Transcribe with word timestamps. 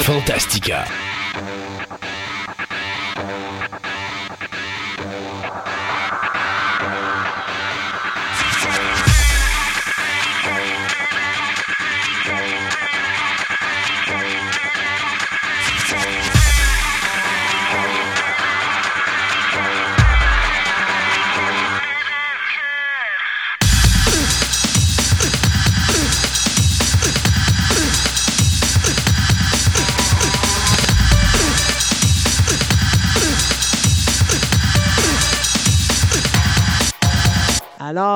Fantastica. 0.00 0.86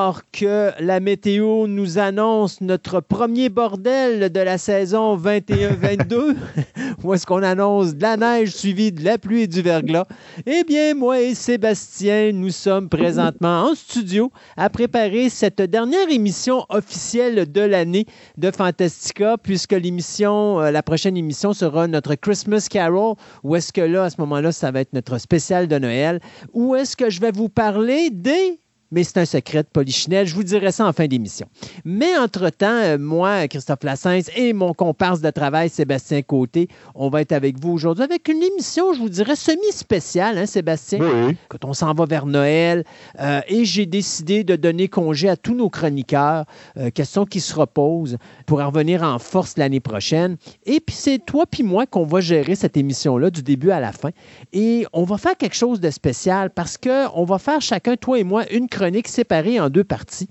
Alors 0.07 0.23
que 0.31 0.71
la 0.79 1.01
météo 1.01 1.67
nous 1.67 1.99
annonce 1.99 2.61
notre 2.61 3.01
premier 3.01 3.49
bordel 3.49 4.31
de 4.31 4.39
la 4.39 4.57
saison 4.57 5.17
21-22, 5.19 6.37
où 7.03 7.13
est-ce 7.13 7.27
qu'on 7.27 7.43
annonce 7.43 7.97
de 7.97 8.03
la 8.03 8.17
neige 8.17 8.55
suivie 8.55 8.93
de 8.93 9.03
la 9.03 9.19
pluie 9.19 9.43
et 9.43 9.47
du 9.49 9.63
verglas, 9.63 10.07
eh 10.47 10.63
bien, 10.63 10.95
moi 10.95 11.21
et 11.21 11.35
Sébastien, 11.35 12.31
nous 12.31 12.51
sommes 12.51 12.89
présentement 12.89 13.65
en 13.65 13.75
studio 13.75 14.31
à 14.57 14.71
préparer 14.71 15.29
cette 15.29 15.61
dernière 15.61 16.09
émission 16.09 16.65
officielle 16.69 17.51
de 17.51 17.63
l'année 17.63 18.07
de 18.37 18.53
Fantastica, 18.53 19.37
puisque 19.43 19.73
l'émission, 19.73 20.61
euh, 20.61 20.71
la 20.71 20.85
prochaine 20.85 21.17
émission 21.17 21.53
sera 21.53 21.89
notre 21.89 22.15
Christmas 22.15 22.69
Carol, 22.71 23.17
où 23.43 23.57
est-ce 23.57 23.73
que 23.73 23.81
là, 23.81 24.05
à 24.05 24.11
ce 24.11 24.21
moment-là, 24.21 24.53
ça 24.53 24.71
va 24.71 24.83
être 24.83 24.93
notre 24.93 25.19
spécial 25.19 25.67
de 25.67 25.79
Noël, 25.81 26.21
où 26.53 26.77
est-ce 26.77 26.97
que 26.97 27.11
je 27.11 27.21
vais 27.21 27.33
vous 27.33 27.49
parler 27.49 28.11
des 28.11 28.61
mais 28.91 29.05
c'est 29.05 29.19
un 29.19 29.25
secret 29.25 29.63
de 29.63 29.69
Polichinelle. 29.73 30.27
Je 30.27 30.35
vous 30.35 30.45
dirai 30.45 30.73
ça 30.73 30.87
en 30.87 30.93
fin 30.93 31.07
d'émission. 31.07 31.47
Mais 31.85 32.17
entre-temps, 32.17 32.67
euh, 32.67 32.99
moi, 32.99 33.49
Christophe 33.49 33.83
Lassens 33.83 34.31
et 34.37 34.53
mon 34.53 34.75
comparse 34.75 35.21
de 35.21 35.31
travail, 35.31 35.69
Sébastien 35.69 36.23
Côté, 36.23 36.69
on 36.95 37.09
va 37.09 37.23
être 37.23 37.33
avec 37.33 37.61
vous 37.61 37.73
aujourd'hui 37.73 38.05
avec 38.05 38.29
une 38.29 38.43
émission, 38.43 38.93
je 38.93 39.01
vous 39.01 39.09
dirais, 39.09 39.37
semi-spéciale, 39.37 40.39
hein, 40.39 40.47
Sébastien? 40.47 41.01
Oui. 41.01 41.37
Quand 41.49 41.65
on 41.65 41.73
s'en 41.73 41.93
va 41.95 42.05
vers 42.07 42.27
Noël. 42.27 42.85
Euh, 43.21 43.41
et 43.49 43.65
j'ai 43.65 43.87
décidé 43.87 44.45
de 44.45 44.57
donner 44.57 44.89
congé 44.89 45.29
à 45.29 45.37
tous 45.37 45.55
nos 45.55 45.71
chroniqueurs, 45.71 46.45
euh, 46.77 46.91
question 46.91 47.25
qui 47.25 47.41
se 47.41 47.55
reposent, 47.55 48.17
pour 48.47 48.61
en 48.61 48.69
revenir 48.69 49.03
en 49.03 49.19
force 49.19 49.57
l'année 49.57 49.81
prochaine. 49.81 50.37
Et 50.65 50.81
puis 50.81 50.95
c'est 50.95 51.19
toi 51.19 51.45
puis 51.47 51.63
moi 51.63 51.87
qu'on 51.87 52.05
va 52.05 52.21
gérer 52.21 52.55
cette 52.55 52.77
émission-là 52.77 53.31
du 53.31 53.43
début 53.43 53.71
à 53.71 53.81
la 53.81 53.93
fin. 53.93 54.11
Et 54.53 54.87
on 54.93 55.05
va 55.05 55.19
faire 55.19 55.37
quelque 55.37 55.57
chose 55.57 55.81
de 55.81 55.91
spécial 55.91 56.51
parce 56.51 56.79
qu'on 56.79 57.25
va 57.25 57.39
faire 57.39 57.61
chacun, 57.61 57.97
toi 57.97 58.19
et 58.19 58.25
moi, 58.25 58.45
une 58.51 58.69
chronique 58.77 59.09
séparée 59.09 59.59
en 59.59 59.71
deux 59.71 59.85
parties. 59.85 60.29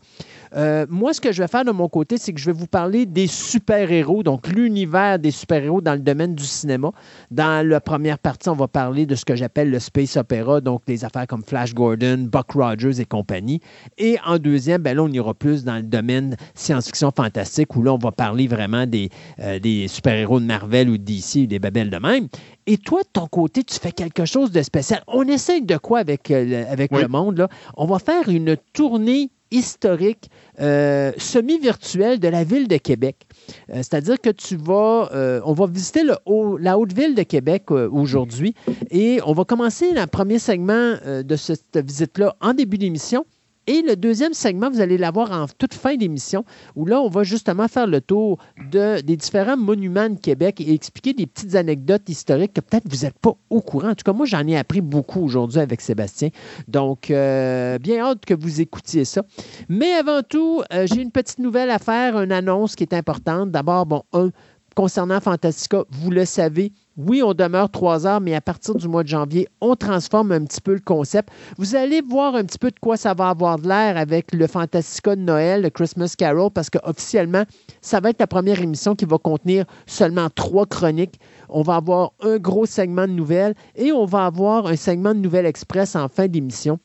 Euh, 0.56 0.86
moi, 0.90 1.14
ce 1.14 1.20
que 1.22 1.32
je 1.32 1.42
vais 1.42 1.48
faire 1.48 1.66
de 1.66 1.72
mon 1.72 1.90
côté, 1.90 2.18
c'est 2.18 2.34
que 2.34 2.40
je 2.40 2.46
vais 2.46 2.58
vous 2.58 2.68
parler 2.68 3.06
des 3.06 3.28
super-héros, 3.28 4.24
donc 4.24 4.48
l'univers 4.48 5.20
des 5.20 5.32
super-héros 5.32 5.82
dans 5.82 5.94
le 5.94 6.00
domaine 6.00 6.34
du 6.36 6.44
cinéma. 6.46 6.92
Dans 7.32 7.68
la 7.68 7.82
première 7.82 8.18
partie, 8.20 8.48
on 8.50 8.56
va 8.56 8.68
parler 8.68 9.06
de 9.06 9.16
ce 9.16 9.26
que 9.26 9.36
j'appelle 9.36 9.70
le 9.70 9.80
space 9.80 10.16
opéra, 10.18 10.62
donc 10.62 10.82
des 10.88 11.04
affaires 11.04 11.28
comme 11.28 11.44
Flash 11.44 11.74
Gordon, 11.74 12.28
Buck 12.32 12.52
Rogers 12.52 13.02
et 13.02 13.06
compagnie. 13.06 13.60
Et 13.98 14.18
en 14.26 14.38
deuxième, 14.38 14.82
ben 14.82 14.96
là, 14.96 15.04
on 15.04 15.10
ira 15.12 15.34
plus 15.34 15.64
dans 15.64 15.76
le 15.76 15.84
domaine 15.84 16.38
science-fiction 16.54 17.12
fantastique, 17.16 17.76
où 17.76 17.84
là, 17.84 17.94
on 17.94 17.98
va 17.98 18.12
parler 18.12 18.48
vraiment 18.48 18.86
des, 18.86 19.10
euh, 19.40 19.60
des 19.60 19.88
super-héros 19.88 20.40
de 20.40 20.46
Marvel 20.46 20.90
ou 20.90 20.98
de 20.98 21.04
DC 21.04 21.44
ou 21.44 21.46
des 21.48 21.60
babelles 21.60 21.90
de 21.90 21.98
même. 21.98 22.28
Et 22.68 22.78
toi, 22.78 23.02
de 23.02 23.08
ton 23.12 23.28
côté, 23.28 23.64
tu 23.64 23.76
fais 23.80 23.92
quelque 23.92 24.26
chose 24.26 24.52
de 24.52 24.62
spécial. 24.62 25.04
On 25.08 25.24
essaye 25.24 25.62
de 25.64 25.78
quoi 25.78 26.00
avec, 26.00 26.32
euh, 26.32 26.46
le, 26.46 26.68
avec 26.72 26.92
Oui. 26.92 27.02
le 27.02 27.08
monde? 27.08 27.38
Là? 27.38 27.50
On 27.76 27.86
va 27.86 28.00
faire 28.00 28.30
une 28.30 28.56
tournée 28.74 29.30
historique 29.56 30.30
euh, 30.60 31.12
semi-virtuelle 31.18 32.20
de 32.20 32.28
la 32.28 32.44
ville 32.44 32.68
de 32.68 32.78
Québec. 32.78 33.26
Euh, 33.70 33.78
C'est-à-dire 33.78 34.20
que 34.20 34.30
tu 34.30 34.56
vas, 34.58 35.10
euh, 35.14 35.42
on 35.46 35.54
va 35.54 35.66
visiter 35.68 36.04
la 36.04 36.78
haute 36.78 36.94
ville 36.94 37.16
de 37.16 37.24
Québec 37.24 37.72
aujourd'hui 37.72 38.54
et 38.92 39.20
on 39.26 39.34
va 39.34 39.46
commencer 39.46 39.92
le 39.92 40.06
premier 40.08 40.40
segment 40.40 40.96
de 41.06 41.36
cette 41.36 41.78
visite-là 41.78 42.36
en 42.42 42.54
début 42.54 42.78
d'émission. 42.78 43.26
Et 43.68 43.82
le 43.82 43.96
deuxième 43.96 44.34
segment, 44.34 44.70
vous 44.70 44.82
allez 44.82 44.98
l'avoir 44.98 45.32
en 45.32 45.48
toute 45.58 45.74
fin 45.74 45.96
d'émission, 45.96 46.46
où 46.76 46.86
là, 46.86 47.02
on 47.02 47.10
va 47.10 47.24
justement 47.24 47.68
faire 47.68 47.88
le 47.88 48.00
tour 48.00 48.38
de, 48.72 49.02
des 49.02 49.18
différents 49.18 49.58
monuments 49.58 50.10
de 50.10 50.20
Québec 50.20 50.62
et 50.62 50.74
expliquer 50.74 51.14
des 51.14 51.26
petites 51.26 51.56
anecdotes 51.56 52.08
historiques 52.08 52.54
que 52.54 52.62
peut-être 52.62 52.88
vous 52.88 53.06
n'êtes 53.06 53.18
pas 53.18 53.34
au 53.50 53.62
courant. 53.62 53.90
En 53.90 53.96
tout 53.96 54.04
cas, 54.04 54.14
moi, 54.14 54.26
j'en 54.26 54.46
ai 54.48 54.58
appris 54.58 54.82
beaucoup 54.82 55.22
aujourd'hui 55.22 55.60
avec 55.60 55.82
Sébastien. 55.82 56.30
Donc, 56.68 57.10
euh, 57.10 57.80
bien 57.80 58.06
hâte 58.06 58.26
que 58.26 58.34
vous 58.34 58.62
écoutiez 58.62 59.06
ça. 59.06 59.24
Mais 59.68 59.94
avant 59.94 60.22
tout, 60.22 60.62
euh, 60.72 60.86
j'ai 60.88 61.02
une 61.02 61.12
petite 61.12 61.40
nouvelle 61.40 61.72
à 61.72 61.80
faire, 61.80 62.20
une 62.20 62.32
annonce 62.32 62.76
qui 62.76 62.84
est 62.84 62.94
importante. 62.94 63.52
D'abord, 63.52 63.86
bon, 63.86 64.04
un, 64.14 64.30
concernant 64.76 65.20
Fantastica, 65.20 65.84
vous 65.90 66.12
le 66.12 66.26
savez, 66.26 66.72
oui, 66.98 67.22
on 67.22 67.34
demeure 67.34 67.70
trois 67.70 68.08
heures, 68.08 68.22
mais 68.22 68.36
à 68.36 68.42
partir 68.42 68.74
du 68.74 68.88
mois 68.88 69.04
de 69.04 69.10
janvier, 69.10 69.50
on 69.60 69.76
transforme 69.76 70.32
un 70.32 70.46
petit 70.46 70.62
peu 70.62 70.74
le 70.74 70.80
concept. 70.80 71.30
Vous 71.58 71.76
allez 71.76 72.02
voir 72.02 72.36
un 72.36 72.46
petit 72.46 72.58
peu 72.58 72.72
de 72.72 72.80
quoi 72.80 72.96
ça 72.96 73.14
va 73.14 73.30
avoir 73.30 73.60
de 73.60 73.68
l'air 73.68 73.98
avec 73.98 74.34
le 74.34 74.48
Fantastica 74.48 75.16
de 75.18 75.22
Noël, 75.22 75.62
le 75.62 75.70
Christmas 75.70 76.14
Carol, 76.18 76.52
parce 76.52 76.70
qu'officiellement, 76.70 77.44
ça 77.82 78.00
va 78.00 78.12
être 78.12 78.20
la 78.22 78.28
première 78.28 78.62
émission 78.62 78.96
qui 78.96 79.04
va 79.04 79.18
contenir 79.18 79.66
seulement 79.86 80.30
trois 80.30 80.66
chroniques. 80.66 81.20
On 81.50 81.64
va 81.64 81.76
avoir 81.76 82.14
un 82.22 82.38
gros 82.38 82.66
segment 82.66 83.08
de 83.08 83.14
nouvelles 83.14 83.56
et 83.76 83.92
on 83.92 84.06
va 84.06 84.26
avoir 84.26 84.68
un 84.68 84.78
segment 84.78 85.14
de 85.14 85.20
nouvelles 85.20 85.46
express 85.46 85.98
en 85.98 86.08
fin 86.08 86.28
d'émission 86.28 86.80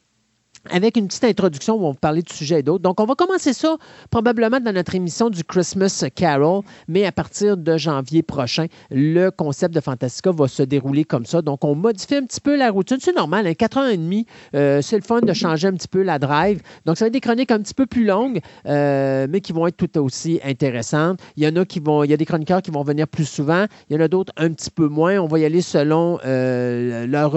avec 0.69 0.97
une 0.97 1.06
petite 1.06 1.25
introduction 1.25 1.76
où 1.76 1.87
on 1.87 1.93
va 1.93 1.98
parler 1.98 2.22
de 2.22 2.28
sujets 2.28 2.60
et 2.60 2.62
d'autres. 2.62 2.82
Donc, 2.82 3.00
on 3.00 3.06
va 3.06 3.15
commencer 3.15 3.53
ça 3.53 3.76
probablement 4.10 4.60
dans 4.60 4.72
notre 4.72 4.94
émission 4.94 5.31
du 5.31 5.43
Christmas 5.43 6.04
Carol, 6.15 6.62
mais 6.87 7.06
à 7.06 7.12
partir 7.12 7.56
de 7.56 7.76
janvier 7.78 8.22
prochain, 8.22 8.66
le 8.91 9.31
concept 9.31 9.75
de 9.75 9.81
Fantastica 9.81 10.32
va 10.32 10.49
se 10.49 10.62
dérouler 10.62 11.04
comme 11.04 11.25
ça. 11.25 11.41
Donc, 11.41 11.65
on 11.65 11.75
modifie 11.75 12.16
un 12.16 12.25
petit 12.25 12.41
peu 12.41 12.56
la 12.56 12.70
routine. 12.70 12.99
C'est 13.00 13.16
normal, 13.16 13.47
hein, 13.47 13.54
4 13.54 13.78
ans 13.78 13.87
et 13.87 13.97
demi, 13.97 14.26
euh, 14.54 14.82
c'est 14.82 14.97
le 14.97 15.03
fun 15.03 15.20
de 15.20 15.32
changer 15.32 15.69
un 15.69 15.72
petit 15.72 15.88
peu 15.88 16.03
la 16.03 16.19
drive. 16.19 16.60
Donc, 16.84 16.99
ça 16.99 17.04
va 17.04 17.06
être 17.06 17.15
des 17.15 17.20
chroniques 17.20 17.50
un 17.50 17.60
petit 17.60 17.75
peu 17.75 17.87
plus 17.87 18.04
longues, 18.04 18.41
euh, 18.66 19.26
mais 19.31 19.41
qui 19.41 19.53
vont 19.53 19.66
être 19.66 19.76
tout 19.76 19.99
aussi 19.99 20.41
intéressantes. 20.44 21.20
Il 21.37 21.44
y 21.44 21.49
en 21.49 21.56
a 21.56 21.65
qui 21.65 21.81
vont, 21.81 22.04
il 22.04 22.10
y 22.10 22.15
a 22.15 22.19
des 22.19 22.26
chroniqueurs 22.26 22.60
qui 22.60 22.70
vont 22.70 22.82
venir 22.82 23.09
plus 23.09 23.25
souvent, 23.25 23.65
il 23.88 23.97
y 23.97 23.99
en 23.99 24.03
a 24.03 24.09
d'autres 24.09 24.32
un 24.37 24.53
petit 24.53 24.70
peu 24.70 24.88
moins. 24.88 25.19
On 25.19 25.26
va 25.26 25.38
y 25.38 25.44
aller 25.44 25.62
selon 25.62 26.19
euh, 26.26 27.06
leur, 27.06 27.34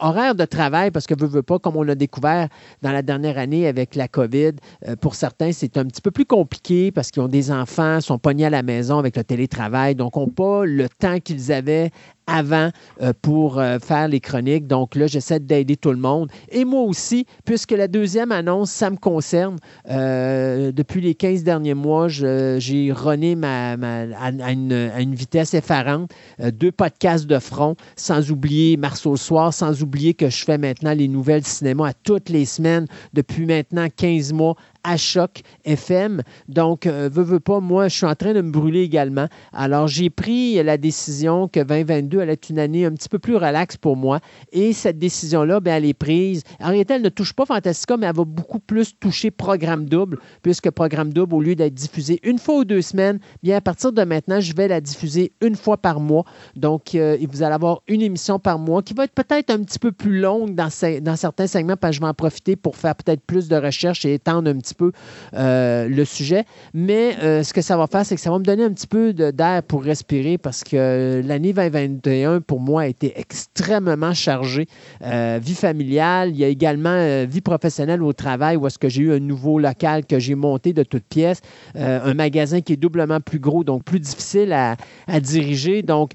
horaire 0.00 0.34
de 0.34 0.44
travail, 0.44 0.90
parce 0.90 1.06
que 1.06 1.18
veut, 1.18 1.26
veut 1.26 1.42
pas, 1.42 1.58
comme 1.58 1.76
on 1.76 1.82
l'a 1.82 1.94
découvert 1.94 2.41
dans 2.82 2.92
la 2.92 3.02
dernière 3.02 3.38
année 3.38 3.66
avec 3.66 3.94
la 3.94 4.08
COVID, 4.08 4.52
euh, 4.88 4.96
pour 4.96 5.14
certains, 5.14 5.52
c'est 5.52 5.76
un 5.76 5.84
petit 5.84 6.02
peu 6.02 6.10
plus 6.10 6.24
compliqué 6.26 6.90
parce 6.90 7.10
qu'ils 7.10 7.22
ont 7.22 7.28
des 7.28 7.50
enfants, 7.50 8.00
sont 8.00 8.18
pognés 8.18 8.46
à 8.46 8.50
la 8.50 8.62
maison 8.62 8.98
avec 8.98 9.16
le 9.16 9.24
télétravail, 9.24 9.94
donc 9.94 10.16
n'ont 10.16 10.28
pas 10.28 10.64
le 10.64 10.88
temps 10.88 11.18
qu'ils 11.18 11.52
avaient 11.52 11.90
avant 12.26 12.70
euh, 13.00 13.12
pour 13.20 13.58
euh, 13.58 13.78
faire 13.78 14.08
les 14.08 14.20
chroniques. 14.20 14.66
Donc 14.66 14.94
là, 14.94 15.06
j'essaie 15.06 15.40
d'aider 15.40 15.76
tout 15.76 15.90
le 15.90 15.98
monde. 15.98 16.30
Et 16.50 16.64
moi 16.64 16.82
aussi, 16.82 17.26
puisque 17.44 17.72
la 17.72 17.88
deuxième 17.88 18.32
annonce, 18.32 18.70
ça 18.70 18.90
me 18.90 18.96
concerne. 18.96 19.56
Euh, 19.90 20.72
depuis 20.72 21.00
les 21.00 21.14
15 21.14 21.42
derniers 21.44 21.74
mois, 21.74 22.08
j'ai 22.08 22.92
runné 22.92 23.36
à, 23.42 24.50
une, 24.50 25.14
vitesse 25.14 25.54
effarante. 25.54 26.10
Deux 26.52 26.72
podcasts 26.72 27.26
de 27.26 27.38
front, 27.38 27.76
sans 27.96 28.30
oublier 28.30 28.76
Mars 28.76 29.06
au 29.06 29.16
soir, 29.16 29.52
sans 29.52 29.82
oublier 29.82 30.14
que 30.14 30.30
je 30.30 30.44
fais 30.44 30.58
maintenant 30.58 30.94
les 30.94 31.08
nouvelles 31.08 31.44
cinéma 31.44 31.88
à 31.88 31.92
toutes 31.92 32.28
les 32.28 32.44
semaines 32.44 32.86
depuis 33.12 33.46
maintenant 33.46 33.88
15 33.94 34.32
mois 34.32 34.56
à 34.84 34.96
Choc 34.96 35.42
FM. 35.64 36.22
Donc, 36.48 36.86
euh, 36.86 37.08
veux, 37.12 37.40
pas, 37.40 37.60
moi, 37.60 37.88
je 37.88 37.96
suis 37.96 38.06
en 38.06 38.14
train 38.14 38.32
de 38.34 38.40
me 38.40 38.50
brûler 38.50 38.80
également. 38.82 39.26
Alors, 39.52 39.86
j'ai 39.86 40.10
pris 40.10 40.62
la 40.62 40.76
décision 40.76 41.48
que 41.48 41.60
2022 41.60 42.20
allait 42.20 42.32
être 42.34 42.50
une 42.50 42.58
année 42.58 42.84
un 42.84 42.92
petit 42.92 43.08
peu 43.08 43.18
plus 43.18 43.36
relaxe 43.36 43.76
pour 43.76 43.96
moi. 43.96 44.20
Et 44.52 44.72
cette 44.72 44.98
décision-là, 44.98 45.60
ben, 45.60 45.74
elle 45.76 45.84
est 45.84 45.94
prise. 45.94 46.42
En 46.60 46.68
réalité, 46.70 46.94
elle 46.94 47.02
ne 47.02 47.08
touche 47.08 47.32
pas 47.32 47.46
Fantastica, 47.46 47.96
mais 47.96 48.06
elle 48.06 48.14
va 48.16 48.24
beaucoup 48.24 48.58
plus 48.58 48.98
toucher 48.98 49.30
Programme 49.30 49.84
Double, 49.86 50.18
puisque 50.42 50.70
Programme 50.70 51.12
Double, 51.12 51.34
au 51.34 51.40
lieu 51.40 51.54
d'être 51.54 51.74
diffusé 51.74 52.20
une 52.22 52.38
fois 52.38 52.58
ou 52.58 52.64
deux 52.64 52.82
semaines, 52.82 53.18
bien, 53.42 53.56
à 53.56 53.60
partir 53.60 53.92
de 53.92 54.02
maintenant, 54.02 54.40
je 54.40 54.54
vais 54.54 54.68
la 54.68 54.80
diffuser 54.80 55.32
une 55.40 55.56
fois 55.56 55.76
par 55.76 56.00
mois. 56.00 56.24
Donc, 56.56 56.94
euh, 56.94 57.16
vous 57.30 57.42
allez 57.42 57.54
avoir 57.54 57.82
une 57.88 58.02
émission 58.02 58.38
par 58.38 58.58
mois 58.58 58.82
qui 58.82 58.94
va 58.94 59.04
être 59.04 59.14
peut-être 59.14 59.50
un 59.50 59.62
petit 59.62 59.78
peu 59.78 59.92
plus 59.92 60.18
longue 60.20 60.54
dans, 60.54 60.70
ce- 60.70 61.00
dans 61.00 61.16
certains 61.16 61.46
segments, 61.46 61.76
parce 61.76 61.92
que 61.92 61.96
je 61.96 62.00
vais 62.00 62.08
en 62.08 62.14
profiter 62.14 62.56
pour 62.56 62.76
faire 62.76 62.94
peut-être 62.96 63.22
plus 63.22 63.48
de 63.48 63.56
recherches 63.56 64.04
et 64.04 64.14
étendre 64.14 64.50
un 64.50 64.56
petit 64.58 64.71
peu 64.74 64.92
le 65.32 66.04
sujet. 66.04 66.44
Mais 66.74 67.16
ce 67.42 67.52
que 67.52 67.60
ça 67.62 67.76
va 67.76 67.86
faire, 67.86 68.04
c'est 68.04 68.14
que 68.14 68.20
ça 68.20 68.30
va 68.30 68.38
me 68.38 68.44
donner 68.44 68.64
un 68.64 68.72
petit 68.72 68.86
peu 68.86 69.12
d'air 69.12 69.62
pour 69.62 69.82
respirer 69.82 70.38
parce 70.38 70.64
que 70.64 71.22
l'année 71.24 71.52
2021, 71.52 72.40
pour 72.40 72.60
moi, 72.60 72.82
a 72.82 72.86
été 72.86 73.12
extrêmement 73.18 74.14
chargée. 74.14 74.66
vie 75.00 75.54
familiale, 75.54 76.30
il 76.30 76.36
y 76.36 76.44
a 76.44 76.48
également 76.48 77.24
vie 77.26 77.40
professionnelle 77.40 78.02
au 78.02 78.12
travail 78.12 78.56
où 78.56 78.66
est-ce 78.66 78.78
que 78.78 78.88
j'ai 78.88 79.02
eu 79.02 79.12
un 79.12 79.20
nouveau 79.20 79.58
local 79.58 80.06
que 80.06 80.18
j'ai 80.18 80.34
monté 80.34 80.72
de 80.72 80.82
toutes 80.82 81.04
pièces, 81.04 81.40
un 81.74 82.14
magasin 82.14 82.60
qui 82.60 82.74
est 82.74 82.76
doublement 82.76 83.20
plus 83.20 83.38
gros, 83.38 83.64
donc 83.64 83.84
plus 83.84 84.00
difficile 84.00 84.52
à, 84.52 84.76
diriger. 85.20 85.82
Donc, 85.82 86.12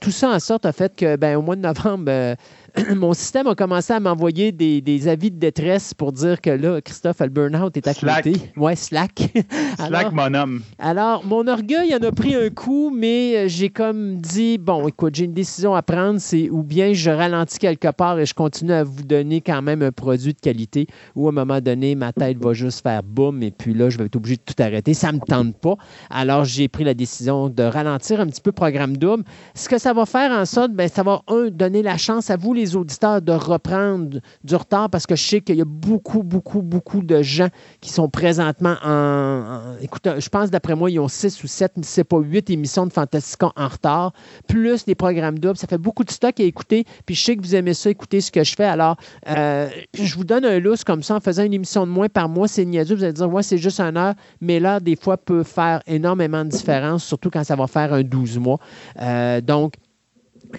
tout 0.00 0.10
ça 0.10 0.30
en 0.30 0.40
sorte 0.40 0.66
a 0.66 0.72
fait 0.72 0.94
que, 0.94 1.16
ben, 1.16 1.36
au 1.36 1.42
mois 1.42 1.56
de 1.56 1.60
novembre, 1.60 2.04
euh, 2.08 2.34
mon 2.96 3.12
système 3.12 3.46
a 3.46 3.54
commencé 3.54 3.92
à 3.92 4.00
m'envoyer 4.00 4.50
des, 4.50 5.08
avis 5.08 5.30
de 5.30 5.38
détresse 5.38 5.94
pour 5.94 6.12
dire 6.12 6.40
que 6.40 6.50
là, 6.50 6.80
Christophe, 6.80 7.20
le 7.20 7.28
burn-out 7.28 7.76
est 7.76 7.86
à 7.86 7.94
slack. 7.94 8.24
côté. 8.24 8.52
Ouais, 8.56 8.74
slack. 8.74 9.32
slack, 9.78 10.12
mon 10.12 10.34
homme. 10.34 10.62
Alors, 10.78 11.24
mon 11.24 11.46
orgueil 11.46 11.94
en 11.94 12.02
a 12.02 12.10
pris 12.10 12.34
un 12.34 12.50
coup, 12.50 12.90
mais 12.90 13.36
euh, 13.36 13.48
j'ai 13.48 13.70
comme 13.70 14.16
dit, 14.16 14.58
bon, 14.58 14.88
écoute, 14.88 15.14
j'ai 15.14 15.26
une 15.26 15.34
décision 15.34 15.74
à 15.74 15.82
prendre, 15.82 16.18
c'est 16.20 16.50
ou 16.50 16.62
bien 16.62 16.92
je 16.92 17.10
ralentis 17.10 17.58
quelque 17.58 17.92
part 17.92 18.18
et 18.18 18.26
je 18.26 18.34
continue 18.34 18.72
à 18.72 18.82
vous 18.82 19.02
donner 19.02 19.40
quand 19.40 19.62
même 19.62 19.82
un 19.82 19.92
produit 19.92 20.34
de 20.34 20.40
qualité, 20.40 20.88
ou 21.14 21.26
à 21.26 21.30
un 21.30 21.34
moment 21.34 21.60
donné, 21.60 21.94
ma 21.94 22.12
tête 22.12 22.38
va 22.38 22.54
juste 22.54 22.82
faire 22.82 23.02
boum, 23.04 23.42
et 23.42 23.52
puis 23.52 23.72
là, 23.74 23.88
je 23.88 23.98
vais 23.98 24.06
être 24.06 24.16
obligé 24.16 24.36
de 24.36 24.42
tout 24.42 24.60
arrêter. 24.60 24.94
Ça 24.94 25.12
ne 25.12 25.18
me 25.18 25.20
tente 25.24 25.56
pas. 25.58 25.76
Alors, 26.10 26.44
j'ai 26.44 26.66
pris 26.68 26.82
la 26.82 26.94
décision 26.94 27.48
de 27.48 27.62
ralentir 27.62 28.20
un 28.20 28.26
petit 28.26 28.40
peu 28.40 28.50
le 28.50 28.54
programme 28.54 28.96
double. 28.96 29.24
Ce 29.54 29.68
que 29.68 29.78
ça 29.78 29.92
va 29.92 30.06
faire 30.06 30.32
en 30.32 30.44
sorte, 30.44 30.72
ben, 30.72 30.88
ça 30.88 31.02
va, 31.02 31.22
un, 31.28 31.50
donner 31.50 31.82
la 31.82 31.96
chance 31.96 32.30
à 32.30 32.36
vous, 32.36 32.52
les 32.52 32.63
auditeurs 32.72 33.22
de 33.22 33.32
reprendre 33.32 34.20
du 34.42 34.56
retard 34.56 34.90
parce 34.90 35.06
que 35.06 35.16
je 35.16 35.22
sais 35.22 35.40
qu'il 35.40 35.56
y 35.56 35.62
a 35.62 35.66
beaucoup, 35.66 36.22
beaucoup, 36.22 36.62
beaucoup 36.62 37.02
de 37.02 37.22
gens 37.22 37.48
qui 37.80 37.90
sont 37.90 38.08
présentement 38.08 38.76
en. 38.84 39.76
écoute, 39.80 40.08
je 40.18 40.28
pense 40.28 40.50
d'après 40.50 40.74
moi, 40.74 40.90
ils 40.90 40.98
ont 40.98 41.08
six 41.08 41.42
ou 41.42 41.46
sept, 41.46 41.72
si 41.76 41.82
c'est 41.84 42.04
pas 42.04 42.18
huit 42.18 42.50
émissions 42.50 42.86
de 42.86 42.92
Fantastica 42.92 43.52
en 43.56 43.68
retard, 43.68 44.12
plus 44.46 44.84
des 44.84 44.94
programmes 44.94 45.38
doubles. 45.38 45.56
Ça 45.56 45.66
fait 45.66 45.78
beaucoup 45.78 46.04
de 46.04 46.10
stock 46.10 46.38
à 46.40 46.42
écouter. 46.42 46.84
Puis 47.06 47.14
je 47.14 47.24
sais 47.24 47.36
que 47.36 47.42
vous 47.42 47.54
aimez 47.54 47.74
ça, 47.74 47.90
écouter 47.90 48.20
ce 48.20 48.30
que 48.30 48.44
je 48.44 48.54
fais. 48.54 48.64
Alors, 48.64 48.96
euh, 49.28 49.68
je 49.94 50.14
vous 50.14 50.24
donne 50.24 50.44
un 50.44 50.58
lousse 50.58 50.84
comme 50.84 51.02
ça 51.02 51.16
en 51.16 51.20
faisant 51.20 51.44
une 51.44 51.54
émission 51.54 51.86
de 51.86 51.92
moins 51.92 52.08
par 52.08 52.28
mois. 52.28 52.48
C'est 52.48 52.64
niaiseux. 52.64 52.94
Vous 52.94 53.04
allez 53.04 53.12
dire, 53.12 53.32
ouais, 53.32 53.42
c'est 53.42 53.58
juste 53.58 53.80
une 53.80 53.96
heure. 53.96 54.14
Mais 54.40 54.60
l'heure, 54.60 54.80
des 54.80 54.96
fois, 54.96 55.16
peut 55.16 55.42
faire 55.42 55.82
énormément 55.86 56.44
de 56.44 56.50
différence, 56.50 57.04
surtout 57.04 57.30
quand 57.30 57.44
ça 57.44 57.56
va 57.56 57.66
faire 57.66 57.92
un 57.92 58.02
12 58.02 58.38
mois. 58.38 58.58
Euh, 59.00 59.40
donc, 59.40 59.74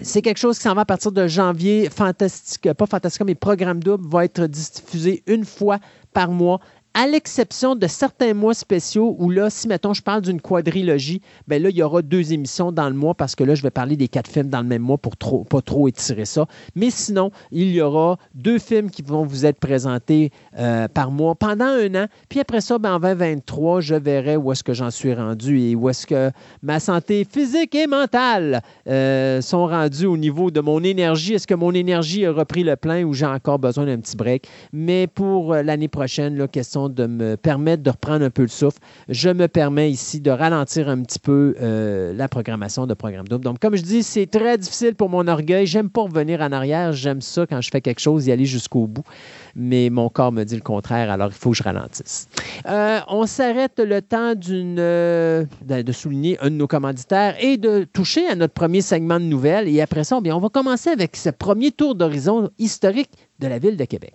c'est 0.02 0.22
quelque 0.22 0.38
chose 0.38 0.56
qui 0.56 0.62
s'en 0.62 0.74
va 0.74 0.82
à 0.82 0.84
partir 0.84 1.12
de 1.12 1.26
janvier. 1.26 1.88
Fantastique, 1.90 2.72
pas 2.72 2.86
fantastique, 2.86 3.22
mais 3.24 3.34
programme 3.34 3.82
double 3.82 4.08
va 4.08 4.24
être 4.24 4.46
diffusé 4.46 5.22
une 5.26 5.44
fois 5.44 5.78
par 6.12 6.30
mois 6.30 6.60
à 6.96 7.06
l'exception 7.06 7.76
de 7.76 7.86
certains 7.86 8.32
mois 8.32 8.54
spéciaux 8.54 9.16
où 9.18 9.28
là, 9.28 9.50
si 9.50 9.68
mettons, 9.68 9.92
je 9.92 10.00
parle 10.00 10.22
d'une 10.22 10.40
quadrilogie, 10.40 11.20
ben 11.46 11.62
là, 11.62 11.68
il 11.68 11.76
y 11.76 11.82
aura 11.82 12.00
deux 12.00 12.32
émissions 12.32 12.72
dans 12.72 12.88
le 12.88 12.94
mois 12.94 13.12
parce 13.12 13.34
que 13.36 13.44
là, 13.44 13.54
je 13.54 13.62
vais 13.62 13.70
parler 13.70 13.96
des 13.96 14.08
quatre 14.08 14.30
films 14.30 14.48
dans 14.48 14.62
le 14.62 14.66
même 14.66 14.80
mois 14.80 14.96
pour 14.96 15.18
trop, 15.18 15.44
pas 15.44 15.60
trop 15.60 15.88
étirer 15.88 16.24
ça. 16.24 16.46
Mais 16.74 16.88
sinon, 16.88 17.32
il 17.52 17.70
y 17.70 17.82
aura 17.82 18.16
deux 18.34 18.58
films 18.58 18.90
qui 18.90 19.02
vont 19.02 19.26
vous 19.26 19.44
être 19.44 19.60
présentés 19.60 20.30
euh, 20.58 20.88
par 20.88 21.10
mois 21.10 21.34
pendant 21.34 21.66
un 21.66 21.94
an. 21.96 22.06
Puis 22.30 22.40
après 22.40 22.62
ça, 22.62 22.78
ben, 22.78 22.94
en 22.94 22.98
2023, 22.98 23.82
je 23.82 23.94
verrai 23.94 24.38
où 24.38 24.50
est-ce 24.50 24.64
que 24.64 24.72
j'en 24.72 24.90
suis 24.90 25.12
rendu 25.12 25.60
et 25.60 25.74
où 25.74 25.90
est-ce 25.90 26.06
que 26.06 26.30
ma 26.62 26.80
santé 26.80 27.26
physique 27.30 27.74
et 27.74 27.86
mentale 27.86 28.62
euh, 28.88 29.42
sont 29.42 29.66
rendues 29.66 30.06
au 30.06 30.16
niveau 30.16 30.50
de 30.50 30.60
mon 30.60 30.82
énergie. 30.82 31.34
Est-ce 31.34 31.46
que 31.46 31.54
mon 31.54 31.74
énergie 31.74 32.24
a 32.24 32.32
repris 32.32 32.64
le 32.64 32.76
plein 32.76 33.04
ou 33.04 33.12
j'ai 33.12 33.26
encore 33.26 33.58
besoin 33.58 33.84
d'un 33.84 33.98
petit 33.98 34.16
break? 34.16 34.48
Mais 34.72 35.06
pour 35.06 35.52
euh, 35.52 35.62
l'année 35.62 35.88
prochaine, 35.88 36.38
la 36.38 36.48
question 36.48 36.85
de 36.88 37.06
me 37.06 37.36
permettre 37.36 37.82
de 37.82 37.90
reprendre 37.90 38.24
un 38.24 38.30
peu 38.30 38.42
le 38.42 38.48
souffle, 38.48 38.78
je 39.08 39.28
me 39.28 39.48
permets 39.48 39.90
ici 39.90 40.20
de 40.20 40.30
ralentir 40.30 40.88
un 40.88 41.02
petit 41.02 41.18
peu 41.18 41.54
euh, 41.60 42.12
la 42.14 42.28
programmation 42.28 42.86
de 42.86 42.94
Programme 42.94 43.28
Double. 43.28 43.44
Donc, 43.44 43.58
comme 43.58 43.76
je 43.76 43.82
dis, 43.82 44.02
c'est 44.02 44.26
très 44.26 44.58
difficile 44.58 44.94
pour 44.94 45.08
mon 45.08 45.26
orgueil. 45.28 45.66
J'aime 45.66 45.90
pas 45.90 46.02
revenir 46.02 46.40
en 46.40 46.52
arrière. 46.52 46.92
J'aime 46.92 47.20
ça 47.20 47.46
quand 47.46 47.60
je 47.60 47.70
fais 47.70 47.80
quelque 47.80 48.00
chose, 48.00 48.26
y 48.26 48.32
aller 48.32 48.44
jusqu'au 48.44 48.86
bout. 48.86 49.04
Mais 49.54 49.88
mon 49.90 50.08
corps 50.08 50.32
me 50.32 50.44
dit 50.44 50.54
le 50.54 50.60
contraire, 50.60 51.10
alors 51.10 51.28
il 51.28 51.34
faut 51.34 51.50
que 51.50 51.56
je 51.56 51.62
ralentisse. 51.62 52.28
Euh, 52.66 53.00
on 53.08 53.26
s'arrête 53.26 53.78
le 53.78 54.02
temps 54.02 54.34
d'une, 54.34 54.76
euh, 54.78 55.44
de 55.62 55.92
souligner 55.92 56.38
un 56.40 56.50
de 56.50 56.56
nos 56.56 56.66
commanditaires 56.66 57.36
et 57.40 57.56
de 57.56 57.84
toucher 57.84 58.26
à 58.26 58.34
notre 58.34 58.54
premier 58.54 58.82
segment 58.82 59.18
de 59.18 59.24
nouvelles. 59.24 59.68
Et 59.68 59.80
après 59.80 60.04
ça, 60.04 60.20
bien, 60.20 60.36
on 60.36 60.40
va 60.40 60.48
commencer 60.48 60.90
avec 60.90 61.16
ce 61.16 61.30
premier 61.30 61.70
tour 61.70 61.94
d'horizon 61.94 62.50
historique 62.58 63.10
de 63.38 63.46
la 63.46 63.58
ville 63.58 63.76
de 63.76 63.84
Québec. 63.84 64.14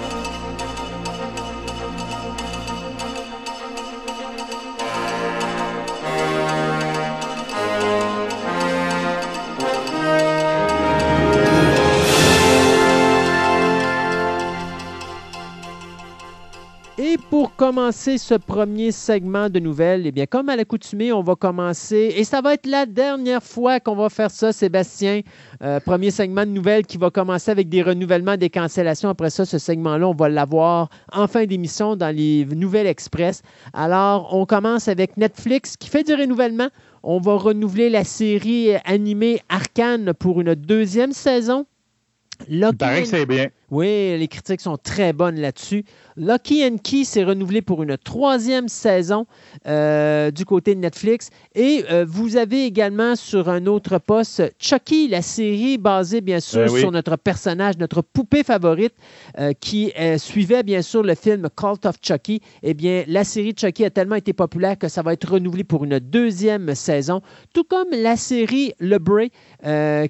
Et 17.11 17.17
pour 17.17 17.57
commencer 17.57 18.17
ce 18.17 18.35
premier 18.35 18.93
segment 18.93 19.49
de 19.49 19.59
nouvelles, 19.59 20.07
eh 20.07 20.13
bien, 20.13 20.25
comme 20.25 20.47
à 20.47 20.55
l'accoutumée, 20.55 21.11
on 21.11 21.21
va 21.21 21.35
commencer, 21.35 22.13
et 22.15 22.23
ça 22.23 22.39
va 22.39 22.53
être 22.53 22.65
la 22.65 22.85
dernière 22.85 23.43
fois 23.43 23.81
qu'on 23.81 23.97
va 23.97 24.07
faire 24.07 24.31
ça, 24.31 24.53
Sébastien. 24.53 25.19
Euh, 25.61 25.81
premier 25.81 26.09
segment 26.09 26.45
de 26.45 26.51
nouvelles 26.51 26.85
qui 26.85 26.97
va 26.97 27.09
commencer 27.09 27.51
avec 27.51 27.67
des 27.67 27.81
renouvellements, 27.81 28.37
des 28.37 28.49
cancellations. 28.49 29.09
Après 29.09 29.29
ça, 29.29 29.43
ce 29.43 29.57
segment-là, 29.57 30.07
on 30.07 30.13
va 30.13 30.29
l'avoir 30.29 30.87
en 31.11 31.27
fin 31.27 31.45
d'émission 31.45 31.97
dans 31.97 32.15
les 32.15 32.45
Nouvelles 32.45 32.87
Express. 32.87 33.41
Alors, 33.73 34.33
on 34.33 34.45
commence 34.45 34.87
avec 34.87 35.17
Netflix 35.17 35.75
qui 35.75 35.89
fait 35.89 36.03
du 36.03 36.13
renouvellement. 36.13 36.69
On 37.03 37.19
va 37.19 37.35
renouveler 37.35 37.89
la 37.89 38.05
série 38.05 38.69
animée 38.85 39.41
Arcane 39.49 40.13
pour 40.13 40.39
une 40.39 40.55
deuxième 40.55 41.11
saison. 41.11 41.65
C'est 43.03 43.25
bien. 43.25 43.47
Oui, 43.71 44.17
les 44.17 44.27
critiques 44.27 44.59
sont 44.59 44.75
très 44.75 45.13
bonnes 45.13 45.39
là-dessus. 45.39 45.85
Lucky 46.17 46.65
and 46.65 46.75
Key 46.83 47.05
s'est 47.05 47.23
renouvelé 47.23 47.61
pour 47.61 47.83
une 47.83 47.97
troisième 47.97 48.67
saison 48.67 49.27
euh, 49.65 50.29
du 50.29 50.43
côté 50.43 50.75
de 50.75 50.81
Netflix. 50.81 51.29
Et 51.55 51.85
euh, 51.89 52.05
vous 52.05 52.35
avez 52.35 52.65
également 52.65 53.15
sur 53.15 53.47
un 53.47 53.67
autre 53.67 53.97
poste 53.97 54.43
Chucky, 54.59 55.07
la 55.07 55.21
série 55.21 55.77
basée 55.77 56.19
bien 56.19 56.41
sûr 56.41 56.65
ben 56.65 56.79
sur 56.79 56.91
notre 56.91 57.15
personnage, 57.15 57.77
notre 57.77 58.01
poupée 58.01 58.43
favorite, 58.43 58.93
euh, 59.39 59.53
qui 59.57 59.93
suivait 60.17 60.63
bien 60.63 60.81
sûr 60.81 61.01
le 61.01 61.15
film 61.15 61.47
Cult 61.55 61.85
of 61.85 61.95
Chucky. 62.01 62.41
Eh 62.63 62.73
bien, 62.73 63.05
la 63.07 63.23
série 63.23 63.53
Chucky 63.57 63.85
a 63.85 63.89
tellement 63.89 64.15
été 64.15 64.33
populaire 64.33 64.77
que 64.77 64.89
ça 64.89 65.01
va 65.01 65.13
être 65.13 65.31
renouvelé 65.31 65.63
pour 65.63 65.85
une 65.85 65.99
deuxième 65.99 66.75
saison, 66.75 67.21
tout 67.53 67.63
comme 67.63 67.87
la 67.93 68.17
série 68.17 68.73
Le 68.79 68.97
Bray, 68.97 69.31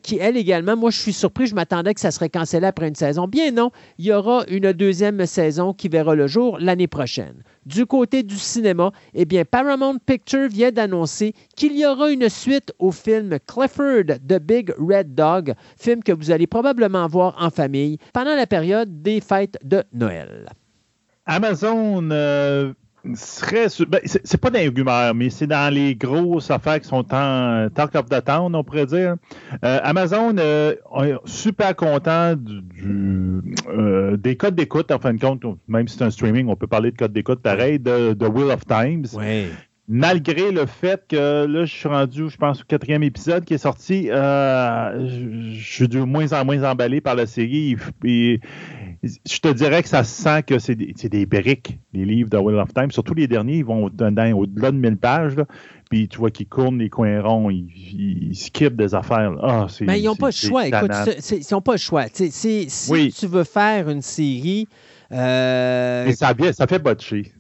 qui 0.01 0.18
elle 0.20 0.38
également, 0.38 0.75
moi 0.75 0.89
je 0.89 1.00
suis 1.00 1.13
surpris, 1.13 1.46
je 1.46 1.53
m'attendais 1.53 1.94
que 1.94 2.00
ça 2.00 2.10
serait 2.10 2.30
cancellé 2.30 2.65
après 2.65 2.88
une 2.88 2.96
saison. 2.96 3.27
Bien 3.27 3.50
non, 3.51 3.72
il 3.98 4.05
y 4.05 4.13
aura 4.13 4.43
une 4.48 4.74
deuxième 4.74 5.25
saison 5.25 5.74
qui 5.74 5.89
verra 5.89 6.15
le 6.15 6.27
jour 6.27 6.58
l'année 6.60 6.88
prochaine. 6.88 7.43
Du 7.65 7.86
côté 7.86 8.24
du 8.24 8.38
cinéma, 8.38 8.91
eh 9.13 9.25
bien, 9.25 9.46
Paramount 9.46 9.98
Pictures 10.05 10.50
vient 10.50 10.72
d'annoncer 10.72 11.34
qu'il 11.55 11.77
y 11.77 11.86
aura 11.86 12.12
une 12.12 12.29
suite 12.29 12.74
au 12.79 12.91
film 12.91 13.38
Clifford 13.48 14.17
the 14.27 14.39
Big 14.39 14.74
Red 14.77 15.13
Dog, 15.15 15.53
film 15.77 16.03
que 16.03 16.12
vous 16.12 16.31
allez 16.31 16.48
probablement 16.48 17.08
voir 17.08 17.36
en 17.39 17.50
famille 17.50 17.98
pendant 18.13 18.36
la 18.36 18.48
période 18.48 19.01
des 19.01 19.22
fêtes 19.22 19.58
de 19.63 19.84
Noël. 19.93 20.50
Amazon 21.25 22.10
euh, 22.12 22.74
serait. 23.15 23.67
Ben, 23.88 24.00
c'est 24.05 24.39
pas 24.39 24.50
dans 24.50 25.13
mais 25.15 25.29
c'est 25.29 25.48
dans 25.48 25.74
les 25.74 25.96
grosses 25.96 26.51
affaires 26.51 26.79
qui 26.79 26.88
sont 26.88 27.05
en 27.13 27.67
Talk 27.74 27.96
of 27.96 28.05
the 28.10 28.24
Town, 28.24 28.55
on 28.55 28.63
pourrait 28.63 28.86
dire. 28.86 29.15
Euh, 29.63 29.79
Amazon 29.84 30.36
euh, 30.38 30.75
super 31.25 31.75
content 31.75 32.36
du, 32.36 33.41
euh, 33.67 34.17
des 34.17 34.36
codes 34.38 34.55
d'écoute, 34.55 34.91
en 34.91 35.00
fin 35.00 35.13
de 35.13 35.20
compte. 35.20 35.43
Même 35.67 35.88
si 35.88 35.98
c'est 35.98 36.03
un 36.03 36.12
streaming, 36.12 36.48
on 36.48 36.55
peut 36.55 36.67
parler 36.67 36.91
de 36.91 36.98
codes 36.98 37.13
d'écoute 37.13 37.41
pareil, 37.41 37.79
de, 37.79 38.13
de 38.13 38.25
Wheel 38.27 38.51
of 38.51 38.65
Times. 38.65 39.08
Malgré 39.91 40.53
le 40.53 40.65
fait 40.67 41.03
que 41.10 41.45
là, 41.45 41.65
je 41.65 41.71
suis 41.71 41.89
rendu, 41.89 42.29
je 42.29 42.38
pense, 42.38 42.62
au 42.62 42.63
quatrième 42.65 43.03
épisode 43.03 43.43
qui 43.43 43.55
est 43.55 43.60
sorti, 43.60 44.10
euh, 44.10 45.05
je, 45.53 45.62
suis 45.62 45.89
de 45.89 46.00
moins 46.00 46.31
en 46.31 46.45
moins 46.45 46.63
emballé 46.63 47.01
par 47.01 47.15
la 47.15 47.27
série. 47.27 47.75
Et, 48.05 48.39
je 49.03 49.39
te 49.39 49.50
dirais 49.50 49.83
que 49.83 49.89
ça 49.89 50.05
sent 50.05 50.43
que 50.43 50.60
c'est 50.60 50.75
des, 50.75 50.93
des, 50.93 51.25
briques, 51.25 51.77
les 51.91 52.05
livres 52.05 52.29
de 52.29 52.38
Wheel 52.38 52.57
of 52.60 52.74
Time. 52.74 52.89
Surtout 52.91 53.15
les 53.15 53.27
derniers, 53.27 53.57
ils 53.57 53.65
vont 53.65 53.86
au-delà 53.86 54.71
de 54.71 54.77
1000 54.77 54.95
pages. 54.95 55.36
Là, 55.36 55.45
puis 55.89 56.07
tu 56.07 56.19
vois 56.19 56.31
qu'ils 56.31 56.48
cournent 56.48 56.77
les 56.77 56.89
coins 56.89 57.21
ronds, 57.21 57.50
ils, 57.50 57.67
ils 58.29 58.36
skippent 58.36 58.77
des 58.77 58.95
affaires. 58.95 59.33
Ah, 59.43 59.67
Mais 59.81 60.00
ils 60.00 60.05
n'ont 60.05 60.15
pas 60.15 60.27
le 60.27 60.31
choix. 60.31 60.67
Écoute, 60.67 60.91
ils 61.31 61.45
n'ont 61.51 61.62
pas 61.62 61.74
le 61.74 61.77
choix. 61.77 62.05
si 62.13 62.69
tu 63.19 63.27
veux 63.27 63.43
faire 63.43 63.89
une 63.89 64.01
série. 64.01 64.69
Euh, 65.12 66.05
Et 66.05 66.13
ça, 66.13 66.33
ça 66.53 66.67
fait 66.67 66.79
botcher. 66.79 67.33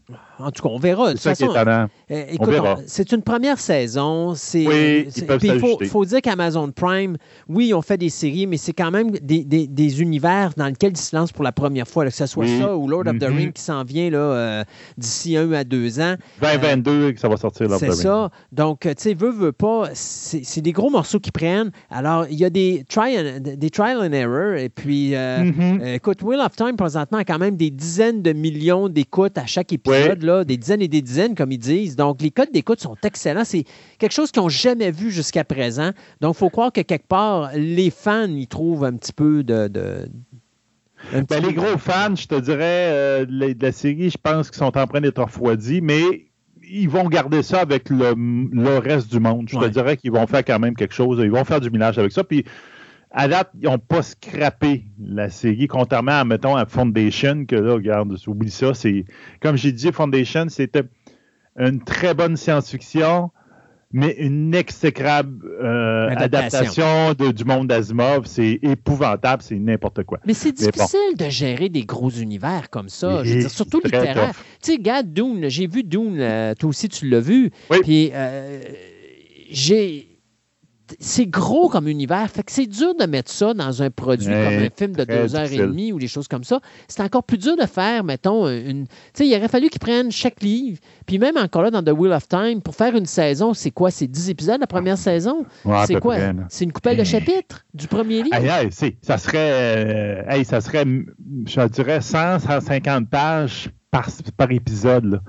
En 0.43 0.51
tout 0.51 0.63
cas, 0.63 0.69
on 0.69 0.79
verra. 0.79 1.13
C'est 1.15 1.43
euh, 1.43 2.75
c'est 2.87 3.11
une 3.11 3.21
première 3.21 3.59
saison. 3.59 4.33
Oui, 4.53 5.07
il 5.43 5.59
faut, 5.59 5.79
faut, 5.85 6.05
dire 6.05 6.21
qu'Amazon 6.21 6.71
Prime, 6.71 7.17
oui, 7.47 7.73
on 7.73 7.81
fait 7.81 7.97
des 7.97 8.09
séries, 8.09 8.47
mais 8.47 8.57
c'est 8.57 8.73
quand 8.73 8.91
même 8.91 9.11
des, 9.11 10.01
univers 10.01 10.51
dans 10.57 10.67
lesquels 10.67 10.93
ils 10.93 10.97
se 10.97 11.15
lancent 11.15 11.31
pour 11.31 11.43
la 11.43 11.51
première 11.51 11.87
fois, 11.87 12.05
que 12.05 12.11
ce 12.11 12.25
soit 12.25 12.47
ça 12.47 12.75
ou 12.75 12.87
Lord 12.87 13.07
of 13.07 13.17
the 13.17 13.23
mm-hmm. 13.23 13.35
Rings 13.35 13.51
qui 13.53 13.61
s'en 13.61 13.83
vient 13.83 14.09
là, 14.09 14.17
euh, 14.17 14.63
d'ici 14.97 15.37
un 15.37 15.51
à 15.51 15.63
deux 15.63 15.99
ans. 15.99 16.15
2022 16.41 16.91
euh, 16.91 17.11
que 17.13 17.19
ça 17.19 17.27
va 17.27 17.37
sortir 17.37 17.67
Lord 17.67 17.75
of 17.75 17.81
the 17.81 17.83
Rings. 17.83 17.95
C'est 17.95 18.01
ça. 18.03 18.29
Donc, 18.51 18.81
tu 18.81 18.93
sais, 18.97 19.13
veut, 19.13 19.31
veut 19.31 19.51
pas, 19.51 19.89
c'est 19.93 20.61
des 20.61 20.71
gros 20.71 20.89
morceaux 20.89 21.19
qui 21.19 21.31
prennent. 21.31 21.71
Alors, 21.89 22.25
il 22.29 22.37
y 22.37 22.45
a 22.45 22.49
des, 22.49 22.85
trial, 22.89 23.41
des 23.41 23.69
trial 23.69 23.97
and 23.99 24.13
error. 24.13 24.55
Et 24.55 24.69
puis, 24.69 25.11
mm-hmm. 25.11 25.95
écoute, 25.95 26.21
Wheel 26.23 26.39
of 26.39 26.55
Time, 26.55 26.75
présentement, 26.75 27.19
a 27.19 27.23
quand 27.23 27.39
même 27.39 27.55
des 27.55 27.69
dizaines 27.69 28.21
de 28.21 28.33
millions 28.33 28.89
d'écoutes 28.89 29.37
à 29.37 29.45
chaque 29.45 29.73
épisode 29.73 30.23
des 30.45 30.57
dizaines 30.57 30.81
et 30.81 30.87
des 30.87 31.01
dizaines, 31.01 31.35
comme 31.35 31.51
ils 31.51 31.57
disent. 31.57 31.95
Donc, 31.95 32.21
les 32.21 32.31
codes 32.31 32.51
d'écoute 32.51 32.79
sont 32.79 32.95
excellents. 33.03 33.45
C'est 33.45 33.65
quelque 33.99 34.13
chose 34.13 34.31
qu'ils 34.31 34.41
n'ont 34.41 34.49
jamais 34.49 34.91
vu 34.91 35.11
jusqu'à 35.11 35.43
présent. 35.43 35.91
Donc, 36.21 36.35
il 36.35 36.39
faut 36.39 36.49
croire 36.49 36.71
que 36.71 36.81
quelque 36.81 37.07
part, 37.07 37.51
les 37.55 37.89
fans 37.89 38.29
y 38.29 38.47
trouvent 38.47 38.83
un 38.83 38.93
petit 38.93 39.13
peu 39.13 39.43
de. 39.43 39.69
Ben, 41.11 41.43
les 41.43 41.53
gros 41.53 41.77
fans, 41.77 42.15
je 42.15 42.27
te 42.27 42.39
dirais, 42.39 42.89
euh, 42.91 43.25
de, 43.25 43.55
la, 43.59 43.71
série, 43.71 44.09
je 44.09 44.17
pense 44.21 44.51
qu'ils 44.51 44.59
sont 44.59 44.77
en 44.77 44.85
train 44.85 45.01
d'être 45.01 45.21
refroidis, 45.21 45.81
mais 45.81 46.03
ils 46.71 46.89
vont 46.89 47.07
garder 47.09 47.43
ça 47.43 47.59
avec 47.59 47.89
le, 47.89 48.77
reste 48.77 49.11
du 49.11 49.19
monde. 49.19 49.49
Je 49.49 49.57
te 49.57 49.65
dirais 49.65 49.97
qu'ils 49.97 50.11
vont 50.11 50.27
faire 50.27 50.45
quand 50.45 50.59
même 50.59 50.75
quelque 50.75 50.93
chose. 50.93 51.19
Ils 51.21 51.31
vont 51.31 51.43
faire 51.43 51.59
du 51.59 51.69
ménage 51.69 51.97
avec 51.97 52.11
ça. 52.11 52.23
Puis 52.23 52.45
à 53.13 53.27
date, 53.27 53.49
ils 53.59 53.65
n'ont 53.65 53.77
pas 53.77 54.01
scrappé 54.01 54.85
la 54.99 55.29
série, 55.29 55.67
contrairement 55.67 56.19
à, 56.19 56.23
mettons, 56.23 56.55
à 56.55 56.65
Foundation, 56.65 57.45
que 57.45 57.55
là, 57.55 57.73
regarde, 57.73 58.15
oublie 58.27 58.51
ça. 58.51 58.73
C'est, 58.73 59.05
comme 59.41 59.57
j'ai 59.57 59.71
dit, 59.71 59.91
Foundation, 59.91 60.45
c'était 60.49 60.83
une 61.57 61.83
très 61.83 62.13
bonne 62.13 62.37
science-fiction, 62.37 63.31
mais 63.91 64.15
une 64.17 64.55
exécrable 64.55 65.45
euh, 65.61 66.07
adaptation, 66.15 67.13
du 67.13 67.43
monde 67.43 67.67
d'Asimov. 67.67 68.25
C'est 68.25 68.59
épouvantable, 68.61 69.43
c'est 69.43 69.59
n'importe 69.59 70.03
quoi. 70.03 70.19
Mais 70.25 70.33
c'est 70.33 70.53
difficile 70.53 71.17
de 71.17 71.29
gérer 71.29 71.67
des 71.67 71.83
gros 71.83 72.09
univers 72.09 72.69
comme 72.69 72.87
ça. 72.87 73.25
Je 73.25 73.33
veux 73.33 73.39
dire, 73.41 73.51
surtout 73.51 73.81
littéraire. 73.83 74.31
Tu 74.61 74.71
sais, 74.71 74.77
regarde 74.77 75.11
Dune, 75.11 75.49
j'ai 75.49 75.67
vu 75.67 75.83
Dune, 75.83 76.21
euh, 76.21 76.53
toi 76.55 76.69
aussi 76.69 76.87
tu 76.87 77.09
l'as 77.09 77.19
vu. 77.19 77.51
Oui. 77.69 77.79
Puis 77.83 78.11
euh, 78.13 78.61
j'ai 79.49 80.10
c'est 80.99 81.25
gros 81.25 81.69
comme 81.69 81.87
univers. 81.87 82.29
Fait 82.29 82.43
que 82.43 82.51
c'est 82.51 82.67
dur 82.67 82.95
de 82.95 83.05
mettre 83.05 83.31
ça 83.31 83.53
dans 83.53 83.81
un 83.81 83.89
produit 83.89 84.27
comme 84.27 84.35
un 84.35 84.69
film 84.75 84.95
de 84.95 85.03
deux 85.03 85.35
heures 85.35 85.51
et 85.51 85.57
demie 85.57 85.91
ou 85.91 85.99
des 85.99 86.07
choses 86.07 86.27
comme 86.27 86.43
ça. 86.43 86.59
C'est 86.87 87.01
encore 87.01 87.23
plus 87.23 87.37
dur 87.37 87.55
de 87.57 87.65
faire, 87.65 88.03
mettons, 88.03 88.47
une. 88.47 88.87
Tu 88.87 88.93
sais, 89.13 89.27
il 89.27 89.35
aurait 89.35 89.47
fallu 89.47 89.69
qu'ils 89.69 89.79
prennent 89.79 90.11
chaque 90.11 90.41
livre. 90.41 90.79
Puis 91.05 91.19
même 91.19 91.37
encore 91.37 91.63
là, 91.63 91.71
dans 91.71 91.83
The 91.83 91.97
Wheel 91.97 92.13
of 92.13 92.27
Time, 92.27 92.61
pour 92.61 92.75
faire 92.75 92.95
une 92.95 93.05
saison, 93.05 93.53
c'est 93.53 93.71
quoi? 93.71 93.91
C'est 93.91 94.07
10 94.07 94.29
épisodes 94.29 94.59
la 94.59 94.67
première 94.67 94.97
saison? 94.97 95.45
c'est 95.85 95.99
quoi? 95.99 96.17
C'est 96.49 96.65
une 96.65 96.71
coupelle 96.71 96.97
de 96.97 97.03
chapitres 97.03 97.65
du 97.73 97.87
premier 97.87 98.23
livre? 98.23 98.35
ça 99.01 99.17
serait, 99.17 99.51
euh, 100.27 100.43
ça 100.43 100.61
serait, 100.61 100.85
je 101.45 101.67
dirais, 101.67 102.01
100, 102.01 102.39
150 102.39 103.09
pages 103.09 103.69
par, 103.91 104.07
par 104.37 104.51
épisode. 104.51 105.05
Là 105.05 105.19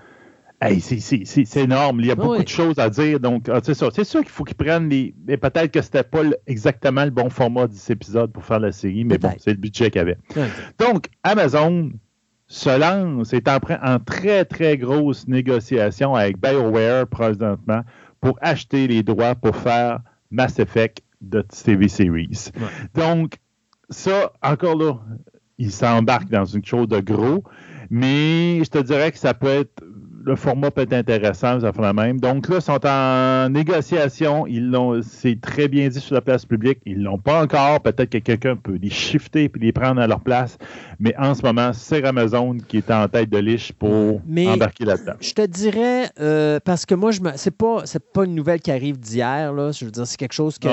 c'est 0.80 1.56
énorme. 1.56 2.00
Il 2.00 2.06
y 2.06 2.10
a 2.10 2.14
beaucoup 2.14 2.42
de 2.42 2.48
choses 2.48 2.78
à 2.78 2.88
dire. 2.90 3.20
Donc, 3.20 3.48
ah, 3.48 3.60
c'est 3.62 4.04
sûr 4.04 4.20
qu'il 4.20 4.30
faut 4.30 4.44
qu'ils 4.44 4.56
prennent 4.56 4.88
les. 4.88 5.14
Mais 5.26 5.36
peut-être 5.36 5.70
que 5.70 5.82
c'était 5.82 6.02
pas 6.02 6.22
exactement 6.46 7.04
le 7.04 7.10
bon 7.10 7.30
format 7.30 7.66
de 7.66 7.74
cet 7.74 7.90
épisode 7.90 8.32
pour 8.32 8.44
faire 8.44 8.60
la 8.60 8.72
série, 8.72 9.04
mais 9.04 9.18
bon, 9.18 9.32
c'est 9.38 9.50
le 9.50 9.56
budget 9.56 9.90
qu'il 9.90 9.98
y 9.98 10.02
avait. 10.02 10.18
Donc, 10.78 11.06
Amazon 11.22 11.90
se 12.46 12.78
lance, 12.78 13.32
est 13.32 13.48
en, 13.48 13.58
en, 13.82 13.98
très, 13.98 14.44
très 14.44 14.76
grosse 14.76 15.26
négociation 15.26 16.14
avec 16.14 16.38
BioWare 16.38 17.06
présentement 17.06 17.80
pour 18.20 18.38
acheter 18.42 18.86
les 18.86 19.02
droits 19.02 19.34
pour 19.34 19.56
faire 19.56 20.00
Mass 20.30 20.58
Effect 20.58 21.02
de 21.22 21.42
TV 21.42 21.88
Series. 21.88 22.50
Donc, 22.94 23.36
ça, 23.88 24.32
encore 24.42 24.76
là, 24.76 24.98
il 25.58 25.70
s'embarque 25.70 26.28
dans 26.28 26.44
une 26.44 26.64
chose 26.64 26.88
de 26.88 27.00
gros, 27.00 27.44
mais 27.90 28.58
je 28.64 28.70
te 28.70 28.78
dirais 28.78 29.12
que 29.12 29.18
ça 29.18 29.34
peut 29.34 29.48
être 29.48 29.82
le 30.24 30.36
format 30.36 30.70
peut 30.70 30.82
être 30.82 30.92
intéressant, 30.92 31.60
ça 31.60 31.72
fait 31.72 31.82
la 31.82 31.92
même. 31.92 32.20
Donc 32.20 32.48
là, 32.48 32.56
ils 32.56 32.62
sont 32.62 32.86
en 32.86 33.48
négociation. 33.48 34.46
Ils 34.46 34.70
l'ont, 34.70 35.00
c'est 35.02 35.40
très 35.40 35.68
bien 35.68 35.88
dit 35.88 36.00
sur 36.00 36.14
la 36.14 36.20
place 36.20 36.44
publique. 36.44 36.78
Ils 36.86 37.02
l'ont 37.02 37.18
pas 37.18 37.42
encore. 37.42 37.80
Peut-être 37.80 38.10
que 38.10 38.18
quelqu'un 38.18 38.56
peut 38.56 38.78
les 38.80 38.90
shifter 38.90 39.48
puis 39.48 39.62
les 39.62 39.72
prendre 39.72 40.00
à 40.00 40.06
leur 40.06 40.20
place. 40.20 40.58
Mais 41.00 41.14
en 41.18 41.34
ce 41.34 41.42
moment, 41.42 41.72
c'est 41.72 42.04
Amazon 42.04 42.56
qui 42.68 42.78
est 42.78 42.90
en 42.90 43.08
tête 43.08 43.30
de 43.30 43.38
liche 43.38 43.72
pour 43.72 44.20
embarquer 44.46 44.84
là-dedans. 44.84 45.14
Je 45.20 45.32
te 45.32 45.46
dirais, 45.46 46.10
euh, 46.20 46.60
parce 46.64 46.86
que 46.86 46.94
moi, 46.94 47.10
je 47.10 47.20
me, 47.20 47.30
c'est 47.36 47.50
pas, 47.50 47.82
c'est 47.84 48.12
pas 48.12 48.24
une 48.24 48.34
nouvelle 48.34 48.60
qui 48.60 48.70
arrive 48.70 48.98
d'hier. 48.98 49.52
Là. 49.52 49.72
Je 49.72 49.84
veux 49.84 49.90
dire, 49.90 50.06
c'est 50.06 50.16
quelque 50.16 50.34
chose 50.34 50.58
que 50.58 50.68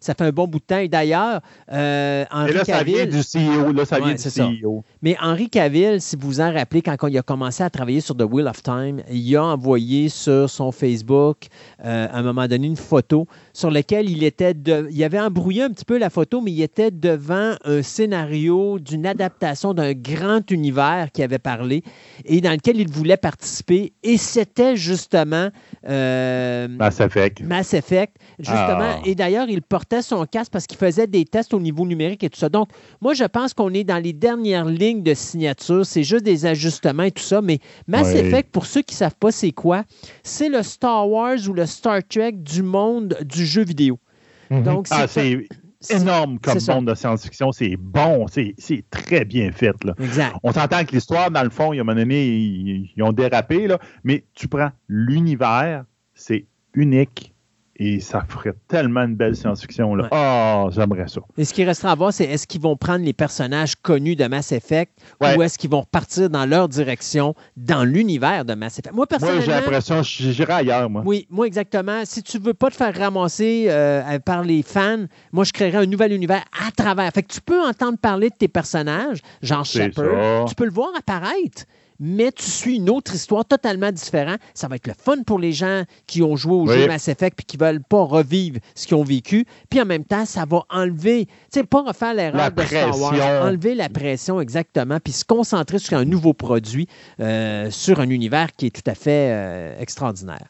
ça 0.00 0.14
fait 0.14 0.24
un 0.24 0.30
bon 0.30 0.46
bout 0.46 0.58
de 0.58 0.64
temps. 0.64 0.78
Et 0.78 0.88
d'ailleurs, 0.88 1.40
euh, 1.72 2.24
Henri 2.30 2.54
là, 2.54 2.64
ça 2.64 2.82
vient 2.82 3.06
du 3.06 3.18
CEO. 3.18 3.72
Là, 3.72 3.84
ça 3.84 3.98
vient 3.98 4.14
du 4.14 4.62
CEO. 4.62 4.84
Mais 5.02 5.16
Henri 5.20 5.50
Cavill, 5.50 6.00
si 6.00 6.16
vous 6.16 6.26
vous 6.26 6.40
en 6.40 6.52
rappelez, 6.52 6.82
quand 6.82 6.96
il 7.08 7.18
a 7.18 7.22
commencé 7.22 7.62
à 7.62 7.70
travailler 7.70 8.00
sur 8.00 8.16
The 8.16 8.24
Wheel 8.24 8.48
of 8.48 8.62
Time, 8.62 8.85
il 9.10 9.36
a 9.36 9.44
envoyé 9.44 10.08
sur 10.08 10.48
son 10.48 10.72
Facebook 10.72 11.46
euh, 11.84 12.06
à 12.10 12.18
un 12.18 12.22
moment 12.22 12.46
donné 12.46 12.66
une 12.66 12.76
photo 12.76 13.26
sur 13.56 13.70
laquelle 13.70 14.10
il 14.10 14.22
était 14.22 14.54
il 14.90 15.02
avait 15.04 15.18
embrouillé 15.18 15.62
un 15.62 15.70
petit 15.70 15.86
peu 15.86 15.96
la 15.96 16.10
photo, 16.10 16.42
mais 16.42 16.52
il 16.52 16.60
était 16.60 16.90
devant 16.90 17.54
un 17.64 17.80
scénario 17.80 18.78
d'une 18.78 19.06
adaptation 19.06 19.72
d'un 19.72 19.94
grand 19.94 20.50
univers 20.50 21.08
qui 21.10 21.22
avait 21.22 21.38
parlé 21.38 21.82
et 22.26 22.42
dans 22.42 22.50
lequel 22.50 22.78
il 22.78 22.90
voulait 22.90 23.16
participer. 23.16 23.94
Et 24.02 24.18
c'était 24.18 24.76
justement 24.76 25.48
euh, 25.88 26.68
Mass 26.68 27.00
Effect. 27.00 27.40
Mass 27.40 27.72
Effect, 27.72 28.16
justement. 28.38 28.98
Ah. 28.98 29.00
Et 29.06 29.14
d'ailleurs, 29.14 29.48
il 29.48 29.62
portait 29.62 30.02
son 30.02 30.26
casque 30.26 30.52
parce 30.52 30.66
qu'il 30.66 30.76
faisait 30.76 31.06
des 31.06 31.24
tests 31.24 31.54
au 31.54 31.60
niveau 31.60 31.86
numérique 31.86 32.24
et 32.24 32.28
tout 32.28 32.38
ça. 32.38 32.50
Donc, 32.50 32.68
moi, 33.00 33.14
je 33.14 33.24
pense 33.24 33.54
qu'on 33.54 33.72
est 33.72 33.84
dans 33.84 34.02
les 34.02 34.12
dernières 34.12 34.66
lignes 34.66 35.02
de 35.02 35.14
signature. 35.14 35.86
C'est 35.86 36.02
juste 36.02 36.24
des 36.24 36.44
ajustements 36.44 37.04
et 37.04 37.10
tout 37.10 37.22
ça. 37.22 37.40
Mais 37.40 37.60
Mass 37.88 38.14
Effect, 38.14 38.50
pour 38.50 38.66
ceux 38.66 38.82
qui 38.82 38.94
ne 38.94 38.98
savent 38.98 39.16
pas 39.18 39.32
c'est 39.32 39.52
quoi, 39.52 39.84
c'est 40.22 40.50
le 40.50 40.62
Star 40.62 41.08
Wars 41.08 41.38
ou 41.48 41.54
le 41.54 41.64
Star 41.64 42.00
Trek 42.06 42.32
du 42.32 42.62
monde 42.62 43.16
du 43.24 43.45
jeu 43.46 43.64
vidéo. 43.64 43.98
Mhm. 44.50 44.62
Donc, 44.62 44.86
ah, 44.90 45.06
c'est 45.06 45.46
énorme 45.90 46.38
comme 46.38 46.58
monde 46.68 46.88
de 46.88 46.94
science-fiction. 46.94 47.52
C'est 47.52 47.76
bon, 47.76 48.26
c'est 48.28 48.54
très 48.90 49.24
bien 49.24 49.52
fait. 49.52 49.82
Là. 49.84 49.94
Exact. 50.00 50.34
On 50.42 50.52
s'entend 50.52 50.84
que 50.84 50.92
l'histoire, 50.92 51.30
dans 51.30 51.42
le 51.42 51.50
fond, 51.50 51.72
il 51.72 51.76
y 51.76 51.78
a 51.78 51.82
un 51.82 51.84
moment 51.84 51.98
donné, 51.98 52.26
ils, 52.26 53.02
ont 53.02 53.12
dérapé, 53.12 53.66
là, 53.66 53.78
mais 54.04 54.24
tu 54.34 54.48
prends 54.48 54.70
l'univers, 54.88 55.84
c'est 56.14 56.46
unique, 56.74 57.34
et 57.78 58.00
ça 58.00 58.24
ferait 58.28 58.54
tellement 58.68 59.02
une 59.02 59.14
belle 59.14 59.36
science-fiction. 59.36 59.94
Là. 59.94 60.08
Oh, 60.10 60.70
j'aimerais 60.72 61.08
ça. 61.08 61.20
Et 61.36 61.44
ce 61.44 61.52
qui 61.52 61.64
restera 61.64 61.92
à 61.92 61.94
voir, 61.94 62.12
c'est 62.12 62.24
est-ce 62.24 62.46
qu'ils 62.46 62.60
vont 62.60 62.76
prendre 62.76 63.04
les 63.04 63.12
personnages 63.12 63.76
connus 63.76 64.16
de 64.16 64.26
Mass 64.26 64.52
Effect 64.52 64.92
ou 65.20 65.42
est-ce 65.42 65.58
qu'ils 65.58 65.70
vont 65.70 65.84
partir 65.84 66.30
dans 66.30 66.46
leur 66.46 66.68
direction 66.68 67.34
dans 67.56 67.84
l'univers 67.84 68.44
de 68.44 68.54
Mass 68.54 68.78
Effect? 68.78 68.94
Moi, 68.94 69.06
personnellement. 69.06 69.44
Moi, 69.44 69.46
j'ai 69.46 69.60
l'impression 69.60 70.00
que 70.00 70.06
j'irai 70.06 70.52
ailleurs, 70.52 70.88
moi. 70.88 71.02
Oui, 71.04 71.26
moi, 71.30 71.46
exactement. 71.46 72.02
Si 72.04 72.22
tu 72.22 72.38
veux 72.38 72.54
pas 72.54 72.70
te 72.70 72.76
faire 72.76 72.96
ramasser 72.96 73.66
euh, 73.68 74.18
par 74.20 74.42
les 74.42 74.62
fans, 74.62 75.04
moi, 75.32 75.44
je 75.44 75.52
créerai 75.52 75.78
un 75.78 75.86
nouvel 75.86 76.12
univers 76.12 76.44
à 76.66 76.70
travers. 76.70 77.10
Fait 77.12 77.22
que 77.22 77.32
tu 77.32 77.40
peux 77.40 77.62
entendre 77.62 77.98
parler 77.98 78.30
de 78.30 78.36
tes 78.36 78.48
personnages, 78.48 79.20
genre 79.42 79.64
Shepard. 79.64 80.46
Tu 80.46 80.54
peux 80.54 80.64
le 80.64 80.70
voir 80.70 80.90
apparaître 80.96 81.64
mais 82.00 82.32
tu 82.32 82.44
suis 82.44 82.76
une 82.76 82.90
autre 82.90 83.14
histoire 83.14 83.44
totalement 83.44 83.92
différente. 83.92 84.38
Ça 84.54 84.68
va 84.68 84.76
être 84.76 84.86
le 84.86 84.94
fun 84.98 85.22
pour 85.24 85.38
les 85.38 85.52
gens 85.52 85.82
qui 86.06 86.22
ont 86.22 86.36
joué 86.36 86.54
au 86.54 86.66
jeu 86.66 86.86
Mass 86.86 87.08
Effect 87.08 87.40
et 87.40 87.42
qui 87.44 87.58
ne 87.58 87.64
veulent 87.64 87.82
pas 87.82 88.02
revivre 88.02 88.58
ce 88.74 88.86
qu'ils 88.86 88.96
ont 88.96 89.04
vécu. 89.04 89.46
Puis 89.70 89.80
en 89.80 89.86
même 89.86 90.04
temps, 90.04 90.24
ça 90.24 90.44
va 90.48 90.64
enlever, 90.70 91.26
tu 91.26 91.32
sais, 91.60 91.64
pas 91.64 91.82
refaire 91.82 92.14
l'erreur 92.14 92.50
de 92.52 92.62
Star 92.62 92.98
Wars, 92.98 93.44
enlever 93.44 93.74
la 93.74 93.88
pression 93.88 94.40
exactement, 94.40 94.98
puis 95.02 95.12
se 95.12 95.24
concentrer 95.24 95.78
sur 95.78 95.96
un 95.98 96.04
nouveau 96.04 96.34
produit, 96.34 96.88
euh, 97.20 97.70
sur 97.70 98.00
un 98.00 98.10
univers 98.10 98.52
qui 98.56 98.66
est 98.66 98.70
tout 98.70 98.88
à 98.90 98.94
fait 98.94 99.30
euh, 99.30 99.80
extraordinaire. 99.80 100.46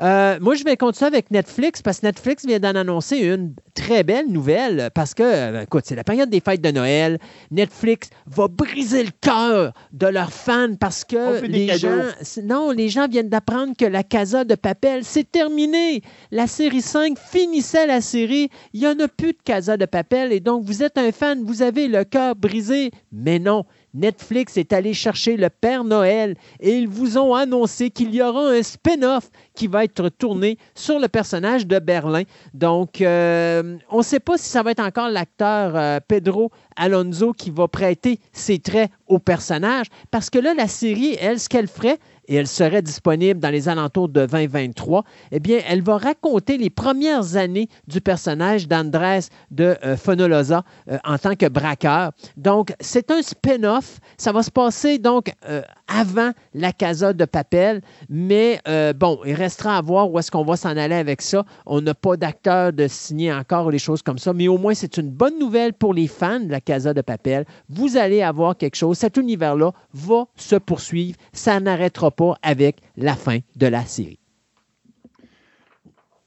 Euh, 0.00 0.38
moi, 0.40 0.54
je 0.54 0.62
vais 0.62 0.76
continuer 0.76 1.08
avec 1.08 1.30
Netflix 1.30 1.82
parce 1.82 2.00
que 2.00 2.06
Netflix 2.06 2.46
vient 2.46 2.60
d'en 2.60 2.74
annoncer 2.76 3.18
une 3.18 3.54
très 3.74 4.04
belle 4.04 4.28
nouvelle 4.28 4.90
parce 4.94 5.12
que, 5.12 5.22
euh, 5.24 5.62
écoute, 5.62 5.84
c'est 5.86 5.96
la 5.96 6.04
période 6.04 6.30
des 6.30 6.40
fêtes 6.40 6.60
de 6.60 6.70
Noël. 6.70 7.18
Netflix 7.50 8.10
va 8.26 8.46
briser 8.46 9.02
le 9.02 9.10
cœur 9.20 9.72
de 9.92 10.06
leurs 10.06 10.32
fans 10.32 10.76
parce 10.78 11.04
que 11.04 11.44
les 11.46 11.76
gens, 11.78 12.02
non, 12.44 12.70
les 12.70 12.88
gens 12.88 13.08
viennent 13.08 13.28
d'apprendre 13.28 13.74
que 13.76 13.84
la 13.84 14.04
Casa 14.04 14.44
de 14.44 14.54
Papel, 14.54 15.04
c'est 15.04 15.30
terminé. 15.30 16.02
La 16.30 16.46
série 16.46 16.82
5 16.82 17.18
finissait 17.18 17.86
la 17.86 18.00
série. 18.00 18.50
Il 18.74 18.80
n'y 18.80 18.86
en 18.86 18.98
a 19.00 19.08
plus 19.08 19.32
de 19.32 19.38
Casa 19.44 19.76
de 19.76 19.86
Papel 19.86 20.32
et 20.32 20.40
donc 20.40 20.64
vous 20.64 20.84
êtes 20.84 20.96
un 20.96 21.10
fan, 21.10 21.42
vous 21.42 21.62
avez 21.62 21.88
le 21.88 22.04
cœur 22.04 22.36
brisé. 22.36 22.92
Mais 23.10 23.40
non, 23.40 23.64
Netflix 23.94 24.56
est 24.56 24.72
allé 24.72 24.94
chercher 24.94 25.36
le 25.36 25.48
Père 25.50 25.84
Noël 25.84 26.36
et 26.60 26.76
ils 26.76 26.88
vous 26.88 27.18
ont 27.18 27.34
annoncé 27.34 27.90
qu'il 27.90 28.14
y 28.14 28.22
aura 28.22 28.50
un 28.50 28.62
spin-off 28.62 29.30
qui 29.54 29.66
va 29.66 29.84
être 29.84 30.08
tourné 30.08 30.58
sur 30.74 30.98
le 30.98 31.08
personnage 31.08 31.66
de 31.66 31.78
Berlin. 31.78 32.22
Donc, 32.54 33.00
euh, 33.00 33.76
on 33.90 33.98
ne 33.98 34.02
sait 34.02 34.20
pas 34.20 34.36
si 34.36 34.48
ça 34.48 34.62
va 34.62 34.72
être 34.72 34.80
encore 34.80 35.08
l'acteur 35.08 35.72
euh, 35.74 35.98
Pedro 36.06 36.50
Alonso 36.76 37.32
qui 37.32 37.50
va 37.50 37.66
prêter 37.68 38.20
ses 38.32 38.58
traits 38.58 38.90
au 39.06 39.18
personnage, 39.18 39.86
parce 40.10 40.30
que 40.30 40.38
là, 40.38 40.54
la 40.54 40.68
série, 40.68 41.16
elle, 41.20 41.40
ce 41.40 41.48
qu'elle 41.48 41.66
ferait, 41.66 41.98
et 42.28 42.36
elle 42.36 42.46
serait 42.46 42.82
disponible 42.82 43.40
dans 43.40 43.50
les 43.50 43.68
alentours 43.68 44.08
de 44.08 44.26
2023, 44.26 45.04
eh 45.32 45.40
bien, 45.40 45.60
elle 45.66 45.82
va 45.82 45.96
raconter 45.96 46.58
les 46.58 46.70
premières 46.70 47.36
années 47.36 47.68
du 47.86 48.00
personnage 48.00 48.68
d'Andrés 48.68 49.20
de 49.50 49.76
euh, 49.84 49.96
Fonolosa 49.96 50.62
euh, 50.90 50.98
en 51.04 51.18
tant 51.18 51.34
que 51.34 51.46
braqueur. 51.46 52.12
Donc, 52.36 52.74
c'est 52.80 53.10
un 53.10 53.22
spin-off. 53.22 53.98
Ça 54.18 54.32
va 54.32 54.42
se 54.42 54.50
passer 54.50 54.98
donc 54.98 55.32
euh, 55.48 55.62
avant 55.88 56.32
la 56.54 56.72
Casa 56.72 57.12
de 57.12 57.24
Papel, 57.24 57.80
mais 58.08 58.60
bon, 58.96 59.20
il 59.24 59.34
restera 59.34 59.76
à 59.76 59.82
voir 59.82 60.10
où 60.10 60.18
est-ce 60.18 60.30
qu'on 60.30 60.44
va 60.44 60.56
s'en 60.56 60.76
aller 60.76 60.94
avec 60.94 61.22
ça. 61.22 61.44
On 61.66 61.80
n'a 61.80 61.94
pas 61.94 62.16
d'acteur 62.16 62.72
de 62.72 62.86
signer 62.88 63.32
encore 63.32 63.66
ou 63.66 63.70
des 63.70 63.78
choses 63.78 64.02
comme 64.02 64.18
ça, 64.18 64.32
mais 64.32 64.48
au 64.48 64.58
moins, 64.58 64.74
c'est 64.74 64.96
une 64.98 65.10
bonne 65.10 65.38
nouvelle 65.38 65.72
pour 65.72 65.94
les 65.94 66.06
fans 66.06 66.40
de 66.40 66.50
la 66.50 66.60
Casa 66.60 66.94
de 66.94 67.00
Papel. 67.00 67.46
Vous 67.68 67.96
allez 67.96 68.22
avoir 68.22 68.56
quelque 68.56 68.76
chose. 68.76 68.98
Cet 68.98 69.16
univers-là 69.16 69.72
va 69.94 70.26
se 70.36 70.56
poursuivre. 70.56 71.16
Ça 71.32 71.58
n'arrêtera 71.60 72.10
pas 72.10 72.36
avec 72.42 72.78
la 72.96 73.14
fin 73.14 73.38
de 73.56 73.66
la 73.66 73.84
série. 73.84 74.18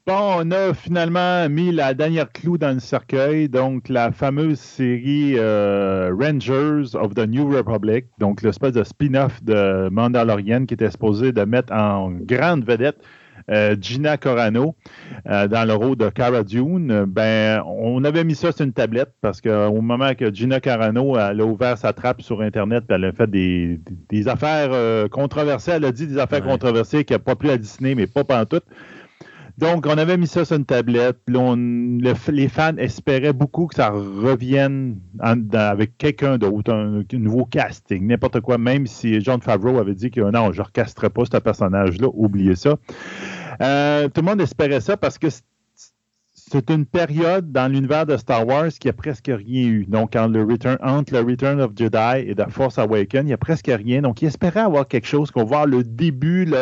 Bon, 0.04 0.38
on 0.40 0.50
a 0.50 0.74
finalement 0.74 1.48
mis 1.48 1.70
la 1.70 1.94
dernière 1.94 2.32
clou 2.32 2.58
dans 2.58 2.74
le 2.74 2.80
cercueil, 2.80 3.48
donc 3.48 3.88
la 3.88 4.10
fameuse 4.10 4.58
série 4.58 5.34
euh, 5.36 6.12
Rangers 6.18 6.96
of 6.96 7.14
the 7.14 7.20
New 7.28 7.48
Republic, 7.48 8.06
donc 8.18 8.42
l'espèce 8.42 8.72
de 8.72 8.82
spin-off 8.82 9.40
de 9.44 9.88
Mandalorian 9.90 10.66
qui 10.66 10.74
était 10.74 10.90
supposé 10.90 11.30
de 11.30 11.44
mettre 11.44 11.72
en 11.72 12.10
grande 12.10 12.64
vedette 12.64 12.96
euh, 13.50 13.76
Gina 13.80 14.16
Corano 14.16 14.76
euh, 15.28 15.48
dans 15.48 15.66
le 15.66 15.74
rôle 15.74 15.96
de 15.96 16.08
Cara 16.08 16.44
Dune, 16.44 17.04
ben, 17.06 17.62
on 17.66 18.04
avait 18.04 18.24
mis 18.24 18.34
ça 18.34 18.52
sur 18.52 18.64
une 18.64 18.72
tablette 18.72 19.12
parce 19.20 19.40
qu'au 19.40 19.80
moment 19.80 20.14
que 20.14 20.32
Gina 20.32 20.60
Carano 20.60 21.16
a 21.16 21.34
ouvert 21.34 21.78
sa 21.78 21.92
trappe 21.92 22.22
sur 22.22 22.40
Internet, 22.40 22.84
elle 22.88 23.04
a 23.04 23.12
fait 23.12 23.30
des, 23.30 23.80
affaires 24.28 24.70
euh, 24.72 25.08
controversées. 25.08 25.72
Elle 25.72 25.84
a 25.84 25.92
dit 25.92 26.06
des 26.06 26.18
affaires 26.18 26.42
controversées 26.42 27.04
qui 27.04 27.12
n'a 27.12 27.18
pas 27.18 27.34
plu 27.34 27.50
à 27.50 27.56
Disney, 27.56 27.94
mais 27.94 28.06
pas 28.06 28.46
tout. 28.46 28.60
Donc, 29.62 29.86
on 29.86 29.96
avait 29.96 30.16
mis 30.16 30.26
ça 30.26 30.44
sur 30.44 30.56
une 30.56 30.64
tablette. 30.64 31.18
les 31.28 32.48
fans 32.48 32.76
espéraient 32.78 33.32
beaucoup 33.32 33.68
que 33.68 33.76
ça 33.76 33.90
revienne 33.90 34.98
avec 35.20 35.96
quelqu'un 35.98 36.36
d'autre, 36.36 36.72
un, 36.72 37.04
nouveau 37.12 37.44
casting, 37.44 38.08
n'importe 38.08 38.40
quoi, 38.40 38.58
même 38.58 38.88
si 38.88 39.20
John 39.20 39.40
Favreau 39.40 39.78
avait 39.78 39.94
dit 39.94 40.10
que 40.10 40.20
non, 40.20 40.50
je 40.50 40.58
ne 40.58 40.66
recasterai 40.66 41.10
pas 41.10 41.26
ce 41.26 41.36
personnage-là, 41.36 42.08
oubliez 42.12 42.56
ça. 42.56 42.74
Euh, 43.60 44.08
tout 44.08 44.22
le 44.22 44.26
monde 44.26 44.40
espérait 44.40 44.80
ça 44.80 44.96
parce 44.96 45.16
que 45.16 45.28
c'est 46.52 46.68
une 46.68 46.84
période 46.84 47.50
dans 47.52 47.66
l'univers 47.70 48.04
de 48.04 48.16
Star 48.16 48.46
Wars 48.46 48.68
qui 48.68 48.88
a 48.88 48.92
presque 48.92 49.28
rien 49.28 49.68
eu. 49.68 49.86
Donc, 49.86 50.16
entre 50.16 50.34
le 50.34 50.44
Return, 50.44 50.76
entre 50.82 51.14
le 51.14 51.20
Return 51.20 51.60
of 51.60 51.70
Jedi 51.74 52.28
et 52.30 52.34
The 52.34 52.50
Force 52.50 52.78
Awakens, 52.78 53.22
il 53.22 53.26
n'y 53.26 53.32
a 53.32 53.38
presque 53.38 53.70
rien. 53.72 54.02
Donc, 54.02 54.20
il 54.20 54.26
espérait 54.26 54.60
avoir 54.60 54.86
quelque 54.86 55.06
chose, 55.06 55.30
qu'on 55.30 55.44
voit 55.44 55.66
le 55.66 55.82
début, 55.82 56.52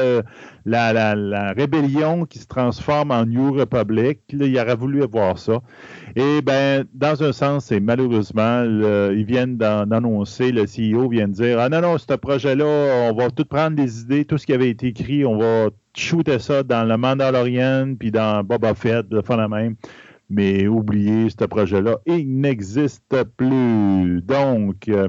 la, 0.67 1.53
rébellion 1.53 2.25
qui 2.27 2.39
se 2.39 2.47
transforme 2.47 3.11
en 3.11 3.27
New 3.27 3.53
Republic. 3.53 4.21
il 4.33 4.59
aurait 4.59 4.77
voulu 4.77 5.03
voir 5.11 5.39
ça. 5.39 5.61
Et 6.17 6.43
ben, 6.43 6.85
dans 6.95 7.23
un 7.23 7.33
sens, 7.33 7.67
c'est 7.67 7.81
malheureusement, 7.81 8.63
ils 8.65 9.25
viennent 9.25 9.57
d'annoncer, 9.57 10.53
le 10.53 10.65
CEO 10.65 11.09
vient 11.09 11.29
de 11.29 11.33
dire 11.33 11.59
Ah 11.59 11.69
non, 11.69 11.81
non, 11.81 11.99
ce 11.99 12.15
projet-là, 12.15 13.11
on 13.11 13.15
va 13.15 13.31
tout 13.31 13.45
prendre 13.45 13.77
les 13.77 14.03
idées, 14.03 14.25
tout 14.25 14.39
ce 14.39 14.47
qui 14.47 14.53
avait 14.53 14.71
été 14.71 14.89
écrit, 14.89 15.25
on 15.25 15.39
va 15.39 15.71
shooter 15.97 16.39
ça 16.39 16.63
dans 16.63 16.85
le 16.85 16.97
Mandalorian 16.97 17.95
puis 17.99 18.11
dans 18.11 18.45
Boba 18.45 18.75
Fett, 18.75 19.09
de 19.09 19.21
faire 19.21 19.37
la 19.37 19.49
même. 19.49 19.77
Mais 20.29 20.69
oubliez 20.69 21.29
ce 21.29 21.45
projet-là, 21.45 21.99
il 22.07 22.41
n'existe 22.41 23.25
plus. 23.37 24.23
Donc, 24.23 24.89
euh, 24.89 25.09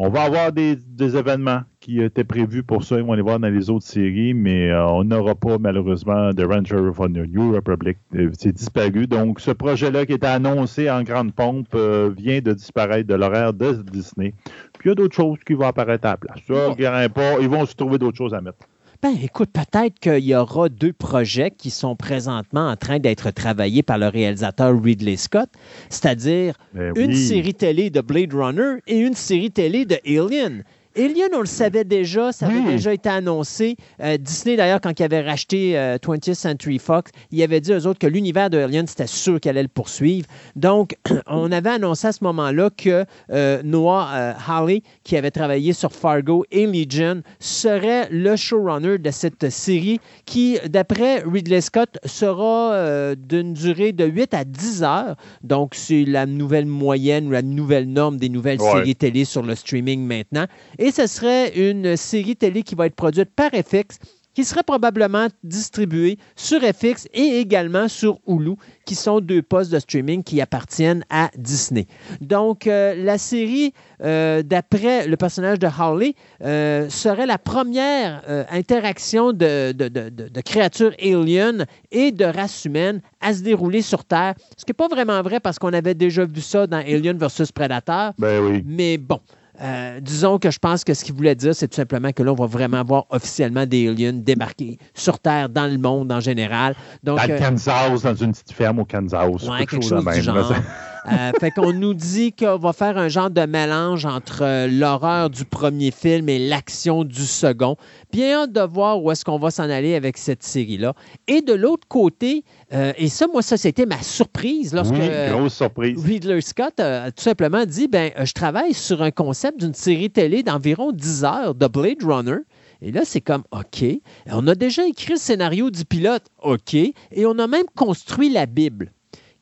on 0.00 0.10
va 0.10 0.22
avoir 0.22 0.52
des, 0.52 0.78
événements 1.00 1.62
qui 1.80 2.00
étaient 2.00 2.22
prévus 2.22 2.62
pour 2.62 2.84
ça. 2.84 2.96
Ils 2.98 3.02
vont 3.02 3.14
les 3.14 3.22
voir 3.22 3.40
dans 3.40 3.48
les 3.48 3.68
autres 3.68 3.84
séries, 3.84 4.32
mais 4.32 4.70
euh, 4.70 4.86
on 4.86 5.02
n'aura 5.02 5.34
pas 5.34 5.58
malheureusement 5.58 6.32
de 6.32 6.44
Ranger 6.44 6.76
of 6.76 6.98
the 6.98 7.28
New 7.28 7.52
Republic. 7.52 7.98
Euh, 8.14 8.30
c'est 8.38 8.52
disparu. 8.52 9.08
Donc, 9.08 9.40
ce 9.40 9.50
projet-là 9.50 10.06
qui 10.06 10.12
était 10.12 10.28
annoncé 10.28 10.88
en 10.88 11.02
grande 11.02 11.34
pompe 11.34 11.74
vient 12.16 12.40
de 12.40 12.52
disparaître 12.52 13.08
de 13.08 13.14
l'horaire 13.14 13.52
de 13.52 13.72
Disney. 13.72 14.34
Puis 14.78 14.86
il 14.86 14.88
y 14.88 14.92
a 14.92 14.94
d'autres 14.94 15.16
choses 15.16 15.38
qui 15.44 15.54
vont 15.54 15.66
apparaître 15.66 16.06
à 16.06 16.10
la 16.10 16.16
place. 16.16 16.38
Ça, 16.46 17.08
pas, 17.08 17.40
ils 17.40 17.48
vont 17.48 17.66
se 17.66 17.74
trouver 17.74 17.98
d'autres 17.98 18.18
choses 18.18 18.34
à 18.34 18.40
mettre. 18.40 18.58
Ben, 19.00 19.14
écoute, 19.22 19.50
peut-être 19.52 20.00
qu'il 20.00 20.24
y 20.24 20.34
aura 20.34 20.68
deux 20.68 20.92
projets 20.92 21.52
qui 21.52 21.70
sont 21.70 21.94
présentement 21.94 22.68
en 22.68 22.74
train 22.74 22.98
d'être 22.98 23.30
travaillés 23.30 23.84
par 23.84 23.96
le 23.96 24.08
réalisateur 24.08 24.74
Ridley 24.82 25.16
Scott, 25.16 25.48
c'est-à-dire 25.88 26.54
ben 26.74 26.92
une 26.96 27.14
série 27.14 27.54
télé 27.54 27.90
de 27.90 28.00
Blade 28.00 28.34
Runner 28.34 28.80
et 28.88 28.98
une 28.98 29.14
série 29.14 29.52
télé 29.52 29.84
de 29.84 29.98
Alien. 30.04 30.64
Alien, 30.98 31.30
on 31.34 31.40
le 31.40 31.46
savait 31.46 31.84
déjà, 31.84 32.32
ça 32.32 32.46
avait 32.46 32.62
déjà 32.62 32.92
été 32.92 33.08
annoncé. 33.08 33.76
Euh, 34.02 34.16
Disney, 34.16 34.56
d'ailleurs, 34.56 34.80
quand 34.80 34.98
il 34.98 35.02
avait 35.04 35.20
racheté 35.20 35.74
20th 35.74 36.30
euh, 36.30 36.34
Century 36.34 36.78
Fox, 36.78 37.12
il 37.30 37.40
avait 37.42 37.60
dit 37.60 37.72
aux 37.72 37.86
autres 37.86 38.00
que 38.00 38.06
l'univers 38.08 38.50
de 38.50 38.58
Alien, 38.58 38.86
c'était 38.86 39.06
sûr 39.06 39.38
qu'elle 39.40 39.56
allait 39.56 39.62
le 39.62 39.68
poursuivre. 39.68 40.26
Donc, 40.56 40.96
on 41.28 41.52
avait 41.52 41.70
annoncé 41.70 42.08
à 42.08 42.12
ce 42.12 42.24
moment-là 42.24 42.70
que 42.76 43.04
euh, 43.30 43.62
Noah 43.62 44.34
Hawley, 44.48 44.82
qui 45.04 45.16
avait 45.16 45.30
travaillé 45.30 45.72
sur 45.72 45.92
Fargo 45.92 46.44
et 46.50 46.66
Legion, 46.66 47.22
serait 47.38 48.08
le 48.10 48.34
showrunner 48.34 48.98
de 48.98 49.10
cette 49.10 49.50
série 49.50 50.00
qui, 50.26 50.58
d'après 50.68 51.20
Ridley 51.20 51.60
Scott, 51.60 51.98
sera 52.04 53.14
d'une 53.14 53.52
durée 53.52 53.92
de 53.92 54.04
8 54.04 54.34
à 54.34 54.44
10 54.44 54.82
heures. 54.82 55.16
Donc, 55.44 55.74
c'est 55.74 56.04
la 56.04 56.26
nouvelle 56.26 56.66
moyenne 56.66 57.28
ou 57.28 57.30
la 57.30 57.42
nouvelle 57.42 57.88
norme 57.88 58.16
des 58.16 58.28
nouvelles 58.28 58.60
séries 58.60 58.96
télé 58.96 59.24
sur 59.24 59.42
le 59.42 59.54
streaming 59.54 60.04
maintenant. 60.04 60.46
Et 60.78 60.87
et 60.88 60.90
ce 60.90 61.06
serait 61.06 61.50
une 61.54 61.98
série 61.98 62.34
télé 62.34 62.62
qui 62.62 62.74
va 62.74 62.86
être 62.86 62.94
produite 62.94 63.28
par 63.36 63.50
FX, 63.50 63.98
qui 64.32 64.42
serait 64.42 64.62
probablement 64.62 65.26
distribuée 65.44 66.16
sur 66.34 66.62
FX 66.62 67.08
et 67.12 67.40
également 67.40 67.88
sur 67.88 68.20
Hulu, 68.26 68.54
qui 68.86 68.94
sont 68.94 69.20
deux 69.20 69.42
postes 69.42 69.70
de 69.70 69.78
streaming 69.80 70.22
qui 70.22 70.40
appartiennent 70.40 71.04
à 71.10 71.28
Disney. 71.36 71.86
Donc, 72.22 72.66
euh, 72.66 72.94
la 72.94 73.18
série, 73.18 73.74
euh, 74.02 74.42
d'après 74.42 75.06
le 75.06 75.18
personnage 75.18 75.58
de 75.58 75.66
Harley, 75.66 76.14
euh, 76.42 76.88
serait 76.88 77.26
la 77.26 77.36
première 77.36 78.22
interaction 78.50 79.34
de, 79.34 79.72
de, 79.72 80.40
créatures 80.40 80.94
aliens 81.02 81.66
et 81.90 82.12
de 82.12 82.24
races 82.24 82.64
humaines 82.64 83.02
à 83.20 83.34
se 83.34 83.42
dérouler 83.42 83.82
sur 83.82 84.06
Terre. 84.06 84.36
Ce 84.56 84.64
qui 84.64 84.70
n'est 84.70 84.74
pas 84.74 84.88
vraiment 84.88 85.20
vrai 85.20 85.38
parce 85.38 85.58
qu'on 85.58 85.74
avait 85.74 85.94
déjà 85.94 86.24
vu 86.24 86.40
ça 86.40 86.66
dans 86.66 86.78
Alien 86.78 87.18
versus 87.18 87.52
Predator. 87.52 88.14
Ben 88.16 88.42
oui. 88.42 88.62
Mais 88.64 88.96
bon. 88.96 89.20
Euh, 89.60 90.00
disons 90.00 90.38
que 90.38 90.50
je 90.50 90.58
pense 90.58 90.84
que 90.84 90.94
ce 90.94 91.04
qu'il 91.04 91.14
voulait 91.14 91.34
dire, 91.34 91.54
c'est 91.54 91.68
tout 91.68 91.76
simplement 91.76 92.12
que 92.12 92.22
là, 92.22 92.32
on 92.32 92.36
va 92.36 92.46
vraiment 92.46 92.82
voir 92.84 93.06
officiellement 93.10 93.66
des 93.66 93.88
aliens 93.88 94.12
débarquer 94.12 94.78
sur 94.94 95.18
Terre, 95.18 95.48
dans 95.48 95.66
le 95.66 95.78
monde 95.78 96.12
en 96.12 96.20
général. 96.20 96.74
Donc, 97.02 97.18
dans 97.18 97.26
le 97.26 97.34
euh, 97.34 97.38
Kansas, 97.38 98.02
dans 98.02 98.14
une 98.14 98.32
petite 98.32 98.52
ferme 98.52 98.78
au 98.78 98.84
Kansas. 98.84 99.42
Ouais, 99.48 99.66
quelque 99.66 99.84
chose, 99.84 100.04
du 100.04 100.22
genre. 100.22 100.54
Euh, 101.06 101.32
fait 101.40 101.50
qu'on 101.50 101.72
nous 101.72 101.94
dit 101.94 102.32
qu'on 102.32 102.56
va 102.56 102.72
faire 102.72 102.98
un 102.98 103.08
genre 103.08 103.30
de 103.30 103.42
mélange 103.46 104.04
entre 104.04 104.66
l'horreur 104.66 105.30
du 105.30 105.44
premier 105.44 105.90
film 105.90 106.28
et 106.28 106.38
l'action 106.38 107.04
du 107.04 107.24
second. 107.24 107.76
Bien 108.12 108.42
hâte 108.42 108.52
de 108.52 108.60
voir 108.60 109.02
où 109.02 109.10
est-ce 109.10 109.24
qu'on 109.24 109.38
va 109.38 109.50
s'en 109.50 109.70
aller 109.70 109.94
avec 109.94 110.18
cette 110.18 110.42
série-là. 110.42 110.94
Et 111.26 111.40
de 111.40 111.52
l'autre 111.52 111.86
côté, 111.88 112.44
euh, 112.72 112.92
et 112.96 113.08
ça, 113.08 113.26
moi, 113.26 113.42
ça, 113.42 113.56
c'était 113.56 113.86
ma 113.86 114.02
surprise 114.02 114.74
lorsque 114.74 114.94
grosse 115.30 115.54
surprise. 115.54 116.02
Ridley 116.04 116.40
Scott 116.40 116.80
a 116.80 117.10
tout 117.10 117.22
simplement 117.22 117.64
dit 117.64 117.88
ben, 117.88 118.10
je 118.22 118.32
travaille 118.32 118.74
sur 118.74 119.02
un 119.02 119.10
concept 119.10 119.60
d'une 119.60 119.74
série 119.74 120.10
télé 120.10 120.42
d'environ 120.42 120.92
10 120.92 121.24
heures 121.24 121.54
de 121.54 121.66
Blade 121.66 122.02
Runner. 122.02 122.38
Et 122.80 122.92
là, 122.92 123.00
c'est 123.04 123.20
comme, 123.20 123.42
OK, 123.50 123.84
on 124.30 124.46
a 124.46 124.54
déjà 124.54 124.86
écrit 124.86 125.14
le 125.14 125.18
scénario 125.18 125.70
du 125.70 125.84
pilote, 125.84 126.22
OK, 126.42 126.74
et 126.74 126.94
on 127.26 127.38
a 127.38 127.46
même 127.48 127.66
construit 127.74 128.30
la 128.30 128.46
Bible. 128.46 128.92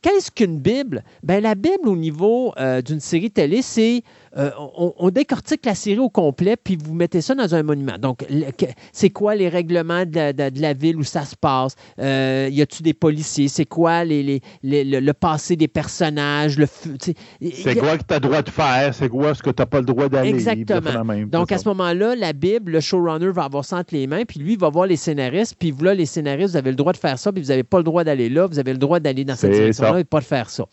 Qu'est-ce 0.07 0.31
qu'une 0.31 0.61
Bible? 0.61 1.03
Ben, 1.25 1.43
la 1.43 1.57
Bible, 1.57 1.89
au 1.89 1.97
niveau 1.97 2.53
euh, 2.59 2.81
d'une 2.81 3.01
série 3.01 3.33
télé, 3.33 3.61
c'est 3.61 4.05
euh, 4.37 4.51
on, 4.77 5.11
décortique 5.11 5.65
la 5.65 5.75
série 5.75 5.99
au 5.99 6.11
complet, 6.11 6.57
puis 6.63 6.77
vous 6.77 6.95
mettez 6.95 7.23
ça 7.23 7.35
dans 7.35 7.55
un 7.55 7.63
monument. 7.63 7.97
Donc, 7.99 8.27
c'est 8.93 9.11
quoi 9.11 9.35
les 9.35 9.49
règlements 9.49 10.05
de 10.05 10.61
la, 10.61 10.73
ville 10.75 10.97
où 10.97 11.05
ça 11.05 11.25
se 11.25 11.35
passe? 11.35 11.75
Euh, 11.99 12.49
y 12.51 12.61
a-tu 12.61 12.83
des 12.83 12.93
policiers? 12.93 13.49
C'est 13.49 13.65
quoi 13.65 14.05
les, 14.05 14.43
le, 14.63 15.13
passé 15.13 15.57
des 15.57 15.69
personnages? 15.69 16.59
C'est 17.41 17.77
quoi 17.77 17.97
que 17.97 18.05
tu 18.07 18.15
as 18.15 18.17
le 18.17 18.21
droit 18.21 18.43
de 18.43 18.51
faire? 18.51 18.95
C'est 18.95 19.09
quoi 19.09 19.35
ce 19.35 19.43
que 19.43 19.51
tu 19.51 19.63
n'as 19.63 19.67
pas 19.67 19.79
le 19.79 19.87
droit 19.87 20.09
d'aller? 20.09 20.31
Exactement. 20.31 21.05
Donc, 21.27 21.51
à 21.51 21.59
ce 21.59 21.69
moment-là, 21.69 22.15
la 22.15 22.33
Bible, 22.35 22.73
le 22.73 22.81
showrunner 22.81 23.31
va 23.31 23.45
avoir 23.45 23.65
ça 23.65 23.79
entre 23.79 23.95
les 23.95 24.07
mains, 24.07 24.25
puis 24.25 24.41
lui, 24.41 24.53
il 24.55 24.59
va 24.59 24.69
voir 24.69 24.87
les 24.87 24.97
scénaristes, 24.97 25.57
puis 25.59 25.73
là, 25.81 25.95
les 25.95 26.07
scénaristes, 26.07 26.51
vous 26.51 26.57
avez 26.59 26.71
le 26.71 26.77
droit 26.77 26.93
de 26.93 26.99
faire 26.99 27.19
ça, 27.19 27.33
puis 27.33 27.43
vous 27.43 27.49
n'avez 27.49 27.65
pas 27.65 27.79
le 27.79 27.85
droit 27.85 28.05
d'aller 28.05 28.29
là, 28.29 28.47
vous 28.47 28.59
avez 28.59 28.73
le 28.73 28.79
droit 28.79 29.01
d'aller 29.01 29.25
dans 29.25 29.37
cette 29.37 29.53
direction-là 29.53 30.01
et 30.01 30.05
pas 30.05 30.21
de 30.21 30.25
faire 30.25 30.51
ça. 30.51 30.67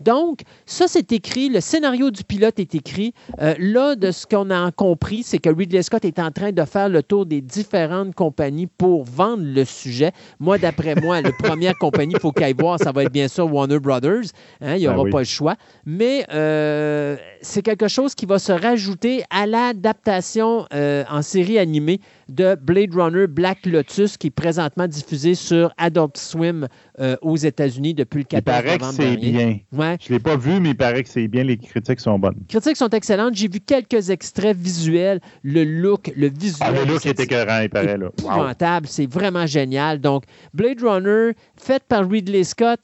Donc, 0.00 0.42
ça, 0.66 0.86
c'est 0.86 1.10
écrit, 1.10 1.48
le 1.48 1.60
scénario 1.60 2.10
du 2.10 2.22
pilote 2.22 2.60
est 2.60 2.74
écrit. 2.76 3.07
Euh, 3.40 3.54
là, 3.58 3.94
de 3.96 4.10
ce 4.10 4.26
qu'on 4.26 4.50
a 4.50 4.70
compris, 4.70 5.22
c'est 5.22 5.38
que 5.38 5.50
Ridley 5.50 5.82
Scott 5.82 6.04
est 6.04 6.18
en 6.18 6.30
train 6.30 6.52
de 6.52 6.64
faire 6.64 6.88
le 6.88 7.02
tour 7.02 7.26
des 7.26 7.40
différentes 7.40 8.14
compagnies 8.14 8.66
pour 8.66 9.04
vendre 9.04 9.42
le 9.44 9.64
sujet. 9.64 10.12
Moi, 10.40 10.58
d'après 10.58 10.94
moi, 10.94 11.20
la 11.20 11.32
première 11.42 11.76
compagnie, 11.78 12.14
il 12.14 12.20
faut 12.20 12.32
qu'elle 12.32 12.44
aille 12.44 12.54
voir, 12.58 12.78
ça 12.78 12.92
va 12.92 13.04
être 13.04 13.12
bien 13.12 13.28
sûr 13.28 13.52
Warner 13.52 13.78
Brothers. 13.78 14.26
Hein, 14.60 14.74
il 14.74 14.80
n'y 14.80 14.88
aura 14.88 15.04
ben 15.04 15.10
pas 15.10 15.18
le 15.20 15.24
choix. 15.24 15.56
Mais 15.86 16.24
euh, 16.32 17.16
c'est 17.40 17.62
quelque 17.62 17.88
chose 17.88 18.14
qui 18.14 18.26
va 18.26 18.38
se 18.38 18.52
rajouter 18.52 19.22
à 19.30 19.46
l'adaptation 19.46 20.66
euh, 20.74 21.04
en 21.10 21.22
série 21.22 21.58
animée 21.58 22.00
de 22.28 22.56
Blade 22.60 22.94
Runner 22.94 23.26
Black 23.26 23.64
Lotus, 23.64 24.16
qui 24.16 24.28
est 24.28 24.30
présentement 24.30 24.86
diffusé 24.86 25.34
sur 25.34 25.72
Adult 25.78 26.16
Swim 26.16 26.68
euh, 27.00 27.16
aux 27.22 27.36
États-Unis 27.36 27.94
depuis 27.94 28.18
le 28.18 28.24
14 28.24 28.38
il 28.38 28.44
paraît 28.44 28.78
que 28.78 28.94
c'est 28.94 29.16
bien. 29.16 29.58
Ouais. 29.72 29.96
Je 30.00 30.12
ne 30.12 30.18
l'ai 30.18 30.22
pas 30.22 30.36
vu, 30.36 30.60
mais 30.60 30.70
il 30.70 30.76
paraît 30.76 31.02
que 31.02 31.08
c'est 31.08 31.28
bien. 31.28 31.44
Les 31.44 31.56
critiques 31.56 32.00
sont 32.00 32.18
bonnes. 32.18 32.36
Les 32.40 32.46
critiques 32.46 32.76
sont 32.76 32.90
excellentes. 32.90 33.34
J'ai 33.34 33.48
vu 33.48 33.60
quelques 33.60 34.10
extraits 34.10 34.56
visuels. 34.56 35.20
Le 35.42 35.64
look, 35.64 36.12
le 36.16 36.28
visuel. 36.28 36.68
Ah, 36.70 36.72
le 36.72 36.84
look 36.84 37.06
est 37.06 37.18
écœurant, 37.18 37.60
il 37.62 37.70
paraît. 37.70 37.96
Là. 37.96 38.80
C'est 38.84 39.10
vraiment 39.10 39.46
génial. 39.46 40.00
Donc, 40.00 40.24
Blade 40.52 40.82
Runner, 40.82 41.32
fait 41.56 41.82
par 41.88 42.08
Ridley 42.08 42.44
Scott, 42.44 42.80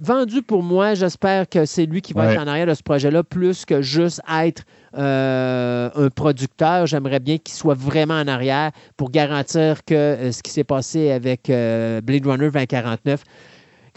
vendu 0.00 0.42
pour 0.42 0.62
moi. 0.62 0.94
J'espère 0.94 1.48
que 1.48 1.64
c'est 1.64 1.86
lui 1.86 2.00
qui 2.00 2.12
va 2.12 2.32
être 2.32 2.40
en 2.40 2.46
arrière 2.46 2.66
de 2.66 2.74
ce 2.74 2.82
projet-là, 2.82 3.24
plus 3.24 3.64
que 3.64 3.82
juste 3.82 4.20
être 4.32 4.62
euh, 4.96 5.90
un 5.94 6.10
producteur. 6.10 6.86
J'aimerais 6.86 7.20
bien 7.20 7.38
qu'il 7.38 7.54
soit 7.54 7.74
vraiment 7.74 8.14
en 8.14 8.28
arrière 8.28 8.70
pour 8.96 9.10
garantir 9.10 9.84
que 9.84 9.94
euh, 9.94 10.32
ce 10.32 10.42
qui 10.42 10.50
s'est 10.50 10.64
passé 10.64 11.10
avec 11.10 11.50
euh, 11.50 12.00
Blade 12.00 12.26
Runner 12.26 12.50
2049 12.50 13.22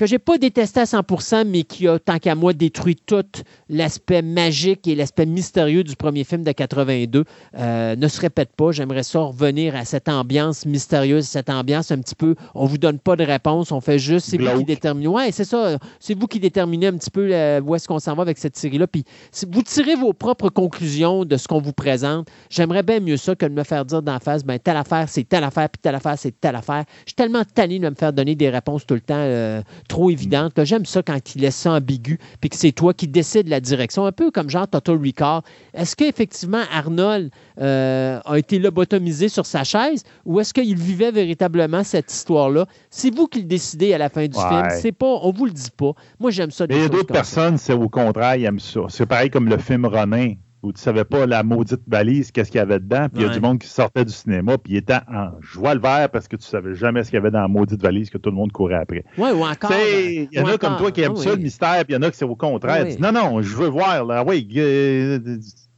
que 0.02 0.08
j'ai 0.08 0.18
pas 0.18 0.40
détesté 0.40 0.80
à 0.80 0.86
100%, 0.86 1.48
mais 1.48 1.62
qui 1.62 1.88
a, 1.88 2.00
tant 2.00 2.18
qu'à 2.18 2.34
moi, 2.34 2.54
détruit 2.54 2.96
tout 2.96 3.24
l'aspect 3.70 4.24
magique 4.24 4.88
et 4.88 4.96
l'aspect 4.96 5.28
mystérieux 5.28 5.84
du 5.84 5.96
premier 5.96 6.24
film 6.24 6.44
de 6.44 6.52
82, 6.52 7.24
euh, 7.60 7.96
ne 7.96 8.08
se 8.08 8.20
répète 8.20 8.50
pas. 8.58 8.72
J'aimerais 8.72 9.04
ça 9.04 9.20
revenir 9.20 9.76
à 9.76 9.86
cette 9.86 10.10
ambiance 10.10 10.66
mystérieuse, 10.66 11.26
cette 11.26 11.52
ambiance 11.52 11.92
un 11.92 12.00
petit 12.00 12.16
peu, 12.16 12.34
on 12.56 12.66
vous 12.66 12.80
donne 12.80 12.98
pas 12.98 13.16
de 13.16 13.24
réponse, 13.24 13.72
on 13.72 13.80
fait 13.80 14.00
juste, 14.00 14.26
c'est 14.28 14.40
vous 14.40 14.58
qui 14.58 14.66
déterminez. 14.66 15.08
Ouais, 15.08 15.32
c'est 15.32 15.44
ça, 15.44 15.78
c'est 16.00 16.20
vous 16.20 16.26
qui 16.26 16.40
déterminez 16.40 16.88
un 16.88 16.98
petit 16.98 17.12
peu 17.12 17.30
euh, 17.32 17.62
où 17.62 17.76
est-ce 17.76 17.88
qu'on 17.88 18.00
s'en 18.00 18.16
va 18.16 18.24
avec 18.24 18.40
cette 18.40 18.58
série-là. 18.58 18.88
Puis 18.88 19.06
vous 19.52 19.62
tirez 19.62 19.94
vos 19.94 20.14
propres 20.14 20.50
conclusions 20.50 21.26
de 21.26 21.38
ce 21.38 21.48
qu'on 21.48 21.62
vous 21.62 21.74
présente. 21.74 22.28
J'aimerais 22.50 22.82
bien 22.82 23.02
mieux 23.02 23.18
ça 23.18 23.36
que 23.36 23.46
de 23.46 23.54
me 23.54 23.64
faire 23.64 23.86
dire 23.86 24.02
d'en 24.02 24.18
face, 24.18 24.44
ben 24.44 24.58
telle 24.58 24.78
affaire, 24.78 25.08
c'est 25.08 25.30
telle 25.30 25.44
affaire, 25.44 25.70
puis 25.70 25.80
telle 25.80 25.94
affaire, 25.94 26.18
c'est 26.18 26.34
telle 26.42 26.56
affaire. 26.56 26.86
Je 27.06 27.10
suis 27.12 27.16
tellement 27.16 27.44
tanné 27.44 27.78
de 27.78 27.88
me 27.88 27.94
faire 27.94 28.12
donner 28.14 28.34
des 28.34 28.50
réponses 28.50 28.88
tout 28.88 28.96
le 28.96 29.02
temps. 29.02 29.14
Euh, 29.18 29.62
trop 29.92 30.10
évidente. 30.10 30.54
J'aime 30.64 30.86
ça 30.86 31.04
quand 31.04 31.36
il 31.36 31.42
laisse 31.42 31.56
ça 31.56 31.74
ambigu, 31.74 32.18
puis 32.40 32.50
que 32.50 32.56
c'est 32.56 32.72
toi 32.72 32.94
qui 32.94 33.08
décides 33.08 33.50
la 33.50 33.60
direction, 33.60 34.06
un 34.06 34.14
peu 34.14 34.32
comme 34.32 34.50
genre 34.50 34.68
Total 34.68 34.98
Recall. 34.98 35.42
Est-ce 35.74 35.98
qu'effectivement 35.98 36.64
Arnold 36.72 37.30
euh, 37.60 38.20
a 38.24 38.38
été 38.38 38.58
lobotomisé 38.58 39.28
sur 39.28 39.46
sa 39.46 39.66
chaise, 39.66 40.04
ou 40.26 40.40
est-ce 40.40 40.54
qu'il 40.54 40.78
vivait 40.78 41.12
véritablement 41.12 41.84
cette 41.84 42.12
histoire-là? 42.12 42.66
C'est 42.90 43.14
vous 43.14 43.28
qui 43.28 43.40
le 43.40 43.48
décidez 43.48 43.94
à 43.94 43.98
la 43.98 44.10
fin 44.10 44.26
du 44.26 44.40
film. 44.40 44.64
C'est 44.82 44.94
pas, 44.94 45.20
on 45.22 45.32
vous 45.32 45.46
le 45.46 45.52
dit 45.52 45.72
pas. 45.76 45.92
Moi, 46.20 46.32
j'aime 46.32 46.52
ça. 46.52 46.66
Mais 46.70 46.78
il 46.78 46.82
y 46.84 46.86
a 46.86 46.90
d'autres 46.90 47.14
personnes, 47.14 47.58
c'est 47.58 47.74
au 47.74 47.90
contraire, 47.90 48.36
ils 48.38 48.46
aiment 48.46 48.60
ça. 48.60 48.82
C'est 48.88 49.06
pareil 49.06 49.30
comme 49.30 49.50
le 49.50 49.58
film 49.58 49.86
Ronin 49.86 50.36
où 50.64 50.72
tu 50.72 50.78
ne 50.78 50.80
savais 50.80 51.06
pas 51.06 51.26
la 51.26 51.44
maudite 51.44 51.82
valise, 51.88 52.32
qu'est-ce 52.32 52.52
qu'il 52.52 52.60
y 52.60 52.62
avait 52.62 52.80
dedans, 52.80 53.08
puis 53.12 53.24
il 53.24 53.28
y 53.28 53.30
a 53.30 53.34
du 53.34 53.40
monde 53.40 53.60
qui 53.60 53.68
sortait 53.68 54.06
du 54.06 54.12
cinéma, 54.12 54.58
puis 54.58 54.74
il 54.74 54.78
était 54.78 55.00
en 55.08 55.32
joie 55.42 55.74
le 55.74 55.82
vert 55.82 56.10
parce 56.12 56.28
que 56.28 56.36
tu 56.36 56.44
ne 56.44 56.50
savais 56.50 56.76
jamais 56.76 57.04
ce 57.04 57.10
qu'il 57.10 57.18
y 57.18 57.20
avait 57.20 57.32
dans 57.32 57.42
la 57.42 57.48
maudite 57.48 57.82
valise 57.82 58.10
que 58.10 58.18
tout 58.18 58.30
le 58.30 58.36
monde 58.36 58.52
courait 58.52 58.76
après. 58.76 59.04
Oui, 59.18 59.30
ou 59.32 59.44
encore. 59.44 59.72
Il 59.72 60.30
y 60.32 60.40
en 60.40 60.46
a 60.46 60.58
comme 60.58 60.78
toi 60.78 60.92
qui 60.92 61.02
aiment 61.02 61.16
ça, 61.16 61.32
le 61.32 61.42
mystère, 61.42 61.84
puis 61.86 61.94
il 61.94 61.96
y 61.96 61.98
en 61.98 62.04
a 62.04 62.12
qui 62.12 62.18
c'est 62.18 62.26
au 62.26 62.36
contraire. 62.36 62.86
non, 63.00 63.12
non, 63.12 63.42
je 63.42 63.56
veux 63.56 63.70
voir, 63.70 64.06
là, 64.06 64.24
oui, 64.26 64.48
euh, 64.58 65.20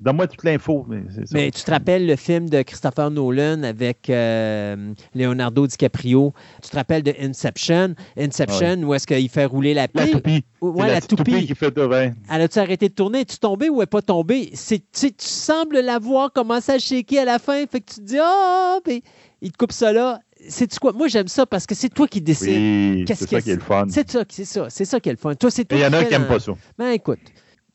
Donne-moi 0.04 0.28
toute 0.28 0.44
l'info. 0.44 0.86
Mais, 1.32 1.50
tu 1.50 1.64
te 1.64 1.72
rappelles 1.72 2.06
le 2.06 2.18
film 2.18 2.50
de 2.50 2.62
Christopher 2.62 3.10
Nolan 3.10 3.64
avec 3.64 4.10
euh, 4.10 4.94
Leonardo 5.16 5.66
DiCaprio? 5.66 6.34
Tu 6.62 6.70
te 6.70 6.76
rappelles 6.76 7.04
de 7.04 7.14
Inception? 7.22 7.96
Inception, 8.18 8.84
où 8.84 8.94
est-ce 8.94 9.08
qu'il 9.08 9.30
fait 9.30 9.46
rouler 9.46 9.74
la. 9.74 9.88
La 9.94 10.08
toupie. 10.08 10.44
Ouais, 10.60 10.88
la, 10.88 11.02
toupie. 11.02 11.46
qui 11.46 11.56
fait 11.56 11.74
de 11.74 11.84
vin. 11.84 12.12
Elle 12.30 12.42
a-tu 12.42 12.60
arrêté 12.60 12.90
de 12.90 12.94
tourner? 12.94 13.22
Es-tu 13.22 13.38
tombé 13.38 13.70
ou 13.70 13.82
est 13.82 13.86
pas 13.86 14.02
tombé? 14.02 14.52
Tu 14.52 15.14
sembles 15.20 15.80
la 15.80 16.00
voir 16.00 16.34
commencer 16.34 16.74
à 16.74 16.80
shaker 16.80 17.22
à 17.22 17.26
la 17.26 17.40
fin. 17.40 17.66
Fait 17.68 17.80
que 17.80 17.94
tu 17.94 18.02
te 18.02 18.06
dis, 18.06 18.18
oh, 18.22 18.80
puis 18.84 19.04
il 19.42 19.52
te 19.52 19.58
coupe 19.58 19.72
ça 19.72 19.94
là 19.94 20.20
c'est 20.50 20.80
quoi? 20.80 20.92
Moi, 20.94 21.08
j'aime 21.08 21.28
ça 21.28 21.46
parce 21.46 21.66
que 21.66 21.76
c'est 21.76 21.90
toi 21.90 22.08
qui 22.08 22.22
décides. 22.22 22.50
Oui, 22.50 23.06
c'est 23.08 23.16
ça 23.16 23.42
qui 23.42 23.52
est 23.52 23.56
le 23.56 23.62
fun. 23.62 23.86
C'est 23.90 24.10
ça, 24.10 24.24
c'est 24.28 24.46
ça, 24.46 24.68
c'est 24.70 24.86
ça 24.86 25.00
qui 25.00 25.10
est 25.10 25.14
le 25.14 25.18
fun. 25.18 25.34
Toi, 25.36 25.52
c'est 25.52 25.72
Il 25.72 25.80
y 25.80 25.86
en 25.86 25.94
a 25.94 26.04
qui 26.04 26.12
n'aiment 26.12 26.28
pas 26.28 26.40
ça. 26.40 26.54
Ben, 26.78 26.90
écoute, 26.90 27.20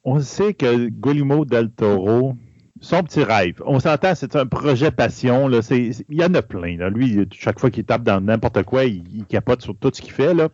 on 0.09 0.21
sait 0.21 0.55
que 0.55 0.89
Guillermo 0.89 1.45
del 1.45 1.71
Toro, 1.71 2.35
son 2.81 3.03
petit 3.03 3.23
rêve, 3.23 3.61
on 3.67 3.79
s'entend, 3.79 4.15
c'est 4.15 4.37
un 4.37 4.47
projet 4.47 4.91
passion. 4.91 5.49
Là, 5.49 5.61
il 5.71 5.95
y 6.11 6.25
en 6.25 6.33
a 6.33 6.41
plein. 6.41 6.89
Lui, 6.89 7.27
chaque 7.33 7.61
fois 7.61 7.71
qu'il 7.71 7.85
tape 7.85 8.05
dans 8.05 8.19
n'importe 8.21 8.63
quoi, 8.63 8.85
il, 8.85 9.25
capote 9.29 9.61
sur 9.61 9.77
tout 9.77 9.91
ce 9.93 10.01
qu'il 10.01 10.13
fait. 10.13 10.33
Là. 10.33 10.49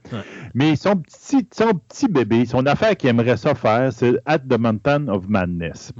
Mais 0.55 0.75
son 0.75 0.97
petit, 0.97 1.47
son 1.53 1.73
petit 1.75 2.09
bébé, 2.09 2.47
son 2.47 2.67
affaire 2.67 2.97
qu'il 2.97 3.11
aimerait 3.11 3.37
ça 3.37 3.55
faire, 3.55 3.93
c'est 3.93 4.15
At 4.27 4.41
the 4.41 4.59
Mountain 4.59 5.07
of 5.07 5.29
Madness. 5.29 5.93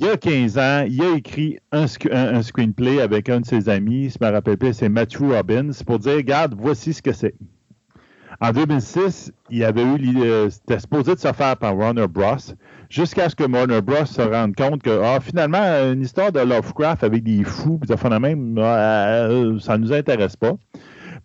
Il 0.00 0.06
y 0.06 0.10
a 0.10 0.16
15 0.16 0.58
ans, 0.58 0.84
il 0.86 1.02
a 1.02 1.16
écrit 1.16 1.58
un, 1.72 1.86
un, 2.12 2.42
screenplay 2.42 3.00
avec 3.00 3.28
un 3.30 3.40
de 3.40 3.46
ses 3.46 3.68
amis, 3.68 4.10
je 4.10 4.24
me 4.24 4.30
rappelle 4.30 4.56
plus, 4.56 4.74
c'est 4.74 4.88
Matthew 4.88 5.32
Robbins, 5.32 5.70
pour 5.84 5.98
dire, 5.98 6.14
regarde, 6.16 6.54
voici 6.56 6.92
ce 6.92 7.02
que 7.02 7.12
c'est. 7.12 7.34
En 8.40 8.52
2006, 8.52 9.32
il 9.50 9.58
y 9.58 9.64
avait 9.64 9.82
eu 9.82 9.98
l'idée, 9.98 10.46
c'était 10.50 10.78
supposé 10.78 11.16
de 11.16 11.20
se 11.20 11.32
faire 11.32 11.56
par 11.56 11.76
Warner 11.76 12.06
Bros. 12.06 12.36
Jusqu'à 12.88 13.28
ce 13.28 13.34
que 13.34 13.42
Warner 13.42 13.80
Bros. 13.82 14.06
se 14.06 14.22
rende 14.22 14.54
compte 14.54 14.80
que, 14.82 15.02
ah, 15.02 15.18
finalement, 15.20 15.58
une 15.92 16.02
histoire 16.02 16.30
de 16.30 16.38
Lovecraft 16.38 17.02
avec 17.02 17.24
des 17.24 17.42
fous, 17.42 17.78
puis 17.78 17.88
de 17.88 18.18
même, 18.18 18.56
euh, 18.58 19.58
ça 19.58 19.76
nous 19.76 19.92
intéresse 19.92 20.36
pas. 20.36 20.52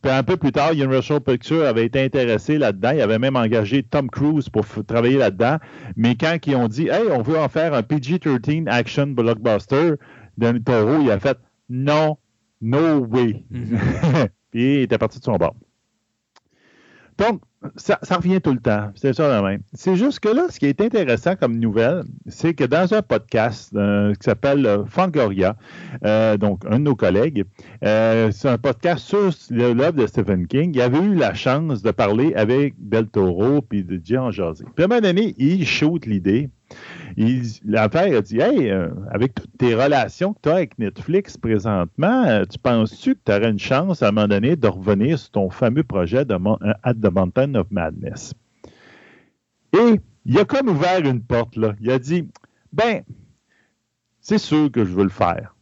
Puis 0.01 0.11
un 0.11 0.23
peu 0.23 0.37
plus 0.37 0.51
tard, 0.51 0.73
Universal 0.73 1.21
Pictures 1.21 1.65
avait 1.65 1.85
été 1.85 2.03
intéressé 2.03 2.57
là-dedans. 2.57 2.91
Il 2.93 3.01
avait 3.01 3.19
même 3.19 3.35
engagé 3.35 3.83
Tom 3.83 4.09
Cruise 4.09 4.49
pour 4.49 4.65
travailler 4.85 5.17
là-dedans. 5.17 5.57
Mais 5.95 6.15
quand 6.15 6.35
ils 6.45 6.55
ont 6.55 6.67
dit, 6.67 6.89
hey, 6.89 7.09
on 7.11 7.21
veut 7.21 7.37
en 7.37 7.47
faire 7.47 7.73
un 7.75 7.83
PG-13 7.83 8.67
action 8.67 9.07
blockbuster, 9.07 9.93
Danny 10.37 10.61
Toro, 10.61 10.99
il 10.99 11.11
a 11.11 11.19
fait, 11.19 11.37
non, 11.69 12.17
no 12.59 12.97
way. 13.05 13.45
Mm-hmm. 13.53 14.27
puis 14.51 14.77
il 14.77 14.81
était 14.81 14.97
parti 14.97 15.19
de 15.19 15.23
son 15.23 15.37
bord. 15.37 15.55
Donc, 17.17 17.41
ça, 17.75 17.97
revient 18.11 18.41
tout 18.41 18.51
le 18.51 18.59
temps. 18.59 18.91
C'est 18.95 19.13
ça 19.13 19.27
la 19.27 19.41
même. 19.41 19.61
C'est 19.73 19.95
juste 19.95 20.19
que 20.19 20.29
là, 20.29 20.47
ce 20.49 20.59
qui 20.59 20.65
est 20.65 20.81
intéressant 20.81 21.35
comme 21.35 21.57
nouvelle, 21.57 22.03
c'est 22.27 22.53
que 22.53 22.63
dans 22.63 22.93
un 22.93 23.01
podcast 23.01 23.71
euh, 23.75 24.13
qui 24.13 24.23
s'appelle 24.23 24.65
euh, 24.65 24.85
Fangoria, 24.85 25.55
euh, 26.05 26.37
donc 26.37 26.63
un 26.69 26.79
de 26.79 26.83
nos 26.83 26.95
collègues, 26.95 27.45
c'est 27.81 28.49
un 28.49 28.57
podcast 28.57 29.05
sur 29.05 29.31
l'œuvre 29.49 29.93
de 29.93 30.07
Stephen 30.07 30.47
King, 30.47 30.71
il 30.73 30.81
avait 30.81 30.99
eu 30.99 31.15
la 31.15 31.33
chance 31.33 31.81
de 31.81 31.91
parler 31.91 32.33
avec 32.35 32.75
Del 32.77 33.07
Toro 33.07 33.61
puis 33.61 33.83
de 33.83 33.99
Jean 34.03 34.31
José. 34.31 34.65
Puis 34.75 34.83
à 34.83 34.85
un 34.85 34.87
moment 34.89 35.01
donné, 35.01 35.33
il 35.37 35.65
shoot 35.65 36.05
l'idée 36.05 36.49
L'affaire 37.65 38.17
a 38.17 38.21
dit 38.21 38.39
Hey, 38.39 38.69
euh, 38.69 38.89
avec 39.11 39.35
toutes 39.35 39.57
tes 39.57 39.75
relations 39.75 40.33
que 40.33 40.39
tu 40.43 40.49
as 40.49 40.55
avec 40.55 40.77
Netflix 40.79 41.37
présentement, 41.37 42.25
euh, 42.25 42.45
tu 42.45 42.57
penses-tu 42.57 43.15
que 43.15 43.19
tu 43.25 43.31
aurais 43.31 43.49
une 43.49 43.59
chance 43.59 44.01
à 44.01 44.09
un 44.09 44.11
moment 44.11 44.27
donné 44.27 44.55
de 44.55 44.67
revenir 44.67 45.19
sur 45.19 45.31
ton 45.31 45.49
fameux 45.49 45.83
projet 45.83 46.25
de 46.25 46.33
euh, 46.33 46.73
At 46.83 46.95
the 46.95 47.11
Mountain 47.11 47.55
of 47.55 47.67
Madness? 47.71 48.33
Et 49.73 49.99
il 50.25 50.39
a 50.39 50.45
comme 50.45 50.69
ouvert 50.69 50.99
une 50.99 51.21
porte, 51.21 51.55
là. 51.55 51.73
Il 51.81 51.91
a 51.91 51.99
dit 51.99 52.27
Ben, 52.71 53.03
c'est 54.21 54.37
sûr 54.37 54.71
que 54.71 54.85
je 54.85 54.93
veux 54.93 55.03
le 55.03 55.09
faire. 55.09 55.55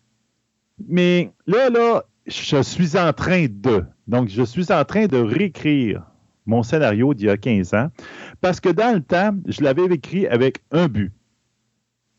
Mais 0.88 1.32
là, 1.48 1.70
là, 1.70 2.04
je 2.28 2.62
suis 2.62 2.98
en 2.98 3.14
train 3.14 3.48
de. 3.50 3.84
Donc, 4.08 4.30
je 4.30 4.44
suis 4.44 4.72
en 4.72 4.86
train 4.86 5.08
de 5.08 5.18
réécrire 5.18 6.04
mon 6.46 6.64
scénario 6.64 7.14
d'il 7.14 7.28
y 7.28 7.30
a 7.30 7.38
15 7.38 7.74
ans, 7.74 7.90
parce 8.42 8.60
que 8.60 8.70
dans 8.70 8.94
le 8.96 9.02
temps, 9.02 9.38
je 9.46 9.64
l'avais 9.64 9.86
écrit 9.86 10.28
avec 10.28 10.64
un 10.72 10.88
but, 10.88 11.14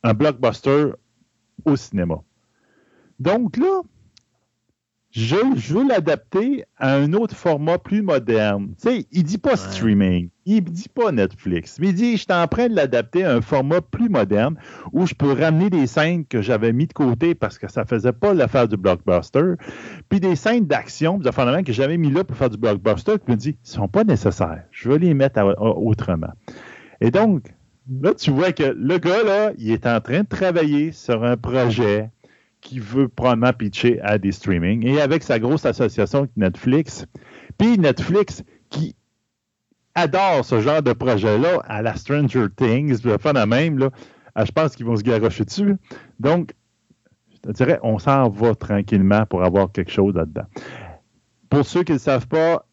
un 0.02 0.14
blockbuster 0.14 0.92
au 1.64 1.76
cinéma. 1.76 2.22
Donc 3.18 3.56
là, 3.56 3.82
je, 5.12 5.36
je 5.56 5.74
veux 5.74 5.86
l'adapter 5.86 6.64
à 6.78 6.94
un 6.94 7.12
autre 7.12 7.36
format 7.36 7.76
plus 7.76 8.00
moderne. 8.00 8.74
Tu 8.80 8.88
sais, 8.88 9.06
il 9.12 9.24
dit 9.24 9.36
pas 9.36 9.56
streaming, 9.56 10.30
il 10.46 10.64
dit 10.64 10.88
pas 10.88 11.12
Netflix, 11.12 11.78
mais 11.78 11.88
il 11.88 11.94
dit, 11.94 12.12
je 12.12 12.22
suis 12.22 12.32
en 12.32 12.46
train 12.48 12.68
de 12.68 12.74
l'adapter 12.74 13.22
à 13.22 13.34
un 13.34 13.42
format 13.42 13.82
plus 13.82 14.08
moderne 14.08 14.56
où 14.92 15.06
je 15.06 15.14
peux 15.14 15.32
ramener 15.32 15.68
des 15.68 15.86
scènes 15.86 16.24
que 16.24 16.40
j'avais 16.40 16.72
mis 16.72 16.86
de 16.86 16.94
côté 16.94 17.34
parce 17.34 17.58
que 17.58 17.70
ça 17.70 17.84
faisait 17.84 18.12
pas 18.12 18.32
l'affaire 18.32 18.66
du 18.66 18.78
blockbuster, 18.78 19.54
puis 20.08 20.18
des 20.18 20.34
scènes 20.34 20.66
d'action, 20.66 21.18
des 21.18 21.28
affaires 21.28 21.62
que 21.62 21.72
j'avais 21.74 21.98
mis 21.98 22.10
là 22.10 22.24
pour 22.24 22.36
faire 22.36 22.50
du 22.50 22.56
blockbuster, 22.56 23.18
puis 23.18 23.24
je 23.28 23.32
me 23.32 23.36
dis, 23.36 23.56
ils 23.62 23.70
sont 23.70 23.88
pas 23.88 24.04
nécessaires. 24.04 24.64
Je 24.70 24.88
vais 24.88 24.98
les 24.98 25.12
mettre 25.12 25.40
autrement. 25.60 26.32
Et 27.02 27.10
donc, 27.10 27.52
là, 28.00 28.14
tu 28.14 28.30
vois 28.30 28.52
que 28.52 28.62
le 28.62 28.96
gars, 28.96 29.22
là, 29.22 29.52
il 29.58 29.72
est 29.72 29.86
en 29.86 30.00
train 30.00 30.20
de 30.20 30.28
travailler 30.28 30.92
sur 30.92 31.22
un 31.22 31.36
projet 31.36 32.10
qui 32.62 32.78
veut 32.78 33.08
probablement 33.08 33.52
pitcher 33.52 34.00
à 34.00 34.16
des 34.16 34.32
streamings. 34.32 34.86
Et 34.86 35.00
avec 35.00 35.22
sa 35.22 35.38
grosse 35.38 35.66
association 35.66 36.20
avec 36.20 36.30
Netflix, 36.36 37.04
puis 37.58 37.76
Netflix 37.76 38.42
qui 38.70 38.96
adore 39.94 40.44
ce 40.44 40.60
genre 40.60 40.82
de 40.82 40.94
projet-là 40.94 41.60
à 41.66 41.82
la 41.82 41.94
Stranger 41.96 42.46
Things, 42.56 43.04
le 43.04 43.18
fun 43.18 43.34
même, 43.44 43.78
là, 43.78 43.90
ah, 44.34 44.46
je 44.46 44.52
pense 44.52 44.74
qu'ils 44.74 44.86
vont 44.86 44.96
se 44.96 45.02
garocher 45.02 45.44
dessus. 45.44 45.76
Donc, 46.18 46.54
je 47.34 47.38
te 47.40 47.52
dirais, 47.52 47.78
on 47.82 47.98
s'en 47.98 48.30
va 48.30 48.54
tranquillement 48.54 49.26
pour 49.26 49.44
avoir 49.44 49.70
quelque 49.70 49.90
chose 49.90 50.14
là-dedans. 50.14 50.46
Pour 51.50 51.66
ceux 51.66 51.82
qui 51.82 51.92
ne 51.92 51.98
savent 51.98 52.28
pas, 52.28 52.64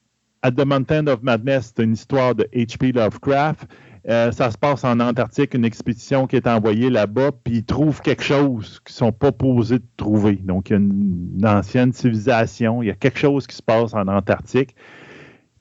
At 0.42 0.52
the 0.52 0.66
Mountain 0.66 1.08
of 1.08 1.22
Madness, 1.22 1.74
c'est 1.76 1.84
une 1.84 1.94
histoire 1.94 2.34
de 2.34 2.48
H.P. 2.54 2.94
Lovecraft. 2.94 3.68
Euh, 4.08 4.32
ça 4.32 4.50
se 4.52 4.58
passe 4.58 4.84
en 4.84 5.00
Antarctique, 5.00 5.54
une 5.54 5.66
expédition 5.66 6.26
qui 6.26 6.36
est 6.36 6.48
envoyée 6.48 6.90
là-bas, 6.90 7.32
puis 7.44 7.58
ils 7.58 7.66
trouvent 7.66 8.02
quelque 8.02 8.24
chose 8.24 8.80
qu'ils 8.86 8.94
ne 8.94 8.98
sont 8.98 9.12
pas 9.12 9.32
posés 9.32 9.80
de 9.80 9.88
trouver. 9.98 10.36
Donc, 10.36 10.70
il 10.70 10.74
y 10.74 10.76
a 10.76 10.80
une, 10.80 11.46
ancienne 11.46 11.92
civilisation, 11.92 12.82
il 12.82 12.88
y 12.88 12.92
a 12.92 12.96
quelque 12.96 13.20
chose 13.20 13.46
qui 13.48 13.56
se 13.56 13.64
passe 13.64 13.94
en 13.94 14.08
Antarctique 14.08 14.76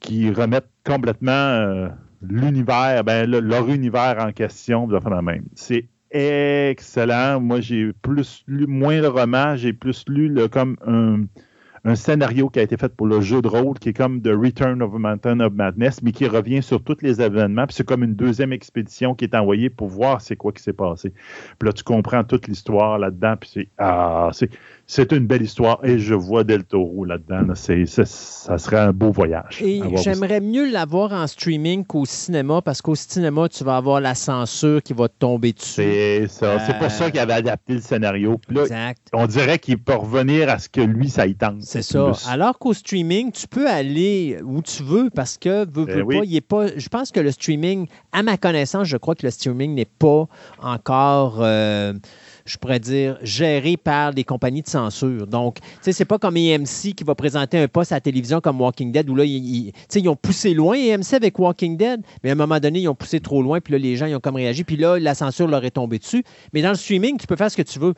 qui 0.01 0.31
remet 0.31 0.61
complètement 0.85 1.33
euh, 1.33 1.89
l'univers, 2.23 3.03
ben, 3.03 3.29
leur 3.29 3.69
univers 3.69 4.17
en 4.21 4.31
question, 4.33 4.87
de 4.87 4.97
la 4.97 5.23
même. 5.23 5.45
C'est 5.55 5.89
excellent. 6.11 7.41
Moi, 7.41 7.61
j'ai 7.61 7.93
plus 7.93 8.45
lu, 8.47 8.67
moins 8.67 9.01
le 9.01 9.09
roman, 9.09 9.57
j'ai 9.57 9.73
plus 9.73 10.05
lu 10.09 10.35
comme 10.51 10.77
un 10.87 11.25
un 11.85 11.95
scénario 11.95 12.49
qui 12.49 12.59
a 12.59 12.63
été 12.63 12.77
fait 12.77 12.95
pour 12.95 13.07
le 13.07 13.21
jeu 13.21 13.43
de 13.43 13.49
rôle 13.49 13.79
qui 13.79 13.91
est 13.91 13.95
comme 13.95 14.21
The 14.21 14.31
Return 14.33 14.83
of 14.83 14.95
a 14.95 14.99
Mountain 14.99 15.41
of 15.41 15.53
Madness, 15.53 16.03
mais 16.03 16.13
qui 16.13 16.27
revient 16.27 16.63
sur 16.63 16.83
tous 16.83 16.99
les 17.03 17.21
événements. 17.21 17.67
Puis 17.67 17.77
c'est 17.77 17.87
comme 17.87 18.03
une 18.03 18.15
deuxième 18.15 18.53
expédition 18.53 19.15
qui 19.15 19.25
est 19.25 19.35
envoyée 19.35 19.71
pour 19.71 19.89
voir 19.89 20.21
c'est 20.21 20.37
quoi 20.37 20.53
qui 20.53 20.63
s'est 20.63 20.73
passé. 20.73 21.13
Puis 21.59 21.67
là, 21.67 21.73
tu 21.73 21.85
comprends 21.85 22.25
toute 22.25 22.47
l'histoire 22.49 22.99
là-dedans. 22.99 23.35
Puis 23.41 23.51
c'est 23.53 23.69
ah, 23.79 24.31
c'est 24.33 24.51
c'est 24.91 25.13
une 25.13 25.27
belle 25.27 25.43
histoire 25.43 25.85
et 25.85 25.99
je 25.99 26.15
vois 26.15 26.45
Del 26.45 26.65
Toro 26.65 27.05
là-dedans. 27.05 27.55
ça 27.55 28.59
serait 28.59 28.79
un 28.79 28.93
beau 28.95 29.13
voyage. 29.13 29.61
Et 29.63 29.83
j'aimerais 29.97 30.41
mieux 30.41 30.71
l'avoir 30.71 31.13
en 31.13 31.27
streaming 31.27 31.85
qu'au 31.85 32.07
cinéma 32.07 32.63
parce 32.63 32.81
qu'au 32.81 32.95
cinéma, 32.95 33.51
tu 33.51 33.65
vas 33.65 33.77
avoir 33.77 34.01
la 34.01 34.15
censure 34.15 34.83
qui 34.83 34.95
va 34.95 35.09
te 35.09 35.15
tomber 35.19 35.53
dessus. 35.53 35.75
C'est 35.75 36.27
ça. 36.29 36.59
C'est 36.67 36.79
pour 36.79 36.91
ça 36.91 37.05
euh, 37.05 37.11
qu'il 37.11 37.21
avait 37.21 37.35
adapté 37.35 37.75
le 37.75 37.81
scénario. 37.83 38.41
exact. 38.51 39.09
On 39.13 39.27
dirait 39.27 39.59
qu'il 39.59 39.77
peut 39.77 39.95
revenir 39.95 40.49
à 40.49 40.59
ce 40.59 40.71
que 40.71 40.81
lui, 40.81 41.11
ça 41.11 41.27
y 41.27 41.35
tente. 41.35 41.61
C'est 41.61 41.83
ça. 41.83 42.13
Alors 42.27 42.59
qu'au 42.59 42.73
streaming, 42.73 43.31
tu 43.31 43.47
peux 43.47 43.69
aller 43.69 44.39
où 44.43 44.63
tu 44.63 44.83
veux 44.83 45.11
parce 45.11 45.37
que 45.37 45.67
pas, 45.67 46.25
il 46.25 46.35
est 46.35 46.41
pas. 46.41 46.69
Je 46.75 46.89
pense 46.89 47.13
que 47.13 47.21
le 47.21 47.31
streaming, 47.31 47.89
à 48.13 48.23
ma 48.23 48.39
connaissance, 48.39 48.89
je 48.89 48.97
crois 48.97 49.15
que 49.15 49.27
le 49.27 49.31
streaming 49.31 49.75
n'est 49.75 49.85
pas 49.85 50.27
encore. 50.63 51.41
Euh, 51.43 51.93
je 52.49 52.57
pourrais 52.57 52.81
dire, 52.81 53.19
géré 53.23 53.77
par 53.77 54.15
des 54.15 54.25
compagnies 54.25 54.63
de 54.63 54.69
censure. 54.69 55.27
Donc, 55.27 55.61
tu 55.61 55.67
sais, 55.83 55.93
c'est 55.93 56.05
pas 56.05 56.19
comme 56.19 56.37
EMC 56.37 56.95
qui 56.97 57.05
va 57.05 57.15
présenter 57.15 57.59
un 57.59 57.69
poste 57.69 57.93
à 57.93 57.97
la 57.97 58.01
télévision 58.01 58.41
comme 58.41 58.61
Walking 58.61 58.91
Dead 58.91 59.09
où 59.11 59.15
là, 59.15 59.25
ils, 59.25 59.73
ils 59.95 60.09
ont 60.09 60.17
poussé 60.17 60.55
loin 60.55 60.77
EMC 60.77 61.13
avec 61.13 61.39
Walking 61.39 61.77
Dead, 61.77 62.01
mais 62.25 62.31
à 62.31 62.33
un 62.33 62.37
moment 62.37 62.59
donné, 62.59 62.81
ils 62.81 62.89
ont 62.89 62.95
poussé 62.95 63.21
trop 63.21 63.43
loin, 63.43 63.61
puis 63.61 63.73
là, 63.73 63.79
les 63.79 63.97
gens, 63.97 64.07
ils 64.07 64.15
ont 64.15 64.21
comme 64.21 64.37
réagi, 64.37 64.65
puis 64.65 64.77
là, 64.77 64.99
la 64.99 65.15
censure 65.15 65.47
leur 65.47 65.65
est 65.65 65.73
tombée 65.73 65.99
dessus. 65.99 66.25
Mais 66.53 66.63
dans 66.63 66.71
le 66.71 66.77
streaming, 66.77 67.19
tu 67.19 67.27
peux 67.27 67.37
faire 67.37 67.51
ce 67.51 67.57
que 67.57 67.63
tu 67.63 67.79
veux. 67.79 67.95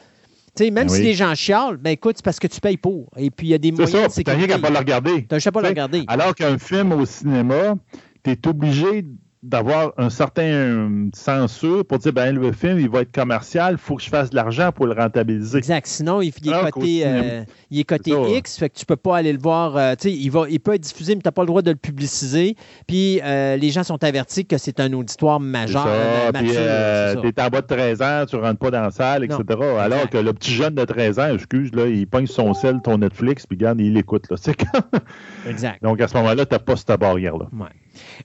sais, 0.57 0.71
même 0.71 0.89
ben 0.89 0.95
si 0.95 1.03
les 1.03 1.15
gens 1.15 1.35
chialent, 1.35 1.77
ben 1.77 1.91
écoute, 1.91 2.17
c'est 2.17 2.25
parce 2.25 2.41
que 2.41 2.49
tu 2.49 2.61
payes 2.61 2.77
pour. 2.77 3.09
Et 3.17 3.31
puis 3.31 3.49
il 3.49 3.51
y 3.51 3.55
a 3.55 3.59
des 3.59 3.71
moyens. 3.71 4.09
C'est 4.11 4.27
ça, 4.27 4.35
rien 4.35 4.47
qu'à 4.49 4.59
pas 4.59 4.71
le 4.71 4.79
regarder. 4.79 5.27
T'as 5.29 5.39
pas 5.51 5.63
le 5.63 5.69
regarder. 5.69 6.05
Alors 6.09 6.35
qu'un 6.35 6.59
film 6.59 6.93
au 6.93 7.07
cinéma, 7.07 7.77
tu 8.25 8.33
es 8.33 8.49
obligé 8.49 9.05
d'avoir 9.43 9.93
un 9.97 10.11
certain 10.11 11.09
censure 11.15 11.85
pour 11.87 11.99
dire 11.99 12.13
ben 12.13 12.35
le 12.35 12.53
film 12.53 12.79
il 12.79 12.91
va 12.91 13.01
être 13.01 13.13
commercial, 13.13 13.73
il 13.73 13.79
faut 13.79 13.97
que 13.97 14.03
je 14.03 14.11
fasse 14.11 14.31
de 14.31 14.37
l'argent 14.37 14.71
pour 14.71 14.87
le 14.87 14.93
rentabiliser. 14.93 15.59
Exact. 15.59 15.87
Sinon, 15.87 16.21
il, 16.21 16.29
est 16.29 16.71
coté, 16.71 17.03
euh, 17.07 17.45
il 17.71 17.81
est 17.81 17.85
coté 17.85 18.13
X, 18.37 18.59
fait 18.59 18.69
que 18.69 18.79
tu 18.79 18.85
peux 18.85 18.97
pas 18.97 19.17
aller 19.17 19.33
le 19.33 19.39
voir. 19.39 19.77
Euh, 19.77 19.95
tu 19.95 20.11
sais, 20.11 20.13
il, 20.15 20.29
va, 20.31 20.45
il 20.51 20.61
peut 20.61 20.75
être 20.75 20.83
diffusé, 20.83 21.15
mais 21.15 21.23
tu 21.23 21.29
n'as 21.29 21.33
pas 21.33 21.43
le 21.43 21.47
droit 21.47 21.63
de 21.63 21.71
le 21.71 21.77
publiciser. 21.77 22.55
Puis 22.87 23.21
euh, 23.23 23.57
les 23.57 23.71
gens 23.71 23.83
sont 23.83 24.03
avertis 24.05 24.45
que 24.45 24.59
c'est 24.59 24.79
un 24.79 24.93
auditoire 24.93 25.41
majeur. 25.41 25.89
Puis 26.35 26.51
tu 26.51 26.57
es 26.57 27.41
en 27.41 27.49
bas 27.49 27.63
de 27.63 27.67
13 27.67 28.03
ans, 28.03 28.25
tu 28.29 28.37
rentres 28.37 28.59
pas 28.59 28.71
dans 28.71 28.83
la 28.83 28.91
salle, 28.91 29.25
etc. 29.25 29.43
Alors 29.79 30.09
que 30.11 30.19
le 30.19 30.35
petit 30.35 30.53
jeune 30.53 30.75
de 30.75 30.85
13 30.85 31.19
ans, 31.19 31.35
excuse, 31.35 31.75
là, 31.75 31.87
il 31.87 32.07
pogne 32.07 32.27
son 32.27 32.53
sel, 32.53 32.81
ton 32.83 32.99
Netflix, 32.99 33.47
puis 33.47 33.57
regarde, 33.57 33.81
il 33.81 33.95
l'écoute. 33.95 34.27
exact. 35.49 35.83
Donc 35.83 36.01
à 36.01 36.09
ce 36.09 36.15
moment-là, 36.19 36.45
tu 36.45 36.55
n'as 36.55 36.59
pas 36.59 36.77
cette 36.77 36.93
barrière-là. 37.01 37.47
Ouais. 37.53 37.69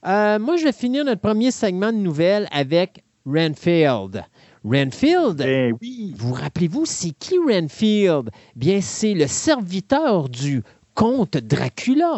Moi, 0.04 0.58
je 0.58 0.63
vais 0.63 0.73
finir 0.73 1.06
notre 1.06 1.21
premier 1.21 1.51
segment 1.51 1.91
de 1.91 1.97
nouvelles 1.97 2.47
avec 2.51 3.04
Renfield. 3.25 4.23
Renfield, 4.63 5.38
ben 5.38 5.73
oui. 5.80 6.13
vous 6.17 6.34
rappelez-vous, 6.34 6.86
c'est 6.86 7.12
qui 7.12 7.38
Renfield? 7.38 8.32
Bien, 8.56 8.82
c'est 8.82 9.13
le 9.13 9.28
serviteur 9.28 10.28
du 10.28 10.63
comte 10.95 11.38
Dracula. 11.38 12.17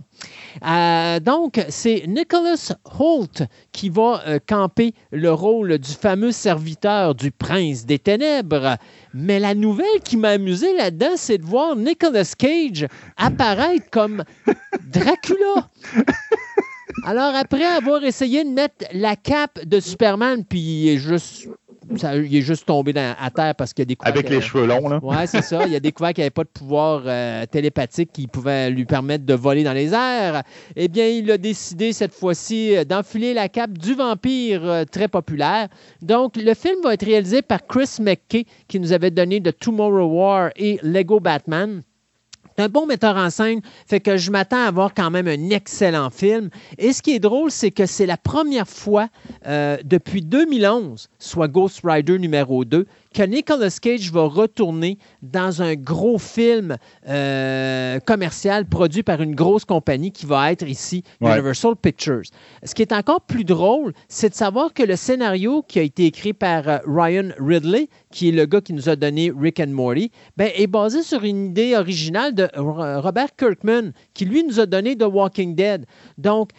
Euh, 0.65 1.19
donc, 1.19 1.59
c'est 1.67 2.05
Nicholas 2.07 2.73
Holt 2.97 3.43
qui 3.73 3.89
va 3.89 4.21
euh, 4.27 4.39
camper 4.47 4.93
le 5.11 5.33
rôle 5.33 5.77
du 5.79 5.91
fameux 5.91 6.31
serviteur 6.31 7.15
du 7.15 7.31
prince 7.31 7.85
des 7.85 7.99
ténèbres. 7.99 8.77
Mais 9.13 9.39
la 9.39 9.55
nouvelle 9.55 9.99
qui 10.05 10.15
m'a 10.15 10.29
amusé 10.29 10.73
là-dedans, 10.77 11.15
c'est 11.15 11.39
de 11.39 11.45
voir 11.45 11.75
Nicholas 11.75 12.33
Cage 12.37 12.87
apparaître 13.17 13.89
comme 13.91 14.23
Dracula. 14.85 15.69
Alors, 17.03 17.35
après 17.35 17.63
avoir 17.63 18.03
essayé 18.03 18.43
de 18.43 18.49
mettre 18.49 18.85
la 18.93 19.15
cape 19.15 19.63
de 19.65 19.79
Superman, 19.79 20.43
puis 20.43 20.59
il 20.59 20.89
est 20.89 20.97
juste 20.97 21.47
il 21.89 22.35
est 22.35 22.41
juste 22.41 22.65
tombé 22.65 22.93
à 22.97 23.29
terre 23.31 23.55
parce 23.55 23.73
qu'il 23.73 23.83
a 23.83 23.85
découvert. 23.85 24.13
Avec 24.13 24.29
les 24.29 24.41
cheveux 24.41 24.65
longs, 24.65 24.89
là. 24.89 24.99
Oui, 25.01 25.15
c'est 25.25 25.41
ça. 25.41 25.65
Il 25.65 25.75
a 25.75 25.79
découvert 25.79 26.13
qu'il 26.13 26.21
n'avait 26.21 26.31
pas 26.31 26.43
de 26.43 26.49
pouvoir 26.49 27.03
euh, 27.05 27.45
télépathique 27.45 28.11
qui 28.11 28.27
pouvait 28.27 28.69
lui 28.69 28.85
permettre 28.85 29.25
de 29.25 29.33
voler 29.33 29.63
dans 29.63 29.73
les 29.73 29.93
airs. 29.93 30.43
Eh 30.75 30.87
bien, 30.87 31.07
il 31.07 31.31
a 31.31 31.37
décidé 31.37 31.93
cette 31.93 32.13
fois-ci 32.13 32.73
d'enfiler 32.85 33.33
la 33.33 33.47
cape 33.47 33.77
du 33.77 33.93
vampire 33.93 34.65
euh, 34.65 34.83
très 34.85 35.07
populaire. 35.07 35.69
Donc, 36.01 36.35
le 36.35 36.53
film 36.53 36.81
va 36.83 36.93
être 36.93 37.05
réalisé 37.05 37.41
par 37.41 37.65
Chris 37.65 37.97
McKay, 38.01 38.45
qui 38.67 38.79
nous 38.79 38.91
avait 38.91 39.11
donné 39.11 39.41
The 39.41 39.57
Tomorrow 39.57 40.07
War 40.07 40.49
et 40.55 40.79
Lego 40.83 41.19
Batman 41.19 41.83
un 42.57 42.69
bon 42.69 42.85
metteur 42.85 43.15
en 43.15 43.29
scène, 43.29 43.61
fait 43.85 43.99
que 43.99 44.17
je 44.17 44.31
m'attends 44.31 44.63
à 44.63 44.71
voir 44.71 44.93
quand 44.93 45.11
même 45.11 45.27
un 45.27 45.49
excellent 45.49 46.09
film. 46.09 46.49
Et 46.77 46.93
ce 46.93 47.01
qui 47.01 47.11
est 47.11 47.19
drôle, 47.19 47.51
c'est 47.51 47.71
que 47.71 47.85
c'est 47.85 48.05
la 48.05 48.17
première 48.17 48.67
fois 48.67 49.09
euh, 49.45 49.77
depuis 49.83 50.21
2011, 50.21 51.09
soit 51.19 51.47
Ghost 51.47 51.81
Rider 51.83 52.17
numéro 52.17 52.65
2, 52.65 52.85
que 53.13 53.23
Nicolas 53.23 53.77
Cage 53.81 54.11
va 54.11 54.23
retourner 54.23 54.97
dans 55.21 55.61
un 55.61 55.75
gros 55.75 56.17
film 56.17 56.77
euh, 57.07 57.99
commercial 58.01 58.65
produit 58.65 59.03
par 59.03 59.21
une 59.21 59.35
grosse 59.35 59.65
compagnie 59.65 60.11
qui 60.11 60.25
va 60.25 60.51
être 60.51 60.67
ici 60.67 61.03
Universal 61.21 61.75
Pictures. 61.75 62.23
Ce 62.63 62.73
qui 62.73 62.81
est 62.81 62.93
encore 62.93 63.21
plus 63.21 63.43
drôle, 63.43 63.93
c'est 64.07 64.29
de 64.29 64.35
savoir 64.35 64.73
que 64.73 64.83
le 64.83 64.95
scénario 64.95 65.63
qui 65.67 65.79
a 65.79 65.83
été 65.83 66.05
écrit 66.05 66.33
par 66.33 66.67
euh, 66.67 66.77
Ryan 66.85 67.29
Ridley, 67.39 67.89
qui 68.11 68.29
est 68.29 68.31
le 68.31 68.45
gars 68.45 68.61
qui 68.61 68.73
nous 68.73 68.89
a 68.89 68.95
donné 68.95 69.31
Rick 69.37 69.59
and 69.59 69.67
Morty, 69.67 70.11
ben, 70.35 70.49
est 70.55 70.67
basé 70.67 71.03
sur 71.03 71.23
une 71.23 71.47
idée 71.47 71.75
originale 71.75 72.33
de 72.33 72.47
Robert 72.55 73.35
Kirkman, 73.37 73.91
qui 74.13 74.25
lui 74.25 74.43
nous 74.43 74.59
a 74.59 74.65
donné 74.65 74.95
The 74.95 75.05
Walking 75.05 75.55
Dead. 75.55 75.85
Donc, 76.17 76.51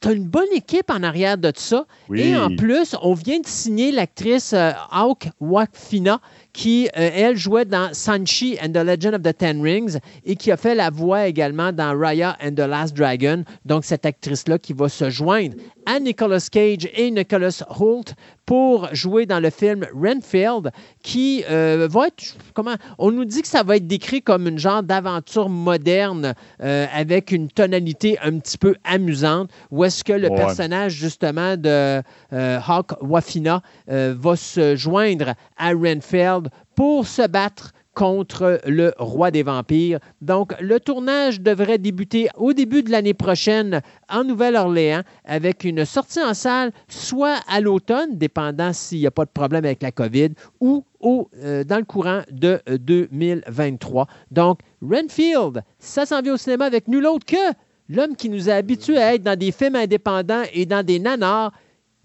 tu 0.00 0.08
as 0.08 0.12
une 0.12 0.24
bonne 0.24 0.52
équipe 0.52 0.90
en 0.90 1.02
arrière 1.02 1.38
de 1.38 1.52
ça. 1.54 1.86
Et 2.14 2.36
en 2.36 2.54
plus, 2.54 2.94
on 3.02 3.14
vient 3.14 3.40
de 3.40 3.46
signer 3.46 3.92
l'actrice 3.92 4.52
euh, 4.52 4.72
Auk 4.92 5.28
Wakfina, 5.40 6.20
qui, 6.56 6.88
euh, 6.96 7.10
elle, 7.12 7.36
jouait 7.36 7.66
dans 7.66 7.92
Sanchi 7.92 8.56
and 8.62 8.70
the 8.70 8.78
Legend 8.78 9.14
of 9.14 9.20
the 9.20 9.36
Ten 9.36 9.60
Rings 9.60 9.98
et 10.24 10.36
qui 10.36 10.50
a 10.50 10.56
fait 10.56 10.74
la 10.74 10.88
voix 10.88 11.26
également 11.26 11.70
dans 11.70 11.94
Raya 11.96 12.34
and 12.42 12.52
the 12.52 12.60
Last 12.60 12.96
Dragon. 12.96 13.44
Donc, 13.66 13.84
cette 13.84 14.06
actrice-là 14.06 14.58
qui 14.58 14.72
va 14.72 14.88
se 14.88 15.10
joindre 15.10 15.54
à 15.84 16.00
Nicolas 16.00 16.48
Cage 16.50 16.88
et 16.94 17.10
Nicholas 17.10 17.62
Holt 17.78 18.14
pour 18.46 18.88
jouer 18.94 19.26
dans 19.26 19.38
le 19.38 19.50
film 19.50 19.86
Renfield, 19.94 20.70
qui 21.02 21.44
euh, 21.50 21.88
va 21.90 22.06
être, 22.06 22.22
comment, 22.54 22.76
on 22.98 23.10
nous 23.10 23.24
dit 23.24 23.42
que 23.42 23.48
ça 23.48 23.62
va 23.62 23.76
être 23.76 23.86
décrit 23.86 24.22
comme 24.22 24.48
une 24.48 24.58
genre 24.58 24.82
d'aventure 24.82 25.48
moderne 25.48 26.32
euh, 26.62 26.86
avec 26.94 27.32
une 27.32 27.48
tonalité 27.48 28.18
un 28.22 28.38
petit 28.38 28.56
peu 28.56 28.76
amusante, 28.84 29.50
où 29.70 29.84
est-ce 29.84 30.02
que 30.02 30.12
le 30.12 30.28
personnage 30.30 30.92
justement 30.92 31.56
de 31.56 32.00
Hawk 32.32 32.92
Wafina 33.02 33.62
va 33.88 34.36
se 34.36 34.76
joindre 34.76 35.34
à 35.58 35.72
Renfield 35.72 36.45
pour 36.74 37.06
se 37.06 37.26
battre 37.26 37.72
contre 37.96 38.60
le 38.66 38.92
roi 38.98 39.30
des 39.30 39.42
vampires. 39.42 39.98
Donc, 40.20 40.52
le 40.60 40.78
tournage 40.78 41.40
devrait 41.40 41.78
débuter 41.78 42.28
au 42.36 42.52
début 42.52 42.82
de 42.82 42.90
l'année 42.90 43.14
prochaine 43.14 43.80
en 44.10 44.22
Nouvelle-Orléans 44.22 45.00
avec 45.24 45.64
une 45.64 45.86
sortie 45.86 46.22
en 46.22 46.34
salle 46.34 46.72
soit 46.88 47.38
à 47.48 47.60
l'automne, 47.60 48.18
dépendant 48.18 48.74
s'il 48.74 48.98
n'y 48.98 49.06
a 49.06 49.10
pas 49.10 49.24
de 49.24 49.30
problème 49.30 49.64
avec 49.64 49.82
la 49.82 49.92
COVID, 49.92 50.28
ou 50.60 50.84
au, 51.00 51.30
euh, 51.42 51.64
dans 51.64 51.78
le 51.78 51.84
courant 51.84 52.20
de 52.30 52.60
2023. 52.68 54.06
Donc, 54.30 54.60
Renfield, 54.82 55.62
ça 55.78 56.04
s'en 56.04 56.20
vient 56.20 56.34
au 56.34 56.36
cinéma 56.36 56.66
avec 56.66 56.88
nul 56.88 57.06
autre 57.06 57.24
que 57.24 57.54
l'homme 57.88 58.14
qui 58.14 58.28
nous 58.28 58.50
a 58.50 58.54
habitués 58.54 58.98
à 58.98 59.14
être 59.14 59.22
dans 59.22 59.38
des 59.38 59.52
films 59.52 59.76
indépendants 59.76 60.42
et 60.52 60.66
dans 60.66 60.84
des 60.84 60.98
nanars, 60.98 61.52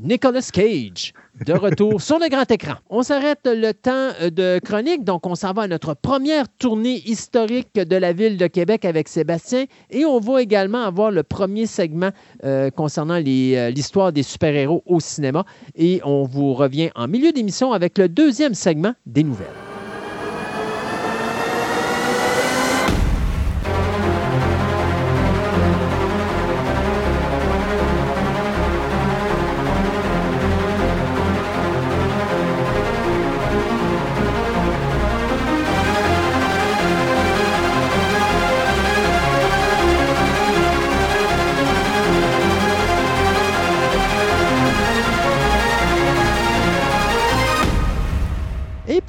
Nicolas 0.04 0.50
Cage, 0.52 1.14
de 1.46 1.54
retour 1.54 2.02
sur 2.02 2.18
le 2.18 2.28
grand 2.28 2.50
écran. 2.50 2.74
On 2.90 3.04
s'arrête 3.04 3.42
le 3.46 3.72
temps 3.72 4.10
de 4.32 4.60
chronique, 4.60 5.04
donc 5.04 5.28
on 5.28 5.36
s'en 5.36 5.54
va 5.54 5.64
à 5.64 5.68
notre 5.68 5.94
première 5.94 6.46
tournée 6.58 7.02
historique 7.06 7.76
de 7.76 7.96
la 7.96 8.12
ville 8.12 8.38
de 8.38 8.48
Québec 8.48 8.84
avec 8.86 9.08
Sébastien 9.08 9.66
et 9.92 10.04
on 10.06 10.20
va 10.20 10.42
également 10.42 10.84
avoir 10.84 11.12
le 11.12 11.22
premier 11.22 11.68
segment 11.68 12.10
euh, 12.44 12.72
concernant 12.72 13.22
euh, 13.24 13.70
l'histoire 13.70 14.12
des 14.12 14.24
super-héros 14.24 14.82
au 14.88 15.00
cinéma 15.00 15.46
et 15.76 16.02
on 16.04 16.24
vous 16.24 16.54
revient 16.54 16.90
en 16.96 17.08
milieu 17.08 17.32
d'émission 17.32 17.72
avec 17.72 17.98
le 18.00 18.10
deuxième 18.10 18.56
segment 18.56 18.94
des 19.06 19.24
nouvelles. 19.24 19.71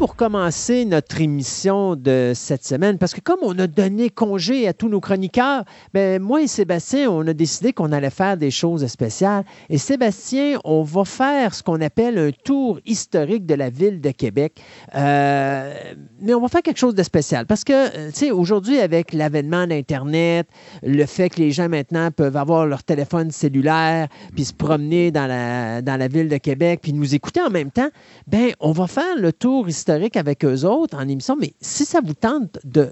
Pour 0.03 0.12
commencer 0.23 0.85
notre 0.85 1.21
émission 1.21 1.97
de 1.97 2.31
cette 2.33 2.65
semaine, 2.65 2.97
parce 2.97 3.13
que 3.13 3.21
comme 3.21 3.41
on 3.43 3.59
a 3.59 3.67
donné 3.67 4.09
congé 4.09 4.69
à 4.69 4.73
tous 4.73 4.89
nos 4.89 5.01
chroniqueurs, 5.01 5.65
ben, 5.93 6.23
moi 6.23 6.43
et 6.43 6.47
Sébastien, 6.47 7.11
on 7.11 7.27
a 7.27 7.33
décidé 7.33 7.73
qu'on 7.73 7.91
allait 7.91 8.09
faire 8.09 8.37
des 8.37 8.53
choses 8.53 8.87
spéciales. 8.87 9.45
Et 9.69 9.79
Sébastien, 9.79 10.61
on 10.63 10.85
va 10.85 11.05
faire 11.05 11.57
ce 11.57 11.65
qu'on 11.65 11.81
appelle 11.81 12.19
un 12.19 12.31
tour 12.31 12.79
historique 12.87 13.47
de 13.47 13.55
la 13.55 13.69
ville 13.69 14.01
de 14.01 14.13
Québec. 14.13 14.63
Euh, 14.95 15.75
mais 16.21 16.35
on 16.35 16.41
va 16.41 16.47
faire 16.47 16.63
quelque 16.63 16.79
chose 16.79 16.95
de 16.95 17.03
spécial, 17.03 17.45
parce 17.45 17.65
que, 17.65 17.73
euh, 17.73 18.11
tu 18.13 18.19
sais, 18.21 18.31
aujourd'hui, 18.31 18.79
avec 18.79 19.13
l'avènement 19.13 19.67
d'Internet, 19.67 20.47
le 20.85 21.05
fait 21.05 21.31
que 21.31 21.41
les 21.41 21.51
gens 21.51 21.69
maintenant 21.69 22.13
peuvent 22.13 22.37
avoir 22.37 22.65
leur 22.67 22.85
téléphone 22.85 23.33
cellulaire, 23.33 24.07
puis 24.37 24.45
se 24.45 24.55
promener 24.55 25.11
dans 25.11 25.27
la, 25.27 25.83
dans 25.83 25.97
la 25.97 26.07
ville 26.07 26.29
de 26.29 26.37
Québec, 26.37 26.79
puis 26.81 26.93
nous 26.93 27.13
écouter 27.13 27.41
en 27.43 27.51
même 27.51 27.73
temps, 27.73 27.91
ben, 28.29 28.53
on 28.61 28.71
va 28.71 28.87
faire 28.87 29.17
le 29.19 29.33
tour 29.33 29.69
historique 29.69 30.12
avec 30.17 30.45
eux 30.45 30.65
autres 30.65 30.97
en 30.97 31.09
émission, 31.09 31.37
mais 31.37 31.55
si 31.61 31.85
ça 31.85 32.01
vous 32.05 32.15
tente 32.15 32.59
de 32.65 32.89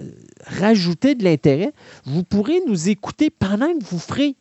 rajouter 0.46 1.14
de 1.14 1.24
l'intérêt, 1.24 1.72
vous 2.04 2.24
pourrez 2.24 2.61
nous 2.66 2.88
écouter 2.88 3.30
pendant 3.30 3.72
que 3.78 3.85
vous 3.85 3.98
ferez 3.98 4.37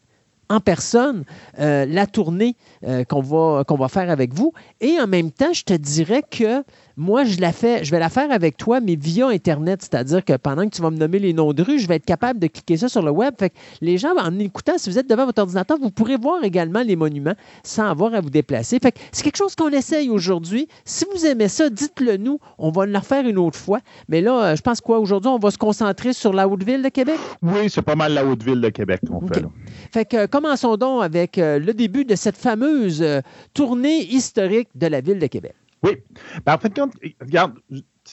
en 0.49 0.59
personne 0.59 1.23
euh, 1.59 1.85
la 1.85 2.07
tournée 2.07 2.55
euh, 2.83 3.03
qu'on 3.03 3.21
va, 3.21 3.63
qu'on 3.63 3.77
va 3.77 3.87
faire 3.87 4.09
avec 4.09 4.33
vous. 4.33 4.51
Et 4.81 4.99
en 4.99 5.07
même 5.07 5.31
temps, 5.31 5.53
je 5.53 5.63
te 5.63 5.73
dirais 5.73 6.23
que 6.29 6.63
moi, 6.99 7.23
je 7.23 7.39
la 7.39 7.53
fais, 7.53 7.85
je 7.85 7.91
vais 7.91 7.99
la 7.99 8.09
faire 8.09 8.29
avec 8.29 8.57
toi, 8.57 8.81
mais 8.81 8.95
via 8.95 9.29
Internet. 9.29 9.81
C'est-à-dire 9.81 10.23
que 10.23 10.33
pendant 10.35 10.65
que 10.65 10.75
tu 10.75 10.81
vas 10.81 10.91
me 10.91 10.97
nommer 10.97 11.17
les 11.17 11.31
noms 11.31 11.53
de 11.53 11.63
rue, 11.63 11.79
je 11.79 11.87
vais 11.87 11.95
être 11.95 12.05
capable 12.05 12.39
de 12.39 12.47
cliquer 12.47 12.75
ça 12.75 12.89
sur 12.89 13.01
le 13.01 13.09
web. 13.09 13.33
Fait 13.39 13.51
que 13.51 13.55
les 13.79 13.97
gens, 13.97 14.13
en 14.17 14.37
écoutant, 14.37 14.77
si 14.77 14.89
vous 14.89 14.99
êtes 14.99 15.09
devant 15.09 15.25
votre 15.25 15.41
ordinateur, 15.41 15.77
vous 15.79 15.91
pourrez 15.91 16.17
voir 16.17 16.43
également 16.43 16.81
les 16.81 16.97
monuments 16.97 17.35
sans 17.63 17.85
avoir 17.85 18.13
à 18.13 18.19
vous 18.19 18.29
déplacer. 18.29 18.79
Fait 18.81 18.91
que 18.91 18.99
c'est 19.13 19.23
quelque 19.23 19.37
chose 19.37 19.55
qu'on 19.55 19.69
essaye 19.69 20.09
aujourd'hui. 20.09 20.67
Si 20.83 21.05
vous 21.15 21.25
aimez 21.25 21.47
ça, 21.47 21.69
dites-le 21.69 22.17
nous. 22.17 22.39
On 22.57 22.69
va 22.69 22.85
le 22.85 22.97
refaire 22.97 23.25
une 23.25 23.37
autre 23.37 23.57
fois. 23.57 23.79
Mais 24.09 24.19
là, 24.19 24.43
euh, 24.43 24.55
je 24.57 24.61
pense 24.61 24.81
quoi, 24.81 24.99
aujourd'hui, 24.99 25.29
on 25.29 25.39
va 25.39 25.51
se 25.51 25.57
concentrer 25.57 26.11
sur 26.11 26.33
la 26.33 26.49
Haute-Ville 26.49 26.83
de 26.83 26.89
Québec? 26.89 27.17
Oui, 27.41 27.69
c'est 27.69 27.81
pas 27.81 27.95
mal 27.95 28.13
la 28.13 28.25
Haute-Ville 28.25 28.59
de 28.59 28.69
Québec 28.69 28.99
qu'on 29.07 29.25
fait. 29.25 29.45
Fait 29.93 30.03
que 30.03 30.25
commençons 30.25 30.75
donc 30.75 31.01
avec 31.01 31.37
euh, 31.37 31.59
le 31.59 31.73
début 31.73 32.03
de 32.03 32.15
cette 32.15 32.35
fameuse 32.37 33.01
euh, 33.01 33.21
tournée 33.53 34.03
historique 34.03 34.67
de 34.75 34.87
la 34.87 34.99
Ville 34.99 35.19
de 35.19 35.27
Québec. 35.27 35.55
Oui. 35.83 35.97
Ben, 36.45 36.55
en 36.55 36.57
fait, 36.57 36.79
regarde, 37.21 37.53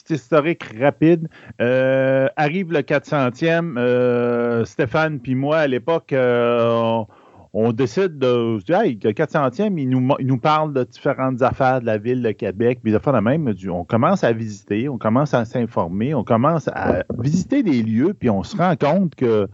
petit 0.03 0.13
historique 0.13 0.63
rapide. 0.79 1.27
Euh, 1.61 2.27
arrive 2.35 2.71
le 2.71 2.79
400e. 2.79 3.77
Euh, 3.77 4.65
Stéphane 4.65 5.19
puis 5.19 5.35
moi, 5.35 5.57
à 5.59 5.67
l'époque, 5.67 6.13
euh, 6.13 7.03
on, 7.53 7.71
décide 7.71 8.17
de. 8.17 8.59
Hey, 8.71 8.99
le 9.03 9.11
400e, 9.11 9.77
il 9.77 9.89
nous, 9.89 10.15
il 10.19 10.27
nous 10.27 10.37
parle 10.37 10.73
de 10.73 10.83
différentes 10.83 11.41
affaires 11.41 11.81
de 11.81 11.85
la 11.85 11.97
ville 11.97 12.21
de 12.21 12.31
Québec. 12.31 12.79
Puis, 12.83 12.91
de 12.91 13.19
même, 13.19 13.53
on 13.69 13.83
commence 13.83 14.23
à 14.23 14.31
visiter, 14.31 14.89
on 14.89 14.97
commence 14.97 15.33
à 15.33 15.45
s'informer, 15.45 16.13
on 16.13 16.23
commence 16.23 16.67
à 16.69 17.03
visiter 17.17 17.63
des 17.63 17.81
lieux, 17.81 18.13
puis 18.13 18.29
on 18.29 18.43
se 18.43 18.55
rend 18.57 18.75
compte 18.75 19.15
que 19.15 19.47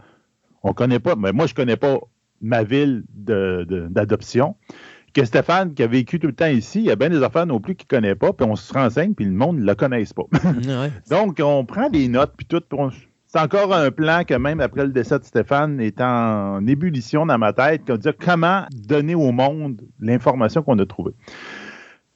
on 0.62 0.72
connaît 0.72 1.00
pas. 1.00 1.14
Mais 1.16 1.32
moi, 1.32 1.46
je 1.46 1.54
connais 1.54 1.76
pas 1.76 1.98
ma 2.40 2.62
ville 2.62 3.04
d'adoption 3.08 4.56
que 5.14 5.24
Stéphane, 5.24 5.72
qui 5.74 5.82
a 5.82 5.86
vécu 5.86 6.18
tout 6.18 6.26
le 6.26 6.34
temps 6.34 6.46
ici, 6.46 6.80
il 6.80 6.86
y 6.86 6.90
a 6.90 6.96
bien 6.96 7.08
des 7.08 7.22
affaires 7.22 7.46
non 7.46 7.60
plus 7.60 7.76
qu'il 7.76 7.86
ne 7.90 7.96
connaît 7.96 8.14
pas, 8.14 8.32
puis 8.32 8.46
on 8.46 8.56
se 8.56 8.72
renseigne, 8.72 9.14
puis 9.14 9.24
le 9.24 9.32
monde 9.32 9.58
ne 9.58 9.64
le 9.64 9.74
connaisse 9.74 10.12
pas. 10.12 10.24
Donc, 11.10 11.40
on 11.42 11.64
prend 11.64 11.88
des 11.88 12.08
notes, 12.08 12.32
puis 12.36 12.46
tout. 12.46 12.62
c'est 13.26 13.38
encore 13.38 13.72
un 13.72 13.90
plan 13.90 14.24
que 14.24 14.34
même 14.34 14.60
après 14.60 14.84
le 14.84 14.92
décès 14.92 15.18
de 15.18 15.24
Stéphane 15.24 15.80
est 15.80 16.00
en 16.00 16.66
ébullition 16.66 17.24
dans 17.26 17.38
ma 17.38 17.52
tête, 17.52 17.86
qu'on 17.86 17.96
dit 17.96 18.08
comment 18.18 18.64
donner 18.72 19.14
au 19.14 19.30
monde 19.30 19.80
l'information 20.00 20.62
qu'on 20.62 20.78
a 20.80 20.86
trouvée. 20.86 21.14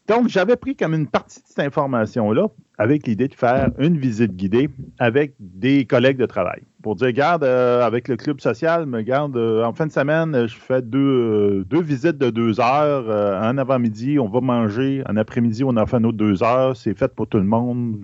Donc, 0.08 0.28
j'avais 0.28 0.56
pris 0.56 0.74
comme 0.74 0.94
une 0.94 1.06
partie 1.06 1.40
de 1.40 1.46
cette 1.46 1.60
information-là 1.60 2.48
avec 2.78 3.06
l'idée 3.06 3.28
de 3.28 3.34
faire 3.34 3.70
une 3.78 3.98
visite 3.98 4.34
guidée 4.34 4.70
avec 4.98 5.34
des 5.38 5.84
collègues 5.84 6.16
de 6.16 6.26
travail. 6.26 6.62
Pour 6.82 6.94
dire, 6.94 7.08
regarde, 7.08 7.42
euh, 7.42 7.82
avec 7.82 8.06
le 8.06 8.16
club 8.16 8.40
social, 8.40 8.86
me 8.86 9.02
garde, 9.02 9.36
euh, 9.36 9.64
en 9.64 9.72
fin 9.72 9.86
de 9.86 9.92
semaine, 9.92 10.46
je 10.46 10.54
fais 10.54 10.80
deux, 10.80 10.98
euh, 10.98 11.64
deux 11.64 11.82
visites 11.82 12.18
de 12.18 12.30
deux 12.30 12.60
heures. 12.60 13.10
un 13.10 13.58
avant-midi, 13.58 14.18
on 14.20 14.28
va 14.28 14.40
manger. 14.40 15.02
Un 15.06 15.16
après-midi, 15.16 15.64
on 15.64 15.76
en 15.76 15.86
fait 15.86 15.96
un 15.96 16.04
autre 16.04 16.16
deux 16.16 16.42
heures. 16.42 16.76
C'est 16.76 16.96
fait 16.96 17.12
pour 17.12 17.26
tout 17.26 17.38
le 17.38 17.44
monde. 17.44 17.98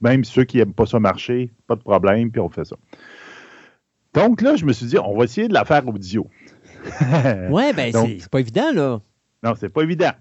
Même 0.00 0.24
ceux 0.24 0.44
qui 0.44 0.58
n'aiment 0.58 0.74
pas 0.74 0.86
ça 0.86 0.98
marcher, 0.98 1.52
pas 1.68 1.76
de 1.76 1.80
problème, 1.80 2.30
puis 2.30 2.40
on 2.40 2.48
fait 2.48 2.64
ça. 2.64 2.76
Donc 4.12 4.42
là, 4.42 4.56
je 4.56 4.64
me 4.64 4.72
suis 4.72 4.86
dit, 4.86 4.98
on 4.98 5.16
va 5.16 5.24
essayer 5.24 5.46
de 5.46 5.54
la 5.54 5.64
faire 5.64 5.86
audio. 5.86 6.26
ouais, 7.50 7.72
ben 7.72 7.92
c'est 8.18 8.28
pas 8.28 8.40
évident, 8.40 8.72
là. 8.74 9.00
Non, 9.42 9.54
c'est 9.56 9.68
pas 9.68 9.82
évident. 9.82 10.12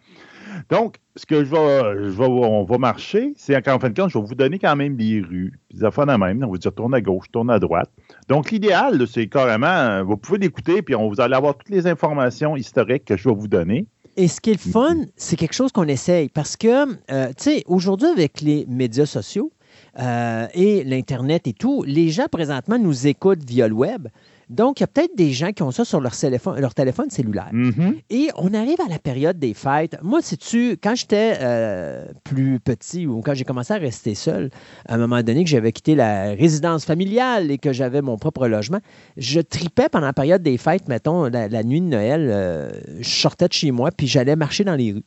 Donc, 0.69 0.97
ce 1.15 1.25
que 1.25 1.43
je 1.43 1.51
vais, 1.51 2.11
je 2.11 2.21
on 2.21 2.63
va 2.63 2.77
marcher, 2.77 3.33
c'est 3.37 3.61
qu'en 3.63 3.79
fin 3.79 3.89
de 3.89 3.99
compte, 3.99 4.09
je 4.09 4.17
vais 4.17 4.25
vous 4.25 4.35
donner 4.35 4.59
quand 4.59 4.75
même 4.75 4.95
des 4.95 5.21
rues, 5.21 5.59
des 5.73 5.83
affaires 5.83 6.05
de 6.05 6.13
même. 6.13 6.43
On 6.43 6.51
va 6.51 6.57
dire 6.57 6.73
tourne 6.73 6.93
à 6.93 7.01
gauche, 7.01 7.31
tourne 7.31 7.49
à 7.49 7.59
droite. 7.59 7.89
Donc, 8.27 8.51
l'idéal, 8.51 9.07
c'est 9.07 9.27
carrément, 9.27 10.03
vous 10.03 10.17
pouvez 10.17 10.39
l'écouter, 10.39 10.81
puis 10.81 10.95
on, 10.95 11.09
vous 11.09 11.21
allez 11.21 11.35
avoir 11.35 11.57
toutes 11.57 11.69
les 11.69 11.87
informations 11.87 12.55
historiques 12.55 13.05
que 13.05 13.17
je 13.17 13.29
vais 13.29 13.35
vous 13.35 13.47
donner. 13.47 13.85
Et 14.17 14.27
ce 14.27 14.39
qui 14.39 14.51
est 14.51 14.65
le 14.65 14.71
fun, 14.71 14.95
c'est 15.17 15.35
quelque 15.35 15.53
chose 15.53 15.71
qu'on 15.71 15.87
essaye 15.87 16.29
parce 16.29 16.55
que, 16.55 16.87
euh, 17.11 17.27
tu 17.29 17.33
sais, 17.37 17.63
aujourd'hui, 17.67 18.07
avec 18.07 18.39
les 18.39 18.65
médias 18.69 19.05
sociaux 19.05 19.51
euh, 19.99 20.47
et 20.53 20.85
l'Internet 20.85 21.47
et 21.47 21.53
tout, 21.53 21.83
les 21.83 22.09
gens 22.09 22.27
présentement 22.31 22.77
nous 22.77 23.07
écoutent 23.07 23.43
via 23.43 23.67
le 23.67 23.73
web. 23.73 24.07
Donc, 24.49 24.79
il 24.79 24.83
y 24.83 24.85
a 24.85 24.87
peut-être 24.87 25.15
des 25.15 25.31
gens 25.31 25.51
qui 25.51 25.63
ont 25.63 25.71
ça 25.71 25.85
sur 25.85 25.99
leur 25.99 26.15
téléphone, 26.15 26.59
leur 26.59 26.73
téléphone 26.73 27.09
cellulaire. 27.09 27.49
Mm-hmm. 27.53 27.95
Et 28.09 28.29
on 28.37 28.53
arrive 28.53 28.79
à 28.81 28.89
la 28.89 28.99
période 28.99 29.39
des 29.39 29.53
fêtes. 29.53 29.97
Moi, 30.01 30.21
si 30.21 30.37
tu 30.37 30.77
quand 30.81 30.95
j'étais 30.95 31.37
euh, 31.41 32.05
plus 32.23 32.59
petit 32.59 33.07
ou 33.07 33.21
quand 33.21 33.33
j'ai 33.33 33.43
commencé 33.43 33.73
à 33.73 33.77
rester 33.77 34.15
seul, 34.15 34.49
à 34.87 34.95
un 34.95 34.97
moment 34.97 35.21
donné 35.23 35.43
que 35.43 35.49
j'avais 35.49 35.71
quitté 35.71 35.95
la 35.95 36.33
résidence 36.33 36.85
familiale 36.85 37.51
et 37.51 37.57
que 37.57 37.73
j'avais 37.73 38.01
mon 38.01 38.17
propre 38.17 38.47
logement, 38.47 38.79
je 39.17 39.39
tripais 39.39 39.89
pendant 39.89 40.07
la 40.07 40.13
période 40.13 40.41
des 40.41 40.57
fêtes, 40.57 40.87
mettons, 40.87 41.25
la, 41.25 41.63
nuit 41.63 41.81
de 41.81 41.87
Noël, 41.87 42.29
euh, 42.31 42.69
je 42.99 43.09
sortais 43.09 43.47
de 43.47 43.53
chez 43.53 43.71
moi 43.71 43.89
puis 43.91 44.07
j'allais 44.07 44.35
marcher 44.35 44.63
dans 44.63 44.75
les 44.75 44.93
rues. 44.93 45.03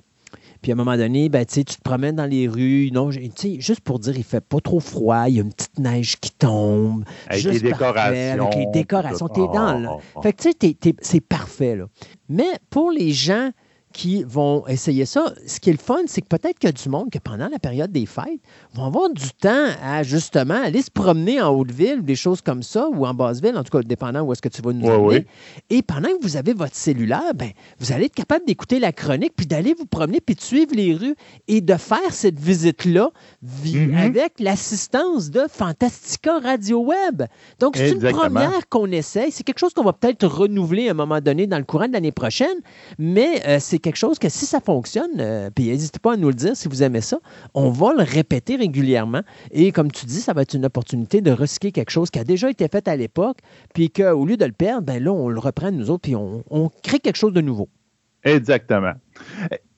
Puis 0.62 0.72
à 0.72 0.74
un 0.74 0.76
moment 0.76 0.96
donné, 0.96 1.28
ben, 1.28 1.44
tu 1.44 1.64
te 1.64 1.80
promènes 1.82 2.16
dans 2.16 2.26
les 2.26 2.48
rues. 2.48 2.90
Non, 2.92 3.10
juste 3.10 3.80
pour 3.80 3.98
dire, 3.98 4.16
il 4.16 4.24
fait 4.24 4.40
pas 4.40 4.60
trop 4.60 4.80
froid, 4.80 5.28
il 5.28 5.36
y 5.36 5.38
a 5.38 5.42
une 5.42 5.52
petite 5.52 5.78
neige 5.78 6.16
qui 6.20 6.30
tombe. 6.30 7.04
Avec 7.28 7.44
les 7.44 7.60
décorations. 7.60 8.42
avec 8.42 8.54
les 8.56 8.66
décorations, 8.66 9.28
t'es 9.28 9.40
dans 9.40 9.78
là. 9.78 9.96
Fait 10.22 10.32
que 10.32 10.42
tu 10.42 10.50
sais, 10.60 10.94
c'est 11.00 11.20
parfait. 11.20 11.76
Là. 11.76 11.86
Mais 12.28 12.58
pour 12.70 12.90
les 12.90 13.12
gens 13.12 13.50
qui 13.92 14.22
vont 14.22 14.66
essayer 14.68 15.06
ça. 15.06 15.32
Ce 15.46 15.58
qui 15.60 15.70
est 15.70 15.72
le 15.72 15.78
fun, 15.78 15.98
c'est 16.06 16.20
que 16.20 16.26
peut-être 16.28 16.58
qu'il 16.58 16.68
y 16.68 16.72
a 16.72 16.72
du 16.72 16.88
monde 16.88 17.10
que 17.10 17.18
pendant 17.18 17.48
la 17.48 17.58
période 17.58 17.90
des 17.90 18.06
fêtes 18.06 18.40
vont 18.74 18.84
avoir 18.84 19.10
du 19.10 19.30
temps 19.40 19.66
à 19.82 20.02
justement 20.02 20.62
aller 20.62 20.82
se 20.82 20.90
promener 20.90 21.40
en 21.40 21.50
Haute-Ville, 21.54 22.02
des 22.02 22.14
choses 22.14 22.40
comme 22.42 22.62
ça, 22.62 22.88
ou 22.88 23.06
en 23.06 23.14
Basse-Ville, 23.14 23.56
en 23.56 23.64
tout 23.64 23.76
cas, 23.76 23.82
dépendant 23.82 24.22
où 24.22 24.32
est-ce 24.32 24.42
que 24.42 24.48
tu 24.48 24.60
vas 24.62 24.72
nous 24.72 24.86
Ouais, 24.86 24.94
emmener. 24.94 25.26
Et 25.70 25.82
pendant 25.82 26.08
que 26.10 26.22
vous 26.22 26.36
avez 26.36 26.52
votre 26.52 26.74
cellulaire, 26.76 27.34
ben, 27.34 27.50
vous 27.80 27.92
allez 27.92 28.04
être 28.06 28.14
capable 28.14 28.44
d'écouter 28.46 28.78
la 28.78 28.92
chronique, 28.92 29.32
puis 29.34 29.46
d'aller 29.46 29.74
vous 29.78 29.86
promener, 29.86 30.20
puis 30.20 30.34
de 30.34 30.40
suivre 30.40 30.74
les 30.74 30.94
rues 30.94 31.14
et 31.48 31.60
de 31.60 31.74
faire 31.74 32.12
cette 32.12 32.38
visite-là 32.38 33.10
vi- 33.42 33.76
Mhm. 33.88 33.96
avec 33.96 34.34
l'assistance 34.38 35.30
de 35.30 35.42
Fantastica 35.50 36.38
Radio 36.40 36.80
Web. 36.84 37.22
Donc, 37.58 37.76
c'est 37.76 37.90
une 37.92 38.00
première 38.12 38.68
qu'on 38.68 38.90
essaye. 38.90 39.30
C'est 39.32 39.44
quelque 39.44 39.58
chose 39.58 39.72
qu'on 39.74 39.84
va 39.84 39.92
peut-être 39.92 40.26
renouveler 40.26 40.88
à 40.88 40.90
un 40.90 40.94
moment 40.94 41.20
donné 41.20 41.46
dans 41.46 41.58
le 41.58 41.64
courant 41.64 41.88
de 41.88 41.92
l'année 41.92 42.12
prochaine, 42.12 42.58
mais 42.98 43.42
euh, 43.46 43.58
c'est 43.60 43.77
quelque 43.78 43.96
chose 43.96 44.18
que 44.18 44.28
si 44.28 44.46
ça 44.46 44.60
fonctionne, 44.60 45.20
euh, 45.20 45.50
puis 45.54 45.66
n'hésitez 45.68 45.98
pas 45.98 46.14
à 46.14 46.16
nous 46.16 46.28
le 46.28 46.34
dire 46.34 46.56
si 46.56 46.68
vous 46.68 46.82
aimez 46.82 47.00
ça, 47.00 47.18
on 47.54 47.70
va 47.70 47.92
le 47.92 48.02
répéter 48.02 48.56
régulièrement. 48.56 49.22
Et 49.50 49.72
comme 49.72 49.90
tu 49.90 50.06
dis, 50.06 50.20
ça 50.20 50.32
va 50.32 50.42
être 50.42 50.54
une 50.54 50.64
opportunité 50.66 51.20
de 51.20 51.30
recycler 51.30 51.72
quelque 51.72 51.90
chose 51.90 52.10
qui 52.10 52.18
a 52.18 52.24
déjà 52.24 52.50
été 52.50 52.66
fait 52.68 52.86
à 52.88 52.96
l'époque, 52.96 53.38
puis 53.74 53.90
qu'au 53.90 54.24
lieu 54.26 54.36
de 54.36 54.44
le 54.44 54.52
perdre, 54.52 54.82
ben 54.86 55.02
là, 55.02 55.12
on 55.12 55.28
le 55.28 55.38
reprend 55.40 55.70
nous 55.72 55.90
autres, 55.90 56.02
puis 56.02 56.16
on, 56.16 56.44
on 56.50 56.70
crée 56.82 56.98
quelque 56.98 57.16
chose 57.16 57.32
de 57.32 57.40
nouveau. 57.40 57.68
Exactement. 58.24 58.92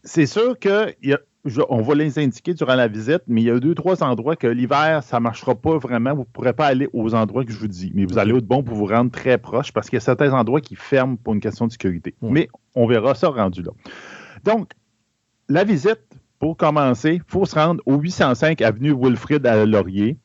C'est 0.02 0.26
sûr 0.26 0.58
que 0.58 0.94
il 1.02 1.10
y 1.10 1.12
a- 1.12 1.20
je- 1.44 1.60
on 1.68 1.82
va 1.82 1.94
les 1.94 2.18
indiquer 2.18 2.54
durant 2.54 2.74
la 2.74 2.88
visite, 2.88 3.22
mais 3.26 3.42
il 3.42 3.44
y 3.44 3.50
a 3.50 3.58
deux, 3.58 3.74
trois 3.74 4.02
endroits 4.02 4.36
que 4.36 4.46
l'hiver, 4.46 5.02
ça 5.02 5.18
ne 5.18 5.22
marchera 5.22 5.54
pas 5.54 5.78
vraiment. 5.78 6.12
Vous 6.14 6.20
ne 6.20 6.24
pourrez 6.32 6.52
pas 6.52 6.66
aller 6.66 6.88
aux 6.92 7.14
endroits 7.14 7.44
que 7.44 7.52
je 7.52 7.58
vous 7.58 7.68
dis. 7.68 7.92
Mais 7.94 8.04
vous 8.04 8.18
allez 8.18 8.32
au 8.32 8.40
bon 8.40 8.62
pour 8.62 8.76
vous 8.76 8.86
rendre 8.86 9.10
très 9.10 9.38
proche 9.38 9.72
parce 9.72 9.88
qu'il 9.88 9.96
y 9.96 9.98
a 9.98 10.00
certains 10.00 10.32
endroits 10.32 10.60
qui 10.60 10.76
ferment 10.76 11.16
pour 11.16 11.34
une 11.34 11.40
question 11.40 11.66
de 11.66 11.72
sécurité. 11.72 12.14
Mais 12.30 12.48
on 12.74 12.86
verra 12.86 13.14
ça 13.14 13.28
rendu 13.28 13.62
là. 13.62 13.72
Donc, 14.44 14.72
la 15.48 15.64
visite, 15.64 16.00
pour 16.38 16.56
commencer, 16.56 17.14
il 17.16 17.22
faut 17.26 17.44
se 17.44 17.54
rendre 17.54 17.82
au 17.86 17.96
805 17.98 18.62
avenue 18.62 18.92
Wilfrid 18.92 19.46
à 19.46 19.66
Laurier. 19.66 20.16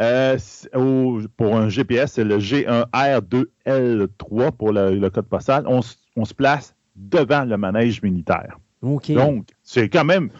Euh, 0.00 0.36
au- 0.74 1.20
pour 1.36 1.56
un 1.56 1.68
GPS, 1.68 2.12
c'est 2.12 2.24
le 2.24 2.38
G1R2L3 2.38 4.50
pour 4.52 4.72
le, 4.72 4.94
le 4.96 5.10
code 5.10 5.26
postal. 5.26 5.64
On, 5.66 5.82
se 5.82 6.34
place 6.34 6.74
devant 6.96 7.44
le 7.44 7.56
manège 7.56 8.02
militaire. 8.02 8.58
Donc, 9.14 9.46
c'est 9.62 9.88
quand 9.88 10.04
même. 10.04 10.30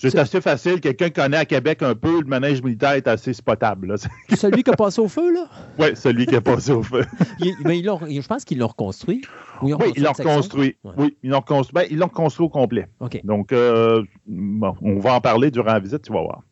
C'est 0.00 0.16
assez 0.18 0.40
facile. 0.40 0.80
Quelqu'un 0.80 1.10
connaît 1.10 1.36
à 1.38 1.44
Québec 1.44 1.82
un 1.82 1.94
peu, 1.94 2.20
le 2.20 2.26
manège 2.26 2.62
militaire 2.62 2.92
est 2.92 3.08
assez 3.08 3.32
spotable. 3.32 3.94
Celui 4.36 4.62
qui 4.62 4.70
a 4.70 4.74
passé 4.76 5.00
au 5.00 5.08
feu, 5.08 5.32
là, 5.34 5.46
Oui, 5.78 5.88
celui 5.94 6.26
qui 6.26 6.34
est 6.36 6.40
passé 6.40 6.70
au 6.72 6.82
feu. 6.82 7.04
il- 7.40 7.54
mais 7.64 7.78
ils 7.80 7.84
l'ont- 7.84 8.00
je 8.08 8.26
pense 8.26 8.44
qu'ils 8.44 8.58
l'ont 8.58 8.68
reconstruit. 8.68 9.22
Ou 9.62 9.68
ils 9.68 9.74
Oui, 9.74 9.92
ils 9.96 10.02
l'ont 10.02 10.12
reconstruit. 10.12 10.76
Ouais. 10.84 10.92
Oui, 10.96 11.16
ils 11.22 11.30
l'ont 11.30 11.40
reconstruit. 11.40 11.74
Ben, 11.74 11.86
ils 11.90 11.98
l'ont 11.98 12.06
reconstruit 12.06 12.46
au 12.46 12.48
complet. 12.50 12.88
OK. 13.00 13.20
Donc, 13.24 13.52
euh, 13.52 14.02
bon, 14.26 14.74
on 14.82 14.98
va 15.00 15.14
en 15.14 15.20
parler 15.20 15.50
durant 15.50 15.72
la 15.72 15.80
visite, 15.80 16.02
tu 16.02 16.12
vas 16.12 16.20
voir. 16.22 16.42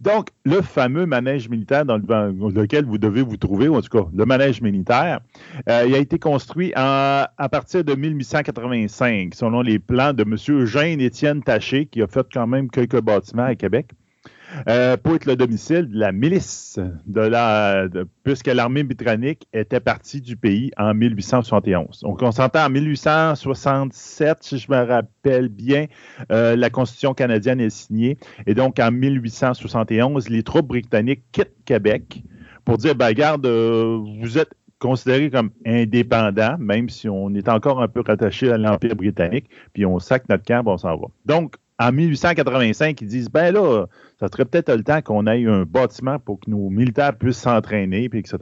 Donc, 0.00 0.28
le 0.44 0.60
fameux 0.62 1.06
manège 1.06 1.48
militaire 1.48 1.84
dans, 1.84 1.96
le- 1.96 2.02
dans 2.02 2.48
lequel 2.60 2.84
vous 2.84 2.98
devez 2.98 3.22
vous 3.22 3.36
trouver, 3.36 3.68
ou 3.68 3.76
en 3.76 3.80
tout 3.82 3.88
cas, 3.98 4.06
le 4.14 4.24
manège 4.26 4.60
militaire, 4.60 5.20
euh, 5.68 5.84
il 5.86 5.94
a 5.94 5.98
été 5.98 6.18
construit 6.18 6.72
à 6.74 7.48
partir 7.50 7.84
de 7.84 7.94
1885, 7.94 9.34
selon 9.34 9.62
les 9.62 9.78
plans 9.78 10.12
de 10.12 10.22
M. 10.22 10.36
Eugène-Étienne 10.62 11.42
Taché, 11.42 11.86
qui 11.86 12.02
a 12.02 12.06
fait 12.06 12.26
quand 12.32 12.46
même 12.46 12.70
quelques 12.70 13.00
bâtiments 13.00 13.44
à 13.44 13.54
Québec. 13.54 13.90
Euh, 14.68 14.96
pour 14.96 15.14
être 15.14 15.26
le 15.26 15.36
domicile 15.36 15.88
de 15.88 15.98
la 15.98 16.12
milice, 16.12 16.78
de 17.06 17.20
la, 17.20 17.86
puisque 18.22 18.46
l'armée 18.46 18.82
britannique 18.82 19.46
était 19.52 19.80
partie 19.80 20.20
du 20.20 20.36
pays 20.36 20.70
en 20.76 20.94
1871. 20.94 22.00
Donc, 22.00 22.22
on 22.22 22.32
s'entend 22.32 22.66
en 22.66 22.70
1867, 22.70 24.38
si 24.40 24.58
je 24.58 24.70
me 24.70 24.84
rappelle 24.84 25.48
bien, 25.48 25.86
euh, 26.32 26.56
la 26.56 26.70
Constitution 26.70 27.14
canadienne 27.14 27.60
est 27.60 27.70
signée. 27.70 28.18
Et 28.46 28.54
donc, 28.54 28.78
en 28.78 28.90
1871, 28.90 30.28
les 30.28 30.42
troupes 30.42 30.68
britanniques 30.68 31.22
quittent 31.32 31.54
Québec 31.64 32.22
pour 32.64 32.78
dire, 32.78 32.94
ben, 32.94 33.06
regarde, 33.06 33.46
euh, 33.46 33.98
vous 34.20 34.38
êtes 34.38 34.50
considérés 34.78 35.30
comme 35.30 35.50
indépendants, 35.64 36.56
même 36.58 36.88
si 36.88 37.08
on 37.08 37.34
est 37.34 37.48
encore 37.48 37.80
un 37.80 37.88
peu 37.88 38.02
rattaché 38.06 38.50
à 38.50 38.58
l'Empire 38.58 38.94
britannique, 38.94 39.48
puis 39.72 39.86
on 39.86 39.98
sac 39.98 40.28
notre 40.28 40.44
camp, 40.44 40.62
puis 40.62 40.72
on 40.72 40.78
s'en 40.78 40.96
va. 40.96 41.06
Donc, 41.24 41.56
en 41.78 41.92
1885, 41.92 43.00
ils 43.02 43.08
disent, 43.08 43.28
ben 43.28 43.52
là, 43.52 43.86
ça 44.18 44.28
serait 44.28 44.46
peut-être 44.46 44.74
le 44.74 44.82
temps 44.82 45.02
qu'on 45.02 45.26
ait 45.26 45.44
un 45.46 45.64
bâtiment 45.64 46.18
pour 46.18 46.40
que 46.40 46.50
nos 46.50 46.70
militaires 46.70 47.16
puissent 47.16 47.38
s'entraîner, 47.40 48.08
puis 48.08 48.20
etc. 48.20 48.38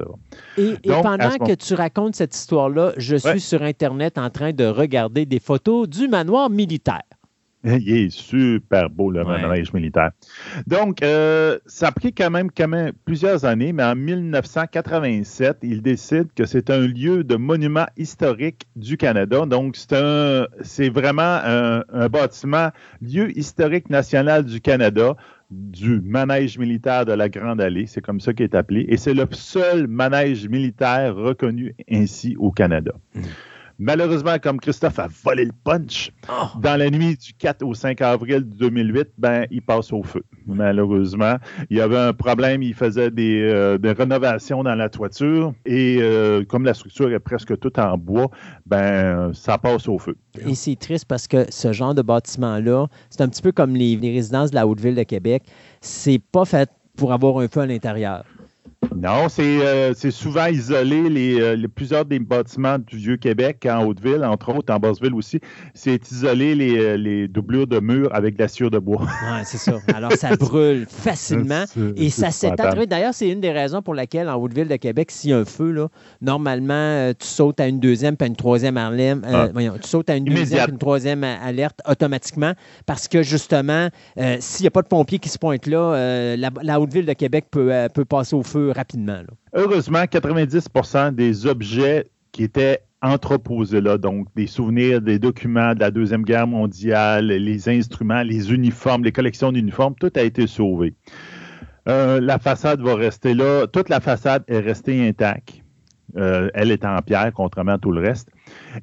Et, 0.57 0.75
et 0.85 0.89
Donc, 0.89 1.03
pendant 1.03 1.37
que 1.39 1.55
tu 1.55 1.75
racontes 1.75 2.15
cette 2.15 2.35
histoire-là, 2.35 2.93
je 2.97 3.17
suis 3.17 3.29
Ouais. 3.29 3.39
sur 3.41 3.63
Internet 3.63 4.19
en 4.19 4.31
train 4.31 4.53
de 4.53 4.65
regarder 4.65 5.27
des 5.27 5.41
photos 5.41 5.89
du 5.89 6.07
manoir 6.09 6.49
militaire. 6.51 7.03
Il 7.81 7.91
est 7.97 8.11
super 8.11 8.91
beau, 8.91 9.11
le 9.11 9.25
Ouais. 9.25 9.41
manège 9.43 9.73
militaire. 9.73 10.11
Donc, 10.67 11.03
euh, 11.03 11.59
ça 11.67 11.89
a 11.89 11.93
pris 11.93 12.13
quand 12.13 12.31
même, 12.31 12.51
quand 12.51 12.69
même 12.69 12.93
plusieurs 13.07 13.45
années, 13.47 13.73
mais 13.73 13.83
en 13.85 13.95
1987, 13.97 15.59
il 15.63 15.81
décide 15.83 16.29
que 16.37 16.45
c'est 16.45 16.69
un 16.71 16.81
lieu 16.87 17.25
de 17.25 17.37
monument 17.37 17.87
historique 17.97 18.67
du 18.77 18.97
Canada. 18.97 19.47
Donc, 19.47 19.77
c'est 19.77 19.95
un, 19.95 20.47
c'est 20.63 20.91
vraiment 20.91 21.41
un, 21.45 21.85
un 21.93 22.09
bâtiment, 22.09 22.69
lieu 23.01 23.37
historique 23.37 23.89
national 23.91 24.45
du 24.45 24.61
Canada, 24.61 25.17
du 25.51 26.01
manège 26.01 26.59
militaire 26.59 27.05
de 27.05 27.13
la 27.13 27.29
Grande 27.29 27.61
Allée. 27.61 27.87
C'est 27.87 28.01
comme 28.01 28.21
ça 28.21 28.33
qu'il 28.35 28.45
est 28.45 28.55
appelé. 28.55 28.85
Et 28.89 28.97
c'est 28.97 29.15
le 29.15 29.27
seul 29.31 29.87
manège 29.87 30.49
militaire 30.49 31.15
reconnu 31.15 31.75
ainsi 31.91 32.35
au 32.39 32.51
Canada. 32.51 32.93
Malheureusement, 33.79 34.37
comme 34.43 34.61
Christophe 34.61 34.99
a 34.99 35.09
volé 35.25 35.47
le 35.47 35.53
punch, 35.65 36.11
Oh, 36.29 36.59
dans 36.61 36.77
la 36.79 36.91
nuit 36.91 37.17
du 37.17 37.33
4 37.35 37.63
au 37.63 37.75
5 37.75 38.01
avril 38.01 38.45
2008, 38.45 39.09
ben, 39.19 39.47
il 39.51 39.63
passe 39.63 39.93
au 39.93 40.03
feu. 40.03 40.23
Malheureusement, 40.47 41.37
il 41.71 41.77
y 41.79 41.81
avait 41.81 41.99
un 41.99 42.13
problème. 42.13 42.63
Il 42.63 42.75
faisait 42.75 43.11
des, 43.11 43.41
euh, 43.43 43.79
des 43.79 43.93
rénovations 43.93 44.63
dans 44.63 44.75
la 44.75 44.89
toiture 44.89 45.53
et 45.67 45.99
euh, 46.01 46.45
comme 46.45 46.65
la 46.65 46.75
structure 46.75 47.13
est 47.13 47.19
presque 47.19 47.59
toute 47.59 47.79
en 47.79 47.99
bois, 47.99 48.31
ben, 48.67 49.33
ça 49.35 49.59
passe 49.59 49.89
au 49.89 49.99
feu. 49.99 50.17
Et 50.47 50.55
c'est 50.55 50.77
triste 50.77 51.07
parce 51.07 51.27
que 51.29 51.47
ce 51.51 51.73
genre 51.73 51.95
de 51.95 52.03
bâtiment-là, 52.03 52.87
c'est 53.11 53.23
un 53.23 53.29
petit 53.29 53.43
peu 53.43 53.53
comme 53.53 53.75
les, 53.75 53.97
les 53.97 54.13
résidences 54.13 54.51
de 54.51 54.57
la 54.57 54.67
Haute-Ville 54.67 54.95
de 54.95 55.03
Québec. 55.03 55.43
C'est 55.81 56.21
pas 56.33 56.45
fait 56.45 56.71
pour 56.97 57.13
avoir 57.13 57.39
un 57.39 57.49
feu 57.49 57.61
à 57.61 57.67
l'intérieur. 57.67 58.25
Non, 58.97 59.29
c'est 59.29 59.43
euh, 59.65 59.93
c'est 59.95 60.11
souvent 60.11 60.47
isolé. 60.47 61.09
Les, 61.09 61.41
euh, 61.41 61.57
les- 61.57 61.69
plusieurs 61.69 62.05
des 62.05 62.19
bâtiments 62.19 62.79
du 62.79 62.97
Vieux-Québec, 62.97 63.67
en 63.71 63.85
Haute-Ville, 63.85 64.25
entre 64.25 64.55
autres, 64.55 64.73
en 64.73 64.79
Basse-Ville 64.79 65.15
aussi, 65.15 65.41
c'est 65.75 66.11
isolé 66.11 66.55
les, 66.55 66.79
euh, 66.79 66.97
les 66.97 67.29
doublures 67.29 67.67
de 67.67 67.81
murs 67.81 68.09
avec 68.15 68.37
de 68.37 68.43
la 68.43 68.49
sciure 68.49 68.71
de 68.71 68.79
bois. 68.79 69.03
Ouais, 69.25 69.43
c'est 69.45 69.59
ça. 69.59 69.79
Alors, 69.95 70.13
ça 70.13 70.37
brûle 70.37 70.87
facilement. 70.89 71.65
Et 71.97 72.11
ça 72.11 72.31
s'étend. 72.31 72.55
épouvantable. 72.55 72.87
D'ailleurs, 72.87 73.15
c'est 73.15 73.29
une 73.29 73.41
des 73.41 73.53
raisons 73.53 73.83
pour 73.83 73.95
laquelle, 73.95 74.29
en 74.29 74.35
Haute-Ville 74.37 74.69
de 74.69 74.77
Québec, 74.77 75.11
s'il 75.11 75.31
y 75.31 75.33
a 75.33 75.39
un 75.39 75.45
feu, 75.45 75.71
là, 75.71 75.89
normalement, 76.21 77.13
tu 77.19 77.27
sautes 77.27 77.61
à 77.61 77.67
une 77.69 77.81
deuxième 77.81 78.17
puis 78.17 78.25
à 78.25 78.29
une 78.29 78.37
troisième 78.37 78.77
alerte. 78.77 79.21
Ah. 79.25 79.49
voyons, 79.53 79.75
tu 79.81 79.89
sautes 79.89 80.11
à 80.11 80.17
une 80.17 80.25
deuxième 80.25 80.65
puis 80.65 80.73
une 80.73 80.79
troisième 80.79 81.25
alerte 81.25 81.81
automatiquement 81.89 82.53
parce 82.87 83.09
que, 83.09 83.23
justement, 83.23 83.89
euh, 84.19 84.37
s'il 84.41 84.65
n'y 84.65 84.69
a 84.69 84.71
pas 84.71 84.83
de 84.83 84.89
pompiers 84.89 85.19
qui 85.19 85.29
se 85.29 85.39
pointent 85.39 85.67
là, 85.67 86.37
la, 86.37 86.51
la 86.63 86.81
Haute-Ville 86.81 87.07
de 87.07 87.13
Québec 87.13 87.47
peut, 87.51 87.71
peut 87.93 88.05
passer 88.05 88.35
au 88.37 88.43
feu 88.43 88.73
rapidement. 88.75 89.23
Heureusement, 89.55 90.05
90% 90.05 91.15
des 91.15 91.47
objets 91.47 92.11
qui 92.33 92.45
étaient 92.45 92.81
entreposés 93.03 93.81
là, 93.81 93.99
donc 93.99 94.27
des 94.35 94.47
souvenirs, 94.47 95.01
des 95.01 95.19
documents 95.19 95.75
de 95.75 95.81
la 95.81 95.91
Deuxième 95.91 96.23
Guerre 96.23 96.47
mondiale, 96.47 97.27
les 97.27 97.69
instruments, 97.69 98.23
les 98.23 98.53
uniformes, 98.53 99.05
les 99.05 99.13
collections 99.13 99.53
d'uniformes, 99.53 99.95
tout 100.01 100.13
a 100.17 100.23
été 100.23 100.47
sauvé. 100.47 100.95
Euh, 101.87 102.21
la 102.21 102.39
façade 102.39 102.81
va 102.81 102.95
rester 102.95 103.35
là. 103.35 103.67
Toute 103.67 103.91
la 103.91 104.01
façade 104.01 104.43
est 104.49 104.61
restée 104.61 105.07
intacte. 105.07 105.61
Euh, 106.17 106.49
elle 106.55 106.71
est 106.71 106.85
en 106.85 106.97
pierre, 107.03 107.31
contrairement 107.35 107.73
à 107.73 107.79
tout 107.79 107.93
le 107.93 108.01
reste. 108.01 108.31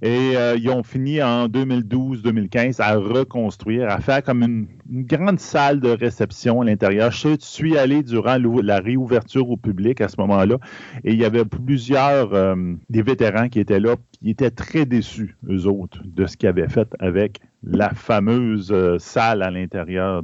Et 0.01 0.35
euh, 0.35 0.55
ils 0.57 0.69
ont 0.69 0.83
fini 0.83 1.21
en 1.21 1.47
2012-2015 1.47 2.81
à 2.81 2.95
reconstruire, 2.95 3.89
à 3.89 3.99
faire 3.99 4.23
comme 4.23 4.43
une, 4.43 4.67
grande 4.89 5.39
salle 5.39 5.79
de 5.79 5.89
réception 5.89 6.61
à 6.61 6.65
l'intérieur. 6.65 7.11
Je 7.11 7.37
suis 7.39 7.77
allé 7.77 8.03
durant 8.03 8.37
la 8.61 8.79
réouverture 8.79 9.49
au 9.49 9.57
public 9.57 10.01
à 10.01 10.09
ce 10.09 10.15
moment-là 10.19 10.57
et 11.05 11.13
il 11.13 11.19
y 11.19 11.23
avait 11.23 11.45
plusieurs 11.45 12.33
euh, 12.33 12.55
des 12.89 13.01
vétérans 13.01 13.47
qui 13.47 13.59
étaient 13.59 13.79
là, 13.79 13.95
qui 14.11 14.29
étaient 14.31 14.51
très 14.51 14.85
déçus, 14.85 15.37
eux 15.49 15.65
autres, 15.65 16.01
de 16.03 16.25
ce 16.25 16.35
qu'ils 16.35 16.49
avaient 16.49 16.67
fait 16.67 16.89
avec 16.99 17.39
la 17.63 17.91
fameuse 17.91 18.71
euh, 18.71 18.97
salle 18.99 19.43
à 19.43 19.51
l'intérieur 19.51 20.23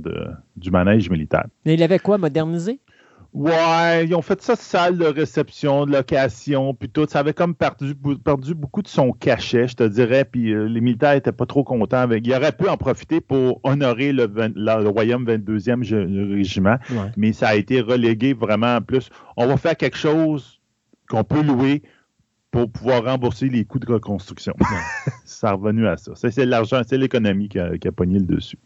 du 0.58 0.72
manège 0.72 1.10
militaire. 1.10 1.46
Mais 1.66 1.76
il 1.76 1.84
avait 1.84 2.00
quoi, 2.00 2.18
modernisé? 2.18 2.80
Ouais, 3.34 4.06
ils 4.06 4.16
ont 4.16 4.22
fait 4.22 4.42
ça 4.42 4.56
salle 4.56 4.98
de 4.98 5.06
réception, 5.06 5.86
de 5.86 5.92
location, 5.92 6.74
puis 6.74 6.90
tout. 6.90 7.06
Ça 7.08 7.20
avait 7.20 7.34
comme 7.34 7.54
perdu, 7.54 7.94
beaucoup 8.56 8.82
de 8.82 8.88
son 8.88 9.12
cachet, 9.12 9.68
je 9.68 9.76
te 9.76 9.84
dirais. 9.84 10.26
Puis 10.26 10.52
euh, 10.54 10.66
les 10.68 10.82
militaires 10.82 11.14
étaient 11.14 11.32
pas 11.32 11.46
trop 11.46 11.64
contents 11.64 11.98
avec. 12.00 12.26
Ils 12.26 12.34
auraient 12.34 12.52
pu 12.52 12.68
en 12.68 12.78
profiter 12.78 13.22
pour 13.22 13.60
honorer 13.64 14.12
le, 14.12 14.26
vingt- 14.28 14.54
la- 14.56 14.80
le 14.80 14.90
Royaume 14.90 15.26
22e 15.26 15.84
Gé- 15.84 16.34
Régiment, 16.34 16.78
Ouais. 16.92 17.12
mais 17.16 17.34
ça 17.34 17.50
a 17.50 17.56
été 17.56 17.82
relégué 17.82 18.34
vraiment 18.34 18.76
en 18.78 18.82
plus. 18.82 19.10
On 19.36 19.46
va 19.46 19.58
faire 19.58 19.78
quelque 19.78 19.98
chose 19.98 20.60
qu'on 21.10 21.24
peut 21.24 21.42
louer 21.44 21.84
pour 22.50 22.72
pouvoir 22.72 23.04
rembourser 23.04 23.50
les 23.50 23.66
coûts 23.66 23.80
de 23.80 23.92
reconstruction. 23.92 24.54
ça 25.26 25.50
a 25.50 25.54
revenu 25.54 25.86
à 25.88 25.98
ça. 25.98 26.14
c'est 26.16 26.46
l'argent, 26.46 26.82
c'est 26.88 26.98
l'économie 26.98 27.50
qui 27.50 27.60
a, 27.60 27.78
qui 27.78 27.88
a 27.88 27.92
pogné 27.92 28.20
le 28.20 28.26
dessus. 28.26 28.58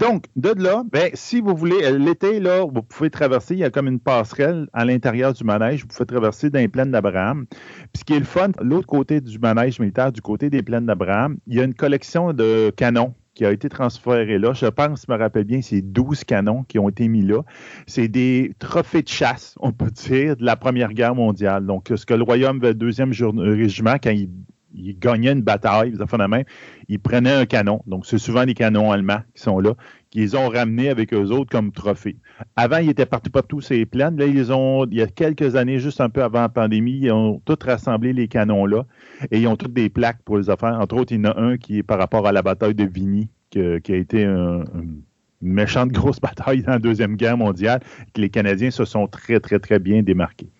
Donc, 0.00 0.24
de 0.36 0.50
là, 0.60 0.82
ben, 0.90 1.10
si 1.14 1.40
vous 1.40 1.54
voulez, 1.54 1.84
euh, 1.84 1.98
l'été, 1.98 2.40
là, 2.40 2.64
vous 2.64 2.82
pouvez 2.82 3.10
traverser, 3.10 3.54
il 3.54 3.60
y 3.60 3.64
a 3.64 3.70
comme 3.70 3.86
une 3.86 4.00
passerelle 4.00 4.66
à 4.72 4.84
l'intérieur 4.84 5.32
du 5.32 5.44
manège, 5.44 5.82
vous 5.82 5.88
pouvez 5.88 6.06
traverser 6.06 6.50
dans 6.50 6.58
les 6.58 6.68
plaines 6.68 6.90
d'Abraham. 6.90 7.46
Puis 7.46 8.00
ce 8.00 8.04
qui 8.04 8.14
est 8.14 8.18
le 8.18 8.24
fun, 8.24 8.50
l'autre 8.60 8.86
côté 8.86 9.20
du 9.20 9.38
manège 9.38 9.78
militaire, 9.78 10.10
du 10.10 10.20
côté 10.20 10.50
des 10.50 10.62
plaines 10.62 10.86
d'Abraham, 10.86 11.36
il 11.46 11.56
y 11.56 11.60
a 11.60 11.64
une 11.64 11.74
collection 11.74 12.32
de 12.32 12.72
canons 12.76 13.14
qui 13.34 13.44
a 13.44 13.52
été 13.52 13.68
transféré 13.68 14.38
là. 14.38 14.52
Je 14.52 14.66
pense, 14.66 15.04
je 15.06 15.12
me 15.12 15.18
rappelle 15.18 15.44
bien, 15.44 15.60
c'est 15.60 15.82
12 15.82 16.24
canons 16.24 16.62
qui 16.64 16.78
ont 16.78 16.88
été 16.88 17.08
mis 17.08 17.22
là. 17.22 17.42
C'est 17.86 18.08
des 18.08 18.54
trophées 18.58 19.02
de 19.02 19.08
chasse, 19.08 19.56
on 19.60 19.72
peut 19.72 19.90
dire, 19.90 20.36
de 20.36 20.44
la 20.44 20.56
Première 20.56 20.92
Guerre 20.92 21.14
mondiale. 21.14 21.66
Donc, 21.66 21.92
ce 21.94 22.06
que 22.06 22.14
le 22.14 22.22
Royaume, 22.22 22.60
le 22.60 22.74
deuxième 22.74 23.10
régiment, 23.10 23.96
quand 24.02 24.10
il 24.10 24.30
il 24.74 24.98
gagnait 24.98 25.32
une 25.32 25.42
bataille, 25.42 25.92
de 25.92 26.26
main, 26.26 26.42
il 26.88 26.98
prenait 26.98 27.32
un 27.32 27.46
canon. 27.46 27.80
Donc, 27.86 28.06
c'est 28.06 28.18
souvent 28.18 28.44
les 28.44 28.54
canons 28.54 28.92
allemands 28.92 29.20
qui 29.34 29.42
sont 29.42 29.60
là, 29.60 29.74
qu'ils 30.10 30.36
ont 30.36 30.48
ramenés 30.48 30.88
avec 30.88 31.14
eux 31.14 31.30
autres 31.30 31.50
comme 31.50 31.72
trophée. 31.72 32.16
Avant, 32.56 32.78
ils 32.78 32.90
étaient 32.90 33.06
partout 33.06 33.30
partout 33.30 33.60
ces 33.60 33.86
plaines. 33.86 34.16
Là, 34.16 34.26
ils 34.26 34.52
ont, 34.52 34.86
il 34.86 34.98
y 34.98 35.02
a 35.02 35.06
quelques 35.06 35.56
années, 35.56 35.78
juste 35.78 36.00
un 36.00 36.10
peu 36.10 36.22
avant 36.22 36.42
la 36.42 36.48
pandémie, 36.48 36.98
ils 37.02 37.12
ont 37.12 37.40
tous 37.44 37.58
rassemblé 37.64 38.12
les 38.12 38.28
canons-là 38.28 38.84
et 39.30 39.40
ils 39.40 39.46
ont 39.46 39.56
toutes 39.56 39.72
des 39.72 39.88
plaques 39.88 40.22
pour 40.24 40.38
les 40.38 40.50
affaires. 40.50 40.78
Entre 40.80 40.96
autres, 40.96 41.12
il 41.12 41.18
y 41.18 41.26
en 41.26 41.30
a 41.30 41.40
un 41.40 41.56
qui 41.56 41.78
est 41.78 41.82
par 41.82 41.98
rapport 41.98 42.26
à 42.26 42.32
la 42.32 42.42
bataille 42.42 42.74
de 42.74 42.84
Vigny, 42.84 43.28
qui, 43.50 43.60
a 43.60 43.96
été 43.96 44.24
une 44.24 45.02
méchante 45.40 45.90
grosse 45.92 46.20
bataille 46.20 46.62
dans 46.62 46.72
la 46.72 46.78
Deuxième 46.78 47.16
Guerre 47.16 47.36
mondiale, 47.36 47.80
que 48.12 48.20
les 48.20 48.30
Canadiens 48.30 48.70
se 48.70 48.84
sont 48.84 49.06
très, 49.06 49.40
très, 49.40 49.58
très 49.58 49.78
bien 49.78 50.02
démarqués. 50.02 50.50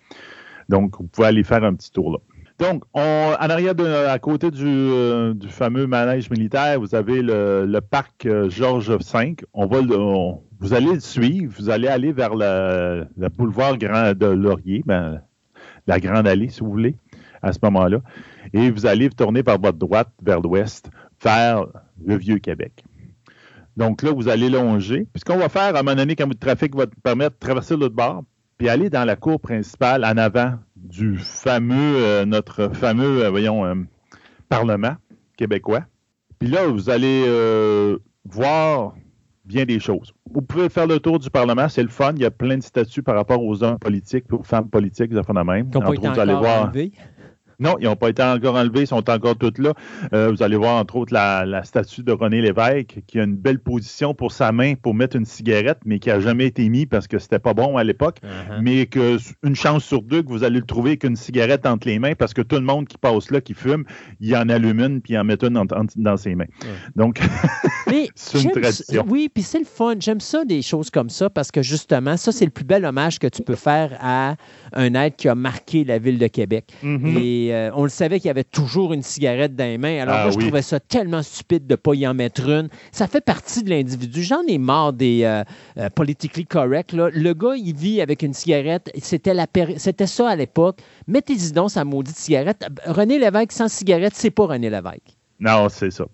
Donc, 0.68 0.96
vous 0.98 1.06
pouvez 1.06 1.28
aller 1.28 1.44
faire 1.44 1.64
un 1.64 1.74
petit 1.74 1.92
tour 1.92 2.12
là. 2.12 2.18
Donc, 2.58 2.84
en 2.92 3.34
arrière, 3.40 3.74
à 4.08 4.18
côté 4.20 4.48
euh, 4.54 5.34
du, 5.34 5.48
fameux 5.48 5.86
manège 5.88 6.30
militaire, 6.30 6.78
vous 6.78 6.94
avez 6.94 7.20
le, 7.20 7.80
parc 7.80 8.26
euh, 8.26 8.48
Georges 8.48 8.90
V. 8.90 9.36
Vous 9.52 10.72
allez 10.72 10.92
le 10.94 11.00
suivre. 11.00 11.52
Vous 11.58 11.68
allez 11.68 11.88
aller 11.88 12.12
vers 12.12 12.34
le, 12.34 13.06
boulevard 13.36 13.76
Grand 13.76 14.12
de 14.14 14.26
Laurier, 14.26 14.82
ben, 14.86 15.20
la 15.88 15.98
Grande 15.98 16.28
Allée, 16.28 16.48
si 16.48 16.60
vous 16.60 16.70
voulez, 16.70 16.96
à 17.42 17.52
ce 17.52 17.58
moment-là. 17.64 17.98
Et 18.52 18.70
vous 18.70 18.86
allez 18.86 19.10
tourner 19.10 19.42
par 19.42 19.58
votre 19.60 19.78
droite 19.78 20.08
vers 20.22 20.40
l'ouest, 20.40 20.90
vers 21.22 21.66
le 22.04 22.16
Vieux-Québec. 22.16 22.84
Donc 23.76 24.02
là, 24.02 24.12
vous 24.12 24.28
allez 24.28 24.48
longer. 24.48 25.08
Puis 25.12 25.20
ce 25.20 25.24
qu'on 25.24 25.38
va 25.38 25.48
faire, 25.48 25.74
à 25.74 25.80
un 25.80 25.82
moment 25.82 25.96
donné, 25.96 26.14
quand 26.14 26.28
votre 26.28 26.38
trafic 26.38 26.76
va 26.76 26.86
te 26.86 26.94
permettre 27.02 27.34
de 27.34 27.40
traverser 27.40 27.76
l'autre 27.76 27.96
bord, 27.96 28.22
puis 28.58 28.68
aller 28.68 28.90
dans 28.90 29.04
la 29.04 29.16
cour 29.16 29.40
principale 29.40 30.04
en 30.04 30.16
avant 30.16 30.54
du 30.84 31.16
fameux, 31.16 31.96
euh, 31.96 32.24
notre 32.24 32.68
fameux, 32.74 33.24
euh, 33.24 33.30
voyons, 33.30 33.64
euh, 33.64 33.74
Parlement 34.48 34.94
québécois. 35.36 35.84
Puis 36.38 36.48
là, 36.48 36.66
vous 36.66 36.90
allez 36.90 37.24
voir 38.26 38.94
bien 39.44 39.64
des 39.64 39.80
choses. 39.80 40.12
Vous 40.30 40.42
pouvez 40.42 40.68
faire 40.68 40.86
le 40.86 41.00
tour 41.00 41.18
du 41.18 41.30
Parlement, 41.30 41.68
c'est 41.68 41.82
le 41.82 41.88
fun. 41.88 42.12
Il 42.16 42.22
y 42.22 42.24
a 42.24 42.30
plein 42.30 42.58
de 42.58 42.62
statuts 42.62 43.02
par 43.02 43.14
rapport 43.14 43.42
aux 43.42 43.62
hommes 43.62 43.78
politiques, 43.78 44.30
aux 44.32 44.42
femmes 44.42 44.68
politiques, 44.68 45.10
de 45.10 45.22
même. 45.44 45.70
vous 45.70 46.20
allez 46.20 46.34
voir. 46.34 46.72
Non, 47.64 47.76
ils 47.80 47.84
n'ont 47.84 47.96
pas 47.96 48.10
été 48.10 48.22
encore 48.22 48.56
enlevés, 48.56 48.82
ils 48.82 48.86
sont 48.86 49.08
encore 49.08 49.36
tous 49.36 49.58
là. 49.58 49.72
Euh, 50.12 50.30
vous 50.30 50.42
allez 50.42 50.56
voir, 50.56 50.76
entre 50.76 50.96
autres, 50.96 51.12
la, 51.12 51.62
statue 51.64 52.02
de 52.02 52.12
René 52.12 52.40
Lévesque, 52.40 53.00
qui 53.06 53.18
a 53.18 53.24
une 53.24 53.36
belle 53.36 53.58
position 53.58 54.14
pour 54.14 54.32
sa 54.32 54.52
main 54.52 54.74
pour 54.74 54.94
mettre 54.94 55.16
une 55.16 55.24
cigarette, 55.24 55.78
mais 55.84 55.98
qui 55.98 56.10
n'a 56.10 56.20
jamais 56.20 56.46
été 56.46 56.68
mis 56.68 56.86
parce 56.86 57.08
que 57.08 57.18
c'était 57.18 57.38
pas 57.38 57.54
bon 57.54 57.76
à 57.76 57.84
l'époque. 57.84 58.18
Uh-huh. 58.22 58.60
Mais 58.60 58.86
que 58.86 59.16
une 59.42 59.56
chance 59.56 59.84
sur 59.84 60.02
deux 60.02 60.22
que 60.22 60.28
vous 60.28 60.44
allez 60.44 60.60
le 60.60 60.66
trouver 60.66 60.90
avec 60.90 61.04
une 61.04 61.16
cigarette 61.16 61.66
entre 61.66 61.88
les 61.88 61.98
mains 61.98 62.14
parce 62.14 62.34
que 62.34 62.42
tout 62.42 62.56
le 62.56 62.62
monde 62.62 62.86
qui 62.86 62.98
passe 62.98 63.30
là, 63.30 63.40
qui 63.40 63.54
fume, 63.54 63.84
il 64.20 64.34
en 64.36 64.48
allume 64.48 64.80
une 64.80 65.00
puis 65.00 65.14
il 65.14 65.18
en 65.18 65.24
met 65.24 65.38
une 65.42 65.60
dans 65.96 66.16
ses 66.16 66.34
mains. 66.34 66.46
Donc, 66.96 67.20
c'est 68.14 68.42
une 68.42 68.50
tradition. 68.50 69.04
Oui, 69.08 69.30
puis 69.32 69.42
c'est 69.42 69.58
le 69.58 69.64
fun. 69.64 69.94
J'aime 69.98 70.20
ça, 70.20 70.44
des 70.44 70.62
choses 70.62 70.90
comme 70.90 71.10
ça, 71.10 71.30
parce 71.30 71.50
que 71.50 71.62
justement, 71.62 72.16
ça, 72.16 72.32
c'est 72.32 72.44
le 72.44 72.50
plus 72.50 72.64
bel 72.64 72.84
hommage 72.84 73.18
que 73.18 73.26
tu 73.26 73.42
peux 73.42 73.54
faire 73.54 73.96
à 74.00 74.36
un 74.72 74.94
être 74.94 75.16
qui 75.16 75.28
a 75.28 75.34
marqué 75.34 75.84
la 75.84 75.98
ville 75.98 76.18
de 76.18 76.26
Québec. 76.26 76.72
Mm-hmm. 76.82 77.18
Et 77.18 77.53
euh, 77.54 77.70
on 77.74 77.84
le 77.84 77.88
savait 77.88 78.18
qu'il 78.18 78.26
y 78.26 78.30
avait 78.30 78.44
toujours 78.44 78.92
une 78.92 79.02
cigarette 79.02 79.54
dans 79.56 79.64
les 79.64 79.78
mains. 79.78 80.02
Alors 80.02 80.16
ah 80.18 80.22
moi, 80.24 80.32
je 80.32 80.38
trouvais 80.38 80.62
ça 80.62 80.80
tellement 80.80 81.22
stupide 81.22 81.66
de 81.66 81.74
ne 81.74 81.76
pas 81.76 81.94
y 81.94 82.06
en 82.06 82.14
mettre 82.14 82.48
une. 82.48 82.68
Ça 82.92 83.06
fait 83.06 83.20
partie 83.20 83.62
de 83.62 83.70
l'individu. 83.70 84.22
J'en 84.22 84.42
ai 84.46 84.58
marre 84.58 84.92
des 84.92 85.22
euh, 85.24 85.42
euh, 85.78 85.88
politically 85.90 86.46
correct. 86.46 86.92
Le 86.92 87.32
gars, 87.32 87.54
il 87.56 87.74
vit 87.74 88.00
avec 88.00 88.22
une 88.22 88.34
cigarette. 88.34 88.90
C'était, 89.00 89.34
la 89.34 89.46
C'était 89.76 90.06
ça 90.06 90.28
à 90.28 90.36
l'époque. 90.36 90.80
Mettez-y 91.06 91.52
donc 91.52 91.70
sa 91.70 91.84
maudite 91.84 92.16
cigarette. 92.16 92.66
René 92.86 93.18
Lévesque 93.18 93.52
sans 93.52 93.68
cigarette, 93.68 94.14
c'est 94.14 94.30
pas 94.30 94.46
René 94.46 94.70
Lévesque. 94.70 95.16
Non, 95.40 95.68
c'est 95.68 95.90
ça. 95.90 96.04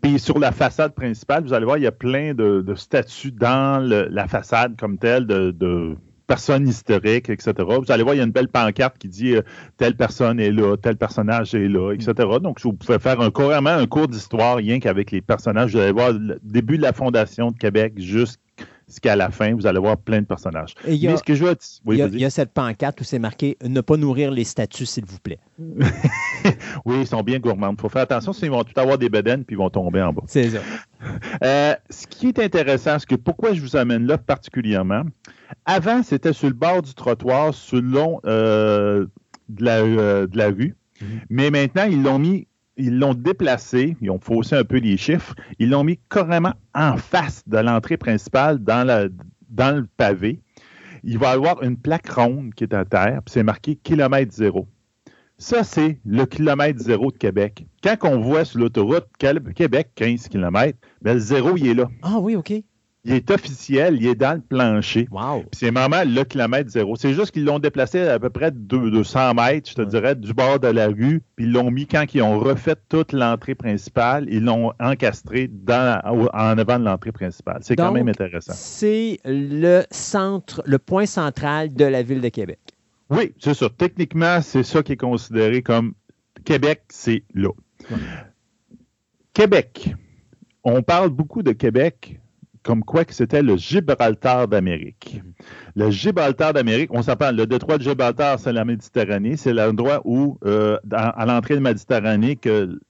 Puis 0.00 0.18
sur 0.18 0.38
la 0.38 0.50
façade 0.50 0.94
principale, 0.94 1.44
vous 1.44 1.52
allez 1.52 1.66
voir, 1.66 1.78
il 1.78 1.84
y 1.84 1.86
a 1.86 1.92
plein 1.92 2.34
de, 2.34 2.64
statues 2.74 3.32
dans 3.32 3.80
la 3.80 4.28
façade 4.28 4.76
comme 4.78 4.98
telle 4.98 5.26
de 5.26 5.96
personne 6.26 6.68
historique, 6.68 7.28
etc. 7.28 7.52
Vous 7.58 7.90
allez 7.90 8.02
voir, 8.02 8.14
il 8.14 8.18
y 8.18 8.20
a 8.20 8.24
une 8.24 8.30
belle 8.30 8.48
pancarte 8.48 8.98
qui 8.98 9.08
dit 9.08 9.34
euh, 9.34 9.42
telle 9.76 9.96
personne 9.96 10.40
est 10.40 10.50
là, 10.50 10.76
tel 10.76 10.96
personnage 10.96 11.54
est 11.54 11.68
là, 11.68 11.92
etc. 11.92 12.12
Donc, 12.42 12.60
vous 12.60 12.72
pouvez 12.72 12.98
faire 12.98 13.20
un, 13.20 13.30
carrément 13.30 13.70
un 13.70 13.86
cours 13.86 14.08
d'histoire 14.08 14.56
rien 14.56 14.80
qu'avec 14.80 15.10
les 15.10 15.20
personnages. 15.20 15.72
Vous 15.72 15.78
allez 15.78 15.92
voir 15.92 16.12
le 16.12 16.38
début 16.42 16.76
de 16.76 16.82
la 16.82 16.92
fondation 16.92 17.50
de 17.50 17.58
Québec 17.58 17.94
jusqu'à 17.96 18.43
la 19.04 19.30
fin, 19.30 19.54
vous 19.54 19.66
allez 19.66 19.78
voir 19.78 19.96
plein 19.96 20.20
de 20.20 20.26
personnages. 20.26 20.74
il 20.86 20.94
y 20.96 21.08
a, 22.24 22.30
cette 22.30 22.52
pancarte 22.52 23.00
où 23.00 23.04
c'est 23.04 23.18
marqué 23.18 23.56
ne 23.62 23.80
pas 23.80 23.96
nourrir 23.96 24.30
les 24.30 24.44
statues, 24.44 24.86
s'il 24.86 25.04
vous 25.04 25.18
plaît. 25.18 25.38
oui, 26.84 26.96
ils 27.00 27.06
sont 27.06 27.22
bien 27.22 27.38
gourmands. 27.38 27.74
Il 27.76 27.80
faut 27.80 27.88
faire 27.88 28.02
attention, 28.02 28.32
sinon 28.32 28.52
ils 28.52 28.56
vont 28.56 28.64
tout 28.64 28.80
avoir 28.80 28.98
des 28.98 29.08
bedaines 29.08 29.44
puis 29.44 29.54
ils 29.54 29.58
vont 29.58 29.70
tomber 29.70 30.02
en 30.02 30.12
bas. 30.12 30.22
C'est 30.26 30.50
ça. 30.50 30.58
Euh, 31.42 31.74
ce 31.90 32.06
qui 32.06 32.28
est 32.28 32.38
intéressant, 32.38 32.98
c'est 32.98 33.08
que 33.08 33.14
pourquoi 33.14 33.52
je 33.52 33.60
vous 33.60 33.76
amène 33.76 34.06
là 34.06 34.18
particulièrement, 34.18 35.02
avant, 35.66 36.02
c'était 36.02 36.32
sur 36.32 36.48
le 36.48 36.54
bord 36.54 36.82
du 36.82 36.94
trottoir, 36.94 37.54
sur 37.54 37.76
le 37.76 37.88
long 37.88 38.20
euh, 38.26 39.06
de, 39.48 39.64
la, 39.64 39.78
euh, 39.80 40.26
de, 40.26 40.36
la, 40.36 40.48
rue. 40.48 40.76
Mhm. 41.00 41.20
Mais 41.30 41.50
maintenant, 41.50 41.84
ils 41.84 42.02
l'ont 42.02 42.18
mis, 42.18 42.46
ils 42.76 42.98
l'ont 42.98 43.14
déplacé, 43.14 43.96
ils 44.00 44.10
ont 44.10 44.18
faussé 44.18 44.56
un 44.56 44.64
peu 44.64 44.78
les 44.78 44.96
chiffres, 44.96 45.34
ils 45.58 45.70
l'ont 45.70 45.84
mis 45.84 45.98
carrément 46.10 46.54
en 46.74 46.96
face 46.96 47.42
de 47.46 47.58
l'entrée 47.58 47.96
principale 47.96 48.58
dans, 48.58 48.84
le 48.86 49.86
pavé. 49.96 50.40
Il 51.04 51.18
va 51.18 51.30
y 51.30 51.34
avoir 51.34 51.62
une 51.62 51.76
plaque 51.76 52.08
ronde 52.08 52.54
qui 52.54 52.64
est 52.64 52.74
à 52.74 52.84
terre, 52.84 53.20
puis 53.24 53.32
c'est 53.32 53.42
marqué 53.42 53.76
kilomètre 53.76 54.32
zéro. 54.32 54.66
Ça, 55.36 55.64
c'est 55.64 55.98
le 56.04 56.24
kilomètre 56.26 56.80
zéro 56.80 57.10
de 57.10 57.18
Québec. 57.18 57.66
Quand 57.82 57.96
on 58.02 58.20
voit 58.20 58.44
sur 58.44 58.60
l'autoroute 58.60 59.06
Québec 59.18 59.90
15 59.94 60.28
km, 60.28 60.78
ben, 61.02 61.14
le 61.14 61.18
zéro, 61.18 61.56
il 61.56 61.66
est 61.66 61.74
là. 61.74 61.88
Ah 62.02 62.18
oui, 62.20 62.36
OK. 62.36 62.52
Il 63.06 63.12
est 63.12 63.30
officiel, 63.30 63.98
il 64.00 64.06
est 64.06 64.14
dans 64.14 64.32
le 64.34 64.40
plancher. 64.40 65.06
Wow. 65.10 65.40
Puis 65.40 65.60
c'est 65.60 65.70
vraiment 65.70 66.02
le 66.06 66.24
kilomètre 66.24 66.70
zéro. 66.70 66.96
C'est 66.96 67.12
juste 67.12 67.32
qu'ils 67.32 67.44
l'ont 67.44 67.58
déplacé 67.58 68.00
à 68.00 68.18
peu 68.18 68.30
près 68.30 68.50
de 68.50 68.56
200 68.56 69.34
mètres, 69.34 69.68
je 69.68 69.74
te 69.74 69.82
dirais, 69.82 70.14
du 70.14 70.32
bord 70.32 70.58
de 70.58 70.68
la 70.68 70.86
rue. 70.86 71.20
Puis 71.36 71.44
ils 71.44 71.52
l'ont 71.52 71.70
mis 71.70 71.86
quand 71.86 72.06
ils 72.14 72.22
ont 72.22 72.38
refait 72.38 72.76
toute 72.88 73.12
l'entrée 73.12 73.54
principale. 73.54 74.26
Ils 74.30 74.42
l'ont 74.42 74.72
encastré 74.80 75.48
dans, 75.52 76.00
en 76.32 76.58
avant 76.58 76.78
de 76.78 76.84
l'entrée 76.84 77.12
principale. 77.12 77.58
C'est 77.60 77.76
quand 77.76 77.92
même 77.92 78.08
intéressant. 78.08 78.54
C'est 78.56 79.18
le 79.26 79.82
centre, 79.90 80.62
le 80.64 80.78
point 80.78 81.06
central 81.06 81.74
de 81.74 81.84
la 81.84 82.02
ville 82.02 82.22
de 82.22 82.30
Québec. 82.30 82.58
Oui, 83.10 83.34
c'est 83.38 83.54
ça. 83.54 83.68
Techniquement, 83.68 84.40
c'est 84.40 84.62
ça 84.62 84.82
qui 84.82 84.92
est 84.92 84.96
considéré 84.96 85.60
comme 85.60 85.92
Québec, 86.44 86.84
c'est 86.88 87.22
là. 87.34 87.50
Québec. 89.34 89.94
On 90.62 90.82
parle 90.82 91.10
beaucoup 91.10 91.42
de 91.42 91.52
Québec 91.52 92.18
comme 92.64 92.82
quoi 92.82 93.04
que 93.04 93.12
c'était 93.12 93.42
le 93.42 93.56
Gibraltar 93.56 94.48
d'Amérique. 94.48 95.20
Le 95.76 95.90
Gibraltar 95.90 96.54
d'Amérique, 96.54 96.88
on 96.92 97.02
s'appelle 97.02 97.36
le 97.36 97.46
détroit 97.46 97.76
de 97.76 97.82
Gibraltar, 97.82 98.38
c'est 98.38 98.54
la 98.54 98.64
Méditerranée. 98.64 99.36
C'est 99.36 99.52
l'endroit 99.52 100.00
où, 100.04 100.38
euh, 100.46 100.78
à 100.90 101.26
l'entrée 101.26 101.56
de 101.56 101.60
la 101.62 101.70
Méditerranée, 101.70 102.38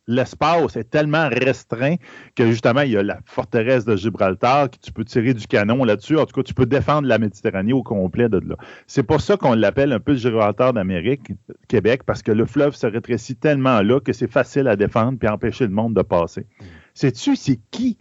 l'espace 0.07 0.77
est 0.77 0.89
tellement 0.89 1.29
restreint 1.29 1.97
que 2.37 2.47
justement, 2.47 2.83
il 2.83 2.93
y 2.93 2.97
a 2.97 3.03
la 3.03 3.19
forteresse 3.27 3.85
de 3.85 3.97
Gibraltar, 3.97 4.71
que 4.71 4.77
tu 4.81 4.93
peux 4.93 5.05
tirer 5.05 5.35
du 5.35 5.47
canon 5.49 5.83
là-dessus. 5.83 6.17
En 6.19 6.25
tout 6.25 6.41
cas, 6.41 6.45
tu 6.45 6.55
peux 6.55 6.67
défendre 6.67 7.09
la 7.09 7.19
Méditerranée 7.19 7.73
au 7.73 7.83
complet 7.83 8.29
de 8.29 8.39
là. 8.39 8.55
C'est 8.87 9.03
pour 9.03 9.21
ça 9.21 9.37
qu'on 9.37 9.55
l'appelle 9.55 9.93
un 9.93 10.01
peu 10.01 10.13
le 10.13 10.19
Gibraltar 10.19 10.73
d'Amérique, 10.73 11.33
Québec, 11.67 12.03
parce 12.07 12.23
que 12.23 12.31
le 12.31 12.47
fleuve 12.47 12.77
se 12.77 12.87
rétrécit 12.87 13.35
tellement 13.35 13.83
là 13.83 13.99
que 13.99 14.13
c'est 14.13 14.31
facile 14.31 14.69
à 14.69 14.77
défendre 14.77 15.19
puis 15.19 15.29
empêcher 15.29 15.65
le 15.65 15.73
monde 15.73 15.95
de 15.95 16.03
passer. 16.03 16.47
Sais-tu, 16.95 17.35
c'est 17.35 17.59
qui 17.73 17.99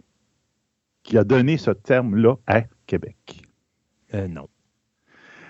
qui 1.04 1.16
a 1.16 1.22
donné 1.22 1.56
ce 1.56 1.70
terme-là 1.70 2.34
à 2.48 2.62
Québec? 2.86 3.42
Euh, 4.14 4.26
non. 4.26 4.48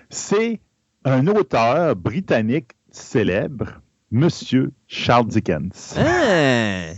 C'est 0.09 0.59
un 1.03 1.25
auteur 1.27 1.95
britannique 1.95 2.71
célèbre, 2.91 3.81
Monsieur 4.11 4.71
Charles 4.87 5.27
Dickens. 5.27 5.95
Ah! 5.97 6.93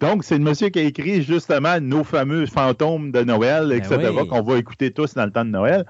Donc, 0.00 0.24
c'est 0.24 0.38
le 0.38 0.44
monsieur 0.44 0.70
qui 0.70 0.78
a 0.78 0.82
écrit 0.82 1.22
justement 1.22 1.78
nos 1.80 2.04
fameux 2.04 2.46
fantômes 2.46 3.12
de 3.12 3.22
Noël, 3.22 3.68
ben 3.68 3.78
etc., 3.78 4.12
qu'on 4.28 4.42
va 4.42 4.56
écouter 4.56 4.90
tous 4.90 5.14
dans 5.14 5.26
le 5.26 5.30
temps 5.30 5.44
de 5.44 5.50
Noël. 5.50 5.84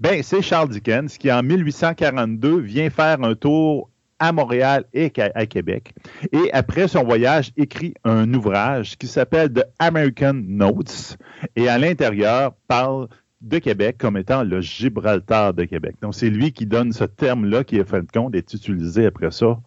Ben, 0.00 0.22
c'est 0.22 0.42
Charles 0.42 0.68
Dickens 0.68 1.16
qui, 1.16 1.32
en 1.32 1.42
1842, 1.42 2.58
vient 2.58 2.90
faire 2.90 3.22
un 3.22 3.34
tour 3.34 3.90
à 4.28 4.32
Montréal 4.32 4.84
et 4.92 5.12
à 5.18 5.46
Québec. 5.46 5.94
Et 6.32 6.50
après 6.52 6.88
son 6.88 7.04
voyage, 7.04 7.52
écrit 7.56 7.94
un 8.04 8.32
ouvrage 8.32 8.96
qui 8.96 9.06
s'appelle 9.06 9.52
The 9.52 9.64
American 9.78 10.34
Notes 10.34 11.16
et 11.56 11.68
à 11.68 11.78
l'intérieur 11.78 12.54
parle 12.68 13.08
de 13.42 13.58
Québec 13.58 13.96
comme 13.98 14.16
étant 14.16 14.42
le 14.42 14.60
Gibraltar 14.60 15.52
de 15.52 15.64
Québec. 15.64 15.96
Donc, 16.00 16.14
c'est 16.14 16.30
lui 16.30 16.52
qui 16.52 16.64
donne 16.64 16.92
ce 16.92 17.04
terme-là 17.04 17.64
qui 17.64 17.76
est 17.76 17.84
fait 17.84 18.10
compte 18.10 18.32
d'être 18.32 18.54
utilisé 18.54 19.06
après 19.06 19.30
ça 19.30 19.60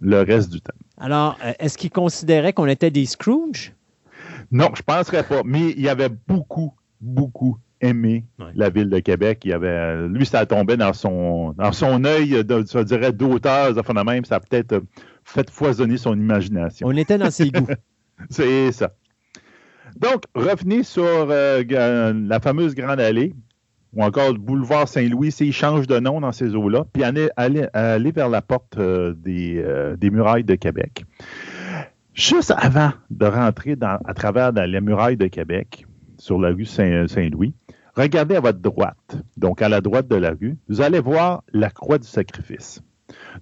le 0.00 0.22
reste 0.22 0.50
du 0.50 0.60
temps. 0.60 0.72
Alors, 0.98 1.38
euh, 1.44 1.52
est-ce 1.58 1.76
qu'il 1.76 1.90
considérait 1.90 2.52
qu'on 2.52 2.66
était 2.66 2.90
des 2.90 3.06
Scrooge? 3.06 3.72
Non, 4.50 4.70
je 4.74 4.80
ne 4.80 4.94
penserais 4.94 5.22
pas. 5.22 5.42
Mais 5.44 5.74
il 5.76 5.88
avait 5.88 6.08
beaucoup, 6.08 6.74
beaucoup 7.00 7.58
aimé 7.84 8.24
la 8.54 8.70
ville 8.70 8.88
de 8.88 8.98
Québec. 8.98 9.42
Il 9.44 9.52
avait, 9.52 10.08
lui, 10.08 10.26
ça 10.26 10.46
tombait 10.46 10.76
dans 10.76 10.92
son, 10.92 11.52
dans 11.52 11.72
son 11.72 12.04
œil, 12.04 12.30
je 12.30 12.82
dirais, 12.82 13.12
d'auteur, 13.12 13.74
ça 13.74 14.04
même. 14.04 14.24
Ça 14.24 14.36
a 14.36 14.40
peut-être 14.40 14.82
fait 15.24 15.48
foisonner 15.50 15.96
son 15.96 16.14
imagination. 16.14 16.86
On 16.88 16.96
était 16.96 17.18
dans 17.18 17.30
ses 17.30 17.50
goûts. 17.50 17.66
C'est 18.30 18.72
ça. 18.72 18.92
Donc, 19.96 20.24
revenez 20.34 20.82
sur 20.82 21.04
euh, 21.04 22.12
la 22.14 22.40
fameuse 22.40 22.74
Grande 22.74 23.00
Allée, 23.00 23.34
ou 23.92 24.02
encore 24.02 24.32
le 24.32 24.38
boulevard 24.38 24.88
Saint-Louis, 24.88 25.30
s'il 25.30 25.52
change 25.52 25.86
de 25.86 26.00
nom 26.00 26.20
dans 26.20 26.32
ces 26.32 26.54
eaux-là, 26.54 26.84
puis 26.92 27.04
aller, 27.04 27.28
aller, 27.36 28.10
vers 28.10 28.28
la 28.28 28.42
porte 28.42 28.76
euh, 28.78 29.14
euh, 29.26 29.96
des, 29.96 30.10
murailles 30.10 30.44
de 30.44 30.56
Québec. 30.56 31.04
Juste 32.12 32.52
avant 32.56 32.92
de 33.10 33.26
rentrer 33.26 33.76
à 33.80 34.14
travers 34.14 34.52
les 34.52 34.80
murailles 34.80 35.16
de 35.16 35.28
Québec, 35.28 35.86
sur 36.18 36.38
la 36.40 36.50
rue 36.50 36.64
Saint-Louis, 36.64 37.54
regardez 37.96 38.36
à 38.36 38.40
votre 38.40 38.58
droite, 38.58 39.16
donc 39.36 39.62
à 39.62 39.68
la 39.68 39.80
droite 39.80 40.08
de 40.08 40.16
la 40.16 40.30
rue, 40.30 40.56
vous 40.68 40.80
allez 40.80 41.00
voir 41.00 41.42
la 41.52 41.70
croix 41.70 41.98
du 41.98 42.06
sacrifice. 42.06 42.82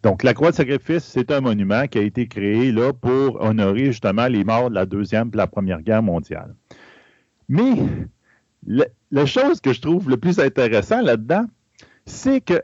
Donc, 0.02 0.22
la 0.22 0.34
Croix 0.34 0.50
de 0.50 0.56
sacrifice, 0.56 1.04
c'est 1.04 1.30
un 1.30 1.40
monument 1.40 1.86
qui 1.86 1.98
a 1.98 2.02
été 2.02 2.26
créé 2.26 2.72
là 2.72 2.92
pour 2.92 3.40
honorer 3.40 3.86
justement 3.86 4.26
les 4.26 4.44
morts 4.44 4.70
de 4.70 4.74
la 4.74 4.86
Deuxième 4.86 5.30
et 5.32 5.36
la 5.36 5.46
Première 5.46 5.82
Guerre 5.82 6.02
mondiale. 6.02 6.54
Mais 7.48 7.74
la 9.10 9.26
chose 9.26 9.60
que 9.60 9.72
je 9.72 9.80
trouve 9.80 10.08
le 10.08 10.16
plus 10.16 10.38
intéressant 10.40 11.00
là-dedans, 11.00 11.46
c'est 12.06 12.40
que 12.40 12.62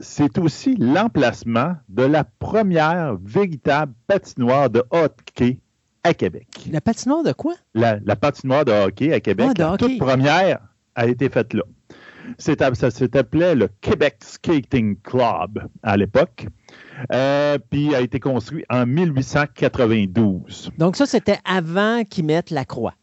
c'est 0.00 0.38
aussi 0.38 0.74
l'emplacement 0.76 1.74
de 1.88 2.04
la 2.04 2.24
première 2.24 3.16
véritable 3.22 3.92
patinoire 4.06 4.70
de 4.70 4.82
hockey 4.90 5.58
à 6.02 6.14
Québec. 6.14 6.46
La 6.70 6.80
patinoire 6.80 7.22
de 7.22 7.32
quoi? 7.32 7.54
La, 7.74 7.98
patinoire 8.16 8.64
de 8.64 8.72
hockey 8.72 9.12
à 9.12 9.20
Québec. 9.20 9.48
Ah, 9.58 9.72
la 9.72 9.76
toute 9.76 9.98
première 9.98 10.60
a 11.00 11.06
été 11.06 11.28
faite 11.28 11.54
là. 11.54 11.62
Ça 12.38 12.54
s'appelait 12.74 13.54
le 13.54 13.68
Québec 13.80 14.18
Skating 14.20 14.96
Club 15.00 15.66
à 15.82 15.96
l'époque. 15.96 16.46
Euh, 17.12 17.58
puis 17.70 17.94
a 17.94 18.00
été 18.00 18.20
construit 18.20 18.64
en 18.68 18.86
1892. 18.86 20.70
Donc 20.78 20.96
ça, 20.96 21.06
c'était 21.06 21.38
avant 21.44 22.04
qu'ils 22.04 22.26
mettent 22.26 22.50
la 22.50 22.64
croix. 22.64 22.94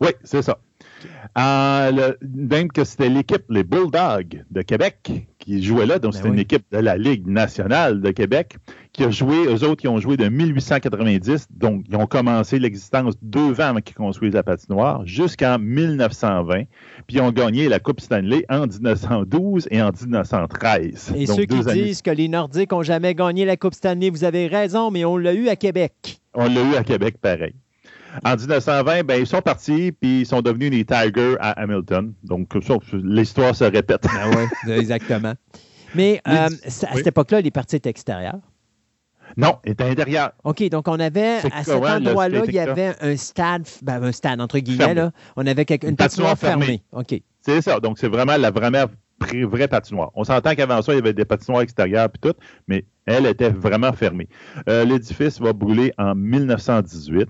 Oui, 0.00 0.10
c'est 0.22 0.42
ça. 0.42 0.58
Euh, 1.38 2.12
même 2.22 2.68
que 2.68 2.84
c'était 2.84 3.08
l'équipe, 3.08 3.44
les 3.50 3.64
Bulldogs 3.64 4.44
de 4.50 4.62
Québec, 4.62 5.26
qui 5.38 5.62
jouait 5.62 5.86
là. 5.86 5.98
Donc, 5.98 6.12
ben 6.12 6.18
c'était 6.18 6.28
une 6.28 6.38
équipe 6.38 6.64
de 6.72 6.78
la 6.78 6.96
Ligue 6.96 7.26
nationale 7.26 8.00
de 8.00 8.10
Québec 8.10 8.56
qui 8.92 9.04
a 9.04 9.10
joué, 9.10 9.44
eux 9.44 9.62
autres, 9.64 9.76
qui 9.76 9.88
ont 9.88 9.98
joué 9.98 10.16
de 10.16 10.28
1890. 10.28 11.48
Donc, 11.50 11.84
ils 11.88 11.96
ont 11.96 12.06
commencé 12.06 12.58
l'existence 12.58 13.14
deux 13.20 13.60
ans 13.60 13.66
avant 13.66 13.80
qu'ils 13.80 13.94
construisent 13.94 14.32
la 14.32 14.42
patinoire 14.42 15.06
jusqu'en 15.06 15.58
1920. 15.58 16.62
Puis, 17.06 17.16
ils 17.16 17.20
ont 17.20 17.32
gagné 17.32 17.68
la 17.68 17.78
Coupe 17.78 18.00
Stanley 18.00 18.46
en 18.48 18.66
1912 18.66 19.68
et 19.70 19.82
en 19.82 19.90
1913. 19.90 21.12
Et 21.14 21.26
ceux 21.26 21.44
qui 21.44 21.60
disent 21.60 22.00
que 22.00 22.10
les 22.10 22.28
Nordiques 22.28 22.72
n'ont 22.72 22.82
jamais 22.82 23.14
gagné 23.14 23.44
la 23.44 23.56
Coupe 23.56 23.74
Stanley, 23.74 24.08
vous 24.08 24.24
avez 24.24 24.46
raison, 24.46 24.90
mais 24.90 25.04
on 25.04 25.18
l'a 25.18 25.34
eu 25.34 25.48
à 25.48 25.56
Québec. 25.56 26.20
On 26.32 26.46
l'a 26.46 26.62
eu 26.62 26.74
à 26.76 26.84
Québec, 26.84 27.16
pareil. 27.20 27.54
En 28.24 28.36
1920, 28.36 29.04
ben, 29.04 29.20
ils 29.20 29.26
sont 29.26 29.42
partis, 29.42 29.92
puis 29.92 30.20
ils 30.20 30.26
sont 30.26 30.42
devenus 30.42 30.70
les 30.70 30.84
Tigers 30.84 31.36
à 31.40 31.50
Hamilton. 31.60 32.12
Donc, 32.24 32.54
l'histoire 32.92 33.54
se 33.54 33.64
répète. 33.64 34.06
Ah 34.10 34.30
oui, 34.30 34.72
exactement. 34.72 35.34
Mais 35.94 36.20
euh, 36.28 36.46
à 36.46 36.48
cette 36.70 37.06
époque-là, 37.06 37.40
les 37.40 37.50
partis 37.50 37.76
étaient 37.76 37.90
extérieurs. 37.90 38.40
Non, 39.36 39.58
était 39.64 39.84
intérieur. 39.84 40.32
OK, 40.44 40.68
donc 40.68 40.86
on 40.88 41.00
avait, 41.00 41.38
à 41.52 41.64
cet 41.64 41.74
endroit-là, 41.74 42.42
il 42.46 42.54
y 42.54 42.58
avait 42.58 42.94
un 43.00 43.16
stade, 43.16 43.66
ben, 43.82 44.02
un 44.02 44.12
stade, 44.12 44.40
entre 44.40 44.58
guillemets, 44.58 44.94
là. 44.94 45.10
On 45.36 45.46
avait 45.46 45.66
une, 45.82 45.96
patinoire, 45.96 46.38
fermée. 46.38 46.82
OK. 46.92 47.20
C'est 47.40 47.60
ça. 47.60 47.80
Donc, 47.80 47.98
c'est 47.98 48.08
vraiment 48.08 48.36
la 48.36 48.50
vraie, 48.50 48.70
vraie 49.44 49.68
patinoire. 49.68 50.10
On 50.14 50.24
s'entend 50.24 50.54
qu'avant 50.54 50.80
ça, 50.80 50.92
il 50.92 50.96
y 50.96 50.98
avait 50.98 51.12
des 51.12 51.24
patinoires 51.24 51.62
extérieures 51.62 52.08
et 52.14 52.18
tout, 52.18 52.34
mais 52.68 52.84
elle 53.06 53.26
était 53.26 53.50
vraiment 53.50 53.92
fermée. 53.92 54.28
Euh, 54.68 54.84
l'édifice 54.84 55.40
va 55.40 55.52
brûler 55.52 55.92
en 55.96 56.14
1918. 56.14 57.28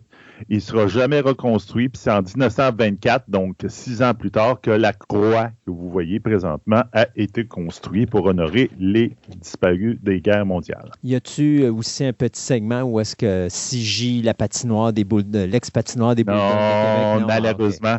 Il 0.49 0.57
ne 0.57 0.61
sera 0.61 0.87
jamais 0.87 1.21
reconstruit. 1.21 1.89
Puis 1.89 2.01
c'est 2.03 2.11
en 2.11 2.23
1924, 2.23 3.25
donc 3.29 3.57
six 3.69 4.03
ans 4.03 4.15
plus 4.15 4.31
tard, 4.31 4.61
que 4.61 4.71
la 4.71 4.93
croix 4.93 5.51
que 5.65 5.71
vous 5.71 5.91
voyez 5.91 6.21
présentement 6.21 6.83
a 6.93 7.07
été 7.17 7.47
construite 7.47 8.11
pour 8.11 8.27
honorer 8.27 8.71
les 8.79 9.17
disparus 9.39 9.99
des 10.03 10.21
guerres 10.21 10.47
mondiales. 10.47 10.91
Y 11.03 11.15
a-tu 11.15 11.63
euh, 11.63 11.73
aussi 11.73 12.05
un 12.05 12.13
petit 12.13 12.41
segment 12.41 12.83
où 12.83 13.01
est-ce 13.01 13.17
que 13.17 13.49
Sigi, 13.51 14.23
la 14.23 14.35
patinoire 14.35 14.93
des 14.93 15.05
boules 15.05 15.31
de 15.31 15.41
l'ex-patinoire 15.41 16.15
des 16.15 16.25
boules 16.25 16.35
de 16.35 16.41
Québec? 16.41 17.21
Non, 17.21 17.27
malheureusement. 17.27 17.97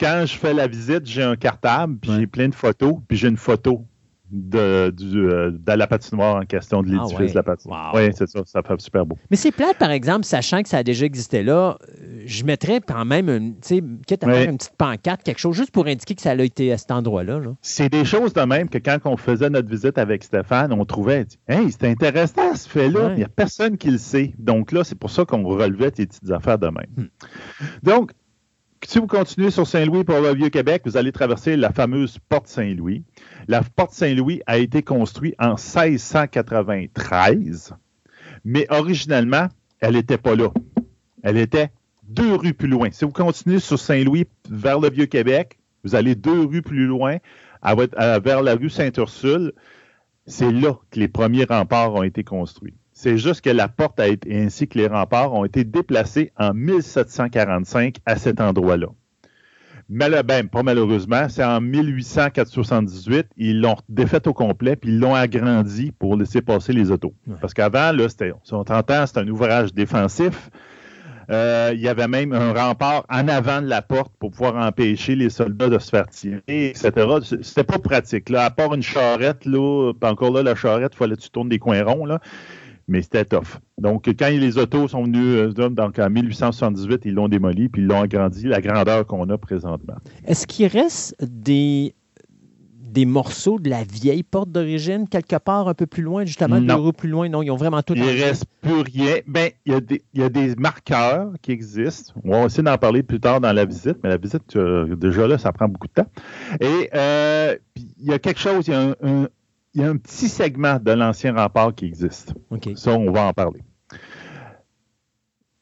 Quand 0.00 0.24
je 0.26 0.36
fais 0.36 0.54
la 0.54 0.66
visite, 0.66 1.06
j'ai 1.06 1.22
un 1.22 1.36
cartable, 1.36 1.96
puis 1.98 2.12
j'ai 2.18 2.26
plein 2.26 2.48
de 2.48 2.54
photos, 2.54 2.96
puis 3.08 3.16
j'ai 3.16 3.28
une 3.28 3.36
photo 3.36 3.84
de, 4.32 4.90
du, 4.90 5.28
euh, 5.28 5.50
de, 5.50 5.72
la 5.72 5.86
patinoire 5.86 6.36
en 6.36 6.44
question, 6.46 6.82
de 6.82 6.88
ah 6.88 7.02
l'édifice 7.02 7.32
de 7.32 7.36
la 7.36 7.42
patinoire. 7.42 7.92
Oui, 7.94 8.10
c'est 8.14 8.28
ça, 8.28 8.40
ça 8.46 8.62
fait 8.62 8.80
super 8.80 9.04
beau. 9.04 9.18
Mais 9.30 9.36
c'est 9.36 9.52
plate, 9.52 9.76
par 9.78 9.90
exemple, 9.90 10.24
sachant 10.24 10.62
que 10.62 10.68
ça 10.68 10.78
a 10.78 10.82
déjà 10.82 11.04
existé 11.04 11.42
là, 11.42 11.78
euh, 12.00 12.22
je 12.24 12.44
mettrais 12.44 12.80
quand 12.80 13.04
même, 13.04 13.28
une, 13.28 13.54
quitte 14.06 14.24
à 14.24 14.32
faire 14.32 14.48
une 14.48 14.56
petite 14.56 14.76
pancarte, 14.76 15.22
quelque 15.22 15.38
chose, 15.38 15.56
juste 15.56 15.70
pour 15.70 15.86
indiquer 15.86 16.14
que 16.14 16.22
ça 16.22 16.30
a 16.30 16.42
été 16.42 16.72
à 16.72 16.78
cet 16.78 16.90
endroit-là. 16.90 17.40
c'est 17.60 17.90
des 17.90 18.04
choses 18.04 18.32
de 18.32 18.42
même 18.42 18.68
que 18.68 18.78
quand 18.78 18.98
on 19.04 19.16
faisait 19.16 19.50
notre 19.50 19.68
visite 19.68 19.98
avec 19.98 20.24
Stéphane, 20.24 20.72
on 20.72 20.84
trouvait, 20.84 21.26
hey, 21.48 21.70
c'est 21.70 21.88
intéressant 21.88 22.54
ce 22.54 22.68
fait-là, 22.68 23.10
il 23.10 23.18
n'y 23.18 23.24
a 23.24 23.28
personne 23.28 23.76
qui 23.76 23.90
le 23.90 23.98
sait. 23.98 24.32
Donc 24.38 24.72
là, 24.72 24.84
c'est 24.84 24.98
pour 24.98 25.10
ça 25.10 25.24
qu'on 25.24 25.44
relevait 25.44 25.92
ces 25.94 26.06
petites 26.06 26.30
affaires 26.30 26.58
de 26.58 26.68
même. 26.68 26.86
Hmm. 26.96 27.08
Donc, 27.82 28.12
si 28.86 28.98
vous 28.98 29.06
continuez 29.06 29.50
sur 29.50 29.66
Saint-Louis 29.66 30.04
pour 30.04 30.20
le 30.20 30.34
Vieux-Québec, 30.34 30.82
vous 30.84 30.96
allez 30.96 31.12
traverser 31.12 31.56
la 31.56 31.72
fameuse 31.72 32.18
Porte 32.28 32.48
Saint-Louis. 32.48 33.04
La 33.48 33.62
Porte 33.62 33.92
Saint-Louis 33.92 34.42
a 34.46 34.58
été 34.58 34.82
construite 34.82 35.34
en 35.38 35.50
1693, 35.50 37.74
mais 38.44 38.66
originellement, 38.70 39.46
elle 39.80 39.94
n'était 39.94 40.18
pas 40.18 40.34
là. 40.34 40.48
Elle 41.22 41.38
était 41.38 41.70
deux 42.04 42.34
rues 42.34 42.54
plus 42.54 42.68
loin. 42.68 42.88
Si 42.90 43.04
vous 43.04 43.12
continuez 43.12 43.60
sur 43.60 43.78
Saint-Louis 43.78 44.26
vers 44.50 44.80
le 44.80 44.90
Vieux-Québec, 44.90 45.58
vous 45.84 45.94
allez 45.94 46.14
deux 46.14 46.44
rues 46.44 46.62
plus 46.62 46.86
loin, 46.86 47.18
vers 47.64 48.42
la 48.42 48.54
rue 48.54 48.70
Sainte-Ursule. 48.70 49.52
C'est 50.26 50.52
là 50.52 50.74
que 50.90 51.00
les 51.00 51.08
premiers 51.08 51.44
remparts 51.44 51.94
ont 51.94 52.02
été 52.02 52.24
construits. 52.24 52.74
C'est 53.02 53.18
juste 53.18 53.40
que 53.40 53.50
la 53.50 53.66
porte 53.66 53.98
a 53.98 54.06
été, 54.06 54.32
ainsi 54.32 54.68
que 54.68 54.78
les 54.78 54.86
remparts 54.86 55.34
ont 55.34 55.44
été 55.44 55.64
déplacés 55.64 56.30
en 56.38 56.54
1745 56.54 57.96
à 58.06 58.14
cet 58.14 58.40
endroit-là. 58.40 58.86
Mais 59.88 60.08
ben, 60.22 60.48
pas 60.48 60.62
malheureusement, 60.62 61.28
c'est 61.28 61.42
en 61.42 61.60
1878, 61.60 63.26
ils 63.36 63.60
l'ont 63.60 63.74
défait 63.88 64.28
au 64.28 64.32
complet, 64.32 64.76
puis 64.76 64.90
ils 64.90 65.00
l'ont 65.00 65.16
agrandi 65.16 65.90
pour 65.90 66.16
laisser 66.16 66.42
passer 66.42 66.72
les 66.72 66.92
autos. 66.92 67.12
Parce 67.40 67.54
qu'avant, 67.54 67.90
là, 67.90 68.08
c'était, 68.08 68.32
on 68.52 68.58
entend, 68.58 69.06
c'était 69.08 69.18
un 69.18 69.28
ouvrage 69.28 69.74
défensif. 69.74 70.50
Euh, 71.28 71.72
il 71.74 71.80
y 71.80 71.88
avait 71.88 72.08
même 72.08 72.32
un 72.32 72.52
rempart 72.52 73.04
en 73.08 73.26
avant 73.26 73.62
de 73.62 73.66
la 73.66 73.82
porte 73.82 74.12
pour 74.20 74.30
pouvoir 74.30 74.54
empêcher 74.64 75.16
les 75.16 75.30
soldats 75.30 75.68
de 75.68 75.78
se 75.80 75.90
faire 75.90 76.06
tirer, 76.06 76.40
etc. 76.46 76.92
C'était 77.42 77.64
pas 77.64 77.78
pratique. 77.80 78.28
Là, 78.28 78.44
à 78.44 78.50
part 78.50 78.74
une 78.74 78.82
charrette, 78.82 79.44
là, 79.44 79.92
encore 80.02 80.32
là, 80.32 80.44
la 80.44 80.54
charrette, 80.54 80.92
il 80.94 80.98
fallait 80.98 81.16
que 81.16 81.22
tu 81.22 81.30
tournes 81.30 81.48
des 81.48 81.58
coins 81.58 81.82
ronds. 81.82 82.06
Là 82.06 82.20
mais 82.88 83.02
c'était 83.02 83.24
tough. 83.24 83.58
Donc, 83.78 84.04
quand 84.18 84.28
les 84.28 84.58
autos 84.58 84.88
sont 84.88 85.04
venus, 85.04 85.54
euh, 85.58 85.68
donc 85.70 85.98
en 85.98 86.10
1878, 86.10 87.02
ils 87.04 87.14
l'ont 87.14 87.28
démoli, 87.28 87.68
puis 87.68 87.82
ils 87.82 87.88
l'ont 87.88 88.02
agrandi, 88.02 88.44
la 88.44 88.60
grandeur 88.60 89.06
qu'on 89.06 89.28
a 89.28 89.38
présentement. 89.38 89.94
Est-ce 90.26 90.46
qu'il 90.46 90.66
reste 90.66 91.16
des, 91.20 91.94
des 92.80 93.06
morceaux 93.06 93.58
de 93.58 93.70
la 93.70 93.84
vieille 93.84 94.22
porte 94.22 94.50
d'origine, 94.50 95.08
quelque 95.08 95.36
part 95.36 95.68
un 95.68 95.74
peu 95.74 95.86
plus 95.86 96.02
loin, 96.02 96.24
justement, 96.24 96.60
deux 96.60 96.74
rues 96.74 96.92
plus 96.92 97.08
loin? 97.08 97.28
Non, 97.28 97.42
ils 97.42 97.50
ont 97.50 97.56
vraiment 97.56 97.82
tout 97.82 97.94
Il 97.94 98.02
ne 98.02 98.08
reste 98.08 98.44
plus 98.60 98.80
rien. 98.80 99.16
Ben, 99.26 99.50
il 99.64 99.72
y, 99.72 99.74
a 99.76 99.80
des, 99.80 100.02
il 100.12 100.20
y, 100.20 100.24
a 100.24 100.28
des, 100.28 100.54
marqueurs 100.56 101.32
qui 101.40 101.52
existent. 101.52 102.12
On 102.24 102.42
va 102.42 102.46
essayer 102.46 102.62
d'en 102.62 102.78
parler 102.78 103.02
plus 103.02 103.20
tard 103.20 103.40
dans 103.40 103.52
la 103.52 103.64
visite, 103.64 103.96
mais 104.02 104.10
la 104.10 104.18
visite, 104.18 104.56
euh, 104.56 104.94
déjà 104.96 105.26
là, 105.26 105.38
ça 105.38 105.52
prend 105.52 105.68
beaucoup 105.68 105.88
de 105.88 105.92
temps. 105.92 106.08
Et 106.60 106.90
euh, 106.94 107.56
il 107.76 108.06
y 108.06 108.12
a 108.12 108.18
quelque 108.18 108.40
chose, 108.40 108.66
il 108.66 108.72
y 108.72 108.74
a 108.74 108.94
un 109.02 109.28
il 109.74 109.80
y 109.80 109.84
a 109.84 109.88
un 109.88 109.96
petit 109.96 110.28
segment 110.28 110.78
de 110.78 110.92
l'ancien 110.92 111.34
rempart 111.34 111.74
qui 111.74 111.86
existe. 111.86 112.34
Ça, 112.76 112.92
on 112.92 113.10
va 113.10 113.24
en 113.26 113.32
parler. 113.32 113.60
Tout 113.88 113.96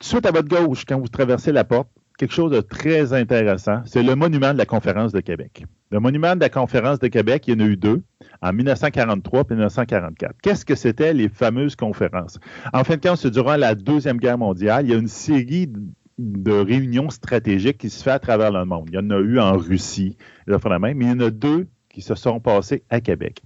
de 0.01 0.05
suite 0.05 0.27
à 0.27 0.31
votre 0.31 0.49
gauche, 0.49 0.85
quand 0.85 0.99
vous 0.99 1.09
traversez 1.09 1.53
la 1.53 1.65
porte, 1.65 1.89
quelque 2.19 2.35
chose 2.35 2.51
de 2.51 2.61
très 2.61 3.13
intéressant, 3.13 3.83
c'est 3.87 4.03
le 4.03 4.15
monument 4.17 4.53
de 4.53 4.59
la 4.59 4.67
conférence 4.67 5.13
de 5.13 5.21
Québec. 5.21 5.65
Le 5.91 6.01
monument 6.01 6.35
de 6.35 6.41
la 6.41 6.49
conférence 6.49 6.99
de 6.99 7.09
Québec, 7.09 7.45
il 7.47 7.55
y 7.55 7.63
en 7.63 7.67
a 7.67 7.69
eu 7.69 7.77
deux, 7.77 8.03
en 8.43 8.53
1943 8.53 9.41
et 9.41 9.55
1944. 9.55 10.37
Qu'est-ce 10.43 10.65
que 10.65 10.75
c'était 10.75 11.15
les 11.15 11.29
fameuses 11.29 11.77
conférences? 11.77 12.39
En 12.73 12.85
fin 12.85 12.97
de 12.97 13.01
compte, 13.01 13.19
c'est 13.19 13.31
durant 13.31 13.57
la 13.57 13.75
Deuxième 13.75 14.19
Guerre 14.19 14.39
mondiale, 14.39 14.87
il 14.87 14.91
y 14.91 14.95
a 14.95 14.99
une 14.99 15.09
série 15.09 15.73
de 16.19 16.53
réunions 16.53 17.11
stratégiques 17.11 17.79
qui 17.79 17.91
se 17.91 18.03
fait 18.03 18.11
à 18.11 18.19
travers 18.19 18.53
le 18.53 18.65
monde. 18.65 18.89
Il 18.91 18.97
y 18.97 18.99
en 18.99 19.11
a 19.11 19.19
eu 19.19 19.39
en 19.39 19.57
Russie, 19.57 20.17
mais 20.47 20.93
il 20.93 21.03
y 21.03 21.11
en 21.11 21.21
a 21.21 21.31
deux 21.31 21.69
qui 21.89 22.03
se 22.03 22.15
sont 22.15 22.41
passés 22.41 22.85
à 22.91 23.01
Québec. 23.01 23.43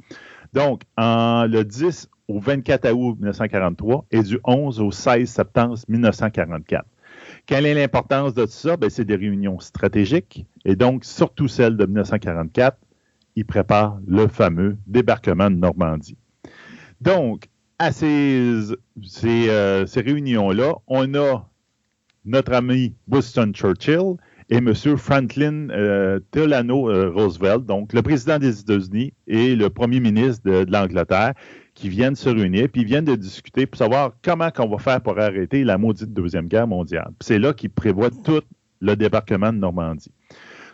Donc, 0.55 0.83
le 0.97 1.63
10 1.63 2.09
au 2.29 2.39
24 2.39 2.91
août 2.93 3.17
1943 3.19 4.07
et 4.13 4.23
du 4.23 4.39
11 4.45 4.81
au 4.81 4.91
16 4.91 5.29
septembre 5.29 5.77
1944. 5.89 6.87
Quelle 7.47 7.67
est 7.67 7.75
l'importance 7.75 8.33
de 8.33 8.45
tout 8.45 8.51
ça? 8.51 8.77
Ben, 8.77 8.89
c'est 8.89 9.05
des 9.05 9.17
réunions 9.17 9.59
stratégiques 9.59 10.47
et 10.65 10.77
donc, 10.77 11.05
surtout 11.05 11.49
celle 11.49 11.77
de 11.77 11.85
1944, 11.85 12.79
ils 13.37 13.45
préparent 13.45 13.99
le 14.07 14.29
fameux 14.29 14.79
débarquement 14.87 15.51
de 15.51 15.57
Normandie. 15.57 16.17
Donc, 17.01 17.49
à 17.79 17.91
ces, 17.93 18.61
ces, 19.03 19.49
euh, 19.49 19.85
réunions-là, 19.95 20.75
on 20.87 21.15
a 21.15 21.47
notre 22.25 22.53
ami 22.55 22.95
Winston 23.09 23.51
Churchill 23.53 24.15
et 24.55 24.59
M. 24.59 24.73
Franklin 24.97 25.69
euh, 25.71 26.21
Delano 26.33 26.89
euh, 26.89 27.11
Roosevelt, 27.11 27.67
donc 27.67 27.93
le 27.93 28.03
président 28.03 28.39
des 28.39 28.61
États-Unis 28.61 29.13
et 29.27 29.57
le 29.57 29.69
premier 29.69 29.99
ministre 29.99 30.49
de 30.49 30.65
l'Angleterre, 30.71 31.33
qui 31.75 31.89
viennent 31.89 32.15
se 32.15 32.29
réunir, 32.29 32.69
puis 32.73 32.85
viennent 32.85 33.05
de 33.05 33.17
discuter 33.17 33.67
pour 33.67 33.79
savoir 33.79 34.13
comment 34.23 34.53
qu'on 34.53 34.69
va 34.69 34.79
faire 34.79 35.01
pour 35.01 35.19
arrêter 35.19 35.65
la 35.65 35.77
maudite 35.77 36.13
Deuxième 36.13 36.47
Guerre 36.47 36.69
mondiale. 36.69 37.11
C'est 37.21 37.41
là 37.41 37.53
qu'ils 37.53 37.71
prévoient 37.71 38.11
tout 38.11 38.43
le 38.81 38.95
débarquement 38.95 39.53
de 39.53 39.59
Normandie. 39.59 40.13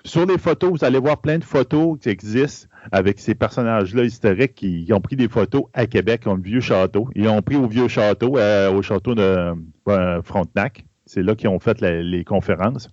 Sur 0.05 0.26
les 0.26 0.37
photos, 0.37 0.72
vous 0.72 0.85
allez 0.85 0.99
voir 0.99 1.18
plein 1.22 1.39
de 1.39 1.45
photos 1.45 1.99
qui 2.01 2.11
existent 2.11 2.68
avec 2.93 3.18
ces 3.18 3.35
personnages-là 3.35 4.05
historiques 4.05 4.57
qui, 4.57 4.87
ont 4.93 5.01
pris 5.01 5.16
des 5.16 5.28
photos 5.28 5.64
à 5.72 5.87
Québec, 5.87 6.26
au 6.26 6.37
vieux 6.37 6.61
château. 6.61 7.09
Ils 7.14 7.28
ont 7.28 7.41
pris 7.41 7.57
au 7.57 7.66
vieux 7.66 7.89
château, 7.89 8.37
euh, 8.37 8.70
au 8.70 8.83
château 8.83 9.14
de 9.14 9.55
euh, 9.89 10.22
Frontenac. 10.22 10.85
C'est 11.07 11.22
là 11.22 11.35
qu'ils 11.35 11.49
ont 11.49 11.59
fait 11.59 11.81
les 11.81 12.24
conférences. 12.24 12.91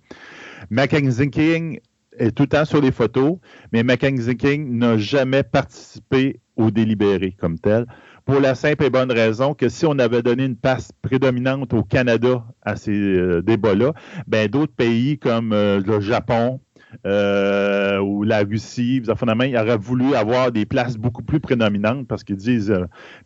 Mackenzie 0.70 1.30
King 1.30 1.80
est 2.18 2.32
tout 2.32 2.44
le 2.44 2.48
temps 2.48 2.64
sur 2.64 2.80
les 2.80 2.92
photos, 2.92 3.38
mais 3.72 3.82
Mackenzie 3.82 4.36
King 4.36 4.78
n'a 4.78 4.98
jamais 4.98 5.42
participé 5.42 6.40
au 6.56 6.70
délibéré 6.70 7.34
comme 7.38 7.58
tel, 7.58 7.86
pour 8.24 8.40
la 8.40 8.54
simple 8.54 8.84
et 8.84 8.90
bonne 8.90 9.10
raison 9.10 9.54
que 9.54 9.70
si 9.70 9.86
on 9.86 9.98
avait 9.98 10.22
donné 10.22 10.44
une 10.44 10.56
place 10.56 10.92
prédominante 11.00 11.72
au 11.72 11.82
Canada 11.82 12.44
à 12.62 12.76
ces 12.76 12.92
euh, 12.92 13.40
débats-là, 13.40 13.94
ben 14.26 14.48
d'autres 14.48 14.74
pays 14.74 15.18
comme 15.18 15.54
euh, 15.54 15.80
le 15.80 16.00
Japon, 16.00 16.60
euh, 17.06 17.98
ou 18.00 18.24
la 18.24 18.40
Russie, 18.40 19.02
finalement, 19.18 19.44
ils 19.44 19.56
auraient 19.56 19.78
voulu 19.78 20.14
avoir 20.14 20.52
des 20.52 20.66
places 20.66 20.96
beaucoup 20.96 21.22
plus 21.22 21.40
prédominantes 21.40 22.06
parce 22.06 22.24
qu'ils 22.24 22.36
disent. 22.36 22.74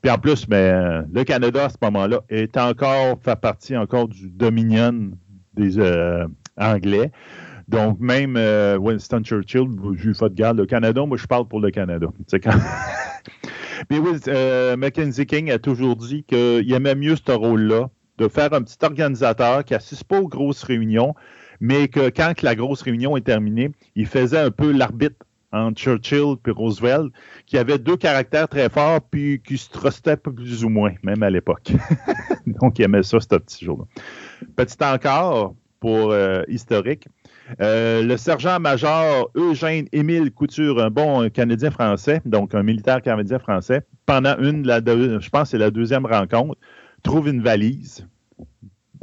puis 0.01 0.11
en 0.11 0.19
plus, 0.19 0.47
ben, 0.47 1.09
le 1.13 1.25
Canada 1.25 1.65
à 1.65 1.69
ce 1.69 1.77
moment-là 1.83 2.21
est 2.29 2.57
encore 2.57 3.19
fait 3.23 3.41
partie 3.41 3.77
encore 3.77 4.09
du 4.09 4.31
Dominion 4.31 5.11
des 5.55 5.79
Anglais. 6.57 7.11
Donc, 7.69 8.01
même 8.01 8.37
Winston 8.81 9.23
Churchill, 9.23 9.69
j'ai 9.97 10.15
fait 10.15 10.29
de 10.29 10.35
garde, 10.35 10.59
le 10.59 10.67
Canada, 10.67 11.07
moi, 11.07 11.17
je 11.17 11.27
parle 11.27 11.47
pour 11.49 11.61
le 11.61 11.71
Canada. 11.71 12.09
Mais 13.91 13.99
oui, 13.99 14.19
euh, 14.29 14.77
Mackenzie 14.77 15.27
King 15.27 15.51
a 15.51 15.59
toujours 15.59 15.97
dit 15.97 16.25
qu'il 16.25 16.73
aimait 16.73 16.95
mieux 16.95 17.17
ce 17.17 17.33
rôle-là, 17.33 17.91
de 18.19 18.29
faire 18.29 18.53
un 18.53 18.63
petit 18.63 18.77
organisateur 18.83 19.65
qui 19.65 19.73
n'assiste 19.73 20.05
pas 20.05 20.21
aux 20.21 20.29
grosses 20.29 20.63
réunions, 20.63 21.15
mais 21.61 21.89
que 21.89 22.11
quand 22.11 22.43
la 22.43 22.55
grosse 22.55 22.83
réunion 22.83 23.17
est 23.17 23.23
terminée, 23.23 23.73
il 23.95 24.07
faisait 24.07 24.39
un 24.39 24.51
peu 24.51 24.71
l'arbitre 24.73 25.17
entre 25.53 25.79
Churchill 25.79 26.37
et 26.47 26.51
Roosevelt, 26.51 27.13
qui 27.47 27.59
avait 27.59 27.79
deux 27.79 27.97
caractères 27.97 28.49
très 28.49 28.71
forts, 28.71 29.03
puis 29.03 29.43
qui 29.45 29.59
se 29.59 29.71
trustaient 29.71 30.17
plus 30.17 30.65
ou 30.65 30.71
moins, 30.71 30.93
même 31.03 31.23
à 31.23 31.29
l'époque. 31.29 31.73
Donc, 32.47 32.79
il 32.79 32.83
aimait 32.83 33.03
ça, 33.03 33.21
ce 33.21 33.27
petit 33.27 33.65
jour-là. 33.65 33.85
Petit 34.57 34.83
encore, 34.83 35.55
pour 35.83 36.13
euh, 36.13 36.45
historique, 36.47 37.09
euh, 37.61 38.05
le 38.05 38.17
sergent-major 38.17 39.29
Eugène 39.35 39.89
Émile 39.91 40.31
Couture, 40.31 40.81
un 40.81 40.91
bon 40.91 41.29
Canadien 41.29 41.73
français, 41.73 42.23
donc 42.25 42.55
un 42.55 42.63
militaire 42.63 43.03
canadien 43.03 43.41
français, 43.41 43.83
pendant 44.07 44.39
une, 44.39 44.65
la 44.65 44.79
je 44.79 45.29
pense 45.29 45.51
c'est 45.51 45.59
la 45.59 45.73
deuxième 45.73 46.07
rencontre, 46.07 46.55
trouve 47.03 47.29
une 47.29 47.43
valise 47.43 48.07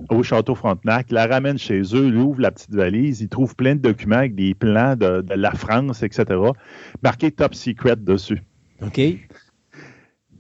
au 0.08 0.24
château 0.24 0.56
Frontenac, 0.56 1.12
la 1.12 1.28
ramène 1.28 1.58
chez 1.58 1.82
eux, 1.82 2.08
il 2.08 2.16
ouvre 2.16 2.40
la 2.40 2.52
petite 2.52 2.74
valise, 2.74 3.20
il 3.20 3.28
trouve 3.28 3.58
plein 3.58 3.76
de 3.76 3.82
documents 3.82 4.20
avec 4.20 4.36
des 4.36 4.54
plans 4.54 4.96
de, 4.96 5.22
la 5.36 5.52
France, 5.52 6.02
etc., 6.02 6.40
marqué 7.04 7.30
Top 7.30 7.56
Secret 7.56 7.98
dessus. 7.98 8.42
OK. 8.82 9.02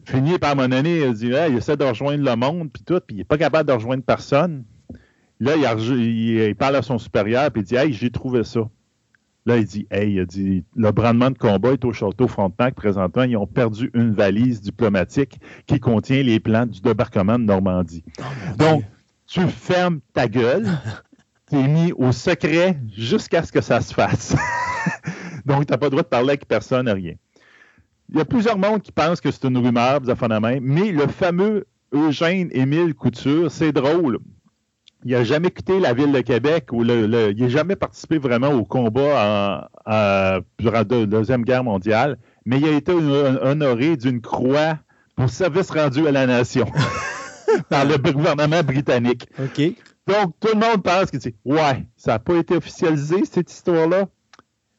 Fini 0.05 0.39
par 0.39 0.55
mon 0.55 0.71
année, 0.71 1.01
il 1.01 1.13
dit 1.15 1.27
il 1.27 1.57
essaie 1.57 1.75
de 1.75 1.83
rejoindre 1.83 2.23
le 2.23 2.35
monde, 2.37 2.69
puis 2.71 2.81
tout, 2.83 3.01
puis 3.05 3.17
il 3.17 3.17
n'est 3.17 3.25
pas 3.25 3.37
capable 3.37 3.67
de 3.67 3.73
rejoindre 3.73 4.03
personne. 4.03 4.63
Là, 5.39 5.55
il, 5.55 6.55
parle 6.55 6.75
à 6.75 6.81
son 6.81 6.97
supérieur 6.97 7.49
puis 7.51 7.61
il 7.61 7.65
dit 7.65 7.75
Hey, 7.75 7.93
j'ai 7.93 8.09
trouvé 8.09 8.43
ça. 8.43 8.69
Là, 9.45 9.57
il 9.57 9.65
dit 9.65 9.87
Hey, 9.89 10.13
il 10.13 10.19
a 10.19 10.25
dit 10.25 10.65
le 10.75 10.91
brandement 10.91 11.31
de 11.31 11.37
combat 11.37 11.71
est 11.71 11.85
au 11.85 11.93
château 11.93 12.27
Frontenac 12.27 12.75
présentement. 12.75 13.23
Ils 13.23 13.37
ont 13.37 13.47
perdu 13.47 13.89
une 13.93 14.13
valise 14.13 14.59
diplomatique 14.59 15.39
qui 15.65 15.79
contient 15.79 16.23
les 16.23 16.39
plans 16.39 16.65
du 16.65 16.81
débarquement 16.81 17.39
de 17.39 17.45
Normandie. 17.45 18.03
Oh, 18.19 18.23
Donc, 18.57 18.83
tu 19.27 19.41
fermes 19.47 20.01
ta 20.13 20.27
gueule, 20.27 20.67
tu 21.49 21.57
es 21.57 21.67
mis 21.67 21.93
au 21.93 22.11
secret 22.11 22.77
jusqu'à 22.93 23.43
ce 23.43 23.51
que 23.51 23.61
ça 23.61 23.79
se 23.79 23.93
fasse. 23.93 24.35
Donc, 25.45 25.67
tu 25.67 25.71
n'as 25.71 25.77
pas 25.77 25.85
le 25.85 25.91
droit 25.91 26.03
de 26.03 26.07
parler 26.07 26.29
avec 26.29 26.47
personne, 26.47 26.89
rien. 26.89 27.13
Il 28.11 28.17
y 28.17 28.21
a 28.21 28.25
plusieurs 28.25 28.57
mondes 28.57 28.81
qui 28.81 28.91
pensent 28.91 29.21
que 29.21 29.31
c'est 29.31 29.45
une 29.45 29.57
rumeur, 29.57 30.01
mais 30.61 30.91
le 30.91 31.07
fameux 31.07 31.67
Eugène 31.93 32.49
Émile 32.51 32.93
Couture, 32.95 33.51
c'est 33.51 33.71
drôle 33.71 34.19
il 35.05 35.11
n'a 35.11 35.23
jamais 35.23 35.51
quitté 35.51 35.79
la 35.79 35.93
ville 35.93 36.11
de 36.11 36.21
Québec 36.21 36.67
ou 36.71 36.83
il 36.83 37.07
n'a 37.07 37.49
jamais 37.49 37.75
participé 37.75 38.17
vraiment 38.17 38.49
au 38.49 38.65
combat 38.65 39.69
durant 40.57 40.73
la 40.73 40.83
Deuxième 40.83 41.43
Guerre 41.43 41.63
mondiale, 41.63 42.17
mais 42.45 42.59
il 42.59 42.67
a 42.67 42.71
été 42.71 42.91
honoré 42.91 43.95
d'une 43.95 44.21
croix 44.21 44.77
pour 45.15 45.29
service 45.29 45.69
rendu 45.71 46.07
à 46.07 46.11
la 46.11 46.25
nation 46.25 46.65
par 47.69 47.85
le 47.85 47.97
gouvernement 47.97 48.63
britannique. 48.63 49.27
OK. 49.39 49.73
Donc, 50.07 50.33
tout 50.39 50.49
le 50.53 50.59
monde 50.59 50.81
pense 50.81 51.11
que, 51.11 51.17
ouais, 51.45 51.85
ça 51.95 52.13
n'a 52.13 52.19
pas 52.19 52.35
été 52.35 52.55
officialisé, 52.55 53.25
cette 53.25 53.51
histoire-là, 53.51 54.07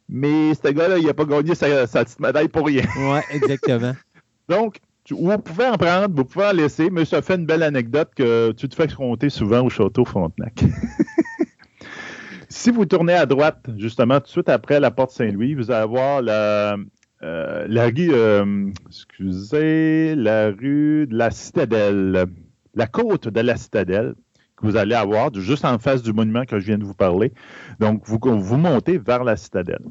mais 0.09 0.55
ce 0.55 0.69
gars-là, 0.71 0.99
il 0.99 1.07
n'a 1.07 1.15
pas 1.15 1.25
gagné 1.25 1.55
sa, 1.55 1.87
sa 1.87 2.05
petite 2.05 2.19
médaille 2.19 2.49
pour 2.49 2.67
rien. 2.67 2.83
Oui, 2.97 3.21
exactement. 3.31 3.93
Donc, 4.49 4.81
vous 5.11 5.39
pouvez 5.39 5.67
en 5.67 5.77
prendre, 5.77 6.15
vous 6.15 6.25
pouvez 6.25 6.47
en 6.47 6.53
laisser, 6.53 6.91
mais 6.91 7.05
ça 7.05 7.23
fait 7.23 7.37
une 7.37 7.47
belle 7.47 7.63
anecdote 7.63 8.11
que 8.15 8.53
tu 8.53 8.69
te 8.69 8.75
fais 8.75 8.89
compter 8.89 9.31
souvent 9.31 9.63
au 9.63 9.71
château 9.71 10.05
Frontenac. 10.05 10.65
si 12.49 12.71
vous 12.71 12.85
tournez 12.85 13.15
à 13.15 13.27
droite, 13.27 13.69
justement, 13.77 14.19
tout 14.21 14.27
de 14.27 14.29
suite 14.29 14.49
après 14.49 14.81
la 14.81 14.91
porte 14.91 15.13
Saint-Louis, 15.13 15.55
vous 15.55 15.71
allez 15.71 15.87
voir 15.87 16.23
la, 16.23 16.77
euh, 17.23 17.67
la 17.69 17.85
rue, 17.87 18.13
euh, 18.13 18.71
excusez, 18.89 20.15
la 20.15 20.49
rue 20.49 21.07
de 21.07 21.17
la 21.17 21.31
Citadelle, 21.31 22.27
la 22.75 22.87
côte 22.87 23.29
de 23.29 23.41
la 23.41 23.57
Citadelle 23.57 24.15
que 24.57 24.67
vous 24.67 24.77
allez 24.77 24.95
avoir 24.95 25.33
juste 25.35 25.65
en 25.65 25.79
face 25.79 26.03
du 26.03 26.13
monument 26.13 26.45
que 26.45 26.59
je 26.59 26.67
viens 26.67 26.79
de 26.79 26.85
vous 26.85 26.95
parler. 26.95 27.33
Donc, 27.79 28.03
vous, 28.05 28.19
vous 28.23 28.57
montez 28.57 28.99
vers 28.99 29.25
la 29.25 29.37
Citadelle. 29.37 29.85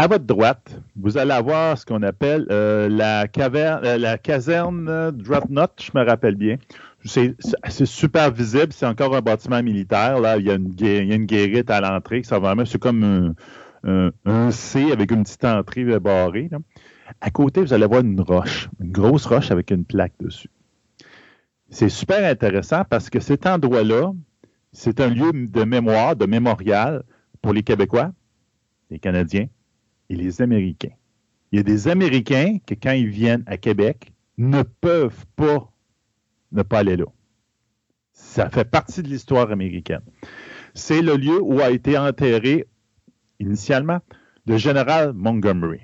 À 0.00 0.06
votre 0.06 0.26
droite, 0.26 0.80
vous 0.94 1.18
allez 1.18 1.32
avoir 1.32 1.76
ce 1.76 1.84
qu'on 1.84 2.04
appelle 2.04 2.46
euh, 2.52 2.88
la, 2.88 3.26
caverne, 3.26 3.84
euh, 3.84 3.98
la 3.98 4.16
caserne 4.16 5.10
Dreadnought, 5.10 5.72
je 5.82 5.90
me 5.92 6.06
rappelle 6.06 6.36
bien. 6.36 6.56
C'est 7.04 7.34
super 7.84 8.30
visible, 8.30 8.72
c'est 8.72 8.86
encore 8.86 9.16
un 9.16 9.22
bâtiment 9.22 9.60
militaire. 9.60 10.20
Là, 10.20 10.36
il 10.36 10.46
y 10.46 10.52
a 10.52 10.54
une, 10.54 11.26
guérite 11.26 11.68
à 11.68 11.80
l'entrée, 11.80 12.22
c'est 12.22 12.78
comme 12.78 13.34
un, 13.82 14.50
C 14.52 14.92
avec 14.92 15.10
une 15.10 15.24
petite 15.24 15.44
entrée 15.44 15.84
barrée. 15.98 16.48
À 17.20 17.30
côté, 17.30 17.60
vous 17.60 17.72
allez 17.72 17.86
voir 17.86 18.02
une 18.02 18.20
roche, 18.20 18.68
une 18.80 18.92
grosse 18.92 19.26
roche 19.26 19.50
avec 19.50 19.72
une 19.72 19.84
plaque 19.84 20.14
dessus. 20.20 20.50
C'est 21.70 21.88
super 21.88 22.24
intéressant 22.24 22.84
parce 22.88 23.10
que 23.10 23.18
cet 23.18 23.48
endroit-là, 23.48 24.12
c'est 24.70 25.00
un 25.00 25.08
lieu 25.08 25.32
de 25.32 25.64
mémoire, 25.64 26.14
de 26.14 26.26
mémorial 26.26 27.02
pour 27.42 27.52
les 27.52 27.64
Québécois, 27.64 28.12
les 28.90 29.00
Canadiens, 29.00 29.48
et 30.08 30.16
les 30.16 30.42
Américains. 30.42 30.94
Il 31.52 31.56
y 31.56 31.60
a 31.60 31.62
des 31.62 31.88
Américains 31.88 32.58
qui, 32.66 32.76
quand 32.76 32.92
ils 32.92 33.08
viennent 33.08 33.44
à 33.46 33.56
Québec, 33.56 34.12
ne 34.36 34.62
peuvent 34.62 35.26
pas 35.36 35.70
ne 36.52 36.62
pas 36.62 36.78
aller 36.78 36.96
là. 36.96 37.06
Ça 38.12 38.48
fait 38.48 38.64
partie 38.64 39.02
de 39.02 39.08
l'histoire 39.08 39.50
américaine. 39.50 40.00
C'est 40.74 41.02
le 41.02 41.16
lieu 41.16 41.40
où 41.40 41.60
a 41.60 41.70
été 41.70 41.98
enterré 41.98 42.66
initialement 43.38 44.00
le 44.46 44.56
général 44.56 45.12
Montgomery. 45.12 45.80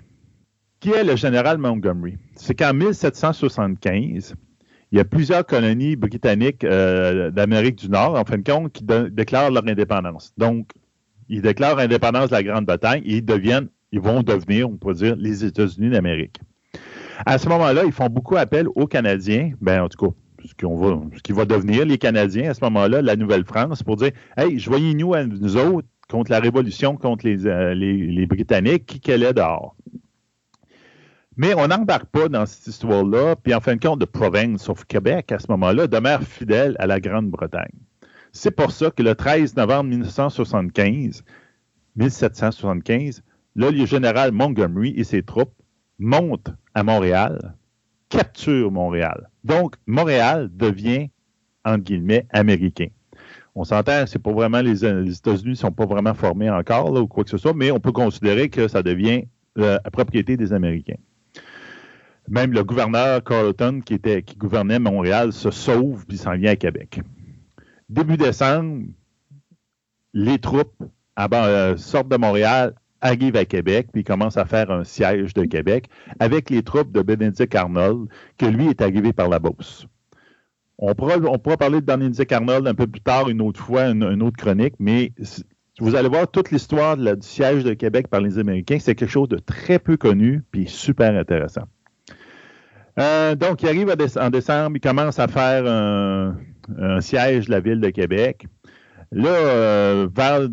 Qui 0.80 0.90
est 0.90 1.04
le 1.04 1.16
général 1.16 1.58
Montgomery? 1.58 2.16
C'est 2.36 2.54
qu'en 2.54 2.74
1775, 2.74 4.34
il 4.92 4.98
y 4.98 5.00
a 5.00 5.04
plusieurs 5.04 5.46
colonies 5.46 5.96
britanniques 5.96 6.64
euh, 6.64 7.30
d'Amérique 7.30 7.76
du 7.76 7.88
Nord, 7.88 8.14
en 8.14 8.24
fin 8.24 8.38
de 8.38 8.48
compte, 8.48 8.72
qui 8.72 8.84
déclarent 8.84 9.50
leur 9.50 9.66
indépendance. 9.66 10.32
Donc, 10.36 10.70
ils 11.28 11.42
déclarent 11.42 11.76
l'indépendance 11.76 12.28
de 12.28 12.34
la 12.34 12.42
Grande-Bretagne 12.42 13.02
et 13.04 13.16
ils 13.16 13.24
deviennent, 13.24 13.68
ils 13.94 14.00
vont 14.00 14.24
devenir, 14.24 14.68
on 14.68 14.76
pourrait 14.76 14.94
dire, 14.94 15.14
les 15.16 15.44
États-Unis 15.44 15.90
d'Amérique. 15.90 16.40
À 17.24 17.38
ce 17.38 17.48
moment-là, 17.48 17.84
ils 17.84 17.92
font 17.92 18.08
beaucoup 18.08 18.36
appel 18.36 18.66
aux 18.74 18.88
Canadiens, 18.88 19.52
ben 19.60 19.82
en 19.84 19.88
tout 19.88 20.06
cas, 20.06 20.14
ce, 20.44 21.22
qui 21.22 21.32
va 21.32 21.44
devenir 21.44 21.86
les 21.86 21.96
Canadiens 21.96 22.50
à 22.50 22.54
ce 22.54 22.64
moment-là, 22.64 23.02
la 23.02 23.14
Nouvelle-France, 23.14 23.84
pour 23.84 23.94
dire 23.94 24.10
Hey, 24.36 24.58
joignez-nous 24.58 25.14
à 25.14 25.24
nous 25.24 25.56
autres 25.56 25.86
contre 26.10 26.32
la 26.32 26.40
Révolution, 26.40 26.96
contre 26.96 27.24
les, 27.24 27.46
euh, 27.46 28.26
Britanniques, 28.26 28.84
qui 28.84 28.98
qu'elle 29.00 29.22
est 29.22 29.32
dehors. 29.32 29.76
Mais 31.36 31.54
on 31.54 31.68
n'embarque 31.68 32.06
pas 32.06 32.28
dans 32.28 32.46
cette 32.46 32.66
histoire-là, 32.66 33.36
puis 33.36 33.54
en 33.54 33.60
fin 33.60 33.76
de 33.76 33.80
compte, 33.80 34.00
de 34.00 34.06
Province 34.06 34.68
of 34.68 34.84
Québec, 34.86 35.30
à 35.30 35.38
ce 35.38 35.46
moment-là, 35.50 35.86
demeure 35.86 36.22
fidèle 36.24 36.74
à 36.80 36.88
la 36.88 36.98
Grande-Bretagne. 36.98 37.78
C'est 38.32 38.50
pour 38.50 38.72
ça 38.72 38.90
que 38.90 39.04
le 39.04 39.14
13 39.14 39.54
novembre 39.54 39.90
1975, 39.90 41.24
1775, 41.94 43.18
là, 43.18 43.33
le 43.54 43.86
général 43.86 44.32
Montgomery 44.32 44.94
et 44.96 45.04
ses 45.04 45.22
troupes 45.22 45.54
montent 45.98 46.50
à 46.74 46.82
Montréal, 46.82 47.54
capturent 48.08 48.70
Montréal. 48.70 49.30
Donc, 49.44 49.76
Montréal 49.86 50.50
devient, 50.52 51.08
entre 51.64 51.84
guillemets, 51.84 52.26
américain. 52.30 52.88
On 53.54 53.64
s'entend, 53.64 54.06
c'est 54.06 54.18
pas 54.18 54.32
vraiment 54.32 54.60
les, 54.60 54.84
États-Unis 54.84 55.50
ne 55.50 55.54
sont 55.54 55.70
pas 55.70 55.86
vraiment 55.86 56.14
formés 56.14 56.50
encore 56.50 56.92
ou 56.92 57.06
quoi 57.06 57.22
que 57.22 57.30
ce 57.30 57.38
soit, 57.38 57.54
mais 57.54 57.70
on 57.70 57.78
peut 57.78 57.92
considérer 57.92 58.48
que 58.48 58.66
ça 58.66 58.82
devient 58.82 59.24
la 59.54 59.78
propriété 59.92 60.36
des 60.36 60.52
Américains. 60.52 60.98
Même 62.28 62.52
le 62.52 62.64
gouverneur 62.64 63.22
Carleton, 63.22 63.80
qui, 63.84 63.94
était, 63.94 64.22
qui 64.22 64.36
gouvernait 64.36 64.78
Montréal, 64.78 65.32
se 65.32 65.50
sauve 65.50 66.06
puis 66.06 66.16
s'en 66.16 66.36
vient 66.36 66.52
à 66.52 66.56
Québec. 66.56 67.00
Début 67.88 68.16
décembre, 68.16 68.86
les 70.14 70.38
troupes 70.38 70.82
euh, 71.18 71.76
sortent 71.76 72.08
de 72.08 72.16
Montréal, 72.16 72.74
arrivent 73.04 73.36
à 73.36 73.44
Québec, 73.44 73.88
puis 73.92 74.02
commencent 74.02 74.38
à 74.38 74.46
faire 74.46 74.70
un 74.70 74.82
siège 74.82 75.34
de 75.34 75.44
Québec 75.44 75.88
avec 76.18 76.50
les 76.50 76.62
troupes 76.62 76.90
de 76.90 77.02
Benedict 77.02 77.54
Arnold, 77.54 78.08
que 78.38 78.46
lui 78.46 78.68
est 78.68 78.80
arrivé 78.80 79.12
par 79.12 79.28
la 79.28 79.38
Beauce. 79.38 79.86
On 80.78 80.94
pourra, 80.94 81.18
parler 81.56 81.80
de 81.80 81.86
Benedict 81.86 82.32
Arnold 82.32 82.66
un 82.66 82.74
peu 82.74 82.86
plus 82.86 83.00
tard, 83.00 83.28
une 83.28 83.40
autre 83.40 83.60
fois, 83.60 83.86
une, 83.90 84.22
autre 84.22 84.36
chronique, 84.36 84.74
mais 84.80 85.12
vous 85.78 85.94
allez 85.94 86.08
voir 86.08 86.28
toute 86.28 86.50
l'histoire 86.50 86.96
du 86.96 87.14
siège 87.20 87.62
de 87.62 87.74
Québec 87.74 88.08
par 88.08 88.20
les 88.20 88.38
Américains. 88.38 88.78
C'est 88.80 88.94
quelque 88.94 89.10
chose 89.10 89.28
de 89.28 89.38
très 89.38 89.78
peu 89.78 89.96
connu, 89.96 90.42
puis 90.50 90.66
super 90.66 91.14
intéressant. 91.14 91.64
Euh, 92.98 93.34
donc, 93.34 93.62
il 93.62 93.68
arrive 93.68 93.94
en 94.16 94.30
décembre, 94.30 94.76
il 94.76 94.80
commence 94.80 95.18
à 95.18 95.28
faire 95.28 95.66
un, 95.66 97.00
siège 97.00 97.46
de 97.46 97.50
la 97.50 97.60
ville 97.60 97.80
de 97.80 97.90
Québec. 97.90 98.46
Là, 99.12 99.28
euh, 99.28 100.08
vers 100.12 100.48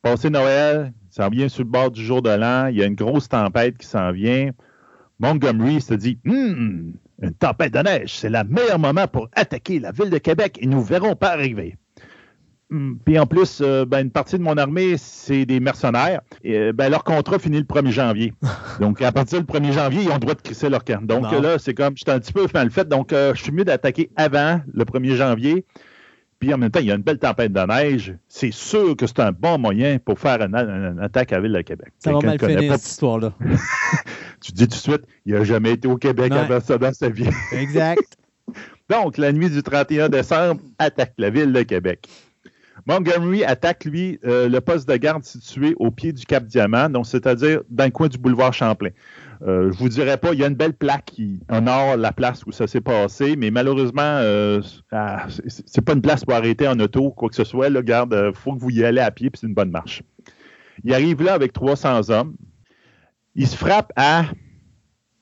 passer 0.00 0.30
Noël, 0.30 0.92
ça 1.16 1.30
vient 1.30 1.48
sur 1.48 1.64
le 1.64 1.70
bord 1.70 1.90
du 1.90 2.04
jour 2.04 2.20
de 2.20 2.28
l'an, 2.28 2.66
il 2.66 2.76
y 2.76 2.82
a 2.82 2.86
une 2.86 2.94
grosse 2.94 3.30
tempête 3.30 3.78
qui 3.78 3.86
s'en 3.86 4.12
vient. 4.12 4.50
Montgomery 5.18 5.80
se 5.80 5.94
dit 5.94 6.18
hum, 6.28 6.92
une 7.22 7.32
tempête 7.32 7.72
de 7.72 7.78
neige, 7.78 8.18
c'est 8.18 8.28
le 8.28 8.44
meilleur 8.44 8.78
moment 8.78 9.08
pour 9.08 9.28
attaquer 9.32 9.78
la 9.78 9.92
ville 9.92 10.10
de 10.10 10.18
Québec 10.18 10.58
et 10.60 10.66
nous 10.66 10.82
verrons 10.82 11.16
pas 11.16 11.30
arriver. 11.30 11.78
Hmm, 12.68 12.96
puis 13.02 13.18
en 13.18 13.26
plus, 13.26 13.62
euh, 13.62 13.86
ben, 13.86 14.00
une 14.00 14.10
partie 14.10 14.36
de 14.36 14.42
mon 14.42 14.58
armée, 14.58 14.96
c'est 14.98 15.46
des 15.46 15.58
mercenaires. 15.58 16.20
Et, 16.44 16.58
euh, 16.58 16.72
ben, 16.74 16.90
leur 16.90 17.04
contrat 17.04 17.38
finit 17.38 17.58
le 17.58 17.64
1er 17.64 17.92
janvier. 17.92 18.34
Donc, 18.80 19.00
à 19.00 19.12
partir 19.12 19.40
du 19.40 19.46
1er 19.46 19.72
janvier, 19.72 20.02
ils 20.02 20.10
ont 20.10 20.14
le 20.14 20.20
droit 20.20 20.34
de 20.34 20.42
crisser 20.42 20.68
leur 20.68 20.84
camp. 20.84 21.00
Donc 21.06 21.30
là, 21.30 21.58
c'est 21.58 21.74
comme, 21.74 21.96
j'étais 21.96 22.10
un 22.10 22.18
petit 22.18 22.32
peu 22.32 22.46
mal 22.52 22.70
fait. 22.70 22.88
Donc, 22.88 23.12
euh, 23.12 23.34
je 23.34 23.42
suis 23.42 23.52
mieux 23.52 23.64
d'attaquer 23.64 24.10
avant 24.16 24.60
le 24.70 24.84
1er 24.84 25.14
janvier. 25.14 25.64
Puis 26.46 26.54
en 26.54 26.58
même 26.58 26.70
temps, 26.70 26.78
il 26.78 26.86
y 26.86 26.92
a 26.92 26.94
une 26.94 27.02
belle 27.02 27.18
tempête 27.18 27.52
de 27.52 27.60
neige. 27.60 28.14
C'est 28.28 28.52
sûr 28.52 28.94
que 28.94 29.08
c'est 29.08 29.18
un 29.18 29.32
bon 29.32 29.58
moyen 29.58 29.98
pour 29.98 30.20
faire 30.20 30.40
une, 30.40 31.00
attaque 31.02 31.32
à 31.32 31.36
la 31.36 31.42
ville 31.42 31.52
de 31.54 31.62
Québec. 31.62 31.88
Ça 31.98 32.12
va 32.12 32.20
mal 32.20 32.38
finir, 32.38 32.72
cette 32.74 32.86
histoire-là. 32.86 33.32
tu 34.40 34.52
dis 34.52 34.68
tout 34.68 34.76
de 34.76 34.80
suite, 34.80 35.02
il 35.24 35.34
n'a 35.34 35.42
jamais 35.42 35.72
été 35.72 35.88
au 35.88 35.96
Québec 35.96 36.30
avant 36.30 36.60
ça 36.60 36.78
dans 36.78 36.92
sa 36.92 37.08
vie. 37.08 37.26
exact. 37.52 38.16
Donc, 38.88 39.18
la 39.18 39.32
nuit 39.32 39.50
du 39.50 39.60
31 39.60 40.08
décembre, 40.08 40.60
attaque 40.78 41.14
la 41.18 41.30
ville 41.30 41.52
de 41.52 41.62
Québec. 41.62 42.08
Montgomery 42.86 43.42
attaque, 43.42 43.84
lui, 43.84 44.20
euh, 44.24 44.48
le 44.48 44.60
poste 44.60 44.88
de 44.88 44.96
garde 44.96 45.24
situé 45.24 45.74
au 45.80 45.90
pied 45.90 46.12
du 46.12 46.24
Cap 46.26 46.44
Diamant, 46.44 46.88
donc 46.88 47.06
c'est-à-dire 47.06 47.62
dans 47.68 47.86
le 47.86 47.90
coin 47.90 48.06
du 48.06 48.18
boulevard 48.18 48.52
Champlain. 48.52 48.90
Euh, 49.42 49.70
je 49.72 49.78
vous 49.78 49.88
dirais 49.88 50.16
pas, 50.16 50.32
il 50.32 50.40
y 50.40 50.44
a 50.44 50.46
une 50.46 50.54
belle 50.54 50.72
plaque 50.74 51.06
qui 51.06 51.40
honore 51.50 51.96
la 51.96 52.12
place 52.12 52.44
où 52.46 52.52
ça 52.52 52.66
s'est 52.66 52.80
passé, 52.80 53.36
mais 53.36 53.50
malheureusement, 53.50 54.02
euh, 54.02 54.60
ah, 54.92 55.26
c'est 55.48 55.84
pas 55.84 55.92
une 55.92 56.02
place 56.02 56.24
pour 56.24 56.34
arrêter 56.34 56.66
en 56.66 56.78
auto, 56.80 57.10
quoi 57.10 57.28
que 57.28 57.34
ce 57.34 57.44
soit. 57.44 57.68
Là, 57.68 57.82
garde, 57.82 58.12
il 58.12 58.18
euh, 58.18 58.32
faut 58.32 58.54
que 58.54 58.60
vous 58.60 58.70
y 58.70 58.84
allez 58.84 59.00
à 59.00 59.10
pied, 59.10 59.30
puis 59.30 59.40
c'est 59.40 59.46
une 59.46 59.54
bonne 59.54 59.70
marche. 59.70 60.02
Il 60.84 60.92
arrive 60.94 61.22
là 61.22 61.34
avec 61.34 61.52
300 61.52 62.10
hommes. 62.10 62.36
Il 63.34 63.46
se 63.46 63.56
frappe 63.56 63.92
à 63.96 64.24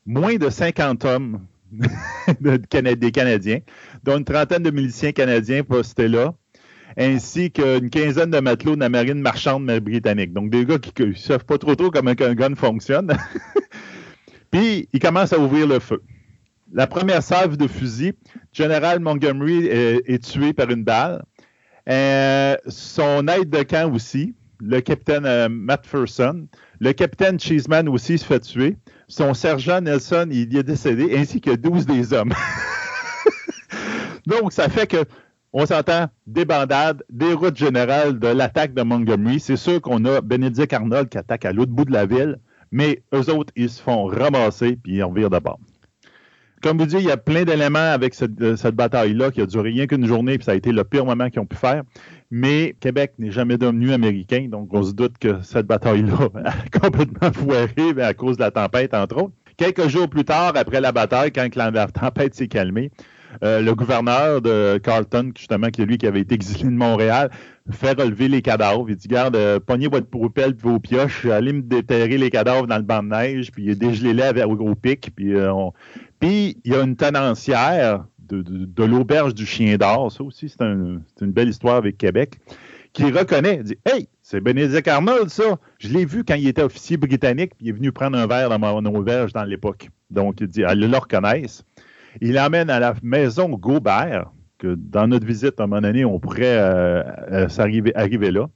moins 0.07 0.37
de 0.37 0.49
50 0.49 1.05
hommes 1.05 1.47
des 2.41 3.11
Canadiens, 3.11 3.61
dont 4.05 4.19
une 4.19 4.25
trentaine 4.25 4.62
de 4.62 4.71
miliciens 4.71 5.12
canadiens 5.12 5.65
postés 5.65 6.09
là 6.09 6.35
ainsi 6.97 7.51
qu'une 7.51 7.91
quinzaine 7.91 8.31
de 8.31 8.41
matelots 8.41 8.77
de 8.77 8.81
la 8.81 8.89
marine 8.89 9.21
marchande 9.21 9.67
britannique. 9.81 10.33
Donc, 10.33 10.51
des 10.51 10.65
gars 10.65 10.79
qui 10.79 11.03
ne 11.03 11.12
savent 11.15 11.45
pas 11.45 11.59
trop 11.59 11.75
trop 11.75 11.91
comment 11.91 12.12
un 12.19 12.35
gun 12.35 12.55
fonctionne. 12.55 13.12
Puis, 14.55 14.89
il 14.93 15.01
commence 15.01 15.33
à 15.33 15.39
ouvrir 15.41 15.67
le 15.67 15.81
feu. 15.81 16.01
La 16.73 16.87
première 16.87 17.25
salve 17.25 17.57
de 17.57 17.67
fusil, 17.67 18.13
Général 18.53 19.01
Montgomery 19.01 19.67
est, 19.67 20.23
tué 20.23 20.53
par 20.53 20.71
une 20.71 20.85
balle. 20.85 21.25
Euh, 21.89 22.55
son 22.69 23.27
aide 23.27 23.51
de 23.51 23.65
camp 23.65 23.93
aussi, 23.93 24.33
le 24.61 24.79
capitaine 24.79 25.27
euh. 25.27 25.49
Le 26.79 26.93
capitaine 26.93 27.41
Cheeseman 27.41 27.89
aussi 27.89 28.17
se 28.17 28.25
fait 28.25 28.39
tuer. 28.39 28.77
Son 29.09 29.35
sergent 29.35 29.81
Nelson, 29.81 30.29
il 30.31 30.55
y 30.55 30.59
est 30.59 30.63
décédé, 30.63 31.19
ainsi 31.19 31.41
que 31.41 31.51
12 31.57 31.87
des 31.87 32.13
hommes. 32.13 32.33
Donc, 34.29 34.53
ça 34.53 34.69
fait 34.69 34.87
que 34.87 35.05
on 35.53 35.67
s'entend 35.67 36.07
des 36.29 36.45
bandades, 36.45 37.03
des 37.11 37.33
routes 37.33 37.57
générales 37.57 38.21
de 38.21 38.29
l'attaque 38.29 38.73
de 38.73 38.83
Montgomery. 38.83 39.41
C'est 39.41 39.57
sûr 39.57 39.81
qu'on 39.81 40.05
a 40.05 40.21
Benedict 40.21 40.73
Arnold 40.73 41.09
qui 41.09 41.19
attaque 41.19 41.45
à 41.45 41.53
l'autre 41.53 41.73
bout 41.73 41.85
de 41.85 41.93
la 41.93 42.07
ville, 42.07 42.39
mais 42.75 43.03
eux 43.14 43.31
autres, 43.31 43.53
ils 43.55 43.70
se 43.70 43.81
font 43.81 44.07
ramasser 44.07 44.77
puis 44.83 44.95
ils 44.95 45.03
revirent 45.05 45.31
de 45.31 45.39
bord. 45.39 45.61
Comme 46.61 46.79
vous 46.79 46.87
dites, 46.87 46.99
il 46.99 47.07
y 47.07 47.11
a 47.11 47.16
plein 47.16 47.45
d'éléments 47.45 47.79
avec 47.79 48.14
cette, 48.14 48.41
euh, 48.41 48.70
bataille-là 48.72 49.31
qui 49.31 49.41
a 49.41 49.47
duré 49.47 49.70
rien 49.70 49.87
qu'une 49.87 50.07
journée, 50.07 50.39
puis 50.39 50.45
ça 50.45 50.53
a 50.53 50.55
été 50.55 50.72
le 50.72 50.83
pire 50.83 51.05
moment 51.05 51.31
qu'ils 51.31 51.41
ont 51.41 51.47
pu 51.47 51.57
faire. 51.57 51.85
Mais 52.33 52.75
Québec 52.81 53.12
n'est 53.18 53.31
jamais 53.31 53.59
devenu 53.59 53.93
américain, 53.93 54.49
donc 54.51 54.75
on 54.75 54.83
se 54.83 54.93
doute 54.93 55.18
que 55.18 55.41
cette 55.43 55.66
bataille-là 55.66 56.31
a 56.45 56.81
complètement 56.81 57.33
foiré 57.33 58.03
à 58.03 58.12
cause 58.12 58.39
de 58.39 58.43
la 58.43 58.51
tempête, 58.51 58.93
entre 58.93 59.18
autres. 59.18 59.35
Quelques 59.57 59.87
jours 59.87 60.09
plus 60.09 60.25
tard, 60.25 60.55
après 60.57 60.81
la 60.81 60.91
bataille, 60.91 61.31
quand 61.31 61.55
la 61.55 61.87
tempête 61.87 62.35
s'est 62.35 62.49
calmée, 62.49 62.91
euh, 63.45 63.61
le 63.61 63.75
gouverneur 63.75 64.41
de 64.41 64.79
Carlton, 64.83 65.31
justement, 65.37 65.68
qui 65.68 65.83
est 65.83 65.87
lui 65.87 65.99
qui 65.99 66.07
avait 66.07 66.20
été 66.20 66.35
exilé 66.35 66.64
de 66.64 66.70
Montréal, 66.70 67.31
fait 67.71 67.99
relever 67.99 68.29
les 68.29 68.43
cadavres. 68.43 68.91
Il 68.91 68.97
dit 68.97 69.09
Garde, 69.09 69.37
euh, 69.37 69.59
pognez 69.59 69.89
votre 69.89 70.07
poupelle 70.07 70.51
et 70.51 70.62
vos 70.62 70.79
pioches, 70.79 71.25
allez 71.27 71.53
me 71.53 71.62
déterrer 71.62 72.19
les 72.19 72.31
cadavres 72.31 72.67
dans 72.67 72.77
le 72.77 72.83
banc 72.83 73.03
de 73.03 73.09
neige, 73.09 73.51
puis 73.51 73.75
dégelez-les 73.75 74.43
au 74.45 74.55
gros 74.57 74.75
pic. 74.75 75.11
Puis, 75.17 75.35
euh, 75.35 75.53
puis 76.21 76.59
il 76.65 76.73
y 76.73 76.77
a 76.77 76.83
une 76.83 76.97
tenancière 76.97 78.05
de, 78.19 78.85
l'auberge 78.85 79.35
du 79.35 79.47
Chien 79.47 79.77
d'Or. 79.77 80.12
Ça 80.12 80.23
aussi, 80.23 80.49
c'est 80.49 80.62
une 80.62 81.33
belle 81.33 81.49
histoire 81.49 81.77
avec 81.77 81.99
Québec. 81.99 82.39
Qui 82.93 83.11
reconnaît, 83.11 83.61
dit 83.65 83.77
Hey, 83.85 84.09
c'est 84.23 84.41
Bénédicte 84.41 84.87
Arnold, 84.87 85.29
ça. 85.29 85.59
Je 85.79 85.89
l'ai 85.89 86.05
vu 86.05 86.23
quand 86.23 86.37
il 86.37 86.47
était 86.47 86.62
officier 86.62 86.97
britannique, 86.97 87.53
puis 87.57 87.67
il 87.67 87.69
est 87.71 87.73
venu 87.73 87.91
prendre 87.91 88.17
un 88.17 88.29
verre 88.29 88.51
dans 88.51 88.59
mon 88.61 88.85
auberge 88.95 89.33
dans 89.33 89.43
l'époque. 89.43 89.89
Donc, 90.11 90.41
il 90.41 90.47
dit 90.47 90.62
Elle 90.62 90.79
le 90.79 90.97
reconnaissent. 90.97 91.65
Il 92.21 92.35
l'emmène 92.35 92.71
à 92.71 92.79
la 92.79 92.95
maison 93.03 93.49
Gobert, 93.49 94.31
dans 94.67 95.07
notre 95.07 95.27
visite, 95.27 95.61
à 95.61 95.65
un 95.65 95.67
moment 95.67 95.83
donné, 95.83 96.05
on 96.05 96.19
pourrait 96.19 96.59
euh, 96.59 97.03
euh, 97.33 97.93
arriver 97.95 98.31
là. 98.31 98.49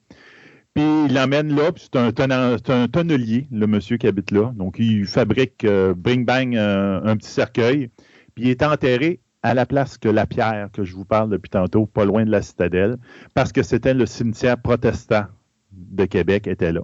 Puis 0.74 0.84
il 1.06 1.14
l'emmène 1.14 1.54
là, 1.54 1.72
puis 1.72 1.84
c'est 1.84 1.96
un, 1.98 2.30
un, 2.30 2.88
tonnelier, 2.88 3.48
le 3.50 3.66
monsieur 3.66 3.96
qui 3.96 4.06
habite 4.06 4.30
là. 4.30 4.52
Donc, 4.54 4.76
il 4.78 5.06
fabrique 5.06 5.64
euh, 5.64 5.94
bing 5.94 6.24
bang 6.24 6.56
un 6.56 7.16
petit 7.16 7.30
cercueil. 7.30 7.90
Puis 8.34 8.44
il 8.44 8.50
est 8.50 8.62
enterré 8.62 9.20
à 9.42 9.54
la 9.54 9.66
place 9.66 9.98
que 9.98 10.08
la 10.08 10.26
pierre 10.26 10.68
que 10.72 10.84
je 10.84 10.94
vous 10.94 11.04
parle 11.04 11.30
depuis 11.30 11.50
tantôt, 11.50 11.86
pas 11.86 12.04
loin 12.04 12.24
de 12.24 12.30
la 12.30 12.42
citadelle, 12.42 12.96
parce 13.34 13.52
que 13.52 13.62
c'était 13.62 13.94
le 13.94 14.06
cimetière 14.06 14.58
protestant 14.58 15.24
de 15.72 16.04
Québec 16.04 16.46
était 16.46 16.72
là. 16.72 16.82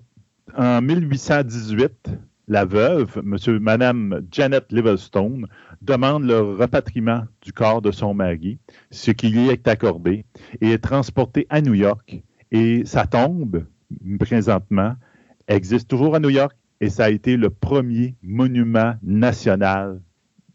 En 0.57 0.81
1818, 0.83 2.11
la 2.49 2.64
veuve, 2.64 3.20
monsieur, 3.25 3.59
madame 3.59 4.22
Janet 4.31 4.70
Livingstone, 4.70 5.47
demande 5.85 6.24
le 6.24 6.41
repatriement 6.41 7.24
du 7.43 7.53
corps 7.53 7.82
de 7.82 7.91
son 7.91 8.14
mari, 8.14 8.59
ce 8.91 9.11
qui 9.11 9.28
lui 9.28 9.49
est 9.49 9.68
accordé, 9.68 10.24
et 10.61 10.70
est 10.70 10.78
transporté 10.78 11.47
à 11.51 11.61
New 11.61 11.74
York. 11.74 12.22
Et 12.51 12.85
sa 12.85 13.07
tombe, 13.07 13.64
présentement, 14.18 14.95
existe 15.49 15.89
toujours 15.89 16.14
à 16.14 16.20
New 16.20 16.30
York 16.30 16.57
et 16.80 16.91
ça 16.91 17.05
a 17.05 17.11
été 17.11 17.37
le 17.37 17.51
premier 17.51 18.14
monument 18.22 18.95
national 19.03 20.01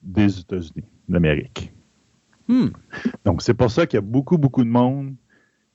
des 0.01 0.39
États-Unis 0.39 0.85
d'Amérique. 1.07 1.73
Hmm. 2.47 2.69
Donc, 3.25 3.41
c'est 3.41 3.53
pour 3.53 3.69
ça 3.69 3.85
qu'il 3.85 3.97
y 3.97 3.99
a 3.99 4.01
beaucoup, 4.01 4.37
beaucoup 4.37 4.63
de 4.63 4.69
monde 4.69 5.13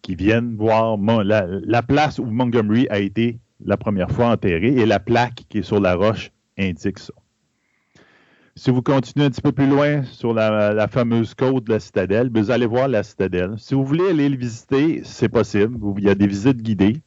qui 0.03 0.17
viennent 0.17 0.57
voir 0.57 0.97
la, 0.99 1.47
la, 1.47 1.83
place 1.83 2.19
où 2.19 2.27
Montgomery 2.27 2.87
a 2.91 2.99
été 2.99 3.39
la 3.65 3.77
première 3.77 4.11
fois 4.11 4.31
enterré 4.31 4.69
et 4.69 4.85
la 4.85 5.01
plaque 5.01 5.45
qui 5.49 5.59
est 5.59 5.63
sur 5.63 5.81
la 5.81 5.95
roche 5.95 6.31
indique 6.59 6.99
ça. 6.99 7.13
Si 8.57 8.71
vous 8.71 8.83
continuez 8.83 9.27
un 9.27 9.31
petit 9.31 9.41
peu 9.41 9.51
plus 9.51 9.67
loin 9.67 10.05
sur 10.05 10.33
la, 10.33 10.87
fameuse 10.87 11.35
côte 11.35 11.65
de 11.65 11.73
la 11.73 11.81
citadelle, 11.81 12.31
vous 12.33 12.53
allez 12.53 12.67
voir 12.67 12.87
la 12.87 13.03
citadelle. 13.03 13.55
Si 13.59 13.75
vous 13.75 13.85
voulez 13.85 14.11
aller 14.11 14.29
le 14.29 14.37
visiter, 14.37 15.03
c'est 15.03 15.29
possible. 15.29 15.77
Il 15.99 16.05
y 16.05 16.09
a 16.09 16.15
des 16.15 16.29
visites 16.29 16.63
guidées. 16.63 17.03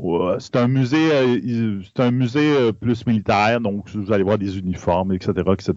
Euh, 0.00 0.38
c'est 0.38 0.56
un 0.56 0.68
musée, 0.68 1.12
euh, 1.12 1.82
c'est 1.82 2.02
un 2.02 2.10
musée 2.10 2.50
euh, 2.50 2.72
plus 2.72 3.06
militaire, 3.06 3.60
donc 3.60 3.90
vous 3.90 4.10
allez 4.10 4.22
voir 4.22 4.38
des 4.38 4.58
uniformes, 4.58 5.12
etc., 5.12 5.32
etc. 5.52 5.72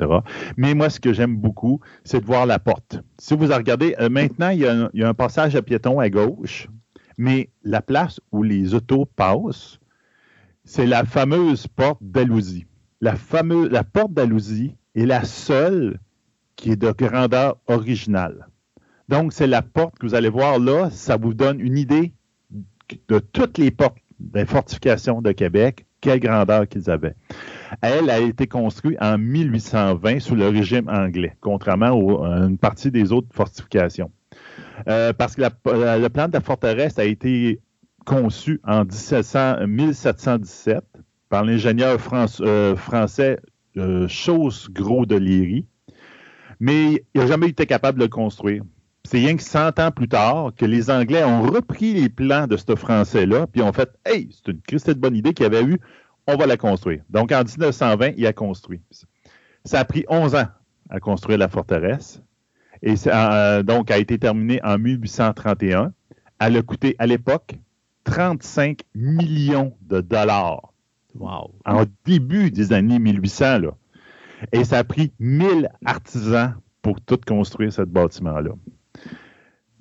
Mais 0.55 0.73
moi, 0.73 0.89
ce 0.89 1.01
que 1.01 1.11
j'aime 1.11 1.35
beaucoup, 1.35 1.81
c'est 2.05 2.21
de 2.21 2.25
voir 2.25 2.45
la 2.45 2.57
porte. 2.57 3.01
Si 3.17 3.35
vous 3.35 3.47
regardez, 3.47 3.97
maintenant, 4.09 4.51
il 4.51 4.59
y, 4.59 4.65
a 4.65 4.71
un, 4.71 4.89
il 4.93 5.01
y, 5.01 5.03
a 5.03 5.09
un, 5.09 5.13
passage 5.13 5.53
à 5.53 5.61
piétons 5.61 5.99
à 5.99 6.09
gauche, 6.09 6.69
mais 7.17 7.49
la 7.65 7.81
place 7.81 8.21
où 8.31 8.41
les 8.41 8.73
autos 8.73 9.05
passent, 9.17 9.79
c'est 10.63 10.85
la 10.85 11.03
fameuse 11.03 11.67
porte 11.67 11.99
d'Alousie. 12.01 12.67
La 13.01 13.17
fameuse, 13.17 13.69
la 13.69 13.83
porte 13.83 14.13
d'Alousie, 14.13 14.75
est 14.95 15.05
la 15.05 15.23
seule 15.23 15.99
qui 16.55 16.71
est 16.71 16.75
de 16.75 16.91
grandeur 16.91 17.57
originale. 17.67 18.47
Donc, 19.07 19.33
c'est 19.33 19.47
la 19.47 19.61
porte 19.61 19.97
que 19.97 20.05
vous 20.05 20.15
allez 20.15 20.29
voir 20.29 20.59
là. 20.59 20.89
Ça 20.91 21.17
vous 21.17 21.33
donne 21.33 21.59
une 21.59 21.77
idée 21.77 22.13
de 23.07 23.19
toutes 23.19 23.57
les 23.57 23.71
portes 23.71 23.97
des 24.19 24.45
fortifications 24.45 25.21
de 25.21 25.31
Québec, 25.31 25.85
quelle 26.01 26.19
grandeur 26.19 26.67
qu'ils 26.67 26.89
avaient. 26.89 27.15
Elle 27.81 28.09
a 28.09 28.19
été 28.19 28.47
construite 28.47 28.97
en 29.01 29.17
1820 29.17 30.19
sous 30.19 30.35
le 30.35 30.47
régime 30.49 30.89
anglais, 30.89 31.35
contrairement 31.39 32.23
à 32.23 32.39
une 32.39 32.57
partie 32.57 32.91
des 32.91 33.11
autres 33.11 33.29
fortifications. 33.31 34.11
Euh, 34.87 35.13
parce 35.13 35.35
que 35.35 35.41
le 35.41 36.07
plan 36.07 36.27
de 36.27 36.33
la 36.33 36.41
forteresse 36.41 36.99
a 36.99 37.05
été 37.05 37.61
conçu 38.05 38.59
en 38.63 38.85
1717 38.85 40.83
par 41.29 41.43
l'ingénieur 41.45 41.97
euh, 42.41 42.75
français 42.75 43.39
chose 44.07 44.69
gros 44.71 45.05
de 45.05 45.15
Léry, 45.15 45.65
mais 46.59 47.03
il 47.13 47.21
n'a 47.21 47.27
jamais 47.27 47.47
été 47.47 47.65
capable 47.65 47.99
de 47.99 48.05
le 48.05 48.09
construire. 48.09 48.63
C'est 49.05 49.17
rien 49.17 49.35
que 49.35 49.43
100 49.43 49.79
ans 49.79 49.91
plus 49.91 50.07
tard 50.07 50.51
que 50.55 50.65
les 50.65 50.91
Anglais 50.91 51.23
ont 51.23 51.41
repris 51.41 51.93
les 51.93 52.09
plans 52.09 52.47
de 52.47 52.57
ce 52.57 52.75
Français-là, 52.75 53.47
puis 53.47 53.61
ont 53.61 53.73
fait 53.73 53.89
Hey, 54.05 54.29
c'est 54.45 54.91
une 54.91 54.93
bonne 54.99 55.15
idée 55.15 55.33
qu'il 55.33 55.45
avait 55.45 55.63
eu, 55.63 55.79
on 56.27 56.35
va 56.35 56.45
la 56.45 56.57
construire. 56.57 57.01
Donc 57.09 57.31
en 57.31 57.43
1920, 57.43 58.11
il 58.17 58.27
a 58.27 58.33
construit. 58.33 58.81
Ça 59.65 59.79
a 59.79 59.85
pris 59.85 60.05
11 60.09 60.35
ans 60.35 60.47
à 60.89 60.99
construire 60.99 61.37
la 61.37 61.47
forteresse, 61.47 62.21
et 62.81 62.95
ça, 62.95 63.33
euh, 63.33 63.63
donc 63.63 63.91
a 63.91 63.97
été 63.97 64.17
terminé 64.19 64.59
en 64.63 64.77
1831. 64.77 65.93
Elle 66.39 66.57
a 66.57 66.61
coûté 66.61 66.95
à 66.99 67.07
l'époque 67.07 67.55
35 68.03 68.81
millions 68.95 69.75
de 69.81 70.01
dollars. 70.01 70.68
En 71.19 71.83
début 72.05 72.51
des 72.51 72.73
années 72.73 72.99
1800, 72.99 73.59
là. 73.59 73.71
Et 74.53 74.63
ça 74.63 74.77
a 74.79 74.83
pris 74.83 75.11
1000 75.19 75.69
artisans 75.85 76.55
pour 76.81 77.01
tout 77.01 77.19
construire 77.27 77.73
ce 77.73 77.81
bâtiment-là. 77.81 78.51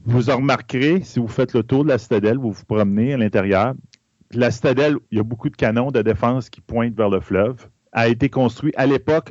Vous 0.05 0.31
en 0.31 0.37
remarquerez, 0.37 1.03
si 1.03 1.21
vous 1.21 1.29
faites 1.29 1.55
le 1.55 1.63
tour 1.63 1.85
de 1.85 1.91
la 1.91 1.99
citadelle, 1.99 2.39
vous 2.39 2.53
vous 2.53 2.65
promenez 2.65 3.15
à 3.15 3.17
l'intérieur, 3.19 3.75
la 4.33 4.51
citadelle, 4.51 4.97
il 5.11 5.19
y 5.19 5.21
a 5.21 5.25
beaucoup 5.25 5.49
de 5.49 5.57
canons 5.57 5.91
de 5.91 6.03
défense 6.03 6.51
qui 6.51 6.61
pointent 6.61 6.97
vers 6.97 7.11
le 7.11 7.21
fleuve, 7.21 7.69
a 7.93 8.09
été 8.09 8.29
construit 8.29 8.73
à 8.77 8.87
l'époque 8.87 9.31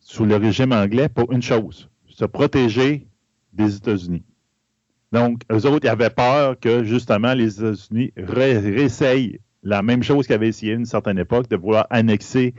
sous 0.00 0.24
le 0.24 0.36
régime 0.36 0.72
anglais 0.72 1.08
pour 1.08 1.30
une 1.32 1.42
chose, 1.42 1.88
se 2.08 2.24
protéger 2.24 3.06
des 3.52 3.76
États-Unis. 3.76 4.24
Donc, 5.12 5.42
eux 5.52 5.66
autres, 5.66 5.84
ils 5.86 5.88
avaient 5.88 6.10
peur 6.10 6.58
que, 6.58 6.84
justement, 6.84 7.34
les 7.34 7.58
États-Unis 7.58 8.12
réessayent 8.16 9.40
la 9.62 9.82
même 9.82 10.02
chose 10.02 10.26
qu'avait 10.26 10.48
essayé 10.48 10.72
à 10.72 10.76
une 10.76 10.86
certaine 10.86 11.18
époque, 11.18 11.48
de 11.48 11.56
vouloir 11.56 11.86
annexer 11.90 12.54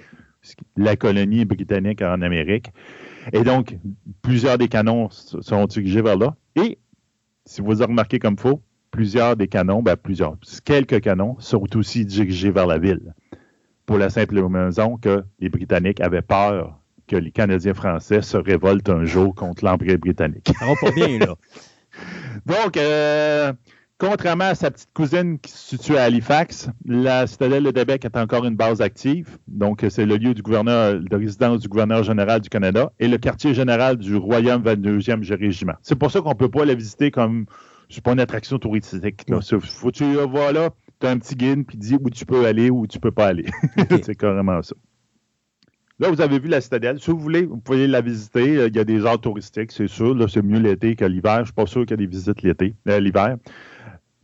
la 0.77 0.95
colonie 0.95 1.45
britannique 1.45 2.01
en 2.01 2.21
Amérique. 2.21 2.71
Et 3.33 3.43
donc, 3.43 3.77
plusieurs 4.21 4.57
des 4.57 4.67
canons 4.67 5.09
sont 5.09 5.65
dirigés 5.65 6.01
vers 6.01 6.17
là. 6.17 6.35
Et, 6.55 6.77
si 7.45 7.61
vous 7.61 7.81
avez 7.81 7.85
remarqué 7.85 8.19
comme 8.19 8.37
faux, 8.37 8.61
plusieurs 8.91 9.35
des 9.35 9.47
canons, 9.47 9.81
ben 9.81 9.95
plusieurs, 9.95 10.37
quelques 10.65 11.01
canons 11.01 11.35
sont 11.39 11.77
aussi 11.77 12.05
dirigés 12.05 12.51
vers 12.51 12.67
la 12.67 12.77
ville. 12.77 13.13
Pour 13.85 13.97
la 13.97 14.09
simple 14.09 14.39
raison 14.39 14.97
que 14.97 15.23
les 15.39 15.49
Britanniques 15.49 15.99
avaient 15.99 16.21
peur 16.21 16.79
que 17.09 17.15
les 17.15 17.31
Canadiens 17.31 17.73
français 17.73 18.21
se 18.21 18.37
révoltent 18.37 18.89
un 18.89 19.03
jour 19.03 19.33
contre 19.33 19.65
l'Empire 19.65 19.97
britannique. 19.97 20.51
Ça 20.59 20.65
va 20.65 20.73
pas 20.79 20.91
bien, 20.91 21.17
là. 21.17 21.35
donc, 22.45 22.77
euh, 22.77 23.51
Contrairement 23.99 24.45
à 24.45 24.55
sa 24.55 24.71
petite 24.71 24.93
cousine 24.93 25.37
qui 25.39 25.51
se 25.51 25.75
situe 25.75 25.97
à 25.97 26.03
Halifax, 26.03 26.69
la 26.85 27.27
citadelle 27.27 27.65
de 27.65 27.71
Québec 27.71 28.05
est 28.05 28.15
encore 28.15 28.45
une 28.45 28.55
base 28.55 28.79
active. 28.79 29.37
Donc, 29.49 29.85
c'est 29.89 30.05
le 30.05 30.15
lieu 30.15 30.33
du 30.33 30.41
gouverneur, 30.41 31.01
de 31.01 31.15
résidence 31.17 31.59
du 31.59 31.67
gouverneur 31.67 32.03
général 32.03 32.39
du 32.39 32.47
Canada 32.47 32.93
et 33.01 33.09
le 33.09 33.17
quartier 33.17 33.53
général 33.53 33.97
du 33.97 34.15
Royaume 34.15 34.63
22e 34.63 35.37
Régiment. 35.37 35.73
C'est 35.81 35.97
pour 35.97 36.11
ça 36.11 36.21
qu'on 36.21 36.29
ne 36.29 36.35
peut 36.35 36.49
pas 36.49 36.63
la 36.63 36.75
visiter 36.75 37.11
comme, 37.11 37.45
c'est 37.89 38.01
pas 38.01 38.13
une 38.13 38.21
attraction 38.21 38.57
touristique. 38.57 39.25
Là. 39.27 39.41
Faut 39.41 39.91
que 39.91 39.97
tu 39.97 40.15
vas 40.15 40.51
là, 40.53 40.69
tu 41.01 41.05
as 41.05 41.09
un 41.09 41.17
petit 41.17 41.35
guide 41.35 41.67
qui 41.67 41.75
dit 41.75 41.97
où 42.01 42.09
tu 42.09 42.25
peux 42.25 42.45
aller, 42.45 42.69
où 42.69 42.87
tu 42.87 43.01
peux 43.01 43.11
pas 43.11 43.27
aller. 43.27 43.47
c'est 44.01 44.15
carrément 44.15 44.61
ça. 44.61 44.75
Là, 45.99 46.09
vous 46.09 46.21
avez 46.21 46.39
vu 46.39 46.47
la 46.47 46.61
citadelle. 46.61 47.01
Si 47.01 47.11
vous 47.11 47.19
voulez, 47.19 47.43
vous 47.43 47.57
pouvez 47.57 47.85
la 47.85 47.99
visiter. 47.99 48.65
Il 48.67 48.75
y 48.77 48.79
a 48.79 48.85
des 48.85 49.05
heures 49.05 49.19
touristiques, 49.19 49.73
c'est 49.73 49.89
sûr. 49.89 50.15
Là, 50.15 50.29
c'est 50.29 50.41
mieux 50.41 50.59
l'été 50.59 50.95
que 50.95 51.03
l'hiver. 51.03 51.35
Je 51.35 51.39
ne 51.39 51.45
suis 51.47 51.53
pas 51.53 51.65
sûr 51.65 51.81
qu'il 51.81 51.91
y 51.91 51.93
a 51.95 51.97
des 51.97 52.05
visites 52.05 52.41
l'été, 52.43 52.75
euh, 52.87 53.01
l'hiver. 53.01 53.35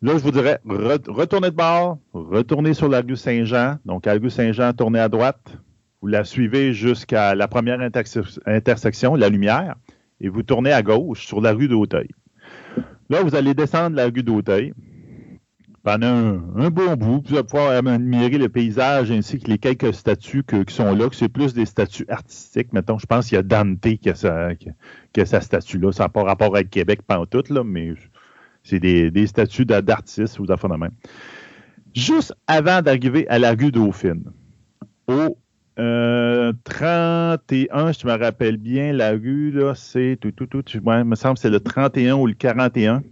Là, 0.05 0.19
je 0.19 0.23
vous 0.23 0.29
dirais, 0.29 0.59
retournez 0.63 1.49
de 1.49 1.55
bord, 1.55 1.97
retournez 2.13 2.75
sur 2.75 2.87
la 2.87 3.01
rue 3.01 3.15
Saint-Jean. 3.15 3.77
Donc, 3.85 4.05
à 4.05 4.13
rue 4.13 4.29
Saint-Jean, 4.29 4.71
tournez 4.71 4.99
à 4.99 5.09
droite. 5.09 5.57
Vous 5.99 6.07
la 6.07 6.23
suivez 6.23 6.73
jusqu'à 6.73 7.33
la 7.33 7.47
première 7.47 7.79
intersection, 7.81 9.15
la 9.15 9.29
lumière, 9.29 9.73
et 10.21 10.29
vous 10.29 10.43
tournez 10.43 10.71
à 10.71 10.83
gauche 10.83 11.25
sur 11.25 11.41
la 11.41 11.53
rue 11.53 11.67
d'Auteuil. 11.67 12.09
Là, 13.09 13.23
vous 13.23 13.33
allez 13.33 13.55
descendre 13.55 13.95
la 13.95 14.05
rue 14.05 14.21
d'Auteuil 14.21 14.75
pendant 15.81 16.39
un, 16.55 16.69
bon 16.69 16.95
bout. 16.95 17.23
Vous 17.27 17.33
allez 17.33 17.43
pouvoir 17.43 17.71
admirer 17.71 18.37
le 18.37 18.49
paysage 18.49 19.09
ainsi 19.09 19.39
que 19.39 19.49
les 19.49 19.57
quelques 19.57 19.95
statues 19.95 20.43
qui 20.43 20.71
sont 20.71 20.93
là, 20.93 21.09
que 21.09 21.15
c'est 21.15 21.29
plus 21.29 21.55
des 21.55 21.65
statues 21.65 22.05
artistiques. 22.09 22.73
Mettons, 22.73 22.99
je 22.99 23.07
pense 23.07 23.29
qu'il 23.29 23.37
y 23.37 23.39
a 23.39 23.43
Dante 23.43 23.79
qui 23.81 24.11
a 24.11 24.13
sa, 24.13 24.49
sa 25.25 25.41
statue-là. 25.41 25.91
Ça 25.93 26.03
n'a 26.03 26.09
pas 26.09 26.21
rapport 26.21 26.55
avec 26.55 26.69
Québec, 26.69 27.01
pas 27.01 27.17
en 27.17 27.25
tout, 27.25 27.43
là, 27.49 27.63
mais 27.63 27.95
c'est 28.66 28.80
des, 28.80 29.11
des, 29.11 29.28
statues 29.28 29.66
d'artistes 29.66 30.39
ou 30.39 30.45
d'affaires 30.45 30.70
de 30.70 30.76
même. 30.76 30.91
Juste 31.93 32.34
avant 32.47 32.82
d'arriver 32.82 33.28
à 33.30 33.39
la 33.39 33.51
rue 33.51 33.72
Dauphine, 33.72 34.26
au 35.07 35.38
31, 35.76 35.84
euh, 35.84 37.93
si 37.93 37.99
tu 37.99 38.07
me 38.07 38.18
rappelles 38.18 38.57
bien, 38.57 38.91
la 38.91 39.11
rue, 39.11 39.51
là, 39.51 39.76
c'est 39.76 40.18
tout, 40.20 40.32
tout, 40.32 40.47
tout, 40.47 40.63
il 40.74 40.82
me 40.82 41.16
semble 41.16 41.36
que 41.36 41.41
c'est 41.41 41.49
le 41.49 41.59
31 41.59 42.16
ou 42.16 42.28
le 42.28 42.34
41, 42.34 43.03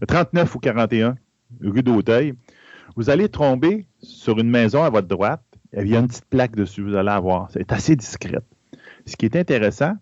le 0.00 0.06
39 0.06 0.54
ou 0.54 0.58
41, 0.58 1.16
rue 1.62 1.82
d'Auteuil. 1.82 2.34
Vous 2.94 3.08
allez 3.08 3.28
tomber 3.28 3.86
sur 4.02 4.38
une 4.38 4.50
maison 4.50 4.82
à 4.82 4.90
votre 4.90 5.08
droite. 5.08 5.42
Il 5.72 5.88
y 5.88 5.96
a 5.96 6.00
une 6.00 6.08
petite 6.08 6.26
plaque 6.26 6.54
dessus, 6.54 6.82
vous 6.82 6.94
allez 6.94 7.08
avoir. 7.08 7.50
C'est 7.50 7.72
assez 7.72 7.96
discrète. 7.96 8.44
Ce 9.06 9.16
qui 9.16 9.24
est 9.24 9.36
intéressant, 9.36 9.94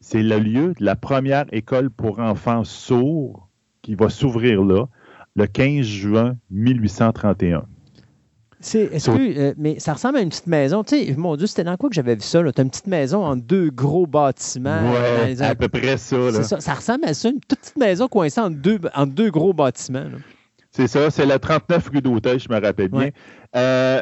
c'est 0.00 0.22
le 0.22 0.38
lieu 0.38 0.72
de 0.78 0.84
la 0.84 0.96
première 0.96 1.44
école 1.52 1.90
pour 1.90 2.20
enfants 2.20 2.64
sourds 2.64 3.43
qui 3.84 3.94
va 3.94 4.08
s'ouvrir 4.08 4.64
là 4.64 4.86
le 5.36 5.46
15 5.46 5.84
juin 5.84 6.36
1831. 6.50 7.64
Est-ce 8.60 9.10
que, 9.10 9.38
euh, 9.38 9.54
mais 9.58 9.78
ça 9.78 9.92
ressemble 9.92 10.16
à 10.16 10.20
une 10.22 10.30
petite 10.30 10.46
maison. 10.46 10.82
Tu 10.84 10.96
sais, 10.96 11.14
mon 11.18 11.36
Dieu, 11.36 11.46
c'était 11.46 11.64
dans 11.64 11.76
quoi 11.76 11.90
que 11.90 11.94
j'avais 11.94 12.14
vu 12.14 12.22
ça? 12.22 12.40
Tu 12.40 12.60
as 12.60 12.62
une 12.62 12.70
petite 12.70 12.86
maison 12.86 13.22
en 13.22 13.36
deux 13.36 13.68
gros 13.68 14.06
bâtiments. 14.06 14.90
Ouais, 14.90 15.42
à 15.42 15.54
peu 15.54 15.68
près 15.68 15.98
ça, 15.98 16.16
ça, 16.42 16.60
ça. 16.60 16.74
ressemble 16.74 17.04
à 17.04 17.12
ça, 17.12 17.28
une 17.28 17.40
toute 17.40 17.58
petite 17.58 17.76
maison 17.76 18.08
coincée 18.08 18.40
en 18.40 18.48
deux, 18.48 18.80
en 18.94 19.06
deux 19.06 19.30
gros 19.30 19.52
bâtiments. 19.52 20.06
C'est 20.70 20.86
ça, 20.86 21.10
c'est 21.10 21.26
la 21.26 21.38
39 21.38 21.90
rue 21.92 22.00
d'Auteuil, 22.00 22.38
je 22.38 22.48
me 22.48 22.58
rappelle 22.58 22.88
bien. 22.88 23.10
Euh, 23.54 24.00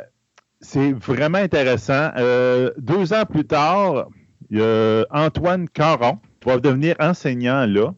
c'est 0.61 0.93
vraiment 0.93 1.39
intéressant. 1.39 2.11
Euh, 2.17 2.71
deux 2.79 3.13
ans 3.13 3.25
plus 3.29 3.45
tard, 3.45 4.07
il 4.49 4.59
y 4.59 4.63
a 4.63 5.05
Antoine 5.11 5.69
Caron 5.69 6.19
qui 6.41 6.49
va 6.49 6.59
devenir 6.59 6.95
enseignant 7.01 7.67
là 7.67 7.93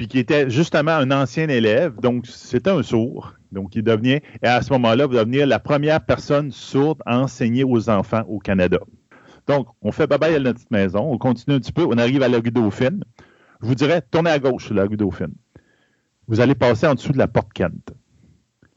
puis 0.00 0.08
qui 0.08 0.18
était 0.18 0.48
justement 0.48 0.92
un 0.92 1.10
ancien 1.10 1.50
élève, 1.50 2.00
donc 2.00 2.26
c'était 2.26 2.70
un 2.70 2.82
sourd. 2.82 3.34
Donc, 3.52 3.76
il 3.76 3.82
devenait, 3.82 4.22
et 4.42 4.46
à 4.46 4.62
ce 4.62 4.72
moment-là, 4.72 5.06
va 5.06 5.18
devenir 5.18 5.46
la 5.46 5.58
première 5.58 6.02
personne 6.02 6.52
sourde 6.52 7.02
à 7.04 7.18
enseigner 7.18 7.64
aux 7.64 7.90
enfants 7.90 8.22
au 8.26 8.38
Canada. 8.38 8.78
Donc, 9.46 9.66
on 9.82 9.92
fait 9.92 10.06
bye-bye 10.06 10.36
à 10.36 10.38
notre 10.38 10.54
petite 10.54 10.70
maison, 10.70 11.00
on 11.00 11.18
continue 11.18 11.56
un 11.56 11.60
petit 11.60 11.72
peu, 11.72 11.84
on 11.84 11.98
arrive 11.98 12.22
à 12.22 12.28
la 12.28 12.38
rue 12.38 12.50
Dauphine. 12.50 13.04
Je 13.60 13.66
vous 13.66 13.74
dirais, 13.74 14.00
tournez 14.10 14.30
à 14.30 14.38
gauche 14.38 14.64
sur 14.64 14.74
la 14.74 14.86
rue 14.86 14.96
Dauphine. 14.96 15.34
Vous 16.28 16.40
allez 16.40 16.54
passer 16.54 16.86
en 16.86 16.94
dessous 16.94 17.12
de 17.12 17.18
la 17.18 17.28
porte 17.28 17.52
Kent. 17.52 17.92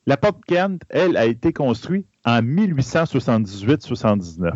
La 0.05 0.17
porte 0.17 0.43
Kent, 0.45 0.81
elle, 0.89 1.15
a 1.15 1.25
été 1.25 1.53
construite 1.53 2.05
en 2.25 2.41
1878-79. 2.41 4.51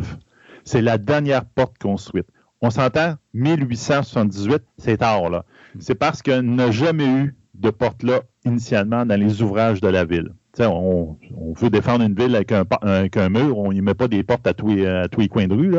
C'est 0.64 0.82
la 0.82 0.98
dernière 0.98 1.46
porte 1.46 1.78
construite. 1.78 2.26
on 2.60 2.68
s'entend, 2.68 3.14
1878, 3.32 4.62
c'est 4.76 4.98
tard, 4.98 5.30
là. 5.30 5.46
C'est 5.78 5.94
parce 5.94 6.22
qu'il 6.22 6.40
n'a 6.40 6.70
jamais 6.70 7.06
eu 7.06 7.36
de 7.54 7.70
porte-là 7.70 8.22
initialement 8.44 9.04
dans 9.04 9.18
les 9.18 9.42
ouvrages 9.42 9.80
de 9.80 9.88
la 9.88 10.04
ville. 10.04 10.32
On, 10.60 11.16
veut 11.56 11.70
défendre 11.70 12.04
une 12.04 12.14
ville 12.14 12.34
avec 12.34 12.52
un, 12.52 13.28
mur, 13.28 13.58
on 13.58 13.72
n'y 13.72 13.80
met 13.80 13.94
pas 13.94 14.08
des 14.08 14.22
portes 14.22 14.46
à 14.46 14.54
tous 14.54 14.68
les, 14.68 15.28
coins 15.28 15.46
de 15.46 15.54
rue. 15.54 15.74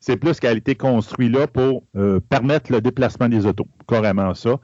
C'est 0.00 0.16
plus 0.16 0.38
qu'elle 0.38 0.54
a 0.54 0.58
été 0.58 0.74
construite 0.74 1.32
là 1.32 1.46
pour 1.46 1.82
euh, 1.96 2.20
permettre 2.20 2.70
le 2.70 2.80
déplacement 2.80 3.28
des 3.28 3.46
autos. 3.46 3.66
Carrément 3.88 4.34
ça. 4.34 4.60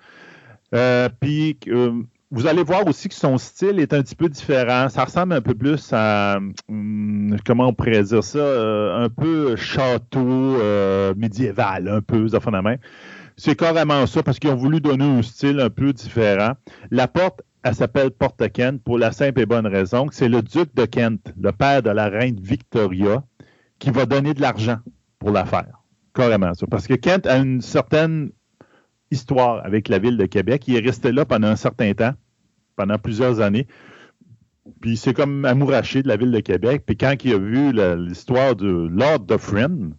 Euh, 0.75 1.09
puis, 1.21 1.59
euh, 1.69 2.03
vous 2.31 2.47
allez 2.47 2.63
voir 2.63 2.87
aussi 2.87 3.09
que 3.09 3.15
son 3.15 3.39
style 3.39 3.81
est 3.81 3.93
un 3.93 4.03
petit 4.03 4.15
peu 4.15 4.29
différent. 4.29 4.89
Ça 4.89 5.05
ressemble 5.05 5.33
un 5.33 5.41
peu 5.41 5.55
plus 5.55 5.93
à, 5.93 6.39
hum, 6.69 7.37
comment 7.45 7.69
on 7.69 7.75
pourrait 7.75 8.03
dire 8.05 8.23
ça, 8.23 8.97
un 8.97 9.09
peu 9.09 9.57
château 9.57 10.59
médiéval, 11.17 11.89
un 11.89 12.01
peu, 12.01 12.29
ça 12.29 12.41
fait 12.41 12.51
main. 12.51 12.77
C'est 13.37 13.57
carrément 13.57 14.07
ça 14.07 14.23
parce 14.23 14.39
qu'ils 14.39 14.51
ont 14.51 14.57
voulu 14.57 14.81
donner 14.81 15.05
un 15.05 15.23
style 15.23 15.61
un 15.61 15.71
peu 15.71 15.93
différent. 15.93 16.53
La 16.91 17.09
porte, 17.09 17.43
elle 17.63 17.75
s'appelle 17.75 18.11
Porte 18.11 18.51
Kent 18.53 18.83
pour 18.83 18.99
la 18.99 19.13
simple 19.13 19.41
et 19.41 19.47
bonne 19.47 19.67
raison 19.67 20.07
que 20.07 20.15
c'est 20.15 20.29
le 20.29 20.43
duc 20.43 20.75
de 20.75 20.85
Kent, 20.85 21.33
le 21.41 21.53
père 21.53 21.83
de 21.83 21.91
la 21.91 22.09
reine 22.09 22.39
Victoria, 22.41 23.25
qui 23.79 23.91
va 23.91 24.07
donner 24.07 24.35
de 24.35 24.41
l'argent 24.41 24.79
pour 25.19 25.31
la 25.31 25.45
faire. 25.45 25.83
Carrément 26.15 26.53
ça. 26.55 26.67
Parce 26.67 26.87
que 26.87 26.95
Kent 26.95 27.27
a 27.27 27.39
une 27.39 27.61
certaine 27.61 28.31
histoire 29.11 29.65
avec 29.65 29.89
la 29.89 29.99
ville 29.99 30.17
de 30.17 30.27
Québec. 30.27 30.65
Il 30.67 30.77
est 30.77 30.81
resté 30.81 31.13
là 31.13 31.25
pendant 31.25 31.49
un 31.49 31.57
certain 31.57 31.93
temps, 31.95 32.13
pendant 32.77 32.99
plusieurs 32.99 33.41
années. 33.41 33.67
Puis 34.81 34.97
c'est 34.97 35.15
comme 35.15 35.45
amouraché 35.45 36.03
de 36.03 36.09
la 36.09 36.17
ville 36.17 36.31
de 36.33 36.41
Québec. 36.41 36.83
Puis 36.87 36.97
quand 36.97 37.15
il 37.25 37.35
a 37.35 37.39
vu 37.39 37.73
l'histoire 37.73 38.57
de 38.57 38.89
Lord 38.91 39.21
Dufferin, 39.21 39.91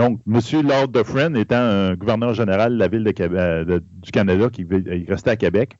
donc, 0.00 0.20
M. 0.26 0.66
Lord 0.66 0.88
Dufferin 0.88 1.34
étant 1.34 1.92
gouverneur 1.94 2.32
général 2.32 2.72
de 2.72 2.78
la 2.78 2.88
ville 2.88 3.12
euh, 3.20 3.80
du 3.80 4.10
Canada 4.10 4.48
qui 4.48 4.66
restait 5.06 5.30
à 5.30 5.36
Québec, 5.36 5.76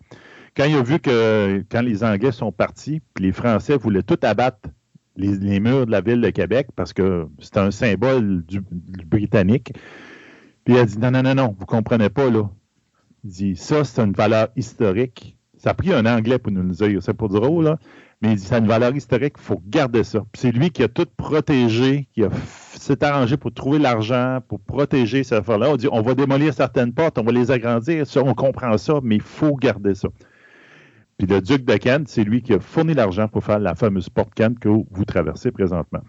quand 0.54 0.64
il 0.64 0.76
a 0.76 0.82
vu 0.82 0.98
que 0.98 1.64
quand 1.70 1.80
les 1.80 2.04
Anglais 2.04 2.30
sont 2.30 2.52
partis, 2.52 3.00
puis 3.14 3.24
les 3.24 3.32
Français 3.32 3.78
voulaient 3.78 4.02
tout 4.02 4.18
abattre 4.22 4.68
les, 5.16 5.58
murs 5.58 5.86
de 5.86 5.90
la 5.90 6.02
ville 6.02 6.20
de 6.20 6.28
Québec 6.28 6.68
parce 6.76 6.92
que 6.92 7.28
c'était 7.38 7.60
un 7.60 7.70
symbole 7.70 8.44
britannique, 9.06 9.72
puis 10.64 10.74
il 10.74 10.78
a 10.78 10.84
dit 10.84 10.98
non, 10.98 11.10
non, 11.10 11.22
non, 11.22 11.34
non, 11.34 11.56
vous 11.58 11.64
comprenez 11.64 12.10
pas, 12.10 12.28
là. 12.28 12.50
Il 13.24 13.30
dit 13.30 13.56
ça, 13.56 13.84
c'est 13.84 14.02
une 14.02 14.12
valeur 14.12 14.48
historique. 14.54 15.38
Ça 15.56 15.70
a 15.70 15.74
pris 15.74 15.94
un 15.94 16.04
Anglais 16.04 16.38
pour 16.38 16.52
nous 16.52 16.62
le 16.62 16.72
dire, 16.72 17.02
c'est 17.02 17.14
pas 17.14 17.28
drôle, 17.28 17.64
là. 17.64 17.78
Mais 18.20 18.32
il 18.32 18.36
dit, 18.36 18.52
a 18.52 18.58
une 18.58 18.66
valeur 18.66 18.94
historique, 18.94 19.34
il 19.38 19.42
faut 19.42 19.62
garder 19.66 20.04
ça. 20.04 20.26
c'est 20.34 20.52
lui 20.52 20.70
qui 20.70 20.82
a 20.82 20.88
tout 20.88 21.06
protégé, 21.16 22.06
qui 22.12 22.22
s'est 22.80 23.04
arrangé 23.04 23.36
pour 23.36 23.52
trouver 23.52 23.78
l'argent, 23.78 24.40
pour 24.48 24.60
protéger 24.60 25.22
cette 25.22 25.40
affaire-là. 25.40 25.70
On 25.70 25.76
dit, 25.76 25.88
on 25.90 26.02
va 26.02 26.14
démolir 26.14 26.54
certaines 26.54 26.92
portes, 26.92 27.18
on 27.18 27.22
va 27.22 27.32
les 27.32 27.50
agrandir, 27.50 28.04
on 28.16 28.34
comprend 28.34 28.76
ça, 28.78 29.00
mais 29.02 29.16
il 29.16 29.22
faut 29.22 29.54
garder 29.54 29.94
ça. 29.94 30.08
Puis 31.18 31.26
le 31.26 31.40
duc 31.42 31.64
de 31.64 31.76
Kent, 31.76 32.08
c'est 32.08 32.24
lui 32.24 32.42
qui 32.42 32.54
a 32.54 32.60
fourni 32.60 32.94
l'argent 32.94 33.28
pour 33.28 33.44
faire 33.44 33.58
la 33.58 33.74
fameuse 33.74 34.08
porte 34.08 34.32
Kent 34.34 34.58
que 34.58 34.68
vous 34.68 35.04
traversez 35.04 35.50
présentement. 35.50 36.00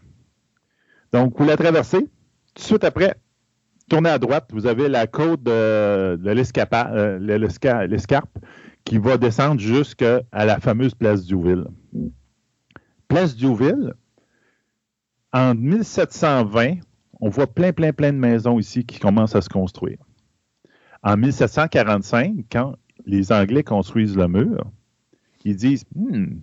Donc, 1.12 1.38
vous 1.38 1.46
la 1.46 1.58
traversez. 1.58 2.00
Tout 2.00 2.08
de 2.56 2.60
suite 2.62 2.84
après, 2.86 3.16
tournez 3.90 4.10
à 4.10 4.18
droite, 4.18 4.50
vous 4.54 4.68
avez 4.68 4.88
la 4.88 5.08
côte 5.08 5.44
de, 5.44 6.16
de 6.16 6.30
euh, 6.30 7.88
l'escarpe 7.88 8.38
qui 8.86 8.98
va 8.98 9.18
descendre 9.18 9.60
jusqu'à 9.60 10.22
la 10.32 10.60
fameuse 10.60 10.96
place 10.96 11.26
Diouville. 11.26 11.66
Place 13.10 13.36
Diouville, 13.36 13.94
en 15.34 15.56
1720, 15.56 16.76
on 17.20 17.30
voit 17.30 17.48
plein, 17.48 17.72
plein, 17.72 17.94
plein 17.94 18.12
de 18.12 18.18
maisons 18.18 18.60
ici 18.60 18.86
qui 18.86 19.00
commencent 19.00 19.36
à 19.36 19.42
se 19.42 19.50
construire. 19.50 19.98
En 21.04 21.18
1745, 21.18 22.46
quand 22.52 22.76
les 23.06 23.32
Anglais 23.32 23.64
construisent 23.64 24.16
le 24.16 24.28
mur, 24.28 24.66
ils 25.44 25.56
disent 25.56 25.86
hmm, 25.96 26.40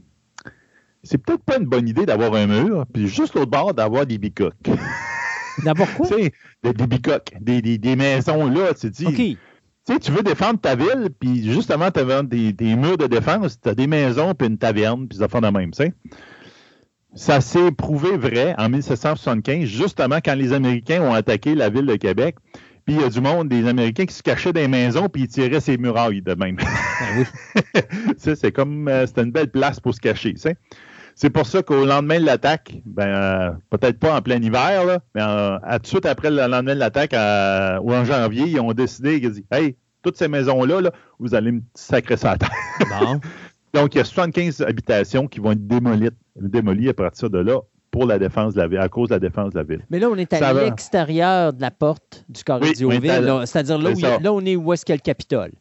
c'est 1.03 1.19
peut-être 1.19 1.43
pas 1.45 1.59
une 1.59 1.67
bonne 1.67 1.89
idée 1.89 2.07
d'avoir 2.07 2.35
un 2.35 2.47
mur, 2.47 2.87
puis 2.93 3.09
juste 3.09 3.35
l'autre 3.35 3.51
bord 3.51 3.75
d'avoir 3.75 4.07
des 4.07 4.19
bicoques. 4.19 4.55
D'avoir 5.65 5.93
quoi? 5.97 6.09
des, 6.63 6.73
des 6.73 6.87
bicoques, 6.87 7.35
des, 7.41 7.61
des, 7.61 7.97
maisons 7.97 8.49
là, 8.49 8.73
tu 8.75 8.91
dis 8.91 9.37
tu 9.97 10.13
veux 10.13 10.23
défendre 10.23 10.61
ta 10.61 10.77
ville, 10.77 11.09
puis 11.19 11.51
justement, 11.51 11.91
tu 11.91 12.01
as 12.01 12.23
des, 12.23 12.53
des, 12.53 12.77
murs 12.77 12.99
de 12.99 13.07
défense, 13.07 13.61
tu 13.61 13.69
as 13.69 13.75
des 13.75 13.87
maisons, 13.87 14.35
puis 14.35 14.49
une 14.49 14.59
taverne, 14.59 15.09
puis 15.09 15.19
ça 15.19 15.29
fait 15.29 15.41
de 15.41 15.49
même, 15.49 15.71
tu 15.71 15.85
sais. 15.85 15.95
Ça 17.19 17.41
s'est 17.41 17.73
prouvé 17.73 18.17
vrai 18.17 18.55
en 18.59 18.69
1775, 18.69 19.65
justement 19.65 20.19
quand 20.25 20.37
les 20.37 20.53
Américains 20.53 21.03
ont 21.03 21.13
attaqué 21.13 21.57
la 21.57 21.69
ville 21.69 21.85
de 21.85 21.97
Québec. 21.97 22.37
Puis 22.87 22.95
il 22.95 23.01
y 23.01 23.05
a 23.05 23.09
du 23.09 23.21
monde, 23.21 23.49
des 23.49 23.67
Américains 23.67 24.07
qui 24.07 24.15
se 24.15 24.23
cachaient 24.23 24.53
dans 24.53 24.61
les 24.61 24.69
maisons 24.69 25.09
puis 25.09 25.23
ils 25.23 25.29
tiraient 25.29 25.59
ces 25.59 25.79
murailles 25.79 26.23
de 26.23 26.35
même. 26.35 26.57
Ben 26.57 27.83
c'est 28.17 28.53
comme, 28.53 28.87
euh, 28.87 29.05
c'était 29.05 29.25
une 29.25 29.33
belle 29.33 29.51
place 29.51 29.81
pour 29.81 29.95
se 29.95 30.01
cacher. 30.01 30.33
C'est 31.17 31.31
pour 31.31 31.45
ça 31.45 31.61
qu'au 31.65 31.85
lendemain 31.85 32.21
de 32.21 32.25
l'attaque, 32.25 32.75
ben, 32.87 33.09
euh, 33.09 33.51
peut-être 33.71 33.99
pas 33.99 34.17
en 34.17 34.23
plein 34.23 34.41
hiver, 34.41 34.85
là, 34.85 35.01
mais 35.17 35.23
euh, 35.23 35.59
à 35.65 35.81
tout 35.81 35.83
de 35.83 35.87
suite 35.89 36.07
après 36.07 36.31
le 36.31 36.37
lendemain 36.37 36.77
de 36.77 36.79
l'attaque, 36.79 37.15
ou 37.83 37.95
en 37.95 38.05
janvier, 38.05 38.45
ils 38.47 38.61
ont 38.61 38.73
décidé, 38.73 39.19
ils 39.19 39.27
ont 39.27 39.31
dit 39.31 39.45
Hey, 39.51 39.75
toutes 40.03 40.17
ces 40.17 40.29
maisons-là, 40.29 40.81
là, 40.81 40.93
vous 41.19 41.35
allez 41.35 41.51
me 41.51 41.63
sacrer 41.75 42.17
ça 42.17 42.31
à 42.31 42.39
terre. 42.39 42.51
Donc, 43.75 43.95
il 43.95 43.99
y 43.99 44.01
a 44.01 44.05
75 44.05 44.63
habitations 44.63 45.27
qui 45.27 45.41
vont 45.41 45.53
être 45.53 45.67
démolies, 45.67 46.11
démolies 46.41 46.89
à 46.89 46.95
partir 46.95 47.31
de 47.31 47.39
là 47.39 47.61
pour 47.91 48.07
la 48.07 48.19
défense 48.19 48.55
de 48.55 48.61
la 48.61 48.69
ville, 48.69 48.79
à 48.79 48.89
cause 48.89 49.09
de 49.09 49.15
la 49.15 49.21
défense 49.21 49.53
de 49.53 49.59
la 49.59 49.65
ville. 49.65 49.85
Mais 49.91 49.99
là, 49.99 50.09
on 50.11 50.17
est 50.17 50.33
à 50.33 50.53
l'extérieur 50.53 51.53
de 51.53 51.61
la 51.61 51.71
porte 51.71 52.25
du 52.29 52.45
Corridor 52.45 53.47
c'est-à-dire 53.47 53.79
là, 53.79 54.33
on 54.33 54.45
est 54.45 54.57
où 54.57 54.73
est-ce 54.73 54.85
qu'il 54.85 54.93
y 54.93 54.95
a 54.95 54.97
le 54.97 55.03
Capitole? 55.03 55.53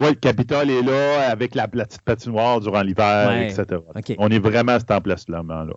Oui, 0.00 0.08
le 0.08 0.14
Capitole 0.14 0.70
est 0.70 0.82
là 0.82 1.30
avec 1.30 1.54
la, 1.54 1.68
petite 1.68 2.02
patinoire 2.02 2.60
durant 2.60 2.82
l'hiver, 2.82 3.30
etc. 3.42 3.80
On 4.18 4.28
est 4.28 4.38
vraiment 4.38 4.72
à 4.72 4.80
cet 4.80 4.90
emplacement-là. 4.90 5.74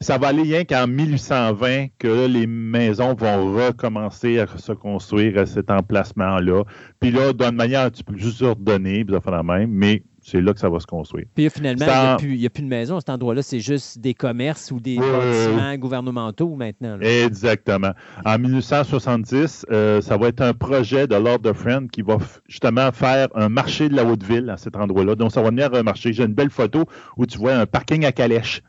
Ça 0.00 0.16
va 0.16 0.28
aller 0.28 0.42
rien 0.42 0.64
qu'en 0.64 0.86
1820 0.86 1.88
que 1.98 2.26
les 2.26 2.46
maisons 2.46 3.14
vont 3.14 3.52
recommencer 3.54 4.38
à 4.38 4.46
se 4.46 4.72
construire 4.72 5.38
à 5.38 5.46
cet 5.46 5.72
emplacement-là. 5.72 6.62
Puis 7.00 7.10
là, 7.10 7.32
d'une 7.32 7.56
manière 7.56 7.90
tu 7.90 8.04
peux 8.04 8.16
juste 8.16 8.40
ordonner, 8.42 9.04
puis 9.04 9.14
ça 9.14 9.20
fait 9.20 9.32
la 9.32 9.42
même, 9.42 9.70
mais 9.72 10.04
c'est 10.28 10.40
là 10.40 10.52
que 10.52 10.60
ça 10.60 10.68
va 10.68 10.78
se 10.78 10.86
construire. 10.86 11.24
Puis 11.34 11.48
finalement, 11.48 11.86
il 12.20 12.36
n'y 12.36 12.46
a, 12.46 12.50
plus 12.50 12.62
de 12.62 12.68
maison 12.68 12.96
à 12.96 13.00
cet 13.00 13.10
endroit-là, 13.10 13.42
c'est 13.42 13.60
juste 13.60 13.98
des 13.98 14.14
commerces 14.14 14.70
ou 14.70 14.78
des 14.78 14.96
bâtiments 14.96 15.74
gouvernementaux 15.76 16.54
maintenant. 16.54 16.98
Exactement. 17.00 17.92
En 18.24 18.38
1870, 18.38 19.66
euh, 19.70 20.00
ça 20.00 20.16
va 20.16 20.28
être 20.28 20.42
un 20.42 20.52
projet 20.52 21.06
de 21.06 21.16
Lord 21.16 21.40
of 21.46 21.56
Friend 21.56 21.90
qui 21.90 22.02
va 22.02 22.18
justement 22.46 22.92
faire 22.92 23.28
un 23.34 23.48
marché 23.48 23.88
de 23.88 23.96
la 23.96 24.04
Haute-Ville 24.04 24.50
à 24.50 24.56
cet 24.56 24.76
endroit-là. 24.76 25.14
Donc, 25.14 25.32
ça 25.32 25.42
va 25.42 25.50
venir 25.50 25.72
un 25.74 25.82
marché. 25.82 26.12
J'ai 26.12 26.24
une 26.24 26.34
belle 26.34 26.50
photo 26.50 26.84
où 27.16 27.26
tu 27.26 27.38
vois 27.38 27.54
un 27.54 27.66
parking 27.66 28.04
à 28.04 28.12
calèche. 28.12 28.62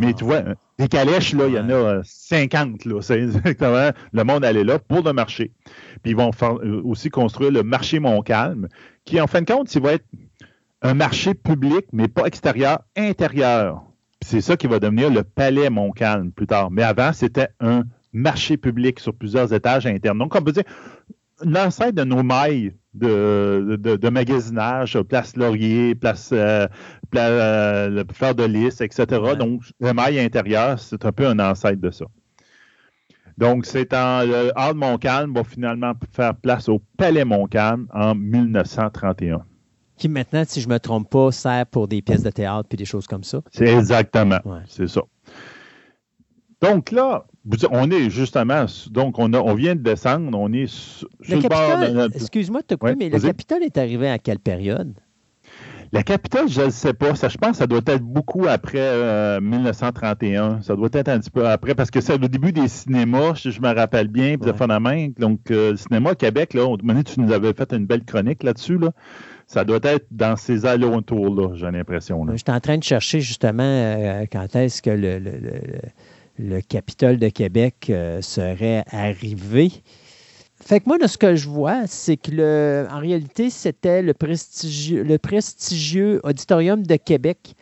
Mais 0.00 0.12
tu 0.12 0.24
vois, 0.24 0.42
des 0.78 0.88
calèches, 0.88 1.34
là, 1.34 1.46
il 1.46 1.54
y 1.54 1.58
en 1.58 1.70
a 1.70 2.00
50. 2.02 2.84
Là, 2.84 3.00
c'est 3.00 3.20
exactement, 3.20 3.90
le 4.12 4.24
monde 4.24 4.44
allait 4.44 4.64
là 4.64 4.78
pour 4.78 5.02
le 5.02 5.12
marché. 5.12 5.52
Puis 6.02 6.12
ils 6.12 6.16
vont 6.16 6.30
euh, 6.42 6.80
aussi 6.82 7.10
construire 7.10 7.52
le 7.52 7.62
marché 7.62 8.00
Montcalm, 8.00 8.68
qui, 9.04 9.20
en 9.20 9.26
fin 9.26 9.42
de 9.42 9.46
compte, 9.46 9.72
il 9.74 9.82
va 9.82 9.92
être 9.92 10.04
un 10.84 10.94
marché 10.94 11.34
public, 11.34 11.86
mais 11.92 12.08
pas 12.08 12.26
extérieur, 12.26 12.80
intérieur. 12.94 13.82
C'est 14.20 14.42
ça 14.42 14.56
qui 14.56 14.66
va 14.66 14.78
devenir 14.78 15.10
le 15.10 15.24
palais 15.24 15.70
Montcalm 15.70 16.30
plus 16.30 16.46
tard. 16.46 16.70
Mais 16.70 16.82
avant, 16.82 17.12
c'était 17.12 17.48
un 17.58 17.84
marché 18.12 18.58
public 18.58 19.00
sur 19.00 19.14
plusieurs 19.14 19.52
étages 19.52 19.86
internes. 19.86 20.18
Donc, 20.18 20.34
on 20.36 20.42
peut 20.42 20.52
dire 20.52 20.64
l'ancêtre 21.42 21.94
de 21.94 22.04
nos 22.04 22.22
mailles 22.22 22.74
de, 22.92 23.76
de, 23.80 24.08
magasinage, 24.08 25.00
place 25.08 25.36
Laurier, 25.36 25.94
place, 25.94 26.30
euh, 26.32 26.68
euh, 27.16 28.04
Fleur 28.12 28.34
de 28.34 28.44
Lys, 28.44 28.80
etc. 28.80 29.06
Donc, 29.38 29.62
le 29.80 29.92
maille 29.92 30.20
intérieur, 30.20 30.78
c'est 30.78 31.04
un 31.04 31.12
peu 31.12 31.26
un 31.26 31.38
ancêtre 31.40 31.80
de 31.80 31.90
ça. 31.90 32.04
Donc, 33.36 33.66
c'est 33.66 33.92
en 33.94 34.22
le 34.22 34.52
Hall 34.54 34.74
Montcalm 34.74 35.34
va 35.34 35.42
finalement 35.44 35.94
faire 36.12 36.36
place 36.36 36.68
au 36.68 36.80
Palais 36.96 37.24
Montcalm 37.24 37.88
en 37.92 38.14
1931 38.14 39.44
qui 39.96 40.08
maintenant, 40.08 40.42
si 40.46 40.60
je 40.60 40.68
ne 40.68 40.74
me 40.74 40.78
trompe 40.78 41.08
pas, 41.08 41.30
sert 41.32 41.66
pour 41.66 41.88
des 41.88 42.02
pièces 42.02 42.22
de 42.22 42.30
théâtre 42.30 42.68
et 42.72 42.76
des 42.76 42.84
choses 42.84 43.06
comme 43.06 43.24
ça. 43.24 43.40
C'est 43.52 43.68
exactement, 43.68 44.40
c'est 44.66 44.88
ça. 44.88 45.02
Donc 46.60 46.90
là, 46.90 47.26
on 47.70 47.90
est 47.90 48.08
justement, 48.10 48.64
donc 48.90 49.18
on, 49.18 49.32
on 49.34 49.54
vient 49.54 49.74
de 49.74 49.82
descendre, 49.82 50.38
on 50.38 50.52
est 50.52 50.66
sur 50.66 51.08
le, 51.28 51.40
bord 51.46 51.78
de 51.78 52.16
Excuse-moi 52.16 52.62
de 52.62 52.66
te 52.66 52.74
couper, 52.74 52.94
mais 52.96 53.10
le 53.10 53.20
Capitole 53.20 53.62
est 53.62 53.76
arrivé 53.76 54.08
à 54.08 54.18
quelle 54.18 54.38
période? 54.38 54.94
La 55.94 56.02
capitale, 56.02 56.48
je 56.48 56.62
ne 56.62 56.70
sais 56.70 56.92
pas. 56.92 57.14
Ça, 57.14 57.28
je 57.28 57.38
pense 57.38 57.52
que 57.52 57.56
ça 57.58 57.68
doit 57.68 57.80
être 57.86 58.02
beaucoup 58.02 58.48
après 58.48 59.40
1931. 59.40 60.42
Euh, 60.44 60.60
ça 60.60 60.74
doit 60.74 60.88
être 60.92 61.08
un 61.08 61.20
petit 61.20 61.30
peu 61.30 61.46
après, 61.46 61.76
parce 61.76 61.92
que 61.92 62.00
c'est 62.00 62.18
le 62.18 62.28
début 62.28 62.50
des 62.50 62.66
cinémas, 62.66 63.34
je, 63.34 63.60
me 63.60 63.72
rappelle 63.72 64.08
bien, 64.08 64.36
puis 64.36 64.50
ouais. 64.50 65.14
Donc, 65.16 65.52
euh, 65.52 65.70
le 65.70 65.76
cinéma 65.76 66.10
au 66.10 66.14
Québec, 66.16 66.52
là, 66.52 66.66
tu 67.04 67.20
nous 67.20 67.32
avais 67.32 67.52
fait 67.52 67.72
une 67.72 67.86
belle 67.86 68.04
chronique 68.04 68.42
là-dessus. 68.42 68.76
Là. 68.76 68.90
Ça 69.46 69.64
doit 69.64 69.80
être 69.82 70.06
dans 70.10 70.36
ces 70.36 70.66
alentours-là, 70.66 71.54
j'ai 71.54 71.70
l'impression. 71.70 72.26
Je 72.30 72.36
suis 72.36 72.44
en 72.48 72.60
train 72.60 72.78
de 72.78 72.82
chercher 72.82 73.20
justement 73.20 73.62
euh, 73.62 74.24
quand 74.30 74.56
est-ce 74.56 74.82
que 74.82 74.90
le, 74.90 75.18
le, 76.38 76.60
Capitole 76.62 77.18
de 77.18 77.28
Québec 77.28 77.92
serait 78.20 78.84
arrivé. 78.90 79.70
Fait 80.60 80.80
que 80.80 80.84
moi, 80.86 80.98
de 80.98 81.06
ce 81.06 81.18
que 81.18 81.36
je 81.36 81.48
vois, 81.48 81.86
c'est 81.86 82.16
que 82.16 82.30
le, 82.30 82.86
en 82.90 82.98
réalité, 82.98 83.50
c'était 83.50 84.02
le 84.02 84.14
prestigieux, 84.14 85.02
le 85.02 85.18
prestigieux 85.18 86.20
Auditorium 86.24 86.82
de 86.82 86.96
Québec 86.96 87.54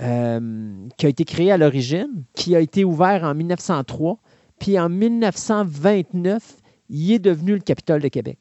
euh, 0.00 0.88
qui 0.96 1.06
a 1.06 1.08
été 1.08 1.24
créé 1.24 1.52
à 1.52 1.56
l'origine, 1.56 2.24
qui 2.34 2.56
a 2.56 2.60
été 2.60 2.84
ouvert 2.84 3.24
en 3.24 3.34
1903, 3.34 4.18
puis 4.58 4.78
en 4.78 4.88
1929, 4.88 6.56
il 6.88 7.12
est 7.12 7.18
devenu 7.18 7.52
le 7.52 7.60
Capitole 7.60 8.00
de 8.00 8.08
Québec. 8.08 8.38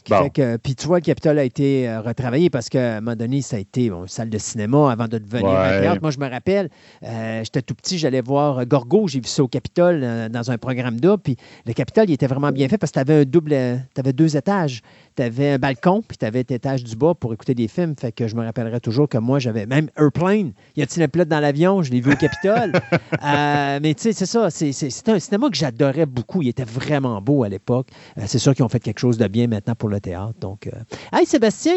Ce 0.00 0.04
qui 0.04 0.12
Bon. 0.12 0.22
fait 0.24 0.30
que, 0.30 0.56
puis 0.56 0.74
tu 0.74 0.86
vois, 0.86 0.96
le 0.96 1.02
Capitole 1.04 1.38
a 1.38 1.44
été 1.44 1.86
euh, 1.86 2.00
retravaillé 2.00 2.48
parce 2.48 2.70
qu'à 2.70 2.96
un 2.96 3.00
moment 3.02 3.16
donné, 3.16 3.42
ça 3.42 3.56
a 3.56 3.58
été 3.58 3.90
bon, 3.90 4.02
une 4.04 4.08
salle 4.08 4.30
de 4.30 4.38
cinéma 4.38 4.90
avant 4.90 5.08
de 5.08 5.18
devenir 5.18 5.50
un 5.50 5.70
Ouais. 5.72 5.80
théâtre. 5.82 5.98
Moi, 6.00 6.10
je 6.10 6.18
me 6.18 6.26
rappelle, 6.26 6.70
euh, 7.04 7.44
j'étais 7.44 7.60
tout 7.60 7.74
petit, 7.74 7.98
j'allais 7.98 8.22
voir 8.22 8.64
Gorgo, 8.64 9.06
j'ai 9.08 9.20
vu 9.20 9.26
ça 9.28 9.42
au 9.42 9.48
Capitole 9.48 10.00
euh, 10.02 10.30
dans 10.30 10.50
un 10.50 10.56
programme 10.56 10.98
double. 10.98 11.22
Puis 11.22 11.36
le 11.66 11.74
Capitole, 11.74 12.08
il 12.08 12.14
était 12.14 12.26
vraiment 12.28 12.50
bien 12.50 12.66
fait 12.68 12.78
parce 12.78 12.92
que 12.92 12.94
tu 12.94 13.00
avais 13.00 13.20
un 13.20 13.24
double, 13.24 13.50
tu 13.94 14.00
avais 14.00 14.14
deux 14.14 14.38
étages. 14.38 14.80
Tu 15.16 15.22
avais 15.22 15.50
un 15.50 15.58
balcon, 15.58 16.02
puis 16.06 16.16
tu 16.16 16.24
avais 16.24 16.44
l'étage 16.48 16.84
du 16.84 16.96
bas 16.96 17.14
pour 17.14 17.32
écouter 17.34 17.54
des 17.54 17.68
films. 17.68 17.94
Fait 17.98 18.12
que 18.12 18.28
je 18.28 18.36
me 18.36 18.44
rappellerai 18.44 18.80
toujours 18.80 19.08
que 19.08 19.18
moi, 19.18 19.38
j'avais 19.38 19.66
même 19.66 19.88
Airplane. 19.98 20.52
Y 20.76 20.82
a-t-il 20.82 21.02
un 21.02 21.08
pilote 21.08 21.28
dans 21.28 21.40
l'avion? 21.40 21.82
Je 21.82 21.90
l'ai 21.90 22.00
vu 22.00 22.12
au 22.12 22.16
Capitole. 22.16 22.72
Euh, 23.22 23.78
mais 23.82 23.92
tu 23.94 24.02
sais, 24.04 24.12
c'est 24.12 24.24
ça. 24.26 24.50
c'est- 24.50 25.08
un 25.08 25.18
cinéma 25.18 25.50
que 25.50 25.56
j'adorais 25.56 26.06
beaucoup. 26.06 26.40
Il 26.42 26.48
était 26.48 26.64
vraiment 26.64 27.20
beau 27.20 27.44
à 27.44 27.48
l'époque. 27.48 27.88
Euh, 28.18 28.22
c'est 28.26 28.38
sûr 28.38 28.54
qu'ils 28.54 28.64
ont 28.64 28.68
fait 28.68 28.80
quelque 28.80 28.98
chose 28.98 29.18
de 29.18 29.26
bien 29.28 29.46
maintenant 29.46 29.74
pour 29.74 29.88
le 29.90 30.00
théâtre. 30.00 30.34
Donc, 30.40 30.66
euh, 30.66 30.70
Hey, 31.12 31.26
Sébastien, 31.26 31.74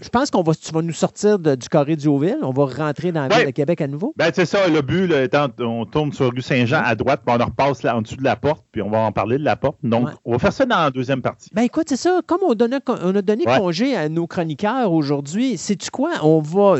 je 0.00 0.08
pense 0.08 0.30
qu'on 0.30 0.42
va, 0.42 0.54
tu 0.54 0.72
vas 0.72 0.80
nous 0.82 0.92
sortir 0.94 1.38
de- 1.38 1.54
du 1.54 1.68
carré 1.68 1.94
du 1.96 2.08
Hauville. 2.08 2.38
On 2.42 2.52
va 2.52 2.64
rentrer 2.66 3.12
dans 3.12 3.22
la 3.22 3.28
Ouais. 3.28 3.36
ville 3.36 3.46
de 3.46 3.50
Québec 3.50 3.80
à 3.82 3.86
nouveau. 3.86 4.14
Ben, 4.16 4.30
c'est 4.34 4.46
ça, 4.46 4.66
le 4.68 4.80
but, 4.80 5.06
là, 5.06 5.22
étant, 5.24 5.48
on 5.60 5.84
tourne 5.84 6.12
sur 6.12 6.30
rue 6.32 6.40
Saint-Jean 6.40 6.82
à 6.84 6.94
droite, 6.94 7.20
puis 7.26 7.36
on 7.38 7.44
repasse 7.44 7.82
là, 7.82 7.96
en 7.96 8.02
dessous 8.02 8.16
de 8.16 8.24
la 8.24 8.36
porte, 8.36 8.64
puis 8.72 8.80
on 8.80 8.88
va 8.90 9.00
en 9.00 9.12
parler 9.12 9.36
de 9.38 9.44
la 9.44 9.56
porte. 9.56 9.76
Donc, 9.82 10.06
Ouais. 10.06 10.12
on 10.24 10.32
va 10.32 10.38
faire 10.38 10.52
ça 10.52 10.64
dans 10.64 10.76
la 10.78 10.90
deuxième 10.90 11.20
partie. 11.20 11.50
Ben 11.52 11.62
écoute, 11.62 11.84
c'est 11.88 11.96
ça. 11.96 12.20
Comme 12.26 12.40
on, 12.48 12.54
donnait- 12.54 12.80
on 12.88 13.14
a 13.14 13.22
donné 13.22 13.46
Ouais. 13.46 13.58
congé 13.58 13.94
à 13.94 14.08
nos 14.08 14.26
chroniqueurs 14.26 14.90
aujourd'hui, 14.92 15.58
sais-tu 15.58 15.90
quoi? 15.90 16.12
On 16.22 16.40
va. 16.40 16.76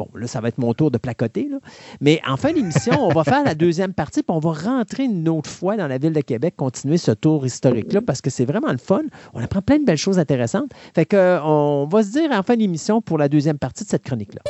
Bon, 0.00 0.08
là, 0.14 0.26
ça 0.26 0.40
va 0.40 0.48
être 0.48 0.56
mon 0.56 0.72
tour 0.72 0.90
de 0.90 0.96
placoter, 0.96 1.46
là. 1.50 1.58
Mais 2.00 2.22
en 2.26 2.38
fin 2.38 2.54
d'émission, 2.54 2.94
on 2.98 3.12
va 3.12 3.22
faire 3.22 3.44
la 3.44 3.54
deuxième 3.54 3.92
partie, 3.92 4.22
puis 4.22 4.34
on 4.34 4.38
va 4.38 4.52
rentrer 4.52 5.04
une 5.04 5.28
autre 5.28 5.50
fois 5.50 5.76
dans 5.76 5.86
la 5.86 5.98
ville 5.98 6.14
de 6.14 6.22
Québec, 6.22 6.54
continuer 6.56 6.96
ce 6.96 7.10
tour 7.10 7.44
historique-là, 7.44 8.00
parce 8.00 8.22
que 8.22 8.30
c'est 8.30 8.46
vraiment 8.46 8.72
le 8.72 8.78
fun. 8.78 9.02
On 9.34 9.44
apprend 9.44 9.60
plein 9.60 9.76
de 9.76 9.84
belles 9.84 9.98
choses 9.98 10.18
intéressantes. 10.18 10.70
Fait 10.94 11.04
que, 11.04 11.16
euh, 11.18 11.84
va 11.84 12.02
se 12.02 12.12
dire 12.12 12.32
en 12.32 12.42
fin 12.42 12.56
d'émission 12.56 13.02
pour 13.02 13.18
la 13.18 13.28
deuxième 13.28 13.58
partie 13.58 13.84
de 13.84 13.90
cette 13.90 14.04
chronique-là. 14.04 14.40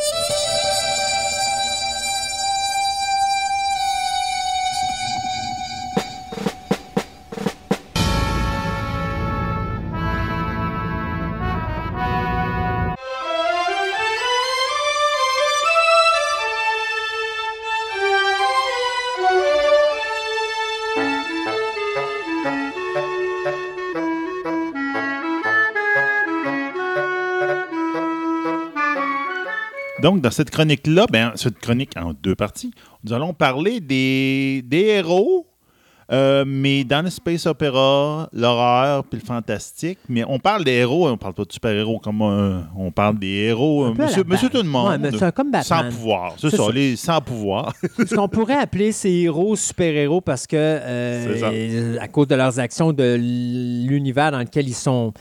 Donc, 30.02 30.22
dans 30.22 30.31
cette 30.31 30.51
chronique-là, 30.51 31.06
ben, 31.10 31.32
cette 31.35 31.59
chronique 31.59 31.93
en 31.97 32.12
deux 32.12 32.35
parties, 32.35 32.72
nous 33.05 33.12
allons 33.12 33.35
parler 33.35 33.81
des, 33.81 34.62
des 34.64 34.85
héros, 34.86 35.47
euh, 36.10 36.44
mais 36.47 36.85
dans 36.85 37.02
le 37.05 37.10
space 37.10 37.47
opéra, 37.47 38.28
l'horreur 38.32 39.05
puis 39.05 39.20
le 39.20 39.27
fantastique. 39.27 39.98
Mais 40.09 40.24
on 40.27 40.39
parle 40.39 40.64
des 40.64 40.72
héros, 40.72 41.09
on 41.09 41.16
parle 41.16 41.35
pas 41.35 41.44
de 41.44 41.52
super-héros 41.52 41.98
comme 41.98 42.22
euh, 42.22 42.60
on 42.77 42.90
parle 42.90 43.18
des 43.18 43.28
héros, 43.28 43.86
euh, 43.86 43.94
monsieur, 44.27 44.48
tout 44.48 44.56
le 44.56 44.64
monde. 44.64 44.89
Ouais, 44.89 44.98
mais 44.98 45.32
comme 45.32 45.52
sans 45.62 45.85
pouvoir. 45.85 46.35
C'est 46.39 46.51
ça, 46.51 46.56
ça. 46.56 46.72
les 46.72 46.97
sans 46.97 47.20
pouvoir. 47.20 47.74
Ce 47.98 48.14
qu'on 48.14 48.28
pourrait 48.28 48.59
appeler 48.59 48.93
ces 48.93 49.10
héros 49.10 49.55
super-héros 49.55 50.20
parce 50.22 50.47
que, 50.47 50.56
C'est 50.56 51.43
euh, 51.44 51.98
à 52.01 52.09
cause 52.09 52.27
de 52.27 52.35
leurs 52.35 52.59
actions, 52.59 52.93
de 52.93 53.16
l'univers 53.16 54.32
dans 54.32 54.40
lequel 54.40 54.66
ils 54.66 54.74
sont 54.74 55.12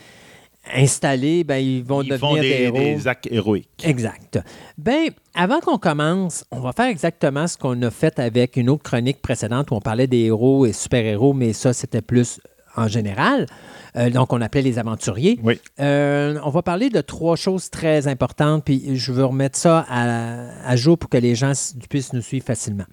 installés, 0.73 1.43
ben, 1.43 1.57
ils 1.57 1.83
vont 1.83 2.01
Ils 2.01 2.09
devenir 2.09 2.19
font 2.29 2.35
des, 2.35 2.41
des, 2.41 2.61
héros. 2.63 2.77
des 2.77 3.07
actes 3.07 3.27
héroïques. 3.31 3.69
Exact. 3.83 4.39
Ben, 4.77 5.09
avant 5.35 5.59
qu'on 5.59 5.77
commence, 5.77 6.45
on 6.51 6.59
va 6.59 6.71
faire 6.73 6.87
exactement 6.87 7.47
ce 7.47 7.57
qu'on 7.57 7.81
a 7.81 7.91
fait 7.91 8.19
avec 8.19 8.57
une 8.57 8.69
autre 8.69 8.83
chronique 8.83 9.21
précédente 9.21 9.71
où 9.71 9.75
on 9.75 9.81
parlait 9.81 10.07
des 10.07 10.25
héros 10.25 10.65
et 10.65 10.73
super-héros, 10.73 11.33
mais 11.33 11.53
ça, 11.53 11.73
c'était 11.73 12.01
plus 12.01 12.39
en 12.75 12.87
général. 12.87 13.47
Euh, 13.95 14.09
donc, 14.09 14.31
on 14.31 14.39
appelait 14.41 14.61
les 14.61 14.77
aventuriers. 14.77 15.39
Oui. 15.43 15.59
Euh, 15.79 16.39
on 16.43 16.49
va 16.51 16.61
parler 16.61 16.89
de 16.89 17.01
trois 17.01 17.35
choses 17.35 17.69
très 17.69 18.07
importantes, 18.07 18.63
puis 18.63 18.95
je 18.95 19.11
veux 19.11 19.25
remettre 19.25 19.57
ça 19.57 19.85
à, 19.89 20.69
à 20.69 20.75
jour 20.75 20.97
pour 20.97 21.09
que 21.09 21.17
les 21.17 21.35
gens 21.35 21.51
puissent 21.89 22.13
nous 22.13 22.21
suivre 22.21 22.45
facilement. 22.45 22.85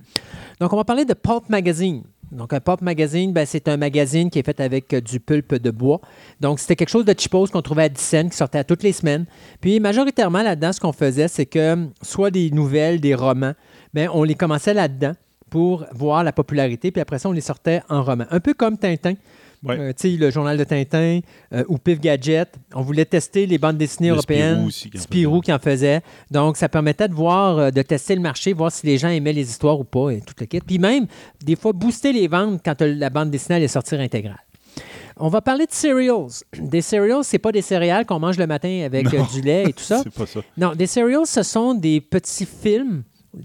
Donc, 0.61 0.73
on 0.73 0.77
va 0.77 0.85
parler 0.85 1.05
de 1.05 1.13
Pulp 1.15 1.49
Magazine. 1.51 2.03
Donc, 2.33 2.53
un 2.53 2.61
Pulp 2.61 2.81
Magazine, 2.83 3.33
ben, 3.33 3.47
c'est 3.47 3.69
un 3.69 3.77
magazine 3.77 4.31
qui 4.31 4.39
est 4.39 4.43
fait 4.43 4.61
avec 4.61 4.93
euh, 4.93 5.01
du 5.01 5.21
pulpe 5.21 5.55
de 5.55 5.71
bois. 5.71 6.01
Donc, 6.41 6.59
c'était 6.59 6.77
quelque 6.77 6.89
chose 6.89 7.05
de 7.05 7.15
cheapos 7.17 7.47
qu'on 7.47 7.63
trouvait 7.63 7.85
à 7.85 7.89
10 7.89 8.01
cents, 8.01 8.29
qui 8.29 8.37
sortait 8.37 8.59
à 8.59 8.65
toutes 8.65 8.83
les 8.83 8.93
semaines. 8.93 9.27
Puis, 9.61 9.79
majoritairement, 9.81 10.43
là-dedans, 10.43 10.73
ce 10.73 10.81
qu'on 10.81 10.93
faisait, 10.93 11.29
c'est 11.29 11.47
que 11.47 11.73
hum, 11.73 11.93
soit 12.03 12.31
des 12.31 12.51
nouvelles, 12.51 13.01
des 13.01 13.15
romans, 13.15 13.53
mais 13.95 14.09
on 14.09 14.25
les 14.25 14.35
commençait 14.35 14.75
là-dedans 14.75 15.13
pour 15.51 15.87
voir 15.93 16.25
la 16.25 16.33
popularité, 16.33 16.91
puis 16.91 17.01
après 17.01 17.19
ça, 17.19 17.29
on 17.29 17.33
les 17.33 17.41
sortait 17.41 17.81
en 17.89 18.03
roman. 18.03 18.25
Un 18.31 18.41
peu 18.41 18.53
comme 18.53 18.77
Tintin. 18.77 19.15
Ouais. 19.67 19.79
Euh, 19.79 20.17
le 20.19 20.31
journal 20.31 20.57
de 20.57 20.65
Tintin 20.65 21.21
euh, 21.53 21.65
ou 21.69 21.79
Pif 21.79 22.01
Gadget. 22.01 22.49
On 22.75 22.83
voulait 22.83 23.05
tester 23.05 23.47
les 23.47 23.59
bandes 23.59 23.77
dessinées 23.77 24.11
Le 24.11 24.15
européennes. 24.15 24.55
Spirou 24.55 24.67
aussi 24.69 24.91
qui 24.91 24.99
en 24.99 25.01
Spirou 25.01 25.41
qui 25.41 25.53
en 25.53 25.59
faisait. 25.59 26.01
Donc, 26.31 26.57
ça 26.57 26.69
permettait 26.69 27.09
de 27.09 27.15
voir, 27.15 27.59
euh, 27.59 27.71
de 27.71 27.83
tester 27.83 28.15
le 28.15 28.21
marché, 28.21 28.53
voir 28.53 28.71
si 28.71 28.87
les 28.87 28.97
gens 28.99 29.09
aimaient 29.09 29.33
les 29.33 29.49
histoires 29.49 29.79
ou 29.81 29.85
pas 29.85 30.11
et 30.11 30.21
tout 30.21 30.35
le 30.39 30.47
kit. 30.47 30.61
Puis 30.61 30.79
même, 30.79 31.07
des 31.43 31.57
fois, 31.57 31.73
booster 31.73 32.13
les 32.13 32.29
ventes 32.29 32.61
quand 32.65 32.81
la 32.81 33.11
bande 33.11 33.31
dessinée 33.31 33.57
allait 33.57 33.69
sortir 33.69 34.01
intégrale. 34.01 34.39
On 35.19 35.29
va 35.29 35.41
parler 35.41 35.65
de 35.65 35.73
cereals. 35.73 36.29
Des 36.61 36.83
cereals, 36.83 37.25
c'est 37.25 37.39
pas 37.39 37.51
des 37.51 37.63
céréales 37.63 38.05
qu'on 38.05 38.19
mange 38.19 38.37
le 38.37 38.47
matin 38.47 38.83
avec 38.85 39.11
Non. 39.11 39.27
du 39.33 39.41
lait 39.41 39.65
et 39.69 39.73
tout 39.73 39.83
ça. 39.83 40.01
C'est 40.05 40.13
pas 40.13 40.27
ça. 40.27 40.41
Non, 40.59 40.75
des 40.75 40.87
serials, 40.87 41.27
ce 41.27 41.43
sont 41.43 41.73
des 41.73 42.03
petits 42.03 42.45
films 42.45 43.03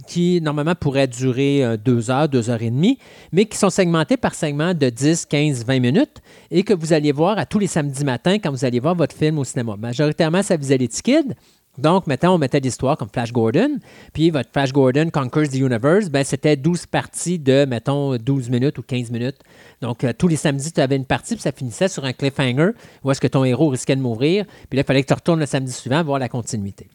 qui, 0.07 0.41
normalement, 0.41 0.75
pourraient 0.75 1.07
durer 1.07 1.63
euh, 1.63 1.77
deux 1.77 2.09
heures, 2.09 2.29
deux 2.29 2.49
heures 2.49 2.61
et 2.61 2.69
demie, 2.69 2.97
mais 3.31 3.45
qui 3.45 3.57
sont 3.57 3.69
segmentés 3.69 4.17
par 4.17 4.33
segments 4.33 4.73
de 4.73 4.89
10, 4.89 5.25
15, 5.25 5.65
20 5.65 5.79
minutes 5.79 6.21
et 6.49 6.63
que 6.63 6.73
vous 6.73 6.93
alliez 6.93 7.11
voir 7.11 7.37
à 7.37 7.45
tous 7.45 7.59
les 7.59 7.67
samedis 7.67 8.03
matins 8.03 8.37
quand 8.39 8.51
vous 8.51 8.65
alliez 8.65 8.79
voir 8.79 8.95
votre 8.95 9.15
film 9.15 9.39
au 9.39 9.43
cinéma. 9.43 9.75
Majoritairement, 9.77 10.43
ça 10.43 10.55
visait 10.57 10.77
les 10.77 10.87
petits 10.87 11.03
kids. 11.03 11.33
Donc, 11.77 12.05
maintenant, 12.05 12.35
on 12.35 12.37
mettait 12.37 12.59
des 12.59 12.67
histoires 12.67 12.97
comme 12.97 13.07
Flash 13.11 13.31
Gordon. 13.31 13.79
Puis, 14.11 14.29
votre 14.29 14.49
Flash 14.51 14.73
Gordon 14.73 15.09
Conquers 15.09 15.47
the 15.47 15.55
Universe, 15.55 16.09
ben, 16.09 16.23
c'était 16.23 16.57
12 16.57 16.85
parties 16.85 17.39
de, 17.39 17.65
mettons, 17.65 18.17
12 18.17 18.49
minutes 18.49 18.77
ou 18.77 18.81
15 18.81 19.09
minutes. 19.09 19.37
Donc, 19.81 20.03
euh, 20.03 20.11
tous 20.17 20.27
les 20.27 20.35
samedis, 20.35 20.73
tu 20.73 20.81
avais 20.81 20.97
une 20.97 21.05
partie, 21.05 21.35
puis 21.35 21.41
ça 21.41 21.53
finissait 21.53 21.87
sur 21.87 22.03
un 22.03 22.11
cliffhanger 22.11 22.71
où 23.03 23.11
est-ce 23.11 23.21
que 23.21 23.27
ton 23.27 23.45
héros 23.45 23.69
risquait 23.69 23.95
de 23.95 24.01
mourir. 24.01 24.45
Puis 24.69 24.77
là, 24.77 24.81
il 24.81 24.85
fallait 24.85 25.01
que 25.01 25.07
tu 25.07 25.13
retournes 25.13 25.39
le 25.39 25.45
samedi 25.45 25.71
suivant 25.71 26.03
voir 26.03 26.19
la 26.19 26.27
continuité. 26.27 26.87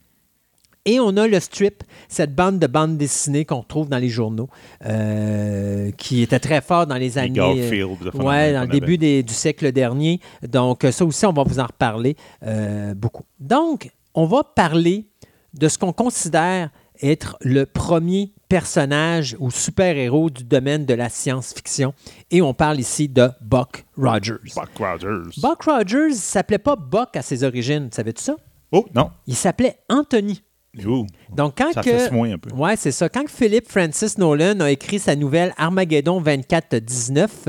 Et 0.87 0.99
on 1.01 1.17
a 1.17 1.27
le 1.27 1.39
strip, 1.41 1.83
cette 2.09 2.35
bande 2.35 2.59
de 2.59 2.67
bandes 2.67 2.97
dessinées 2.97 3.45
qu'on 3.45 3.61
retrouve 3.61 3.89
dans 3.89 3.99
les 3.99 4.09
journaux, 4.09 4.49
euh, 4.85 5.91
qui 5.99 6.23
était 6.23 6.39
très 6.39 6.61
fort 6.61 6.87
dans 6.87 6.95
les 6.97 7.19
années. 7.19 7.31
Garfield, 7.33 8.09
affaires 8.09 8.25
Ouais, 8.25 8.53
dans 8.53 8.61
le 8.63 8.69
début 8.69 8.97
des- 8.99 9.23
du 9.23 9.35
siècle 9.35 9.73
dernier. 9.73 10.21
Donc, 10.47 10.85
euh, 10.85 10.93
ça 10.93 11.05
aussi, 11.05 11.27
on 11.27 11.33
va 11.33 11.43
vous 11.43 11.59
en 11.59 11.67
reparler 11.67 12.17
euh, 12.45 12.95
beaucoup. 12.95 13.25
Donc, 13.41 13.91
on 14.15 14.27
va 14.27 14.43
parler 14.45 15.07
de 15.55 15.69
ce 15.69 15.77
qu'on 15.79 15.93
considère 15.93 16.71
être 17.03 17.37
le 17.43 17.67
premier 17.67 18.33
personnage 18.49 19.37
ou 19.39 19.51
super-héros 19.51 20.31
du 20.31 20.45
domaine 20.45 20.87
de 20.87 20.95
la 20.95 21.09
science-fiction. 21.09 21.93
Et 22.31 22.41
on 22.41 22.55
parle 22.55 22.79
ici 22.81 23.09
de 23.09 23.29
Buck 23.43 23.85
Rogers. 23.99 24.35
Buck 24.55 24.71
Rogers. 24.79 25.31
Buck 25.43 25.63
Rogers 25.65 26.09
ne 26.11 26.15
s'appelait 26.15 26.59
pas 26.59 26.77
Buck 26.77 27.17
à 27.17 27.23
ses 27.23 27.43
origines, 27.45 27.89
savais-tu 27.93 28.23
ça? 28.23 28.37
Oh, 28.73 28.87
non. 28.95 29.11
Il 29.27 29.37
s'appelait 29.37 29.79
Anthony. 29.89 30.43
Ouh, 30.85 31.07
Donc, 31.35 31.55
quand 31.57 31.73
ça 31.73 31.83
que... 31.83 31.91
fait 31.91 32.11
moins 32.11 32.33
un 32.33 32.39
peu. 32.39 32.55
Ouais, 32.55 32.77
c'est 32.77 32.93
ça. 32.93 33.09
Quand 33.09 33.29
Philip 33.29 33.69
Francis 33.69 34.19
Nolan 34.19 34.61
a 34.61 34.71
écrit 34.71 34.99
sa 34.99 35.17
nouvelle 35.17 35.55
Armageddon 35.57 36.21
2419 36.21 37.49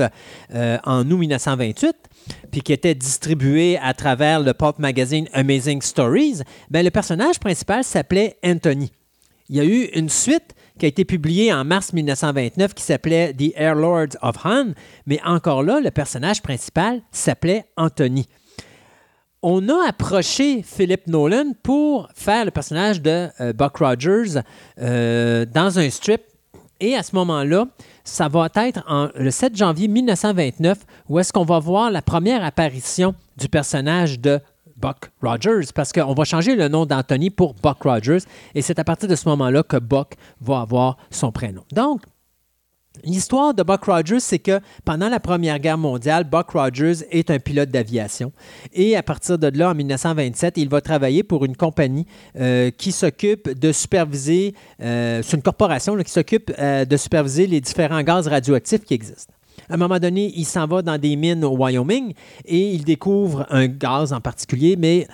euh, 0.54 0.78
en 0.84 1.10
août 1.10 1.18
1928, 1.18 1.94
puis 2.50 2.62
qui 2.62 2.72
était 2.72 2.94
distribuée 2.94 3.78
à 3.78 3.94
travers 3.94 4.40
le 4.40 4.54
pulp 4.54 4.78
magazine 4.78 5.28
Amazing 5.32 5.82
Stories, 5.82 6.40
ben, 6.70 6.84
le 6.84 6.90
personnage 6.90 7.38
principal 7.38 7.84
s'appelait 7.84 8.36
Anthony. 8.44 8.92
Il 9.50 9.56
y 9.56 9.60
a 9.60 9.64
eu 9.64 9.84
une 9.94 10.08
suite 10.08 10.54
qui 10.78 10.84
a 10.84 10.88
été 10.88 11.04
publiée 11.04 11.52
en 11.52 11.64
mars 11.64 11.92
1929 11.92 12.74
qui 12.74 12.82
s'appelait 12.82 13.32
The 13.32 13.52
Air 13.56 13.74
Lords 13.74 14.16
of 14.22 14.36
Han, 14.44 14.72
mais 15.06 15.20
encore 15.24 15.62
là, 15.62 15.80
le 15.80 15.90
personnage 15.90 16.42
principal 16.42 17.00
s'appelait 17.10 17.64
Anthony 17.76 18.26
on 19.42 19.68
a 19.68 19.88
approché 19.88 20.62
Philip 20.62 21.06
Nolan 21.06 21.52
pour 21.62 22.08
faire 22.14 22.44
le 22.44 22.50
personnage 22.50 23.00
de 23.00 23.28
euh, 23.40 23.52
Buck 23.52 23.76
Rogers 23.78 24.40
euh, 24.80 25.46
dans 25.46 25.78
un 25.78 25.88
strip 25.90 26.22
Et 26.80 26.96
à 26.96 27.02
ce 27.02 27.14
moment-là, 27.16 27.66
ça 28.04 28.28
va 28.28 28.48
être 28.54 28.80
le 29.16 29.30
7 29.30 29.56
janvier 29.56 29.88
1929 29.88 30.78
où 31.08 31.18
est-ce 31.18 31.32
qu'on 31.32 31.44
va 31.44 31.58
voir 31.58 31.90
la 31.90 32.02
première 32.02 32.44
apparition 32.44 33.14
du 33.36 33.48
personnage 33.48 34.18
de 34.18 34.40
Buck 34.76 35.10
Rogers, 35.20 35.72
parce 35.74 35.92
qu'on 35.92 36.14
va 36.14 36.24
changer 36.24 36.54
le 36.54 36.68
nom 36.68 36.86
d'Anthony 36.86 37.30
pour 37.30 37.54
Buck 37.54 37.82
Rogers, 37.82 38.20
et 38.54 38.62
c'est 38.62 38.78
à 38.78 38.84
partir 38.84 39.08
de 39.08 39.16
ce 39.16 39.28
moment-là 39.28 39.64
que 39.64 39.76
Buck 39.76 40.14
va 40.40 40.60
avoir 40.60 40.96
son 41.10 41.32
prénom. 41.32 41.64
Donc, 41.72 42.02
L'histoire 43.04 43.54
de 43.54 43.62
Buck 43.62 43.84
Rogers, 43.84 44.20
c'est 44.20 44.38
que 44.38 44.60
pendant 44.84 45.08
la 45.08 45.20
Première 45.20 45.58
Guerre 45.58 45.78
mondiale, 45.78 46.24
Buck 46.24 46.50
Rogers 46.50 47.04
est 47.10 47.30
un 47.30 47.38
pilote 47.38 47.70
d'aviation. 47.70 48.32
Et 48.72 48.96
à 48.96 49.02
partir 49.02 49.38
de 49.38 49.46
là, 49.56 49.70
en 49.70 49.74
1927, 49.74 50.56
il 50.56 50.68
va 50.68 50.80
travailler 50.80 51.22
pour 51.22 51.44
une 51.44 51.56
compagnie 51.56 52.06
euh, 52.38 52.70
qui 52.70 52.92
s'occupe 52.92 53.48
de 53.48 53.72
superviser, 53.72 54.54
euh, 54.82 55.20
c'est 55.22 55.36
une 55.36 55.42
corporation 55.42 55.96
qui 55.96 56.10
s'occupe 56.10 56.52
euh, 56.58 56.84
de 56.84 56.96
superviser 56.96 57.46
les 57.46 57.60
différents 57.60 58.02
gaz 58.02 58.28
radioactifs 58.28 58.84
qui 58.84 58.94
existent. 58.94 59.32
À 59.68 59.74
un 59.74 59.76
moment 59.76 59.98
donné, 59.98 60.32
il 60.34 60.44
s'en 60.44 60.66
va 60.66 60.82
dans 60.82 60.98
des 60.98 61.14
mines 61.16 61.44
au 61.44 61.56
Wyoming 61.56 62.14
et 62.46 62.70
il 62.70 62.84
découvre 62.84 63.46
un 63.50 63.66
gaz 63.66 64.12
en 64.12 64.20
particulier, 64.20 64.76
mais 64.76 65.06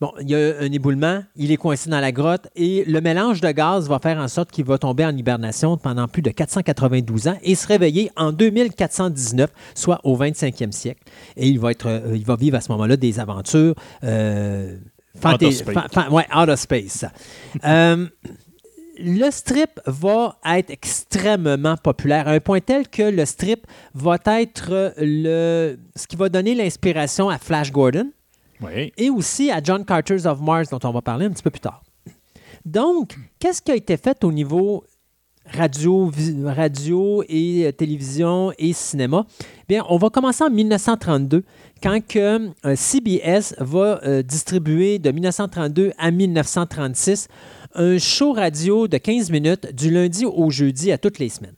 Bon, 0.00 0.12
il 0.20 0.30
y 0.30 0.34
a 0.36 0.54
un 0.60 0.70
éboulement, 0.70 1.24
il 1.34 1.50
est 1.50 1.56
coincé 1.56 1.90
dans 1.90 1.98
la 1.98 2.12
grotte 2.12 2.46
et 2.54 2.84
le 2.86 3.00
mélange 3.00 3.40
de 3.40 3.50
gaz 3.50 3.88
va 3.88 3.98
faire 3.98 4.18
en 4.18 4.28
sorte 4.28 4.52
qu'il 4.52 4.64
va 4.64 4.78
tomber 4.78 5.04
en 5.04 5.16
hibernation 5.16 5.76
pendant 5.76 6.06
plus 6.06 6.22
de 6.22 6.30
492 6.30 7.26
ans 7.26 7.36
et 7.42 7.56
se 7.56 7.66
réveiller 7.66 8.08
en 8.16 8.30
2419, 8.30 9.50
soit 9.74 10.00
au 10.04 10.16
25e 10.16 10.70
siècle. 10.70 11.02
Et 11.36 11.48
il 11.48 11.58
va, 11.58 11.72
être, 11.72 11.86
euh, 11.88 12.12
il 12.14 12.24
va 12.24 12.36
vivre 12.36 12.56
à 12.56 12.60
ce 12.60 12.70
moment-là 12.72 12.96
des 12.96 13.18
aventures 13.18 13.74
euh, 14.04 14.76
fantais- 15.20 15.46
Outer 15.46 15.52
space. 15.72 16.08
ouais, 16.12 16.26
out 16.36 16.48
of 16.48 16.60
space. 16.60 17.04
Euh, 17.64 18.06
le 19.00 19.30
strip 19.30 19.80
va 19.86 20.36
être 20.44 20.70
extrêmement 20.70 21.76
populaire, 21.76 22.26
à 22.28 22.32
un 22.32 22.40
point 22.40 22.60
tel 22.60 22.88
que 22.88 23.02
le 23.02 23.24
strip 23.24 23.66
va 23.94 24.16
être 24.26 24.92
le, 24.98 25.76
ce 25.96 26.06
qui 26.06 26.16
va 26.16 26.28
donner 26.28 26.54
l'inspiration 26.54 27.28
à 27.28 27.38
Flash 27.38 27.70
Gordon 27.72 28.10
Et 28.96 29.10
aussi 29.10 29.50
à 29.50 29.62
John 29.62 29.84
Carter's 29.84 30.26
of 30.26 30.40
Mars, 30.40 30.68
dont 30.70 30.80
on 30.82 30.90
va 30.90 31.02
parler 31.02 31.26
un 31.26 31.30
petit 31.30 31.42
peu 31.42 31.50
plus 31.50 31.60
tard. 31.60 31.82
Donc, 32.64 33.16
qu'est-ce 33.38 33.62
qui 33.62 33.70
a 33.70 33.76
été 33.76 33.96
fait 33.96 34.24
au 34.24 34.32
niveau 34.32 34.84
radio, 35.52 36.12
radio 36.44 37.22
et 37.28 37.66
euh, 37.66 37.72
télévision 37.72 38.52
et 38.58 38.72
cinéma? 38.72 39.26
Bien, 39.68 39.84
on 39.88 39.96
va 39.96 40.10
commencer 40.10 40.44
en 40.44 40.50
1932, 40.50 41.44
quand 41.82 42.00
que, 42.06 42.50
euh, 42.66 42.76
CBS 42.76 43.54
va 43.58 44.00
euh, 44.04 44.22
distribuer 44.22 44.98
de 44.98 45.10
1932 45.10 45.92
à 45.98 46.10
1936 46.10 47.28
un 47.74 47.98
show 47.98 48.32
radio 48.32 48.88
de 48.88 48.98
15 48.98 49.30
minutes 49.30 49.74
du 49.74 49.90
lundi 49.90 50.24
au 50.24 50.50
jeudi 50.50 50.90
à 50.90 50.98
toutes 50.98 51.18
les 51.18 51.28
semaines. 51.28 51.54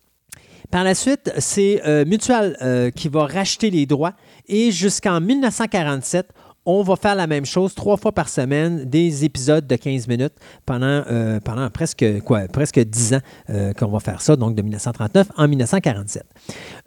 Par 0.71 0.85
la 0.85 0.95
suite, 0.95 1.33
c'est 1.39 1.83
Mutual 2.07 2.93
qui 2.95 3.09
va 3.09 3.27
racheter 3.27 3.71
les 3.71 3.87
droits 3.87 4.13
et 4.47 4.71
jusqu'en 4.71 5.21
1947, 5.21 6.29
on 6.67 6.83
va 6.83 6.97
faire 6.97 7.15
la 7.15 7.27
même 7.27 7.47
chose 7.47 7.75
trois 7.75 7.97
fois 7.97 8.13
par 8.13 8.29
semaine, 8.29 8.85
des 8.85 9.25
épisodes 9.25 9.67
de 9.67 9.77
15 9.77 10.09
minutes 10.09 10.35
pendant, 10.67 11.05
euh, 11.11 11.41
pendant 11.41 11.69
presque, 11.71 12.05
quoi, 12.25 12.43
presque 12.53 12.79
10 12.79 13.15
ans 13.15 13.21
euh, 13.49 13.73
qu'on 13.73 13.89
va 13.89 14.01
faire 14.01 14.21
ça, 14.21 14.37
donc 14.37 14.55
de 14.55 14.63
1939 14.63 15.29
en 15.37 15.49
1947. 15.49 16.25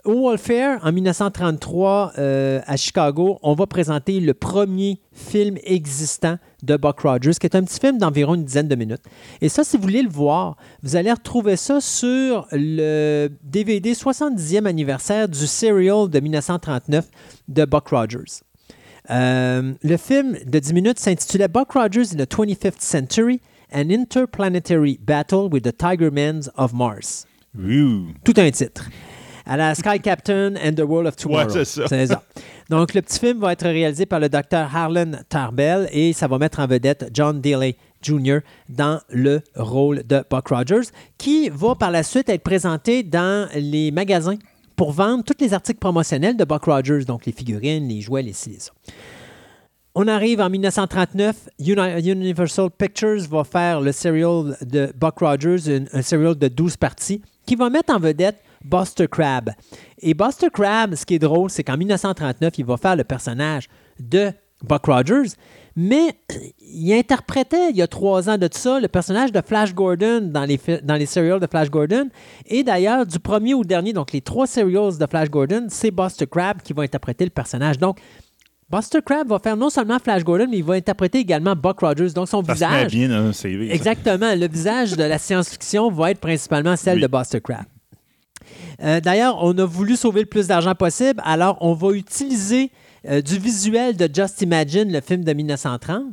Au 0.05 0.29
Welfare, 0.29 0.79
en 0.83 0.91
1933, 0.91 2.13
euh, 2.17 2.61
à 2.65 2.77
Chicago, 2.77 3.39
on 3.41 3.55
va 3.55 3.65
présenter 3.65 4.19
le 4.19 4.33
premier 4.33 4.99
film 5.11 5.57
existant 5.63 6.37
de 6.61 6.77
Buck 6.77 7.01
Rogers, 7.01 7.33
qui 7.39 7.47
est 7.47 7.55
un 7.55 7.63
petit 7.63 7.79
film 7.79 7.97
d'environ 7.97 8.35
une 8.35 8.45
dizaine 8.45 8.67
de 8.67 8.75
minutes. 8.75 9.03
Et 9.41 9.49
ça, 9.49 9.63
si 9.63 9.77
vous 9.77 9.83
voulez 9.83 10.03
le 10.03 10.09
voir, 10.09 10.55
vous 10.83 10.95
allez 10.95 11.11
retrouver 11.11 11.55
ça 11.55 11.81
sur 11.81 12.47
le 12.51 13.29
DVD 13.43 13.93
70e 13.93 14.65
anniversaire 14.65 15.27
du 15.27 15.47
serial 15.47 16.09
de 16.09 16.19
1939 16.19 17.05
de 17.47 17.65
Buck 17.65 17.89
Rogers. 17.89 18.43
Euh, 19.09 19.73
le 19.83 19.97
film 19.97 20.37
de 20.45 20.59
10 20.59 20.73
minutes 20.73 20.99
s'intitulait 20.99 21.47
Buck 21.47 21.73
Rogers 21.73 22.13
in 22.13 22.17
the 22.17 22.29
25th 22.29 22.79
Century, 22.79 23.41
An 23.71 23.89
Interplanetary 23.89 24.99
Battle 25.01 25.49
with 25.51 25.63
the 25.63 25.75
Tigermans 25.75 26.49
of 26.55 26.73
Mars. 26.73 27.25
Tout 28.23 28.33
un 28.37 28.51
titre. 28.51 28.89
À 29.45 29.57
la 29.57 29.75
Sky 29.75 29.99
Captain 29.99 30.55
and 30.55 30.75
the 30.75 30.85
World 30.87 31.07
of 31.07 31.15
Tomorrow. 31.17 31.53
Ouais, 31.53 31.65
c'est 31.65 32.07
ça. 32.07 32.23
Donc, 32.69 32.93
le 32.93 33.01
petit 33.01 33.19
film 33.19 33.39
va 33.39 33.51
être 33.51 33.67
réalisé 33.67 34.05
par 34.05 34.21
le 34.21 34.29
docteur 34.29 34.73
Harlan 34.73 35.11
Tarbell 35.27 35.89
et 35.91 36.13
ça 36.13 36.27
va 36.27 36.37
mettre 36.37 36.59
en 36.59 36.67
vedette 36.67 37.09
John 37.13 37.41
Daly 37.41 37.75
Jr. 38.01 38.39
dans 38.69 38.99
le 39.09 39.41
rôle 39.55 40.03
de 40.05 40.23
Buck 40.29 40.47
Rogers, 40.47 40.89
qui 41.17 41.49
va 41.49 41.75
par 41.75 41.91
la 41.91 42.03
suite 42.03 42.29
être 42.29 42.43
présenté 42.43 43.03
dans 43.03 43.49
les 43.53 43.91
magasins 43.91 44.37
pour 44.75 44.91
vendre 44.91 45.23
tous 45.23 45.33
les 45.39 45.53
articles 45.53 45.79
promotionnels 45.79 46.37
de 46.37 46.43
Buck 46.45 46.65
Rogers, 46.65 47.05
donc 47.05 47.25
les 47.25 47.31
figurines, 47.31 47.87
les 47.87 48.01
jouets, 48.01 48.21
les 48.23 48.33
ci, 48.33 48.49
les 48.51 48.59
ça. 48.59 48.71
On 49.95 50.07
arrive 50.07 50.41
en 50.41 50.49
1939. 50.49 51.49
Uni- 51.59 52.09
Universal 52.11 52.69
Pictures 52.71 53.21
va 53.29 53.43
faire 53.43 53.79
le 53.79 53.91
serial 53.91 54.57
de 54.61 54.91
Buck 54.95 55.19
Rogers, 55.19 55.69
un, 55.69 55.85
un 55.99 56.01
serial 56.01 56.35
de 56.35 56.47
12 56.47 56.77
parties, 56.77 57.21
qui 57.45 57.55
va 57.55 57.69
mettre 57.69 57.93
en 57.93 57.99
vedette 57.99 58.37
Buster 58.65 59.07
Crab. 59.07 59.51
Et 59.99 60.13
Buster 60.15 60.47
Crab, 60.51 60.95
ce 60.95 61.05
qui 61.05 61.15
est 61.15 61.19
drôle, 61.19 61.49
c'est 61.51 61.63
qu'en 61.63 61.77
1939, 61.77 62.53
il 62.57 62.65
va 62.65 62.77
faire 62.77 62.95
le 62.95 63.03
personnage 63.03 63.67
de 63.99 64.31
Buck 64.63 64.85
Rogers, 64.87 65.29
mais 65.75 66.15
il 66.59 66.93
interprétait, 66.93 67.69
il 67.71 67.75
y 67.77 67.81
a 67.81 67.87
trois 67.87 68.29
ans 68.29 68.37
de 68.37 68.47
ça, 68.51 68.79
le 68.79 68.87
personnage 68.87 69.31
de 69.31 69.41
Flash 69.45 69.73
Gordon 69.73 70.21
dans 70.31 70.45
les, 70.45 70.59
dans 70.83 70.95
les 70.95 71.05
serials 71.05 71.39
de 71.39 71.47
Flash 71.47 71.69
Gordon. 71.69 72.09
Et 72.47 72.63
d'ailleurs, 72.63 73.05
du 73.05 73.19
premier 73.19 73.53
au 73.53 73.63
dernier, 73.63 73.93
donc 73.93 74.11
les 74.11 74.21
trois 74.21 74.45
serials 74.47 74.97
de 74.97 75.05
Flash 75.07 75.29
Gordon, 75.29 75.65
c'est 75.69 75.91
Buster 75.91 76.27
Crab 76.27 76.61
qui 76.61 76.73
va 76.73 76.83
interpréter 76.83 77.23
le 77.23 77.31
personnage. 77.31 77.77
Donc, 77.79 77.99
Buster 78.69 78.99
Crab 79.05 79.27
va 79.27 79.39
faire 79.39 79.57
non 79.57 79.69
seulement 79.69 79.99
Flash 79.99 80.23
Gordon, 80.23 80.47
mais 80.49 80.57
il 80.57 80.63
va 80.63 80.73
interpréter 80.75 81.19
également 81.19 81.55
Buck 81.55 81.79
Rogers. 81.81 82.09
Donc, 82.13 82.27
son 82.27 82.43
Ça 82.43 82.55
se 82.55 82.63
met 82.63 82.67
visage. 82.85 82.91
bien 82.91 83.09
dans 83.09 83.27
un 83.27 83.33
CV. 83.33 83.67
ça. 83.69 83.73
Exactement. 83.75 84.33
Le 84.35 84.47
visage 84.47 84.91
de 84.93 85.03
la 85.03 85.17
science-fiction 85.19 85.91
va 85.91 86.11
être 86.11 86.19
principalement 86.19 86.75
celle 86.75 86.95
Oui. 86.95 87.01
de 87.01 87.07
Buster 87.07 87.41
Crab. 87.41 87.65
Euh, 88.81 88.99
D'ailleurs, 88.99 89.37
on 89.41 89.57
a 89.57 89.65
voulu 89.65 89.95
sauver 89.95 90.21
le 90.21 90.27
plus 90.27 90.47
d'argent 90.47 90.75
possible, 90.75 91.21
alors 91.23 91.57
on 91.61 91.73
va 91.73 91.91
utiliser 91.91 92.71
euh, 93.07 93.21
du 93.21 93.37
visuel 93.37 93.95
de 93.97 94.09
Just 94.13 94.41
Imagine, 94.41 94.91
le 94.91 95.01
film 95.01 95.23
de 95.23 95.33
1930, 95.33 96.03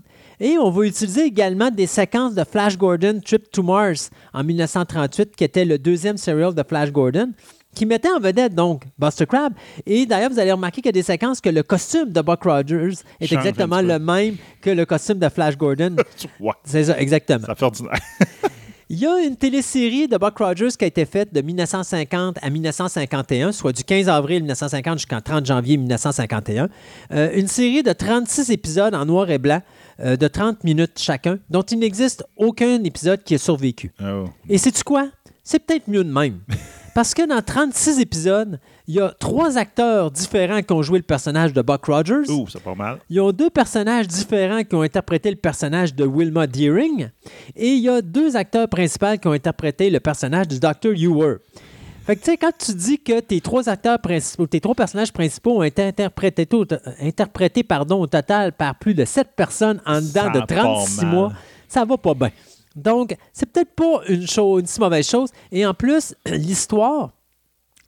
et 0.41 0.57
on 0.59 0.71
va 0.71 0.85
utiliser 0.87 1.25
également 1.25 1.71
des 1.71 1.87
séquences 1.87 2.35
de 2.35 2.45
Flash 2.45 2.77
Gordon 2.79 3.21
Trip 3.25 3.51
to 3.51 3.63
Mars 3.63 4.11
en 4.33 4.43
1938, 4.43 5.37
qui 5.37 5.45
était 5.45 5.65
le 5.65 5.79
deuxième 5.79 6.17
serial 6.17 6.55
de 6.55 6.63
Flash 6.67 6.91
Gordon, 6.91 7.31
qui 7.75 7.87
mettait 7.87 8.11
en 8.11 8.19
vedette 8.19 8.55
donc 8.55 8.85
Buster 8.99 9.27
Crab. 9.27 9.53
Et 9.87 10.05
d'ailleurs, 10.07 10.31
vous 10.31 10.39
allez 10.39 10.53
remarquer 10.53 10.81
qu'il 10.81 10.89
y 10.89 10.91
a 10.91 10.93
des 10.93 11.03
séquences 11.03 11.41
que 11.41 11.51
le 11.51 11.63
costume 11.63 12.11
de 12.11 12.21
Buck 12.21 12.43
Rogers 12.43 12.95
est 13.21 13.27
Change 13.27 13.39
exactement 13.39 13.81
le 13.81 13.99
même 13.99 14.37
que 14.61 14.71
le 14.71 14.85
costume 14.87 15.19
de 15.19 15.29
Flash 15.29 15.57
Gordon. 15.57 15.97
Ouais, 16.41 16.53
C'est 16.65 16.85
ça, 16.85 16.99
exactement. 16.99 17.47
ça 17.47 17.55
fait 17.55 17.65
ordinaire. 17.65 17.93
Il 18.93 18.99
y 18.99 19.07
a 19.07 19.21
une 19.21 19.37
télésérie 19.37 20.09
de 20.09 20.17
Buck 20.17 20.39
Rogers 20.39 20.71
qui 20.77 20.85
a 20.85 20.89
été 20.89 21.05
faite 21.05 21.33
de 21.33 21.41
1950 21.43 22.39
à 22.43 22.51
1951, 22.51 23.53
soit 23.53 23.71
du 23.71 23.85
15 23.85 24.09
avril 24.09 24.41
1950 24.41 24.99
jusqu'en 24.99 25.21
30 25.21 25.47
janvier 25.47 25.77
1951. 25.77 26.69
Euh, 27.13 27.31
une 27.37 27.47
série 27.47 27.85
de 27.85 27.93
36 27.93 28.51
épisodes 28.51 28.93
en 28.93 29.07
noir 29.07 29.31
et 29.31 29.39
blanc 29.39 29.63
euh, 30.01 30.17
de 30.17 30.27
30 30.27 30.65
minutes 30.65 30.99
chacun, 30.99 31.39
dont 31.51 31.63
il 31.63 31.79
n'existe 31.79 32.25
aucun 32.37 32.83
épisode 32.83 33.23
qui 33.23 33.35
ait 33.35 33.39
survécu. 33.39 33.93
Oh. 34.03 34.25
Et 34.49 34.59
sais-tu 34.59 34.83
quoi? 34.83 35.09
C'est 35.45 35.61
peut-être 35.61 35.87
mieux 35.87 36.03
de 36.03 36.13
même. 36.13 36.41
Parce 36.97 37.15
que 37.15 37.25
dans 37.29 37.41
36 37.41 38.01
épisodes, 38.01 38.59
il 38.91 38.95
y 38.97 39.01
a 39.01 39.15
trois 39.21 39.57
acteurs 39.57 40.11
différents 40.11 40.63
qui 40.63 40.73
ont 40.73 40.83
joué 40.83 40.99
le 40.99 41.05
personnage 41.05 41.53
de 41.53 41.63
Buck 41.63 41.85
Rogers. 41.87 42.29
Ouh, 42.29 42.49
c'est 42.49 42.61
pas 42.61 42.75
mal. 42.75 42.99
Ils 43.09 43.21
ont 43.21 43.31
deux 43.31 43.49
personnages 43.49 44.09
différents 44.09 44.65
qui 44.65 44.75
ont 44.75 44.83
interprété 44.83 45.31
le 45.31 45.37
personnage 45.37 45.95
de 45.95 46.05
Wilma 46.05 46.49
Deering. 46.49 47.09
Et 47.55 47.69
il 47.69 47.85
y 47.85 47.89
a 47.89 48.03
deux 48.03 48.35
acteurs 48.35 48.69
principaux 48.69 49.17
qui 49.23 49.29
ont 49.29 49.33
interprété 49.33 49.91
le 49.91 50.01
personnage 50.01 50.49
du 50.49 50.59
Dr. 50.59 50.91
Ewer. 50.97 51.37
Fait 52.05 52.17
que, 52.17 52.21
tu 52.25 52.33
sais, 52.33 52.37
quand 52.37 52.51
tu 52.59 52.75
dis 52.75 52.99
que 52.99 53.21
tes 53.21 53.41
trois 53.41 53.69
acteurs 53.69 54.01
principaux, 54.01 54.49
tes 54.49 54.61
trois 54.61 54.75
personnages 54.75 55.13
principaux 55.13 55.59
ont 55.59 55.63
été 55.63 55.85
interprétés, 55.85 56.49
au, 56.53 56.65
interprétés 57.01 57.63
pardon, 57.63 58.01
au 58.01 58.09
total 58.09 58.51
par 58.51 58.77
plus 58.77 58.95
de 58.95 59.05
sept 59.05 59.29
personnes 59.37 59.81
en 59.87 60.01
dedans 60.01 60.25
Ça 60.25 60.31
de 60.31 60.39
a 60.39 60.47
pas 60.47 60.55
36 60.57 61.03
mal. 61.03 61.15
mois, 61.15 61.33
ça 61.69 61.85
va 61.85 61.97
pas 61.97 62.15
bien. 62.15 62.31
Donc, 62.75 63.15
c'est 63.33 63.47
peut-être 63.53 63.73
pas 63.73 64.01
une, 64.09 64.27
chose, 64.27 64.63
une 64.63 64.67
si 64.67 64.81
mauvaise 64.81 65.09
chose. 65.09 65.29
Et 65.53 65.65
en 65.65 65.75
plus, 65.75 66.13
l'histoire 66.27 67.11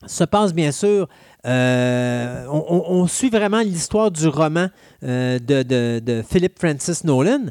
se 0.07 0.25
passe 0.25 0.53
bien 0.55 0.73
sûr. 0.73 1.09
euh, 1.47 2.47
on, 2.49 3.07
suit 3.07 3.31
vraiment 3.31 3.61
l'histoire 3.61 4.11
du 4.11 4.27
roman 4.29 4.69
euh, 5.05 5.39
de, 5.39 5.63
de- 5.63 6.01
de 6.05 6.23
Philip 6.29 6.59
Francis 6.59 7.05
Nolan, 7.05 7.47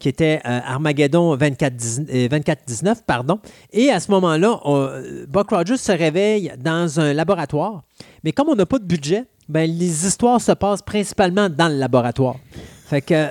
qui 0.00 0.08
était 0.08 0.40
euh, 0.44 0.60
Armageddon 0.64 1.36
24-19, 1.36 2.06
euh, 2.10 2.28
24-19, 2.28 2.96
pardon. 3.06 3.38
Et 3.72 3.90
à 3.90 4.00
ce 4.00 4.10
moment-là, 4.10 4.60
Buck 5.28 5.50
Rogers 5.50 5.76
se 5.78 5.92
réveille 5.92 6.52
dans 6.58 7.00
un 7.00 7.12
laboratoire. 7.12 7.82
Mais 8.24 8.32
comme 8.32 8.48
on 8.48 8.54
n'a 8.56 8.66
pas 8.66 8.78
de 8.78 8.84
budget, 8.84 9.24
ben, 9.48 9.70
les 9.70 10.06
histoires 10.06 10.40
se 10.40 10.52
passent 10.52 10.82
principalement 10.82 11.48
dans 11.48 11.68
le 11.68 11.76
laboratoire. 11.78 12.36
Fait 12.88 13.00
que 13.00 13.28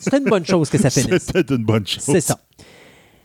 c'est 0.00 0.16
une 0.16 0.24
bonne 0.24 0.46
chose 0.46 0.70
que 0.70 0.78
ça 0.78 0.88
finisse. 0.90 1.24
C'était 1.34 1.54
une 1.54 1.64
bonne 1.64 1.86
chose. 1.86 2.02
C'est 2.04 2.20
ça. 2.20 2.38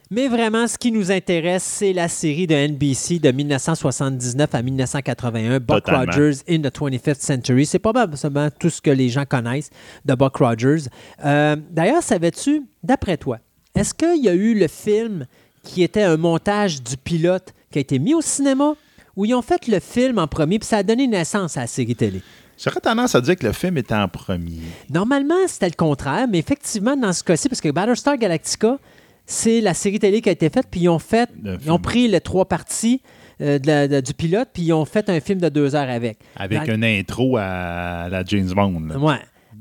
Mais 0.10 0.30
vraiment, 0.30 0.68
ce 0.68 0.78
qui 0.78 0.92
nous 0.92 1.12
intéresse, 1.12 1.64
c'est 1.64 1.92
la 1.92 2.08
série 2.08 2.48
de 2.48 2.56
NBC 2.56 3.20
de 3.20 3.30
1979 3.30 4.56
à 4.56 4.62
1981, 4.62 5.60
Buck 5.60 5.84
Totalement. 5.84 6.06
Rogers 6.14 6.38
in 6.50 6.62
the 6.62 6.74
25th 6.74 7.20
Century. 7.20 7.66
C'est 7.66 7.80
probablement 7.80 8.48
tout 8.58 8.70
ce 8.70 8.82
que 8.82 8.90
les 8.90 9.10
gens 9.10 9.26
connaissent 9.26 9.70
de 10.06 10.14
Buck 10.16 10.38
Rogers. 10.38 10.88
Euh, 11.26 11.58
D'ailleurs, 11.72 12.04
savais-tu, 12.04 12.64
d'après 12.84 13.18
toi, 13.18 13.40
est-ce 13.76 13.94
qu'il 13.94 14.24
y 14.24 14.30
a 14.30 14.34
eu 14.34 14.58
le 14.58 14.68
film 14.70 15.26
qui 15.64 15.84
était 15.84 16.04
un 16.04 16.16
montage 16.16 16.82
du 16.82 16.96
pilote 16.96 17.54
qui 17.70 17.80
a 17.80 17.82
été 17.82 18.00
mis 18.00 18.14
au 18.14 18.22
cinéma 18.22 18.76
ou 19.18 19.26
ils 19.26 19.36
ont 19.36 19.42
fait 19.42 19.68
le 19.68 19.82
film 19.82 20.20
en 20.20 20.28
premier 20.28 20.58
puis 20.60 20.68
ça 20.68 20.78
a 20.78 20.84
donné 20.84 21.06
naissance 21.08 21.58
à 21.58 21.62
la 21.62 21.68
série 21.68 21.96
télé? 21.96 22.22
J'aurais 22.58 22.80
tendance 22.80 23.14
à 23.14 23.22
dire 23.22 23.36
que 23.36 23.46
le 23.46 23.52
film 23.52 23.78
était 23.78 23.94
en 23.94 24.08
premier. 24.08 24.62
Normalement, 24.90 25.36
c'était 25.48 25.68
le 25.68 25.76
contraire, 25.76 26.28
mais 26.30 26.40
effectivement, 26.40 26.96
dans 26.96 27.14
ce 27.14 27.24
cas-ci, 27.24 27.50
parce 27.50 27.62
que 27.62 27.70
Battlestar 27.70 28.18
Galactica, 28.18 28.80
c'est 29.28 29.62
la 29.62 29.76
série 29.76 30.00
télé 30.00 30.22
qui 30.22 30.30
a 30.30 30.32
été 30.32 30.50
faite, 30.50 30.66
puis 30.72 30.80
ils 30.82 30.90
ont 30.90 30.98
fait, 31.00 31.30
Le 31.44 31.58
ils 31.62 31.70
ont 31.70 31.74
film. 31.76 31.82
pris 31.82 32.08
les 32.08 32.22
trois 32.22 32.46
parties 32.46 33.02
euh, 33.40 33.60
de 33.60 33.68
la- 33.68 33.88
de- 33.88 34.02
du 34.02 34.16
pilote, 34.16 34.50
puis 34.52 34.64
ils 34.64 34.74
ont 34.74 34.86
fait 34.86 35.08
un 35.12 35.20
film 35.20 35.40
de 35.40 35.50
deux 35.50 35.76
heures 35.76 35.90
avec. 35.92 36.18
Avec 36.38 36.66
Dans- 36.66 36.74
une 36.74 36.84
intro 36.84 37.38
à 37.38 38.08
la 38.10 38.24
James 38.26 38.50
Bond. 38.52 38.80
là. 38.88 38.98
Ouais. 38.98 39.20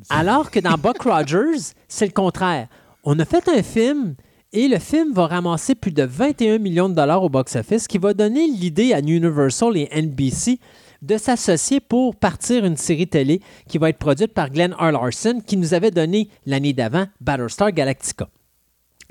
Alors 0.08 0.50
que 0.50 0.60
dans 0.60 0.78
Buck 0.78 1.02
Rogers, 1.02 1.74
c'est 1.88 2.06
le 2.06 2.12
contraire. 2.12 2.68
On 3.04 3.18
a 3.18 3.24
fait 3.26 3.46
un 3.50 3.62
film 3.62 4.14
et 4.52 4.68
le 4.68 4.78
film 4.78 5.12
va 5.12 5.26
ramasser 5.26 5.74
plus 5.74 5.92
de 5.92 6.04
21 6.04 6.56
millions 6.58 6.88
de 6.88 6.94
dollars 6.94 7.22
au 7.22 7.28
box-office, 7.28 7.82
ce 7.82 7.88
qui 7.88 7.98
va 7.98 8.14
donner 8.14 8.46
l'idée 8.46 8.94
à 8.94 9.00
Universal 9.00 9.76
et 9.76 9.88
NBC 9.92 10.58
de 11.02 11.18
s'associer 11.18 11.80
pour 11.80 12.16
partir 12.16 12.64
une 12.64 12.76
série 12.78 13.06
télé 13.08 13.40
qui 13.68 13.76
va 13.78 13.90
être 13.90 13.98
produite 13.98 14.32
par 14.32 14.48
Glenn 14.48 14.72
R. 14.78 14.92
Larson, 14.92 15.42
qui 15.46 15.56
nous 15.58 15.74
avait 15.74 15.90
donné 15.90 16.30
l'année 16.46 16.72
d'avant 16.72 17.06
Battlestar 17.20 17.72
Galactica. 17.72 18.28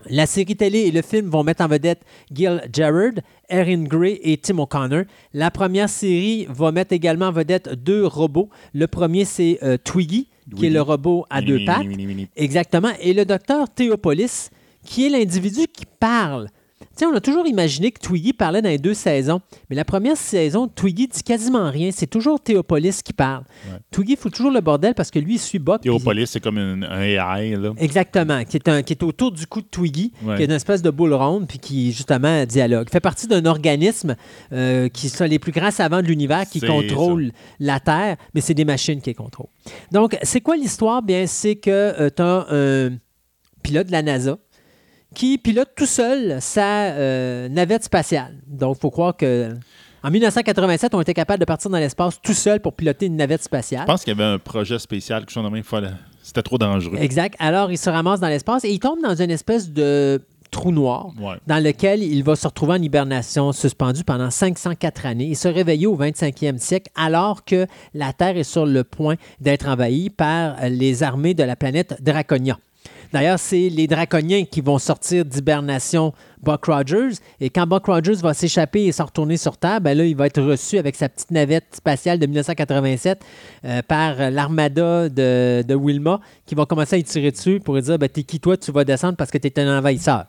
La 0.09 0.25
série 0.25 0.55
télé 0.55 0.79
et 0.79 0.91
le 0.91 1.01
film 1.01 1.29
vont 1.29 1.43
mettre 1.43 1.63
en 1.63 1.67
vedette 1.67 2.01
Gil 2.31 2.61
Gerard, 2.71 3.13
Erin 3.49 3.83
Gray 3.83 4.19
et 4.23 4.37
Tim 4.37 4.59
O'Connor. 4.59 5.03
La 5.33 5.51
première 5.51 5.89
série 5.89 6.45
va 6.49 6.71
mettre 6.71 6.93
également 6.93 7.27
en 7.27 7.31
vedette 7.31 7.69
deux 7.73 8.05
robots. 8.05 8.49
Le 8.73 8.87
premier, 8.87 9.25
c'est 9.25 9.59
euh, 9.63 9.77
Twiggy, 9.83 10.27
qui 10.55 10.67
est 10.67 10.69
le 10.69 10.81
robot 10.81 11.25
à 11.29 11.41
deux 11.41 11.65
pattes. 11.65 11.85
Exactement. 12.35 12.91
Et 13.01 13.13
le 13.13 13.25
docteur 13.25 13.69
Théopolis, 13.69 14.51
qui 14.83 15.07
est 15.07 15.09
l'individu 15.09 15.67
qui 15.71 15.85
parle. 15.99 16.49
Tu 16.95 17.03
sais, 17.03 17.11
on 17.11 17.13
a 17.15 17.19
toujours 17.19 17.45
imaginé 17.45 17.91
que 17.91 17.99
Twiggy 17.99 18.31
parlait 18.31 18.61
dans 18.61 18.69
les 18.69 18.77
deux 18.77 18.93
saisons, 18.93 19.41
mais 19.69 19.75
la 19.75 19.83
première 19.83 20.15
saison, 20.15 20.67
Twiggy 20.69 21.07
dit 21.07 21.23
quasiment 21.23 21.69
rien. 21.69 21.89
C'est 21.91 22.07
toujours 22.07 22.39
Théopolis 22.39 23.01
qui 23.03 23.11
parle. 23.11 23.43
Twiggy 23.91 24.15
fout 24.15 24.31
toujours 24.33 24.51
le 24.51 24.61
bordel 24.61 24.93
parce 24.95 25.11
que 25.11 25.19
lui, 25.19 25.33
il 25.35 25.39
suit 25.39 25.59
Buck. 25.59 25.81
Théopolis, 25.81 26.27
c'est 26.27 26.39
comme 26.39 26.57
une- 26.57 26.85
un 26.85 27.01
AI. 27.01 27.55
Là. 27.57 27.73
Exactement, 27.77 28.43
qui 28.45 28.55
est, 28.57 28.67
un, 28.69 28.81
qui 28.81 28.93
est 28.93 29.03
autour 29.03 29.31
du 29.33 29.45
cou 29.45 29.61
de 29.61 29.67
Twiggy, 29.67 30.13
Ouais. 30.23 30.37
qui 30.37 30.43
est 30.43 30.45
une 30.45 30.51
espèce 30.51 30.81
de 30.81 30.89
boule 30.89 31.13
ronde, 31.13 31.47
puis 31.47 31.59
qui, 31.59 31.91
justement, 31.91 32.45
dialogue. 32.45 32.89
fait 32.89 32.99
partie 33.01 33.27
d'un 33.27 33.45
organisme 33.45 34.15
euh, 34.53 34.87
qui 34.87 35.09
sont 35.09 35.25
les 35.25 35.39
plus 35.39 35.51
grands 35.51 35.71
savants 35.71 36.01
de 36.01 36.07
l'univers 36.07 36.45
qui 36.49 36.59
C'est 36.61 36.67
contrôlent 36.67 37.31
la 37.59 37.79
Terre, 37.81 38.15
mais 38.33 38.39
c'est 38.41 38.53
des 38.53 38.65
machines 38.65 39.01
qui 39.01 39.09
les 39.09 39.13
contrôlent. 39.15 39.49
Donc, 39.91 40.17
c'est 40.23 40.39
quoi 40.41 40.55
l'histoire? 40.55 41.01
Bien, 41.01 41.27
c'est 41.27 41.55
que 41.55 42.09
tu 42.09 42.21
as 42.21 42.45
un 42.49 42.97
pilote 43.63 43.87
de 43.87 43.91
la 43.91 44.01
NASA 44.03 44.37
qui 45.13 45.37
pilote 45.37 45.69
tout 45.75 45.85
seul 45.85 46.37
sa 46.41 46.85
euh, 46.91 47.47
navette 47.49 47.83
spatiale. 47.83 48.35
Donc, 48.47 48.77
il 48.77 48.81
faut 48.81 48.91
croire 48.91 49.15
que. 49.15 49.53
En 50.03 50.11
1987, 50.11 50.93
on 50.93 51.01
était 51.01 51.15
capable 51.15 51.39
de 51.39 51.45
partir 51.45 51.71
dans 51.71 51.79
l'espace 51.79 52.19
tout 52.21 52.33
seul 52.33 52.59
pour 52.59 52.73
piloter 52.73 53.07
une 53.07 53.15
navette 53.15 53.41
spatiale. 53.41 53.81
Je 53.81 53.85
pense 53.87 54.03
qu'il 54.03 54.15
y 54.15 54.21
avait 54.21 54.33
un 54.35 54.37
projet 54.37 54.77
spécial, 54.77 55.21
quelque 55.21 55.31
chose 55.31 55.43
de 55.43 55.49
même. 55.49 55.63
fallait- 55.63 55.89
C'était 56.21 56.43
trop 56.43 56.57
dangereux. 56.59 56.97
Exact. 56.99 57.35
Alors, 57.39 57.71
il 57.71 57.77
se 57.77 57.89
ramasse 57.89 58.19
dans 58.19 58.27
l'espace 58.27 58.65
et 58.65 58.69
il 58.69 58.79
tombe 58.79 58.99
dans 59.01 59.15
une 59.15 59.31
espèce 59.31 59.71
de 59.71 60.21
trou 60.51 60.71
noir 60.71 61.07
Ouais. 61.19 61.35
dans 61.47 61.61
lequel 61.63 62.03
il 62.03 62.23
va 62.23 62.35
se 62.35 62.45
retrouver 62.47 62.73
en 62.73 62.81
hibernation 62.81 63.51
suspendu 63.51 64.03
pendant 64.03 64.29
504 64.29 65.05
années 65.07 65.31
et 65.31 65.35
se 65.35 65.47
réveiller 65.47 65.87
au 65.87 65.95
25e 65.97 66.59
siècle 66.59 66.91
alors 66.95 67.43
que 67.43 67.65
la 67.95 68.13
Terre 68.13 68.37
est 68.37 68.43
sur 68.43 68.65
le 68.67 68.83
point 68.83 69.15
d'être 69.41 69.67
envahie 69.67 70.09
par 70.11 70.55
les 70.69 71.01
armées 71.03 71.33
de 71.33 71.43
la 71.43 71.55
planète 71.55 71.97
Draconia. 72.01 72.57
D'ailleurs, 73.13 73.39
c'est 73.39 73.69
les 73.69 73.87
Draconiens 73.87 74.45
qui 74.45 74.61
vont 74.61 74.77
sortir 74.77 75.25
d'hibernation 75.25 76.13
Buck 76.41 76.65
Rogers. 76.65 77.15
Et 77.39 77.49
quand 77.49 77.65
Buck 77.67 77.85
Rogers 77.85 78.15
va 78.15 78.33
s'échapper 78.33 78.85
et 78.85 78.91
se 78.91 79.01
retourner 79.01 79.37
sur 79.37 79.57
Terre, 79.57 79.81
ben 79.81 79.97
là, 79.97 80.05
il 80.05 80.15
va 80.15 80.27
être 80.27 80.41
reçu 80.41 80.77
avec 80.77 80.95
sa 80.95 81.09
petite 81.09 81.31
navette 81.31 81.75
spatiale 81.75 82.19
de 82.19 82.25
1987 82.25 83.19
euh, 83.65 83.81
par 83.81 84.31
l'armada 84.31 85.09
de, 85.09 85.63
de 85.67 85.75
Wilma 85.75 86.19
qui 86.45 86.55
va 86.55 86.65
commencer 86.65 86.95
à 86.95 86.99
y 86.99 87.03
tirer 87.03 87.31
dessus 87.31 87.59
pour 87.59 87.75
lui 87.75 87.81
dire 87.81 87.97
ben, 87.97 88.09
T'es 88.09 88.23
qui 88.23 88.39
toi, 88.39 88.57
tu 88.57 88.71
vas 88.71 88.83
descendre 88.83 89.15
parce 89.15 89.31
que 89.31 89.37
tu 89.37 89.47
es 89.47 89.59
un 89.59 89.77
envahisseur. 89.77 90.25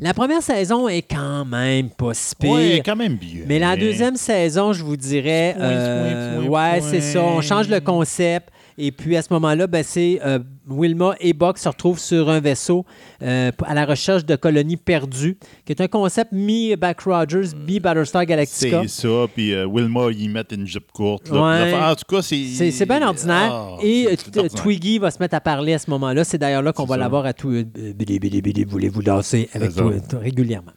La 0.00 0.12
première 0.12 0.42
saison 0.42 0.88
est 0.88 1.02
quand 1.02 1.44
même 1.44 1.88
pas 1.90 2.14
si 2.14 2.34
pire. 2.34 2.50
Ouais, 2.50 2.82
quand 2.84 2.96
même 2.96 3.14
bien. 3.14 3.42
Mais 3.46 3.58
la 3.58 3.76
deuxième 3.76 4.16
saison, 4.16 4.72
je 4.72 4.82
vous 4.82 4.96
dirais, 4.96 5.54
Point, 5.56 5.66
euh, 5.66 6.42
ouais, 6.42 6.80
c'est 6.80 7.00
ça. 7.00 7.22
On 7.22 7.40
change 7.40 7.68
le 7.68 7.80
concept. 7.80 8.48
Et 8.78 8.90
puis 8.92 9.16
à 9.16 9.22
ce 9.22 9.32
moment-là, 9.32 9.66
ben, 9.66 9.82
c'est 9.84 10.20
euh, 10.24 10.38
Wilma 10.68 11.14
et 11.20 11.32
Buck 11.32 11.58
se 11.58 11.68
retrouvent 11.68 11.98
sur 11.98 12.28
un 12.28 12.40
vaisseau 12.40 12.84
euh, 13.22 13.50
à 13.64 13.74
la 13.74 13.84
recherche 13.86 14.24
de 14.24 14.36
colonies 14.36 14.76
perdues, 14.76 15.36
qui 15.64 15.72
est 15.72 15.80
un 15.80 15.88
concept 15.88 16.32
mi-Back 16.32 17.00
Rogers, 17.02 17.54
mi-Battlestar 17.66 18.26
Galactica. 18.26 18.82
C'est 18.82 19.02
ça, 19.02 19.26
puis 19.32 19.52
euh, 19.52 19.66
Wilma, 19.66 20.08
ils 20.10 20.28
mettent 20.28 20.52
une 20.52 20.66
jupe 20.66 20.90
courte. 20.92 21.30
là. 21.30 21.42
Ouais. 21.42 21.74
En 21.74 21.94
tout 21.94 22.04
cas, 22.08 22.22
c'est. 22.22 22.44
C'est 22.70 22.86
bien 22.86 23.06
ordinaire. 23.06 23.52
Ah, 23.52 23.76
et 23.82 24.08
euh. 24.08 24.48
Twiggy 24.48 24.98
va 24.98 25.10
se 25.10 25.18
mettre 25.20 25.34
à 25.34 25.40
parler 25.40 25.74
à 25.74 25.78
ce 25.78 25.90
moment-là. 25.90 26.24
C'est 26.24 26.38
d'ailleurs 26.38 26.62
là 26.62 26.72
qu'on 26.72 26.84
va 26.84 26.96
l'avoir 26.96 27.26
à 27.26 27.32
tout. 27.32 27.50
euh, 27.50 27.64
voulez-vous 28.68 29.02
danser 29.02 29.48
avec 29.52 29.74
toi, 29.74 29.92
régulièrement. 30.20 30.72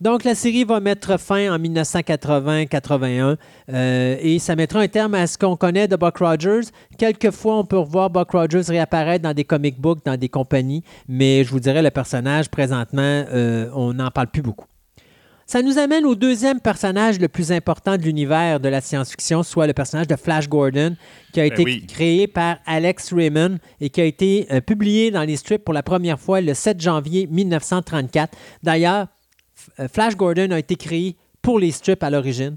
Donc, 0.00 0.24
la 0.24 0.34
série 0.34 0.64
va 0.64 0.80
mettre 0.80 1.18
fin 1.18 1.54
en 1.54 1.58
1980-81 1.58 3.36
euh, 3.72 4.16
et 4.20 4.38
ça 4.38 4.54
mettra 4.54 4.80
un 4.80 4.88
terme 4.88 5.14
à 5.14 5.26
ce 5.26 5.38
qu'on 5.38 5.56
connaît 5.56 5.88
de 5.88 5.96
Buck 5.96 6.18
Rogers. 6.18 6.68
Quelquefois, 6.98 7.58
on 7.58 7.64
peut 7.64 7.78
revoir 7.78 8.10
Buck 8.10 8.30
Rogers 8.32 8.62
réapparaître 8.68 9.22
dans 9.22 9.32
des 9.34 9.44
comic 9.44 9.80
books, 9.80 10.04
dans 10.04 10.16
des 10.16 10.28
compagnies, 10.28 10.82
mais 11.08 11.44
je 11.44 11.50
vous 11.50 11.60
dirais, 11.60 11.82
le 11.82 11.90
personnage, 11.90 12.50
présentement, 12.50 13.24
euh, 13.32 13.70
on 13.74 13.94
n'en 13.94 14.10
parle 14.10 14.28
plus 14.28 14.42
beaucoup. 14.42 14.66
Ça 15.48 15.62
nous 15.62 15.78
amène 15.78 16.04
au 16.04 16.16
deuxième 16.16 16.58
personnage 16.58 17.20
le 17.20 17.28
plus 17.28 17.52
important 17.52 17.96
de 17.96 18.02
l'univers 18.02 18.58
de 18.58 18.68
la 18.68 18.80
science-fiction, 18.80 19.44
soit 19.44 19.68
le 19.68 19.74
personnage 19.74 20.08
de 20.08 20.16
Flash 20.16 20.48
Gordon, 20.48 20.96
qui 21.32 21.40
a 21.40 21.44
Ben 21.44 21.52
été 21.52 21.64
oui. 21.64 21.86
créé 21.86 22.26
par 22.26 22.56
Alex 22.66 23.14
Raymond 23.14 23.58
et 23.80 23.88
qui 23.88 24.00
a 24.00 24.04
été 24.04 24.48
euh, 24.50 24.60
publié 24.60 25.12
dans 25.12 25.22
les 25.22 25.36
strips 25.36 25.64
pour 25.64 25.72
la 25.72 25.84
première 25.84 26.18
fois 26.18 26.40
le 26.40 26.52
7 26.52 26.80
janvier 26.80 27.28
1934. 27.30 28.36
D'ailleurs, 28.64 29.06
Flash 29.92 30.16
Gordon 30.16 30.50
a 30.50 30.58
été 30.58 30.76
créé 30.76 31.16
pour 31.42 31.58
les 31.58 31.70
strips 31.70 32.02
à 32.02 32.10
l'origine. 32.10 32.56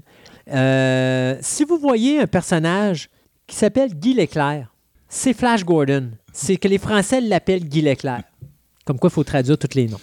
Euh, 0.50 1.36
si 1.40 1.64
vous 1.64 1.78
voyez 1.78 2.20
un 2.20 2.26
personnage 2.26 3.08
qui 3.46 3.56
s'appelle 3.56 3.94
Guy 3.94 4.14
Leclerc, 4.14 4.74
c'est 5.08 5.32
Flash 5.32 5.64
Gordon. 5.64 6.10
C'est 6.32 6.56
que 6.56 6.68
les 6.68 6.78
Français 6.78 7.20
l'appellent 7.20 7.64
Guy 7.64 7.82
Leclerc. 7.82 8.22
Comme 8.84 8.98
quoi, 8.98 9.10
il 9.10 9.12
faut 9.14 9.24
traduire 9.24 9.58
tous 9.58 9.74
les 9.74 9.88
noms. 9.88 10.00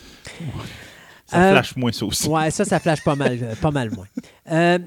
Ça 1.25 1.41
Euh, 1.43 1.51
flash 1.51 1.75
moins 1.75 1.91
ça 1.91 2.05
aussi. 2.05 2.27
Ouais, 2.29 2.51
ça, 2.51 2.63
ça 2.63 2.79
flash 2.79 3.03
pas 3.03 3.15
mal, 3.15 3.37
euh, 3.41 3.55
pas 3.55 3.71
mal 3.71 3.91
moins. 3.91 4.07
Euh, 4.51 4.79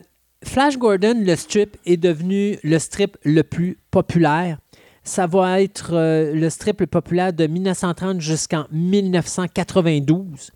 Flash 0.43 0.79
Gordon, 0.79 1.15
le 1.19 1.37
strip, 1.37 1.77
est 1.85 1.99
devenu 1.99 2.59
le 2.63 2.79
strip 2.79 3.19
le 3.25 3.43
plus 3.43 3.77
populaire. 3.91 4.59
Ça 5.05 5.27
va 5.27 5.61
être 5.61 5.91
euh, 5.93 6.33
le 6.35 6.49
strip 6.49 6.81
le 6.81 6.87
populaire 6.87 7.33
de 7.35 7.47
1930 7.47 8.21
jusqu'en 8.21 8.65
1992. 8.71 10.51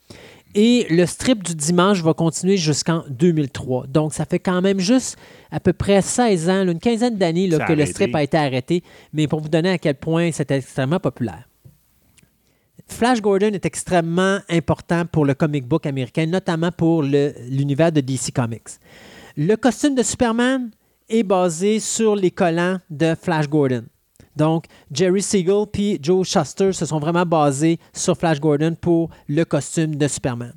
Et 0.55 0.87
le 0.89 1.05
strip 1.07 1.43
du 1.43 1.55
dimanche 1.55 2.01
va 2.01 2.15
continuer 2.15 2.57
jusqu'en 2.57 3.03
2003. 3.11 3.87
Donc, 3.89 4.15
ça 4.15 4.25
fait 4.25 4.39
quand 4.39 4.63
même 4.63 4.79
juste 4.79 5.17
à 5.51 5.59
peu 5.59 5.73
près 5.73 6.01
16 6.01 6.49
ans, 6.49 6.65
là, 6.65 6.71
une 6.71 6.79
quinzaine 6.79 7.17
d'années 7.17 7.49
que 7.49 7.73
le 7.73 7.87
strip 7.87 8.15
a 8.15 8.23
été 8.23 8.37
arrêté. 8.37 8.83
Mais 9.13 9.27
pour 9.27 9.41
vous 9.41 9.49
donner 9.49 9.71
à 9.71 9.79
quel 9.79 9.97
point 9.97 10.31
c'était 10.31 10.59
extrêmement 10.59 11.01
populaire. 11.01 11.49
Flash 12.87 13.21
Gordon 13.21 13.53
est 13.53 13.67
extrêmement 13.67 14.39
important 14.49 15.07
pour 15.07 15.25
le 15.25 15.35
comic 15.35 15.67
book 15.67 15.87
américain, 15.87 16.27
notamment 16.27 16.71
pour 16.71 17.03
l'univers 17.03 17.91
de 17.91 18.01
DC 18.01 18.31
Comics. 18.33 18.79
Le 19.37 19.57
costume 19.57 19.95
de 19.95 20.03
Superman 20.03 20.71
est 21.09 21.23
basé 21.23 21.81
sur 21.81 22.15
les 22.15 22.31
collants 22.31 22.79
de 22.91 23.15
Flash 23.21 23.49
Gordon. 23.49 23.85
Donc, 24.37 24.65
Jerry 24.93 25.23
Siegel 25.23 25.65
puis 25.73 25.99
Joe 26.03 26.27
Shuster 26.27 26.73
se 26.73 26.87
sont 26.87 26.99
vraiment 26.99 27.25
basés 27.25 27.79
sur 27.93 28.17
Flash 28.17 28.41
Gordon 28.41 28.77
pour 28.81 29.11
le 29.29 29.45
costume 29.45 29.97
de 29.97 30.09
Superman. 30.09 30.55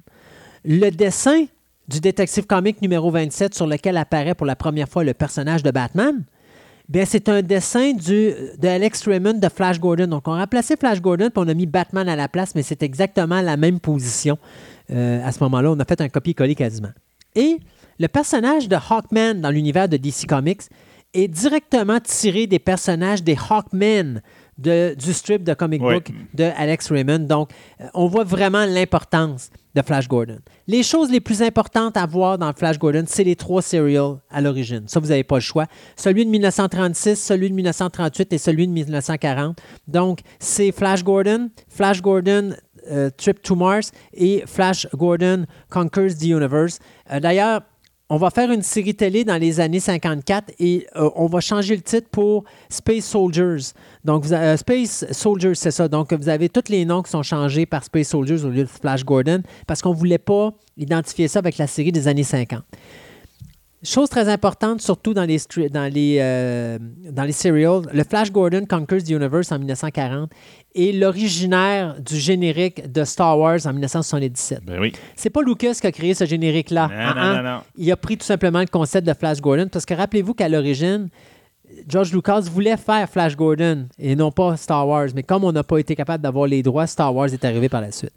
Le 0.66 0.90
dessin 0.90 1.46
du 1.88 2.00
détective 2.00 2.46
comique 2.46 2.82
numéro 2.82 3.10
27 3.12 3.54
sur 3.54 3.68
lequel 3.68 3.98
apparaît 3.98 4.36
pour 4.36 4.46
la 4.46 4.56
première 4.56 4.90
fois 4.90 5.04
le 5.04 5.14
personnage 5.14 5.64
de 5.64 5.72
Batman, 5.72 6.24
Bien, 6.90 7.04
c'est 7.04 7.28
un 7.28 7.42
dessin 7.42 7.92
du, 7.92 8.34
de 8.58 8.68
Alex 8.68 9.06
Raymond 9.06 9.34
de 9.34 9.50
Flash 9.50 9.78
Gordon. 9.78 10.08
Donc, 10.08 10.26
on 10.26 10.32
a 10.32 10.40
remplacé 10.40 10.78
Flash 10.78 11.02
Gordon 11.02 11.30
puis 11.30 11.44
on 11.46 11.50
a 11.50 11.54
mis 11.54 11.66
Batman 11.66 12.08
à 12.08 12.16
la 12.16 12.30
place, 12.30 12.56
mais 12.56 12.64
c'est 12.64 12.82
exactement 12.82 13.42
la 13.42 13.58
même 13.58 13.82
position. 13.82 14.38
Euh, 14.92 15.22
à 15.26 15.34
ce 15.34 15.44
moment-là, 15.44 15.72
on 15.72 15.80
a 15.82 15.84
fait 15.84 16.00
un 16.00 16.08
copier-coller 16.08 16.56
quasiment. 16.56 16.92
Et 17.36 17.60
le 18.00 18.08
personnage 18.08 18.70
de 18.70 18.78
Hawkman 18.78 19.42
dans 19.42 19.50
l'univers 19.50 19.90
de 19.90 19.98
DC 19.98 20.28
Comics 20.30 20.62
est 21.14 21.28
directement 21.28 22.00
tiré 22.00 22.48
des 22.48 22.60
personnages 22.60 23.24
des 23.24 23.36
Hawkmen 23.50 24.22
de- 24.58 24.96
du 24.98 25.14
strip 25.14 25.44
de 25.44 25.54
comic 25.54 25.82
book 25.94 26.12
de 26.34 26.44
Alex 26.58 26.92
Raymond. 26.92 27.20
Donc, 27.20 27.50
euh, 27.80 27.86
on 27.94 28.08
voit 28.08 28.24
vraiment 28.24 28.66
l'importance 28.66 29.50
de 29.76 29.82
Flash 29.84 30.08
Gordon. 30.08 30.40
Les 30.68 30.82
choses 30.82 31.12
les 31.12 31.20
plus 31.20 31.44
importantes 31.44 31.96
à 31.98 32.06
voir 32.08 32.38
dans 32.40 32.52
Flash 32.54 32.80
Gordon, 32.80 33.04
c'est 33.08 33.24
les 33.24 33.36
trois 33.36 33.62
serials 33.62 34.16
à 34.32 34.42
l'origine. 34.42 34.84
Ça, 34.88 35.00
vous 35.00 35.08
n'avez 35.10 35.24
pas 35.24 35.36
le 35.36 35.42
choix. 35.42 35.68
Celui 35.96 36.26
de 36.26 36.32
1936, 36.32 37.16
celui 37.16 37.50
de 37.52 37.56
1938 37.56 38.34
et 38.34 38.38
celui 38.40 38.68
de 38.68 38.74
1940. 38.74 39.60
Donc, 39.88 40.22
c'est 40.40 40.72
Flash 40.72 41.04
Gordon, 41.04 41.50
Flash 41.70 42.02
Gordon 42.02 42.54
euh, 42.90 43.10
Trip 43.16 43.42
to 43.42 43.56
Mars 43.56 43.92
et 44.14 44.44
Flash 44.48 44.88
Gordon 44.96 45.46
Conquers 45.70 46.16
the 46.18 46.24
Universe. 46.24 46.80
Euh, 47.12 47.20
D'ailleurs, 47.20 47.62
on 48.10 48.18
va 48.18 48.30
faire 48.30 48.52
une 48.52 48.62
série 48.62 48.96
télé 48.96 49.26
dans 49.26 49.38
les 49.38 49.60
années 49.60 49.80
54 49.80 50.54
et 50.60 50.88
euh, 50.96 51.10
on 51.16 51.28
va 51.28 51.42
changer 51.42 51.76
le 51.76 51.82
titre 51.82 52.08
pour 52.10 52.46
Space 52.70 53.04
Soldiers. 53.04 53.74
Donc, 54.06 54.26
euh, 54.32 54.56
Space 54.56 55.06
Soldiers, 55.12 55.56
c'est 55.56 55.72
ça. 55.72 55.88
Donc, 55.88 56.14
vous 56.14 56.30
avez 56.30 56.48
tous 56.48 56.70
les 56.70 56.86
noms 56.86 57.02
qui 57.02 57.12
sont 57.12 57.24
changés 57.24 57.66
par 57.66 57.84
Space 57.84 58.08
Soldiers 58.08 58.46
au 58.46 58.50
lieu 58.50 58.64
de 58.64 58.70
Flash 58.70 59.04
Gordon 59.04 59.42
parce 59.66 59.82
qu'on 59.82 59.92
ne 59.92 59.98
voulait 59.98 60.18
pas 60.18 60.54
identifier 60.78 61.28
ça 61.28 61.40
avec 61.40 61.58
la 61.58 61.68
série 61.68 61.92
des 61.92 62.08
années 62.08 62.24
50. 62.24 62.64
Chose 63.88 64.10
très 64.10 64.28
importante, 64.28 64.82
surtout 64.82 65.14
dans 65.14 65.24
les, 65.24 65.40
dans 65.70 65.90
les, 65.90 66.18
euh, 66.20 66.78
dans 67.10 67.24
les 67.24 67.32
serials, 67.32 67.84
le 67.94 68.04
Flash 68.04 68.34
Gordon 68.34 68.66
Conquers 68.70 69.02
the 69.02 69.12
Universe 69.12 69.50
en 69.54 69.60
1940 69.60 70.30
est 70.76 70.92
l'originaire 70.92 71.96
du 72.02 72.18
générique 72.18 72.92
de 72.92 73.06
Star 73.06 73.40
Wars 73.40 73.66
en 73.66 73.72
1977. 73.72 74.66
Ben 74.66 74.82
oui. 74.82 74.92
C'est 75.16 75.30
pas 75.30 75.42
Lucas 75.42 75.76
qui 75.80 75.88
a 75.88 75.94
créé 75.94 76.14
ce 76.14 76.26
générique-là. 76.26 76.90
Non, 76.90 76.96
non, 76.96 77.14
ah. 77.16 77.42
non, 77.42 77.50
non. 77.50 77.60
Il 77.78 77.90
a 77.90 77.96
pris 77.96 78.18
tout 78.18 78.26
simplement 78.26 78.60
le 78.60 78.66
concept 78.66 79.08
de 79.08 79.14
Flash 79.14 79.40
Gordon 79.40 79.70
parce 79.72 79.86
que 79.86 79.94
rappelez-vous 79.94 80.34
qu'à 80.34 80.50
l'origine, 80.50 81.08
George 81.88 82.12
Lucas 82.12 82.42
voulait 82.42 82.76
faire 82.76 83.10
Flash 83.10 83.38
Gordon 83.38 83.88
et 83.98 84.18
non 84.18 84.34
pas 84.34 84.58
Star 84.58 84.86
Wars. 84.86 85.08
Mais 85.16 85.24
comme 85.24 85.46
on 85.46 85.54
n'a 85.54 85.64
pas 85.64 85.78
été 85.78 85.96
capable 85.96 86.22
d'avoir 86.22 86.48
les 86.48 86.62
droits, 86.62 86.88
Star 86.88 87.16
Wars 87.16 87.32
est 87.32 87.46
arrivé 87.46 87.70
par 87.70 87.80
la 87.80 87.94
suite. 87.94 88.12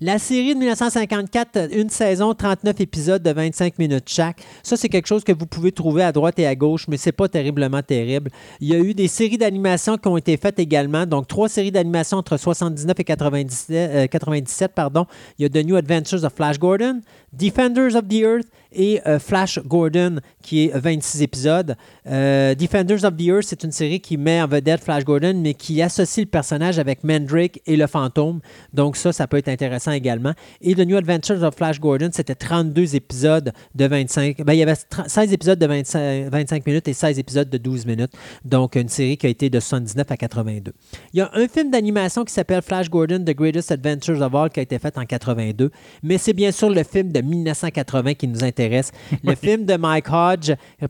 La 0.00 0.18
série 0.20 0.54
de 0.54 0.58
1954, 0.60 1.74
une 1.74 1.90
saison, 1.90 2.32
39 2.32 2.80
épisodes 2.80 3.22
de 3.22 3.30
25 3.30 3.78
minutes 3.80 4.08
chaque. 4.08 4.42
Ça, 4.62 4.76
c'est 4.76 4.88
quelque 4.88 5.08
chose 5.08 5.24
que 5.24 5.32
vous 5.32 5.46
pouvez 5.46 5.72
trouver 5.72 6.04
à 6.04 6.12
droite 6.12 6.38
et 6.38 6.46
à 6.46 6.54
gauche, 6.54 6.86
mais 6.86 6.96
c'est 6.96 7.10
pas 7.10 7.28
terriblement 7.28 7.82
terrible. 7.82 8.30
Il 8.60 8.68
y 8.68 8.74
a 8.74 8.78
eu 8.78 8.94
des 8.94 9.08
séries 9.08 9.38
d'animation 9.38 9.98
qui 9.98 10.06
ont 10.06 10.16
été 10.16 10.36
faites 10.36 10.60
également. 10.60 11.04
Donc, 11.04 11.26
trois 11.26 11.48
séries 11.48 11.72
d'animation 11.72 12.18
entre 12.18 12.36
79 12.36 12.94
et 13.00 13.04
97, 13.04 13.90
euh, 13.90 14.06
97, 14.06 14.72
pardon. 14.72 15.06
Il 15.38 15.42
y 15.42 15.46
a 15.46 15.48
The 15.48 15.66
New 15.66 15.74
Adventures 15.74 16.24
of 16.24 16.32
Flash 16.32 16.60
Gordon, 16.60 17.00
Defenders 17.32 17.96
of 17.96 18.06
the 18.08 18.22
Earth 18.22 18.46
et 18.72 19.00
euh, 19.06 19.18
Flash 19.18 19.58
Gordon, 19.64 20.20
qui 20.48 20.64
est 20.64 20.78
26 20.78 21.20
épisodes. 21.20 21.76
Euh, 22.06 22.54
Defenders 22.54 23.04
of 23.04 23.16
the 23.18 23.26
Earth, 23.26 23.44
c'est 23.48 23.64
une 23.64 23.72
série 23.72 24.00
qui 24.00 24.16
met 24.16 24.40
en 24.40 24.46
vedette 24.46 24.82
Flash 24.82 25.04
Gordon, 25.04 25.34
mais 25.36 25.52
qui 25.52 25.82
associe 25.82 26.24
le 26.24 26.30
personnage 26.30 26.78
avec 26.78 27.04
Mandrake 27.04 27.60
et 27.66 27.76
le 27.76 27.86
fantôme. 27.86 28.40
Donc 28.72 28.96
ça, 28.96 29.12
ça 29.12 29.26
peut 29.26 29.36
être 29.36 29.48
intéressant 29.48 29.92
également. 29.92 30.32
Et 30.62 30.74
The 30.74 30.86
New 30.86 30.96
Adventures 30.96 31.42
of 31.42 31.54
Flash 31.54 31.78
Gordon, 31.78 32.08
c'était 32.12 32.34
32 32.34 32.96
épisodes 32.96 33.52
de 33.74 33.86
25... 33.86 34.42
Ben, 34.42 34.54
il 34.54 34.60
y 34.60 34.62
avait 34.62 34.74
30 34.74 35.08
16 35.18 35.32
épisodes 35.32 35.58
de 35.58 35.66
25, 35.66 36.30
25 36.30 36.66
minutes 36.66 36.88
et 36.88 36.92
16 36.94 37.18
épisodes 37.18 37.50
de 37.50 37.58
12 37.58 37.84
minutes. 37.84 38.12
Donc 38.44 38.76
une 38.76 38.88
série 38.88 39.18
qui 39.18 39.26
a 39.26 39.28
été 39.28 39.50
de 39.50 39.60
79 39.60 40.10
à 40.10 40.16
82. 40.16 40.72
Il 41.12 41.18
y 41.18 41.20
a 41.20 41.30
un 41.34 41.48
film 41.48 41.70
d'animation 41.70 42.24
qui 42.24 42.32
s'appelle 42.32 42.62
Flash 42.62 42.88
Gordon, 42.88 43.18
The 43.18 43.34
Greatest 43.34 43.72
Adventures 43.72 44.22
of 44.22 44.34
All, 44.34 44.48
qui 44.48 44.60
a 44.60 44.62
été 44.62 44.78
fait 44.78 44.96
en 44.96 45.04
82. 45.04 45.70
Mais 46.02 46.16
c'est 46.16 46.32
bien 46.32 46.52
sûr 46.52 46.70
le 46.70 46.84
film 46.84 47.12
de 47.12 47.20
1980 47.20 48.14
qui 48.14 48.28
nous 48.28 48.44
intéresse. 48.44 48.92
Le 49.24 49.34
film 49.34 49.64
de 49.64 49.76
Mike 49.76 50.08
Hodge, 50.10 50.37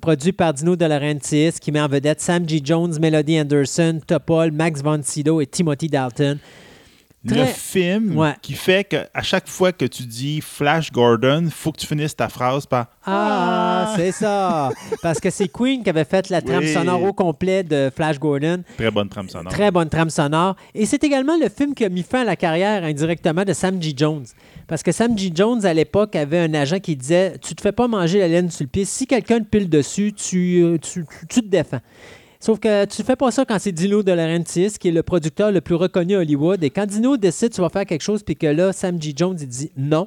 produit 0.00 0.32
par 0.32 0.54
Dino 0.54 0.76
De 0.76 0.84
Laurentiis, 0.84 1.52
qui 1.60 1.72
met 1.72 1.80
en 1.80 1.88
vedette 1.88 2.20
Sam 2.20 2.48
G. 2.48 2.60
Jones, 2.62 2.98
Melody 3.00 3.38
Anderson, 3.38 4.00
Topol, 4.06 4.50
Max 4.52 4.82
von 4.82 5.00
Sydow 5.02 5.40
et 5.40 5.46
Timothy 5.46 5.88
Dalton. 5.88 6.38
Le 7.24 7.44
film 7.46 8.16
Ouais. 8.16 8.34
qui 8.40 8.52
fait 8.54 8.84
qu'à 8.84 9.08
chaque 9.22 9.48
fois 9.48 9.72
que 9.72 9.84
tu 9.84 10.04
dis 10.04 10.40
Flash 10.40 10.92
Gordon, 10.92 11.48
faut 11.50 11.72
que 11.72 11.78
tu 11.78 11.86
finisses 11.86 12.14
ta 12.14 12.28
phrase 12.28 12.64
par 12.64 12.86
Ah, 13.04 13.92
c'est 13.96 14.12
ça! 14.12 14.70
Parce 15.02 15.18
que 15.18 15.28
c'est 15.28 15.48
Queen 15.48 15.82
qui 15.82 15.90
avait 15.90 16.04
fait 16.04 16.30
la 16.30 16.40
trame 16.40 16.60
Oui. 16.60 16.72
sonore 16.72 17.02
au 17.02 17.12
complet 17.12 17.64
de 17.64 17.90
Flash 17.94 18.18
Gordon. 18.20 18.62
Très 18.76 18.90
bonne 18.92 19.08
trame 19.08 19.28
sonore. 19.28 19.52
Très 19.52 19.70
bonne 19.72 19.88
trame 19.88 20.10
sonore. 20.10 20.54
Et 20.74 20.86
c'est 20.86 21.02
également 21.02 21.36
le 21.36 21.48
film 21.48 21.74
qui 21.74 21.84
a 21.84 21.88
mis 21.88 22.04
fin 22.04 22.20
à 22.20 22.24
la 22.24 22.36
carrière 22.36 22.84
indirectement 22.84 23.44
de 23.44 23.52
Sam 23.52 23.82
G. 23.82 23.92
Jones. 23.96 24.24
Parce 24.68 24.82
que 24.84 24.92
Sam 24.92 25.18
G. 25.18 25.32
Jones, 25.34 25.66
à 25.66 25.74
l'époque, 25.74 26.14
avait 26.14 26.38
un 26.38 26.54
agent 26.54 26.78
qui 26.78 26.94
disait 26.94 27.34
Tu 27.42 27.54
te 27.54 27.60
fais 27.62 27.72
pas 27.72 27.88
manger 27.88 28.20
la 28.20 28.28
laine 28.28 28.50
sur 28.50 28.62
le 28.64 28.68
pied. 28.68 28.84
Si 28.84 29.06
quelqu'un 29.08 29.40
te 29.40 29.44
pile 29.44 29.68
dessus, 29.68 30.12
tu, 30.12 30.78
tu, 30.80 31.04
tu 31.28 31.40
te 31.40 31.46
défends. 31.48 31.80
Sauf 32.40 32.60
que 32.60 32.85
tu 32.85 33.02
fais 33.02 33.16
pas 33.16 33.31
ça 33.31 33.44
quand 33.44 33.59
c'est 33.59 33.73
Dino 33.73 34.02
De 34.02 34.78
qui 34.78 34.89
est 34.89 34.93
le 34.93 35.02
producteur 35.02 35.51
le 35.51 35.60
plus 35.60 35.74
reconnu 35.74 36.15
à 36.15 36.20
Hollywood. 36.20 36.62
Et 36.62 36.70
quand 36.70 36.86
Dino 36.86 37.16
décide 37.16 37.52
tu 37.52 37.60
vas 37.60 37.69
faire 37.69 37.85
quelque 37.85 38.02
chose, 38.02 38.23
puis 38.23 38.36
que 38.36 38.47
là, 38.47 38.73
Sam 38.73 39.01
G. 39.02 39.12
Jones, 39.16 39.36
il 39.40 39.48
dit 39.48 39.73
non, 39.77 40.06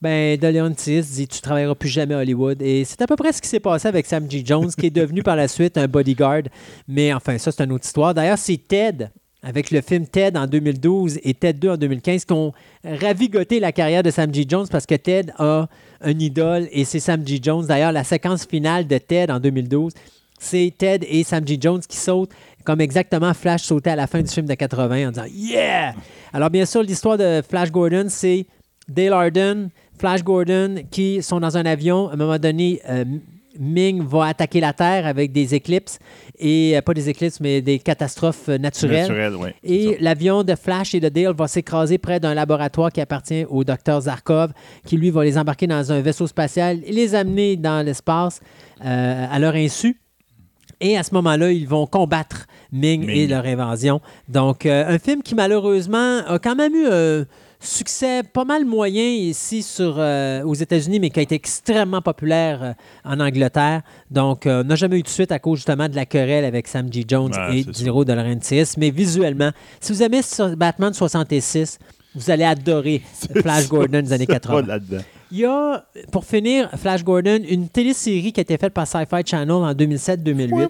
ben, 0.00 0.38
De 0.38 0.46
Laurentiis 0.46 1.02
dit 1.02 1.26
tu 1.28 1.40
travailleras 1.40 1.74
plus 1.74 1.88
jamais 1.88 2.14
à 2.14 2.18
Hollywood. 2.18 2.62
Et 2.62 2.84
c'est 2.84 3.02
à 3.02 3.06
peu 3.06 3.16
près 3.16 3.32
ce 3.32 3.42
qui 3.42 3.48
s'est 3.48 3.60
passé 3.60 3.88
avec 3.88 4.06
Sam 4.06 4.30
G. 4.30 4.42
Jones, 4.44 4.70
qui 4.70 4.86
est 4.86 4.90
devenu 4.90 5.22
par 5.22 5.36
la 5.36 5.48
suite 5.48 5.76
un 5.76 5.88
bodyguard. 5.88 6.42
Mais 6.86 7.12
enfin, 7.12 7.36
ça, 7.38 7.50
c'est 7.50 7.64
une 7.64 7.72
autre 7.72 7.84
histoire. 7.84 8.14
D'ailleurs, 8.14 8.38
c'est 8.38 8.56
Ted, 8.56 9.10
avec 9.42 9.70
le 9.70 9.80
film 9.80 10.06
Ted 10.06 10.38
en 10.38 10.46
2012 10.46 11.18
et 11.22 11.34
Ted 11.34 11.58
2 11.58 11.70
en 11.70 11.76
2015, 11.76 12.24
qui 12.24 12.32
ont 12.32 12.52
ravigoté 12.84 13.60
la 13.60 13.72
carrière 13.72 14.02
de 14.02 14.10
Sam 14.10 14.32
G. 14.32 14.44
Jones 14.48 14.66
parce 14.70 14.86
que 14.86 14.94
Ted 14.94 15.32
a 15.38 15.68
un 16.00 16.18
idole 16.18 16.68
et 16.72 16.84
c'est 16.84 17.00
Sam 17.00 17.26
G. 17.26 17.40
Jones. 17.42 17.66
D'ailleurs, 17.66 17.92
la 17.92 18.04
séquence 18.04 18.46
finale 18.46 18.86
de 18.86 18.98
Ted 18.98 19.32
en 19.32 19.40
2012, 19.40 19.92
c'est 20.40 20.74
Ted 20.76 21.06
et 21.08 21.22
Sam 21.22 21.46
G. 21.46 21.58
Jones 21.60 21.82
qui 21.88 21.96
sautent 21.96 22.32
comme 22.64 22.80
exactement 22.80 23.32
Flash 23.32 23.62
sautait 23.62 23.90
à 23.90 23.96
la 23.96 24.06
fin 24.06 24.20
du 24.22 24.30
film 24.30 24.46
de 24.46 24.54
80 24.54 25.08
en 25.08 25.10
disant 25.10 25.26
Yeah! 25.32 25.94
Alors, 26.32 26.50
bien 26.50 26.66
sûr, 26.66 26.82
l'histoire 26.82 27.16
de 27.16 27.42
Flash 27.48 27.70
Gordon, 27.70 28.06
c'est 28.08 28.46
Dale 28.88 29.12
Arden, 29.12 29.68
Flash 29.98 30.22
Gordon 30.22 30.82
qui 30.90 31.22
sont 31.22 31.40
dans 31.40 31.56
un 31.56 31.64
avion. 31.64 32.08
À 32.08 32.14
un 32.14 32.16
moment 32.16 32.38
donné, 32.38 32.80
euh, 32.88 33.04
Ming 33.58 34.02
va 34.02 34.26
attaquer 34.26 34.60
la 34.60 34.72
Terre 34.72 35.06
avec 35.06 35.32
des 35.32 35.54
éclipses, 35.54 35.98
et 36.38 36.76
euh, 36.76 36.82
pas 36.82 36.94
des 36.94 37.08
éclipses, 37.08 37.40
mais 37.40 37.60
des 37.60 37.78
catastrophes 37.78 38.48
euh, 38.48 38.58
naturelles. 38.58 39.36
Oui. 39.36 39.50
Et 39.62 39.96
l'avion 40.00 40.42
de 40.42 40.54
Flash 40.54 40.94
et 40.94 41.00
de 41.00 41.08
Dale 41.08 41.34
va 41.34 41.48
s'écraser 41.48 41.98
près 41.98 42.20
d'un 42.20 42.34
laboratoire 42.34 42.92
qui 42.92 43.00
appartient 43.00 43.44
au 43.48 43.64
docteur 43.64 44.02
Zarkov, 44.02 44.52
qui 44.86 44.96
lui 44.96 45.10
va 45.10 45.24
les 45.24 45.36
embarquer 45.36 45.66
dans 45.66 45.92
un 45.92 46.00
vaisseau 46.00 46.26
spatial 46.26 46.80
et 46.84 46.92
les 46.92 47.14
amener 47.14 47.56
dans 47.56 47.84
l'espace 47.84 48.40
euh, 48.84 49.26
à 49.30 49.38
leur 49.38 49.54
insu. 49.54 49.96
Et 50.80 50.96
à 50.96 51.02
ce 51.02 51.14
moment-là, 51.14 51.52
ils 51.52 51.68
vont 51.68 51.86
combattre 51.86 52.46
Ming, 52.72 53.00
Ming. 53.06 53.10
et 53.10 53.26
leur 53.26 53.44
invasion. 53.44 54.00
Donc, 54.28 54.64
euh, 54.66 54.84
un 54.88 54.98
film 54.98 55.22
qui 55.22 55.34
malheureusement 55.34 56.18
a 56.26 56.38
quand 56.38 56.54
même 56.56 56.74
eu 56.74 56.86
un 56.86 57.24
succès 57.60 58.22
pas 58.22 58.44
mal 58.44 58.64
moyen 58.64 59.04
ici 59.04 59.62
sur, 59.62 59.96
euh, 59.98 60.42
aux 60.44 60.54
États-Unis, 60.54 60.98
mais 60.98 61.10
qui 61.10 61.20
a 61.20 61.22
été 61.22 61.34
extrêmement 61.34 62.00
populaire 62.00 62.62
euh, 62.62 62.72
en 63.04 63.20
Angleterre. 63.20 63.82
Donc, 64.10 64.46
euh, 64.46 64.64
n'a 64.64 64.76
jamais 64.76 64.98
eu 64.98 65.02
de 65.02 65.08
suite 65.08 65.30
à 65.30 65.38
cause 65.38 65.58
justement 65.58 65.88
de 65.88 65.94
la 65.94 66.06
querelle 66.06 66.44
avec 66.44 66.66
Sam 66.66 66.90
G. 66.90 67.04
Jones 67.06 67.32
Ouais, 67.36 67.60
et. 67.60 67.64
Dino 67.64 68.04
De 68.04 68.12
Laurentiis. 68.12 68.72
Mais 68.78 68.90
visuellement, 68.90 69.50
si 69.80 69.92
vous 69.92 70.02
aimez 70.02 70.22
Batman 70.56 70.92
66, 70.94 71.78
vous 72.14 72.30
allez 72.30 72.44
adorer 72.44 73.02
Flash 73.42 73.68
Gordon 73.68 74.00
des 74.00 74.12
années 74.12 74.24
C'est 74.26 74.32
80. 74.40 74.78
Il 75.32 75.38
y 75.38 75.44
a, 75.44 75.84
pour 76.10 76.24
finir, 76.24 76.70
Flash 76.76 77.04
Gordon, 77.04 77.40
une 77.48 77.68
télésérie 77.68 78.32
qui 78.32 78.40
a 78.40 78.42
été 78.42 78.58
faite 78.58 78.72
par 78.74 78.86
Sci-Fi 78.86 79.22
Channel 79.24 79.50
en 79.50 79.72
2007-2008. 79.72 80.68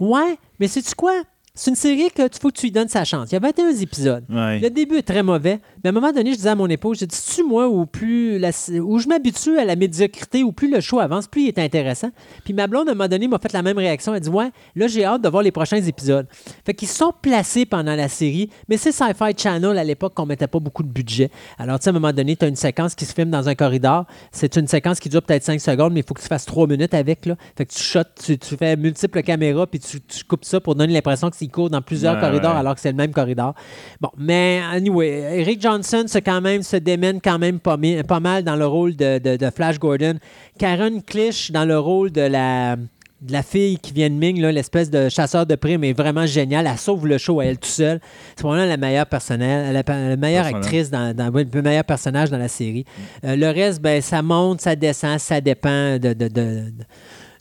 Ouais, 0.00 0.38
mais 0.58 0.66
sais-tu 0.68 0.94
quoi? 0.94 1.22
C'est 1.62 1.68
une 1.68 1.76
série 1.76 2.08
que 2.10 2.26
tu 2.26 2.38
faut 2.40 2.48
que 2.48 2.56
tu 2.56 2.66
lui 2.66 2.72
donnes 2.72 2.88
sa 2.88 3.04
chance. 3.04 3.28
Il 3.30 3.34
y 3.34 3.36
a 3.36 3.40
21 3.40 3.68
épisodes. 3.82 4.24
Ouais. 4.30 4.60
Le 4.60 4.70
début 4.70 4.96
est 4.96 5.02
très 5.02 5.22
mauvais, 5.22 5.60
mais 5.84 5.88
à 5.88 5.90
un 5.90 5.92
moment 5.92 6.10
donné, 6.10 6.30
je 6.30 6.36
disais 6.36 6.48
à 6.48 6.54
mon 6.54 6.66
épouse, 6.68 7.00
je 7.00 7.04
dis, 7.04 7.18
tu 7.34 7.44
moi, 7.44 7.68
ou 7.68 7.84
plus 7.84 8.38
la- 8.38 8.48
où 8.82 8.98
je 8.98 9.06
m'habitue 9.06 9.58
à 9.58 9.66
la 9.66 9.76
médiocrité, 9.76 10.42
ou 10.42 10.52
plus 10.52 10.70
le 10.70 10.80
show 10.80 11.00
avance, 11.00 11.26
plus 11.26 11.42
il 11.42 11.48
est 11.48 11.58
intéressant. 11.58 12.12
Puis 12.44 12.54
ma 12.54 12.66
blonde, 12.66 12.88
à 12.88 12.92
un 12.92 12.94
moment 12.94 13.08
donné, 13.08 13.28
m'a 13.28 13.38
fait 13.38 13.52
la 13.52 13.60
même 13.60 13.76
réaction. 13.76 14.14
Elle 14.14 14.22
dit, 14.22 14.30
ouais, 14.30 14.50
là, 14.74 14.86
j'ai 14.86 15.04
hâte 15.04 15.20
de 15.20 15.28
voir 15.28 15.42
les 15.42 15.50
prochains 15.50 15.82
épisodes. 15.82 16.26
Fait 16.64 16.72
qu'ils 16.72 16.88
sont 16.88 17.12
placés 17.20 17.66
pendant 17.66 17.94
la 17.94 18.08
série, 18.08 18.48
mais 18.70 18.78
c'est 18.78 18.90
Sci-Fi 18.90 19.34
Channel 19.36 19.76
à 19.76 19.84
l'époque 19.84 20.14
qu'on 20.14 20.24
mettait 20.24 20.46
pas 20.46 20.60
beaucoup 20.60 20.82
de 20.82 20.88
budget. 20.88 21.30
Alors, 21.58 21.78
tu 21.78 21.84
sais, 21.84 21.90
à 21.90 21.92
un 21.92 21.92
moment 22.00 22.14
donné, 22.14 22.36
tu 22.36 22.44
as 22.46 22.48
une 22.48 22.56
séquence 22.56 22.94
qui 22.94 23.04
se 23.04 23.12
filme 23.12 23.28
dans 23.30 23.50
un 23.50 23.54
corridor. 23.54 24.06
C'est 24.32 24.56
une 24.56 24.66
séquence 24.66 24.98
qui 24.98 25.10
dure 25.10 25.22
peut-être 25.22 25.44
5 25.44 25.60
secondes, 25.60 25.92
mais 25.92 26.00
il 26.00 26.06
faut 26.06 26.14
que 26.14 26.22
tu 26.22 26.26
fasses 26.28 26.46
3 26.46 26.66
minutes 26.66 26.94
avec. 26.94 27.26
Là. 27.26 27.36
Fait 27.54 27.66
que 27.66 27.72
tu 27.74 27.82
shots, 27.82 28.00
tu, 28.24 28.38
tu 28.38 28.56
fais 28.56 28.78
multiples 28.78 29.22
caméras, 29.22 29.66
puis 29.66 29.78
tu, 29.78 30.00
tu 30.00 30.24
coupes 30.24 30.46
ça 30.46 30.58
pour 30.58 30.74
donner 30.74 30.94
l'impression 30.94 31.28
qu'il 31.28 31.49
court 31.50 31.70
dans 31.70 31.82
plusieurs 31.82 32.14
Ouais, 32.14 32.20
corridors 32.20 32.54
ouais. 32.54 32.60
alors 32.60 32.74
que 32.74 32.80
c'est 32.80 32.90
le 32.90 32.96
même 32.96 33.12
corridor. 33.12 33.54
Bon, 34.00 34.10
mais 34.16 34.60
anyway, 34.72 35.40
Eric 35.40 35.60
Johnson 35.60 36.04
se, 36.06 36.18
quand 36.18 36.40
même, 36.40 36.62
se 36.62 36.76
démène 36.76 37.20
quand 37.22 37.38
même 37.38 37.58
pas, 37.60 37.76
mal 38.20 38.44
dans 38.44 38.56
le 38.56 38.66
rôle 38.66 38.96
de, 38.96 39.18
de- 39.18 39.36
de 39.36 39.50
Flash 39.50 39.78
Gordon. 39.78 40.14
Karen 40.58 41.02
Klisch 41.02 41.50
dans 41.50 41.64
le 41.64 41.78
rôle 41.78 42.10
de 42.10 42.22
la, 42.22 42.76
de 42.76 43.32
la 43.32 43.42
fille 43.42 43.78
qui 43.78 43.92
vient 43.92 44.08
de 44.08 44.14
Ming, 44.14 44.40
l'espèce 44.40 44.88
de 44.90 45.08
chasseur 45.10 45.44
de 45.44 45.54
primes, 45.54 45.84
est 45.84 45.92
vraiment 45.92 46.24
géniale. 46.26 46.66
Elle 46.70 46.78
sauve 46.78 47.06
le 47.06 47.18
show 47.18 47.40
à 47.40 47.44
elle 47.46 47.56
toute 47.58 47.66
seule. 47.66 48.00
C'est 48.36 48.42
vraiment 48.46 48.64
la 48.64 48.76
meilleure 48.76 49.06
personnelle, 49.06 49.72
la, 49.74 49.82
la 50.08 50.16
meilleure 50.16 50.46
actrice, 50.46 50.90
dans, 50.90 51.14
le 51.16 51.62
meilleur 51.62 51.84
personnage 51.84 52.30
dans 52.30 52.38
la 52.38 52.48
série. 52.48 52.84
Euh, 53.24 53.36
le 53.36 53.46
reste, 53.48 53.82
ben, 53.82 54.00
ça 54.00 54.22
monte, 54.22 54.60
ça 54.62 54.74
descend, 54.76 55.18
ça 55.18 55.40
dépend 55.40 55.98
de- 55.98 56.14
de- 56.14 56.28
de- 56.28 56.72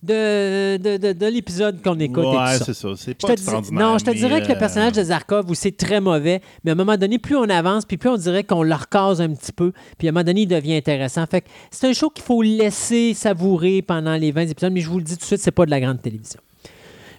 de 0.03 0.77
de, 0.77 0.77
de, 0.77 0.97
de- 0.97 1.13
de 1.13 1.25
l'épisode 1.27 1.81
qu'on 1.81 1.99
écoute. 1.99 2.23
Ouais, 2.25 2.57
ça. 2.57 2.65
c'est 2.65 2.73
ça. 2.73 2.89
C'est 2.95 3.13
pas 3.15 3.33
extraordinaire. 3.33 3.79
non, 3.85 3.97
je 3.97 4.05
te 4.05 4.11
dirais 4.11 4.41
que 4.41 4.47
le 4.47 4.55
euh, 4.55 4.59
personnage 4.59 4.93
de 4.93 5.03
Zarkov, 5.03 5.49
où 5.49 5.53
c'est 5.55 5.75
très 5.75 5.99
mauvais, 5.99 6.41
mais 6.63 6.71
à 6.71 6.73
un 6.73 6.77
moment 6.77 6.95
donné, 6.97 7.19
plus 7.19 7.35
on 7.35 7.49
avance, 7.49 7.85
puis 7.85 7.97
plus 7.97 8.09
on 8.09 8.17
dirait 8.17 8.43
qu'on 8.43 8.63
le 8.63 8.73
recase 8.73 9.19
un 9.21 9.33
petit 9.33 9.51
peu, 9.51 9.73
puis 9.97 10.07
à 10.07 10.11
un 10.11 10.13
moment 10.13 10.23
donné, 10.23 10.41
il 10.41 10.47
devient 10.47 10.75
intéressant. 10.75 11.25
Fait 11.25 11.41
que 11.41 11.47
c'est 11.71 11.87
un 11.89 11.93
show 11.93 12.09
qu'il 12.09 12.23
faut 12.23 12.41
laisser 12.41 13.13
savourer 13.13 13.81
pendant 13.81 14.15
les 14.15 14.31
20 14.31 14.41
épisodes, 14.49 14.71
mais 14.73 14.81
je 14.81 14.89
vous 14.89 14.99
le 14.99 15.03
dis 15.03 15.13
tout 15.15 15.19
de 15.21 15.25
suite, 15.25 15.41
c'est 15.41 15.51
pas 15.51 15.65
de 15.65 15.71
la 15.71 15.81
grande 15.81 16.01
télévision. 16.01 16.39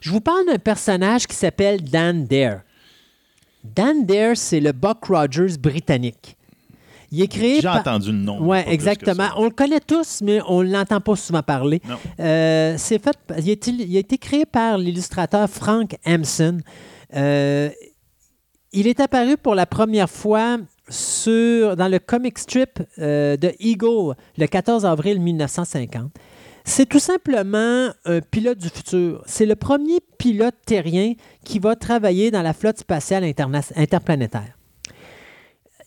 Je 0.01 0.11
vous 0.11 0.21
parle 0.23 0.47
d'un 0.47 0.59
personnage 0.59 1.27
qui 1.27 1.37
s'appelle 1.37 1.83
Dan 1.85 2.25
Dare. 2.25 2.61
Dan 3.63 4.07
Dare, 4.07 4.37
c'est 4.37 4.61
le 4.61 4.73
Buck 4.73 5.05
Rogers 5.05 5.59
britannique. 5.59 6.37
Il 7.13 7.23
est 7.23 7.29
créé 7.29 7.57
J'ai 7.57 7.63
par... 7.63 7.79
entendu 7.79 8.13
le 8.13 8.19
nom. 8.19 8.39
Oui, 8.41 8.59
exactement. 8.67 9.29
On 9.37 9.45
le 9.45 9.51
connaît 9.51 9.81
tous, 9.81 10.21
mais 10.23 10.41
on 10.47 10.63
ne 10.63 10.73
l'entend 10.73 11.01
pas 11.01 11.17
souvent 11.17 11.43
parler. 11.43 11.83
Non. 11.89 11.97
Euh, 12.21 12.75
c'est 12.79 13.03
fait, 13.03 13.17
il, 13.39 13.49
a 13.49 13.53
été, 13.53 13.71
il 13.73 13.97
a 13.97 14.01
été 14.01 14.17
créé 14.17 14.47
par 14.47 14.79
l'illustrateur 14.79 15.49
Frank 15.49 15.97
Hampson. 16.07 16.59
Euh, 17.15 17.71
il 18.73 18.87
est 18.87 19.01
apparu 19.01 19.37
pour 19.37 19.57
la 19.57 19.67
première 19.67 20.09
fois 20.09 20.59
sur, 20.89 21.77
dans 21.77 21.89
le 21.89 21.99
comic 21.99 22.39
strip 22.39 22.81
euh, 22.99 23.37
de 23.37 23.53
Eagle 23.59 24.15
le 24.39 24.47
14 24.47 24.87
avril 24.87 25.21
1950. 25.21 26.13
C'est 26.65 26.89
tout 26.89 27.01
simplement 27.01 27.89
un 28.05 28.21
pilote 28.21 28.59
du 28.59 28.69
futur. 28.69 29.23
C'est 29.27 29.47
le 29.47 29.57
premier 29.57 29.99
pilote 30.19 30.55
terrien 30.67 31.15
qui 31.45 31.59
va 31.59 31.75
travailler 31.75 32.31
dans 32.31 32.43
la 32.43 32.53
flotte 32.53 32.79
spatiale 32.79 33.25
interplanétaire. 33.75 34.60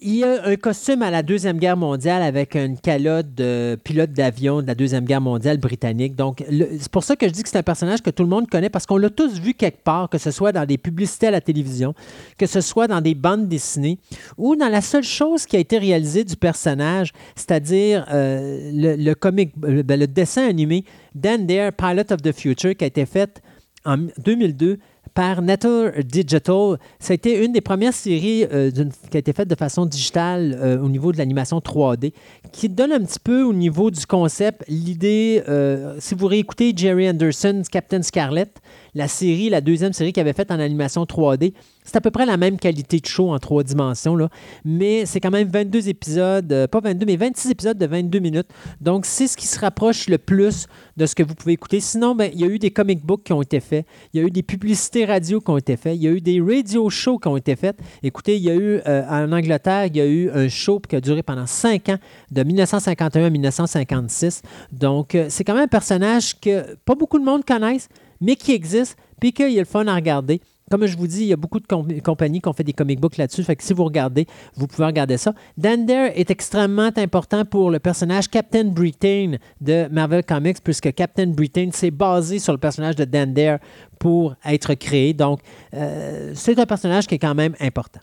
Il 0.06 0.16
y 0.16 0.24
a 0.26 0.44
un 0.46 0.56
costume 0.58 1.02
à 1.02 1.10
la 1.10 1.24
Deuxième 1.24 1.58
Guerre 1.58 1.78
mondiale 1.78 2.24
avec 2.24 2.56
une 2.56 2.78
calotte 2.78 3.34
de 3.36 3.78
pilote 3.86 4.12
d'avion 4.12 4.62
de 4.62 4.68
la 4.68 4.76
Deuxième 4.76 5.06
Guerre 5.06 5.22
mondiale 5.22 5.60
britannique. 5.60 6.14
Donc, 6.18 6.44
le- 6.52 6.68
c'est 6.78 6.92
pour 6.92 7.06
ça 7.06 7.16
que 7.16 7.26
je 7.26 7.32
dis 7.32 7.42
que 7.42 7.48
c'est 7.48 7.58
un 7.58 7.64
personnage 7.64 8.02
que 8.02 8.10
tout 8.10 8.24
le 8.24 8.28
monde 8.30 8.50
connaît 8.50 8.70
parce 8.70 8.86
qu'on 8.86 8.98
l'a 8.98 9.10
tous 9.10 9.40
vu 9.40 9.54
quelque 9.54 9.82
part, 9.82 10.10
que 10.10 10.18
ce 10.18 10.30
soit 10.30 10.52
dans 10.52 10.66
des 10.66 10.78
publicités 10.78 11.28
à 11.28 11.32
la 11.32 11.40
télévision, 11.40 11.94
que 12.38 12.48
ce 12.48 12.60
soit 12.60 12.88
dans 12.88 13.00
des 13.00 13.16
bandes 13.16 13.48
dessinées 13.48 13.98
ou 14.38 14.58
dans 14.58 14.68
la 14.68 14.82
seule 14.82 15.04
chose 15.06 15.46
qui 15.46 15.56
a 15.56 15.60
été 15.60 15.78
réalisée 15.78 16.26
du 16.26 16.36
personnage, 16.36 17.14
c'est-à-dire 17.38 18.06
euh, 18.12 18.72
le, 18.74 18.96
le 19.02 19.16
comic, 19.16 19.54
euh, 19.64 19.84
ben, 19.84 19.98
le 19.98 20.08
dessin 20.08 20.46
animé 20.46 20.84
Dan 21.16 21.48
Dare, 21.48 21.72
Pilot 21.72 22.12
of 22.12 22.22
the 22.22 22.34
Future, 22.34 22.76
qui 22.76 22.84
a 22.84 22.88
été 22.88 23.06
fait 23.06 23.42
en 23.86 23.98
2002 24.18 24.80
par 25.14 25.42
Nature 25.42 25.92
Digital. 26.04 26.78
Ça 27.00 27.12
a 27.12 27.14
été 27.14 27.44
une 27.44 27.52
des 27.52 27.62
premières 27.62 27.94
séries 27.94 28.46
euh, 28.52 28.72
qui 28.72 29.18
a 29.18 29.20
été 29.20 29.34
faite 29.34 29.48
de 29.48 29.56
façon 29.56 29.86
digitale 29.86 30.58
euh, 30.60 30.80
au 30.80 30.90
niveau 30.90 31.12
de 31.12 31.18
l'animation 31.18 31.60
3D, 31.60 32.14
qui 32.52 32.70
donne 32.70 32.92
un 32.92 33.02
petit 33.02 33.20
peu 33.20 33.44
au 33.44 33.54
niveau 33.54 33.92
du 33.92 34.06
concept 34.06 34.64
l'idée, 34.68 35.44
euh, 35.48 35.96
si 36.00 36.16
vous 36.16 36.28
réécoutez 36.28 36.74
Jerry 36.76 37.10
Anderson's 37.10 37.70
Captain 37.70 38.02
Scarlet, 38.02 38.50
la 38.96 39.08
série, 39.08 39.50
la 39.50 39.62
deuxième 39.62 39.94
série 39.94 40.14
qu'il 40.14 40.22
avait 40.22 40.34
faite 40.34 40.52
en 40.52 40.60
animation 40.60 41.04
3D, 41.04 41.54
c'est 41.84 41.96
à 41.96 42.02
peu 42.02 42.12
près 42.12 42.26
la 42.26 42.38
même 42.38 42.58
qualité 42.58 43.00
de 43.00 43.06
show 43.06 43.32
en 43.32 43.40
trois 43.40 43.64
dimensions, 43.64 44.16
là. 44.16 44.30
mais 44.64 45.06
c'est 45.06 45.20
quand 45.20 45.32
même 45.32 45.50
22 45.50 45.90
épisodes, 45.90 46.52
euh, 46.52 46.68
pas 46.68 46.80
22, 46.80 47.06
mais 47.06 47.18
26 47.18 47.52
épisodes 47.52 47.78
de 47.78 47.86
22 47.86 48.20
minutes. 48.20 48.48
Donc, 48.82 49.06
c'est 49.06 49.28
ce 49.28 49.36
qui 49.36 49.48
se 49.48 49.60
rapproche 49.60 50.08
le 50.08 50.18
plus 50.18 50.68
de 50.98 51.06
ce 51.06 51.16
que 51.16 51.24
vous 51.24 51.36
pouvez 51.36 51.54
écouter. 51.54 51.80
Sinon, 51.80 52.16
ben, 52.16 52.32
il 52.34 52.40
y 52.40 52.44
a 52.44 52.48
eu 52.48 52.60
des 52.60 52.72
comic 52.72 53.06
books 53.06 53.24
qui 53.24 53.34
ont 53.34 53.42
été 53.42 53.60
faits, 53.60 53.86
il 54.14 54.22
y 54.22 54.24
a 54.24 54.28
eu 54.28 54.32
des 54.32 54.44
publicités 54.44 55.06
radio 55.06 55.42
qui 55.42 55.50
ont 55.50 55.58
été 55.58 55.76
faites, 55.76 55.96
il 55.96 56.04
y 56.04 56.08
a 56.08 56.12
eu 56.12 56.22
des 56.22 56.40
radio 56.40 56.90
shows 56.90 57.20
qui 57.20 57.28
ont 57.28 57.38
été 57.38 57.56
faits. 57.56 57.78
Écoutez, 58.02 58.38
il 58.38 58.44
y 58.44 58.50
a 58.50 58.56
eu 58.56 58.80
euh, 58.88 59.04
en 59.10 59.32
Angleterre, 59.32 59.88
il 59.88 59.98
y 59.98 60.02
a 60.02 60.06
eu 60.06 60.30
un 60.32 60.48
show 60.48 60.80
qui 60.80 60.96
a 60.96 61.02
duré 61.02 61.24
pendant 61.24 61.48
5 61.48 61.90
ans, 61.90 61.98
de 62.32 62.44
1951 62.44 63.26
à 63.26 63.30
1956. 63.30 64.42
Donc, 64.72 65.16
euh, 65.16 65.26
c'est 65.30 65.44
quand 65.44 65.54
même 65.54 65.64
un 65.64 65.68
personnage 65.68 66.40
que 66.40 66.76
pas 66.86 66.96
beaucoup 66.96 67.20
de 67.20 67.26
monde 67.26 67.44
connaissent, 67.44 67.90
mais 68.24 68.36
qui 68.36 68.54
existe, 68.54 68.98
puis 69.20 69.32
qu'il 69.34 69.52
y 69.52 69.58
a 69.58 69.62
le 69.62 69.68
fun 69.68 69.86
à 69.88 69.96
regarder. 69.96 70.42
Comme 70.72 70.86
je 70.86 70.98
vous 70.98 71.08
dis, 71.08 71.22
il 71.22 71.28
y 71.28 71.34
a 71.34 71.38
beaucoup 71.38 71.60
de 71.60 71.68
com- 71.68 71.88
compagnies 72.02 72.42
qui 72.42 72.48
ont 72.48 72.54
fait 72.54 72.64
des 72.64 72.74
comic 72.74 73.00
books 73.00 73.18
là-dessus. 73.18 73.44
Fait 73.44 73.56
que 73.56 73.64
si 73.64 73.74
vous 73.74 73.84
regardez, 73.84 74.26
vous 74.56 74.66
pouvez 74.66 74.86
regarder 74.86 75.18
ça. 75.18 75.34
Dan 75.58 75.86
Dare 75.86 76.12
est 76.16 76.32
extrêmement 76.32 76.90
important 76.96 77.44
pour 77.46 77.70
le 77.70 77.80
personnage 77.80 78.30
Captain 78.30 78.64
Britain 78.64 79.36
de 79.62 79.88
Marvel 79.92 80.24
Comics, 80.24 80.64
puisque 80.64 80.94
Captain 80.94 81.28
Britain 81.28 81.70
s'est 81.74 81.92
basé 81.92 82.40
sur 82.40 82.54
le 82.54 82.60
personnage 82.60 82.96
de 82.96 83.04
Dan 83.04 83.34
Dare 83.34 83.60
pour 84.00 84.36
être 84.46 84.74
créé. 84.76 85.14
Donc, 85.14 85.42
euh, 85.74 86.32
c'est 86.34 86.58
un 86.58 86.66
personnage 86.66 87.08
qui 87.08 87.16
est 87.16 87.20
quand 87.20 87.36
même 87.36 87.56
important. 87.60 88.00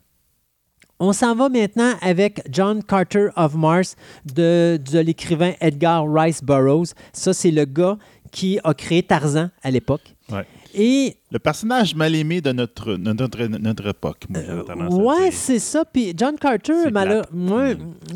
On 1.03 1.15
s'en 1.15 1.35
va 1.35 1.49
maintenant 1.49 1.95
avec 2.03 2.43
John 2.51 2.85
Carter 2.85 3.29
of 3.35 3.55
Mars 3.55 3.97
de 4.27 4.79
l'écrivain 5.01 5.55
Edgar 5.63 6.05
Rice 6.07 6.45
Burroughs. 6.45 6.93
Ça, 7.15 7.33
c'est 7.33 7.51
le 7.51 7.65
gars 7.65 7.97
qui 8.31 8.59
a 8.65 8.75
créé 8.75 9.03
Tarzan 9.03 9.51
à 9.63 9.71
l'époque. 9.71 10.15
Ouais. 10.31 10.47
Et 10.75 11.17
Le 11.33 11.39
personnage 11.39 11.95
mal 11.97 12.15
aimé 12.15 12.41
de 12.41 12.53
notre, 12.53 12.95
de 12.95 13.13
notre, 13.13 13.45
notre 13.45 13.89
époque. 13.89 14.25
moi, 14.29 14.41
Euh, 14.41 14.89
ouais, 14.91 15.31
c'est 15.33 15.59
ça. 15.59 15.85
Puis 15.85 16.13
John 16.17 16.37
Carter, 16.39 16.91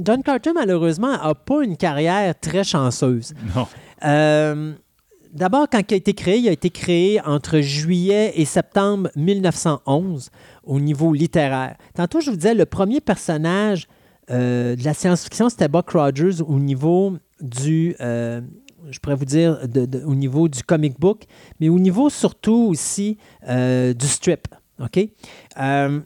John 0.05 0.23
Carter, 0.23 0.51
malheureusement, 0.55 1.13
n'a 1.13 1.35
pas 1.35 1.65
une 1.65 1.77
carrière 1.77 2.33
très 2.39 2.63
chanceuse. 2.65 3.35
Non. 3.55 3.67
Euh, 4.05 4.75
D'abord, 5.35 5.67
quand 5.69 5.81
il 5.91 5.95
a 5.95 5.97
été 5.97 6.15
créé, 6.15 6.39
il 6.39 6.49
a 6.49 6.53
été 6.53 6.71
créé 6.71 7.21
entre 7.23 7.59
juillet 7.59 8.35
et 8.37 8.45
septembre 8.45 9.11
1911 9.17 10.31
au 10.63 10.79
niveau 10.79 11.13
littéraire. 11.13 11.77
Tantôt, 11.95 12.21
je 12.21 12.31
vous 12.31 12.37
disais, 12.37 12.55
le 12.55 12.67
premier 12.67 13.01
personnage 13.01 13.89
euh, 14.31 14.77
de 14.77 14.85
la 14.85 14.95
science-fiction, 14.95 15.49
c'était 15.49 15.67
Buck 15.67 15.91
Rogers 15.91 16.41
au 16.47 16.61
niveau 16.61 17.15
du, 17.41 17.97
euh, 18.01 18.43
je 18.91 18.99
pourrais 18.99 19.15
vous 19.17 19.25
dire, 19.25 19.67
de- 19.69 19.87
de- 19.87 20.05
au 20.05 20.15
niveau 20.15 20.49
du 20.49 20.63
comic 20.63 20.99
book, 20.99 21.25
mais 21.61 21.69
au 21.69 21.79
niveau 21.79 22.11
surtout 22.11 22.69
aussi 22.71 23.19
euh, 23.49 23.93
du 23.95 24.07
strip. 24.07 24.49
OK? 24.81 24.99
Euh, 25.61 26.01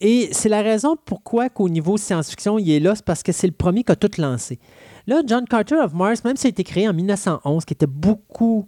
et 0.00 0.28
c'est 0.32 0.48
la 0.48 0.62
raison 0.62 0.96
pourquoi 1.04 1.48
qu'au 1.48 1.68
niveau 1.68 1.96
science-fiction, 1.96 2.58
il 2.58 2.70
est 2.70 2.80
là, 2.80 2.94
c'est 2.94 3.04
parce 3.04 3.22
que 3.22 3.32
c'est 3.32 3.46
le 3.46 3.52
premier 3.52 3.84
qui 3.84 3.92
a 3.92 3.96
tout 3.96 4.10
lancé. 4.18 4.58
Là, 5.06 5.22
John 5.26 5.44
Carter 5.46 5.76
of 5.76 5.92
Mars, 5.94 6.24
même 6.24 6.36
s'il 6.36 6.48
a 6.48 6.50
été 6.50 6.64
créé 6.64 6.88
en 6.88 6.92
1911, 6.94 7.64
qui 7.64 7.74
était 7.74 7.86
beaucoup 7.86 8.66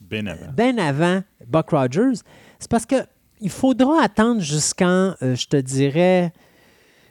Ben 0.00 0.26
avant. 0.28 0.52
bien 0.52 0.76
avant 0.78 1.22
Buck 1.46 1.70
Rogers, 1.70 2.20
c'est 2.58 2.70
parce 2.70 2.86
que 2.86 2.96
il 3.40 3.50
faudra 3.50 4.02
attendre 4.02 4.40
jusqu'en, 4.40 5.14
euh, 5.22 5.34
je 5.34 5.46
te 5.46 5.56
dirais, 5.56 6.32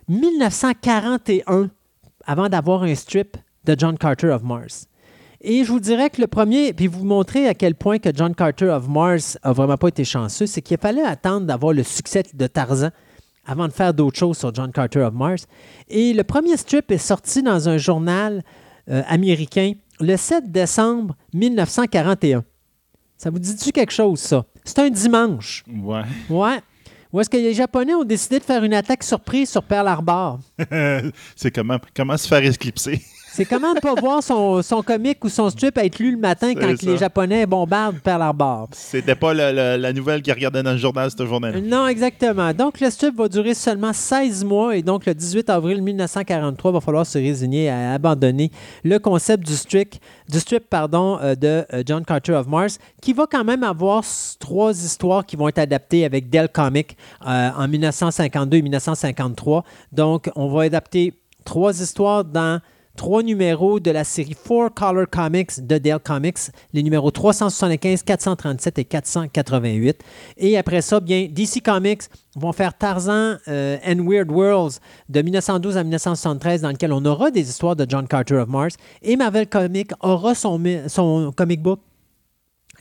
1941 0.07 1.69
avant 2.25 2.49
d'avoir 2.49 2.84
un 2.84 2.95
strip 2.95 3.38
de 3.65 3.75
John 3.77 3.97
Carter 3.97 4.30
of 4.30 4.43
Mars. 4.43 4.88
Et 5.45 5.65
je 5.65 5.72
vous 5.74 5.82
dirais 5.82 6.10
que 6.10 6.22
le 6.22 6.28
premier, 6.28 6.72
puis 6.72 6.88
vous 6.88 7.03
montrer 7.03 7.49
à 7.49 7.53
quel 7.53 7.76
point 7.76 7.99
que 7.99 8.10
John 8.15 8.34
Carter 8.34 8.70
of 8.70 8.88
Mars 8.88 9.38
a 9.44 9.52
vraiment 9.52 9.76
pas 9.76 9.90
été 9.90 10.06
chanceux, 10.06 10.45
c'est 10.45 10.61
qu'il 10.61 10.78
fallait 10.78 11.03
attendre 11.03 11.45
d'avoir 11.45 11.74
le 11.74 11.84
succès 11.84 12.24
de 12.34 12.48
Tarzan 12.48 12.91
avant 13.45 13.68
de 13.68 13.74
faire 13.74 13.94
d'autres 13.94 14.18
choses 14.18 14.38
sur 14.38 14.56
John 14.56 14.72
Carter 14.72 15.02
of 15.02 15.14
Mars. 15.14 15.45
Et 15.90 16.14
le 16.14 16.24
premier 16.24 16.56
strip 16.56 16.90
est 16.91 16.98
sorti 16.98 17.44
dans 17.44 17.68
un 17.68 17.78
journal 17.78 18.41
euh, 18.90 19.02
américain 19.07 19.74
le 19.99 20.15
7 20.15 20.49
décembre 20.49 21.18
1941. 21.34 22.45
Ça 23.18 23.30
vous 23.30 23.40
dit-tu 23.40 23.74
quelque 23.74 23.91
chose, 23.94 24.20
ça? 24.20 24.45
C'est 24.64 24.80
un 24.80 24.90
dimanche. 24.90 25.65
Ouais. 25.68 26.03
Ouais. 26.30 26.61
Où 27.11 27.20
est-ce 27.20 27.30
que 27.30 27.38
les 27.38 27.53
Japonais 27.53 27.94
ont 27.94 28.06
décidé 28.06 28.40
de 28.40 28.44
faire 28.44 28.64
une 28.64 28.74
attaque 28.74 29.03
surprise 29.03 29.49
sur 29.49 29.64
Pearl 29.64 29.90
Harbor? 29.90 30.40
c'est 31.36 31.52
comment, 31.52 31.80
comment 31.94 32.15
se 32.15 32.30
faire 32.30 32.44
éclipser? 32.45 33.02
C'est 33.35 33.45
comment 33.45 33.73
ne 33.73 33.80
pas 33.80 33.95
voir 33.95 34.22
son, 34.22 34.61
son 34.61 34.84
comic 34.84 35.23
ou 35.26 35.30
son 35.30 35.49
strip 35.49 35.77
être 35.80 35.97
lu 35.99 36.11
le 36.11 36.18
matin 36.18 36.53
quand 36.53 36.81
les 36.84 36.97
Japonais 36.97 37.45
bombardent 37.47 37.97
Pearl 37.99 38.22
Harbor. 38.22 38.68
C'était 38.73 39.15
pas 39.15 39.34
le- 39.34 39.51
le- 39.51 39.77
la 39.81 39.91
nouvelle 39.91 40.22
qu'ils 40.22 40.34
regardaient 40.34 40.61
dans 40.61 40.72
le 40.73 40.77
journal 40.77 41.10
cette 41.10 41.26
journée-là. 41.26 41.60
Non, 41.61 41.88
exactement. 41.88 42.53
Donc, 42.53 42.80
le 42.80 42.89
strip 42.91 43.15
va 43.15 43.27
durer 43.27 43.53
seulement 43.55 43.91
16 43.91 44.43
mois 44.45 44.76
et 44.77 44.84
donc 44.84 45.05
le 45.07 45.15
18 45.15 45.49
avril 45.49 45.81
1943, 45.81 46.72
il 46.72 46.73
va 46.76 46.80
falloir 46.81 47.05
se 47.05 47.18
résigner 47.18 47.69
à 47.69 47.93
abandonner 47.93 48.51
le 48.84 48.99
concept 48.99 49.45
du 49.47 49.53
strip, 49.55 49.95
du 50.30 50.39
strip 50.39 50.69
pardon, 50.69 51.18
euh, 51.22 51.34
de 51.35 51.65
euh, 51.73 51.84
John 51.85 52.05
Carter 52.05 52.34
of 52.34 52.47
Mars, 52.47 52.77
qui 53.01 53.14
va 53.14 53.26
quand 53.30 53.43
même 53.43 53.64
avoir 53.64 54.03
trois 54.39 54.72
histoires 54.72 55.26
qui 55.26 55.35
vont 55.35 55.47
être 55.47 55.60
adaptées 55.60 56.05
avec 56.05 56.30
Dell 56.30 56.49
Comics 56.49 56.95
euh, 57.27 57.49
en 57.57 57.68
1952 57.68 58.57
et 58.57 58.61
1953. 58.61 59.64
Donc, 59.91 60.30
on 60.35 60.47
va 60.49 60.64
adapter 60.64 61.14
trois 61.45 61.81
histoires 61.81 62.23
dans 62.23 62.61
trois 62.95 63.24
numéros 63.24 63.80
de 63.80 63.91
la 63.91 64.03
série 64.03 64.36
Four 64.36 64.74
Color 64.74 65.07
Comics 65.10 65.65
de 65.65 65.78
Dell 65.78 65.99
Comics, 65.99 66.52
les 66.74 66.84
numéros 66.84 67.11
375, 67.11 68.03
437 68.03 68.80
et 68.80 68.86
488. 68.86 70.03
Et 70.38 70.57
après 70.57 70.82
ça, 70.82 70.99
bien, 70.99 71.28
DC 71.30 71.61
Comics 71.64 72.03
vont 72.36 72.52
faire 72.52 72.78
Tarzan 72.78 73.38
euh, 73.48 73.78
and 73.86 74.07
Weird 74.07 74.32
Worlds 74.32 74.80
de 75.10 75.22
1912 75.22 75.78
à 75.78 75.84
1973, 75.84 76.61
dans 76.61 76.70
lequel 76.70 76.94
on 76.94 77.03
aura 77.06 77.32
des 77.32 77.49
histoires 77.49 77.76
de 77.76 77.86
John 77.88 78.07
Carter 78.07 78.36
of 78.36 78.49
Mars. 78.49 78.76
Et 79.02 79.15
Marvel 79.15 79.48
Comics 79.48 79.91
aura 80.02 80.36
son, 80.36 80.61
son 80.88 81.32
comic 81.36 81.61
book 81.61 81.80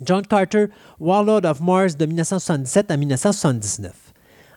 John 0.05 0.27
Carter, 0.27 0.67
Warlord 0.99 1.45
of 1.45 1.61
Mars 1.61 1.97
de 1.97 2.07
1977 2.07 2.91
à 2.91 2.97
1979. 2.97 3.93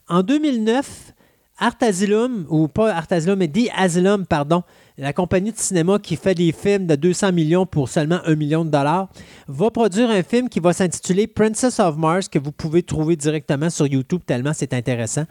En 0.07 0.23
2009, 0.23 1.14
Art 1.57 1.76
Asylum, 1.82 2.45
ou 2.49 2.68
pas 2.68 2.94
Art 2.94 3.07
Asylum, 3.10 3.40
mais 3.40 3.48
The 3.48 3.69
Asylum, 3.76 4.26
pardon, 4.26 4.64
la 4.97 5.13
compagnie 5.13 5.51
de 5.51 5.57
cinéma 5.57 5.99
qui 5.99 6.15
fait 6.15 6.35
des 6.35 6.51
films 6.51 6.88
de 6.88 6.95
200 6.95 7.31
millions 7.34 7.65
pour 7.65 7.89
seulement 7.89 8.19
1 8.26 8.35
million 8.35 8.63
de 8.63 8.69
dollars, 8.69 9.09
va 9.47 9.69
produire 9.69 10.09
un 10.09 10.23
film 10.23 10.47
qui 10.47 10.59
va 10.59 10.73
s'intituler 10.73 11.27
Princess 11.27 11.80
of 11.80 11.97
Mars, 11.97 12.30
que 12.30 12.39
vous 12.39 12.51
pouvez 12.51 12.81
trouver 12.81 13.15
directement 13.15 13.69
sur 13.69 13.88
YouTube 13.88 14.22
tellement 14.26 14.53
c'est 14.53 14.73
intéressant. 14.73 15.26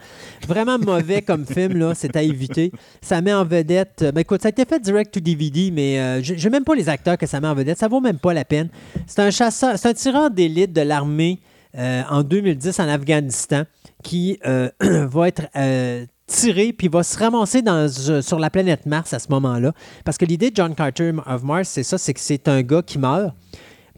Vraiment 0.47 0.79
mauvais 0.79 1.23
comme 1.23 1.47
film, 1.55 1.79
là, 1.79 1.95
c'est 1.95 2.15
à 2.17 2.23
éviter. 2.23 2.73
Ça 3.01 3.21
met 3.21 3.33
en 3.33 3.45
vedette. 3.45 4.05
Ben 4.15 4.21
écoute, 4.21 4.43
ça 4.43 4.49
a 4.49 4.51
été 4.51 4.65
fait 4.65 4.81
direct 4.81 5.15
to 5.15 5.21
DVD, 5.21 5.71
mais 5.71 5.99
euh, 5.99 6.23
je 6.23 6.35
n'ai 6.35 6.51
même 6.51 6.65
pas 6.65 6.75
les 6.75 6.89
acteurs 6.89 7.17
que 7.17 7.27
ça 7.27 7.41
met 7.41 7.49
en 7.49 7.55
vedette. 7.55 7.79
Ça 7.79 7.89
vaut 7.89 8.01
même 8.01 8.19
pas 8.19 8.35
la 8.35 8.45
peine. 8.45 8.69
C'est 9.07 9.21
un 9.21 9.31
chasseur, 9.31 9.79
c'est 9.79 9.89
un 9.89 9.95
tireur 9.95 10.31
d'élite 10.31 10.73
de 10.73 10.83
l'armée 10.83 11.41
euh, 11.77 12.03
en 12.09 12.23
2010 12.23 12.79
en 12.79 12.89
Afghanistan 12.89 13.65
qui 14.05 14.39
euh, 14.47 14.71
va 14.81 15.29
être 15.29 15.49
euh, 15.57 16.07
tiré 16.27 16.73
puis 16.73 16.89
va 16.89 17.03
se 17.03 17.19
ramasser 17.19 17.63
dans, 17.63 17.89
euh, 18.09 18.23
sur 18.23 18.39
la 18.39 18.51
planète 18.51 18.87
Mars 18.87 19.13
à 19.13 19.19
ce 19.19 19.29
moment-là. 19.31 19.73
Parce 20.05 20.19
que 20.19 20.25
l'idée 20.25 20.51
de 20.51 20.57
John 20.57 20.75
Carter 20.75 21.13
of 21.27 21.43
Mars, 21.43 21.69
c'est 21.69 21.83
ça, 21.83 21.99
c'est 21.99 22.15
que 22.15 22.21
c'est 22.21 22.49
un 22.49 22.63
gars 22.63 22.83
qui 22.83 22.99
meurt. 22.99 23.35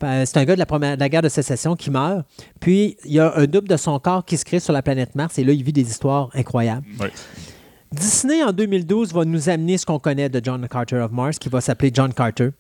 Euh, 0.03 0.24
C'est 0.27 0.36
un 0.36 0.44
gars 0.44 0.55
de 0.55 0.59
la, 0.59 0.66
première, 0.66 0.97
de 0.97 1.01
la 1.01 1.09
guerre 1.09 1.23
de 1.23 1.28
sécession 1.31 1.74
qui 1.74 1.90
meurt. 1.90 2.27
Puis 2.61 2.97
il 3.05 3.12
y 3.12 3.20
a 3.20 3.35
un 3.36 3.47
double 3.47 3.69
de 3.69 3.77
son 3.78 3.98
corps 3.98 4.24
qui 4.24 4.36
se 4.36 4.44
crée 4.44 4.61
sur 4.61 4.73
la 4.73 4.82
planète 4.82 5.15
Mars 5.15 5.39
et 5.39 5.44
là, 5.44 5.53
il 5.53 5.62
vit 5.62 5.73
des 5.73 5.89
histoires 5.89 6.28
incroyables. 6.35 6.85
Disney, 7.93 8.43
en 8.43 8.53
2012, 8.53 9.15
va 9.15 9.24
nous 9.24 9.48
amener 9.48 9.78
ce 9.78 9.86
qu'on 9.86 9.98
connaît 9.98 10.28
de 10.28 10.40
John 10.43 10.66
Carter 10.69 10.97
of 10.97 11.12
Mars, 11.12 11.39
qui 11.39 11.48
va 11.48 11.61
s'appeler 11.61 11.90
John 11.94 12.12
Carter, 12.12 12.51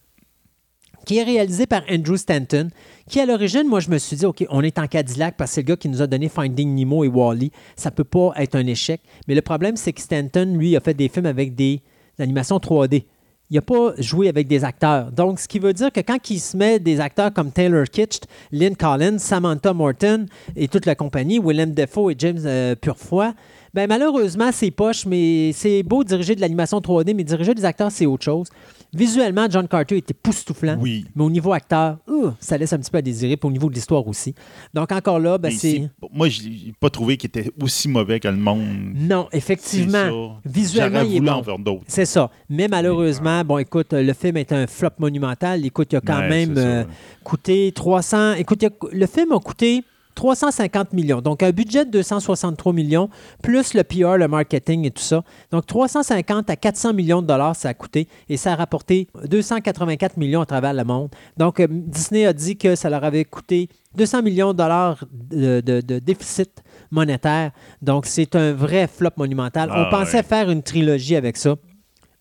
qui 1.06 1.18
est 1.18 1.22
réalisé 1.22 1.66
par 1.66 1.82
Andrew 1.90 2.16
Stanton, 2.16 2.68
qui, 3.08 3.20
à 3.20 3.26
l'origine, 3.26 3.66
moi, 3.66 3.80
je 3.80 3.88
me 3.88 3.96
suis 3.96 4.16
dit, 4.16 4.26
OK, 4.26 4.44
on 4.50 4.62
est 4.62 4.78
en 4.78 4.88
Cadillac 4.88 5.36
parce 5.38 5.52
que 5.52 5.54
c'est 5.54 5.60
le 5.62 5.66
gars 5.68 5.76
qui 5.76 5.88
nous 5.88 6.02
a 6.02 6.06
donné 6.06 6.28
Finding 6.28 6.74
Nemo 6.74 7.04
et 7.04 7.08
Wally. 7.08 7.52
Ça 7.76 7.90
peut 7.90 8.04
pas 8.04 8.32
être 8.36 8.56
un 8.56 8.66
échec. 8.66 9.00
Mais 9.28 9.34
le 9.34 9.40
problème, 9.40 9.76
c'est 9.76 9.92
que 9.92 10.00
Stanton, 10.00 10.56
lui, 10.58 10.76
a 10.76 10.80
fait 10.80 10.94
des 10.94 11.08
films 11.08 11.26
avec 11.26 11.54
des 11.54 11.80
animations 12.18 12.58
3D. 12.58 13.04
Il 13.48 13.54
n'a 13.54 13.62
pas 13.62 13.92
joué 13.98 14.28
avec 14.28 14.48
des 14.48 14.64
acteurs. 14.64 15.12
Donc, 15.12 15.38
ce 15.38 15.46
qui 15.46 15.60
veut 15.60 15.72
dire 15.72 15.92
que 15.92 16.00
quand 16.00 16.18
il 16.30 16.40
se 16.40 16.56
met 16.56 16.80
des 16.80 16.98
acteurs 16.98 17.32
comme 17.32 17.52
Taylor 17.52 17.84
Kitsch, 17.84 18.22
Lynn 18.50 18.74
Collins, 18.74 19.18
Samantha 19.18 19.72
Morton 19.72 20.26
et 20.56 20.66
toute 20.66 20.84
la 20.84 20.96
compagnie, 20.96 21.38
Willem 21.38 21.70
Dafoe 21.70 22.10
et 22.10 22.16
James 22.18 22.40
euh, 22.44 22.74
Purefoy, 22.74 23.28
ben 23.72 23.86
malheureusement, 23.86 24.50
c'est 24.52 24.72
poche, 24.72 25.06
mais 25.06 25.52
c'est 25.52 25.84
beau 25.84 26.02
diriger 26.02 26.34
de 26.34 26.40
l'animation 26.40 26.80
3D, 26.80 27.14
mais 27.14 27.22
diriger 27.22 27.54
des 27.54 27.64
acteurs, 27.64 27.92
c'est 27.92 28.06
autre 28.06 28.24
chose. 28.24 28.48
Visuellement, 28.92 29.46
John 29.50 29.68
Carter 29.68 29.96
était 29.98 30.14
poustouflant, 30.14 30.76
Oui. 30.80 31.04
mais 31.14 31.22
au 31.24 31.30
niveau 31.30 31.52
acteur, 31.52 31.98
ça 32.40 32.56
laisse 32.56 32.72
un 32.72 32.78
petit 32.78 32.90
peu 32.90 32.98
à 32.98 33.02
désirer, 33.02 33.36
puis 33.36 33.48
au 33.48 33.52
niveau 33.52 33.68
de 33.68 33.74
l'histoire 33.74 34.06
aussi. 34.06 34.34
Donc 34.72 34.90
encore 34.92 35.18
là, 35.18 35.38
ben, 35.38 35.50
c'est... 35.52 35.88
Moi, 36.12 36.28
je 36.28 36.42
n'ai 36.42 36.74
pas 36.80 36.88
trouvé 36.90 37.16
qu'il 37.16 37.28
était 37.28 37.50
aussi 37.60 37.88
mauvais 37.88 38.20
que 38.20 38.28
le 38.28 38.36
monde. 38.36 38.64
Non, 38.94 39.28
effectivement, 39.32 40.38
ça. 40.42 40.48
visuellement, 40.50 41.02
il 41.02 41.16
est 41.16 41.20
bon. 41.20 41.58
d'autres. 41.58 41.84
C'est 41.88 42.06
ça. 42.06 42.30
Mais 42.48 42.68
malheureusement, 42.68 43.44
bon, 43.44 43.58
écoute, 43.58 43.92
le 43.92 44.12
film 44.12 44.36
est 44.38 44.52
un 44.52 44.66
flop 44.66 44.90
monumental. 44.98 45.64
Écoute, 45.64 45.88
il 45.92 45.96
a 45.96 46.00
quand 46.00 46.18
Ouais, 46.20 46.28
même 46.28 46.54
euh, 46.56 46.84
coûté 47.24 47.72
300. 47.74 48.34
Écoute, 48.34 48.62
a- 48.64 48.68
le 48.92 49.06
film 49.06 49.32
a 49.32 49.38
coûté 49.40 49.82
350 50.16 50.92
millions. 50.92 51.20
Donc, 51.20 51.44
un 51.44 51.50
budget 51.52 51.84
de 51.84 51.90
263 51.92 52.72
millions, 52.72 53.08
plus 53.42 53.74
le 53.74 53.84
PR, 53.84 54.16
le 54.16 54.26
marketing 54.26 54.84
et 54.86 54.90
tout 54.90 55.02
ça. 55.02 55.22
Donc, 55.52 55.66
350 55.66 56.50
à 56.50 56.56
400 56.56 56.92
millions 56.94 57.22
de 57.22 57.26
dollars, 57.28 57.54
ça 57.54 57.68
a 57.68 57.74
coûté 57.74 58.08
et 58.28 58.36
ça 58.36 58.54
a 58.54 58.56
rapporté 58.56 59.06
284 59.28 60.16
millions 60.16 60.40
à 60.40 60.46
travers 60.46 60.74
le 60.74 60.82
monde. 60.82 61.10
Donc, 61.36 61.60
euh, 61.60 61.66
Disney 61.70 62.26
a 62.26 62.32
dit 62.32 62.56
que 62.56 62.74
ça 62.74 62.90
leur 62.90 63.04
avait 63.04 63.24
coûté 63.24 63.68
200 63.94 64.22
millions 64.22 64.52
de 64.52 64.58
dollars 64.58 65.04
de, 65.12 65.60
de- 65.60 65.80
de 65.80 65.98
déficit 66.00 66.50
monétaire. 66.90 67.52
Donc, 67.82 68.06
c'est 68.06 68.34
un 68.34 68.52
vrai 68.52 68.86
flop 68.88 69.10
monumental. 69.16 69.68
Ah, 69.72 69.86
On 69.86 69.90
pensait 69.96 70.16
ouais. 70.18 70.22
faire 70.22 70.50
une 70.50 70.62
trilogie 70.62 71.14
avec 71.16 71.36
ça. 71.36 71.54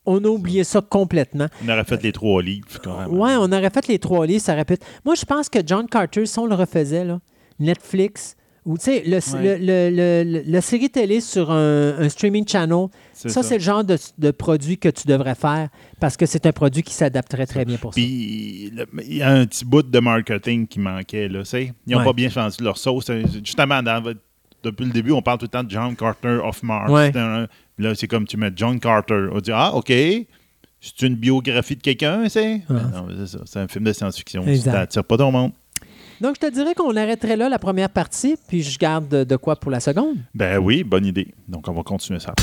On 0.06 0.24
a 0.24 0.28
oublié 0.28 0.64
ça 0.64 0.82
complètement. 0.82 1.48
On 1.66 1.70
aurait 1.70 1.84
fait 1.84 2.04
les 2.04 2.12
trois 2.12 2.42
livres, 2.44 2.68
quand 2.84 3.00
même. 3.00 3.18
Ouais, 3.18 3.36
on 3.40 3.46
aurait 3.52 3.72
fait 3.72 3.88
les 3.88 3.98
trois 3.98 4.28
livres, 4.28 4.44
ça 4.44 4.54
répète. 4.54 4.86
Moi, 5.04 5.16
je 5.16 5.26
pense 5.26 5.50
que 5.50 5.60
John 5.66 5.88
Carter, 5.88 6.26
si 6.28 6.38
on 6.38 6.46
le 6.46 6.54
refaisait, 6.54 7.04
là, 7.06 7.20
Netflix, 7.60 8.36
ou 8.66 8.78
tu 8.78 8.86
sais, 8.86 9.04
le, 9.06 9.18
Ouais. 9.36 9.58
le- 9.60 10.24
le- 10.24 10.44
la 10.46 10.62
série 10.62 10.90
télé 10.90 11.22
sur 11.22 11.52
un, 11.52 12.00
un 12.00 12.10
streaming 12.10 12.48
channel, 12.48 12.88
ça, 13.14 13.30
ça. 13.30 13.44
c'est 13.44 13.56
le 13.58 13.64
genre 13.64 13.84
de, 13.84 13.96
de 14.18 14.32
produit 14.32 14.78
que 14.80 14.90
tu 14.90 15.08
devrais 15.08 15.36
faire 15.36 15.70
parce 16.00 16.18
que 16.18 16.26
c'est 16.26 16.46
un 16.48 16.52
produit 16.52 16.82
qui 16.82 16.94
s'adapterait 16.94 17.46
très 17.46 17.64
bien 17.64 17.78
pour 17.78 17.94
ça. 17.94 18.02
Puis 18.02 18.72
il 19.08 19.16
y 19.18 19.22
a 19.22 19.30
un 19.30 19.46
petit 19.46 19.66
bout 19.66 19.84
de 19.84 20.00
marketing 20.00 20.66
qui 20.68 20.80
manquait. 20.80 21.28
Là, 21.28 21.40
tu 21.42 21.46
sais. 21.46 21.74
Ils 21.86 21.92
n'ont 21.94 22.00
Ouais. 22.00 22.06
pas 22.06 22.14
bien 22.14 22.30
choisi 22.30 22.64
leur 22.64 22.78
sauce. 22.78 23.06
C'est- 23.06 23.22
Justement, 23.46 23.84
dans 23.84 24.02
depuis 24.64 24.86
le 24.86 24.92
début, 24.92 25.12
on 25.12 25.22
parle 25.22 25.38
tout 25.38 25.46
le 25.46 25.50
temps 25.50 25.64
de 25.64 25.70
John 25.70 25.96
Carter 25.96 26.40
of 26.44 26.64
Mars. 26.64 26.90
Ouais. 26.92 27.12
Là, 27.78 27.94
c'est 27.94 28.08
comme 28.08 28.26
tu 28.26 28.36
mets 28.38 28.52
John 28.56 28.80
Carter. 28.80 29.28
On 29.32 29.40
dit 29.42 29.52
Ah, 29.54 29.76
OK. 29.76 29.94
C'est 30.82 31.02
une 31.02 31.16
biographie 31.16 31.76
de 31.76 31.82
quelqu'un, 31.82 32.28
c'est? 32.30 32.54
Ouais. 32.54 32.62
Ben 32.70 32.92
non, 32.94 33.08
c'est 33.18 33.28
ça. 33.38 33.40
C'est 33.46 33.60
un 33.60 33.68
film 33.68 33.84
de 33.86 33.94
science-fiction. 33.94 34.44
Ça 34.58 34.72
n'attire 34.72 35.04
pas 35.04 35.18
ton 35.18 35.32
monde. 35.32 35.52
Donc, 36.22 36.36
je 36.36 36.48
te 36.48 36.54
dirais 36.54 36.74
qu'on 36.74 36.96
arrêterait 36.96 37.36
là 37.36 37.50
la 37.50 37.60
première 37.60 37.90
partie, 37.90 38.38
puis 38.48 38.64
je 38.64 38.80
garde 38.80 39.10
de, 39.10 39.36
quoi 39.36 39.58
pour 39.58 39.70
la 39.70 39.80
seconde. 39.82 40.18
Ben 40.34 40.58
oui, 40.58 40.84
bonne 40.84 41.06
idée. 41.06 41.34
Donc, 41.48 41.68
on 41.68 41.74
va 41.74 41.84
continuer 41.84 42.20
ça. 42.20 42.34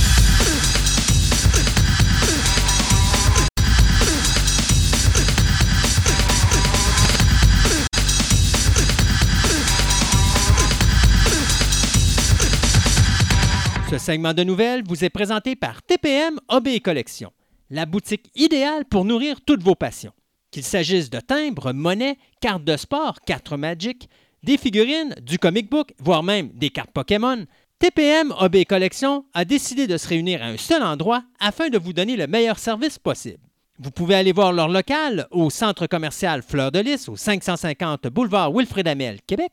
Ce 13.91 13.99
segment 13.99 14.33
de 14.33 14.43
nouvelles 14.43 14.83
vous 14.87 15.05
est 15.05 15.11
présenté 15.11 15.55
par 15.55 15.83
TPM 15.83 16.39
et 16.67 16.81
Collection, 16.81 17.31
la 17.71 17.85
boutique 17.85 18.31
idéale 18.35 18.85
pour 18.87 19.05
nourrir 19.05 19.41
toutes 19.43 19.63
vos 19.63 19.75
passions. 19.75 20.13
Qu'il 20.53 20.63
s'agisse 20.63 21.11
de 21.11 21.19
timbres, 21.19 21.73
monnaies, 21.73 22.19
cartes 22.41 22.63
de 22.63 22.77
sport, 22.77 23.17
cartes 23.27 23.53
Magic, 23.53 24.09
des 24.45 24.59
figurines, 24.59 25.15
du 25.23 25.39
comic 25.39 25.71
book, 25.71 25.95
voire 25.99 26.23
même 26.23 26.51
des 26.51 26.69
cartes 26.69 26.91
Pokémon, 26.93 27.47
TPM 27.79 28.35
et 28.53 28.65
Collection 28.65 29.25
a 29.35 29.45
décidé 29.45 29.87
de 29.87 29.97
se 29.97 30.07
réunir 30.07 30.43
à 30.43 30.47
un 30.47 30.59
seul 30.59 30.83
endroit 30.83 31.25
afin 31.41 31.69
de 31.69 31.79
vous 31.79 31.93
donner 31.93 32.17
le 32.17 32.27
meilleur 32.27 32.59
service 32.59 32.99
possible. 32.99 33.43
Vous 33.79 33.91
pouvez 33.91 34.15
aller 34.15 34.33
voir 34.33 34.53
leur 34.53 34.69
local 34.69 35.27
au 35.31 35.49
centre 35.49 35.87
commercial 35.87 36.43
Fleur 36.43 36.71
de 36.71 36.81
Lys 36.81 37.09
au 37.09 37.17
550 37.17 38.09
boulevard 38.09 38.53
Wilfrid 38.53 38.87
Amel, 38.87 39.21
Québec, 39.27 39.53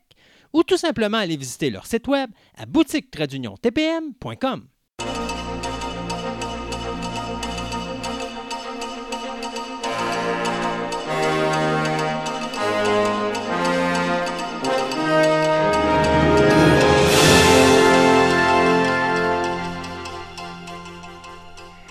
ou 0.52 0.62
tout 0.62 0.76
simplement 0.76 1.18
aller 1.18 1.36
visiter 1.36 1.70
leur 1.70 1.86
site 1.86 2.06
web 2.08 2.30
à 2.56 2.66
boutique-tpm.com. 2.66 4.66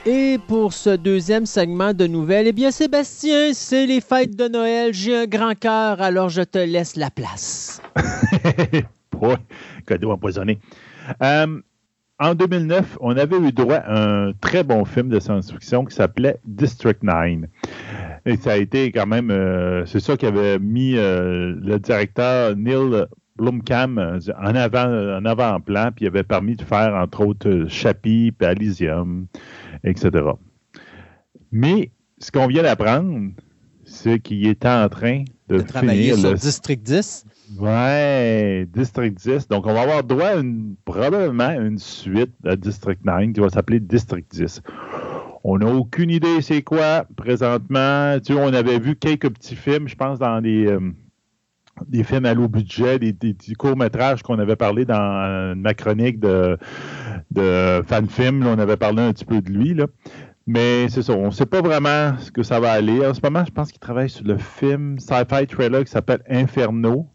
Et 0.06 0.38
pour 0.48 0.72
ce 0.72 0.96
deuxième 0.96 1.46
segment 1.46 1.94
de 1.94 2.08
nouvelles, 2.08 2.48
eh 2.48 2.54
bien 2.54 2.72
Sébastien, 2.72 3.52
c'est 3.54 3.86
les 3.86 4.00
fêtes 4.00 4.36
de 4.36 4.48
Noël. 4.48 4.94
J'ai 4.94 5.16
un 5.16 5.26
grand 5.26 5.56
cœur, 5.60 6.02
alors 6.02 6.30
je 6.30 6.42
te 6.42 6.58
laisse 6.58 6.96
la 6.96 7.12
place. 7.12 7.82
Cadeau 9.86 10.12
empoisonné. 10.12 10.60
Euh, 11.22 11.62
en 12.20 12.34
2009, 12.34 12.98
on 13.02 13.18
avait 13.18 13.38
eu 13.38 13.52
droit 13.52 13.76
à 13.76 14.28
un 14.28 14.34
très 14.34 14.64
bon 14.64 14.86
film 14.86 15.10
de 15.10 15.20
science-fiction 15.20 15.86
qui 15.86 15.96
s'appelait 15.96 16.40
District 16.46 17.04
9. 17.04 17.50
Et 18.26 18.38
ça 18.38 18.54
a 18.54 18.58
été 18.58 18.92
quand 18.92 19.08
même, 19.08 19.32
euh, 19.32 19.86
c'est 19.86 20.00
ça 20.00 20.16
qui 20.16 20.26
avait 20.26 20.60
mis 20.60 20.96
euh, 20.96 21.56
le 21.62 21.78
directeur 21.78 22.56
Neil 22.56 23.06
Blomkamp 23.38 23.98
en 23.98 24.56
avant, 24.56 25.18
en 25.18 25.26
avant-plan, 25.26 25.92
puis 25.96 26.06
il 26.06 26.08
avait 26.08 26.24
permis 26.24 26.56
de 26.56 26.64
faire, 26.64 26.94
entre 26.96 27.26
autres, 27.26 27.66
Chappie, 27.68 28.34
puis 28.38 28.48
Elysium, 28.48 29.28
etc. 29.84 30.26
Mais 31.52 31.92
ce 32.20 32.32
qu'on 32.32 32.48
vient 32.48 32.64
d'apprendre, 32.64 33.32
c'est 33.86 34.20
qu'il 34.20 34.46
était 34.48 34.70
en 34.70 34.88
train 34.90 35.24
de, 35.48 35.58
De 35.58 35.62
travailler 35.62 36.12
finir 36.12 36.18
sur 36.18 36.32
le 36.32 36.38
District 36.38 36.82
10. 36.84 37.26
Ouais, 37.58 38.68
District 38.72 39.18
10. 39.18 39.48
Donc, 39.48 39.66
on 39.66 39.74
va 39.74 39.82
avoir 39.82 40.04
droit 40.04 40.28
à 40.28 40.36
une, 40.36 40.76
probablement 40.86 41.50
une 41.50 41.80
suite 41.80 42.34
à 42.46 42.56
District 42.56 43.04
9 43.04 43.34
qui 43.34 43.40
va 43.40 43.50
s'appeler 43.50 43.80
District 43.80 44.28
10. 44.32 44.62
On 45.44 45.58
n'a 45.58 45.68
aucune 45.68 46.12
idée 46.12 46.42
c'est 46.42 46.62
quoi 46.62 47.06
présentement. 47.16 48.20
Tu 48.20 48.34
sais, 48.34 48.40
on 48.40 48.54
avait 48.54 48.78
vu 48.78 48.96
quelques 48.96 49.30
petits 49.30 49.56
films, 49.56 49.88
je 49.88 49.96
pense, 49.96 50.20
dans 50.20 50.42
des, 50.42 50.68
euh, 50.68 50.80
des 51.88 52.04
films 52.04 52.26
à 52.26 52.34
low 52.34 52.48
budget, 52.48 53.00
des, 53.00 53.16
courts-métrages 53.58 54.24
qu'on 54.24 54.40
avait 54.40 54.56
parlé 54.56 54.86
dans 54.86 54.96
euh, 54.96 55.56
ma 55.56 55.74
chronique 55.74 56.20
de, 56.20 56.58
de 57.32 57.82
fan 57.88 58.08
film. 58.08 58.46
On 58.46 58.60
avait 58.60 58.78
parlé 58.78 59.02
un 59.04 59.14
petit 59.14 59.26
peu 59.26 59.42
de 59.42 59.50
lui. 59.52 59.74
Là. 59.74 59.88
Mais 60.48 60.90
c'est 60.90 61.04
ça, 61.04 61.14
on 61.14 61.28
ne 61.28 61.32
sait 61.32 61.46
pas 61.46 61.62
vraiment 61.62 62.18
ce 62.18 62.32
que 62.32 62.42
ça 62.42 62.60
va 62.60 62.72
aller. 62.72 63.06
En 63.06 63.14
ce 63.14 63.22
moment, 63.24 63.46
je 63.46 63.52
pense 63.52 63.72
qu'il 63.72 63.80
travaille 63.80 64.10
sur 64.10 64.26
le 64.26 64.38
film 64.38 64.98
sci-fi 64.98 65.46
trailer 65.46 65.84
qui 65.84 65.92
s'appelle 65.92 66.24
Inferno. 66.28 67.08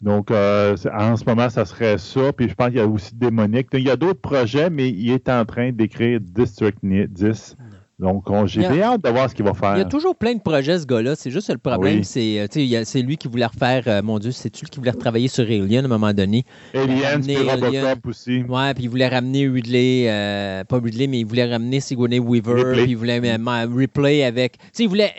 Donc, 0.00 0.30
euh, 0.30 0.76
en 0.92 1.16
ce 1.16 1.24
moment, 1.24 1.48
ça 1.50 1.64
serait 1.64 1.98
ça. 1.98 2.32
Puis 2.32 2.48
je 2.48 2.54
pense 2.54 2.68
qu'il 2.68 2.78
y 2.78 2.80
a 2.80 2.86
aussi 2.88 3.14
Démonique. 3.14 3.68
Il 3.74 3.82
y 3.82 3.90
a 3.90 3.96
d'autres 3.96 4.20
projets, 4.20 4.70
mais 4.70 4.88
il 4.88 5.10
est 5.12 5.28
en 5.28 5.44
train 5.44 5.70
d'écrire 5.70 6.18
District 6.20 6.78
10. 6.82 7.56
Donc, 8.00 8.24
j'ai 8.46 8.66
bien 8.68 8.82
hâte 8.82 9.04
de 9.04 9.10
voir 9.10 9.28
ce 9.28 9.34
qu'il 9.34 9.44
va 9.44 9.54
faire. 9.54 9.76
Il 9.76 9.78
y 9.78 9.82
a 9.82 9.86
toujours 9.86 10.16
plein 10.16 10.34
de 10.34 10.40
projets, 10.40 10.78
ce 10.78 10.86
gars-là. 10.86 11.14
C'est 11.16 11.30
juste 11.30 11.50
le 11.50 11.58
problème, 11.58 12.02
c'est 12.02 12.48
c'est 12.84 13.02
lui 13.02 13.16
qui 13.16 13.28
voulait 13.28 13.46
refaire, 13.46 13.84
euh, 13.86 14.02
mon 14.02 14.18
Dieu, 14.18 14.32
c'est-tu 14.32 14.64
lui 14.64 14.70
qui 14.70 14.78
voulait 14.78 14.90
retravailler 14.90 15.28
sur 15.28 15.44
Alien 15.44 15.84
à 15.84 15.86
un 15.86 15.88
moment 15.88 16.12
donné? 16.12 16.44
Alien, 16.74 17.20
puis 17.22 17.36
Robocop 17.36 18.06
aussi. 18.06 18.42
Ouais, 18.42 18.74
puis 18.74 18.84
il 18.84 18.90
voulait 18.90 19.08
ramener 19.08 19.48
Ridley, 19.48 20.06
euh, 20.08 20.64
pas 20.64 20.78
Ridley, 20.78 21.06
mais 21.06 21.20
il 21.20 21.26
voulait 21.26 21.50
ramener 21.50 21.80
Sigourney 21.80 22.18
Weaver, 22.18 22.72
puis 22.72 22.90
il 22.90 22.96
voulait 22.96 23.20
euh, 23.22 23.66
replay 23.66 24.24
avec... 24.24 24.56
sais, 24.72 24.84
il 24.84 24.88
voulait 24.88 25.12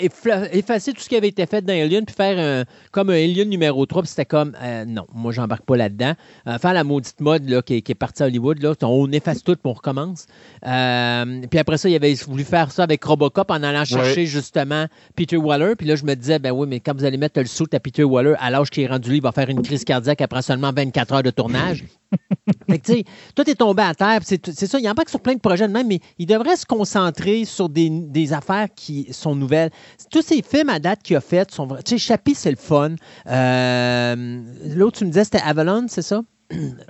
effacer 0.52 0.94
tout 0.94 1.02
ce 1.02 1.10
qui 1.10 1.16
avait 1.16 1.28
été 1.28 1.46
fait 1.46 1.62
dans 1.62 1.74
Alien, 1.74 2.06
puis 2.06 2.16
faire 2.16 2.38
un, 2.40 2.66
comme 2.92 3.10
un 3.10 3.14
Alien 3.14 3.50
numéro 3.50 3.86
3, 3.86 4.02
puis 4.02 4.10
c'était 4.10 4.26
comme, 4.26 4.54
non, 4.88 5.06
moi, 5.14 5.32
j'embarque 5.32 5.66
pas 5.66 5.78
là-dedans. 5.78 6.14
faire 6.60 6.74
la 6.74 6.84
maudite 6.84 7.20
mode 7.20 7.48
là, 7.50 7.62
qui, 7.62 7.76
est 7.76 7.96
partie 7.96 8.24
à 8.24 8.26
Hollywood, 8.28 8.62
là, 8.62 8.74
on 8.82 9.12
efface 9.12 9.44
tout, 9.44 9.54
puis 9.54 9.62
on 9.66 9.74
recommence. 9.74 10.26
puis 10.62 11.60
après 11.60 11.78
ça, 11.78 11.90
il 11.90 11.96
avait 11.96 12.14
voulu 12.14 12.44
faire 12.44 12.71
ça 12.72 12.84
avec 12.84 13.04
Robocop 13.04 13.52
en 13.52 13.64
allant 13.64 13.86
chercher 13.86 14.26
justement 14.26 14.86
Peter 15.16 15.38
Waller. 15.38 15.76
Puis 15.78 15.88
là, 15.88 15.96
je 15.96 16.06
me 16.06 16.16
disais, 16.16 16.40
ben 16.40 16.52
oui, 16.52 16.68
mais 16.68 16.80
quand 16.80 16.96
vous 16.96 17.06
allez 17.06 17.18
mettre 17.18 17.40
le 17.40 17.46
saut 17.46 17.68
à 17.74 17.80
Peter 17.80 18.04
Waller 18.04 18.36
à 18.40 18.50
l'âge 18.50 18.70
qui 18.70 18.82
est 18.82 18.88
rendu, 18.88 19.16
il 19.16 19.22
va 19.22 19.32
faire 19.32 19.50
une 19.50 19.62
crise 19.62 19.84
cardiaque 19.84 20.22
après 20.22 20.42
seulement 20.42 20.72
24 20.74 21.14
heures 21.14 21.24
de 21.24 21.30
tournage. 21.30 21.86
fait 22.70 22.80
que, 22.80 22.86
tu 22.86 22.94
sais, 22.94 23.04
tout 23.36 23.50
est 23.50 23.56
tombé 23.56 23.84
à 23.84 23.94
terre. 23.94 24.20
C'est 24.24 24.66
ça, 24.68 24.80
il 24.80 24.86
y 24.86 24.88
en 24.88 24.92
a 24.92 24.96
pas 24.96 25.04
que 25.04 25.10
sur 25.10 25.22
plein 25.22 25.34
de 25.34 25.40
projets 25.40 25.68
de 25.68 25.74
même, 25.74 25.88
mais 25.88 26.00
il 26.18 26.26
devrait 26.26 26.56
se 26.56 26.66
concentrer 26.66 27.46
sur 27.46 27.70
des, 27.70 28.34
affaires 28.34 28.68
qui 28.76 29.08
sont 29.12 29.36
nouvelles. 29.36 29.72
Tous 30.12 30.22
ces 30.22 30.42
films 30.42 30.70
à 30.70 30.80
date 30.80 31.02
qu'il 31.04 31.16
a 31.16 31.22
fait 31.22 31.50
sont 31.52 31.68
Tu 31.68 31.76
sais, 31.86 31.98
Chappie, 31.98 32.36
c'est 32.36 32.52
le 32.52 32.58
fun. 32.58 32.96
Euh, 33.28 34.42
l'autre, 34.76 35.00
tu 35.00 35.06
me 35.06 35.10
disais, 35.10 35.24
c'était 35.24 35.42
Avalon, 35.42 35.86
c'est 35.88 36.02
ça? 36.02 36.22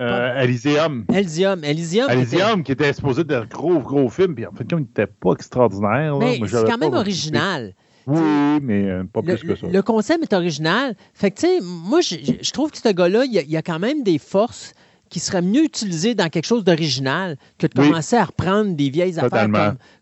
Euh, 0.00 0.42
Elysium. 0.42 1.04
Elysium. 1.12 1.64
Elysium, 1.64 2.10
Elysium 2.10 2.62
qui 2.62 2.72
était 2.72 2.92
supposé 2.92 3.22
être 3.22 3.32
un 3.32 3.44
gros, 3.46 3.78
gros 3.78 4.08
film, 4.08 4.34
puis 4.34 4.46
en 4.46 4.52
fait, 4.52 4.64
il 4.70 4.78
n'était 4.78 5.06
pas 5.06 5.32
extraordinaire. 5.32 6.16
Mais 6.18 6.40
c'est 6.46 6.64
quand 6.64 6.78
même 6.78 6.94
original. 6.94 7.74
Oui, 8.06 8.60
mais 8.62 8.84
euh, 8.84 9.04
pas 9.04 9.22
plus 9.22 9.42
que 9.42 9.54
ça. 9.54 9.66
Le 9.68 9.82
concept 9.82 10.24
est 10.24 10.34
original. 10.34 10.96
Fait 11.14 11.30
que, 11.30 11.40
tu 11.40 11.46
sais, 11.46 11.60
moi, 11.62 12.00
je, 12.00 12.50
trouve 12.50 12.70
que 12.70 12.78
ce 12.78 12.88
gars-là, 12.88 13.24
il 13.24 13.32
y, 13.32 13.56
a 13.56 13.62
quand 13.62 13.78
même 13.78 14.02
des 14.02 14.18
forces 14.18 14.74
qui 15.12 15.20
serait 15.20 15.42
mieux 15.42 15.64
utilisé 15.64 16.14
dans 16.14 16.30
quelque 16.30 16.46
chose 16.46 16.64
d'original 16.64 17.36
que 17.58 17.66
de 17.66 17.74
commencer 17.74 18.16
à 18.16 18.24
reprendre 18.24 18.74
des 18.74 18.88
vieilles 18.88 19.18
affaires 19.18 19.46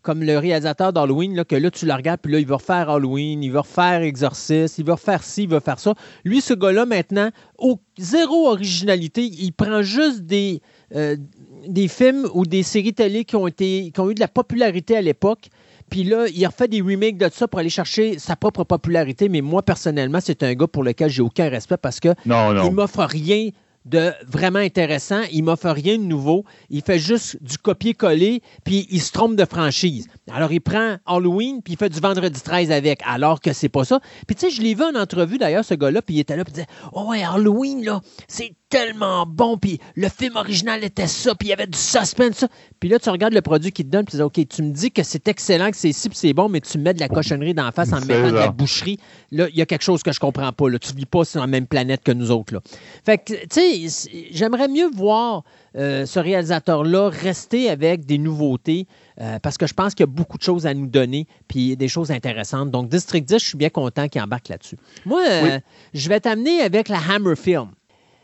comme, 0.03 0.23
le 0.23 0.37
réalisateur 0.37 0.93
d'Halloween, 0.93 1.43
que 1.43 1.57
là, 1.57 1.69
tu 1.69 1.85
le 1.85 1.93
regardes, 1.93 2.21
puis 2.21 2.31
là, 2.31 2.39
il 2.39 2.47
va 2.47 2.55
refaire 2.55 2.89
Halloween, 2.89 3.43
il 3.43 3.51
va 3.51 3.59
refaire 3.59 4.03
Exorcist, 4.03 4.77
il 4.77 4.85
va 4.85 4.93
refaire 4.93 5.21
ci, 5.21 5.43
il 5.43 5.49
va 5.49 5.59
faire 5.59 5.79
ça. 5.79 5.95
Lui, 6.23 6.39
ce 6.39 6.53
gars-là, 6.53 6.85
maintenant, 6.85 7.29
au, 7.57 7.77
zéro 7.97 8.47
originalité, 8.47 9.25
il 9.25 9.51
prend 9.51 9.81
juste 9.81 10.21
des, 10.21 10.61
euh, 10.95 11.17
des 11.67 11.89
films 11.89 12.29
ou 12.33 12.45
des 12.45 12.63
séries 12.63 12.93
télé 12.93 13.25
qui 13.25 13.35
ont, 13.35 13.47
été, 13.47 13.91
qui 13.93 13.99
ont 13.99 14.09
eu 14.09 14.15
de 14.15 14.21
la 14.21 14.29
popularité 14.29 14.95
à 14.95 15.01
l'époque, 15.01 15.49
puis 15.89 16.05
là, 16.05 16.27
il 16.33 16.45
refait 16.45 16.69
des 16.69 16.79
remakes 16.79 17.17
de 17.17 17.27
ça 17.29 17.49
pour 17.49 17.59
aller 17.59 17.67
chercher 17.67 18.17
sa 18.17 18.37
propre 18.37 18.63
popularité. 18.63 19.27
Mais 19.27 19.41
moi, 19.41 19.61
personnellement, 19.61 20.19
c'est 20.21 20.41
un 20.41 20.53
gars 20.53 20.67
pour 20.67 20.85
lequel 20.85 21.09
j'ai 21.09 21.21
aucun 21.21 21.49
respect 21.49 21.75
parce 21.75 21.99
que 21.99 22.15
non, 22.25 22.53
non. 22.53 22.65
il 22.65 22.71
m'offre 22.71 23.03
rien 23.03 23.49
de 23.85 24.11
vraiment 24.27 24.59
intéressant. 24.59 25.21
Il 25.31 25.43
m'offre 25.43 25.69
rien 25.69 25.97
de 25.97 26.03
nouveau. 26.03 26.45
Il 26.69 26.81
fait 26.81 26.99
juste 26.99 27.41
du 27.41 27.57
copier-coller, 27.57 28.41
puis 28.63 28.87
il 28.89 29.01
se 29.01 29.11
trompe 29.11 29.35
de 29.35 29.45
franchise. 29.45 30.07
Alors, 30.31 30.51
il 30.51 30.61
prend 30.61 30.97
Halloween, 31.05 31.61
puis 31.61 31.73
il 31.73 31.77
fait 31.77 31.89
du 31.89 31.99
vendredi 31.99 32.41
13 32.41 32.71
avec, 32.71 33.01
alors 33.05 33.39
que 33.39 33.53
c'est 33.53 33.69
pas 33.69 33.85
ça. 33.85 33.99
Puis, 34.27 34.35
tu 34.35 34.49
sais, 34.49 34.55
je 34.55 34.61
l'ai 34.61 34.75
vu 34.75 34.83
en 34.83 34.95
entrevue, 34.95 35.37
d'ailleurs, 35.37 35.65
ce 35.65 35.73
gars-là, 35.73 36.01
puis 36.01 36.15
il 36.15 36.19
était 36.19 36.35
là, 36.35 36.43
puis 36.43 36.51
il 36.51 36.55
disait 36.55 36.67
Oh, 36.93 37.09
ouais, 37.09 37.23
Halloween, 37.23 37.83
là, 37.83 38.01
c'est 38.27 38.53
tellement 38.71 39.25
bon, 39.27 39.57
puis 39.57 39.79
le 39.95 40.07
film 40.07 40.37
original 40.37 40.83
était 40.83 41.05
ça, 41.05 41.35
puis 41.35 41.49
il 41.49 41.51
y 41.51 41.53
avait 41.53 41.67
du 41.67 41.77
suspense, 41.77 42.37
ça. 42.37 42.47
Puis 42.79 42.89
là, 42.89 42.97
tu 42.97 43.09
regardes 43.09 43.33
le 43.33 43.41
produit 43.41 43.71
qu'il 43.71 43.85
te 43.85 43.91
donne, 43.91 44.05
puis 44.05 44.13
tu 44.13 44.17
dis 44.17 44.23
OK, 44.23 44.47
tu 44.47 44.63
me 44.63 44.71
dis 44.71 44.91
que 44.91 45.03
c'est 45.03 45.27
excellent, 45.27 45.69
que 45.69 45.77
c'est 45.77 45.91
ci, 45.91 46.09
puis 46.09 46.17
c'est 46.17 46.33
bon, 46.33 46.47
mais 46.47 46.61
tu 46.61 46.77
mets 46.77 46.93
de 46.93 46.99
la 46.99 47.09
cochonnerie 47.09 47.53
dans 47.53 47.65
la 47.65 47.71
face 47.71 47.91
en 47.91 47.99
mettant 47.99 48.29
de 48.29 48.35
la 48.35 48.49
boucherie. 48.49 48.97
Là, 49.31 49.47
il 49.49 49.57
y 49.57 49.61
a 49.61 49.65
quelque 49.65 49.83
chose 49.83 50.01
que 50.01 50.13
je 50.13 50.19
comprends 50.19 50.51
pas. 50.53 50.69
Là. 50.69 50.79
Tu 50.79 50.93
vis 50.93 51.05
pas 51.05 51.25
sur 51.25 51.41
la 51.41 51.47
même 51.47 51.67
planète 51.67 52.01
que 52.03 52.13
nous 52.13 52.31
autres. 52.31 52.53
Là. 52.53 52.61
Fait 53.05 53.17
que, 53.17 53.33
tu 53.33 53.89
sais, 53.89 54.09
j'aimerais 54.31 54.69
mieux 54.69 54.89
voir 54.89 55.43
euh, 55.77 56.05
ce 56.05 56.19
réalisateur-là 56.19 57.09
rester 57.09 57.69
avec 57.69 58.05
des 58.05 58.17
nouveautés 58.17 58.87
euh, 59.19 59.39
parce 59.39 59.57
que 59.57 59.67
je 59.67 59.73
pense 59.73 59.93
qu'il 59.93 60.05
y 60.05 60.09
a 60.09 60.11
beaucoup 60.11 60.37
de 60.37 60.43
choses 60.43 60.65
à 60.65 60.73
nous 60.73 60.87
donner 60.87 61.27
puis 61.47 61.75
des 61.77 61.87
choses 61.87 62.11
intéressantes. 62.11 62.71
Donc, 62.71 62.89
District 62.89 63.27
10, 63.27 63.39
je 63.39 63.45
suis 63.45 63.57
bien 63.57 63.69
content 63.69 64.07
qu'il 64.07 64.21
embarque 64.21 64.49
là-dessus. 64.49 64.77
Moi, 65.05 65.21
euh, 65.25 65.59
je 65.93 66.09
vais 66.09 66.19
t'amener 66.19 66.61
avec 66.61 66.89
la 66.89 66.99
Hammer 66.99 67.35
Film. 67.35 67.69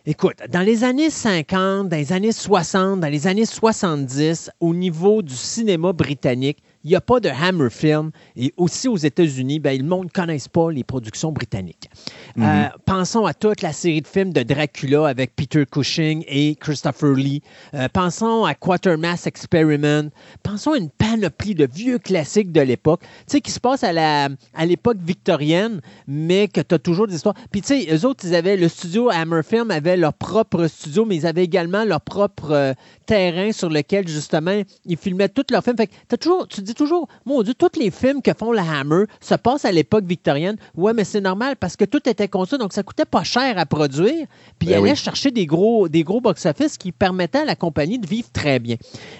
Écoute, 0.10 0.38
dans 0.50 0.62
les 0.62 0.86
années 0.86 1.10
50, 1.10 1.90
dans 1.90 1.98
les 1.98 2.14
années 2.14 2.32
60, 2.32 3.02
dans 3.02 3.10
les 3.10 3.28
années 3.28 3.46
70, 3.46 4.50
au 4.62 4.74
niveau 4.74 5.22
du 5.22 5.36
cinéma 5.36 5.92
britannique, 5.92 6.64
il 6.84 6.90
n'y 6.90 6.96
a 6.96 7.02
pas 7.02 7.20
de 7.20 7.30
Hammer 7.30 7.70
Film. 7.70 8.12
Et 8.36 8.54
aussi 8.58 8.88
aux 8.88 8.98
États-Unis, 8.98 9.60
ben, 9.60 9.78
le 9.78 9.84
monde 9.84 10.06
ne 10.06 10.10
connaisse 10.10 10.48
pas 10.48 10.72
les 10.72 10.84
productions 10.84 11.32
britanniques. 11.32 11.90
Euh, 12.38 12.42
mhm. 12.42 12.70
pensons 12.86 13.26
à 13.26 13.34
toute 13.34 13.62
la 13.62 13.74
série 13.74 14.02
de 14.02 14.08
films 14.08 14.32
de 14.32 14.44
Dracula 14.44 15.08
avec 15.08 15.36
Peter 15.36 15.66
Cushing 15.66 16.24
et 16.28 16.56
Christopher 16.56 17.14
Lee. 17.14 17.42
Euh, 17.74 17.88
pensons 17.92 18.46
à 18.46 18.54
Quatermass 18.54 19.28
Experiment. 19.28 20.10
Pensons 20.44 20.74
à 20.74 20.78
une 20.78 20.90
panoplie 20.90 21.56
de 21.56 21.68
vieux 21.72 22.00
classiques 22.00 22.52
de 22.52 22.62
l'époque, 22.62 23.02
tu 23.02 23.08
sais, 23.28 23.42
qui 23.42 23.52
se 23.52 23.60
passe 23.60 23.84
à, 23.84 23.94
la, 23.94 24.30
à 24.54 24.66
l'époque 24.66 24.98
victorienne, 25.04 25.82
mais 26.08 26.48
que 26.48 26.62
tu 26.62 26.76
as 26.76 26.80
toujours 26.80 27.08
des 27.08 27.16
histoires. 27.16 27.36
Puis, 27.52 27.62
tu 27.62 27.68
sais, 27.68 27.88
eux 27.94 28.06
autres, 28.06 28.26
ils 28.26 28.36
avaient, 28.36 28.58
le 28.58 28.68
studio 28.68 29.10
Hammer 29.10 29.42
Film 29.44 29.72
avait 29.72 29.98
leur 29.98 30.14
propre 30.14 30.68
studio, 30.68 31.06
mais 31.06 31.16
ils 31.16 31.28
avaient 31.28 31.44
également 31.44 31.84
leur 31.84 32.02
propre 32.02 32.52
euh, 32.52 32.74
terrain 33.06 33.52
sur 33.52 33.70
lequel, 33.70 34.08
justement, 34.08 34.62
ils 34.86 34.98
filmaient 34.98 35.30
tous 35.30 35.46
leurs 35.52 35.64
films. 35.64 35.78
Fait 35.78 35.88
que 35.88 35.94
as 36.12 36.18
toujours, 36.18 36.48
tu 36.48 36.62
dis 36.68 36.76
toujours, 36.76 37.08
mon 37.26 37.42
Dieu, 37.42 37.54
tous 37.54 37.80
les 37.80 37.92
films 37.92 38.22
que 38.22 38.32
font 38.38 38.52
la 38.52 38.64
Hammer 38.64 39.06
se 39.20 39.36
passent 39.36 39.66
à 39.66 39.72
l'époque 39.72 40.06
victorienne. 40.06 40.58
Ouais, 40.76 40.94
mais 40.94 41.04
c'est 41.04 41.22
normal 41.22 41.56
parce 41.56 41.76
que 41.76 41.86
tout 41.86 42.08
était 42.08 42.28
construit, 42.28 42.60
donc 42.60 42.74
ça 42.74 42.84
coûtait 42.84 43.06
pas 43.06 43.24
cher 43.24 43.58
à 43.58 43.66
produire. 43.66 44.28
Puis 44.60 44.70
ben 44.70 44.72
ils 44.72 44.74
allaient 44.76 44.96
chercher 44.96 45.32
des 45.32 45.46
gros, 45.46 45.88
des 45.90 46.04
gros 46.04 46.22
box-office 46.22 46.78
qui 46.78 46.92
permettaient 46.92 47.40
à 47.40 47.46
la 47.46 47.56
compagnie 47.56 48.00
de 48.00 48.08
vivre 48.08 48.30
très 48.32 48.60
bien. 48.60 48.76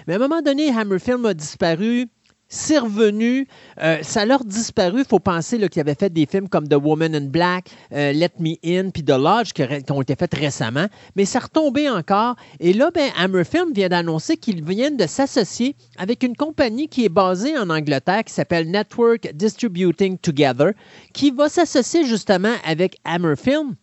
Mais 0.06 0.14
à 0.14 0.16
un 0.16 0.20
moment 0.20 0.42
donné, 0.42 0.70
Hammer 0.70 0.98
Film 0.98 1.26
a 1.26 1.34
disparu 1.34 2.08
c'est 2.48 2.78
revenu. 2.78 3.46
Euh, 3.80 3.98
ça 4.02 4.24
leur 4.24 4.44
disparu. 4.44 5.00
Il 5.00 5.04
faut 5.04 5.18
penser 5.18 5.58
qu'ils 5.68 5.80
avaient 5.80 5.94
fait 5.94 6.10
des 6.10 6.26
films 6.26 6.48
comme 6.48 6.66
The 6.66 6.76
Woman 6.76 7.14
in 7.14 7.26
Black, 7.26 7.70
euh, 7.92 8.12
Let 8.12 8.32
Me 8.38 8.54
In, 8.64 8.90
puis 8.90 9.04
The 9.04 9.10
Lodge 9.10 9.52
qui, 9.52 9.62
ont 9.92 10.02
été 10.02 10.16
faits 10.16 10.34
récemment. 10.34 10.86
Mais 11.14 11.24
ça 11.24 11.40
retombé 11.40 11.88
encore. 11.90 12.36
Et 12.58 12.72
là, 12.72 12.90
ben, 12.92 13.10
Hammer 13.18 13.44
Film 13.44 13.72
vient 13.72 13.88
d'annoncer 13.88 14.36
qu'ils 14.36 14.64
viennent 14.64 14.96
de 14.96 15.06
s'associer 15.06 15.76
avec 15.98 16.22
une 16.22 16.36
compagnie 16.36 16.88
qui 16.88 17.04
est 17.04 17.10
basée 17.10 17.56
en 17.58 17.68
Angleterre 17.68 18.24
qui 18.24 18.32
s'appelle 18.32 18.70
Network 18.70 19.30
Distributing 19.34 20.18
Together, 20.18 20.72
qui 21.12 21.30
va 21.30 21.48
s'associer 21.48 22.04
justement 22.04 22.54
avec 22.64 22.96
Hammer 23.04 23.36
Film 23.36 23.74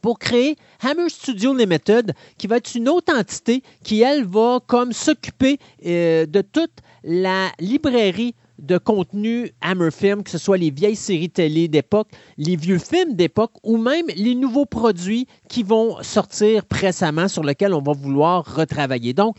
pour 0.00 0.18
créer 0.18 0.56
Hammer 0.82 1.08
Studio 1.08 1.54
Limited, 1.54 2.14
qui 2.38 2.46
va 2.46 2.56
être 2.56 2.74
une 2.74 2.88
autre 2.88 3.12
entité 3.14 3.62
qui, 3.84 4.02
elle, 4.02 4.24
va 4.24 4.60
comme 4.66 4.92
s'occuper 4.92 5.58
euh, 5.86 6.26
de 6.26 6.42
toute 6.42 6.72
la 7.04 7.50
librairie 7.58 8.34
de 8.60 8.78
contenu 8.78 9.50
Hammer 9.60 9.90
Film, 9.90 10.22
que 10.22 10.30
ce 10.30 10.38
soit 10.38 10.58
les 10.58 10.70
vieilles 10.70 10.96
séries 10.96 11.30
télé 11.30 11.68
d'époque, 11.68 12.08
les 12.36 12.56
vieux 12.56 12.78
films 12.78 13.14
d'époque 13.14 13.52
ou 13.62 13.76
même 13.78 14.06
les 14.14 14.34
nouveaux 14.34 14.66
produits 14.66 15.26
qui 15.48 15.62
vont 15.62 16.02
sortir 16.02 16.64
précemment 16.66 17.28
sur 17.28 17.42
lesquels 17.42 17.72
on 17.72 17.82
va 17.82 17.92
vouloir 17.92 18.44
retravailler. 18.44 19.14
Donc, 19.14 19.36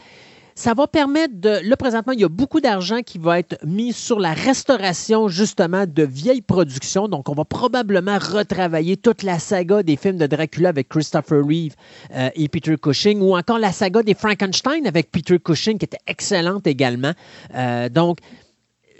ça 0.61 0.75
va 0.75 0.85
permettre 0.85 1.33
de. 1.37 1.67
Là, 1.67 1.75
présentement, 1.75 2.13
il 2.13 2.19
y 2.19 2.23
a 2.23 2.29
beaucoup 2.29 2.61
d'argent 2.61 3.01
qui 3.01 3.17
va 3.17 3.39
être 3.39 3.57
mis 3.65 3.93
sur 3.93 4.19
la 4.19 4.33
restauration, 4.33 5.27
justement, 5.27 5.85
de 5.87 6.03
vieilles 6.03 6.43
productions. 6.43 7.07
Donc, 7.07 7.29
on 7.29 7.33
va 7.33 7.45
probablement 7.45 8.19
retravailler 8.19 8.95
toute 8.95 9.23
la 9.23 9.39
saga 9.39 9.81
des 9.81 9.95
films 9.95 10.17
de 10.17 10.27
Dracula 10.27 10.69
avec 10.69 10.87
Christopher 10.87 11.43
Reeve 11.43 11.73
euh, 12.13 12.29
et 12.35 12.47
Peter 12.47 12.75
Cushing, 12.77 13.21
ou 13.21 13.35
encore 13.35 13.57
la 13.57 13.71
saga 13.71 14.03
des 14.03 14.13
Frankenstein 14.13 14.85
avec 14.85 15.09
Peter 15.09 15.39
Cushing, 15.39 15.79
qui 15.79 15.85
était 15.85 15.97
excellente 16.05 16.67
également. 16.67 17.13
Euh, 17.55 17.89
donc, 17.89 18.19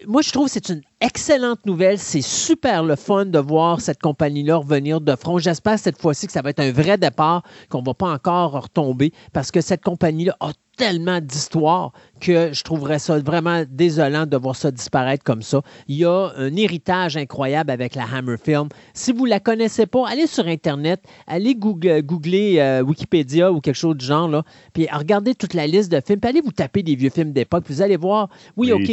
moi, 0.07 0.23
je 0.23 0.31
trouve 0.31 0.47
que 0.47 0.53
c'est 0.53 0.69
une 0.69 0.81
excellente 1.02 1.65
nouvelle. 1.65 1.98
C'est 1.98 2.22
super 2.22 2.84
le 2.84 2.95
fun 2.95 3.26
de 3.26 3.40
voir 3.40 3.82
cette 3.82 3.99
compagnie-là 3.99 4.57
revenir 4.57 5.02
de 5.02 5.15
front. 5.15 5.40
J'espère 5.40 5.78
cette 5.80 5.99
fois-ci 5.99 6.28
que 6.28 6.32
ça 6.32 6.41
va 6.41 6.52
être 6.52 6.60
un 6.60 6.72
vrai 6.72 6.98
départ, 6.98 7.44
qu'on 7.69 7.82
ne 7.82 7.86
va 7.86 7.94
pas 7.94 8.10
encore 8.10 8.52
retomber, 8.52 9.11
parce 9.34 9.52
que 9.52 9.61
cette 9.61 9.84
compagnie-là 9.84 10.38
a 10.40 10.52
tellement 10.78 11.19
d'histoires 11.22 11.91
que 12.19 12.53
je 12.53 12.64
trouverais 12.64 12.99
ça 12.99 13.19
vraiment 13.19 13.64
désolant 13.69 14.26
de 14.26 14.38
voir 14.38 14.56
ça 14.56 14.72
disparaître 14.72 15.23
comme 15.23 15.41
ça. 15.41 15.61
Il 15.88 15.98
y 15.98 16.06
a 16.06 16.32
un 16.38 16.56
héritage 16.56 17.18
incroyable 17.18 17.72
avec 17.72 17.95
la 17.95 18.03
Hammer 18.03 18.38
Film. 18.44 18.68
Si 18.94 19.11
vous 19.11 19.26
ne 19.26 19.32
la 19.32 19.40
connaissez 19.40 19.86
pas, 19.86 20.07
allez 20.07 20.28
sur 20.28 20.48
Internet, 20.48 21.03
allez 21.28 21.56
googler 21.56 22.60
euh, 22.60 22.82
Wikipédia 22.82 23.52
ou 23.52 23.60
quelque 23.60 23.76
chose 23.76 23.98
du 23.98 24.06
genre, 24.06 24.28
là, 24.28 24.44
puis 24.73 24.88
regardez 24.91 25.36
toute 25.36 25.53
la 25.53 25.68
liste 25.68 25.91
de 25.91 26.02
films, 26.06 26.19
puis 26.19 26.30
allez 26.30 26.41
vous 26.41 26.52
taper 26.52 26.84
des 26.84 26.95
vieux 26.95 27.10
films 27.10 27.32
d'époque, 27.32 27.65
vous 27.68 27.82
allez 27.82 27.98
voir, 27.98 28.30
oui, 28.57 28.72
OK, 28.72 28.91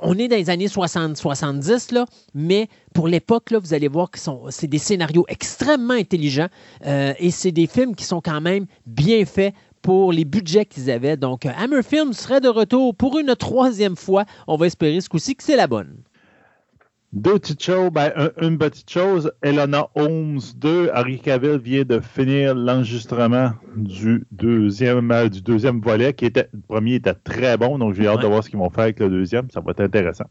on, 0.00 0.18
est 0.18 0.28
dans 0.28 0.36
les 0.36 0.50
années 0.50 0.68
60, 0.68 1.16
70, 1.34 1.92
là, 1.92 2.06
mais 2.34 2.68
pour 2.94 3.06
l'époque, 3.06 3.52
vous 3.52 3.74
allez 3.74 3.88
voir 3.88 4.10
que 4.10 4.18
c'est 4.50 4.66
des 4.66 4.78
scénarios 4.78 5.24
extrêmement 5.28 5.94
intelligents 5.94 6.48
euh, 6.86 7.12
et 7.18 7.30
c'est 7.30 7.52
des 7.52 7.66
films 7.66 7.94
qui 7.94 8.04
sont 8.04 8.20
quand 8.20 8.40
même 8.40 8.66
bien 8.86 9.24
faits 9.24 9.54
pour 9.82 10.12
les 10.12 10.24
budgets 10.24 10.66
qu'ils 10.66 10.90
avaient. 10.90 11.16
Donc, 11.16 11.46
Hammer 11.46 11.82
Film 11.82 12.12
serait 12.12 12.40
de 12.40 12.48
retour 12.48 12.94
pour 12.94 13.18
une 13.18 13.34
troisième 13.36 13.96
fois. 13.96 14.24
On 14.46 14.56
va 14.56 14.66
espérer 14.66 15.00
ce 15.00 15.08
coup-ci 15.08 15.36
que 15.36 15.42
c'est 15.42 15.56
la 15.56 15.66
bonne. 15.66 15.96
Deux 17.12 17.40
petites 17.40 17.64
choses. 17.64 17.90
Ben, 17.90 18.12
une 18.40 18.56
petite 18.56 18.88
chose, 18.88 19.32
Elena 19.42 19.88
Holmes 19.96 20.38
2, 20.56 20.90
Harry 20.94 21.18
Cavill 21.18 21.58
vient 21.58 21.82
de 21.82 21.98
finir 21.98 22.54
l'enregistrement 22.54 23.50
du 23.74 24.24
deuxième, 24.30 25.10
euh, 25.10 25.28
du 25.28 25.42
deuxième 25.42 25.80
volet, 25.80 26.12
qui 26.12 26.26
était, 26.26 26.48
le 26.52 26.60
premier 26.60 26.94
était 26.94 27.14
très 27.14 27.56
bon, 27.56 27.78
donc 27.78 27.94
j'ai 27.94 28.06
hâte 28.06 28.22
de 28.22 28.28
voir 28.28 28.44
ce 28.44 28.50
qu'ils 28.50 28.60
vont 28.60 28.70
faire 28.70 28.84
avec 28.84 29.00
le 29.00 29.08
deuxième, 29.08 29.50
ça 29.50 29.60
va 29.60 29.72
être 29.72 29.80
intéressant. 29.80 30.26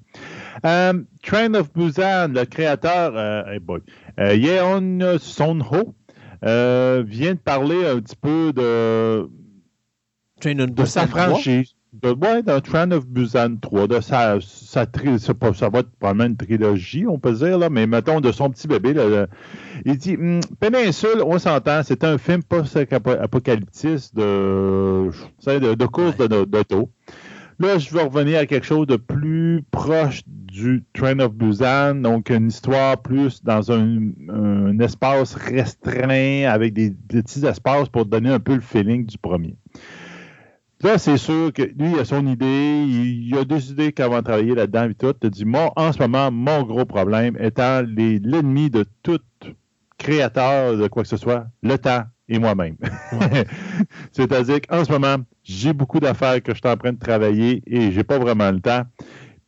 Euh, 0.65 0.93
Train 1.23 1.53
of 1.53 1.71
Busan, 1.73 2.33
le 2.33 2.45
créateur, 2.45 3.13
euh, 3.15 3.43
hey 3.51 3.59
boy, 3.59 3.81
euh, 4.19 4.35
Yeon 4.35 5.17
Son-ho, 5.19 5.95
vient 6.41 7.33
de 7.33 7.39
parler 7.39 7.85
un 7.85 7.99
petit 7.99 8.15
peu 8.15 8.53
de, 8.53 9.29
de 10.43 10.85
sa 10.85 11.07
franchise 11.07 11.75
de, 11.93 12.11
ouais, 12.11 12.43
dans 12.43 12.61
Train 12.61 12.91
of 12.91 13.07
Busan 13.07 13.57
3, 13.61 13.87
de 13.87 13.99
sa, 13.99 14.37
sa 14.41 14.85
pas, 14.85 15.53
ça 15.53 15.69
va 15.69 15.79
être 15.79 15.89
probablement 15.99 16.29
une 16.29 16.37
trilogie, 16.37 17.05
on 17.07 17.17
peut 17.17 17.33
dire, 17.33 17.57
là, 17.57 17.69
mais 17.69 17.87
mettons 17.87 18.21
de 18.21 18.31
son 18.31 18.49
petit 18.49 18.67
bébé. 18.67 18.93
Là, 18.93 19.27
il 19.85 19.97
dit 19.97 20.13
hm, 20.13 20.41
Péninsule, 20.59 21.23
on 21.25 21.39
s'entend, 21.39 21.81
c'est 21.83 22.03
un 22.03 22.17
film 22.17 22.43
post-apocalyptique 22.43 24.13
de, 24.13 25.09
de, 25.47 25.73
de 25.73 25.85
course 25.85 26.17
d'auto. 26.17 26.91
Là, 27.59 27.77
je 27.77 27.93
vais 27.93 28.03
revenir 28.03 28.39
à 28.39 28.45
quelque 28.45 28.65
chose 28.65 28.87
de 28.87 28.95
plus 28.95 29.63
proche 29.69 30.21
du 30.25 30.81
Train 30.93 31.19
of 31.19 31.33
Busan, 31.33 31.95
donc 31.95 32.29
une 32.29 32.47
histoire 32.47 33.01
plus 33.01 33.43
dans 33.43 33.69
un, 33.73 34.79
espace 34.79 35.35
restreint 35.35 36.49
avec 36.49 36.73
des, 36.73 36.91
petits 36.91 37.45
espaces 37.45 37.89
pour 37.89 38.05
donner 38.05 38.29
un 38.29 38.39
peu 38.39 38.55
le 38.55 38.61
feeling 38.61 39.05
du 39.05 39.17
premier. 39.17 39.57
Là, 40.81 40.97
c'est 40.97 41.17
sûr 41.17 41.51
que 41.51 41.63
lui, 41.63 41.91
il 41.91 41.99
a 41.99 42.05
son 42.05 42.25
idée, 42.27 42.85
il, 42.87 43.37
a 43.37 43.43
des 43.43 43.71
idées 43.71 43.91
qu'avant 43.91 44.15
va 44.15 44.21
travailler 44.21 44.55
là-dedans 44.55 44.89
et 44.89 44.95
tout. 44.95 45.13
Tu 45.19 45.29
dit, 45.29 45.43
moi, 45.43 45.73
en 45.75 45.91
ce 45.91 45.99
moment, 45.99 46.31
mon 46.31 46.63
gros 46.63 46.85
problème 46.85 47.35
étant 47.41 47.81
l'ennemi 47.81 48.69
de 48.69 48.85
tout 49.03 49.19
créateur 49.97 50.77
de 50.77 50.87
quoi 50.87 51.03
que 51.03 51.09
ce 51.09 51.17
soit, 51.17 51.47
le 51.61 51.77
temps 51.77 52.03
et 52.29 52.39
moi-même. 52.39 52.75
C'est-à-dire 54.11 54.61
qu'en 54.61 54.85
ce 54.85 54.91
moment, 54.91 55.17
j'ai 55.43 55.73
beaucoup 55.73 55.99
d'affaires 55.99 56.41
que 56.41 56.53
je 56.53 56.59
suis 56.59 56.69
en 56.69 56.77
train 56.77 56.93
de 56.93 56.99
travailler 56.99 57.61
et 57.67 57.91
j'ai 57.91 58.03
pas 58.03 58.19
vraiment 58.19 58.51
le 58.51 58.61
temps. 58.61 58.83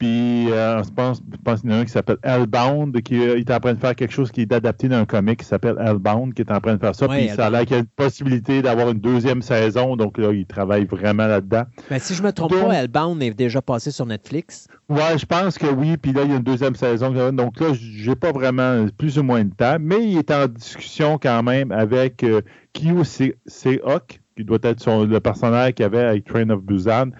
Puis, 0.02 0.52
euh, 0.52 0.82
je 0.84 0.90
pense, 0.90 1.22
pense 1.44 1.62
qu'il 1.62 1.70
y 1.70 1.74
en 1.74 1.78
a 1.78 1.80
un 1.82 1.86
qui 1.86 1.92
s'appelle 1.92 2.18
Hellbound, 2.24 3.00
qui 3.04 3.20
euh, 3.20 3.38
est 3.38 3.52
en 3.52 3.60
train 3.60 3.76
de 3.76 3.80
faire 3.80 3.96
quelque 3.96 4.12
chose 4.12 4.32
qui 4.32 4.42
est 4.42 4.52
adapté 4.52 4.88
d'un 4.88 5.06
comic 5.06 5.42
qui 5.42 5.46
s'appelle 5.46 5.76
Hellbound, 5.80 6.34
qui 6.34 6.42
est 6.42 6.52
en 6.52 6.60
train 6.60 6.74
de 6.74 6.80
faire 6.80 6.96
ça. 6.96 7.08
puis, 7.08 7.30
ça 7.30 7.46
a 7.46 7.50
l'air 7.52 7.62
qu'il 7.68 7.74
y 7.74 7.76
a 7.76 7.82
une 7.82 7.86
possibilité 7.86 8.64
d'avoir 8.64 8.90
une 8.90 9.00
deuxième 9.00 9.44
saison. 9.44 9.96
Donc, 9.96 10.18
là, 10.18 10.32
il 10.34 10.48
travaille 10.48 10.86
vraiment 10.86 11.28
là-dedans. 11.28 11.66
Mais 11.92 12.00
si 12.00 12.16
je 12.16 12.24
ne 12.24 12.30
me 12.30 12.34
trompe 12.34 12.50
pas, 12.52 12.74
Hellbound 12.74 13.22
est 13.22 13.36
déjà 13.36 13.62
passé 13.62 13.92
sur 13.92 14.08
Netflix. 14.08 14.68
Ouais, 14.90 15.20
je 15.20 15.26
pense 15.28 15.60
que 15.60 15.68
oui. 15.68 15.98
Puis 15.98 16.14
là, 16.14 16.24
il 16.24 16.32
y 16.32 16.34
a 16.34 16.38
une 16.38 16.44
deuxième 16.44 16.74
saison. 16.74 17.32
Donc 17.32 17.60
là, 17.60 17.68
j'ai 17.74 18.16
pas 18.16 18.32
vraiment 18.32 18.88
plus 18.98 19.20
ou 19.20 19.24
moins 19.24 19.44
de 19.44 19.54
temps. 19.54 19.78
Mais 19.80 20.04
il 20.04 20.18
est 20.18 20.32
en 20.32 20.48
discussion 20.48 21.20
quand 21.22 21.44
même 21.44 21.72
avec 21.72 22.24
euh, 22.24 22.42
Kyo 22.74 23.04
Seok, 23.04 24.22
qui 24.36 24.46
doit 24.46 24.60
être 24.64 25.06
le 25.06 25.20
personnage 25.20 25.74
qu'il 25.74 25.86
avait 25.86 26.04
avec 26.04 26.26
Train 26.26 26.50
of 26.50 26.62
Busan, 26.64 27.12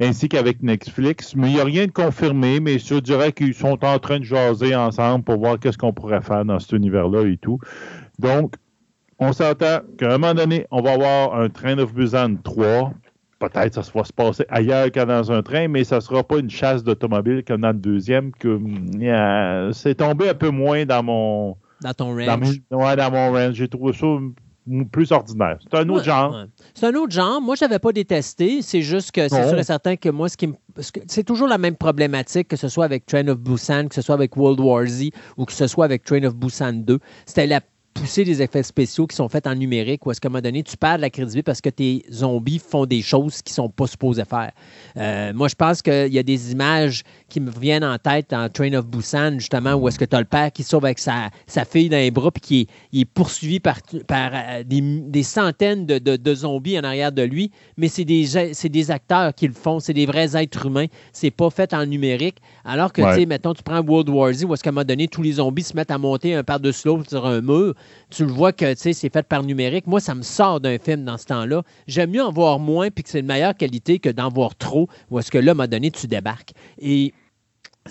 ainsi 0.00 0.28
qu'avec 0.28 0.62
Netflix. 0.62 1.34
Mais 1.34 1.48
il 1.48 1.54
n'y 1.54 1.60
a 1.60 1.64
rien 1.64 1.86
de 1.86 1.92
confirmé, 1.92 2.60
mais 2.60 2.78
je 2.78 2.94
dirais 3.00 3.32
qu'ils 3.32 3.54
sont 3.54 3.84
en 3.84 3.98
train 3.98 4.20
de 4.20 4.24
jaser 4.24 4.74
ensemble 4.74 5.24
pour 5.24 5.38
voir 5.38 5.58
qu'est-ce 5.58 5.78
qu'on 5.78 5.92
pourrait 5.92 6.22
faire 6.22 6.44
dans 6.44 6.58
cet 6.58 6.72
univers-là 6.72 7.26
et 7.26 7.36
tout. 7.36 7.58
Donc, 8.18 8.54
on 9.18 9.32
s'entend 9.32 9.80
qu'à 9.98 10.14
un 10.14 10.18
moment 10.18 10.34
donné, 10.34 10.66
on 10.70 10.80
va 10.80 10.92
avoir 10.92 11.38
un 11.38 11.48
Train 11.48 11.78
of 11.78 11.92
Busan 11.92 12.36
3. 12.42 12.92
Peut-être 13.38 13.74
que 13.74 13.82
ça 13.82 13.92
va 13.94 14.04
se 14.04 14.12
passer 14.12 14.44
ailleurs 14.50 14.92
que 14.92 15.02
dans 15.02 15.32
un 15.32 15.42
train, 15.42 15.66
mais 15.66 15.82
ça 15.82 15.96
ne 15.96 16.00
sera 16.00 16.22
pas 16.22 16.38
une 16.38 16.50
chasse 16.50 16.84
d'automobile 16.84 17.42
comme 17.42 17.62
dans 17.62 17.72
le 17.72 17.78
deuxième. 17.78 18.32
que 18.32 18.60
C'est 19.72 19.94
tombé 19.94 20.28
un 20.28 20.34
peu 20.34 20.50
moins 20.50 20.84
dans 20.84 21.02
mon... 21.02 21.56
Dans 21.80 21.94
ton 21.94 22.14
range. 22.14 22.60
Dans, 22.70 22.96
dans 22.96 23.10
mon 23.10 23.32
range. 23.32 23.54
J'ai 23.54 23.68
trouvé 23.68 23.94
ça 23.94 24.06
plus 24.90 25.12
ordinaire. 25.12 25.58
C'est 25.62 25.78
un 25.78 25.88
autre 25.88 26.04
genre. 26.04 26.44
C'est 26.74 26.86
un 26.86 26.94
autre 26.94 27.12
genre. 27.12 27.40
Moi, 27.40 27.54
je 27.56 27.64
n'avais 27.64 27.78
pas 27.78 27.92
détesté. 27.92 28.62
C'est 28.62 28.82
juste 28.82 29.12
que 29.12 29.28
c'est 29.28 29.48
sûr 29.48 29.58
et 29.58 29.64
certain 29.64 29.96
que 29.96 30.08
moi, 30.08 30.28
ce 30.28 30.36
qui 30.36 30.52
C'est 31.06 31.24
toujours 31.24 31.48
la 31.48 31.58
même 31.58 31.76
problématique, 31.76 32.48
que 32.48 32.56
ce 32.56 32.68
soit 32.68 32.84
avec 32.84 33.06
Train 33.06 33.28
of 33.28 33.38
Busan, 33.38 33.88
que 33.88 33.94
ce 33.94 34.02
soit 34.02 34.14
avec 34.14 34.36
World 34.36 34.60
War 34.60 34.86
Z 34.86 35.10
ou 35.36 35.44
que 35.44 35.52
ce 35.52 35.66
soit 35.66 35.84
avec 35.84 36.04
Train 36.04 36.24
of 36.24 36.36
Busan 36.36 36.84
2. 36.84 36.98
C'était 37.26 37.46
la 37.46 37.60
pousser 37.94 38.24
des 38.24 38.40
effets 38.40 38.62
spéciaux 38.62 39.06
qui 39.06 39.16
sont 39.16 39.28
faits 39.28 39.46
en 39.46 39.54
numérique 39.54 40.06
ou 40.06 40.10
est-ce 40.10 40.20
qu'à 40.20 40.28
un 40.28 40.30
moment 40.30 40.42
donné, 40.42 40.62
tu 40.62 40.76
perds 40.76 40.98
la 40.98 41.10
crédibilité 41.10 41.42
parce 41.42 41.60
que 41.60 41.70
tes 41.70 42.04
zombies 42.10 42.58
font 42.58 42.86
des 42.86 43.02
choses 43.02 43.42
qu'ils 43.42 43.52
ne 43.52 43.66
sont 43.66 43.68
pas 43.68 43.86
supposés 43.86 44.24
faire. 44.24 44.52
Euh, 44.96 45.32
moi, 45.34 45.48
je 45.48 45.54
pense 45.54 45.82
qu'il 45.82 46.12
y 46.12 46.18
a 46.18 46.22
des 46.22 46.52
images 46.52 47.02
qui 47.30 47.40
me 47.40 47.50
viennent 47.50 47.84
en 47.84 47.96
tête 47.96 48.34
en 48.34 48.48
Train 48.50 48.74
of 48.74 48.86
Busan, 48.86 49.38
justement, 49.38 49.74
où 49.74 49.88
est-ce 49.88 49.98
que 49.98 50.04
tu 50.04 50.14
as 50.14 50.18
le 50.18 50.26
père 50.26 50.52
qui 50.52 50.62
sauve 50.62 50.84
avec 50.84 50.98
sa, 50.98 51.30
sa 51.46 51.64
fille 51.64 51.88
dans 51.88 51.96
les 51.96 52.10
bras 52.10 52.30
puis 52.30 52.40
qui 52.40 52.68
est, 52.92 53.00
est 53.00 53.04
poursuivi 53.06 53.60
par, 53.60 53.78
par 54.06 54.32
euh, 54.34 54.62
des, 54.64 54.80
des, 54.82 55.22
centaines 55.22 55.86
de, 55.86 55.98
de, 55.98 56.34
zombies 56.34 56.78
en 56.78 56.84
arrière 56.84 57.12
de 57.12 57.22
lui, 57.22 57.50
mais 57.76 57.88
c'est 57.88 58.04
des, 58.04 58.26
des 58.64 58.90
acteurs 58.90 59.34
qui 59.34 59.46
le 59.46 59.54
font, 59.54 59.80
c'est 59.80 59.94
des 59.94 60.04
vrais 60.04 60.36
êtres 60.36 60.66
humains, 60.66 60.86
c'est 61.12 61.30
pas 61.30 61.48
fait 61.50 61.72
en 61.72 61.86
numérique. 61.86 62.36
Alors 62.64 62.92
que, 62.92 63.00
tu 63.00 63.20
sais, 63.20 63.26
mettons, 63.26 63.54
tu 63.54 63.62
prends 63.62 63.80
World 63.80 64.08
War 64.10 64.32
Z, 64.32 64.44
où 64.44 64.54
est-ce 64.54 64.62
qu'à 64.62 64.70
un 64.70 64.72
moment 64.72 64.84
donné, 64.84 65.08
tous 65.08 65.22
les 65.22 65.32
zombies 65.32 65.62
se 65.62 65.74
mettent 65.74 65.90
à 65.90 65.98
monter 65.98 66.34
un 66.34 66.44
par-dessus 66.44 66.88
l'autre 66.88 67.08
sur 67.08 67.24
un 67.24 67.40
mur, 67.40 67.74
tu 68.10 68.24
le 68.24 68.32
vois 68.32 68.52
que 68.52 68.74
c'est 68.74 68.92
fait 68.94 69.26
par 69.26 69.42
numérique. 69.44 69.86
Moi, 69.86 70.00
ça 70.00 70.14
me 70.14 70.22
sort 70.22 70.60
d'un 70.60 70.78
film 70.78 71.04
dans 71.04 71.16
ce 71.16 71.26
temps-là. 71.26 71.62
J'aime 71.86 72.10
mieux 72.10 72.22
en 72.22 72.32
voir 72.32 72.58
moins 72.58 72.90
puis 72.90 73.04
que 73.04 73.10
c'est 73.10 73.22
de 73.22 73.26
meilleure 73.26 73.56
qualité 73.56 73.98
que 73.98 74.08
d'en 74.08 74.28
voir 74.28 74.56
trop, 74.56 74.88
ou 75.10 75.18
est-ce 75.18 75.30
que 75.30 75.38
là, 75.38 75.50
à 75.50 75.54
un 75.54 75.54
moment 75.54 75.68
donné, 75.68 75.90
tu 75.90 76.06
débarques. 76.06 76.52
Et 76.80 77.12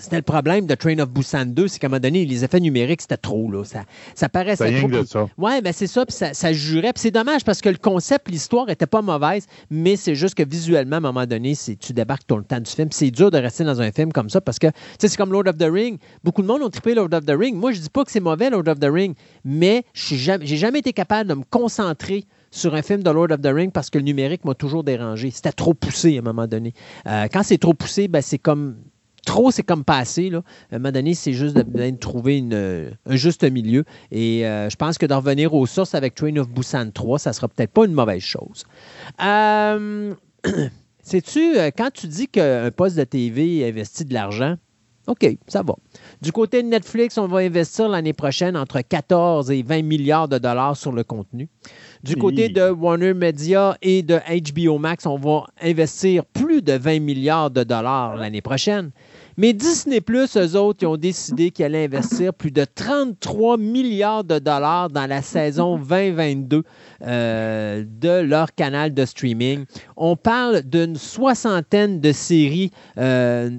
c'était 0.00 0.16
le 0.16 0.22
problème 0.22 0.66
de 0.66 0.74
Train 0.74 0.98
of 0.98 1.10
Busan 1.10 1.46
2, 1.46 1.68
c'est 1.68 1.78
qu'à 1.78 1.86
un 1.86 1.90
moment 1.90 2.00
donné, 2.00 2.24
les 2.24 2.44
effets 2.44 2.60
numériques, 2.60 3.02
c'était 3.02 3.16
trop. 3.16 3.50
Là. 3.50 3.64
Ça, 3.64 3.84
ça 4.14 4.28
paraissait 4.28 4.78
trop. 4.78 4.88
De 4.88 5.04
ça. 5.04 5.28
Ouais, 5.38 5.60
ben 5.60 5.72
c'est 5.72 5.86
ça, 5.86 6.06
puis 6.06 6.14
ça, 6.14 6.34
ça 6.34 6.52
jurait. 6.52 6.92
Puis 6.92 7.02
c'est 7.02 7.10
dommage 7.10 7.44
parce 7.44 7.60
que 7.60 7.68
le 7.68 7.76
concept, 7.76 8.28
l'histoire 8.30 8.66
n'était 8.66 8.86
pas 8.86 9.02
mauvaise, 9.02 9.46
mais 9.70 9.96
c'est 9.96 10.14
juste 10.14 10.34
que 10.34 10.42
visuellement, 10.42 10.96
à 10.96 10.98
un 10.98 11.02
moment 11.02 11.26
donné, 11.26 11.54
tu 11.78 11.92
débarques 11.92 12.26
tout 12.26 12.36
le 12.36 12.44
temps 12.44 12.60
du 12.60 12.70
film. 12.70 12.88
C'est 12.90 13.10
dur 13.10 13.30
de 13.30 13.38
rester 13.38 13.64
dans 13.64 13.80
un 13.80 13.92
film 13.92 14.12
comme 14.12 14.30
ça 14.30 14.40
parce 14.40 14.58
que, 14.58 14.68
tu 14.68 14.72
sais, 14.98 15.08
c'est 15.08 15.16
comme 15.16 15.32
Lord 15.32 15.46
of 15.46 15.58
the 15.58 15.68
Ring. 15.70 15.98
Beaucoup 16.24 16.42
de 16.42 16.46
monde 16.46 16.62
ont 16.62 16.70
trippé 16.70 16.94
Lord 16.94 17.12
of 17.12 17.26
the 17.26 17.34
Ring. 17.38 17.56
Moi, 17.56 17.72
je 17.72 17.80
dis 17.80 17.90
pas 17.90 18.04
que 18.04 18.10
c'est 18.10 18.20
mauvais, 18.20 18.50
Lord 18.50 18.68
of 18.68 18.80
the 18.80 18.88
Ring, 18.90 19.14
mais 19.44 19.84
je 19.92 20.14
n'ai 20.14 20.56
jamais, 20.56 20.80
été 20.80 20.92
capable 20.92 21.28
de 21.28 21.34
me 21.34 21.44
concentrer 21.50 22.24
sur 22.50 22.74
un 22.74 22.82
film 22.82 23.02
de 23.02 23.10
Lord 23.10 23.30
of 23.30 23.40
the 23.40 23.52
Ring 23.52 23.70
parce 23.70 23.90
que 23.90 23.98
le 23.98 24.04
numérique 24.04 24.44
m'a 24.44 24.54
toujours 24.54 24.82
dérangé. 24.82 25.30
C'était 25.30 25.52
trop 25.52 25.74
poussé 25.74 26.16
à 26.16 26.20
un 26.20 26.22
moment 26.22 26.46
donné. 26.46 26.72
Euh, 27.06 27.28
quand 27.32 27.42
c'est 27.42 27.58
trop 27.58 27.74
poussé, 27.74 28.08
ben, 28.08 28.22
c'est 28.22 28.38
comme 28.38 28.76
trop, 29.24 29.50
c'est 29.50 29.62
comme 29.62 29.84
passé. 29.84 30.30
Là. 30.30 30.42
À 30.70 30.76
un 30.76 30.78
moment 30.78 30.92
donné, 30.92 31.14
c'est 31.14 31.32
juste 31.32 31.56
de, 31.56 31.90
trouver 31.96 32.38
une, 32.38 32.90
un 33.06 33.16
juste 33.16 33.44
milieu. 33.44 33.84
Et 34.10 34.46
euh, 34.46 34.68
je 34.70 34.76
pense 34.76 34.98
que 34.98 35.06
d'en 35.06 35.18
revenir 35.18 35.54
aux 35.54 35.66
sources 35.66 35.94
avec 35.94 36.14
Train 36.14 36.36
of 36.36 36.48
Busan 36.48 36.90
3, 36.92 37.18
ça 37.18 37.32
sera 37.32 37.48
peut-être 37.48 37.72
pas 37.72 37.84
une 37.84 37.94
mauvaise 37.94 38.22
chose. 38.22 38.64
Euh, 39.22 40.14
Sais-tu, 41.02 41.58
euh, 41.58 41.70
quand 41.76 41.90
tu 41.92 42.06
dis 42.06 42.28
qu'un 42.28 42.70
poste 42.70 42.96
de 42.96 43.04
TV 43.04 43.66
investit 43.66 44.04
de 44.04 44.14
l'argent, 44.14 44.56
OK, 45.06 45.26
ça 45.48 45.62
va. 45.62 45.74
Du 46.20 46.30
côté 46.30 46.62
de 46.62 46.68
Netflix, 46.68 47.18
on 47.18 47.26
va 47.26 47.38
investir 47.38 47.88
l'année 47.88 48.12
prochaine 48.12 48.56
entre 48.56 48.80
14 48.80 49.50
et 49.50 49.62
20 49.62 49.82
milliards 49.82 50.28
de 50.28 50.38
dollars 50.38 50.76
sur 50.76 50.92
le 50.92 51.02
contenu. 51.02 51.48
Du 52.04 52.16
côté 52.16 52.48
de 52.48 52.70
Warner 52.70 53.14
Media 53.14 53.76
et 53.82 54.02
de 54.02 54.18
HBO 54.18 54.78
Max, 54.78 55.06
on 55.06 55.16
va 55.16 55.46
investir 55.60 56.24
plus 56.24 56.62
de 56.62 56.74
20 56.74 57.00
milliards 57.00 57.50
de 57.50 57.64
dollars 57.64 58.16
l'année 58.16 58.40
prochaine. 58.40 58.90
Mais 59.36 59.52
Disney 59.52 60.00
Plus, 60.00 60.36
eux 60.36 60.56
autres, 60.56 60.80
ils 60.82 60.86
ont 60.86 60.96
décidé 60.96 61.50
qu'ils 61.50 61.64
allaient 61.64 61.84
investir 61.84 62.34
plus 62.34 62.50
de 62.50 62.64
33 62.64 63.56
milliards 63.58 64.24
de 64.24 64.38
dollars 64.38 64.90
dans 64.90 65.06
la 65.06 65.22
saison 65.22 65.76
2022 65.90 66.62
euh, 67.02 67.84
de 67.86 68.20
leur 68.20 68.54
canal 68.54 68.92
de 68.92 69.04
streaming. 69.04 69.64
On 69.96 70.16
parle 70.16 70.62
d'une 70.62 70.96
soixantaine 70.96 72.00
de 72.00 72.12
séries. 72.12 72.70
Euh, 72.98 73.50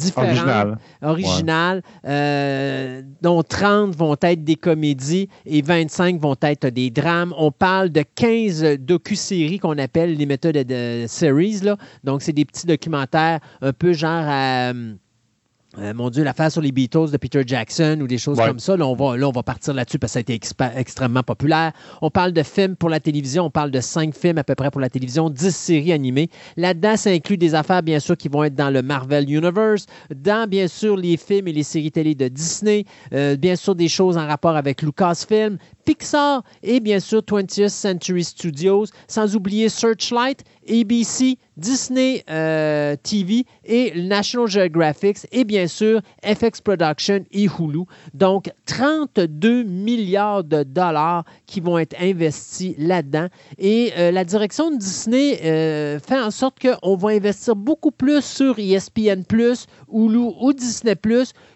différentes, 0.00 0.78
originales, 1.02 1.82
euh, 2.06 3.02
dont 3.22 3.42
30 3.42 3.94
vont 3.94 4.16
être 4.22 4.44
des 4.44 4.56
comédies 4.56 5.28
et 5.46 5.62
25 5.62 6.20
vont 6.20 6.36
être 6.42 6.68
des 6.68 6.90
drames. 6.90 7.34
On 7.36 7.50
parle 7.50 7.90
de 7.90 8.04
15 8.14 8.78
docu-séries 8.78 9.58
qu'on 9.58 9.78
appelle 9.78 10.16
les 10.16 10.26
méthodes 10.26 10.56
de 10.56 11.04
series. 11.08 11.60
Là. 11.62 11.76
Donc, 12.04 12.22
c'est 12.22 12.32
des 12.32 12.44
petits 12.44 12.66
documentaires 12.66 13.40
un 13.60 13.72
peu 13.72 13.92
genre 13.92 14.24
à 14.26 14.70
euh, 14.70 14.94
mon 15.78 16.10
Dieu, 16.10 16.24
l'affaire 16.24 16.50
sur 16.50 16.60
les 16.60 16.72
Beatles 16.72 17.10
de 17.10 17.16
Peter 17.16 17.42
Jackson 17.46 17.98
ou 18.02 18.06
des 18.06 18.18
choses 18.18 18.38
Ouais. 18.38 18.46
comme 18.46 18.58
ça. 18.58 18.76
Là 18.76 18.86
on, 18.86 18.94
va, 18.94 19.16
là, 19.16 19.28
on 19.28 19.32
va 19.32 19.42
partir 19.42 19.72
là-dessus 19.72 19.98
parce 19.98 20.12
que 20.12 20.14
ça 20.14 20.18
a 20.18 20.22
été 20.22 20.40
extrêmement 20.76 21.22
populaire. 21.22 21.72
On 22.02 22.10
parle 22.10 22.32
de 22.32 22.42
films 22.42 22.74
pour 22.76 22.88
la 22.88 22.98
télévision. 22.98 23.44
On 23.44 23.50
parle 23.50 23.70
de 23.70 23.80
cinq 23.80 24.14
films 24.16 24.38
à 24.38 24.44
peu 24.44 24.54
près 24.56 24.70
pour 24.70 24.80
la 24.80 24.88
télévision, 24.90 25.30
10 25.30 25.54
séries 25.54 25.92
animées. 25.92 26.28
Là-dedans, 26.56 26.96
ça 26.96 27.10
inclut 27.10 27.36
des 27.36 27.54
affaires, 27.54 27.82
bien 27.82 28.00
sûr, 28.00 28.16
qui 28.16 28.28
vont 28.28 28.42
être 28.44 28.54
dans 28.56 28.70
le 28.70 28.82
Marvel 28.82 29.30
Universe, 29.30 29.86
dans, 30.14 30.48
bien 30.48 30.66
sûr, 30.66 30.96
les 30.96 31.16
films 31.16 31.46
et 31.48 31.52
les 31.52 31.62
séries 31.62 31.92
télé 31.92 32.14
de 32.14 32.28
Disney, 32.28 32.84
euh, 33.12 33.36
bien 33.36 33.54
sûr, 33.56 33.74
des 33.74 33.88
choses 33.88 34.16
en 34.18 34.26
rapport 34.26 34.56
avec 34.56 34.82
Lucasfilm, 34.82 35.56
Pixar 35.84 36.42
et, 36.62 36.80
bien 36.80 37.00
sûr, 37.00 37.22
20th 37.22 37.68
Century 37.68 38.24
Studios, 38.24 38.86
sans 39.08 39.34
oublier 39.36 39.68
Searchlight, 39.68 40.42
ABC, 40.68 41.36
Disney 41.60 42.24
euh, 42.30 42.96
TV 43.02 43.44
et 43.66 43.92
National 44.00 44.48
Geographic 44.48 45.18
et 45.30 45.44
bien 45.44 45.66
sûr 45.66 46.00
FX 46.24 46.62
Production 46.62 47.24
et 47.30 47.44
Hulu. 47.44 47.84
Donc 48.14 48.50
32 48.64 49.64
milliards 49.64 50.42
de 50.42 50.62
dollars 50.62 51.24
qui 51.46 51.60
vont 51.60 51.78
être 51.78 51.94
investis 52.00 52.74
là-dedans. 52.78 53.26
Et 53.58 53.92
euh, 53.98 54.10
la 54.10 54.24
direction 54.24 54.70
de 54.70 54.78
Disney 54.78 55.38
euh, 55.44 55.98
fait 55.98 56.18
en 56.18 56.30
sorte 56.30 56.56
qu'on 56.60 56.96
va 56.96 57.10
investir 57.10 57.54
beaucoup 57.54 57.90
plus 57.90 58.24
sur 58.24 58.58
ESPN, 58.58 59.22
Hulu 59.92 60.32
ou 60.40 60.52
Disney 60.54 60.96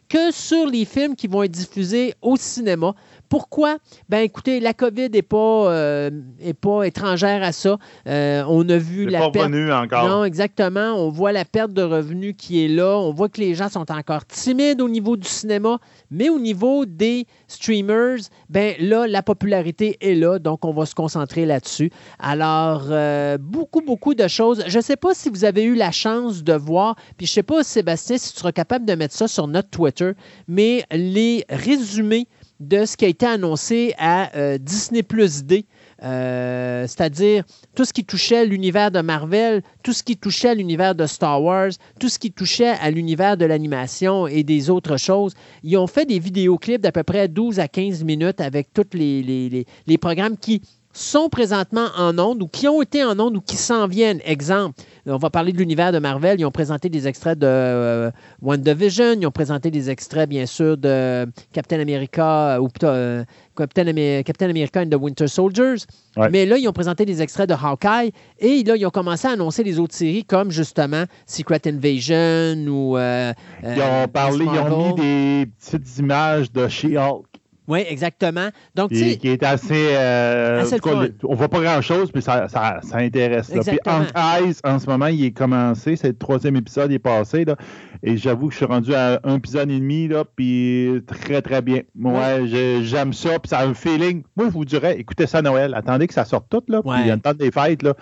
que 0.09 0.31
sur 0.33 0.67
les 0.67 0.85
films 0.85 1.17
qui 1.17 1.27
vont 1.27 1.43
être 1.43 1.51
diffusés 1.51 2.15
au 2.21 2.37
cinéma. 2.37 2.95
Pourquoi? 3.35 3.79
Ben 4.09 4.21
écoutez, 4.21 4.61
la 4.61 4.75
COVID 4.75 5.11
n'est 5.11 5.23
pas, 5.23 5.37
euh, 5.73 6.09
est 6.41 6.55
pas 6.55 6.85
étrangère 6.85 7.43
à 7.43 7.51
ça. 7.51 7.79
Euh, 8.07 8.45
on 8.47 8.69
a 8.69 8.77
vu 8.77 9.07
la 9.07 9.19
pas 9.19 9.31
perte. 9.33 9.47
revenu 9.47 9.73
encore. 9.73 10.09
Non, 10.09 10.25
exactement. 10.25 10.95
On 10.95 11.09
voit 11.09 11.33
la 11.33 11.45
perte 11.45 11.73
de 11.73 11.83
revenus 11.83 12.37
qui 12.39 12.65
est 12.65 12.69
là. 12.69 12.97
On 12.97 13.13
voit 13.13 13.29
que 13.29 13.41
les 13.41 13.57
gens 13.57 13.69
sont 13.69 13.91
encore 13.91 14.25
timides 14.27 14.81
au 14.81 14.89
niveau 14.89 15.17
du 15.17 15.27
cinéma, 15.27 15.81
mais 16.13 16.29
au 16.29 16.39
niveau 16.39 16.87
des 16.87 17.27
streamers, 17.49 18.19
ben 18.51 18.77
là, 18.79 19.09
la 19.09 19.25
popularité 19.25 19.97
est 20.01 20.15
là, 20.15 20.39
donc 20.39 20.65
on 20.65 20.73
va 20.73 20.87
se 20.87 20.95
concentrer 20.95 21.45
là-dessus. 21.45 21.91
Alors, 22.21 22.85
euh, 22.91 23.37
beaucoup, 23.37 23.81
beaucoup 23.81 24.15
de 24.15 24.29
choses. 24.29 24.63
Je 24.69 24.77
ne 24.77 24.83
sais 24.83 24.97
pas 24.97 25.13
si 25.13 25.29
vous 25.29 25.45
avez 25.45 25.65
eu 25.65 25.75
la 25.75 25.91
chance 25.91 26.45
de 26.45 26.53
voir, 26.53 26.95
puis 27.17 27.27
je 27.27 27.33
ne 27.33 27.35
sais 27.35 27.43
pas, 27.43 27.65
Sébastien, 27.65 28.17
si 28.17 28.33
tu 28.33 28.39
seras 28.39 28.53
capable 28.53 28.85
de 28.85 28.95
mettre 28.95 29.15
ça 29.15 29.27
sur 29.27 29.49
notre 29.49 29.71
Twitter, 29.71 30.13
mais 30.47 30.85
les 30.93 31.45
résumés 31.49 32.29
de 32.61 32.85
ce 32.85 32.97
qui 32.97 33.05
a 33.05 33.09
été 33.09 33.27
annoncé 33.27 33.95
à 33.99 34.35
euh, 34.37 34.59
Disney 34.59 35.03
Plus 35.03 35.45
D. 35.45 35.67
Euh, 36.03 36.87
c'est-à-dire 36.87 37.45
tout 37.75 37.85
ce 37.85 37.93
qui 37.93 38.05
touchait 38.05 38.45
l'univers 38.45 38.91
de 38.91 39.01
Marvel, 39.01 39.63
tout 39.83 39.93
ce 39.93 40.03
qui 40.03 40.17
touchait 40.17 40.55
l'univers 40.55 40.95
de 40.95 41.07
Star 41.07 41.43
Wars, 41.43 41.71
tout 41.99 42.09
ce 42.09 42.19
qui 42.19 42.31
touchait 42.31 42.75
à 42.81 42.91
l'univers 42.91 43.37
de 43.37 43.47
l'animation 43.47 44.27
et 44.27 44.43
des 44.43 44.69
autres 44.71 44.99
choses. 44.99 45.35
Ils 45.63 45.77
ont 45.79 45.87
fait 45.87 46.05
des 46.05 46.19
vidéoclips 46.19 46.81
d'à 46.83 46.93
peu 46.93 47.05
près 47.05 47.29
12 47.29 47.59
à 47.59 47.69
15 47.69 48.05
minutes 48.05 48.41
avec 48.41 48.73
tous 48.75 48.85
les- 48.93 49.23
les- 49.23 49.67
les 49.87 49.99
programmes 49.99 50.37
qui 50.37 50.61
sont 50.95 51.29
présentement 51.29 51.89
en 51.99 52.19
ondes 52.19 52.41
ou 52.43 52.47
qui 52.49 52.69
ont 52.69 52.81
été 52.81 53.05
en 53.05 53.19
ondes 53.19 53.37
ou 53.37 53.41
qui 53.41 53.57
s'en 53.57 53.87
viennent. 53.89 54.21
Exemple, 54.25 54.81
on 55.07 55.17
va 55.19 55.29
parler 55.29 55.53
de 55.53 55.59
l'univers 55.59 55.93
de 55.93 55.99
Marvel. 55.99 56.41
Ils 56.41 56.45
ont 56.47 56.51
présenté 56.51 56.89
des 56.89 57.07
extraits 57.09 57.39
de 57.39 57.47
euh, 57.47 58.11
WandaVision. 58.41 59.15
Ils 59.21 59.27
ont 59.27 59.31
présenté 59.33 59.71
des 59.71 59.91
extraits, 59.91 60.29
bien 60.29 60.47
sûr, 60.47 60.77
de 60.79 61.27
Captain 61.53 61.81
America 61.81 62.55
euh, 62.55 62.59
ou 62.59 62.69
plutôt, 62.69 62.87
euh, 62.87 63.25
Captain, 63.57 63.87
America 63.89 64.81
and 64.81 64.89
the 64.89 64.95
Winter 64.99 65.27
Soldiers. 65.29 65.85
Ouais. 66.17 66.29
Mais 66.31 66.47
là, 66.47 66.57
ils 66.59 66.69
ont 66.69 66.73
présenté 66.73 67.05
des 67.05 67.21
extraits 67.21 67.49
de 67.49 67.55
Hawkeye 67.55 68.13
et 68.39 68.63
là, 68.63 68.77
ils 68.77 68.87
ont 68.87 68.91
commencé 68.91 69.27
à 69.27 69.33
annoncer 69.33 69.63
les 69.65 69.79
autres 69.79 69.95
séries 69.95 70.25
comme 70.25 70.51
justement 70.51 71.05
Secret 71.27 71.61
Invasion 71.67 72.55
ou. 72.69 72.97
euh, 72.97 73.33
Ils 73.63 73.69
euh, 73.81 74.05
ont 74.05 74.09
parlé, 74.09 74.45
Miss 74.45 74.55
ils 74.55 74.73
ont 74.73 74.89
mis 74.89 74.95
des 74.95 75.47
petites 75.59 75.99
images 75.99 76.53
de 76.53 76.69
She-Hulk. 76.69 77.25
Oui, 77.67 77.83
exactement. 77.89 78.49
Donc, 78.75 78.91
Qui, 78.91 79.17
qui 79.17 79.29
est 79.29 79.43
assez. 79.43 79.89
euh, 79.95 80.61
Assez 80.61 80.79
cas, 80.81 80.91
on 81.23 81.35
voit 81.35 81.49
pas 81.49 81.61
grand-chose, 81.63 82.11
mais 82.15 82.21
ça, 82.21 82.47
ça, 82.49 82.81
ça 82.83 82.99
intéresse. 82.99 83.55
là. 83.55 83.63
Puis. 83.63 83.79
Hank 83.87 84.09
Eyes, 84.15 84.55
en 84.65 84.79
ce 84.79 84.87
moment, 84.87 85.07
il 85.07 85.25
est 85.25 85.31
commencé. 85.33 85.97
C'est 85.97 86.09
le 86.09 86.17
troisième 86.19 86.57
épisode, 86.57 86.91
il 86.91 86.97
est 86.97 86.99
passé. 86.99 87.45
Là, 87.47 87.57
et 88.03 88.19
j'avoue 88.19 88.49
que 88.49 88.53
je 88.53 88.59
suis 88.59 88.67
rendu 88.67 88.95
à 88.95 89.19
un 89.25 89.37
épisode 89.37 89.71
et 89.71 89.79
demi, 89.79 90.09
là, 90.09 90.25
puis 90.37 91.03
très, 91.07 91.41
très 91.41 91.63
bien. 91.63 91.81
Ouais, 91.99 92.47
je- 92.47 92.83
j'aime 92.85 93.15
ça, 93.15 93.39
puis 93.39 93.49
ça 93.49 93.61
a 93.61 93.67
un 93.67 93.73
feeling. 93.73 94.25
Moi, 94.37 94.47
je 94.49 94.53
vous 94.53 94.67
dirais, 94.67 94.97
écoutez 94.99 95.27
ça 95.27 95.39
à 95.39 95.43
Noël. 95.43 95.73
Attendez 95.75 96.07
que 96.07 96.13
ça 96.15 96.27
sorte 96.27 96.47
tout, 96.51 96.63
là, 96.69 96.83
puis 96.83 96.91
Ouais. 96.91 96.99
il 97.01 97.07
y 97.07 97.11
a 97.11 97.15
le 97.15 97.23
temps 97.23 97.33
des 97.33 97.51
fêtes, 97.51 97.83
là. 97.83 97.95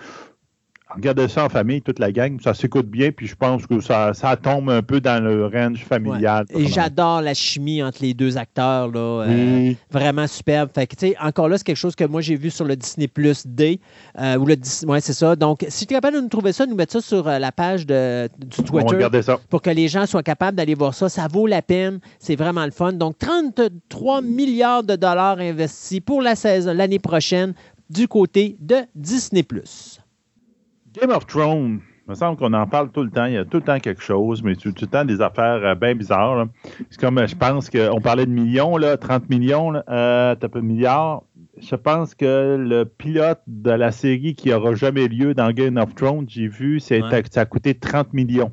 Regardez 0.95 1.27
ça 1.27 1.45
en 1.45 1.49
famille, 1.49 1.81
toute 1.81 1.99
la 1.99 2.11
gang, 2.11 2.39
ça 2.41 2.53
s'écoute 2.53 2.87
bien, 2.87 3.11
puis 3.11 3.27
je 3.27 3.35
pense 3.35 3.65
que 3.65 3.79
ça, 3.79 4.13
ça 4.13 4.35
tombe 4.35 4.69
un 4.69 4.81
peu 4.81 5.01
dans 5.01 5.23
le 5.23 5.47
range 5.47 5.83
familial. 5.83 6.45
Et 6.49 6.67
j'adore 6.67 7.21
la 7.21 7.33
chimie 7.33 7.81
entre 7.81 8.01
les 8.01 8.13
deux 8.13 8.37
acteurs. 8.37 8.89
Là, 8.91 9.25
euh. 9.27 9.73
Vraiment 9.91 10.27
superbe. 10.27 10.69
Fait 10.73 10.87
que, 10.87 11.25
encore 11.25 11.49
là, 11.49 11.57
c'est 11.57 11.63
quelque 11.63 11.77
chose 11.77 11.95
que 11.95 12.03
moi, 12.03 12.21
j'ai 12.21 12.35
vu 12.35 12.49
sur 12.49 12.65
le 12.65 12.75
Disney 12.75 13.07
Plus 13.07 13.45
D. 13.45 13.79
euh, 14.19 14.37
ou 14.37 14.45
le 14.45 14.55
ouais, 14.87 15.01
c'est 15.01 15.13
ça. 15.13 15.35
Donc, 15.35 15.65
si 15.69 15.85
tu 15.85 15.93
es 15.93 15.97
capable 15.97 16.17
de 16.17 16.21
nous 16.21 16.29
trouver 16.29 16.53
ça, 16.53 16.65
nous 16.65 16.75
mettre 16.75 16.93
ça 16.93 17.01
sur 17.01 17.27
euh, 17.27 17.39
la 17.39 17.51
page 17.51 17.85
de, 17.85 18.29
du 18.37 18.63
Twitter 18.63 19.21
ça. 19.21 19.39
pour 19.49 19.61
que 19.61 19.69
les 19.69 19.87
gens 19.87 20.05
soient 20.05 20.23
capables 20.23 20.57
d'aller 20.57 20.75
voir 20.75 20.93
ça. 20.93 21.09
Ça 21.09 21.27
vaut 21.27 21.47
la 21.47 21.61
peine. 21.61 21.99
C'est 22.19 22.35
vraiment 22.35 22.65
le 22.65 22.71
fun. 22.71 22.93
Donc, 22.93 23.17
33 23.17 24.21
milliards 24.21 24.83
de 24.83 24.95
dollars 24.95 25.39
investis 25.39 25.99
pour 25.99 26.21
la 26.21 26.35
saison 26.35 26.73
l'année 26.73 26.99
prochaine 26.99 27.53
du 27.89 28.07
côté 28.07 28.57
de 28.59 28.77
Disney 28.95 29.43
Plus. 29.43 29.99
Game 30.99 31.09
of 31.11 31.25
Thrones, 31.25 31.79
il 32.07 32.09
me 32.09 32.15
semble 32.15 32.37
qu'on 32.37 32.53
en 32.53 32.67
parle 32.67 32.91
tout 32.91 33.03
le 33.03 33.09
temps. 33.09 33.25
Il 33.25 33.33
y 33.33 33.37
a 33.37 33.45
tout 33.45 33.57
le 33.57 33.63
temps 33.63 33.79
quelque 33.79 34.01
chose, 34.03 34.43
mais 34.43 34.55
tout, 34.55 34.71
tout 34.71 34.85
le 34.85 34.89
temps 34.91 35.05
des 35.05 35.21
affaires 35.21 35.61
euh, 35.63 35.75
bien 35.75 35.95
bizarres. 35.95 36.35
là. 36.35 36.45
C'est 36.89 36.99
comme, 36.99 37.17
euh, 37.17 37.27
je 37.27 37.35
pense 37.35 37.69
qu'on 37.69 38.01
parlait 38.01 38.25
de 38.25 38.31
millions, 38.31 38.77
là, 38.77 38.97
30 38.97 39.29
millions, 39.29 39.71
là, 39.71 39.83
euh, 39.89 40.35
t'as 40.35 40.47
de 40.47 40.59
milliards. 40.59 41.23
Je 41.61 41.75
pense 41.75 42.13
que 42.15 42.57
le 42.59 42.83
pilote 42.85 43.41
de 43.47 43.71
la 43.71 43.91
série 43.91 44.35
qui 44.35 44.51
aura 44.53 44.73
jamais 44.75 45.07
lieu 45.07 45.33
dans 45.33 45.51
Game 45.51 45.77
of 45.77 45.95
Thrones, 45.95 46.25
j'ai 46.27 46.47
vu, 46.47 46.79
c'est 46.79 47.01
Ouais. 47.01 47.23
ça 47.31 47.41
a 47.41 47.45
coûté 47.45 47.73
30 47.75 48.11
millions 48.13 48.51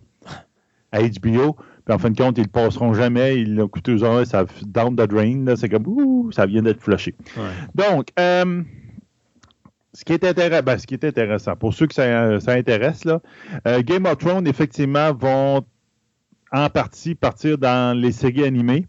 à 0.92 1.00
HBO. 1.02 1.56
Puis 1.86 1.94
en 1.94 1.98
fin 1.98 2.10
de 2.10 2.16
compte, 2.16 2.36
ils 2.38 2.42
le 2.44 2.48
passeront 2.48 2.92
jamais. 2.94 3.38
Ils 3.40 3.56
l'ont 3.56 3.68
coûté 3.68 3.92
aux 3.94 4.04
oreilles, 4.04 4.26
ça 4.26 4.44
down 4.66 4.94
the 4.94 5.08
drain. 5.08 5.44
là. 5.44 5.56
C'est 5.56 5.68
comme, 5.68 5.86
ouh, 5.86 6.30
ça 6.30 6.46
vient 6.46 6.62
d'être 6.62 6.80
flushé. 6.82 7.14
Donc, 7.74 8.08
euh, 8.18 8.62
ce, 10.00 10.04
qui 10.06 10.14
est 10.14 10.24
intéressant, 10.24 10.62
ben, 10.62 10.78
ce 10.78 10.86
qui 10.86 10.94
est 10.94 11.04
intéressant, 11.04 11.56
pour 11.56 11.74
ceux 11.74 11.86
que 11.86 11.92
ça, 11.92 12.02
intéresse, 12.48 13.02
euh, 13.66 13.82
Game 13.82 14.06
of 14.06 14.16
Thrones, 14.16 14.46
effectivement, 14.46 15.12
vont 15.12 15.62
en 16.52 16.70
partie 16.70 17.14
partir 17.14 17.58
dans 17.58 17.94
les 17.94 18.10
séries 18.10 18.44
animées. 18.44 18.86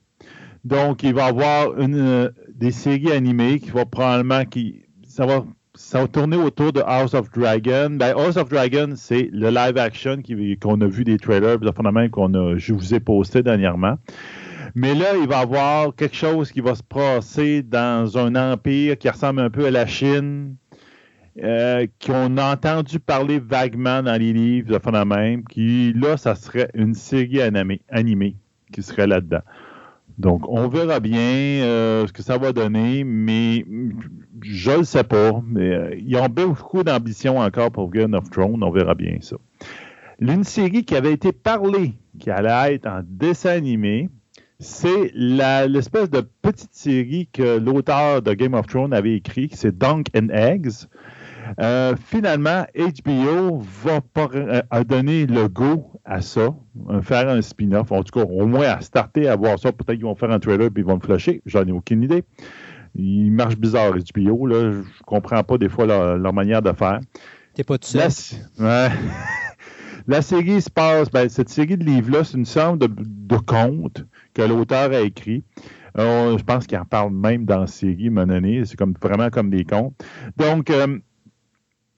Donc, 0.64 1.04
il 1.04 1.14
va 1.14 1.26
y 1.26 1.30
avoir 1.30 1.74
euh, 1.78 2.30
des 2.56 2.72
séries 2.72 3.12
animées 3.12 3.60
qui 3.60 3.72
vont 3.72 3.86
probablement, 3.86 4.46
qui, 4.46 4.86
ça 5.06 5.26
va, 5.26 5.44
tourner 6.08 6.38
autour 6.38 6.72
de 6.72 6.80
House 6.80 7.14
of 7.14 7.30
Dragon. 7.32 7.90
Ben, 7.90 8.16
House 8.16 8.38
of 8.38 8.48
Dragon, 8.48 8.94
c'est 8.96 9.28
le 9.34 9.50
live 9.50 9.78
action 9.78 10.18
qu'on 10.62 10.80
a 10.80 10.88
vu 10.88 11.04
des 11.04 11.18
trailers, 11.18 11.58
qu'on 12.10 12.34
a, 12.34 12.58
je 12.58 12.74
vous 12.74 12.94
ai 12.94 13.02
posté 13.02 13.44
dernièrement. 13.44 13.98
Mais 14.76 14.96
là, 14.96 15.18
il 15.22 15.28
va 15.28 15.40
y 15.40 15.42
avoir 15.42 15.94
quelque 15.94 16.16
chose 16.16 16.54
qui 16.54 16.62
va 16.62 16.74
se 16.74 16.84
passer 16.84 17.64
dans 17.64 18.18
un 18.18 18.54
empire 18.54 18.98
qui 18.98 19.10
ressemble 19.10 19.42
un 19.42 19.50
peu 19.50 19.66
à 19.66 19.72
la 19.72 19.86
Chine, 19.86 20.56
euh, 21.40 21.88
qu'on 22.06 22.38
a 22.38 22.54
entendu 22.54 23.00
parler 23.00 23.40
vaguement 23.40 24.04
dans 24.04 24.20
les 24.20 24.34
livres, 24.34 24.78
de 24.78 25.04
même, 25.06 25.44
qui, 25.46 25.94
là, 25.94 26.18
ça 26.18 26.36
serait 26.36 26.70
une 26.74 26.94
série 26.94 27.42
animée, 27.42 28.36
qui 28.74 28.84
serait 28.84 29.08
là-dedans. 29.08 29.42
Donc, 30.18 30.48
on 30.50 30.68
verra 30.68 31.00
bien 31.00 31.64
euh, 31.64 32.06
ce 32.06 32.14
que 32.14 32.22
ça 32.22 32.38
va 32.38 32.52
donner, 32.52 33.04
mais 33.04 33.66
je 34.42 34.72
ne 34.72 34.84
sais 34.84 35.04
pas. 35.04 35.42
Mais 35.48 35.74
euh, 35.74 35.96
ils 35.98 36.16
ont 36.18 36.28
beaucoup 36.28 36.84
d'ambition 36.84 37.40
encore 37.40 37.72
pour 37.72 37.90
Game 37.90 38.14
of 38.14 38.30
Thrones. 38.30 38.62
On 38.62 38.72
verra 38.72 38.94
bien 38.94 39.18
ça. 39.22 39.38
L'une 40.20 40.44
série 40.44 40.84
qui 40.84 40.96
avait 40.96 41.14
été 41.14 41.32
parlée, 41.32 41.94
qui 42.20 42.30
allait 42.30 42.76
être 42.76 42.88
en 42.88 43.02
dessin 43.04 43.52
animé, 43.52 44.10
c'est 44.60 45.12
l'espèce 45.16 46.12
de 46.12 46.22
petite 46.44 46.74
série 46.74 47.28
que 47.34 47.58
l'auteur 47.58 48.22
de 48.22 48.34
Game 48.34 48.54
of 48.54 48.68
Thrones 48.68 48.94
avait 48.94 49.16
écrit, 49.16 49.50
c'est 49.54 49.76
Dunk 49.76 50.10
and 50.16 50.30
Eggs. 50.30 50.88
Euh, 51.60 51.96
finalement, 52.06 52.66
HBO 52.76 53.60
va 53.84 54.02
pas- 54.02 54.30
euh, 54.36 54.62
a 54.70 54.84
donné 54.84 55.26
le 55.26 55.48
go 55.48 55.92
à 56.06 56.22
ça, 56.22 56.56
euh, 56.90 57.02
faire 57.02 57.28
un 57.30 57.42
spin-off, 57.42 57.92
en 57.92 58.04
tout 58.04 58.20
cas, 58.20 58.26
au 58.26 58.46
moins 58.48 58.68
à 58.70 58.82
starter 58.82 59.28
à 59.28 59.36
voir 59.36 59.60
ça. 59.60 59.72
Peut-être 59.72 59.96
qu'ils 59.98 60.06
vont 60.06 60.16
faire 60.16 60.32
un 60.32 60.40
trailer 60.40 60.70
puis 60.72 60.84
ils 60.84 60.86
vont 60.88 60.96
le 60.96 61.06
flasher. 61.06 61.42
J'en 61.46 61.66
ai 61.66 61.72
aucune 61.72 62.04
idée. 62.04 62.24
Il 62.96 63.32
marche 63.32 63.58
bizarre, 63.58 63.94
HBO. 63.94 64.46
Là. 64.48 64.72
Je 64.72 64.82
comprends 65.06 65.44
pas 65.44 65.58
des 65.58 65.70
fois 65.70 65.86
leur, 65.86 66.18
leur 66.18 66.34
manière 66.34 66.62
de 66.62 66.72
faire. 66.74 67.00
T'es 67.54 67.64
pas 67.64 67.78
tout 67.78 67.88
seul. 67.88 68.02
La, 68.02 68.08
s- 68.08 68.36
ouais. 68.60 68.90
La 70.08 70.22
série 70.22 70.62
se 70.62 70.70
passe, 70.70 71.10
ben, 71.12 71.30
cette 71.30 71.50
série 71.50 71.78
de 71.78 71.84
livres-là, 71.86 72.24
c'est 72.24 72.38
une 72.38 72.46
sorte 72.46 72.80
de, 72.80 72.88
de 72.88 73.38
contes 73.38 74.04
que 74.34 74.42
l'auteur 74.42 74.92
a 74.92 75.02
écrit. 75.02 75.44
Euh, 75.98 76.38
je 76.38 76.44
pense 76.44 76.66
qu'il 76.66 76.78
en 76.78 76.86
parle 76.86 77.14
même 77.14 77.46
dans 77.46 77.60
la 77.60 77.68
série, 77.68 78.10
donné. 78.10 78.64
C'est 78.66 78.78
comme, 78.78 78.94
vraiment 79.02 79.30
comme 79.30 79.50
des 79.52 79.64
contes. 79.64 79.94
Donc, 80.38 80.70
euh, 80.70 80.98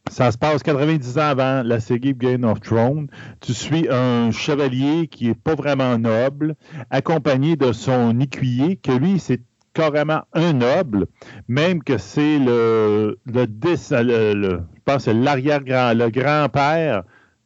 ça 0.09 0.31
se 0.31 0.37
passe 0.37 0.61
90 0.63 1.17
ans 1.17 1.21
avant 1.21 1.63
la 1.63 1.79
série 1.79 2.13
Game 2.13 2.43
of 2.43 2.61
Thrones. 2.61 3.07
Tu 3.41 3.53
suis 3.53 3.87
un 3.89 4.31
chevalier 4.31 5.07
qui 5.07 5.29
est 5.29 5.33
pas 5.39 5.55
vraiment 5.55 5.97
noble, 5.97 6.55
accompagné 6.89 7.55
de 7.55 7.71
son 7.71 8.19
écuyer, 8.19 8.75
que 8.75 8.91
lui, 8.91 9.19
c'est 9.19 9.41
carrément 9.73 10.21
un 10.33 10.53
noble, 10.53 11.07
même 11.47 11.83
que 11.83 11.97
c'est 11.97 12.37
le, 12.37 13.17
le, 13.25 13.47
je 13.47 14.57
pense 14.85 15.07
l'arrière-grand, 15.07 15.93
le 15.93 16.09
grand-père 16.09 17.03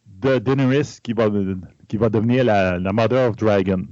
de 0.08 0.40
Daenerys 0.40 0.98
qui 1.02 1.14
va, 1.14 1.30
qui 1.88 1.98
va 1.98 2.10
devenir 2.10 2.44
la, 2.44 2.80
la 2.80 2.92
Mother 2.92 3.30
of 3.30 3.38
Dragon. 3.38 3.84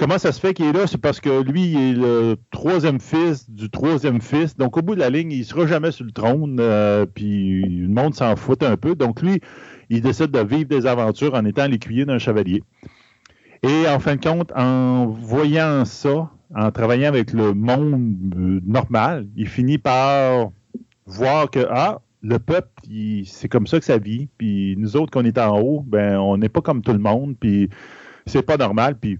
Comment 0.00 0.16
ça 0.16 0.32
se 0.32 0.40
fait 0.40 0.54
qu'il 0.54 0.64
est 0.64 0.72
là? 0.72 0.86
C'est 0.86 0.96
parce 0.96 1.20
que 1.20 1.42
lui, 1.42 1.72
il 1.72 1.78
est 1.78 1.92
le 1.92 2.36
troisième 2.50 3.00
fils 3.00 3.50
du 3.50 3.68
troisième 3.68 4.22
fils. 4.22 4.56
Donc, 4.56 4.78
au 4.78 4.80
bout 4.80 4.94
de 4.94 5.00
la 5.00 5.10
ligne, 5.10 5.30
il 5.30 5.40
ne 5.40 5.44
sera 5.44 5.66
jamais 5.66 5.90
sur 5.90 6.06
le 6.06 6.10
trône. 6.10 6.56
Euh, 6.58 7.04
puis, 7.04 7.60
le 7.60 7.88
monde 7.88 8.14
s'en 8.14 8.34
fout 8.34 8.62
un 8.62 8.78
peu. 8.78 8.94
Donc, 8.94 9.20
lui, 9.20 9.42
il 9.90 10.00
décide 10.00 10.30
de 10.30 10.38
vivre 10.38 10.64
des 10.64 10.86
aventures 10.86 11.34
en 11.34 11.44
étant 11.44 11.66
l'écuyer 11.66 12.06
d'un 12.06 12.18
chevalier. 12.18 12.62
Et 13.62 13.86
en 13.88 14.00
fin 14.00 14.16
de 14.16 14.22
compte, 14.22 14.50
en 14.56 15.04
voyant 15.04 15.84
ça, 15.84 16.30
en 16.56 16.70
travaillant 16.70 17.08
avec 17.08 17.34
le 17.34 17.52
monde 17.52 18.34
euh, 18.38 18.60
normal, 18.64 19.28
il 19.36 19.48
finit 19.48 19.76
par 19.76 20.48
voir 21.04 21.50
que, 21.50 21.66
ah, 21.68 22.00
le 22.22 22.38
peuple, 22.38 22.70
c'est 23.26 23.50
comme 23.50 23.66
ça 23.66 23.78
que 23.78 23.84
ça 23.84 23.98
vit. 23.98 24.30
Puis 24.38 24.76
nous 24.78 24.96
autres, 24.96 25.10
qu'on 25.10 25.26
est 25.26 25.36
en 25.36 25.60
haut, 25.60 25.84
ben, 25.86 26.16
on 26.16 26.38
n'est 26.38 26.48
pas 26.48 26.62
comme 26.62 26.80
tout 26.80 26.94
le 26.94 26.98
monde. 26.98 27.36
Puis 27.38 27.68
c'est 28.24 28.40
pas 28.40 28.56
normal. 28.56 28.96
Puis 28.98 29.18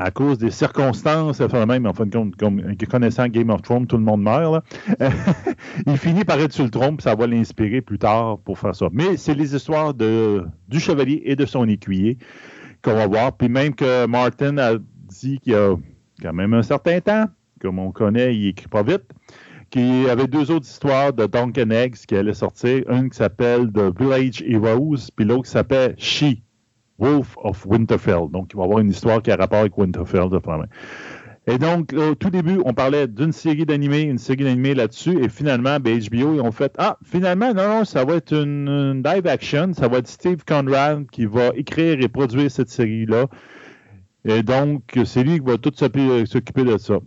à 0.00 0.12
cause 0.12 0.38
des 0.38 0.52
circonstances, 0.52 1.40
enfin 1.40 1.66
même, 1.66 1.84
en 1.84 1.92
fin 1.92 2.06
de 2.06 2.12
compte, 2.14 2.36
comme, 2.36 2.62
connaissant 2.88 3.26
Game 3.26 3.50
of 3.50 3.62
Thrones, 3.62 3.88
tout 3.88 3.96
le 3.96 4.04
monde 4.04 4.22
meurt. 4.22 4.64
il 5.86 5.98
finit 5.98 6.24
par 6.24 6.38
être 6.38 6.52
sur 6.52 6.62
le 6.62 6.70
trône, 6.70 6.96
puis 6.96 7.02
ça 7.02 7.16
va 7.16 7.26
l'inspirer 7.26 7.80
plus 7.80 7.98
tard 7.98 8.38
pour 8.38 8.60
faire 8.60 8.76
ça. 8.76 8.86
Mais 8.92 9.16
c'est 9.16 9.34
les 9.34 9.56
histoires 9.56 9.94
de, 9.94 10.46
du 10.68 10.78
chevalier 10.78 11.22
et 11.24 11.34
de 11.34 11.44
son 11.44 11.66
écuyer 11.68 12.16
qu'on 12.80 12.94
va 12.94 13.08
voir. 13.08 13.36
Puis 13.36 13.48
même 13.48 13.74
que 13.74 14.06
Martin 14.06 14.56
a 14.58 14.74
dit 15.08 15.40
qu'il 15.40 15.54
y 15.54 15.56
a 15.56 15.74
quand 16.22 16.32
même 16.32 16.54
un 16.54 16.62
certain 16.62 17.00
temps, 17.00 17.24
comme 17.60 17.80
on 17.80 17.90
connaît, 17.90 18.36
il 18.36 18.46
écrit 18.50 18.68
pas 18.68 18.84
vite, 18.84 19.02
qu'il 19.68 20.04
y 20.04 20.08
avait 20.08 20.28
deux 20.28 20.52
autres 20.52 20.66
histoires 20.66 21.12
de 21.12 21.26
Duncan 21.26 21.70
Eggs 21.70 21.96
qui 22.06 22.14
allaient 22.14 22.34
sortir. 22.34 22.88
Une 22.88 23.10
qui 23.10 23.16
s'appelle 23.16 23.72
The 23.72 23.98
Village 23.98 24.44
Heroes, 24.46 25.10
puis 25.16 25.26
l'autre 25.26 25.46
qui 25.46 25.50
s'appelle 25.50 25.96
She, 25.98 26.36
Wolf 26.98 27.36
of 27.42 27.64
Winterfell. 27.66 28.28
Donc, 28.30 28.50
il 28.52 28.56
va 28.56 28.62
y 28.62 28.64
avoir 28.66 28.80
une 28.80 28.90
histoire 28.90 29.22
qui 29.22 29.30
a 29.30 29.36
rapport 29.36 29.60
avec 29.60 29.76
Winterfell. 29.76 30.28
Et 31.46 31.56
donc, 31.56 31.94
au 31.94 32.14
tout 32.14 32.28
début, 32.28 32.60
on 32.66 32.74
parlait 32.74 33.06
d'une 33.06 33.32
série 33.32 33.64
d'animés, 33.64 34.02
une 34.02 34.18
série 34.18 34.44
d'animés 34.44 34.74
là-dessus, 34.74 35.24
et 35.24 35.30
finalement, 35.30 35.80
ben, 35.80 35.98
HBO, 35.98 36.34
ils 36.34 36.42
ont 36.42 36.52
fait 36.52 36.74
Ah, 36.76 36.98
finalement, 37.02 37.54
non, 37.54 37.68
non, 37.68 37.84
ça 37.86 38.04
va 38.04 38.16
être 38.16 38.34
une, 38.34 38.68
une 38.68 39.02
live 39.02 39.26
action, 39.26 39.72
ça 39.72 39.88
va 39.88 39.98
être 39.98 40.08
Steve 40.08 40.44
Conrad 40.46 41.06
qui 41.10 41.24
va 41.24 41.52
écrire 41.54 42.00
et 42.00 42.08
produire 42.08 42.50
cette 42.50 42.68
série-là. 42.68 43.28
Et 44.26 44.42
donc, 44.42 44.82
c'est 45.06 45.22
lui 45.22 45.40
qui 45.40 45.46
va 45.46 45.56
tout 45.56 45.72
s'occuper 45.74 46.64
de 46.64 46.76
ça. 46.76 46.98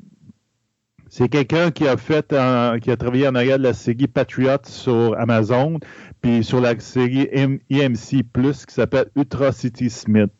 C'est 1.07 1.27
quelqu'un 1.27 1.71
qui 1.71 1.87
a 1.87 1.97
fait, 1.97 2.33
qui 2.81 2.89
a 2.89 2.97
travaillé 2.97 3.27
en 3.27 3.35
arrière 3.35 3.59
de 3.59 3.63
la 3.63 3.73
série 3.73 4.07
Patriot 4.07 4.57
sur 4.63 5.13
Amazon, 5.19 5.77
puis 6.21 6.43
sur 6.43 6.61
la 6.61 6.79
série 6.79 7.27
EMC 7.31 8.23
Plus 8.31 8.65
qui 8.65 8.73
s'appelle 8.73 9.05
Ultra 9.15 9.51
City 9.51 9.89
Smith. 9.89 10.31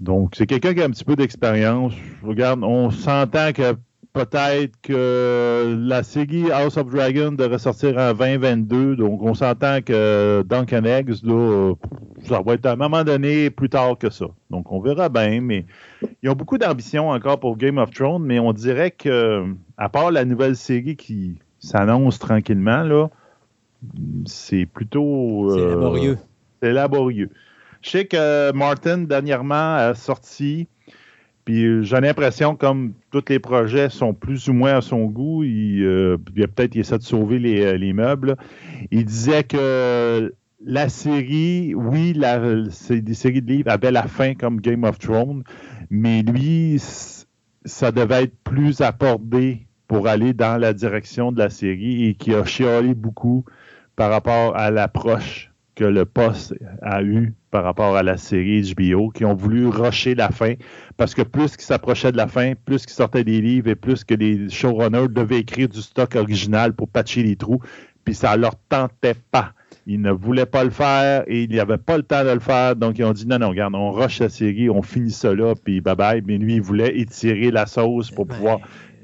Donc, 0.00 0.34
c'est 0.36 0.46
quelqu'un 0.46 0.74
qui 0.74 0.82
a 0.82 0.86
un 0.86 0.90
petit 0.90 1.04
peu 1.04 1.14
d'expérience. 1.14 1.92
Regarde, 2.22 2.64
on 2.64 2.90
s'entend 2.90 3.52
que 3.52 3.74
peut-être 4.12 4.72
que 4.82 5.76
la 5.78 6.02
série 6.02 6.50
House 6.50 6.76
of 6.76 6.90
Dragon 6.90 7.32
devrait 7.32 7.58
sortir 7.58 7.96
en 7.98 8.12
2022. 8.14 8.96
Donc, 8.96 9.22
on 9.22 9.34
s'entend 9.34 9.80
que 9.82 10.42
Duncan 10.48 10.84
Eggs, 10.84 11.22
là, 11.22 11.74
ça 12.26 12.40
va 12.40 12.54
être 12.54 12.66
à 12.66 12.72
un 12.72 12.76
moment 12.76 13.04
donné 13.04 13.50
plus 13.50 13.68
tard 13.68 13.98
que 13.98 14.10
ça. 14.10 14.26
Donc, 14.50 14.72
on 14.72 14.80
verra 14.80 15.08
bien, 15.08 15.40
mais 15.40 15.66
ils 16.22 16.30
ont 16.30 16.34
beaucoup 16.34 16.58
d'ambition 16.58 17.10
encore 17.10 17.38
pour 17.38 17.56
Game 17.56 17.78
of 17.78 17.90
Thrones, 17.90 18.24
mais 18.24 18.38
on 18.38 18.52
dirait 18.52 18.90
que, 18.90 19.44
à 19.76 19.88
part 19.88 20.10
la 20.10 20.24
nouvelle 20.24 20.56
série 20.56 20.96
qui 20.96 21.38
s'annonce 21.58 22.18
tranquillement, 22.18 22.82
là, 22.82 23.08
c'est 24.26 24.66
plutôt. 24.66 25.50
c'est 25.54 25.60
euh, 25.60 25.70
laborieux. 25.70 26.18
C'est 26.62 26.72
laborieux. 26.72 27.30
Je 27.82 27.90
sais 27.90 28.04
que 28.06 28.52
Martin, 28.52 28.98
dernièrement, 28.98 29.74
a 29.76 29.94
sorti, 29.94 30.68
puis 31.44 31.82
j'ai 31.82 32.00
l'impression, 32.00 32.54
comme 32.54 32.92
tous 33.10 33.24
les 33.28 33.38
projets 33.38 33.88
sont 33.88 34.12
plus 34.12 34.48
ou 34.48 34.52
moins 34.52 34.76
à 34.76 34.80
son 34.82 35.06
goût, 35.06 35.44
il, 35.44 35.82
euh, 35.82 36.18
peut-être 36.18 36.72
qu'il 36.72 36.82
essaie 36.82 36.98
de 36.98 37.02
sauver 37.02 37.38
les, 37.38 37.62
euh, 37.62 37.94
meubles. 37.94 38.36
Il 38.90 39.06
disait 39.06 39.44
que 39.44 40.34
la 40.62 40.88
série, 40.90 41.74
oui, 41.74 42.14
c'est 42.70 43.00
des 43.00 43.14
séries 43.14 43.40
de 43.40 43.50
livres 43.50 43.70
avaient 43.70 43.90
la 43.90 44.06
fin 44.06 44.34
comme 44.34 44.60
Game 44.60 44.84
of 44.84 44.98
Thrones, 44.98 45.42
mais 45.88 46.22
lui, 46.22 46.76
ça 47.64 47.92
devait 47.92 48.24
être 48.24 48.36
plus 48.44 48.82
abordé 48.82 49.66
pour 49.88 50.06
aller 50.06 50.34
dans 50.34 50.60
la 50.60 50.74
direction 50.74 51.32
de 51.32 51.38
la 51.38 51.50
série 51.50 52.04
et 52.04 52.14
qui 52.14 52.34
a 52.34 52.44
chialé 52.44 52.94
beaucoup 52.94 53.44
par 54.00 54.08
rapport 54.08 54.56
à 54.56 54.70
l'approche 54.70 55.50
que 55.74 55.84
le 55.84 56.06
poste 56.06 56.54
a 56.80 57.02
eu 57.02 57.34
par 57.50 57.64
rapport 57.64 57.96
à 57.96 58.02
la 58.02 58.16
série 58.16 58.72
HBO, 58.74 59.10
qui 59.10 59.26
ont 59.26 59.34
voulu 59.34 59.68
rusher 59.68 60.14
la 60.14 60.30
fin, 60.30 60.54
parce 60.96 61.14
que 61.14 61.20
plus 61.20 61.54
qu'ils 61.54 61.66
s'approchaient 61.66 62.10
de 62.10 62.16
la 62.16 62.26
fin, 62.26 62.54
plus 62.64 62.86
qu'ils 62.86 62.94
sortaient 62.94 63.24
des 63.24 63.42
livres 63.42 63.68
et 63.68 63.74
plus 63.74 64.02
que 64.04 64.14
les 64.14 64.48
showrunners 64.48 65.08
devaient 65.10 65.40
écrire 65.40 65.68
du 65.68 65.82
stock 65.82 66.16
original 66.16 66.72
pour 66.72 66.88
patcher 66.88 67.22
les 67.22 67.36
trous, 67.36 67.60
puis 68.06 68.14
ça 68.14 68.34
leur 68.38 68.54
tentait 68.70 69.16
pas. 69.32 69.52
Ils 69.86 70.00
ne 70.00 70.12
voulaient 70.12 70.46
pas 70.46 70.64
le 70.64 70.70
faire 70.70 71.24
et 71.26 71.42
il 71.42 71.50
n'y 71.50 71.60
avait 71.60 71.76
pas 71.76 71.98
le 71.98 72.02
temps 72.02 72.24
de 72.24 72.30
le 72.30 72.40
faire, 72.40 72.76
donc 72.76 72.98
ils 72.98 73.04
ont 73.04 73.12
dit 73.12 73.26
non, 73.26 73.38
non, 73.38 73.50
regarde, 73.50 73.74
on 73.74 73.90
rush 73.90 74.20
la 74.20 74.30
série, 74.30 74.70
on 74.70 74.80
finit 74.80 75.10
ça 75.10 75.34
là, 75.34 75.52
puis 75.62 75.82
bye 75.82 75.94
bye. 75.94 76.22
Mais 76.24 76.38
lui, 76.38 76.54
il 76.54 76.62
voulait 76.62 76.98
étirer 76.98 77.50
la 77.50 77.66
sauce 77.66 78.10
pour 78.10 78.24
ben, 78.24 78.34
pouvoir 78.34 78.60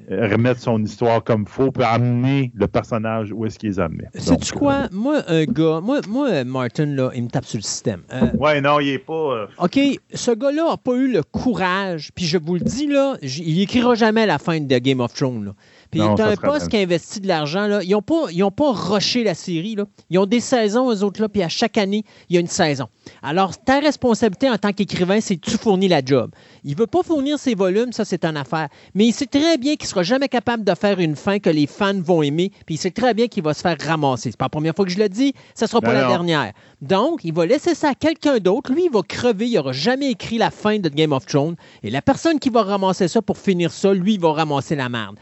remettre 0.09 0.61
son 0.61 0.83
histoire 0.83 1.23
comme 1.23 1.47
faux, 1.47 1.71
puis 1.71 1.85
amener 1.85 2.53
le 2.55 2.67
personnage 2.67 3.33
où 3.33 3.45
est-ce 3.45 3.59
qu'il 3.59 3.71
les 3.71 3.81
amené. 3.81 4.05
Sais-tu 4.15 4.53
quoi? 4.53 4.75
Euh, 4.75 4.89
moi, 4.93 5.23
un 5.27 5.45
gars, 5.45 5.81
moi, 5.81 6.01
moi, 6.09 6.45
Martin, 6.45 6.87
là, 6.87 7.11
il 7.15 7.25
me 7.25 7.29
tape 7.29 7.45
sur 7.45 7.59
le 7.59 7.63
système. 7.63 8.03
Euh, 8.13 8.31
ouais, 8.39 8.61
non, 8.61 8.81
il 8.81 8.89
est 8.89 8.99
pas. 8.99 9.13
Euh, 9.13 9.47
OK, 9.59 9.79
ce 10.13 10.31
gars-là 10.31 10.71
n'a 10.71 10.77
pas 10.77 10.95
eu 10.95 11.11
le 11.11 11.23
courage, 11.23 12.11
puis 12.15 12.25
je 12.25 12.39
vous 12.39 12.55
le 12.55 12.61
dis, 12.61 12.87
là, 12.87 13.17
il 13.23 13.61
écrira 13.61 13.95
jamais 13.95 14.27
la 14.27 14.39
fin 14.39 14.61
de 14.61 14.79
Game 14.79 15.01
of 15.01 15.15
Thrones. 15.15 15.47
Là. 15.47 15.53
Puis 15.91 16.01
t'as 16.17 16.31
un 16.31 16.37
poste 16.37 16.69
qui 16.69 16.77
a 16.77 16.81
investi 16.81 17.21
de 17.21 17.29
l'argent. 17.29 17.67
Là. 17.67 17.83
Ils 17.83 17.91
n'ont 17.91 18.03
pas, 18.03 18.27
ils 18.31 18.43
ont 18.43 18.51
pas 18.51 18.73
rushé 18.73 19.25
la 19.25 19.35
série. 19.35 19.75
Là. 19.75 19.85
Ils 20.11 20.19
ont 20.19 20.27
des 20.27 20.41
saisons, 20.41 20.91
eux 20.93 21.03
autres, 21.03 21.21
là, 21.21 21.29
puis 21.29 21.43
à 21.43 21.49
chaque 21.49 21.79
année, 21.79 22.05
il 22.29 22.35
y 22.35 22.37
a 22.37 22.41
une 22.41 22.47
saison. 22.47 22.87
Alors, 23.23 23.57
ta 23.59 23.81
responsabilité 23.81 24.51
en 24.51 24.59
tant 24.59 24.73
qu'écrivain, 24.73 25.21
c'est 25.21 25.37
que 25.37 25.51
tu 25.51 25.57
fournis 25.57 25.89
la 25.89 26.05
job. 26.05 26.31
Il 26.65 26.73
ne 26.73 26.77
veut 26.77 26.87
pas 26.87 27.03
fournir 27.03 27.39
ses 27.39 27.55
volumes, 27.55 27.93
ça, 27.93 28.05
c'est 28.05 28.25
une 28.25 28.37
affaire. 28.37 28.69
Mais 28.95 29.07
il 29.07 29.13
sait 29.13 29.27
très 29.27 29.59
bien 29.59 29.77
qu'il 29.77 29.87
ne 29.87 29.91
sera 29.91 30.03
jamais 30.03 30.29
capable 30.29 30.65
de 30.65 30.75
faire 30.75 30.99
une 30.99 31.17
fin 31.17 31.39
que 31.39 31.51
les 31.51 31.67
fans 31.67 32.01
vont 32.01 32.23
aimer, 32.23 32.51
puis 32.67 32.75
il 32.75 32.79
sait 32.79 32.91
très 32.91 33.15
bien 33.15 33.29
qu'il 33.29 33.43
va 33.43 33.55
se 33.55 33.61
faire 33.61 33.77
ramasser. 33.81 34.31
C'est 34.31 34.37
pas 34.37 34.47
la 34.47 34.51
première 34.51 34.75
fois 34.75 34.85
que 34.85 34.91
je 34.91 34.99
le 34.99 35.09
dis, 35.09 35.35
ça 35.55 35.67
ne 35.67 35.69
sera 35.69 35.81
pas 35.81 35.93
la 35.93 36.09
dernière. 36.09 36.53
Donc, 36.81 37.25
il 37.25 37.33
va 37.33 37.47
laisser 37.47 37.75
ça 37.75 37.91
à 37.91 37.95
quelqu'un 37.95 38.39
d'autre. 38.39 38.73
Lui, 38.73 38.87
il 38.87 38.93
va 38.93 39.03
crever, 39.03 39.49
il 39.49 39.55
n'aura 39.55 39.73
jamais 39.73 40.11
écrit 40.11 40.39
la 40.39 40.51
fin 40.51 40.79
de 40.79 40.89
Game 40.89 41.13
of 41.13 41.27
Thrones. 41.27 41.57
Et 41.83 41.91
la 41.91 42.03
personne 42.03 42.39
qui 42.39 42.51
va 42.51 42.63
ramasser 42.63 43.09
ça 43.09 43.23
pour 43.23 43.39
finir 43.39 43.73
ça, 43.73 43.95
lui, 43.95 44.15
il 44.15 44.21
va 44.21 44.33
ramasser 44.33 44.77
la 44.77 44.89
merde. 44.89 45.17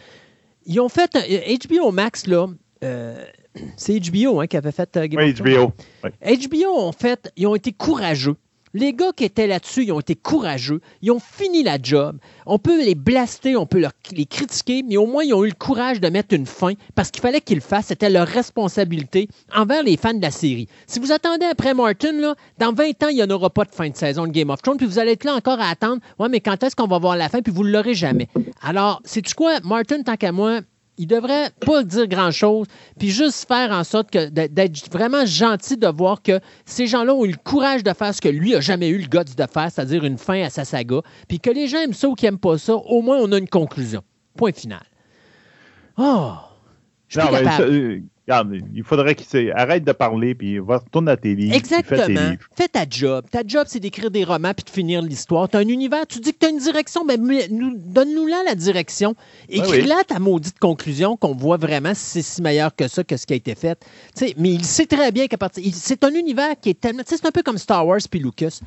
Ils 0.67 0.81
ont 0.81 0.89
fait 0.89 1.11
HBO 1.69 1.91
Max, 1.93 2.27
là. 2.27 2.47
Euh, 2.83 3.25
c'est 3.77 3.99
HBO 3.99 4.41
hein, 4.41 4.47
qui 4.47 4.57
avait 4.57 4.73
fait 4.73 4.97
euh, 4.97 5.07
Game 5.07 5.23
oui, 5.23 5.33
HBO. 5.33 5.73
HBO, 6.03 6.79
en 6.79 6.93
fait, 6.93 7.33
ils 7.37 7.47
ont 7.47 7.55
été 7.55 7.73
courageux. 7.73 8.37
Les 8.77 8.93
gars 8.93 9.13
qui 9.17 9.23
étaient 9.23 9.47
là-dessus, 9.47 9.85
ils 9.85 9.93
ont 9.93 10.01
été 10.01 10.17
courageux. 10.17 10.81
Ils 11.01 11.13
ont 11.13 11.21
fini 11.21 11.63
la 11.63 11.79
job. 11.81 12.19
On 12.45 12.59
peut 12.59 12.85
les 12.85 12.97
blaster, 12.97 13.57
on 13.57 13.67
peut 13.67 13.87
les 14.11 14.27
critiquer, 14.27 14.83
mais 14.83 14.97
au 14.97 15.07
moins, 15.07 15.23
ils 15.23 15.33
ont 15.33 15.45
eu 15.45 15.49
le 15.49 15.55
courage 15.55 16.01
de 16.01 16.09
mettre 16.09 16.35
une 16.35 16.45
fin 16.47 16.73
parce 16.97 17.13
qu'il 17.13 17.23
fallait 17.23 17.41
qu'ils 17.41 17.59
le 17.59 17.63
fassent. 17.63 17.87
C'était 17.87 18.11
leur 18.11 18.27
responsabilité 18.27 19.29
envers 19.55 19.85
les 19.85 19.97
fans 19.97 20.13
de 20.13 20.23
la 20.23 20.33
série. 20.33 20.67
Si 20.89 20.99
vous 20.99 21.13
attendez 21.13 21.47
après 21.47 21.73
Martin, 21.73 22.13
là, 22.13 22.35
dans 22.59 22.73
20 22.73 23.05
ans, 23.05 23.09
il 23.09 23.15
n'y 23.15 23.23
en 23.23 23.31
aura 23.31 23.49
pas 23.49 23.65
de 23.65 23.73
fin 23.73 23.89
de 23.89 23.97
saison 23.97 24.27
de 24.27 24.33
Game 24.33 24.51
of 24.51 24.61
Thrones, 24.61 24.77
puis 24.77 24.87
vous 24.87 24.99
allez 24.99 25.13
être 25.13 25.25
là 25.25 25.35
encore 25.35 25.61
à 25.61 25.69
attendre. 25.69 26.01
Ouais, 26.19 26.29
mais 26.29 26.41
quand 26.41 26.61
est-ce 26.65 26.75
qu'on 26.75 26.89
va 26.89 26.99
voir 26.99 27.17
la 27.17 27.29
fin, 27.29 27.43
puis 27.43 27.53
vous 27.53 27.63
ne 27.63 27.71
l'aurez 27.71 27.95
jamais? 27.95 28.29
Alors, 28.61 29.01
c'est-tu 29.05 29.35
quoi? 29.35 29.61
Martin, 29.63 30.03
tant 30.03 30.17
qu'à 30.17 30.33
moi, 30.33 30.61
il 30.97 31.07
devrait 31.07 31.51
pas 31.65 31.83
dire 31.83 32.07
grand-chose, 32.07 32.67
puis 32.99 33.11
juste 33.11 33.47
faire 33.49 33.73
en 33.73 33.85
sorte 33.85 34.11
que 34.11 34.29
d'être 34.29 34.91
vraiment 34.93 35.27
gentil 35.27 35.77
de 35.77 35.89
voir 35.89 36.23
que 36.23 36.41
ces 36.65 36.87
gens-là 36.87 37.15
ont 37.15 37.25
eu 37.25 37.33
le 37.33 37.39
courage 37.43 37.83
de 37.83 37.93
faire 37.93 38.15
ce 38.15 38.21
que 38.21 38.29
lui 38.29 38.55
a 38.55 38.61
jamais 38.61 38.89
eu 38.89 38.99
le 38.99 39.07
guts 39.07 39.35
de 39.37 39.47
faire, 39.47 39.71
c'est-à-dire 39.71 40.05
une 40.05 40.19
fin 40.19 40.43
à 40.43 40.51
sa 40.51 40.65
saga, 40.65 41.01
puis 41.29 41.41
que 41.41 41.51
les 41.51 41.69
gens 41.69 41.79
aiment 41.79 41.95
ça 41.95 42.09
ou 42.09 42.15
qu'ils 42.15 42.29
n'aiment 42.29 42.39
pas 42.39 42.59
ça, 42.59 42.75
au 42.75 43.03
moins 43.03 43.19
on 43.19 43.33
a 43.33 43.39
une 43.39 43.49
conclusion. 43.49 44.03
Point 44.37 44.53
final. 44.53 44.83
Oh! 45.97 46.33
Non, 47.17 47.25
mais 47.33 48.03
regarde, 48.27 48.57
il 48.75 48.83
faudrait 48.83 49.15
qu'il 49.15 49.53
arrête 49.53 49.85
de 49.85 49.93
parler, 49.93 50.35
puis 50.35 50.59
va 50.59 50.79
retourne 50.79 51.09
à 51.09 51.17
tes 51.17 51.35
livres. 51.35 51.53
puis 51.53 51.61
fais 51.69 51.83
tes 51.83 51.95
Exactement. 51.95 52.31
livres. 52.31 52.43
Fais 52.57 52.69
ta 52.69 52.85
job. 52.89 53.25
Ta 53.31 53.43
job, 53.47 53.65
c'est 53.69 53.81
d'écrire 53.81 54.11
des 54.11 54.25
romans 54.25 54.53
puis 54.55 54.65
de 54.65 54.71
finir 54.71 55.03
l'histoire. 55.03 55.49
Tu 55.49 55.57
as 55.57 55.61
un 55.61 55.69
univers, 55.69 56.07
tu 56.07 56.21
dis 56.21 56.33
que 56.33 56.39
tu 56.39 56.47
as 56.47 56.51
une 56.51 56.59
direction, 56.59 57.05
ben, 57.05 57.21
mais 57.21 57.49
donne-nous-la 57.49 58.43
la 58.47 58.55
direction. 58.55 59.15
Écris-la 59.49 60.05
ta 60.05 60.19
maudite 60.19 60.59
conclusion 60.59 61.17
qu'on 61.17 61.35
voit 61.35 61.57
vraiment 61.57 61.95
si 61.95 62.05
c'est 62.05 62.23
si 62.23 62.43
meilleur 62.43 62.75
que 62.75 62.89
ça, 62.89 63.05
que 63.05 63.17
ce 63.17 63.27
qui 63.27 63.35
a 63.35 63.37
été 63.37 63.55
fait. 63.55 63.79
Mais 64.39 64.51
il 64.51 64.65
sait 64.65 64.87
très 64.87 65.13
bien 65.13 65.27
qu'à 65.27 65.39
partir. 65.39 65.63
C'est 65.75 66.05
un 66.05 66.15
univers 66.15 66.55
qui 66.61 66.71
est 66.71 66.81
tellement. 66.81 67.03
C'est 67.07 67.25
un 67.27 67.31
peu 67.31 67.43
comme 67.43 67.59
Star 67.59 67.87
Wars 67.87 68.01
puis 68.11 68.21
Lucas. 68.21 68.61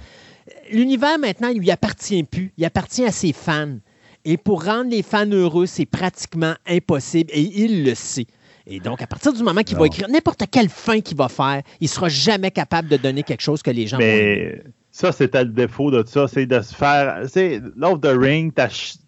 L'univers, 0.72 1.20
maintenant, 1.20 1.50
il 1.50 1.60
lui 1.60 1.72
appartient 1.72 2.24
plus. 2.24 2.54
Il 2.58 2.66
appartient 2.66 3.04
à 3.04 3.12
ses 3.12 3.34
fans. 3.34 3.78
Et 4.24 4.38
pour 4.38 4.66
rendre 4.66 4.90
les 4.92 5.04
fans 5.04 5.26
heureux, 5.26 5.66
c'est 5.66 5.86
pratiquement 5.86 6.54
impossible 6.68 7.30
et 7.34 7.42
il 7.42 7.86
le 7.86 7.96
sait. 7.96 8.28
Et 8.70 8.80
donc, 8.80 9.02
à 9.02 9.08
partir 9.08 9.32
du 9.32 9.42
moment 9.44 9.62
qu'il 9.62 9.78
va 9.78 9.86
écrire 9.86 10.10
n'importe 10.10 10.44
quelle 10.52 10.68
fin 10.68 11.00
qu'il 11.00 11.16
va 11.16 11.30
faire, 11.30 11.62
il 11.80 11.88
sera 11.88 12.10
jamais 12.10 12.52
capable 12.52 12.90
de 12.90 12.98
donner 12.98 13.24
quelque 13.24 13.42
chose 13.42 13.62
que 13.62 13.72
les 13.72 13.88
gens 13.88 13.98
vont. 13.98 14.04
Mais 14.04 14.62
ça, 14.92 15.14
c'était 15.14 15.46
le 15.46 15.52
défaut 15.52 15.90
de 15.90 16.04
ça, 16.06 16.28
c'est 16.28 16.46
de 16.46 16.60
se 16.60 16.76
faire. 16.76 17.22
Tu 17.24 17.30
sais, 17.30 17.62
Love 17.78 18.02
the 18.02 18.14
Ring, 18.14 18.52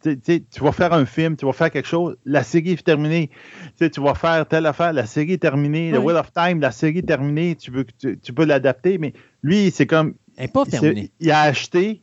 tu 0.03 0.61
vas 0.61 0.71
faire 0.71 0.93
un 0.93 1.05
film, 1.05 1.35
tu 1.35 1.45
vas 1.45 1.51
faire 1.51 1.71
quelque 1.71 1.87
chose, 1.87 2.15
la 2.25 2.43
série 2.43 2.71
est 2.71 2.83
terminée. 2.83 3.31
Tu 3.77 3.99
vas 3.99 4.15
faire 4.15 4.47
telle 4.47 4.65
affaire, 4.65 4.93
la 4.93 5.05
série 5.05 5.33
est 5.33 5.39
terminée. 5.39 5.91
The. 5.91 5.97
Wheel 5.97 6.15
of 6.15 6.31
Time, 6.31 6.61
la 6.61 6.71
série 6.71 6.99
est 6.99 7.07
terminée, 7.07 7.55
tu, 7.55 7.71
veux, 7.71 7.85
tu, 7.99 8.17
tu 8.17 8.33
peux 8.33 8.45
l'adapter, 8.45 8.97
mais 8.97 9.13
lui, 9.43 9.71
c'est 9.71 9.87
comme. 9.87 10.13
Elle 10.37 10.45
n'est 10.45 10.51
pas 10.51 10.65
terminée. 10.65 11.11
Il 11.19 11.31
a 11.31 11.41
acheté, 11.41 12.01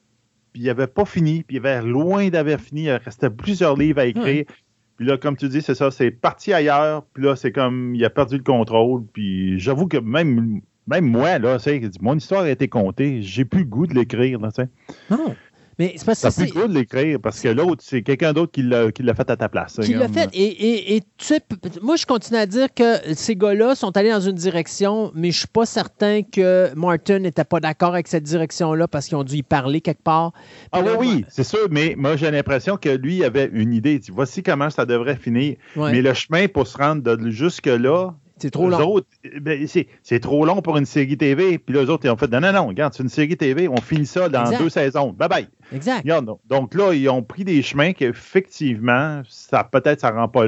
puis 0.52 0.62
il 0.62 0.66
n'avait 0.66 0.88
pas 0.88 1.06
fini, 1.06 1.42
puis 1.42 1.56
il 1.56 1.66
avait 1.66 1.80
loin 1.80 2.28
d'avoir 2.28 2.60
fini. 2.60 2.82
Il 2.82 2.90
restait 2.90 3.30
plusieurs 3.30 3.76
livres 3.76 4.00
à 4.00 4.04
écrire. 4.04 4.44
Puis 4.96 5.06
là, 5.06 5.18
comme 5.18 5.36
tu 5.36 5.48
dis, 5.48 5.62
c'est 5.62 5.74
ça, 5.74 5.90
c'est 5.90 6.10
parti 6.10 6.52
ailleurs. 6.52 7.04
Puis 7.12 7.22
là, 7.24 7.36
c'est 7.36 7.52
comme, 7.52 7.94
il 7.94 8.04
a 8.04 8.10
perdu 8.10 8.38
le 8.38 8.42
contrôle. 8.42 9.04
Puis 9.12 9.58
j'avoue 9.58 9.86
que 9.88 9.98
même, 9.98 10.60
même 10.86 11.04
moi, 11.04 11.38
là, 11.38 11.58
mon 12.00 12.16
histoire 12.16 12.42
a 12.42 12.50
été 12.50 12.68
contée. 12.68 13.20
J'ai 13.22 13.44
plus 13.44 13.60
le 13.60 13.66
goût 13.66 13.86
de 13.86 13.94
l'écrire, 13.94 14.40
là, 14.40 14.50
tu 14.52 14.62
sais. 14.62 14.68
Mais 15.78 15.92
c'est 15.96 16.06
parce 16.06 16.20
T'as 16.20 16.30
que 16.30 16.36
plus 16.36 16.46
c'est. 16.46 16.52
goût 16.54 16.66
de 16.68 16.72
l'écrire 16.74 17.18
parce 17.22 17.38
que 17.40 17.48
l'autre, 17.48 17.82
c'est 17.86 18.00
quelqu'un 18.02 18.32
d'autre 18.32 18.50
qui 18.52 18.62
l'a 18.62 18.90
fait 19.14 19.30
à 19.30 19.36
ta 19.36 19.48
place. 19.50 19.78
Qui 19.82 19.92
l'a 19.92 20.08
fait. 20.08 20.30
Et, 20.32 20.42
et- 20.44 20.96
et 20.96 21.00
tu 21.18 21.26
sais, 21.26 21.40
moi, 21.82 21.96
je 21.96 22.06
continue 22.06 22.38
à 22.38 22.46
dire 22.46 22.68
que 22.74 23.14
ces 23.14 23.36
gars-là 23.36 23.74
sont 23.74 23.94
allés 23.96 24.10
dans 24.10 24.20
une 24.20 24.36
direction, 24.36 25.12
mais 25.14 25.30
je 25.30 25.40
suis 25.40 25.48
pas 25.48 25.66
certain 25.66 26.22
que 26.22 26.72
Martin 26.74 27.18
n'était 27.18 27.44
pas 27.44 27.60
d'accord 27.60 27.92
avec 27.92 28.08
cette 28.08 28.22
direction-là 28.24 28.88
parce 28.88 29.06
qu'ils 29.08 29.16
ont 29.18 29.24
dû 29.24 29.36
y 29.36 29.42
parler 29.42 29.80
quelque 29.82 30.02
part. 30.02 30.32
Ah 30.72 30.80
oui, 30.82 30.90
oui, 30.98 31.24
c'est 31.28 31.44
sûr, 31.44 31.68
mais 31.70 31.94
moi, 31.98 32.16
j'ai 32.16 32.30
l'impression 32.30 32.76
que 32.78 32.88
lui 32.88 33.22
avait 33.22 33.50
une 33.52 33.74
idée. 33.74 33.94
Il 33.94 34.00
dit, 34.00 34.10
voici 34.10 34.42
comment 34.42 34.70
ça 34.70 34.86
devrait 34.86 35.16
finir. 35.16 35.56
ouais, 35.76 35.92
Mais 35.92 36.00
le 36.00 36.14
chemin 36.14 36.48
pour 36.48 36.66
se 36.66 36.78
rendre 36.78 37.02
de 37.16 37.30
jusque-là, 37.30 38.14
c'est 38.38 38.50
trop 38.50 38.68
long. 38.68 38.78
autres, 38.94 39.06
ben, 39.40 39.66
c'est 40.02 40.20
trop 40.20 40.44
long 40.44 40.60
pour 40.62 40.76
une 40.76 40.84
série 40.86 41.16
TV. 41.16 41.58
Puis 41.58 41.74
les 41.74 41.88
autres, 41.88 42.04
ils 42.04 42.10
ont 42.10 42.16
fait, 42.16 42.30
non, 42.30 42.40
non, 42.40 42.52
non, 42.52 42.66
regarde, 42.68 42.92
c'est 42.94 43.02
une 43.02 43.08
série 43.08 43.36
TV, 43.36 43.68
on 43.68 43.76
finit 43.80 44.06
ça 44.06 44.28
dans 44.28 44.44
Exact. 44.44 44.58
deux 44.62 44.68
saisons. 44.68 45.12
Bye 45.12 45.28
bye. 45.28 45.48
Exact. 45.74 46.02
Regarde, 46.02 46.30
donc- 46.48 46.74
là, 46.74 46.92
ils 46.92 47.08
ont 47.08 47.22
pris 47.22 47.44
des 47.44 47.60
chemins 47.62 47.92
qu'effectivement, 47.92 49.22
ça 49.28 49.64
peut-être 49.64 50.00
ça 50.00 50.10
rend 50.10 50.28
pas 50.28 50.46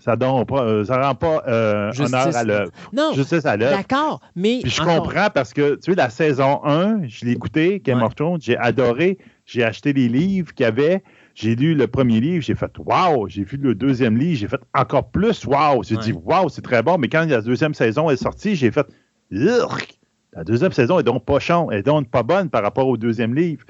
ça 0.00 0.16
donne 0.16 0.44
pas, 0.44 0.62
euh, 0.62 0.84
ça 0.84 1.00
rend 1.00 1.14
pas 1.14 1.42
euh, 1.48 1.90
honneur 1.98 2.36
à 2.36 2.44
l'œuvre. 2.44 2.70
Non, 2.92 3.12
Justice 3.14 3.46
à 3.46 3.56
l'œuvre. 3.56 3.76
d'accord, 3.76 4.20
mais. 4.36 4.60
Puis 4.62 4.70
je 4.70 4.82
encore- 4.82 5.04
comprends 5.04 5.28
parce 5.32 5.52
que, 5.52 5.76
tu 5.76 5.92
sais, 5.92 5.94
la 5.94 6.10
saison 6.10 6.60
1, 6.64 7.06
je 7.06 7.24
l'ai 7.24 7.32
écouté, 7.32 7.80
Game 7.84 7.98
Ouais. 7.98 8.04
of 8.04 8.14
Thrones, 8.14 8.40
j'ai 8.40 8.56
adoré. 8.56 9.18
J'ai 9.46 9.62
acheté 9.62 9.92
les 9.92 10.08
livres 10.08 10.54
qu'il 10.54 10.64
y 10.64 10.66
avait. 10.66 11.02
J'ai 11.34 11.56
lu 11.56 11.74
le 11.74 11.86
premier 11.88 12.20
livre, 12.20 12.42
j'ai 12.44 12.54
fait 12.54 12.70
Waouh! 12.78 13.28
J'ai 13.28 13.42
vu 13.44 13.56
le 13.56 13.74
deuxième 13.74 14.16
livre, 14.16 14.38
j'ai 14.38 14.48
fait 14.48 14.60
encore 14.72 15.10
plus 15.10 15.44
Waouh! 15.44 15.82
J'ai 15.82 15.96
Ouais. 15.96 16.02
dit 16.02 16.12
Waouh, 16.12 16.48
c'est 16.48 16.62
très 16.62 16.82
bon. 16.82 16.96
Mais 16.98 17.08
quand 17.08 17.24
la 17.28 17.42
deuxième 17.42 17.74
saison 17.74 18.08
est 18.10 18.16
sortie, 18.16 18.54
j'ai 18.54 18.70
fait 18.70 18.86
Urgh! 19.30 19.98
La 20.32 20.44
deuxième 20.44 20.72
saison 20.72 20.98
est 20.98 21.02
donc 21.04 21.24
pas 21.24 21.38
chante, 21.38 21.72
est 21.72 21.82
donc 21.82 22.10
pas 22.10 22.22
bonne 22.22 22.50
par 22.50 22.62
rapport 22.62 22.88
au 22.88 22.96
deuxième 22.96 23.34
livre. 23.34 23.64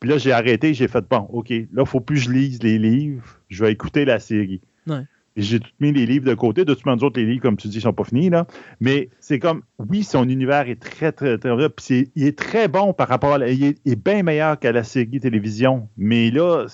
Puis 0.00 0.10
là, 0.10 0.18
j'ai 0.18 0.32
arrêté, 0.32 0.74
j'ai 0.74 0.88
fait 0.88 1.04
Bon, 1.08 1.26
OK, 1.30 1.48
là, 1.50 1.56
il 1.56 1.68
ne 1.72 1.84
faut 1.84 2.00
plus 2.00 2.16
que 2.16 2.22
je 2.22 2.30
lise 2.30 2.62
les 2.62 2.78
livres, 2.78 3.24
je 3.48 3.64
vais 3.64 3.72
écouter 3.72 4.04
la 4.04 4.18
série. 4.18 4.60
Ouais. 4.86 5.04
J'ai 5.36 5.58
tout 5.58 5.70
mis 5.80 5.92
les 5.92 6.06
livres 6.06 6.24
de 6.26 6.34
côté. 6.34 6.64
De 6.64 6.74
toute 6.74 6.86
autres, 7.02 7.18
les 7.18 7.26
livres, 7.26 7.42
comme 7.42 7.56
tu 7.56 7.66
dis, 7.68 7.80
sont 7.80 7.92
pas 7.92 8.04
finis. 8.04 8.30
Là. 8.30 8.46
Mais 8.80 9.08
c'est 9.18 9.38
comme, 9.40 9.62
oui, 9.78 10.04
son 10.04 10.28
univers 10.28 10.68
est 10.68 10.80
très, 10.80 11.10
très, 11.10 11.38
très. 11.38 11.50
Puis 11.70 11.84
c'est- 11.84 12.10
il 12.14 12.24
est 12.26 12.38
très 12.38 12.68
bon 12.68 12.92
par 12.92 13.08
rapport 13.08 13.32
à. 13.34 13.38
la- 13.38 13.50
il, 13.50 13.64
est, 13.64 13.78
est 13.84 13.96
bien 13.96 14.22
meilleur 14.22 14.58
qu'à 14.58 14.70
la 14.70 14.84
série 14.84 15.18
télévision. 15.20 15.88
Mais 15.96 16.30
là, 16.30 16.66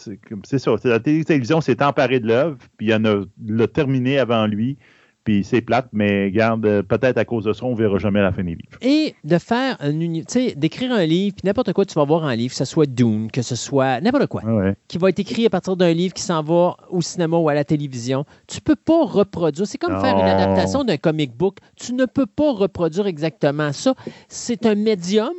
c'est 0.44 0.58
ça. 0.58 0.74
La 0.84 1.00
télé- 1.00 1.24
télévision 1.24 1.60
s'est 1.60 1.82
emparée 1.82 2.20
de 2.20 2.26
l'œuvre, 2.28 2.58
puis 2.76 2.88
il 2.88 2.94
en 2.94 3.04
a 3.06 3.24
l'a 3.46 3.66
terminé 3.66 4.18
avant 4.18 4.46
lui. 4.46 4.76
Puis 5.24 5.44
c'est 5.44 5.60
plate, 5.60 5.88
mais 5.92 6.30
garde, 6.30 6.64
euh, 6.64 6.82
peut-être 6.82 7.18
à 7.18 7.24
cause 7.26 7.44
de 7.44 7.52
ça, 7.52 7.64
on 7.66 7.74
verra 7.74 7.98
jamais 7.98 8.20
la 8.22 8.32
fin 8.32 8.42
des 8.42 8.52
livres. 8.54 8.78
Et 8.80 9.14
de 9.22 9.36
faire 9.38 9.76
un 9.80 10.00
uni- 10.00 10.24
tu 10.24 10.32
sais, 10.32 10.54
d'écrire 10.54 10.92
un 10.92 11.04
livre, 11.04 11.36
puis 11.36 11.46
n'importe 11.46 11.72
quoi 11.74 11.84
tu 11.84 11.92
vas 11.94 12.04
voir 12.04 12.22
en 12.24 12.30
livre, 12.30 12.52
que 12.52 12.56
ce 12.56 12.64
soit 12.64 12.86
Dune, 12.86 13.30
que 13.30 13.42
ce 13.42 13.54
soit 13.54 14.00
n'importe 14.00 14.26
quoi, 14.28 14.42
Ouais, 14.44 14.74
qui 14.88 14.96
va 14.96 15.10
être 15.10 15.18
écrit 15.18 15.44
à 15.44 15.50
partir 15.50 15.76
d'un 15.76 15.92
livre 15.92 16.14
qui 16.14 16.22
s'en 16.22 16.42
va 16.42 16.76
au 16.88 17.02
cinéma 17.02 17.36
ou 17.36 17.48
à 17.50 17.54
la 17.54 17.64
télévision, 17.64 18.24
tu 18.46 18.60
peux 18.62 18.76
pas 18.76 19.04
reproduire. 19.04 19.66
C'est 19.66 19.76
comme 19.78 20.00
faire 20.00 20.16
une 20.16 20.24
adaptation 20.24 20.84
d'un 20.84 20.96
comic 20.96 21.36
book. 21.36 21.58
Tu 21.76 21.92
ne 21.92 22.06
peux 22.06 22.26
pas 22.26 22.52
reproduire 22.52 23.06
exactement 23.06 23.72
ça. 23.72 23.94
C'est 24.28 24.64
un 24.64 24.74
médium 24.74 25.32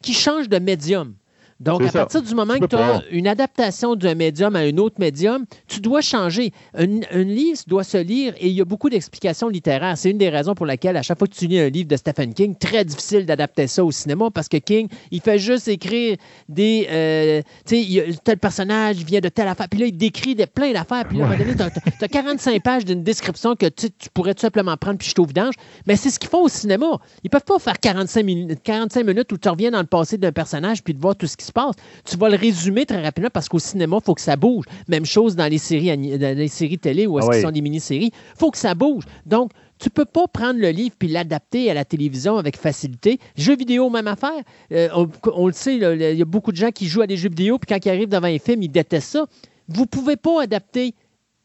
qui 0.00 0.14
change 0.14 0.48
de 0.48 0.58
médium. 0.58 1.14
Donc, 1.60 1.82
à 1.82 1.88
ça. 1.88 1.98
partir 2.00 2.22
du 2.22 2.34
moment 2.34 2.54
Tu 2.54 2.60
que 2.60 2.66
tu 2.66 2.76
as 2.76 3.02
une 3.10 3.26
adaptation 3.26 3.96
d'un 3.96 4.14
médium 4.14 4.54
à 4.54 4.60
un 4.60 4.76
autre 4.78 4.96
médium, 4.98 5.44
tu 5.66 5.80
dois 5.80 6.00
changer. 6.00 6.52
Un, 6.74 7.00
un 7.10 7.24
livre 7.24 7.58
doit 7.66 7.84
se 7.84 7.98
lire 7.98 8.34
et 8.38 8.48
il 8.48 8.54
y 8.54 8.60
a 8.60 8.64
beaucoup 8.64 8.88
d'explications 8.88 9.48
littéraires. 9.48 9.98
C'est 9.98 10.10
une 10.10 10.18
des 10.18 10.28
raisons 10.28 10.54
pour 10.54 10.66
laquelle, 10.66 10.96
à 10.96 11.02
chaque 11.02 11.18
fois 11.18 11.26
que 11.26 11.34
tu 11.34 11.46
lis 11.46 11.58
un 11.58 11.68
livre 11.68 11.88
de 11.88 11.96
Stephen 11.96 12.32
King, 12.32 12.54
très 12.56 12.84
difficile 12.84 13.26
d'adapter 13.26 13.66
ça 13.66 13.84
au 13.84 13.90
cinéma 13.90 14.30
parce 14.32 14.48
que 14.48 14.58
King, 14.58 14.88
il 15.10 15.20
fait 15.20 15.38
juste 15.38 15.66
écrire 15.68 16.16
des. 16.48 16.86
euh, 16.90 17.42
tu 17.66 17.82
sais, 17.82 18.14
tel 18.22 18.38
personnage 18.38 18.98
vient 18.98 19.20
de 19.20 19.28
telle 19.28 19.48
affaire. 19.48 19.68
Puis 19.68 19.80
là, 19.80 19.86
il 19.86 19.96
décrit 19.96 20.36
plein 20.46 20.72
d'affaires. 20.72 21.06
Puis 21.08 21.18
là, 21.18 21.24
à 21.24 21.26
un 21.26 21.30
moment 21.30 21.44
donné, 21.44 21.56
tu 21.56 22.04
as, 22.04 22.08
45 22.08 22.62
pages 22.62 22.84
d'une 22.84 23.02
description 23.02 23.56
que 23.56 23.66
tu, 23.66 23.88
pourrais 24.14 24.34
tout 24.34 24.42
simplement 24.42 24.76
prendre 24.76 24.98
puis 24.98 25.08
jeter 25.08 25.20
au 25.20 25.26
vidange. 25.26 25.54
Mais 25.86 25.96
c'est 25.96 26.10
ce 26.10 26.18
qu'ils 26.18 26.30
font 26.30 26.42
au 26.42 26.48
cinéma. 26.48 26.86
Ils 27.24 27.30
peuvent 27.30 27.44
pas 27.44 27.58
faire 27.58 27.78
45 27.78 28.24
minutes, 28.24 28.62
45 28.62 29.04
minutes 29.04 29.32
où 29.32 29.38
tu 29.38 29.48
reviens 29.48 29.70
dans 29.70 29.80
le 29.80 29.86
passé 29.86 30.18
d'un 30.18 30.32
personnage 30.32 30.82
puis 30.82 30.94
de 30.94 31.00
voir 31.00 31.16
tout 31.16 31.26
ce 31.26 31.36
qui 31.36 31.47
se 31.48 31.52
passe. 31.52 31.74
Tu 32.04 32.16
vas 32.16 32.28
le 32.28 32.36
résumer 32.36 32.86
très 32.86 33.02
rapidement 33.02 33.30
parce 33.32 33.48
qu'au 33.48 33.58
cinéma, 33.58 33.98
il 34.00 34.04
faut 34.04 34.14
que 34.14 34.20
ça 34.20 34.36
bouge. 34.36 34.64
Même 34.88 35.04
chose 35.04 35.34
dans 35.36 35.50
les 35.50 35.58
séries, 35.58 35.90
ani- 35.90 36.16
dans 36.18 36.36
les 36.36 36.48
séries 36.48 36.78
télé 36.78 37.06
ou 37.06 37.18
est-ce 37.18 37.26
Ah 37.26 37.30
qu'ils 37.30 37.38
oui. 37.40 37.46
sont 37.46 37.50
des 37.52 37.60
mini-séries. 37.62 38.10
Il 38.12 38.38
faut 38.38 38.50
que 38.50 38.58
ça 38.58 38.74
bouge. 38.74 39.04
Donc, 39.26 39.50
tu 39.78 39.90
peux 39.90 40.04
pas 40.04 40.26
prendre 40.26 40.58
le 40.58 40.70
livre 40.70 40.94
puis 40.98 41.08
l'adapter 41.08 41.70
à 41.70 41.74
la 41.74 41.84
télévision 41.84 42.36
avec 42.36 42.56
facilité. 42.56 43.18
Jeux 43.36 43.56
vidéo, 43.56 43.90
même 43.90 44.08
affaire. 44.08 44.42
Euh, 44.72 44.88
on, 44.94 45.08
on 45.34 45.46
le 45.46 45.52
sait, 45.52 45.76
il 45.76 46.16
y 46.18 46.22
a 46.22 46.24
beaucoup 46.24 46.50
de 46.52 46.56
gens 46.56 46.70
qui 46.70 46.86
jouent 46.86 47.02
à 47.02 47.06
des 47.06 47.16
jeux 47.16 47.28
vidéo 47.28 47.58
puis 47.58 47.66
quand 47.72 47.84
ils 47.84 47.88
arrivent 47.90 48.08
devant 48.08 48.26
un 48.26 48.38
film, 48.38 48.62
ils 48.62 48.68
détestent 48.70 49.12
ça. 49.12 49.26
Vous 49.68 49.86
pouvez 49.86 50.16
pas 50.16 50.42
adapter 50.42 50.94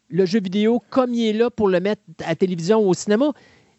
le 0.09 0.25
jeu 0.25 0.39
vidéo 0.41 0.81
comme 0.89 1.13
il 1.13 1.27
est 1.27 1.33
là 1.33 1.49
pour 1.49 1.67
le 1.67 1.79
mettre 1.79 2.01
à 2.23 2.29
la 2.29 2.35
télévision 2.35 2.79
ou 2.79 2.89
au 2.89 2.93
cinéma. 2.93 3.31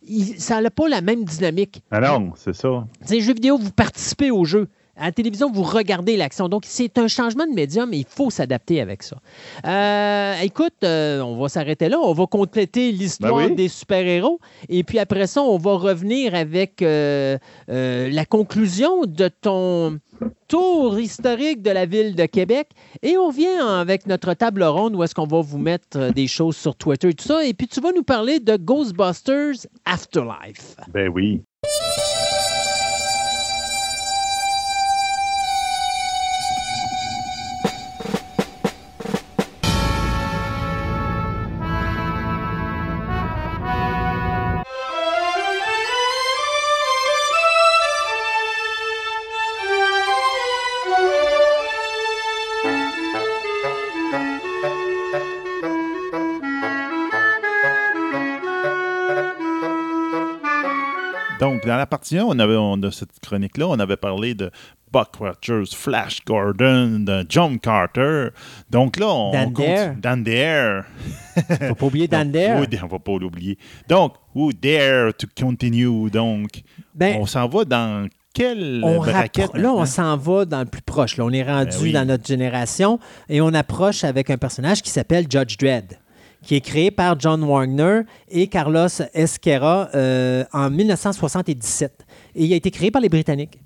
Il- 0.06 0.38
ça 0.40 0.60
n'a 0.60 0.70
pas 0.70 0.88
la 0.88 1.00
même 1.00 1.24
dynamique. 1.24 1.82
Ah 1.90 2.00
non, 2.00 2.32
c'est 2.36 2.54
ça. 2.54 2.86
C'est 3.04 3.20
jeux 3.20 3.34
vidéo, 3.34 3.56
vous 3.58 3.70
participez 3.72 4.30
au 4.30 4.44
jeu. 4.44 4.68
À 4.96 5.06
la 5.06 5.12
télévision, 5.12 5.50
vous 5.50 5.62
regardez 5.62 6.16
l'action. 6.16 6.48
Donc, 6.48 6.62
c'est 6.66 6.98
un 6.98 7.08
changement 7.08 7.46
de 7.46 7.52
médium 7.52 7.92
et 7.92 7.98
il 7.98 8.06
faut 8.08 8.30
s'adapter 8.30 8.80
avec 8.80 9.02
ça. 9.02 9.16
Euh, 9.66 10.40
écoute, 10.42 10.74
euh, 10.84 11.20
on 11.20 11.36
va 11.36 11.48
s'arrêter 11.48 11.88
là. 11.88 11.98
On 12.00 12.12
va 12.12 12.26
compléter 12.26 12.92
l'histoire 12.92 13.34
Ben 13.36 13.50
oui. 13.50 13.54
des 13.56 13.68
super-héros. 13.68 14.38
Et 14.68 14.84
puis 14.84 14.98
après 14.98 15.26
ça, 15.26 15.42
on 15.42 15.58
va 15.58 15.74
revenir 15.74 16.34
avec 16.34 16.80
euh, 16.82 17.38
la 17.68 18.24
conclusion 18.24 19.04
de 19.06 19.28
ton 19.28 19.98
tour 20.46 21.00
historique 21.00 21.62
de 21.62 21.70
la 21.70 21.86
ville 21.86 22.14
de 22.14 22.26
Québec. 22.26 22.68
Et 23.02 23.16
on 23.18 23.28
revient 23.28 23.58
avec 23.60 24.06
notre 24.06 24.34
table 24.34 24.62
ronde 24.62 24.94
où 24.94 25.02
est-ce 25.02 25.14
qu'on 25.14 25.26
va 25.26 25.40
vous 25.40 25.58
mettre 25.58 26.12
des 26.12 26.28
choses 26.28 26.56
sur 26.56 26.76
Twitter 26.76 27.08
et 27.08 27.14
tout 27.14 27.24
ça. 27.24 27.44
Et 27.44 27.52
puis 27.52 27.66
tu 27.66 27.80
vas 27.80 27.90
nous 27.92 28.04
parler 28.04 28.38
de 28.38 28.56
Ghostbusters 28.56 29.66
Afterlife. 29.84 30.76
Ben 30.92 31.08
oui. 31.08 31.42
1, 61.92 62.22
on 62.24 62.38
avait, 62.38 62.56
on, 62.56 62.76
de 62.76 62.90
cette 62.90 63.18
chronique-là, 63.20 63.66
on 63.68 63.78
avait 63.78 63.96
parlé 63.96 64.34
de 64.34 64.50
Buck 64.92 65.16
Rogers, 65.18 65.74
Flash 65.74 66.24
Gordon, 66.24 67.00
de 67.00 67.26
John 67.28 67.58
Carter. 67.58 68.28
Donc 68.70 68.96
là, 68.98 69.08
on 69.08 69.32
Dan 69.32 69.52
Dare. 69.52 69.94
Dan 70.00 70.22
Dare. 70.22 70.84
Faut 71.68 71.74
pas 71.74 71.86
oublier 71.86 72.06
Dan 72.08 72.30
Dare. 72.32 72.60
who- 72.60 72.66
on 72.82 72.86
va 72.86 72.98
pas 73.00 73.18
l'oublier. 73.18 73.58
Donc, 73.88 74.14
who 74.34 74.52
dare 74.52 75.12
to 75.14 75.26
continue? 75.38 76.10
Donc, 76.10 76.62
Ben, 76.94 77.16
on 77.20 77.26
s'en 77.26 77.48
va 77.48 77.64
dans 77.64 78.08
quelle 78.32 78.80
on 78.84 78.98
braquette? 78.98 79.50
rappro- 79.52 79.58
là, 79.60 79.72
on 79.72 79.84
s'en 79.86 80.16
va 80.16 80.44
dans 80.44 80.60
le 80.60 80.66
plus 80.66 80.82
proche. 80.82 81.16
Là. 81.16 81.24
On 81.24 81.30
est 81.30 81.42
rendu 81.42 81.70
Ben 81.70 81.82
oui. 81.82 81.92
dans 81.92 82.04
notre 82.04 82.26
génération 82.26 82.98
et 83.28 83.40
on 83.40 83.52
approche 83.54 84.04
avec 84.04 84.30
un 84.30 84.36
personnage 84.38 84.80
qui 84.82 84.90
s'appelle 84.90 85.26
Judge 85.28 85.56
Dredd, 85.56 85.98
qui 86.46 86.54
est 86.56 86.60
créé 86.60 86.90
par 86.90 87.18
John 87.18 87.44
Wagner 87.44 88.00
et 88.28 88.46
Carlos 88.48 88.88
Esquera 89.14 89.88
euh, 89.94 90.44
en 90.52 90.70
1977. 90.70 92.04
Et 92.34 92.44
il 92.44 92.52
a 92.52 92.56
été 92.56 92.70
créé 92.70 92.90
par 92.90 93.00
les 93.02 93.08
Britanniques. 93.08 93.58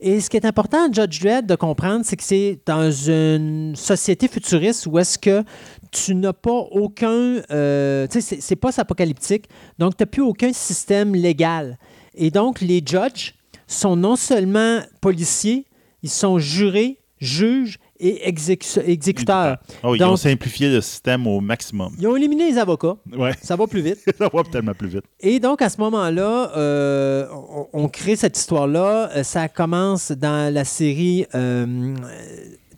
Et 0.00 0.20
ce 0.20 0.30
qui 0.30 0.36
est 0.38 0.46
important, 0.46 0.90
Judge 0.90 1.20
Dredd, 1.20 1.46
de 1.46 1.54
comprendre, 1.54 2.02
c'est 2.04 2.16
que 2.16 2.22
c'est 2.22 2.58
dans 2.64 2.90
une 2.90 3.74
société 3.76 4.26
futuriste 4.26 4.86
où 4.86 4.98
est-ce 4.98 5.18
que 5.18 5.42
tu 5.90 6.14
n'as 6.14 6.32
pas 6.32 6.50
aucun... 6.70 7.42
euh, 7.50 8.06
tu 8.06 8.14
sais, 8.14 8.20
c'est- 8.36 8.40
c'est 8.40 8.56
pas 8.56 8.70
apocalyptique, 8.80 9.46
donc 9.78 9.96
tu 9.96 10.02
n'as 10.02 10.06
plus 10.06 10.22
aucun 10.22 10.52
système 10.54 11.14
légal. 11.14 11.78
Et 12.14 12.30
donc, 12.30 12.60
les 12.62 12.82
judges 12.84 13.34
sont 13.66 13.94
non 13.96 14.16
seulement 14.16 14.80
policiers, 15.02 15.66
ils 16.02 16.08
sont 16.10 16.38
jurés, 16.38 16.98
juges 17.20 17.78
et 18.00 18.30
exécu- 18.30 18.80
exécuteurs. 18.86 19.58
Oh, 19.82 19.94
ils 19.94 20.02
ont 20.04 20.08
Donc- 20.10 20.18
simplifié 20.18 20.68
le 20.70 20.80
système 20.80 21.26
au 21.26 21.40
maximum. 21.40 21.94
Ils 21.98 22.06
ont 22.06 22.16
éliminé 22.16 22.50
les 22.50 22.58
avocats. 22.58 22.96
Ouais, 23.16 23.32
Ça 23.42 23.56
va 23.56 23.66
plus 23.66 23.80
vite. 23.82 23.98
ça 24.18 24.28
va 24.32 24.42
tellement 24.44 24.74
plus 24.74 24.88
vite. 24.88 25.04
Et 25.20 25.40
donc, 25.40 25.62
à 25.62 25.68
ce 25.68 25.78
moment-là, 25.80 26.52
euh, 26.56 27.26
on, 27.32 27.66
on 27.84 27.88
crée 27.88 28.16
cette 28.16 28.38
histoire-là. 28.38 29.10
Euh, 29.16 29.22
Ça 29.22 29.48
commence 29.48 30.12
dans 30.12 30.52
la 30.52 30.64
série 30.64 31.26
euh, 31.34 31.94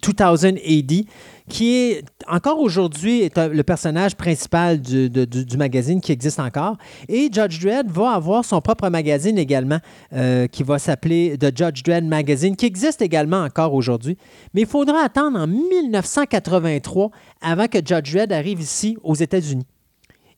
2000 0.02 0.58
AD, 0.58 1.04
qui 1.50 1.74
est 1.74 2.04
encore 2.28 2.60
aujourd'hui 2.60 3.28
le 3.36 3.62
personnage 3.62 4.14
principal 4.16 4.80
du- 4.80 5.10
du 5.10 5.56
magazine 5.58 6.00
qui 6.00 6.12
existe 6.12 6.40
encore. 6.40 6.78
Et 7.08 7.28
Judge 7.30 7.60
Dredd 7.60 7.90
va 7.90 8.12
avoir 8.12 8.44
son 8.44 8.60
propre 8.60 8.88
magazine 8.88 9.36
également, 9.36 9.78
euh, 10.14 10.46
qui 10.46 10.62
va 10.62 10.78
s'appeler 10.78 11.36
The 11.38 11.54
Judge 11.54 11.82
Dredd 11.82 12.04
Magazine, 12.06 12.56
qui 12.56 12.64
existe 12.66 13.02
également 13.02 13.42
encore 13.42 13.74
aujourd'hui. 13.74 14.16
Mais 14.54 14.62
il 14.62 14.66
faudra 14.66 15.00
attendre 15.04 15.38
en 15.38 15.46
1983 15.46 17.10
avant 17.42 17.66
que 17.66 17.78
Judge 17.84 18.12
Dredd 18.14 18.32
arrive 18.32 18.60
ici 18.60 18.96
aux 19.02 19.14
États-Unis. 19.14 19.66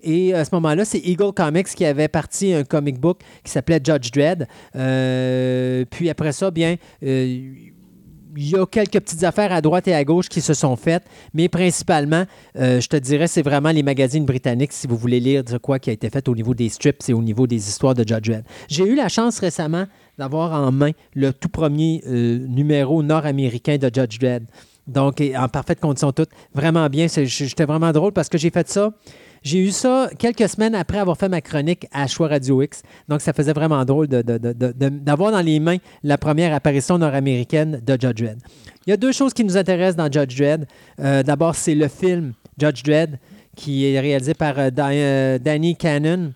Et 0.05 0.35
à 0.35 0.45
ce 0.45 0.51
moment-là, 0.57 0.85
c'est 0.85 0.99
Eagle 0.99 1.33
Comics 1.33 1.69
qui 1.69 1.85
avait 1.85 2.09
parti 2.09 2.53
un 2.53 2.65
comic 2.65 2.99
book 2.99 3.21
qui 3.45 3.53
s'appelait 3.53 3.79
Judge 3.85 4.11
Dredd. 4.11 4.49
Euh, 4.75 5.85
puis 5.89 6.11
après 6.11 6.33
ça, 6.33 6.51
bien, 6.51 6.75
euh, 7.05 7.53
il 8.37 8.51
y 8.51 8.57
a 8.57 8.67
quelques 8.67 9.01
petites 9.01 9.25
affaires 9.25 9.53
à 9.53 9.61
droite 9.61 9.89
et 9.89 9.95
à 9.95 10.05
gauche 10.05 10.29
qui 10.29 10.41
se 10.41 10.55
sont 10.55 10.77
faites, 10.77 11.05
mais 11.35 11.49
principalement, 11.49 12.25
euh, 12.59 12.81
je 12.81 12.89
te 12.89 12.97
dirais, 12.97 13.27
c'est 13.27 13.43
vraiment 13.43 13.71
les 13.71 13.83
magazines 13.83 14.25
britanniques 14.25 14.73
si 14.73 14.87
vous 14.87 14.97
voulez 14.97 15.21
lire 15.21 15.45
de 15.45 15.59
quoi 15.59 15.79
qui 15.79 15.91
a 15.91 15.93
été 15.93 16.11
fait 16.11 16.29
au 16.29 16.35
niveau 16.35 16.55
des 16.55 16.69
strips 16.69 17.09
et 17.09 17.13
au 17.13 17.23
niveau 17.23 17.47
des 17.47 17.69
histoires 17.69 17.95
de 17.95 18.07
Judge 18.07 18.29
Dredd. 18.29 18.45
J'ai 18.69 18.85
eu 18.85 18.95
la 18.95 19.09
chance 19.09 19.39
récemment 19.39 19.87
d'avoir 20.19 20.53
en 20.53 20.73
main 20.73 20.93
le 21.15 21.33
tout 21.33 21.49
premier 21.49 22.03
euh, 22.07 22.39
numéro 22.47 23.03
nord-américain 23.03 23.77
de 23.77 23.91
Judge 23.93 24.19
Dredd. 24.19 24.45
Donc, 24.87 25.23
en 25.37 25.49
parfaite 25.49 25.81
condition 25.81 26.11
toute. 26.13 26.31
Vraiment 26.55 26.89
bien. 26.89 27.07
J'étais 27.07 27.65
vraiment 27.65 27.93
drôle 27.93 28.13
parce 28.13 28.29
que 28.29 28.37
j'ai 28.37 28.51
fait 28.51 28.69
ça. 28.69 28.91
J'ai 29.43 29.59
eu 29.59 29.71
ça 29.71 30.09
quelques 30.19 30.49
semaines 30.49 30.75
après 30.75 30.99
avoir 30.99 31.17
fait 31.17 31.29
ma 31.29 31.41
chronique 31.41 31.87
à 31.93 32.07
Choix 32.07 32.29
Radio 32.29 32.63
X. 32.63 32.83
Donc, 33.09 33.21
ça 33.21 33.33
faisait 33.33 33.53
vraiment 33.53 33.85
drôle 33.85 34.07
de- 34.07 34.23
de- 34.23 34.39
de- 34.39 34.53
de- 34.53 34.73
de- 34.73 34.89
d'avoir 34.89 35.33
dans 35.33 35.41
les 35.41 35.59
mains 35.59 35.79
la 36.05 36.17
première 36.17 36.55
apparition 36.55 36.97
nord-américaine 36.99 37.81
de 37.85 37.93
Judge 38.01 38.23
Dredd. 38.23 38.39
Il 38.87 38.91
y 38.91 38.93
a 38.93 38.97
deux 38.97 39.13
choses 39.13 39.33
qui 39.35 39.45
nous 39.45 39.57
intéressent 39.57 39.97
dans 39.97 40.11
Judge 40.11 40.37
Dredd. 40.39 40.67
Euh, 41.01 41.23
D'abord, 41.23 41.55
c'est 41.57 41.75
le 41.75 41.89
film 41.89 42.35
Judge 42.59 42.83
Dredd 42.85 43.19
qui 43.57 43.85
est 43.87 43.99
réalisé 44.01 44.35
par 44.35 44.59
euh, 44.59 44.71
euh, 44.79 45.39
Danny 45.39 45.77
Cannon 45.77 46.33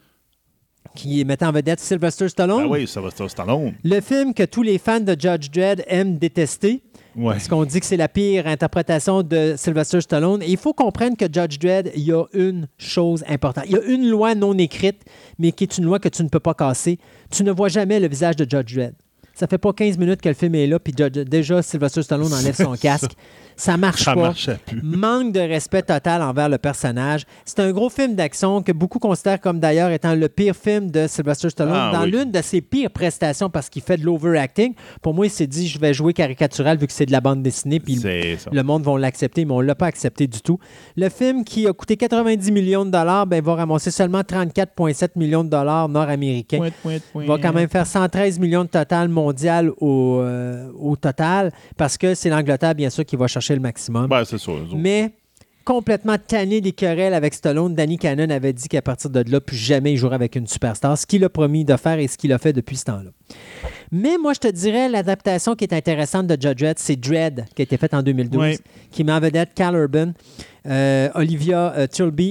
qui 0.94 1.24
mettait 1.24 1.44
en 1.44 1.52
vedette 1.52 1.78
Sylvester 1.80 2.28
Stallone. 2.28 2.62
Ah 2.64 2.68
oui, 2.68 2.86
se 2.86 3.28
Stallone. 3.28 3.74
Le 3.84 4.00
film 4.00 4.32
que 4.34 4.44
tous 4.44 4.62
les 4.62 4.78
fans 4.78 5.00
de 5.00 5.12
Judge 5.18 5.50
Dredd 5.50 5.84
aiment 5.86 6.16
détester. 6.16 6.82
Ouais. 7.16 7.32
Parce 7.34 7.48
qu'on 7.48 7.64
dit 7.64 7.80
que 7.80 7.86
c'est 7.86 7.96
la 7.96 8.08
pire 8.08 8.46
interprétation 8.46 9.22
de 9.22 9.54
Sylvester 9.56 10.00
Stallone. 10.00 10.42
Et 10.42 10.50
il 10.50 10.58
faut 10.58 10.74
comprendre 10.74 11.16
que 11.16 11.24
Judge 11.24 11.58
Dredd, 11.58 11.90
il 11.96 12.02
y 12.02 12.12
a 12.12 12.24
une 12.34 12.68
chose 12.76 13.24
importante. 13.26 13.64
Il 13.68 13.72
y 13.72 13.76
a 13.76 13.82
une 13.84 14.08
loi 14.08 14.34
non 14.34 14.56
écrite, 14.58 15.02
mais 15.38 15.52
qui 15.52 15.64
est 15.64 15.78
une 15.78 15.84
loi 15.84 15.98
que 15.98 16.08
tu 16.08 16.22
ne 16.22 16.28
peux 16.28 16.40
pas 16.40 16.54
casser. 16.54 16.98
Tu 17.30 17.42
ne 17.42 17.52
vois 17.52 17.68
jamais 17.68 17.98
le 18.00 18.08
visage 18.08 18.36
de 18.36 18.46
Judge 18.48 18.74
Dredd. 18.74 18.94
Ça 19.34 19.46
fait 19.46 19.58
pas 19.58 19.72
15 19.72 19.98
minutes 19.98 20.22
que 20.22 20.30
le 20.30 20.34
film 20.34 20.54
est 20.54 20.66
là, 20.66 20.78
puis 20.78 20.94
déjà 20.94 21.60
Sylvester 21.62 22.02
Stallone 22.02 22.32
enlève 22.32 22.54
son 22.54 22.72
casque. 22.80 23.12
Ça 23.56 23.76
marche 23.76 24.02
Ça 24.04 24.14
pas. 24.14 24.32
plus. 24.66 24.80
Manque 24.82 25.32
de 25.32 25.40
respect 25.40 25.82
total 25.82 26.22
envers 26.22 26.48
le 26.48 26.58
personnage. 26.58 27.24
C'est 27.44 27.60
un 27.60 27.72
gros 27.72 27.88
film 27.88 28.14
d'action 28.14 28.62
que 28.62 28.72
beaucoup 28.72 28.98
considèrent 28.98 29.40
comme 29.40 29.60
d'ailleurs 29.60 29.90
étant 29.90 30.14
le 30.14 30.28
pire 30.28 30.54
film 30.54 30.90
de 30.90 31.06
Sylvester 31.06 31.48
Stallone 31.50 31.74
Ah, 31.74 31.90
dans 31.94 32.02
oui. 32.04 32.10
l'une 32.10 32.30
de 32.30 32.42
ses 32.42 32.60
pires 32.60 32.90
prestations 32.90 33.48
parce 33.50 33.68
qu'il 33.70 33.82
fait 33.82 33.96
de 33.96 34.04
l'overacting. 34.04 34.74
Pour 35.00 35.14
moi, 35.14 35.26
il 35.26 35.30
s'est 35.30 35.46
dit 35.46 35.68
je 35.68 35.78
vais 35.78 35.94
jouer 35.94 36.12
caricatural 36.12 36.76
vu 36.78 36.86
que 36.86 36.92
c'est 36.92 37.06
de 37.06 37.12
la 37.12 37.20
bande 37.20 37.42
dessinée 37.42 37.80
puis 37.80 37.94
le 38.52 38.62
monde 38.62 38.82
va 38.84 38.98
l'accepter, 38.98 39.44
mais 39.44 39.52
on 39.52 39.60
ne 39.62 39.66
l'a 39.66 39.74
pas 39.74 39.86
accepté 39.86 40.26
du 40.26 40.40
tout. 40.40 40.58
Le 40.96 41.08
film 41.08 41.44
qui 41.44 41.66
a 41.66 41.72
coûté 41.72 41.96
90 41.96 42.50
millions 42.52 42.84
de 42.84 42.90
dollars 42.90 43.26
ben, 43.26 43.42
va 43.42 43.54
ramasser 43.54 43.90
seulement 43.90 44.20
34,7 44.20 45.10
millions 45.16 45.44
de 45.44 45.48
dollars 45.50 45.88
nord-américains. 45.88 46.60
Va 47.14 47.38
quand 47.38 47.52
même 47.52 47.68
faire 47.68 47.86
113 47.86 48.38
millions 48.38 48.64
de 48.64 48.68
total 48.68 49.08
mondial 49.08 49.70
au, 49.78 50.20
euh, 50.20 50.70
au 50.78 50.96
total 50.96 51.52
parce 51.76 51.96
que 51.96 52.14
c'est 52.14 52.28
l'Angleterre, 52.30 52.74
bien 52.74 52.90
sûr, 52.90 53.04
qui 53.04 53.16
va 53.16 53.26
chercher 53.26 53.45
le 53.54 53.60
maximum. 53.60 54.06
Ben, 54.08 54.24
c'est 54.24 54.38
ça. 54.38 54.52
Mais 54.74 55.12
complètement 55.64 56.16
tanné 56.16 56.60
des 56.60 56.70
querelles 56.72 57.12
avec 57.14 57.34
Stallone, 57.34 57.74
Danny 57.74 57.98
Cannon 57.98 58.30
avait 58.30 58.52
dit 58.52 58.68
qu'à 58.68 58.82
partir 58.82 59.10
de 59.10 59.24
là, 59.28 59.40
plus 59.40 59.56
jamais 59.56 59.92
il 59.92 59.96
jouerait 59.96 60.14
avec 60.14 60.36
une 60.36 60.46
superstar, 60.46 60.96
ce 60.96 61.06
qu'il 61.06 61.24
a 61.24 61.28
promis 61.28 61.64
de 61.64 61.76
faire 61.76 61.98
et 61.98 62.06
ce 62.06 62.16
qu'il 62.16 62.32
a 62.32 62.38
fait 62.38 62.52
depuis 62.52 62.76
ce 62.76 62.84
temps-là. 62.84 63.10
Mais 63.90 64.16
moi, 64.16 64.32
je 64.32 64.38
te 64.40 64.48
dirais, 64.48 64.88
l'adaptation 64.88 65.56
qui 65.56 65.64
est 65.64 65.72
intéressante 65.74 66.28
de 66.28 66.34
Judge 66.40 66.60
Dredd, 66.60 66.78
c'est 66.78 66.94
Dread, 66.96 67.46
qui 67.56 67.62
a 67.62 67.64
été 67.64 67.76
faite 67.78 67.94
en 67.94 68.02
2012, 68.02 68.40
Oui. 68.40 68.58
qui 68.92 69.02
met 69.02 69.12
en 69.12 69.18
vedette 69.20 69.54
Cal 69.56 69.74
Urban, 69.74 70.12
euh, 70.68 71.08
Olivia 71.14 71.72
euh, 71.76 71.86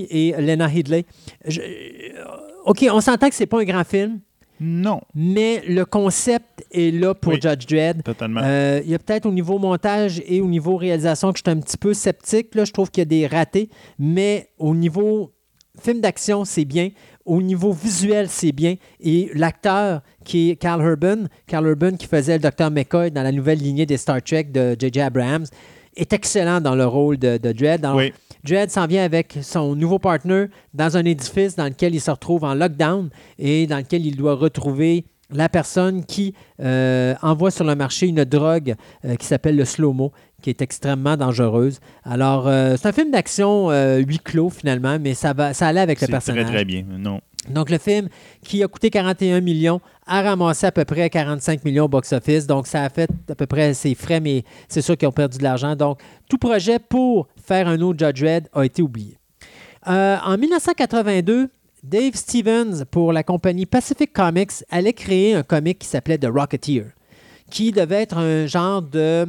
et 0.10 0.34
Lena 0.40 0.70
Headley. 0.74 1.06
Je- 1.46 1.60
euh, 1.62 2.24
OK, 2.66 2.86
on 2.90 3.02
s'entend 3.02 3.28
que 3.30 3.36
c'est 3.36 3.46
pas 3.48 3.60
un 3.60 3.66
grand 3.66 3.84
film, 3.84 4.20
Non, 4.60 5.02
mais 5.14 5.64
le 5.68 5.84
concept 5.86 6.66
est 6.72 6.92
là 6.94 7.14
pour 7.14 7.34
Oui. 7.34 7.40
Judge 7.42 7.66
Dredd. 7.68 8.04
totalement. 8.04 8.42
Euh, 8.44 8.82
il 8.84 8.90
y 8.92 8.96
a 8.96 9.00
peut-être 9.00 9.26
au 9.26 9.32
niveau 9.32 9.60
montage 9.60 10.22
et 10.26 10.40
au 10.42 10.48
niveau 10.48 10.78
réalisation 10.78 11.32
que 11.34 11.40
je 11.40 11.44
suis 11.50 11.58
un 11.58 11.62
petit 11.62 11.78
peu 11.78 11.94
sceptique. 11.94 12.56
Là. 12.56 12.64
Je 12.66 12.72
trouve 12.72 12.90
qu'il 12.90 13.02
y 13.02 13.04
a 13.04 13.06
des 13.06 13.28
ratés, 13.28 13.70
mais 14.00 14.50
au 14.58 14.74
niveau 14.74 15.34
film 15.82 16.00
d'action, 16.00 16.46
c'est 16.46 16.64
bien. 16.66 16.90
Au 17.26 17.42
niveau 17.42 17.74
visuel, 17.74 18.28
c'est 18.30 18.52
bien. 18.52 18.76
Et 19.02 19.30
l'acteur 19.34 20.02
qui 20.24 20.52
est 20.52 20.56
Carl 20.56 20.82
Urban, 20.82 21.26
Carl 21.48 21.68
Urban 21.68 21.98
qui 21.98 22.06
faisait 22.08 22.38
le 22.38 22.50
Dr. 22.50 22.70
McCoy 22.72 23.12
dans 23.12 23.24
la 23.24 23.32
nouvelle 23.32 23.58
lignée 23.60 23.86
des 23.86 23.98
Star 23.98 24.22
Trek 24.22 24.46
de 24.46 24.76
J.J. 24.80 25.02
Abrams, 25.02 25.46
est 25.96 26.14
excellent 26.14 26.62
dans 26.62 26.76
le 26.76 26.86
rôle 26.86 27.18
de, 27.18 27.38
de 27.38 27.52
Dredd. 27.52 27.86
Alors, 27.86 27.98
oui. 27.98 28.14
Dredd 28.44 28.70
s'en 28.70 28.86
vient 28.86 29.04
avec 29.04 29.40
son 29.42 29.76
nouveau 29.76 30.00
partner 30.00 30.46
dans 30.74 30.98
un 30.98 31.06
édifice 31.06 31.56
dans 31.56 31.66
lequel 31.66 31.96
il 31.96 32.02
se 32.02 32.12
retrouve 32.12 32.44
en 32.44 32.54
lockdown 32.54 33.10
et 33.40 33.66
dans 33.68 33.78
lequel 33.78 34.06
il 34.06 34.16
doit 34.16 34.36
retrouver 34.36 35.06
la 35.32 35.50
personne 35.50 36.06
qui 36.06 36.36
euh, 36.62 37.16
envoie 37.22 37.50
sur 37.50 37.66
le 37.66 37.76
marché 37.76 38.08
une 38.08 38.24
drogue 38.24 38.76
euh, 39.04 39.16
qui 39.16 39.26
s'appelle 39.26 39.56
le 39.56 39.66
slow-mo, 39.66 40.12
qui 40.42 40.52
est 40.52 40.62
extrêmement 40.62 41.18
dangereuse. 41.18 41.80
Alors, 42.04 42.48
euh, 42.48 42.76
c'est 42.78 42.88
un 42.88 42.92
film 42.92 43.10
d'action 43.10 43.72
huis 43.98 44.20
clos 44.20 44.52
finalement, 44.52 44.98
mais 45.00 45.16
ça, 45.16 45.34
va, 45.34 45.54
ça 45.54 45.68
allait 45.68 45.82
avec 45.82 46.00
le 46.02 46.08
personnage. 46.08 46.46
très, 46.46 46.54
très 46.54 46.66
bien. 46.66 46.84
Non. 46.88 47.22
Donc, 47.50 47.70
le 47.70 47.78
film 47.78 48.10
qui 48.44 48.64
a 48.64 48.68
coûté 48.68 48.90
41 48.90 49.42
millions 49.42 49.82
a 50.08 50.22
ramassé 50.22 50.68
à 50.68 50.72
peu 50.72 50.86
près 50.86 51.10
45 51.10 51.64
millions 51.64 51.86
au 51.86 51.88
box-office. 51.88 52.48
Donc, 52.48 52.68
ça 52.68 52.84
a 52.84 52.90
fait 52.90 53.10
à 53.30 53.36
peu 53.36 53.46
près 53.46 53.74
ses 53.74 53.96
frais, 53.96 54.20
mais 54.20 54.44
c'est 54.68 54.82
sûr 54.82 54.98
qu'ils 54.98 55.08
ont 55.08 55.14
perdu 55.14 55.38
de 55.38 55.44
l'argent. 55.44 55.76
Donc, 55.76 56.00
tout 56.30 56.38
projet 56.38 56.80
pour 56.80 57.28
faire 57.44 57.68
un 57.68 57.80
autre 57.82 58.00
Judge 58.00 58.22
Dredd 58.22 58.48
a 58.54 58.64
été 58.64 58.82
oublié. 58.82 59.18
Euh, 59.88 60.18
en 60.24 60.38
1982, 60.38 61.50
Dave 61.84 62.16
Stevens, 62.16 62.86
pour 62.90 63.14
la 63.14 63.24
compagnie 63.24 63.66
Pacific 63.66 64.12
Comics, 64.12 64.64
allait 64.72 64.94
créer 64.94 65.36
un 65.36 65.44
comic 65.44 65.80
qui 65.80 65.88
s'appelait 65.88 66.18
The 66.18 66.30
qui 67.52 67.72
devait 67.72 68.02
être 68.02 68.18
un 68.18 68.48
genre 68.48 68.82
de 68.82 69.28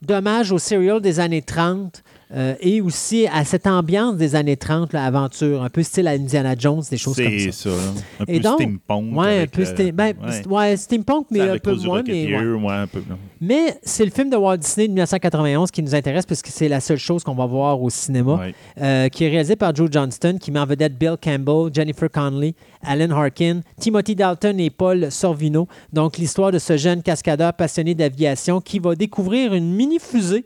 d'hommage 0.00 0.50
au 0.50 0.58
serial 0.58 1.00
des 1.00 1.20
années 1.20 1.42
30 1.42 2.02
euh, 2.34 2.54
et 2.60 2.80
aussi 2.80 3.26
à 3.26 3.44
cette 3.44 3.66
ambiance 3.66 4.16
des 4.16 4.34
années 4.34 4.56
30, 4.56 4.92
là, 4.92 5.04
aventure, 5.04 5.62
un 5.62 5.68
peu 5.68 5.82
style 5.82 6.08
Indiana 6.08 6.54
Jones, 6.58 6.82
des 6.90 6.96
choses 6.96 7.16
comme 7.16 7.26
C'est 7.28 7.52
ça. 7.52 7.70
ça. 7.70 7.76
là. 7.76 7.82
Un 8.20 8.24
Et 8.28 8.36
peu 8.38 8.40
donc, 8.40 8.60
steampunk. 8.60 9.16
Ouais, 9.16 9.42
un 9.42 9.46
peu 9.46 9.62
euh, 9.62 9.64
steam- 9.66 9.92
ben, 9.94 10.14
ouais. 10.26 10.46
ouais, 10.48 10.76
steampunk, 10.76 11.26
mais 11.30 11.40
à 11.40 11.52
un 11.52 11.58
peu 11.58 11.74
moins. 11.74 12.02
Mais, 12.06 12.12
Rocketeer, 12.12 12.38
ouais. 12.56 12.62
ouais, 12.62 12.72
un 12.74 12.86
peu. 12.86 12.98
là. 13.08 13.16
Mais 13.40 13.76
c'est 13.82 14.04
le 14.04 14.10
film 14.10 14.30
de 14.30 14.36
Walt 14.36 14.56
Disney 14.58 14.86
de 14.88 14.92
1991 14.92 15.70
qui 15.70 15.82
nous 15.82 15.94
intéresse 15.94 16.24
parce 16.26 16.42
que 16.42 16.48
c'est 16.50 16.68
la 16.68 16.80
seule 16.80 16.98
chose 16.98 17.22
qu'on 17.24 17.34
va 17.34 17.44
voir 17.46 17.82
au 17.82 17.90
cinéma, 17.90 18.40
euh, 18.80 19.08
qui 19.08 19.24
est 19.24 19.28
réalisé 19.28 19.56
par 19.56 19.74
Joe 19.74 19.88
Johnston, 19.90 20.38
qui 20.40 20.50
met 20.52 20.60
en 20.60 20.66
vedette 20.66 20.96
Bill 20.96 21.16
Campbell, 21.22 21.70
Jennifer 21.74 22.08
Connelly, 22.10 22.54
Alan 22.84 23.10
Harkin, 23.10 23.60
Timothy 23.80 24.14
Dalton 24.14 24.58
et 24.60 24.70
Paul 24.70 25.10
Sorvino. 25.10 25.66
Donc 25.92 26.18
l'histoire 26.18 26.52
de 26.52 26.58
ce 26.58 26.76
jeune 26.76 27.02
cascadeur 27.02 27.52
passionné 27.52 27.94
d'aviation 27.94 28.60
qui 28.60 28.78
va 28.78 28.94
découvrir 28.94 29.54
une 29.54 29.74
mini-fusée 29.74 30.44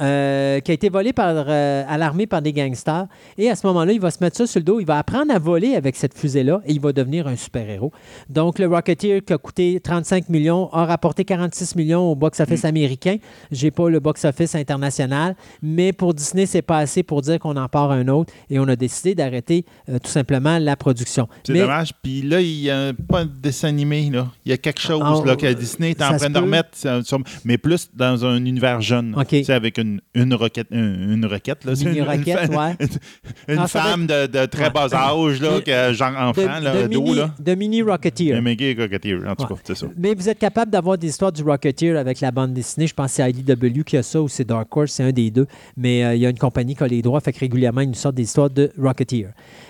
euh, 0.00 0.60
qui 0.60 0.70
a 0.70 0.74
été 0.74 0.88
volée 0.88 1.12
par, 1.12 1.34
euh, 1.48 1.84
à 1.88 1.98
l'armée 1.98 2.26
par 2.26 2.42
des 2.42 2.52
gangsters. 2.52 3.06
Et 3.38 3.50
à 3.50 3.56
ce 3.56 3.66
moment-là, 3.66 3.92
il 3.92 4.00
va 4.00 4.10
se 4.10 4.18
mettre 4.22 4.36
ça 4.36 4.46
sur 4.46 4.60
le 4.60 4.64
dos. 4.64 4.80
Il 4.80 4.86
va 4.86 4.98
apprendre 4.98 5.32
à 5.34 5.38
voler 5.38 5.74
avec 5.74 5.96
cette 5.96 6.16
fusée-là 6.16 6.60
et 6.66 6.72
il 6.72 6.80
va 6.80 6.92
devenir 6.92 7.26
un 7.26 7.36
super-héros. 7.36 7.92
Donc, 8.28 8.58
le 8.58 8.66
Rocketeer 8.66 9.20
qui 9.24 9.32
a 9.32 9.38
coûté 9.38 9.80
35 9.82 10.28
millions 10.28 10.68
a 10.72 10.84
rapporté 10.86 11.24
46 11.24 11.76
millions 11.76 12.10
au 12.10 12.14
box-office 12.14 12.64
américain. 12.64 13.16
J'ai 13.50 13.70
pas 13.70 13.88
le 13.90 14.00
box-office 14.00 14.54
international, 14.54 15.36
mais 15.62 15.92
pour 15.92 16.14
Disney, 16.14 16.46
c'est 16.46 16.62
pas 16.62 16.78
assez 16.78 17.02
pour 17.02 17.22
dire 17.22 17.38
qu'on 17.38 17.56
en 17.56 17.68
part 17.68 17.90
un 17.90 18.08
autre 18.08 18.32
et 18.48 18.58
on 18.58 18.68
a 18.68 18.76
décidé 18.76 19.14
d'arrêter 19.14 19.64
euh, 19.88 19.98
tout 19.98 20.10
simplement 20.10 20.58
la 20.58 20.76
production. 20.76 21.28
C'est 21.44 21.52
Mais- 21.52 21.60
dommage. 21.60 21.90
Puis 22.02 22.22
là, 22.22 22.40
il 22.40 22.60
n'y 22.60 22.70
a 22.70 22.92
pas 23.08 23.24
de 23.24 23.30
dessin 23.40 23.68
animé. 23.68 24.08
Là. 24.10 24.28
Il 24.44 24.50
y 24.50 24.52
a 24.52 24.56
quelque 24.58 24.80
chose 24.80 25.02
Ah, 25.04 25.20
là, 25.26 25.36
que 25.36 25.52
Disney 25.52 25.90
est 25.90 26.02
en 26.02 26.16
train 26.16 26.30
de 26.30 26.38
remettre, 26.38 26.70
sur- 26.76 27.18
mais 27.44 27.58
plus 27.58 27.90
dans 27.94 28.24
un 28.24 28.44
univers 28.44 28.80
jeune. 28.80 29.14
OK. 29.18 29.26
Tu 29.28 29.44
sais, 29.44 29.52
avec 29.52 29.78
une, 29.78 29.89
une 30.14 30.34
roquette. 30.34 30.68
Une, 30.70 31.12
une 31.12 31.26
roquette, 31.26 31.64
là. 31.64 31.74
C'est 31.74 31.84
Mini 31.86 31.98
une, 31.98 32.04
une, 32.04 32.56
ouais. 32.56 32.76
une 33.48 33.66
femme 33.68 34.06
de, 34.06 34.26
de 34.26 34.46
très 34.46 34.64
Ouais. 34.64 34.70
bas 34.70 34.88
âge, 34.94 35.40
là, 35.40 35.54
De- 35.56 35.60
que, 35.60 35.92
genre 35.94 36.12
enfant, 36.16 36.42
de, 36.42 36.64
là, 36.64 36.82
de 36.82 36.86
dos, 36.88 37.02
mini, 37.02 37.14
là. 37.16 37.34
de 37.38 37.54
mini 37.54 37.82
Rocketeer. 37.82 38.34
Un 38.36 38.40
méga 38.40 38.66
Rocketeer, 38.82 39.16
en 39.26 39.34
tout 39.34 39.42
Ouais. 39.44 39.48
cas, 39.56 39.60
c'est 39.64 39.74
ça. 39.76 39.86
Mais 39.96 40.14
vous 40.14 40.28
êtes 40.28 40.38
capable 40.38 40.70
d'avoir 40.70 40.98
des 40.98 41.08
histoires 41.08 41.32
du 41.32 41.42
Rocketeer 41.42 41.96
avec 41.96 42.20
la 42.20 42.30
bande 42.30 42.52
dessinée. 42.52 42.86
Je 42.86 42.94
pense 42.94 43.10
que 43.16 43.22
c'est 43.22 43.30
IDW 43.30 43.82
qui 43.84 43.96
a 43.96 44.02
ça 44.02 44.20
ou 44.20 44.28
c'est 44.28 44.44
Dark 44.44 44.74
Horse, 44.76 44.92
c'est 44.92 45.02
un 45.02 45.12
des 45.12 45.30
deux. 45.30 45.46
Mais 45.76 46.04
euh, 46.04 46.14
il 46.14 46.20
y 46.20 46.26
a 46.26 46.30
une 46.30 46.38
compagnie 46.38 46.74
qui 46.76 46.82
a 46.84 46.86
les 46.86 47.02
droits, 47.02 47.20
fait 47.20 47.32
que 47.32 47.40
régulièrement, 47.40 47.80
ils 47.80 47.88
nous 47.88 47.94
sortent 47.94 48.14
des 48.16 48.22
histoires 48.24 48.50
de 48.50 48.70
Rocketeer. 48.78 49.28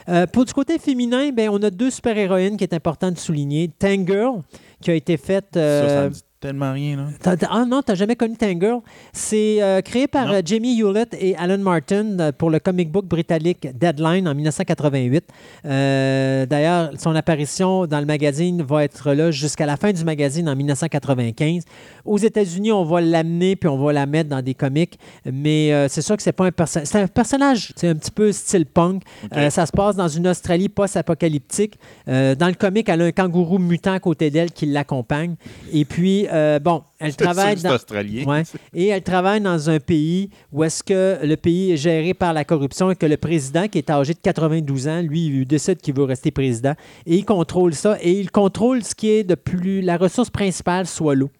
Euh, 0.09 0.27
pour 0.27 0.45
du 0.45 0.53
côté 0.53 0.79
féminin, 0.79 1.31
ben, 1.31 1.49
on 1.51 1.63
a 1.63 1.71
deux 1.71 1.91
super-héroïnes 1.91 2.57
qui 2.57 2.65
est 2.65 2.75
important 2.75 3.11
de 3.11 3.19
souligner. 3.19 3.71
Tangirl, 3.79 4.41
qui 4.81 4.91
a 4.91 4.95
été 4.95 5.17
faite... 5.17 5.57
euh, 5.57 6.09
Ça, 6.11 6.15
ça 6.15 6.21
tellement 6.41 6.73
rien, 6.73 6.97
là. 6.97 7.05
T'as- 7.21 7.37
t'as- 7.37 7.49
ah 7.51 7.65
non, 7.67 7.83
t'as 7.83 7.95
jamais 7.95 8.17
connu 8.17 8.35
Tangirl. 8.35 8.81
C'est 9.13 9.63
euh, 9.63 9.83
créé 9.83 10.07
par 10.09 10.31
euh, 10.33 10.41
Jamie 10.45 10.79
Hewlett 10.81 11.15
et 11.21 11.37
Alan 11.37 11.59
Martin 11.59 12.19
euh, 12.19 12.33
pour 12.33 12.49
le 12.49 12.59
comic 12.59 12.91
book 12.91 13.05
britannique 13.05 13.69
Deadline 13.79 14.27
en 14.27 14.35
1988. 14.35 15.25
Euh, 15.67 16.47
D'ailleurs, 16.47 16.93
son 16.99 17.15
apparition 17.15 17.87
dans 17.87 18.01
le 18.01 18.07
magazine 18.07 18.63
va 18.63 18.85
être 18.85 19.13
là 19.13 19.31
jusqu'à 19.31 19.67
la 19.67 19.77
fin 19.77 19.93
du 19.93 20.03
magazine 20.03 20.49
en 20.49 20.57
1995. 20.57 21.65
Aux 22.07 22.17
États-Unis, 22.19 22.73
on 22.73 22.85
va 22.85 23.03
l'amener 23.03 23.55
puis 23.57 23.69
on 23.69 23.77
va 23.77 23.93
la 23.93 24.07
mettre 24.07 24.31
dans 24.31 24.41
des 24.41 24.55
comics, 24.55 24.99
mais 25.31 25.89
c'est 25.89 26.01
sûr 26.03 26.17
que 26.17 26.23
c'est 26.23 26.33
pas 26.33 26.47
un 26.47 26.53
personnage. 26.53 26.87
C'est 26.89 27.01
un 27.01 27.07
personnage, 27.07 27.73
c'est 27.77 27.89
un 27.89 27.95
petit 27.95 28.11
peu 28.11 28.33
style 28.33 28.65
punk. 28.65 29.03
Ça 29.51 29.67
se 29.67 29.73
passe 29.73 29.97
dans 29.97 30.09
une 30.09 30.27
Australie 30.29 30.71
post-apocalyptique. 30.71 31.79
Dans 32.07 32.49
le 32.49 32.55
comic, 32.55 32.89
elle 32.89 33.03
a 33.03 33.05
un 33.05 33.13
kangourou 33.13 33.59
mutant 33.59 33.93
à 33.93 34.01
côté 34.01 34.31
d'elle 34.31 34.53
qui 34.53 34.65
l'accompagne. 34.67 35.35
Et 35.73 35.85
puis, 35.85 36.27
euh, 36.31 36.59
bon, 36.59 36.83
elle 36.99 37.17
travaille 37.17 37.57
dans... 37.57 37.75
australien. 37.75 38.25
Ouais. 38.25 38.43
Et 38.75 38.89
elle 38.89 39.03
travaille 39.03 39.41
dans 39.41 39.71
un 39.71 39.81
pays 39.81 40.31
où 40.53 40.65
est-ce 40.65 40.83
que 40.83 41.19
le 41.25 41.37
pays 41.37 41.73
est 41.73 41.77
géré 41.77 42.15
par 42.15 42.33
la 42.33 42.45
corruption 42.45 42.91
et 42.91 42.97
que 42.97 43.07
le 43.07 43.17
président, 43.17 43.69
qui 43.69 43.79
est 43.79 43.91
âgé 43.91 44.15
de 44.15 44.21
92 44.21 44.89
ans, 44.89 45.03
lui, 45.03 45.27
il 45.27 45.45
décide 45.47 45.79
qu'il 45.79 45.95
veut 45.95 46.05
rester 46.05 46.31
président. 46.31 46.75
Et 47.07 47.17
il 47.17 47.25
contrôle 47.25 47.75
ça. 47.75 47.97
Et 48.01 48.13
il 48.13 48.31
contrôle 48.31 48.83
ce 48.83 48.95
qui 48.95 49.11
est 49.11 49.25
de 49.25 49.35
plus... 49.35 49.81
La 49.81 49.97
ressource 49.97 50.31
principale, 50.31 50.87
soit 50.87 51.15
l'eau. 51.15 51.31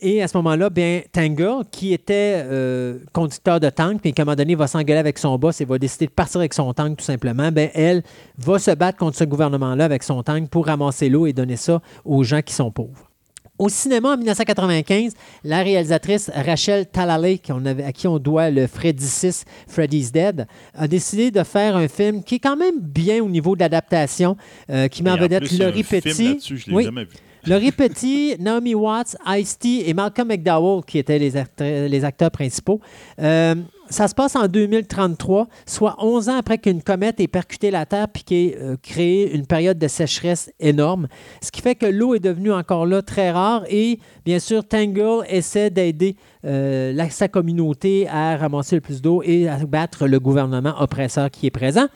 Et 0.00 0.22
à 0.22 0.28
ce 0.28 0.36
moment-là, 0.36 0.68
bien, 0.70 1.00
Tangle, 1.12 1.64
qui 1.70 1.92
était 1.94 2.42
euh, 2.44 2.98
conducteur 3.12 3.58
de 3.58 3.70
tank, 3.70 4.02
puis 4.02 4.12
qu'à 4.12 4.22
un 4.22 4.24
moment 4.26 4.36
donné 4.36 4.54
va 4.54 4.66
s'engueuler 4.66 4.98
avec 4.98 5.18
son 5.18 5.38
boss 5.38 5.60
et 5.60 5.64
va 5.64 5.78
décider 5.78 6.06
de 6.06 6.10
partir 6.10 6.40
avec 6.40 6.52
son 6.52 6.74
tank 6.74 6.98
tout 6.98 7.04
simplement, 7.04 7.50
bien, 7.50 7.70
elle 7.74 8.02
va 8.36 8.58
se 8.58 8.72
battre 8.72 8.98
contre 8.98 9.16
ce 9.16 9.24
gouvernement-là 9.24 9.84
avec 9.84 10.02
son 10.02 10.22
tank 10.22 10.50
pour 10.50 10.66
ramasser 10.66 11.08
l'eau 11.08 11.26
et 11.26 11.32
donner 11.32 11.56
ça 11.56 11.80
aux 12.04 12.22
gens 12.22 12.42
qui 12.42 12.52
sont 12.52 12.70
pauvres. 12.70 13.10
Au 13.56 13.68
cinéma, 13.68 14.14
en 14.14 14.16
1995, 14.16 15.12
la 15.44 15.62
réalisatrice 15.62 16.28
Rachel 16.34 16.86
Talalay, 16.86 17.40
à 17.86 17.92
qui 17.92 18.08
on 18.08 18.18
doit 18.18 18.50
le 18.50 18.66
Freddy 18.66 19.06
6, 19.06 19.44
Freddy's 19.68 20.10
Dead, 20.10 20.46
a 20.74 20.88
décidé 20.88 21.30
de 21.30 21.42
faire 21.44 21.76
un 21.76 21.86
film 21.86 22.24
qui 22.24 22.36
est 22.36 22.38
quand 22.40 22.56
même 22.56 22.80
bien 22.80 23.22
au 23.22 23.28
niveau 23.28 23.54
de 23.54 23.60
l'adaptation, 23.60 24.36
euh, 24.70 24.88
qui 24.88 25.04
met 25.04 25.10
en 25.10 25.16
Et 25.16 25.18
en 25.20 25.22
vedette 25.22 25.52
Laurie 25.58 25.84
Petit. 25.84 26.40
Je 26.44 26.54
l'ai 26.68 26.74
Oui. 26.74 26.84
jamais 26.84 27.04
vu. 27.04 27.10
Laurie 27.46 27.72
Petit, 27.72 28.34
Naomi 28.40 28.74
Watts, 28.74 29.16
Ice-T 29.28 29.88
et 29.88 29.94
Malcolm 29.94 30.28
McDowell, 30.28 30.82
qui 30.84 30.98
étaient 30.98 31.18
les, 31.18 31.36
acteurs- 31.36 31.88
les 31.88 32.04
acteurs 32.04 32.30
principaux. 32.30 32.80
Euh, 33.20 33.54
ça 33.90 34.08
se 34.08 34.14
passe 34.14 34.36
en 34.36 34.46
2033, 34.46 35.48
soit 35.66 35.96
11 35.98 36.28
ans 36.28 36.36
après 36.36 36.58
qu'une 36.58 36.82
comète 36.82 37.20
ait 37.20 37.28
percuté 37.28 37.70
la 37.70 37.86
Terre 37.86 38.08
puis 38.08 38.22
qui 38.22 38.34
ait 38.34 38.58
euh, 38.60 38.76
créé 38.82 39.34
une 39.34 39.46
période 39.46 39.78
de 39.78 39.88
sécheresse 39.88 40.50
énorme. 40.60 41.08
Ce 41.42 41.50
qui 41.50 41.60
fait 41.60 41.74
que 41.74 41.86
l'eau 41.86 42.14
est 42.14 42.20
devenue 42.20 42.52
encore 42.52 42.86
là 42.86 43.02
très 43.02 43.30
rare 43.30 43.64
et 43.68 43.98
bien 44.24 44.38
sûr, 44.38 44.66
Tangle 44.66 45.24
essaie 45.28 45.70
d'aider 45.70 46.16
euh, 46.44 47.08
sa 47.10 47.28
communauté 47.28 48.06
à 48.08 48.36
ramasser 48.36 48.76
le 48.76 48.80
plus 48.80 49.00
d'eau 49.00 49.22
et 49.24 49.48
à 49.48 49.56
battre 49.64 50.06
le 50.06 50.20
gouvernement 50.20 50.74
oppresseur 50.80 51.30
qui 51.30 51.46
est 51.46 51.50
présent. 51.50 51.86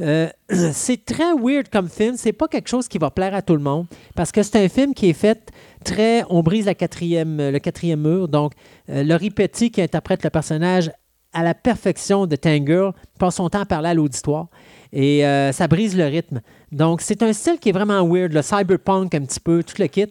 Euh, 0.00 0.28
c'est 0.72 1.04
très 1.04 1.32
weird 1.34 1.68
comme 1.70 1.88
film. 1.88 2.14
C'est 2.16 2.32
pas 2.32 2.48
quelque 2.48 2.68
chose 2.68 2.88
qui 2.88 2.98
va 2.98 3.10
plaire 3.10 3.34
à 3.34 3.42
tout 3.42 3.54
le 3.54 3.62
monde 3.62 3.86
parce 4.14 4.32
que 4.32 4.42
c'est 4.42 4.56
un 4.56 4.68
film 4.68 4.94
qui 4.94 5.08
est 5.08 5.14
fait 5.14 5.50
très. 5.84 6.24
On 6.30 6.42
brise 6.42 6.66
la 6.66 6.74
quatrième, 6.74 7.50
le 7.50 7.58
quatrième 7.58 8.00
mur. 8.00 8.28
Donc, 8.28 8.52
euh, 8.88 9.02
Laurie 9.02 9.30
Petit, 9.30 9.70
qui 9.70 9.82
interprète 9.82 10.22
le 10.22 10.30
personnage 10.30 10.90
à 11.38 11.42
la 11.44 11.54
perfection 11.54 12.26
de 12.26 12.34
Tangle, 12.34 12.92
passe 13.18 13.36
son 13.36 13.48
temps 13.48 13.60
à 13.60 13.66
parler 13.66 13.90
à 13.90 13.94
l'auditoire 13.94 14.48
et 14.92 15.24
euh, 15.24 15.52
ça 15.52 15.68
brise 15.68 15.96
le 15.96 16.04
rythme. 16.04 16.40
Donc, 16.72 17.00
c'est 17.00 17.22
un 17.22 17.32
style 17.32 17.58
qui 17.60 17.68
est 17.68 17.72
vraiment 17.72 18.04
weird, 18.06 18.32
le 18.32 18.42
cyberpunk 18.42 19.14
un 19.14 19.20
petit 19.20 19.38
peu, 19.38 19.62
tout 19.62 19.76
le 19.80 19.86
kit, 19.86 20.06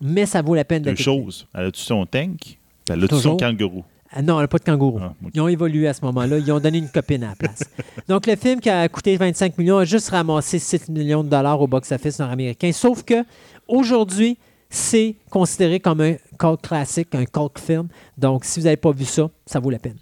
mais 0.00 0.26
ça 0.26 0.42
vaut 0.42 0.56
la 0.56 0.64
peine 0.64 0.82
Deux 0.82 0.90
d'être. 0.90 0.98
choses. 1.00 1.46
Elle 1.54 1.66
a-tu 1.66 1.80
son 1.80 2.04
tank? 2.04 2.58
Elle 2.90 3.04
a-tu 3.04 3.14
son 3.16 3.36
kangourou? 3.36 3.84
Ah 4.10 4.22
non, 4.22 4.34
elle 4.38 4.42
n'a 4.42 4.48
pas 4.48 4.58
de 4.58 4.64
kangourou. 4.64 4.98
Ah. 5.00 5.14
Ils 5.32 5.40
ont 5.40 5.46
évolué 5.48 5.86
à 5.86 5.94
ce 5.94 6.04
moment-là. 6.04 6.38
Ils 6.38 6.50
ont 6.50 6.58
donné 6.58 6.78
une 6.78 6.88
copine 6.90 7.22
à 7.22 7.28
la 7.28 7.36
place. 7.36 7.62
Donc, 8.08 8.26
le 8.26 8.34
film 8.34 8.60
qui 8.60 8.68
a 8.68 8.88
coûté 8.88 9.16
25 9.16 9.56
millions 9.56 9.78
a 9.78 9.84
juste 9.84 10.10
ramassé 10.10 10.58
6 10.58 10.88
millions 10.88 11.22
de 11.22 11.28
dollars 11.28 11.60
au 11.60 11.68
box-office 11.68 12.18
nord-américain. 12.18 12.72
Sauf 12.72 13.04
que 13.04 13.24
aujourd'hui, 13.68 14.36
c'est 14.68 15.14
considéré 15.30 15.78
comme 15.80 16.00
un 16.00 16.14
cult 16.38 16.60
classique, 16.60 17.14
un 17.14 17.24
cult 17.24 17.58
film. 17.58 17.88
Donc, 18.18 18.44
si 18.44 18.58
vous 18.58 18.64
n'avez 18.64 18.76
pas 18.76 18.90
vu 18.90 19.04
ça, 19.04 19.30
ça 19.46 19.60
vaut 19.60 19.70
la 19.70 19.78
peine. 19.78 19.96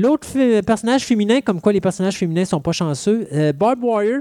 L'autre 0.00 0.60
personnage 0.60 1.02
féminin, 1.02 1.40
comme 1.40 1.60
quoi 1.60 1.72
les 1.72 1.80
personnages 1.80 2.18
féminins 2.18 2.44
sont 2.44 2.60
pas 2.60 2.70
chanceux, 2.70 3.26
euh, 3.32 3.52
Barb 3.52 3.82
Warrior, 3.82 4.20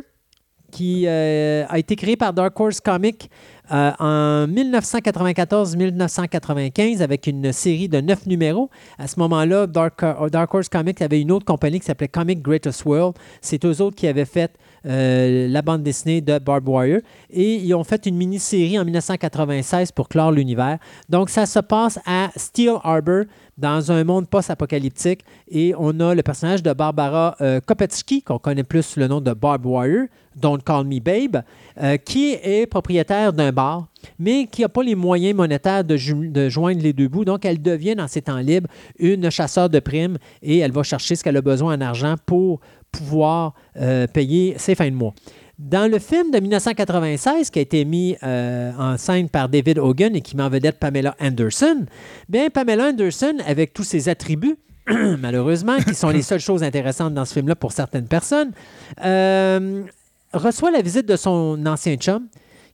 qui 0.71 1.03
euh, 1.05 1.65
a 1.69 1.77
été 1.77 1.95
créé 1.95 2.17
par 2.17 2.33
Dark 2.33 2.59
Horse 2.59 2.81
Comics 2.81 3.29
euh, 3.71 3.91
en 3.99 4.47
1994-1995 4.47 7.03
avec 7.03 7.27
une 7.27 7.53
série 7.53 7.87
de 7.87 8.01
neuf 8.01 8.25
numéros. 8.25 8.71
À 8.97 9.05
ce 9.05 9.19
moment-là, 9.19 9.67
Dark, 9.67 10.01
Horse 10.01 10.67
Comics 10.67 10.99
avait 10.99 11.21
une 11.21 11.31
autre 11.31 11.45
compagnie 11.45 11.79
qui 11.79 11.85
s'appelait 11.85 12.07
Comic 12.07 12.41
Greatest 12.41 12.83
World. 12.83 13.13
C'est 13.39 13.63
eux 13.63 13.79
autres 13.79 13.95
qui 13.95 14.07
avaient 14.07 14.25
fait 14.25 14.57
la 14.83 15.61
bande 15.61 15.83
dessinée 15.83 16.21
de 16.21 16.39
Barb 16.39 16.67
Warrior. 16.67 17.01
Et 17.29 17.53
ils 17.55 17.75
ont 17.75 17.83
fait 17.83 18.07
une 18.07 18.15
mini-série 18.15 18.79
en 18.79 18.85
1996 18.85 19.91
pour 19.91 20.09
clore 20.09 20.31
l'univers. 20.31 20.79
Donc, 21.07 21.29
ça 21.29 21.45
se 21.45 21.59
passe 21.59 21.99
à 22.05 22.31
Steel 22.35 22.77
Harbor, 22.83 23.25
dans 23.57 23.91
un 23.91 24.03
monde 24.03 24.27
post-apocalyptique. 24.27 25.21
Et 25.49 25.73
on 25.77 25.99
a 25.99 26.15
le 26.15 26.23
personnage 26.23 26.63
de 26.63 26.73
Barbara 26.73 27.35
euh, 27.41 27.59
Kopetsky, 27.59 28.21
qu'on 28.21 28.39
connaît 28.39 28.63
plus 28.63 28.83
sous 28.83 28.99
le 28.99 29.07
nom 29.07 29.21
de 29.21 29.33
Barb 29.33 29.65
Warrior, 29.65 30.07
Don't 30.35 30.59
Call 30.63 30.85
Me 30.85 30.99
Babe, 30.99 31.41
euh, 31.81 31.97
qui 31.97 32.33
est 32.33 32.67
propriétaire 32.67 33.33
d'un 33.33 33.51
bar, 33.51 33.87
mais 34.19 34.45
qui 34.45 34.61
n'a 34.61 34.69
pas 34.69 34.83
les 34.83 34.95
moyens 34.95 35.35
monétaires 35.35 35.83
de 35.83 35.97
joindre 36.49 36.81
les 36.81 36.93
deux 36.93 37.07
bouts. 37.07 37.25
Donc, 37.25 37.45
elle 37.45 37.61
devient, 37.61 37.95
dans 37.95 38.07
ses 38.07 38.21
temps 38.21 38.37
libres, 38.37 38.69
une 38.99 39.29
chasseur 39.29 39.69
de 39.69 39.79
primes 39.79 40.17
et 40.41 40.59
elle 40.59 40.71
va 40.71 40.83
chercher 40.83 41.15
ce 41.15 41.23
qu'elle 41.23 41.37
a 41.37 41.41
besoin 41.41 41.75
en 41.75 41.81
argent 41.81 42.15
pour 42.25 42.59
pouvoir 42.91 43.53
euh, 43.77 44.07
payer 44.07 44.55
ses 44.57 44.75
fins 44.75 44.89
de 44.89 44.95
mois. 44.95 45.13
Dans 45.59 45.89
le 45.89 45.97
film 45.97 46.29
de 46.29 46.39
1996, 46.39 47.49
qui 47.49 47.57
a 47.57 47.61
été 47.63 47.83
mis 47.83 48.15
euh, 48.21 48.71
en 48.77 48.95
scène 48.97 49.27
par 49.27 49.49
David 49.49 49.79
Hogan 49.79 50.15
et 50.15 50.21
qui 50.21 50.37
met 50.37 50.43
en 50.43 50.49
vedette 50.49 50.77
Pamela 50.77 51.15
Anderson, 51.19 51.87
bien, 52.29 52.49
Pamela 52.51 52.89
Anderson, 52.89 53.37
avec 53.43 53.73
tous 53.73 53.83
ses 53.83 54.07
attributs, 54.07 54.57
malheureusement, 54.87 55.77
qui 55.77 55.95
sont 55.95 56.09
les 56.09 56.21
seules 56.21 56.39
choses 56.39 56.61
intéressantes 56.61 57.15
dans 57.15 57.25
ce 57.25 57.33
film-là 57.33 57.55
pour 57.55 57.71
certaines 57.71 58.07
personnes, 58.07 58.51
euh, 59.03 59.81
reçoit 60.31 60.69
la 60.69 60.83
visite 60.83 61.07
de 61.07 61.15
son 61.15 61.65
ancien 61.65 61.95
chum, 61.95 62.27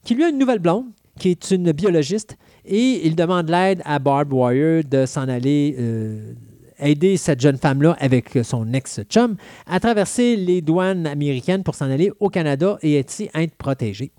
qui 0.03 0.13
lui 0.13 0.25
a 0.25 0.29
une 0.29 0.37
nouvelle 0.37 0.59
blonde, 0.59 0.87
qui 1.17 1.29
est 1.29 1.51
une 1.51 1.71
biologiste, 1.71 2.35
et 2.65 3.07
il 3.07 3.15
demande 3.15 3.49
l'aide 3.49 3.81
à 3.85 3.99
Barb 3.99 4.33
Warrior 4.33 4.83
de 4.83 5.05
s'en 5.05 5.29
aller 5.29 5.75
euh, 5.79 6.33
aider 6.83 7.17
cette 7.17 7.41
jeune 7.41 7.57
femme-là 7.57 7.95
avec 7.99 8.37
son 8.43 8.71
ex-chum 8.73 9.35
à 9.67 9.79
traverser 9.79 10.35
les 10.35 10.61
douanes 10.61 11.07
américaines 11.07 11.63
pour 11.63 11.75
s'en 11.75 11.89
aller 11.89 12.11
au 12.19 12.29
Canada 12.29 12.77
et 12.81 12.99
être, 12.99 13.13
être 13.33 13.55
protégée. 13.55 14.11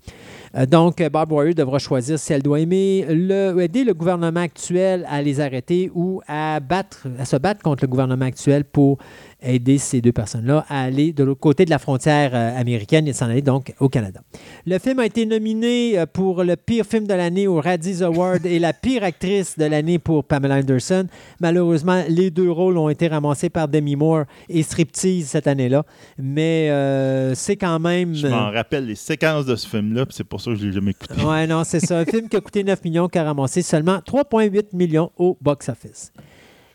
Euh, 0.55 0.65
donc, 0.65 1.01
Bob 1.11 1.31
Warrior 1.31 1.55
devra 1.55 1.79
choisir 1.79 2.17
si 2.17 2.33
elle 2.33 2.41
doit 2.41 2.59
aimer 2.59 3.05
le, 3.09 3.59
aider 3.61 3.83
le 3.83 3.93
gouvernement 3.93 4.39
actuel 4.39 5.05
à 5.09 5.21
les 5.21 5.39
arrêter 5.39 5.91
ou 5.93 6.21
à, 6.27 6.59
à 6.59 7.25
se 7.25 7.35
battre 7.37 7.61
contre 7.61 7.83
le 7.83 7.87
gouvernement 7.87 8.25
actuel 8.25 8.63
pour 8.63 8.97
aider 9.45 9.77
ces 9.77 10.01
deux 10.01 10.11
personnes-là 10.11 10.65
à 10.69 10.83
aller 10.83 11.13
de 11.13 11.23
l'autre 11.23 11.39
côté 11.39 11.65
de 11.65 11.69
la 11.69 11.79
frontière 11.79 12.31
euh, 12.33 12.59
américaine 12.59 13.07
et 13.07 13.13
s'en 13.13 13.29
aller 13.29 13.41
donc 13.41 13.73
au 13.79 13.89
Canada. 13.89 14.21
Le 14.65 14.79
film 14.79 14.99
a 14.99 15.05
été 15.05 15.25
nominé 15.25 15.97
euh, 15.97 16.05
pour 16.05 16.43
le 16.43 16.55
pire 16.55 16.85
film 16.85 17.07
de 17.07 17.13
l'année 17.13 17.47
au 17.47 17.61
Radis 17.61 18.03
Award 18.03 18.45
et 18.45 18.59
la 18.59 18.73
pire 18.73 19.03
actrice 19.03 19.57
de 19.57 19.65
l'année 19.65 19.99
pour 19.99 20.23
Pamela 20.23 20.55
Anderson. 20.55 21.07
Malheureusement, 21.39 22.03
les 22.09 22.31
deux 22.31 22.49
rôles 22.49 22.77
ont 22.77 22.89
été 22.89 23.07
ramassés 23.07 23.49
par 23.49 23.67
Demi 23.67 23.95
Moore 23.95 24.25
et 24.49 24.63
Striptease 24.63 25.27
cette 25.27 25.47
année-là, 25.47 25.83
mais 26.17 26.69
euh, 26.69 27.35
c'est 27.35 27.55
quand 27.55 27.79
même... 27.79 28.13
Je 28.13 28.27
m'en 28.27 28.51
rappelle 28.51 28.85
les 28.87 28.95
séquences 28.95 29.45
de 29.45 29.55
ce 29.55 29.67
film-là, 29.67 30.05
c'est 30.09 30.23
pour 30.23 30.41
ça 30.41 30.51
que 30.51 30.57
je 30.57 30.63
ne 30.63 30.67
l'ai 30.67 30.73
jamais 30.73 30.91
écouté. 30.91 31.21
Ouais, 31.23 31.47
non, 31.47 31.63
c'est 31.63 31.79
ça. 31.79 31.99
Un 31.99 32.05
film 32.05 32.29
qui 32.29 32.35
a 32.35 32.41
coûté 32.41 32.63
9 32.63 32.83
millions, 32.83 33.07
qui 33.07 33.17
a 33.17 33.23
ramassé 33.23 33.61
seulement 33.61 33.97
3,8 33.97 34.75
millions 34.75 35.11
au 35.17 35.37
box-office. 35.41 36.11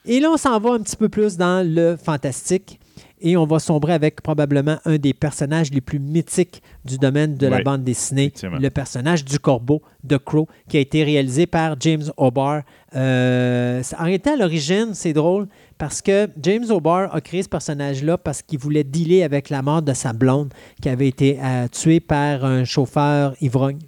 Et 0.06 0.20
là, 0.20 0.31
on 0.31 0.36
s'en 0.36 0.59
va 0.59 0.70
un 0.70 0.81
petit 0.81 0.97
peu 0.97 1.09
plus 1.09 1.36
dans 1.36 1.66
le 1.66 1.97
fantastique 1.97 2.81
et 3.20 3.36
on 3.36 3.44
va 3.44 3.59
sombrer 3.59 3.93
avec 3.93 4.22
probablement 4.22 4.78
un 4.85 4.97
des 4.97 5.12
personnages 5.12 5.70
les 5.70 5.81
plus 5.81 5.98
mythiques 5.98 6.62
du 6.85 6.97
domaine 6.98 7.35
de 7.35 7.47
la 7.47 7.62
bande 7.62 7.85
dessinée, 7.85 8.32
le 8.43 8.68
personnage 8.70 9.24
du 9.24 9.39
corbeau 9.39 9.82
de 10.05 10.16
Crow, 10.16 10.48
qui 10.68 10.78
a 10.78 10.81
été 10.81 11.05
réalisé 11.05 11.47
par 11.47 11.77
James 11.81 12.10
O'Barr. 12.16 12.62
Euh, 12.97 13.82
en 13.98 14.05
réalité, 14.05 14.31
à 14.31 14.36
l'origine, 14.36 14.90
c'est 14.94 15.12
drôle 15.12 15.48
parce 15.77 16.01
que 16.01 16.28
James 16.40 16.64
O'Barr 16.70 17.14
a 17.14 17.20
créé 17.20 17.43
ce 17.43 17.48
personnage-là 17.48 18.16
parce 18.16 18.43
qu'il 18.43 18.59
voulait 18.59 18.85
dealer 18.85 19.22
avec 19.22 19.51
la 19.51 19.60
mort 19.62 19.82
de 19.82 19.93
sa 19.93 20.12
blonde 20.12 20.52
qui 20.81 20.89
avait 20.89 21.09
été 21.09 21.39
euh, 21.43 21.68
tuée 21.68 22.01
par 22.01 22.44
un 22.44 22.64
chauffeur 22.64 23.35
ivrogne. 23.43 23.81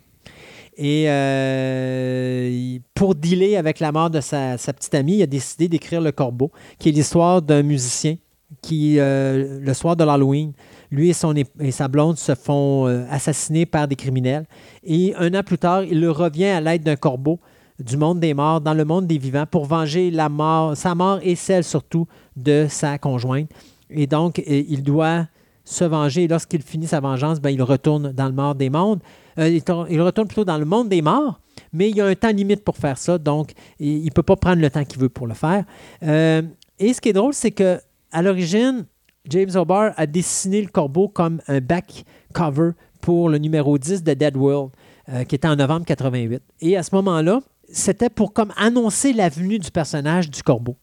Et 0.76 1.04
euh, 1.08 2.78
pour 2.94 3.14
dealer 3.14 3.56
avec 3.56 3.78
la 3.80 3.92
mort 3.92 4.10
de 4.10 4.20
sa, 4.20 4.56
petite 4.56 4.94
amie, 4.94 5.16
il 5.16 5.22
a 5.22 5.26
décidé 5.26 5.68
d'écrire 5.68 6.00
Le 6.00 6.12
Corbeau, 6.12 6.50
qui 6.78 6.88
est 6.88 6.92
l'histoire 6.92 7.42
d'un 7.42 7.62
musicien 7.62 8.16
qui, 8.60 8.98
euh, 8.98 9.60
le 9.60 9.74
soir 9.74 9.96
de 9.96 10.04
l'Halloween, 10.04 10.52
lui 10.90 11.10
et, 11.10 11.44
et 11.60 11.70
sa 11.70 11.88
blonde 11.88 12.18
se 12.18 12.34
font 12.34 12.86
euh, 12.86 13.04
assassiner 13.10 13.66
par 13.66 13.88
des 13.88 13.96
criminels. 13.96 14.46
Et 14.84 15.14
un 15.16 15.34
an 15.34 15.42
plus 15.42 15.58
tard, 15.58 15.84
il 15.84 16.06
revient 16.08 16.46
à 16.46 16.60
l'aide 16.60 16.82
d'un 16.82 16.96
corbeau 16.96 17.40
du 17.78 17.96
monde 17.96 18.20
des 18.20 18.34
morts 18.34 18.60
dans 18.60 18.74
le 18.74 18.84
monde 18.84 19.06
des 19.06 19.18
vivants 19.18 19.46
pour 19.50 19.64
venger 19.64 20.10
la 20.10 20.28
mort, 20.28 20.76
sa 20.76 20.94
mort 20.94 21.18
et 21.22 21.34
celle 21.34 21.64
surtout 21.64 22.06
de 22.36 22.66
sa 22.68 22.98
conjointe. 22.98 23.50
Et 23.90 24.06
donc, 24.06 24.42
il 24.46 24.82
doit 24.82 25.26
se 25.64 25.84
venger. 25.84 26.28
Lorsqu'il 26.28 26.62
finit 26.62 26.86
sa 26.86 27.00
vengeance, 27.00 27.40
ben, 27.40 27.50
il 27.50 27.62
retourne 27.62 28.12
dans 28.12 28.26
le 28.26 28.32
monde 28.32 28.58
des 28.58 28.70
mondes. 28.70 29.00
Euh, 29.38 29.48
il, 29.48 30.00
retourne 30.00 30.26
plutôt 30.26 30.44
dans 30.44 30.58
le 30.58 30.64
monde 30.64 30.88
des 30.88 31.02
morts, 31.02 31.40
mais 31.72 31.90
il 31.90 31.96
y 31.96 32.00
a 32.00 32.06
un 32.06 32.14
temps 32.14 32.30
limite 32.30 32.64
pour 32.64 32.76
faire 32.76 32.98
ça, 32.98 33.18
donc 33.18 33.52
il 33.78 34.04
ne 34.04 34.10
peut 34.10 34.22
pas 34.22 34.36
prendre 34.36 34.60
le 34.60 34.70
temps 34.70 34.84
qu'il 34.84 35.00
veut 35.00 35.08
pour 35.08 35.26
le 35.26 35.34
faire. 35.34 35.64
Euh, 36.02 36.42
et 36.78 36.92
ce 36.92 37.00
qui 37.00 37.10
est 37.10 37.12
drôle, 37.12 37.34
c'est 37.34 37.50
que 37.50 37.78
à 38.10 38.22
l'origine, 38.22 38.86
James 39.28 39.50
O'Barr 39.54 39.92
a 39.96 40.06
dessiné 40.06 40.60
le 40.60 40.68
corbeau 40.68 41.08
comme 41.08 41.40
un 41.48 41.60
back 41.60 42.04
cover 42.32 42.72
pour 43.00 43.28
le 43.28 43.38
numéro 43.38 43.78
10 43.78 44.02
de 44.02 44.14
Dead 44.14 44.36
World, 44.36 44.72
euh, 45.08 45.24
qui 45.24 45.34
était 45.34 45.48
en 45.48 45.56
novembre 45.56 45.84
88. 45.86 46.42
Et 46.60 46.76
à 46.76 46.82
ce 46.82 46.94
moment-là, 46.94 47.40
c'était 47.68 48.10
pour 48.10 48.32
comme 48.32 48.52
annoncer 48.56 49.12
la 49.12 49.28
venue 49.28 49.58
du 49.58 49.70
personnage 49.70 50.30
du 50.30 50.42
corbeau. 50.42 50.76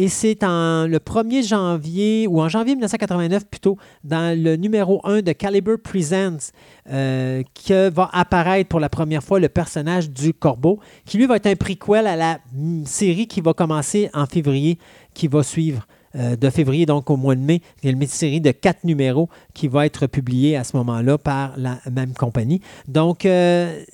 Et 0.00 0.06
c'est 0.06 0.44
en 0.44 0.86
le 0.86 0.98
1er 0.98 1.44
janvier, 1.44 2.28
ou 2.28 2.40
en 2.40 2.48
janvier 2.48 2.76
1989 2.76 3.46
plutôt, 3.46 3.76
dans 4.04 4.32
le 4.40 4.54
numéro 4.54 5.00
1 5.02 5.22
de 5.22 5.32
Caliber 5.32 5.76
Presents, 5.76 6.52
euh, 6.88 7.42
que 7.66 7.90
va 7.90 8.08
apparaître 8.12 8.68
pour 8.68 8.78
la 8.78 8.88
première 8.88 9.24
fois 9.24 9.40
le 9.40 9.48
personnage 9.48 10.08
du 10.08 10.32
corbeau, 10.32 10.78
qui 11.04 11.18
lui 11.18 11.26
va 11.26 11.34
être 11.34 11.48
un 11.48 11.56
prequel 11.56 12.06
à 12.06 12.14
la 12.14 12.38
série 12.84 13.26
qui 13.26 13.40
va 13.40 13.54
commencer 13.54 14.08
en 14.14 14.26
février, 14.26 14.78
qui 15.14 15.26
va 15.26 15.42
suivre. 15.42 15.84
Euh, 16.14 16.36
de 16.36 16.48
février, 16.48 16.86
donc 16.86 17.10
au 17.10 17.18
mois 17.18 17.34
de 17.34 17.40
mai. 17.40 17.60
Il 17.82 17.90
y 17.90 17.92
a 17.92 17.92
une 17.92 18.06
série 18.06 18.40
de 18.40 18.50
quatre 18.50 18.84
numéros 18.84 19.28
qui 19.52 19.68
va 19.68 19.84
être 19.84 20.06
publiée 20.06 20.56
à 20.56 20.64
ce 20.64 20.74
moment-là 20.78 21.18
par 21.18 21.52
la 21.58 21.80
même 21.92 22.14
compagnie. 22.14 22.62
Donc, 22.86 23.26
euh, 23.26 23.84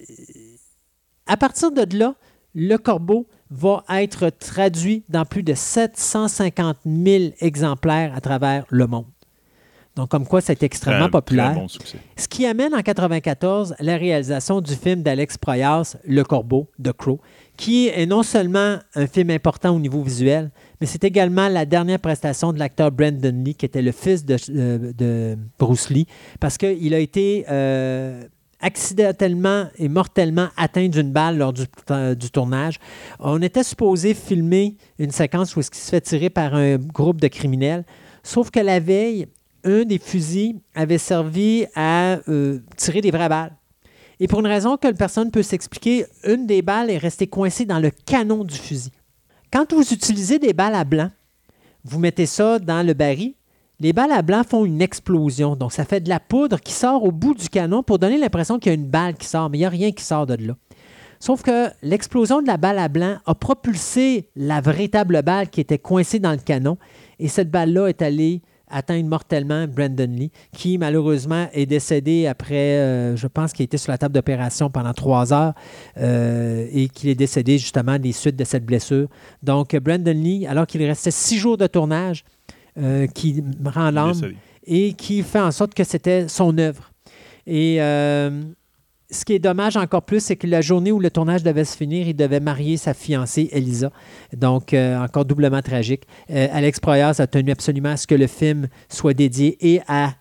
à 1.27 1.37
partir 1.37 1.73
de 1.73 1.99
là, 1.99 2.15
le 2.55 2.77
corbeau 2.77 3.27
va 3.51 3.85
être 3.91 4.31
traduit 4.31 5.05
dans 5.09 5.25
plus 5.25 5.43
de 5.43 5.55
750 5.55 6.79
000 6.85 7.25
exemplaires 7.41 8.15
à 8.15 8.21
travers 8.21 8.65
le 8.69 8.87
monde. 8.87 9.07
Donc, 9.97 10.09
comme 10.09 10.27
quoi, 10.27 10.41
c'est 10.41 10.61
extrêmement 10.65 11.09
populaire. 11.09 11.57
Ce 12.17 12.27
qui 12.27 12.47
amène 12.47 12.75
en 12.75 12.79
1994 12.79 13.77
la 13.79 13.97
réalisation 13.97 14.61
du 14.61 14.75
film 14.75 15.03
d'Alex 15.03 15.39
Proyas, 15.39 15.97
Le 16.05 16.25
Corbeau, 16.25 16.69
de 16.81 16.91
Crow, 16.91 17.21
qui 17.57 17.87
est 17.87 18.07
non 18.07 18.25
seulement 18.25 18.79
un 18.97 19.07
film 19.07 19.31
important 19.31 19.71
au 19.71 19.79
niveau 19.79 20.03
visuel, 20.03 20.51
mais 20.81 20.89
c'est 20.89 21.05
également 21.05 21.49
la 21.49 21.65
dernière 21.65 22.01
prestation 22.01 22.53
de 22.53 22.59
l'acteur 22.59 22.91
Brandon 22.91 23.43
Lee, 23.45 23.55
qui 23.55 23.67
était 23.67 23.83
le 23.83 23.93
fils 23.93 24.25
de, 24.25 24.37
euh, 24.51 25.37
Bruce 25.61 25.91
Lee, 25.91 26.07
parce 26.41 26.59
qu'il 26.59 26.93
a 26.93 26.99
été 26.99 27.45
euh, 27.49 28.25
accidentellement 28.65 29.69
et 29.77 29.89
mortellement 29.89 30.49
atteint 30.57 30.89
d'une 30.89 31.13
balle 31.13 31.37
lors 31.37 31.53
du, 31.53 31.65
du, 32.17 32.31
tournage. 32.31 32.81
On 33.21 33.43
était 33.43 33.63
supposé 33.63 34.15
filmer 34.15 34.77
une 34.99 35.11
séquence 35.11 35.55
où 35.55 35.61
il 35.61 35.65
se 35.65 35.91
fait 35.91 36.01
tirer 36.01 36.31
par 36.31 36.55
un 36.55 36.79
groupe 36.79 37.21
de 37.21 37.29
criminels, 37.29 37.85
sauf 38.23 38.51
que 38.51 38.61
la 38.61 38.81
veille, 38.81 39.27
un 39.65 39.85
des 39.85 39.99
fusils 39.99 40.57
avait 40.75 40.99
servi 40.99 41.67
à 41.75 42.19
euh, 42.29 42.61
tirer 42.77 43.03
des 43.03 43.11
vraies 43.11 43.29
balles. 43.29 43.55
Et 44.19 44.29
pour 44.29 44.41
une 44.41 44.47
raison 44.47 44.79
que 44.79 44.91
personne 44.93 45.27
ne 45.27 45.31
peut 45.31 45.43
s'expliquer, 45.43 46.07
une 46.25 46.47
des 46.47 46.63
balles 46.63 46.91
est 46.91 46.99
restée 46.99 47.27
coincée 47.27 47.67
dans 47.67 47.81
le 47.81 47.91
canon 47.91 48.45
du 48.45 48.57
fusil. 48.57 48.93
Quand 49.53 49.71
vous 49.75 49.93
utilisez 49.93 50.39
des 50.39 50.55
balles 50.55 50.75
à 50.75 50.85
blanc, 50.85 51.11
vous 51.85 51.99
mettez 51.99 52.27
ça 52.27 52.59
dans 52.59 52.85
le 52.87 52.95
baril, 52.95 53.35
les 53.81 53.93
balles 53.93 54.13
à 54.13 54.23
blanc 54.23 54.43
font 54.49 54.65
une 54.65 54.81
explosion. 54.81 55.57
Donc, 55.57 55.73
ça 55.73 55.85
fait 55.85 56.01
de 56.01 56.09
la 56.09 56.21
poudre 56.21 56.61
qui 56.61 56.73
sort 56.73 57.05
au 57.05 57.13
bout 57.13 57.35
du 57.35 57.49
canon 57.49 57.83
pour 57.83 57.99
donner 57.99 58.19
l'impression 58.19 58.59
qu'il 58.59 58.71
y 58.71 58.75
a 58.75 58.79
une 58.79 58.89
balle 58.89 59.15
qui 59.15 59.27
sort, 59.27 59.51
mais 59.51 59.59
il 59.59 59.63
n'y 59.63 59.67
a 59.67 59.71
rien 59.71 59.93
qui 59.93 60.05
sort 60.05 60.27
de 60.27 60.35
là. 60.35 60.55
Sauf 61.21 61.43
que 61.43 61.69
l'explosion 61.83 62.43
de 62.43 62.47
la 62.47 62.57
balle 62.57 62.79
à 62.79 62.89
blanc 62.89 63.17
a 63.25 63.35
propulsé 63.35 64.29
la 64.37 64.61
véritable 64.61 65.23
balle 65.23 65.49
qui 65.49 65.61
était 65.61 65.79
coincée 65.79 66.19
dans 66.19 66.33
le 66.33 66.39
canon. 66.39 66.77
Et 67.19 67.29
cette 67.29 67.51
balle-là 67.51 67.89
est 67.89 68.03
allée 68.03 68.43
atteindre 68.69 69.09
mortellement 69.09 69.67
Brandon 69.67 70.11
Lee, 70.11 70.33
qui 70.53 70.79
malheureusement 70.79 71.49
est 71.53 71.67
décédé 71.67 72.27
après, 72.27 72.79
euh, 72.79 73.17
je 73.17 73.27
pense 73.27 73.53
qu'il 73.53 73.65
été 73.65 73.79
sur 73.79 73.93
la 73.93 73.99
table 73.99 74.15
d'opération 74.15 74.69
pendant 74.69 74.93
trois 74.93 75.33
heures 75.33 75.55
euh, 75.99 76.67
et 76.73 76.89
qu'il 76.89 77.09
est 77.09 77.15
décédé 77.15 77.59
justement 77.59 77.99
des 77.99 78.13
suites 78.13 78.37
de 78.37 78.45
cette 78.45 78.65
blessure. 78.65 79.09
Donc, 79.43 79.77
Brandon 79.77 80.13
Lee, 80.13 80.47
alors 80.47 80.67
qu'il 80.67 80.83
restait 80.85 81.11
six 81.11 81.39
jours 81.39 81.57
de 81.57 81.67
tournage, 81.67 82.25
euh, 82.77 83.07
qui 83.07 83.43
rend 83.65 83.91
l'âme 83.91 84.21
et 84.67 84.95
qui 84.95 85.23
fait 85.23 85.41
en 85.41 85.53
sorte 85.53 85.75
que 85.75 85.85
c'était 85.85 86.29
son 86.29 86.59
œuvre. 86.59 86.91
Et 87.47 87.81
euh, 87.81 88.43
ce 89.11 89.25
qui 89.25 89.35
est 89.35 89.39
dommage 89.39 89.77
encore 89.77 90.03
plus, 90.03 90.21
c'est 90.21 90.37
que 90.37 90.47
la 90.47 90.61
journée 90.61 90.91
où 90.91 90.99
le 90.99 91.11
tournage 91.11 91.43
devait 91.43 91.65
se 91.65 91.77
finir, 91.77 92.09
il 92.09 92.17
devait 92.17 92.41
marier 92.41 92.77
sa 92.77 92.95
fiancée 92.95 93.49
Elisa. 93.53 93.93
Donc, 94.37 94.75
euh, 94.75 94.99
encore 94.99 95.25
doublement 95.25 95.63
tragique. 95.63 96.03
Alex 96.29 96.81
Proyas 96.81 97.17
a 97.21 97.27
tenu 97.27 97.51
absolument 97.51 97.91
à 97.91 97.97
ce 97.97 98.07
que 98.07 98.15
le 98.15 98.27
film 98.27 98.69
soit 98.89 99.15
dédié 99.15 99.57
et 99.61 99.81
à 99.87 100.15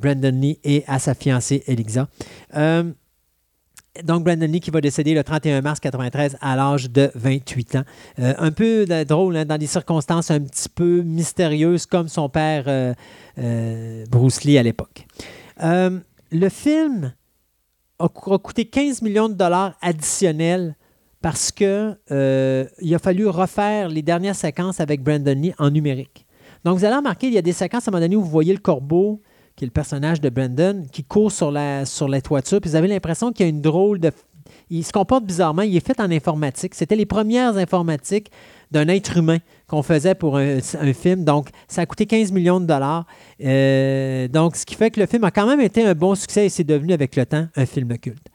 Brandon 0.00 0.32
Lee 0.32 0.58
et 0.62 0.84
à 0.86 0.98
sa 0.98 1.14
fiancée 1.14 1.62
Elisa 1.66 2.08
donc, 4.04 4.24
Brandon 4.24 4.46
Lee 4.46 4.60
qui 4.60 4.70
va 4.70 4.80
décéder 4.80 5.14
le 5.14 5.24
31 5.24 5.60
mars 5.62 5.80
1993 5.82 6.38
à 6.40 6.56
l'âge 6.56 6.90
de 6.90 7.10
28 7.14 7.76
ans. 7.76 7.82
Euh, 8.18 8.34
un 8.38 8.50
peu 8.50 8.86
drôle, 9.06 9.36
hein, 9.36 9.44
dans 9.44 9.58
des 9.58 9.66
circonstances 9.66 10.30
un 10.30 10.40
petit 10.40 10.68
peu 10.68 11.02
mystérieuses, 11.02 11.86
comme 11.86 12.08
son 12.08 12.28
père 12.28 12.64
euh, 12.66 12.94
euh, 13.38 14.04
Bruce 14.10 14.44
Lee 14.44 14.58
à 14.58 14.62
l'époque. 14.62 15.06
le 15.60 16.48
film 16.48 17.12
a, 17.98 18.08
coûté 18.08 18.64
15 18.66 19.02
millions 19.02 19.28
de 19.28 19.34
dollars 19.34 19.76
additionnels 19.82 20.76
parce 21.20 21.52
qu'il 21.52 21.66
a 21.68 22.98
fallu 23.02 23.26
refaire 23.28 23.88
les 23.88 24.02
dernières 24.02 24.34
séquences 24.34 24.80
avec 24.80 25.02
Brandon 25.02 25.34
Lee 25.34 25.52
en 25.58 25.70
numérique. 25.70 26.26
Donc, 26.64 26.78
vous 26.78 26.84
allez 26.84 26.96
remarquer, 26.96 27.26
il 27.26 27.34
y 27.34 27.38
a 27.38 27.42
des 27.42 27.52
séquences 27.52 27.88
à 27.88 27.90
un 27.90 27.92
moment 27.92 28.02
donné 28.02 28.16
où 28.16 28.22
vous 28.22 28.30
voyez 28.30 28.52
le 28.52 28.60
corbeau 28.60 29.20
qui 29.60 29.64
est 29.64 29.66
le 29.66 29.72
personnage 29.72 30.22
de 30.22 30.30
Brandon, 30.30 30.86
qui 30.90 31.04
court 31.04 31.30
sur 31.30 31.50
la, 31.50 31.84
sur 31.84 32.08
toiture. 32.22 32.62
Puis 32.62 32.70
vous 32.70 32.76
avez 32.76 32.88
l'impression 32.88 33.30
qu'il 33.30 33.44
y 33.44 33.46
a 33.46 33.50
une 33.50 33.60
drôle 33.60 34.00
de. 34.00 34.10
Il 34.70 34.82
se 34.82 34.90
comporte 34.90 35.24
bizarrement. 35.26 35.60
Il 35.60 35.76
est 35.76 35.86
fait 35.86 36.00
en 36.00 36.10
informatique. 36.10 36.74
C'était 36.74 36.96
les 36.96 37.04
premières 37.04 37.58
informatiques 37.58 38.30
d'un 38.70 38.88
être 38.88 39.18
humain 39.18 39.36
qu'on 39.66 39.82
faisait 39.82 40.14
pour 40.14 40.38
un, 40.38 40.60
film. 40.94 41.24
Donc, 41.24 41.50
ça 41.68 41.82
a 41.82 41.86
coûté 41.86 42.06
15 42.06 42.32
millions 42.32 42.58
de 42.58 42.64
dollars. 42.64 43.04
Euh, 43.44 44.28
donc, 44.28 44.56
ce 44.56 44.64
qui 44.64 44.76
fait 44.76 44.90
que 44.90 44.98
le 44.98 45.04
film 45.04 45.24
a 45.24 45.30
quand 45.30 45.46
même 45.46 45.60
été 45.60 45.84
un 45.84 45.94
bon 45.94 46.14
succès 46.14 46.46
et 46.46 46.48
c'est 46.48 46.64
devenu 46.64 46.94
avec 46.94 47.14
le 47.14 47.26
temps 47.26 47.46
un 47.54 47.66
film 47.66 47.98
culte. 47.98 48.28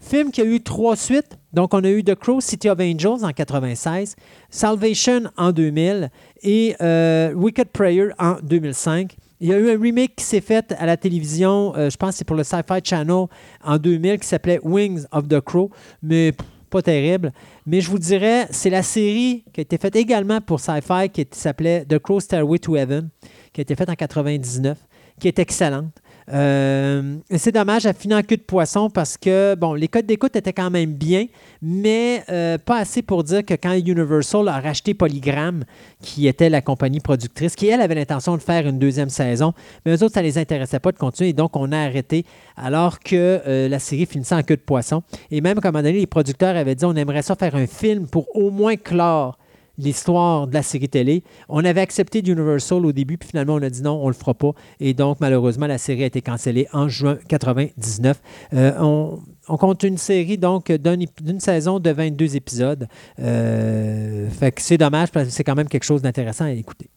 Film 0.00 0.30
qui 0.30 0.40
a 0.40 0.44
eu 0.44 0.62
trois 0.62 0.96
suites. 0.96 1.36
Donc, 1.52 1.74
on 1.74 1.84
a 1.84 1.90
eu 1.90 2.02
The 2.02 2.14
Crow, 2.14 2.40
City 2.40 2.70
of 2.70 2.80
Angels 2.80 3.22
en 3.22 3.32
96, 3.32 4.16
Salvation 4.48 5.24
en 5.36 5.52
2000 5.52 6.08
et 6.42 6.74
euh, 6.80 7.34
Wicked 7.34 7.68
Prayer 7.68 8.08
en 8.18 8.36
2005. 8.42 9.14
Il 9.42 9.48
y 9.48 9.54
a 9.54 9.58
eu 9.58 9.70
un 9.70 9.80
remake 9.80 10.16
qui 10.16 10.24
s'est 10.24 10.42
fait 10.42 10.70
à 10.78 10.84
la 10.84 10.98
télévision, 10.98 11.74
euh, 11.74 11.88
je 11.88 11.96
pense 11.96 12.10
que 12.10 12.16
c'est 12.16 12.24
pour 12.26 12.36
le 12.36 12.44
Sci-Fi 12.44 12.80
Channel 12.84 13.24
en 13.64 13.78
2000, 13.78 14.18
qui 14.18 14.26
s'appelait 14.26 14.60
Wings 14.62 15.06
of 15.12 15.28
the 15.28 15.40
Crow, 15.40 15.70
mais 16.02 16.32
pas 16.68 16.82
terrible. 16.82 17.32
Mais 17.64 17.80
je 17.80 17.88
vous 17.88 17.98
dirais, 17.98 18.46
c'est 18.50 18.68
la 18.68 18.82
série 18.82 19.44
qui 19.52 19.60
a 19.60 19.62
été 19.62 19.78
faite 19.78 19.96
également 19.96 20.42
pour 20.42 20.60
Sci-Fi 20.60 21.08
qui 21.08 21.26
s'appelait 21.30 21.86
The 21.86 21.98
Crow 21.98 22.20
Stairway 22.20 22.58
to 22.58 22.76
Heaven, 22.76 23.08
qui 23.54 23.60
a 23.60 23.62
été 23.62 23.74
faite 23.74 23.88
en 23.88 23.94
99, 23.94 24.76
qui 25.18 25.28
est 25.28 25.38
excellente. 25.38 25.94
Euh, 26.32 27.16
c'est 27.36 27.52
dommage, 27.52 27.86
à 27.86 27.92
finir 27.92 28.18
en 28.18 28.22
queue 28.22 28.36
de 28.36 28.42
poisson 28.42 28.88
parce 28.88 29.16
que, 29.16 29.54
bon, 29.56 29.74
les 29.74 29.88
codes 29.88 30.06
d'écoute 30.06 30.36
étaient 30.36 30.52
quand 30.52 30.70
même 30.70 30.92
bien, 30.92 31.26
mais 31.60 32.22
euh, 32.28 32.58
pas 32.58 32.78
assez 32.78 33.02
pour 33.02 33.24
dire 33.24 33.44
que 33.44 33.54
quand 33.54 33.72
Universal 33.72 34.48
a 34.48 34.60
racheté 34.60 34.94
Polygram, 34.94 35.64
qui 36.00 36.28
était 36.28 36.48
la 36.48 36.60
compagnie 36.60 37.00
productrice, 37.00 37.56
qui, 37.56 37.68
elle, 37.68 37.80
avait 37.80 37.94
l'intention 37.94 38.36
de 38.36 38.42
faire 38.42 38.66
une 38.66 38.78
deuxième 38.78 39.08
saison, 39.08 39.52
mais 39.84 39.96
eux 39.96 40.02
autres, 40.04 40.14
ça 40.14 40.20
ne 40.22 40.26
les 40.26 40.38
intéressait 40.38 40.80
pas 40.80 40.92
de 40.92 40.98
continuer, 40.98 41.30
et 41.30 41.34
donc 41.34 41.56
on 41.56 41.72
a 41.72 41.78
arrêté 41.78 42.24
alors 42.56 43.00
que 43.00 43.40
euh, 43.46 43.68
la 43.68 43.78
série 43.78 44.06
finissait 44.06 44.34
en 44.34 44.42
queue 44.42 44.56
de 44.56 44.62
poisson. 44.62 45.02
Et 45.30 45.40
même, 45.40 45.60
comme 45.60 45.70
un 45.70 45.72
moment 45.72 45.82
donné, 45.82 46.00
les 46.00 46.06
producteurs 46.06 46.56
avaient 46.56 46.74
dit 46.74 46.84
on 46.84 46.94
aimerait 46.94 47.22
ça 47.22 47.34
faire 47.34 47.56
un 47.56 47.66
film 47.66 48.06
pour 48.06 48.34
au 48.36 48.50
moins 48.50 48.76
clore 48.76 49.36
l'histoire 49.84 50.46
de 50.46 50.54
la 50.54 50.62
série 50.62 50.88
télé. 50.88 51.22
On 51.48 51.64
avait 51.64 51.80
accepté 51.80 52.22
d'Universal 52.22 52.84
au 52.84 52.92
début, 52.92 53.18
puis 53.18 53.28
finalement, 53.28 53.54
on 53.54 53.62
a 53.62 53.70
dit 53.70 53.82
non, 53.82 54.00
on 54.02 54.08
le 54.08 54.14
fera 54.14 54.34
pas. 54.34 54.52
Et 54.78 54.94
donc, 54.94 55.18
malheureusement, 55.20 55.66
la 55.66 55.78
série 55.78 56.04
a 56.04 56.06
été 56.06 56.22
cancellée 56.22 56.66
en 56.72 56.88
juin 56.88 57.18
99. 57.28 58.20
Euh, 58.54 58.72
on, 58.78 59.56
compte 59.56 59.82
une 59.82 59.98
série, 59.98 60.38
donc, 60.38 60.70
d'une 60.70 61.40
saison 61.40 61.80
de 61.80 61.90
22 61.90 62.36
épisodes. 62.36 62.88
Euh, 63.18 64.28
fait 64.30 64.52
que 64.52 64.62
c'est 64.62 64.78
dommage, 64.78 65.10
parce 65.10 65.26
que 65.26 65.32
c'est 65.32 65.44
quand 65.44 65.56
même 65.56 65.68
quelque 65.68 65.84
chose 65.84 66.02
d'intéressant 66.02 66.44
à 66.44 66.52
écouter. 66.52 66.88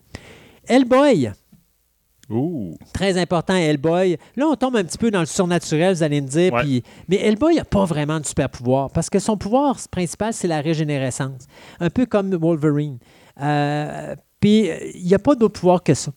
Hellboy, 0.67 1.31
Très 2.93 3.17
important, 3.17 3.55
Hellboy. 3.55 4.17
Là, 4.35 4.47
on 4.47 4.55
tombe 4.55 4.75
un 4.75 4.83
petit 4.83 4.97
peu 4.97 5.11
dans 5.11 5.19
le 5.19 5.25
surnaturel, 5.25 5.95
vous 5.95 6.03
allez 6.03 6.21
me 6.21 6.27
dire. 6.27 6.53
Ouais. 6.53 6.83
mais 7.07 7.17
Hellboy 7.17 7.55
n'a 7.55 7.65
pas 7.65 7.85
vraiment 7.85 8.19
de 8.19 8.25
super 8.25 8.49
pouvoir 8.49 8.89
parce 8.91 9.09
que 9.09 9.19
son 9.19 9.37
pouvoir 9.37 9.77
principal, 9.91 10.33
c'est 10.33 10.47
la 10.47 10.61
régénérescence. 10.61 11.47
Un 11.79 11.89
peu 11.89 12.05
comme 12.05 12.33
Wolverine. 12.35 12.97
Euh, 13.41 14.15
puis, 14.39 14.69
il 14.95 15.05
n'y 15.05 15.13
a 15.13 15.19
pas 15.19 15.35
d'autre 15.35 15.59
pouvoir 15.59 15.83
que 15.83 15.93
ça. 15.93 16.11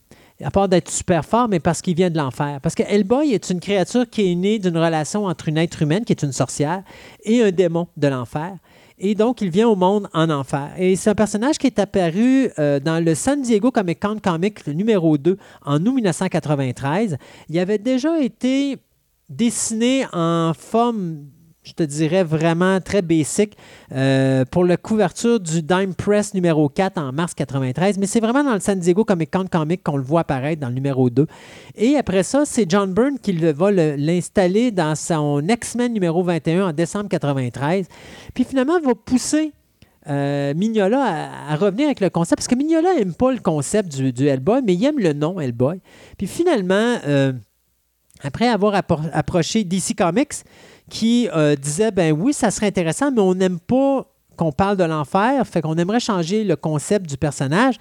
À 0.44 0.50
part 0.50 0.68
d'être 0.68 0.90
super 0.90 1.24
fort, 1.24 1.48
mais 1.48 1.60
parce 1.60 1.80
qu'il 1.80 1.94
vient 1.96 2.10
de 2.10 2.18
l'enfer. 2.18 2.60
Parce 2.62 2.74
que 2.74 2.82
Hellboy 2.82 3.32
est 3.32 3.48
une 3.48 3.58
créature 3.58 4.08
qui 4.08 4.30
est 4.30 4.34
née 4.34 4.58
d'une 4.58 4.76
relation 4.76 5.24
entre 5.24 5.48
une 5.48 5.56
être 5.56 5.80
humaine, 5.80 6.04
qui 6.04 6.12
est 6.12 6.22
une 6.22 6.32
sorcière, 6.32 6.82
et 7.24 7.42
un 7.42 7.50
démon 7.50 7.88
de 7.96 8.08
l'enfer. 8.08 8.52
Et 8.98 9.14
donc, 9.14 9.42
il 9.42 9.50
vient 9.50 9.68
au 9.68 9.76
monde 9.76 10.08
en 10.14 10.30
enfer. 10.30 10.72
Et 10.78 10.96
c'est 10.96 11.10
un 11.10 11.14
personnage 11.14 11.58
qui 11.58 11.66
est 11.66 11.78
apparu 11.78 12.50
euh, 12.58 12.80
dans 12.80 13.04
le 13.04 13.14
San 13.14 13.42
Diego 13.42 13.70
Comic 13.70 14.00
Con 14.00 14.18
Comic 14.22 14.66
numéro 14.68 15.18
2 15.18 15.36
en 15.64 15.84
août 15.84 15.94
1993. 15.94 17.18
Il 17.50 17.58
avait 17.58 17.78
déjà 17.78 18.18
été 18.20 18.78
dessiné 19.28 20.06
en 20.12 20.52
forme, 20.54 21.26
je 21.66 21.72
te 21.72 21.82
dirais, 21.82 22.22
vraiment 22.22 22.80
très 22.80 23.02
basic 23.02 23.56
euh, 23.92 24.44
pour 24.50 24.64
la 24.64 24.76
couverture 24.76 25.40
du 25.40 25.62
Dime 25.62 25.94
Press 25.94 26.32
numéro 26.32 26.68
4 26.68 26.96
en 26.98 27.12
mars 27.12 27.34
93. 27.34 27.98
Mais 27.98 28.06
c'est 28.06 28.20
vraiment 28.20 28.44
dans 28.44 28.54
le 28.54 28.60
San 28.60 28.78
Diego 28.78 29.04
Comic 29.04 29.32
Con 29.32 29.46
Comic 29.50 29.82
qu'on 29.82 29.96
le 29.96 30.02
voit 30.04 30.20
apparaître 30.20 30.60
dans 30.60 30.68
le 30.68 30.74
numéro 30.74 31.10
2. 31.10 31.26
Et 31.74 31.96
après 31.96 32.22
ça, 32.22 32.44
c'est 32.46 32.70
John 32.70 32.94
Byrne 32.94 33.18
qui 33.20 33.32
va 33.32 33.70
le- 33.72 33.96
l'installer 33.96 34.70
dans 34.70 34.94
son 34.94 35.42
X-Men 35.46 35.92
numéro 35.92 36.22
21 36.22 36.68
en 36.68 36.72
décembre 36.72 37.08
93. 37.08 37.86
Puis 38.32 38.44
finalement, 38.44 38.78
va 38.80 38.94
pousser 38.94 39.52
euh, 40.08 40.54
Mignola 40.54 41.30
à, 41.50 41.56
revenir 41.56 41.86
avec 41.86 41.98
le 41.98 42.10
concept, 42.10 42.36
parce 42.38 42.46
que 42.46 42.54
Mignola 42.54 42.94
n'aime 42.94 43.12
pas 43.14 43.32
le 43.32 43.40
concept 43.40 43.88
du, 44.00 44.28
Hellboy, 44.28 44.60
mais 44.64 44.74
il 44.74 44.84
aime 44.84 45.00
le 45.00 45.12
nom 45.12 45.40
Hellboy. 45.40 45.80
Puis 46.16 46.28
finalement, 46.28 46.98
euh, 47.08 47.32
après 48.22 48.46
avoir 48.46 48.74
appro- 48.74 49.10
approché 49.12 49.64
DC 49.64 49.94
Comics, 49.98 50.32
qui 50.90 51.28
euh, 51.34 51.56
disait, 51.56 51.90
ben 51.90 52.12
oui, 52.12 52.32
ça 52.32 52.50
serait 52.50 52.66
intéressant, 52.66 53.10
mais 53.10 53.20
on 53.20 53.34
n'aime 53.34 53.58
pas 53.58 54.06
qu'on 54.36 54.52
parle 54.52 54.76
de 54.76 54.84
l'enfer, 54.84 55.46
fait 55.46 55.62
qu'on 55.62 55.76
aimerait 55.76 56.00
changer 56.00 56.44
le 56.44 56.56
concept 56.56 57.08
du 57.08 57.16
personnage. 57.16 57.76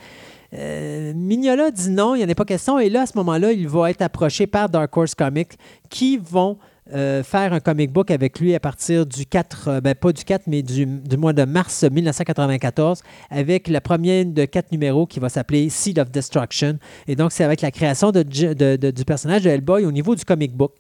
Euh, 0.54 1.12
Mignola 1.16 1.70
dit 1.72 1.90
non, 1.90 2.16
il 2.16 2.20
n'y 2.20 2.24
en 2.26 2.30
a 2.30 2.36
pas 2.36 2.46
question. 2.46 2.80
Et 2.80 2.90
là, 2.90 3.02
à 3.02 3.06
ce 3.06 3.18
moment-là, 3.18 3.52
il 3.52 3.68
va 3.68 3.90
être 3.92 4.02
approché 4.02 4.48
par 4.48 4.70
Dark 4.70 4.96
Horse 4.96 5.14
Comics 5.16 5.54
qui 5.90 6.18
vont 6.18 6.58
euh, 6.94 7.24
faire 7.24 7.52
un 7.52 7.60
comic 7.60 7.92
book 7.92 8.12
avec 8.12 8.40
lui 8.40 8.54
à 8.56 8.60
partir 8.60 9.06
du 9.08 9.26
4, 9.26 9.68
euh, 9.68 9.82
ben 9.82 9.96
pas 9.96 10.14
du 10.14 10.24
4, 10.24 10.44
mais 10.48 10.62
du, 10.62 10.86
du 10.86 11.18
mois 11.18 11.34
de 11.34 11.44
mars 11.44 11.84
1994, 11.84 13.02
avec 13.32 13.68
le 13.68 13.80
premier 13.80 14.24
de 14.24 14.46
quatre 14.46 14.72
numéros 14.72 15.08
qui 15.08 15.20
va 15.20 15.28
s'appeler 15.30 15.70
Seed 15.70 15.98
of 16.00 16.12
Destruction. 16.12 16.78
Et 17.08 17.16
donc, 17.16 17.32
c'est 17.32 17.44
avec 17.44 17.62
la 17.62 17.72
création 17.72 18.12
de- 18.12 18.22
du 18.92 19.04
personnage 19.06 19.42
de 19.42 19.50
Hellboy 19.50 19.84
au 19.86 19.92
niveau 19.92 20.16
du 20.16 20.24
comic 20.24 20.56
book. 20.56 20.74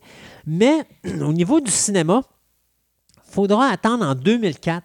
Mais 0.48 0.84
au 1.22 1.34
niveau 1.34 1.60
du 1.60 1.72
cinéma, 1.72 2.22
il 3.28 3.32
faudra 3.32 3.68
attendre 3.68 4.06
en 4.06 4.16
2004 4.16 4.84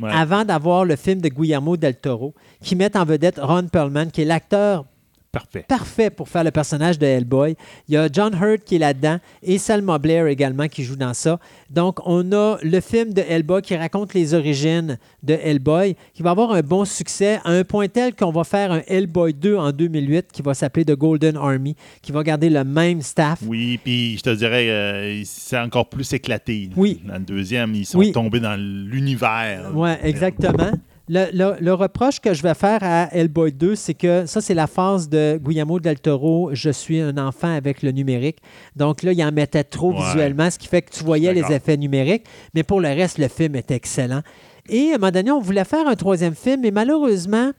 Ouais. 0.00 0.10
avant 0.10 0.42
d'avoir 0.46 0.86
le 0.86 0.96
film 0.96 1.20
de 1.20 1.28
Guillermo 1.28 1.76
del 1.76 1.94
Toro 2.00 2.34
qui 2.62 2.76
met 2.76 2.96
en 2.96 3.04
vedette 3.04 3.38
Ron 3.38 3.66
Perlman, 3.68 4.10
qui 4.10 4.22
est 4.22 4.24
l'acteur 4.24 4.86
Parfait. 5.32 5.64
parfait 5.66 6.10
pour 6.10 6.28
faire 6.28 6.44
le 6.44 6.50
personnage 6.50 6.98
de 6.98 7.06
Hellboy. 7.06 7.56
Il 7.88 7.94
y 7.94 7.96
a 7.96 8.06
John 8.12 8.34
Hurt 8.34 8.64
qui 8.64 8.76
est 8.76 8.78
là-dedans 8.78 9.18
et 9.42 9.56
Selma 9.56 9.98
Blair 9.98 10.26
également 10.26 10.68
qui 10.68 10.84
joue 10.84 10.94
dans 10.96 11.14
ça. 11.14 11.38
Donc, 11.70 12.00
on 12.06 12.32
a 12.32 12.58
le 12.62 12.80
film 12.82 13.14
de 13.14 13.22
Hellboy 13.22 13.62
qui 13.62 13.74
raconte 13.74 14.12
les 14.12 14.34
origines 14.34 14.98
de 15.22 15.32
Hellboy, 15.32 15.96
qui 16.12 16.22
va 16.22 16.32
avoir 16.32 16.52
un 16.52 16.60
bon 16.60 16.84
succès 16.84 17.38
à 17.44 17.50
un 17.50 17.64
point 17.64 17.88
tel 17.88 18.14
qu'on 18.14 18.30
va 18.30 18.44
faire 18.44 18.72
un 18.72 18.82
Hellboy 18.86 19.32
2 19.32 19.56
en 19.56 19.72
2008 19.72 20.26
qui 20.30 20.42
va 20.42 20.52
s'appeler 20.52 20.84
The 20.84 20.96
Golden 20.96 21.38
Army, 21.38 21.76
qui 22.02 22.12
va 22.12 22.22
garder 22.22 22.50
le 22.50 22.62
même 22.64 23.00
staff. 23.00 23.38
Oui, 23.46 23.80
puis 23.82 24.18
je 24.18 24.22
te 24.22 24.30
dirais, 24.34 24.68
euh, 24.68 25.22
c'est 25.24 25.58
encore 25.58 25.88
plus 25.88 26.12
éclaté. 26.12 26.68
Oui. 26.76 27.00
Dans 27.06 27.14
le 27.14 27.20
deuxième, 27.20 27.74
ils 27.74 27.86
sont 27.86 27.96
Oui. 27.98 28.12
tombés 28.12 28.40
dans 28.40 28.56
l'univers. 28.60 29.70
Oui, 29.74 29.90
exactement. 30.02 30.72
Le, 31.14 31.26
le- 31.34 31.56
le 31.60 31.74
reproche 31.74 32.20
que 32.20 32.32
je 32.32 32.42
vais 32.42 32.54
faire 32.54 32.78
à 32.82 33.08
Hellboy 33.12 33.52
2, 33.52 33.74
c'est 33.74 33.92
que 33.92 34.24
ça, 34.24 34.40
c'est 34.40 34.54
la 34.54 34.66
phase 34.66 35.10
de 35.10 35.38
Guillermo 35.44 35.78
del 35.78 36.00
Toro, 36.00 36.50
je 36.54 36.70
suis 36.70 37.00
un 37.00 37.18
enfant 37.18 37.54
avec 37.54 37.82
le 37.82 37.90
numérique. 37.90 38.38
Donc 38.76 39.02
là, 39.02 39.12
il 39.12 39.22
en 39.22 39.30
mettait 39.30 39.64
trop 39.64 39.92
Ouais. 39.92 39.98
visuellement, 40.06 40.48
ce 40.50 40.58
qui 40.58 40.68
fait 40.68 40.80
que 40.80 40.90
tu 40.90 41.04
voyais 41.04 41.34
les 41.34 41.52
effets 41.52 41.76
numériques. 41.76 42.24
Mais 42.54 42.62
pour 42.62 42.80
le 42.80 42.88
reste, 42.88 43.18
le 43.18 43.28
film 43.28 43.56
est 43.56 43.70
excellent. 43.70 44.22
Et 44.70 44.92
à 44.92 44.94
un 44.94 44.98
moment 44.98 45.10
donné, 45.10 45.30
on 45.32 45.40
voulait 45.40 45.64
faire 45.64 45.86
un 45.86 45.96
troisième 45.96 46.34
film, 46.34 46.62
mais 46.62 46.70
malheureusement, 46.70 47.50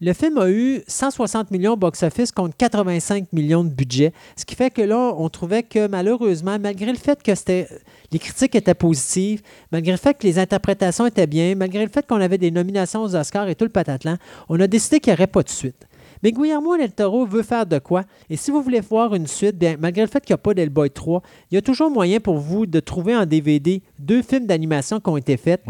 le 0.00 0.12
film 0.14 0.38
a 0.38 0.50
eu 0.50 0.82
160 0.86 1.50
millions 1.50 1.76
box-office 1.76 2.32
contre 2.32 2.56
85 2.56 3.32
millions 3.32 3.64
de 3.64 3.68
budget. 3.68 4.12
Ce 4.34 4.46
qui 4.46 4.54
fait 4.54 4.70
que 4.70 4.80
là, 4.80 5.14
on 5.16 5.28
trouvait 5.28 5.62
que 5.62 5.88
malheureusement, 5.88 6.58
malgré 6.58 6.90
le 6.90 6.98
fait 6.98 7.22
que 7.22 7.34
c'était, 7.34 7.68
les 8.10 8.18
critiques 8.18 8.54
étaient 8.54 8.74
positives, 8.74 9.42
malgré 9.70 9.92
le 9.92 9.98
fait 9.98 10.16
que 10.16 10.26
les 10.26 10.38
interprétations 10.38 11.06
étaient 11.06 11.26
bien, 11.26 11.54
malgré 11.54 11.84
le 11.84 11.90
fait 11.90 12.06
qu'on 12.06 12.20
avait 12.20 12.38
des 12.38 12.50
nominations 12.50 13.02
aux 13.02 13.14
Oscars 13.14 13.48
et 13.48 13.54
tout 13.54 13.64
le 13.64 13.70
patatlan, 13.70 14.16
on 14.48 14.58
a 14.58 14.66
décidé 14.66 15.00
qu'il 15.00 15.12
n'y 15.12 15.18
aurait 15.18 15.26
pas 15.26 15.42
de 15.42 15.50
suite. 15.50 15.86
Mais 16.22 16.32
Guillermo 16.32 16.76
del 16.76 16.92
Toro 16.92 17.26
veut 17.26 17.42
faire 17.42 17.66
de 17.66 17.78
quoi? 17.78 18.04
Et 18.28 18.36
si 18.36 18.50
vous 18.50 18.62
voulez 18.62 18.80
voir 18.80 19.14
une 19.14 19.26
suite, 19.26 19.56
bien, 19.56 19.76
malgré 19.78 20.02
le 20.02 20.08
fait 20.08 20.20
qu'il 20.20 20.32
n'y 20.32 20.40
a 20.40 20.42
pas 20.42 20.54
d'Hellboy 20.54 20.90
3, 20.90 21.22
il 21.50 21.54
y 21.54 21.58
a 21.58 21.62
toujours 21.62 21.90
moyen 21.90 22.20
pour 22.20 22.38
vous 22.38 22.66
de 22.66 22.80
trouver 22.80 23.16
en 23.16 23.26
DVD 23.26 23.82
deux 23.98 24.22
films 24.22 24.46
d'animation 24.46 24.98
qui 25.00 25.10
ont 25.10 25.16
été 25.16 25.36
faits. 25.36 25.62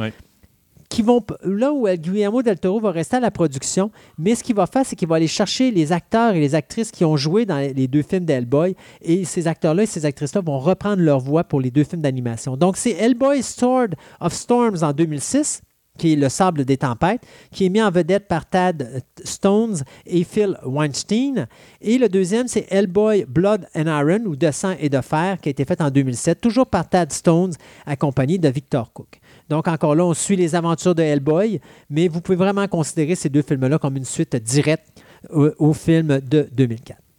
Qui 0.90 1.02
vont 1.02 1.24
là 1.44 1.72
où 1.72 1.86
euh, 1.86 1.96
Guillermo 1.96 2.42
del 2.42 2.58
Toro 2.58 2.80
va 2.80 2.90
rester 2.90 3.16
à 3.16 3.20
la 3.20 3.30
production, 3.30 3.90
mais 4.18 4.34
ce 4.34 4.44
qu'il 4.44 4.56
va 4.56 4.66
faire, 4.66 4.84
c'est 4.84 4.96
qu'il 4.96 5.08
va 5.08 5.16
aller 5.16 5.28
chercher 5.28 5.70
les 5.70 5.92
acteurs 5.92 6.34
et 6.34 6.40
les 6.40 6.54
actrices 6.54 6.90
qui 6.90 7.04
ont 7.04 7.16
joué 7.16 7.46
dans 7.46 7.58
les 7.58 7.88
deux 7.88 8.02
films 8.02 8.24
d'Hellboy, 8.24 8.76
et 9.00 9.24
ces 9.24 9.46
acteurs-là 9.46 9.84
et 9.84 9.86
ces 9.86 10.04
actrices-là 10.04 10.42
vont 10.42 10.58
reprendre 10.58 11.00
leur 11.00 11.20
voix 11.20 11.44
pour 11.44 11.60
les 11.60 11.70
deux 11.70 11.84
films 11.84 12.02
d'animation. 12.02 12.56
Donc, 12.56 12.76
c'est 12.76 12.90
Hellboy 12.90 13.42
Sword 13.42 13.90
of 14.20 14.34
Storms 14.34 14.82
en 14.82 14.92
2006 14.92 15.62
qui 16.00 16.14
est 16.14 16.16
Le 16.16 16.30
Sable 16.30 16.64
des 16.64 16.78
Tempêtes, 16.78 17.20
qui 17.52 17.66
est 17.66 17.68
mis 17.68 17.82
en 17.82 17.90
vedette 17.90 18.26
par 18.26 18.48
Tad 18.48 19.02
Stones 19.22 19.82
et 20.06 20.24
Phil 20.24 20.56
Weinstein. 20.64 21.46
Et 21.82 21.98
le 21.98 22.08
deuxième, 22.08 22.48
c'est 22.48 22.66
Hellboy 22.70 23.26
Blood 23.28 23.66
and 23.76 23.84
Iron, 23.84 24.24
ou 24.24 24.34
De 24.34 24.50
sang 24.50 24.74
et 24.80 24.88
de 24.88 25.00
fer, 25.02 25.38
qui 25.42 25.50
a 25.50 25.52
été 25.52 25.66
fait 25.66 25.78
en 25.82 25.90
2007, 25.90 26.40
toujours 26.40 26.66
par 26.66 26.88
Tad 26.88 27.12
Stones, 27.12 27.52
accompagné 27.84 28.38
de 28.38 28.48
Victor 28.48 28.90
Cook. 28.94 29.20
Donc, 29.50 29.68
encore 29.68 29.94
là, 29.94 30.06
on 30.06 30.14
suit 30.14 30.36
les 30.36 30.54
aventures 30.54 30.94
de 30.94 31.02
Hellboy, 31.02 31.60
mais 31.90 32.08
vous 32.08 32.22
pouvez 32.22 32.36
vraiment 32.36 32.66
considérer 32.66 33.14
ces 33.14 33.28
deux 33.28 33.42
films-là 33.42 33.78
comme 33.78 33.98
une 33.98 34.06
suite 34.06 34.36
directe 34.36 35.02
au, 35.28 35.50
au 35.58 35.72
film 35.74 36.18
de 36.20 36.48
2004. 36.50 37.09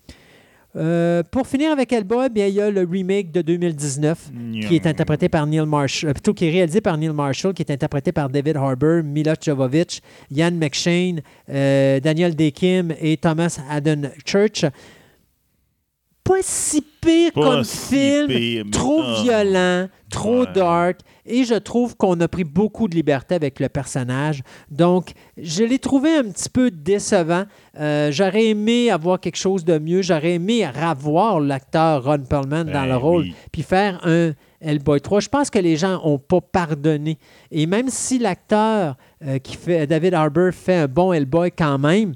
Euh, 0.78 1.22
pour 1.30 1.48
finir 1.48 1.72
avec 1.72 1.92
Hellboy, 1.92 2.30
bien, 2.30 2.48
il 2.48 2.54
y 2.54 2.62
a 2.62 2.72
le 2.72 2.88
remake 2.90 3.30
de 3.32 3.42
2019 3.42 4.30
qui 4.68 4.76
est 4.76 4.88
interprété 4.88 5.28
par 5.28 5.46
Neil 5.46 5.66
Marshall, 5.66 6.10
euh, 6.12 6.14
plutôt 6.14 6.34
qui 6.34 6.46
est 6.46 6.50
réalisé 6.52 6.80
par 6.80 6.98
Neil 6.98 7.10
Marshall, 7.12 7.54
qui 7.54 7.62
est 7.62 7.72
interprété 7.72 8.14
par 8.14 8.30
David 8.30 8.56
Harbour, 8.56 9.04
Mila 9.04 9.34
Jovovich, 9.42 10.02
Ian 10.32 10.52
McShane, 10.52 11.20
euh, 11.50 12.00
Daniel 12.00 12.36
Day 12.36 12.52
Kim 12.52 12.94
et 13.02 13.18
Thomas 13.18 13.60
Haddon 13.70 14.12
Church. 14.26 14.64
pas 16.24 16.38
si 16.42 16.82
pire 17.02 17.32
Pas 17.34 17.42
comme 17.42 17.64
si 17.64 17.88
film, 17.96 18.28
pire, 18.28 18.64
mais- 18.66 18.72
trop 18.72 19.02
Ah. 19.04 19.22
violent, 19.24 19.90
trop 20.10 20.42
Ouais. 20.42 20.54
dark, 20.54 21.00
et 21.26 21.44
je 21.44 21.56
trouve 21.56 21.96
qu'on 21.96 22.20
a 22.20 22.28
pris 22.28 22.44
beaucoup 22.44 22.88
de 22.88 22.96
liberté 22.96 23.36
avec 23.36 23.60
le 23.60 23.70
personnage. 23.70 24.42
Donc, 24.70 25.12
je 25.38 25.64
l'ai 25.64 25.80
trouvé 25.80 26.16
un 26.16 26.24
petit 26.24 26.50
peu 26.50 26.72
décevant. 26.72 27.44
Euh, 27.80 28.12
J'aurais 28.12 28.48
aimé 28.48 28.90
avoir 28.92 29.20
quelque 29.20 29.38
chose 29.38 29.64
de 29.66 29.78
mieux. 29.78 30.02
J'aurais 30.02 30.34
aimé 30.34 30.68
revoir 30.68 31.40
l'acteur 31.40 32.04
Ron 32.04 32.20
Perlman 32.20 32.66
dans 32.66 32.72
Ben 32.74 32.86
le 32.86 32.98
rôle, 32.98 33.24
oui. 33.24 33.36
puis 33.52 33.62
faire 33.64 34.00
un 34.04 34.32
Hellboy 34.62 35.02
3. 35.02 35.20
Je 35.22 35.30
pense 35.30 35.50
que 35.50 35.60
les 35.60 35.76
gens 35.76 36.02
n'ont 36.04 36.20
pas 36.20 36.42
pardonné. 36.42 37.18
Et 37.52 37.66
même 37.66 37.90
si 37.90 38.20
l'acteur 38.20 38.96
euh, 39.26 39.40
qui 39.40 39.56
fait 39.58 39.88
David 39.88 40.14
Harbour 40.14 40.52
fait 40.54 40.76
un 40.76 40.88
bon 40.88 41.14
Hellboy 41.14 41.52
quand 41.52 41.80
même, 41.80 42.14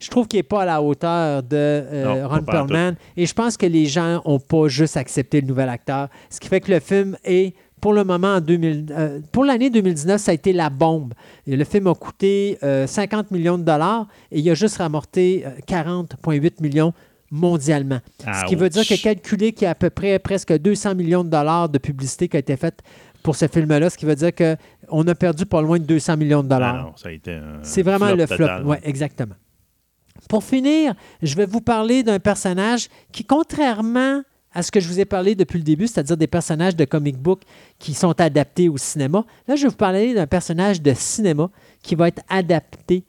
je 0.00 0.10
trouve 0.10 0.26
qu'il 0.26 0.38
n'est 0.38 0.42
pas 0.42 0.62
à 0.62 0.64
la 0.66 0.82
hauteur 0.82 1.42
de 1.42 1.56
euh, 1.56 2.22
Non, 2.22 2.28
Ron. 2.28 2.42
Perlman. 2.42 2.94
Et 3.16 3.26
je 3.26 3.32
pense 3.32 3.56
que 3.56 3.64
les 3.66 3.86
gens 3.86 4.20
n'ont 4.26 4.40
pas 4.40 4.68
juste 4.68 4.96
accepté 4.96 5.40
le 5.40 5.46
nouvel 5.46 5.68
acteur. 5.68 6.08
Ce 6.28 6.40
qui 6.40 6.48
fait 6.48 6.60
que 6.60 6.72
le 6.72 6.80
film 6.80 7.16
est, 7.24 7.54
pour 7.84 7.92
le 7.92 8.02
moment, 8.02 8.36
en 8.36 8.40
2000, 8.40 8.86
euh, 8.92 9.20
pour 9.30 9.44
l'année 9.44 9.68
2019, 9.68 10.18
ça 10.18 10.30
a 10.30 10.34
été 10.34 10.54
la 10.54 10.70
bombe. 10.70 11.12
Et 11.46 11.54
le 11.54 11.64
film 11.64 11.86
a 11.86 11.94
coûté 11.94 12.56
euh, 12.62 12.86
50 12.86 13.30
millions 13.30 13.58
de 13.58 13.62
dollars 13.62 14.06
et 14.32 14.38
il 14.38 14.50
a 14.50 14.54
juste 14.54 14.78
ramorté 14.78 15.44
euh, 15.44 15.50
40,8 15.68 16.62
millions 16.62 16.94
mondialement. 17.30 17.98
Ce 18.20 18.46
qui 18.46 18.54
veut 18.54 18.70
dire 18.70 18.86
que 18.88 18.94
calculer 18.94 19.52
qu'il 19.52 19.64
y 19.64 19.66
a 19.66 19.72
à 19.72 19.74
peu 19.74 19.90
près 19.90 20.18
presque 20.18 20.56
200 20.56 20.94
millions 20.94 21.24
de 21.24 21.28
dollars 21.28 21.68
de 21.68 21.76
publicité 21.76 22.26
qui 22.26 22.38
a 22.38 22.40
été 22.40 22.56
faite 22.56 22.80
pour 23.22 23.36
ce 23.36 23.48
film-là, 23.48 23.90
ce 23.90 23.98
qui 23.98 24.06
veut 24.06 24.16
dire 24.16 24.30
qu'on 24.34 25.06
a 25.06 25.14
perdu 25.14 25.44
pas 25.44 25.60
loin 25.60 25.78
de 25.78 25.84
200 25.84 26.16
millions 26.16 26.42
de 26.42 26.48
Ah 26.52 26.54
dollars. 26.54 26.94
C'est 27.60 27.82
vraiment 27.82 28.06
flop 28.06 28.16
le 28.16 28.26
flop. 28.26 28.48
Oui, 28.64 28.78
exactement. 28.82 29.34
Pour 30.30 30.42
finir, 30.42 30.94
je 31.22 31.36
vais 31.36 31.44
vous 31.44 31.60
parler 31.60 32.02
d'un 32.02 32.18
personnage 32.18 32.88
qui, 33.12 33.26
contrairement 33.26 34.22
à 34.54 34.62
ce 34.62 34.70
que 34.70 34.80
je 34.80 34.88
vous 34.88 35.00
ai 35.00 35.04
parlé 35.04 35.34
depuis 35.34 35.58
le 35.58 35.64
début, 35.64 35.86
c'est-à-dire 35.86 36.16
des 36.16 36.26
personnages 36.26 36.76
de 36.76 36.84
comic 36.84 37.18
book 37.18 37.42
qui 37.78 37.92
sont 37.92 38.18
adaptés 38.20 38.68
au 38.68 38.78
cinéma, 38.78 39.24
là, 39.48 39.56
je 39.56 39.62
vais 39.62 39.68
vous 39.68 39.76
parler 39.76 40.14
d'un 40.14 40.26
personnage 40.26 40.80
de 40.80 40.94
cinéma 40.94 41.50
qui 41.82 41.94
va 41.94 42.08
être 42.08 42.22
adapté 42.28 43.04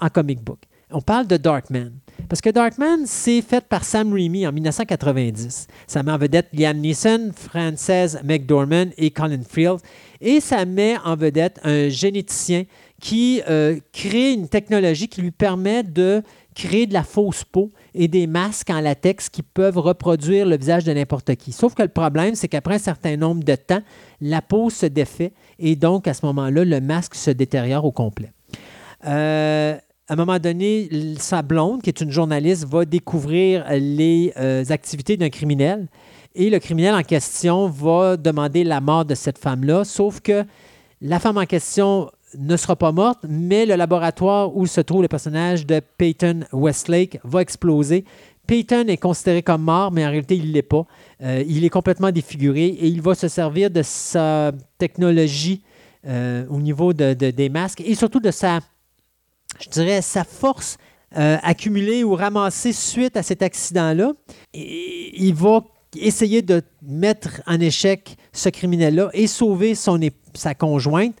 en 0.00 0.08
comic 0.08 0.42
book. 0.42 0.58
On 0.90 1.00
parle 1.00 1.26
de 1.26 1.36
Darkman. 1.36 1.92
Parce 2.28 2.40
que 2.40 2.50
Darkman, 2.50 3.06
c'est 3.06 3.42
fait 3.42 3.64
par 3.64 3.84
Sam 3.84 4.12
Raimi 4.12 4.46
en 4.46 4.52
1990. 4.52 5.66
Ça 5.86 6.02
met 6.02 6.12
en 6.12 6.18
vedette 6.18 6.48
Liam 6.52 6.78
Neeson, 6.78 7.32
Frances 7.34 8.16
McDormand 8.24 8.90
et 8.96 9.10
Colin 9.10 9.42
Field. 9.48 9.80
Et 10.20 10.40
ça 10.40 10.64
met 10.64 10.96
en 11.04 11.16
vedette 11.16 11.58
un 11.64 11.88
généticien 11.88 12.64
qui 13.00 13.42
euh, 13.48 13.78
crée 13.92 14.32
une 14.32 14.48
technologie 14.48 15.08
qui 15.08 15.20
lui 15.22 15.32
permet 15.32 15.82
de 15.82 16.22
créer 16.56 16.86
de 16.86 16.94
la 16.94 17.04
fausse 17.04 17.44
peau 17.44 17.70
et 17.94 18.08
des 18.08 18.26
masques 18.26 18.70
en 18.70 18.80
latex 18.80 19.28
qui 19.28 19.42
peuvent 19.42 19.76
reproduire 19.76 20.46
le 20.46 20.56
visage 20.56 20.84
de 20.84 20.92
n'importe 20.92 21.36
qui. 21.36 21.52
Sauf 21.52 21.74
que 21.74 21.82
le 21.82 21.88
problème, 21.88 22.34
c'est 22.34 22.48
qu'après 22.48 22.76
un 22.76 22.78
certain 22.78 23.16
nombre 23.16 23.44
de 23.44 23.54
temps, 23.54 23.82
la 24.22 24.40
peau 24.40 24.70
se 24.70 24.86
défait 24.86 25.32
et 25.58 25.76
donc 25.76 26.08
à 26.08 26.14
ce 26.14 26.24
moment-là, 26.26 26.64
le 26.64 26.80
masque 26.80 27.14
se 27.14 27.30
détériore 27.30 27.84
au 27.84 27.92
complet. 27.92 28.32
Euh, 29.06 29.76
à 30.08 30.12
un 30.12 30.16
moment 30.16 30.38
donné, 30.38 30.88
sa 31.18 31.42
blonde, 31.42 31.82
qui 31.82 31.90
est 31.90 32.00
une 32.00 32.10
journaliste, 32.10 32.66
va 32.66 32.86
découvrir 32.86 33.66
les 33.70 34.32
euh, 34.38 34.64
activités 34.70 35.16
d'un 35.16 35.30
criminel. 35.30 35.88
Et 36.34 36.48
le 36.48 36.58
criminel 36.58 36.94
en 36.94 37.02
question 37.02 37.68
va 37.68 38.16
demander 38.16 38.64
la 38.64 38.80
mort 38.80 39.04
de 39.04 39.14
cette 39.14 39.38
femme-là, 39.38 39.84
sauf 39.84 40.20
que 40.20 40.44
la 41.02 41.18
femme 41.18 41.36
en 41.36 41.44
question 41.44 42.10
ne 42.38 42.56
sera 42.56 42.76
pas 42.76 42.92
morte, 42.92 43.20
mais 43.28 43.66
le 43.66 43.76
laboratoire 43.76 44.56
où 44.56 44.66
se 44.66 44.80
trouve 44.80 45.02
le 45.02 45.08
personnage 45.08 45.64
de 45.66 45.80
Peyton 45.98 46.40
Westlake 46.52 47.18
va 47.24 47.40
exploser. 47.40 48.04
Peyton 48.46 48.84
est 48.88 48.96
considéré 48.96 49.42
comme 49.42 49.62
mort, 49.62 49.90
mais 49.92 50.04
en 50.06 50.10
réalité, 50.10 50.36
il 50.36 50.48
ne 50.48 50.52
l'est 50.52 50.62
pas. 50.62 50.86
Euh, 51.22 51.42
il 51.46 51.64
est 51.64 51.68
complètement 51.70 52.10
défiguré 52.12 52.66
et 52.66 52.86
il 52.86 53.00
va 53.02 53.14
se 53.14 53.28
servir 53.28 53.70
de 53.70 53.82
sa 53.82 54.52
technologie 54.78 55.62
euh, 56.06 56.44
au 56.48 56.60
niveau 56.60 56.92
de- 56.92 57.14
de- 57.14 57.30
des 57.30 57.48
masques 57.48 57.80
et 57.84 57.94
surtout 57.96 58.20
de 58.20 58.30
sa, 58.30 58.60
je 59.60 59.68
dirais, 59.70 60.00
sa 60.02 60.22
force 60.24 60.78
euh, 61.16 61.38
accumulée 61.42 62.04
ou 62.04 62.14
ramassée 62.14 62.72
suite 62.72 63.16
à 63.16 63.22
cet 63.22 63.42
accident-là. 63.42 64.12
Il 64.54 65.34
va 65.34 65.64
essayer 65.98 66.42
de 66.42 66.62
mettre 66.82 67.40
en 67.46 67.58
échec 67.60 68.16
ce 68.32 68.48
criminel-là 68.48 69.08
et 69.14 69.26
sauver 69.26 69.74
son, 69.74 69.98
sa 70.34 70.54
conjointe 70.54 71.14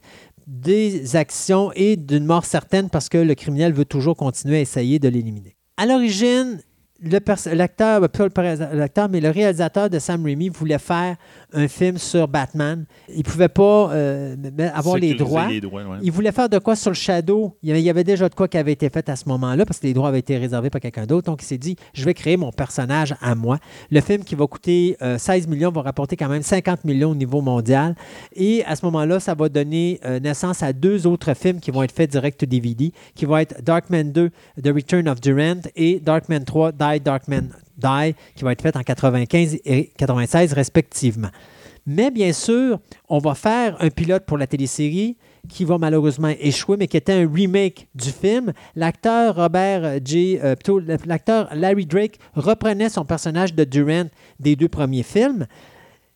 des 0.46 1.16
actions 1.16 1.72
et 1.74 1.96
d'une 1.96 2.24
mort 2.24 2.44
certaine 2.44 2.88
parce 2.88 3.08
que 3.08 3.18
le 3.18 3.34
criminel 3.34 3.72
veut 3.72 3.84
toujours 3.84 4.16
continuer 4.16 4.58
à 4.58 4.60
essayer 4.60 4.98
de 4.98 5.08
l'éliminer. 5.08 5.56
À 5.76 5.86
l'origine, 5.86 6.60
l'acteur, 7.02 8.00
ben, 8.00 8.08
pas 8.08 8.24
le 8.24 8.30
pers- 8.30 8.74
l'acteur, 8.74 9.08
mais 9.08 9.20
le 9.20 9.30
réalisateur 9.30 9.90
de 9.90 9.98
Sam 9.98 10.24
Raimi 10.24 10.48
voulait 10.48 10.78
faire 10.78 11.16
un 11.52 11.68
film 11.68 11.98
sur 11.98 12.26
Batman. 12.28 12.84
Il 13.08 13.18
ne 13.18 13.22
pouvait 13.22 13.48
pas 13.48 13.90
euh, 13.92 14.34
avoir 14.74 14.96
les 14.96 15.14
droits. 15.14 15.46
les 15.48 15.60
droits, 15.60 15.82
ouais. 15.82 15.98
Il 16.02 16.10
voulait 16.12 16.32
faire 16.32 16.48
de 16.48 16.58
quoi 16.58 16.76
sur 16.76 16.90
le 16.90 16.94
Shadow. 16.96 17.56
Il 17.62 17.68
y 17.68 17.72
avait, 17.72 17.80
il 17.80 17.84
y 17.84 17.90
avait 17.90 18.04
déjà 18.04 18.28
de 18.28 18.34
quoi 18.34 18.48
qui 18.48 18.58
avait 18.58 18.72
été 18.72 18.88
fait 18.90 19.08
à 19.08 19.16
ce 19.16 19.28
moment-là 19.28 19.64
parce 19.64 19.78
que 19.80 19.86
les 19.86 19.94
droits 19.94 20.08
avaient 20.08 20.18
été 20.18 20.36
réservés 20.36 20.70
par 20.70 20.80
quelqu'un 20.80 21.06
d'autre. 21.06 21.26
Donc, 21.26 21.42
il 21.42 21.46
s'est 21.46 21.58
dit, 21.58 21.76
je 21.94 22.04
vais 22.04 22.14
créer 22.14 22.36
mon 22.36 22.50
personnage 22.52 23.14
à 23.20 23.34
moi. 23.34 23.58
Le 23.90 24.00
film 24.00 24.24
qui 24.24 24.34
va 24.34 24.46
coûter 24.46 24.96
euh, 25.02 25.18
16 25.18 25.46
millions 25.48 25.70
va 25.70 25.82
rapporter 25.82 26.16
quand 26.16 26.28
même 26.28 26.42
50 26.42 26.84
millions 26.84 27.10
au 27.10 27.14
niveau 27.14 27.40
mondial. 27.40 27.94
Et 28.34 28.64
à 28.64 28.76
ce 28.76 28.84
moment-là, 28.86 29.20
ça 29.20 29.34
va 29.34 29.48
donner 29.48 30.00
euh, 30.04 30.18
naissance 30.20 30.62
à 30.62 30.72
deux 30.72 31.06
autres 31.06 31.34
films 31.34 31.60
qui 31.60 31.70
vont 31.70 31.82
être 31.82 31.92
faits 31.94 32.10
direct 32.10 32.40
to 32.40 32.46
DVD, 32.46 32.92
qui 33.14 33.24
vont 33.24 33.36
être 33.36 33.62
Darkman 33.62 34.12
2, 34.12 34.30
The 34.62 34.68
Return 34.68 35.08
of 35.08 35.20
Durant 35.20 35.60
et 35.76 36.00
Darkman 36.00 36.44
3, 36.44 36.72
Die 36.72 36.95
Darkman 37.00 37.50
Die, 37.76 38.14
qui 38.34 38.44
va 38.44 38.52
être 38.52 38.62
fait 38.62 38.76
en 38.76 38.82
95 38.82 39.58
et 39.64 39.92
96 39.96 40.52
respectivement. 40.52 41.28
Mais 41.86 42.10
bien 42.10 42.32
sûr, 42.32 42.80
on 43.08 43.18
va 43.18 43.34
faire 43.34 43.76
un 43.80 43.90
pilote 43.90 44.24
pour 44.26 44.38
la 44.38 44.46
télésérie 44.46 45.16
qui 45.48 45.64
va 45.64 45.78
malheureusement 45.78 46.32
échouer, 46.40 46.76
mais 46.76 46.88
qui 46.88 46.96
était 46.96 47.12
un 47.12 47.30
remake 47.32 47.86
du 47.94 48.10
film. 48.10 48.52
L'acteur 48.74 49.36
Robert 49.36 50.00
J. 50.04 50.38
euh, 50.42 50.56
l'acteur 51.06 51.48
Larry 51.54 51.86
Drake 51.86 52.18
reprenait 52.34 52.88
son 52.88 53.04
personnage 53.04 53.54
de 53.54 53.62
Durant 53.62 54.08
des 54.40 54.56
deux 54.56 54.68
premiers 54.68 55.04
films. 55.04 55.46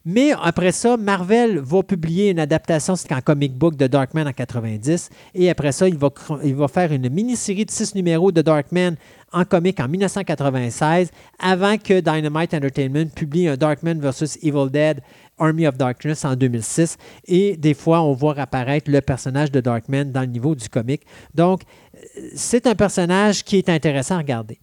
Mais 0.04 0.32
après 0.42 0.72
ça, 0.72 0.96
Marvel 0.96 1.58
va 1.58 1.82
publier 1.82 2.30
une 2.30 2.38
adaptation, 2.38 2.94
en 2.94 3.20
comic 3.20 3.52
book 3.52 3.76
de 3.76 3.86
Darkman 3.86 4.26
en 4.26 4.32
90. 4.32 5.10
Et 5.34 5.50
après 5.50 5.72
ça, 5.72 5.88
il 5.88 5.98
va, 5.98 6.08
il 6.42 6.56
faire 6.72 6.92
une 6.92 7.10
mini-série 7.10 7.66
de 7.66 7.70
six 7.70 7.94
numéros 7.94 8.32
de 8.32 8.40
Darkman 8.40 8.96
en 9.32 9.44
comic 9.44 9.78
en 9.78 9.88
1996, 9.88 11.10
avant 11.38 11.76
que 11.76 12.00
Dynamite 12.00 12.54
Entertainment 12.54 13.10
publie 13.14 13.48
un 13.48 13.56
Darkman 13.56 14.00
vs. 14.00 14.38
Evil 14.42 14.70
Dead 14.70 15.02
Army 15.38 15.66
of 15.66 15.76
Darkness 15.76 16.24
en 16.24 16.34
2006. 16.34 16.96
Et 17.26 17.56
des 17.56 17.74
fois, 17.74 18.00
on 18.02 18.14
voit 18.14 18.38
apparaître 18.38 18.90
le 18.90 19.00
personnage 19.00 19.50
de 19.50 19.60
Darkman 19.60 20.12
dans 20.12 20.20
le 20.22 20.26
niveau 20.26 20.54
du 20.54 20.68
comic. 20.68 21.02
Donc, 21.34 21.62
euh, 21.94 22.28
c'est 22.34 22.66
un 22.66 22.74
personnage 22.74 23.44
qui 23.44 23.58
est 23.58 23.68
intéressant 23.68 24.16
à 24.16 24.18
regarder. 24.18 24.58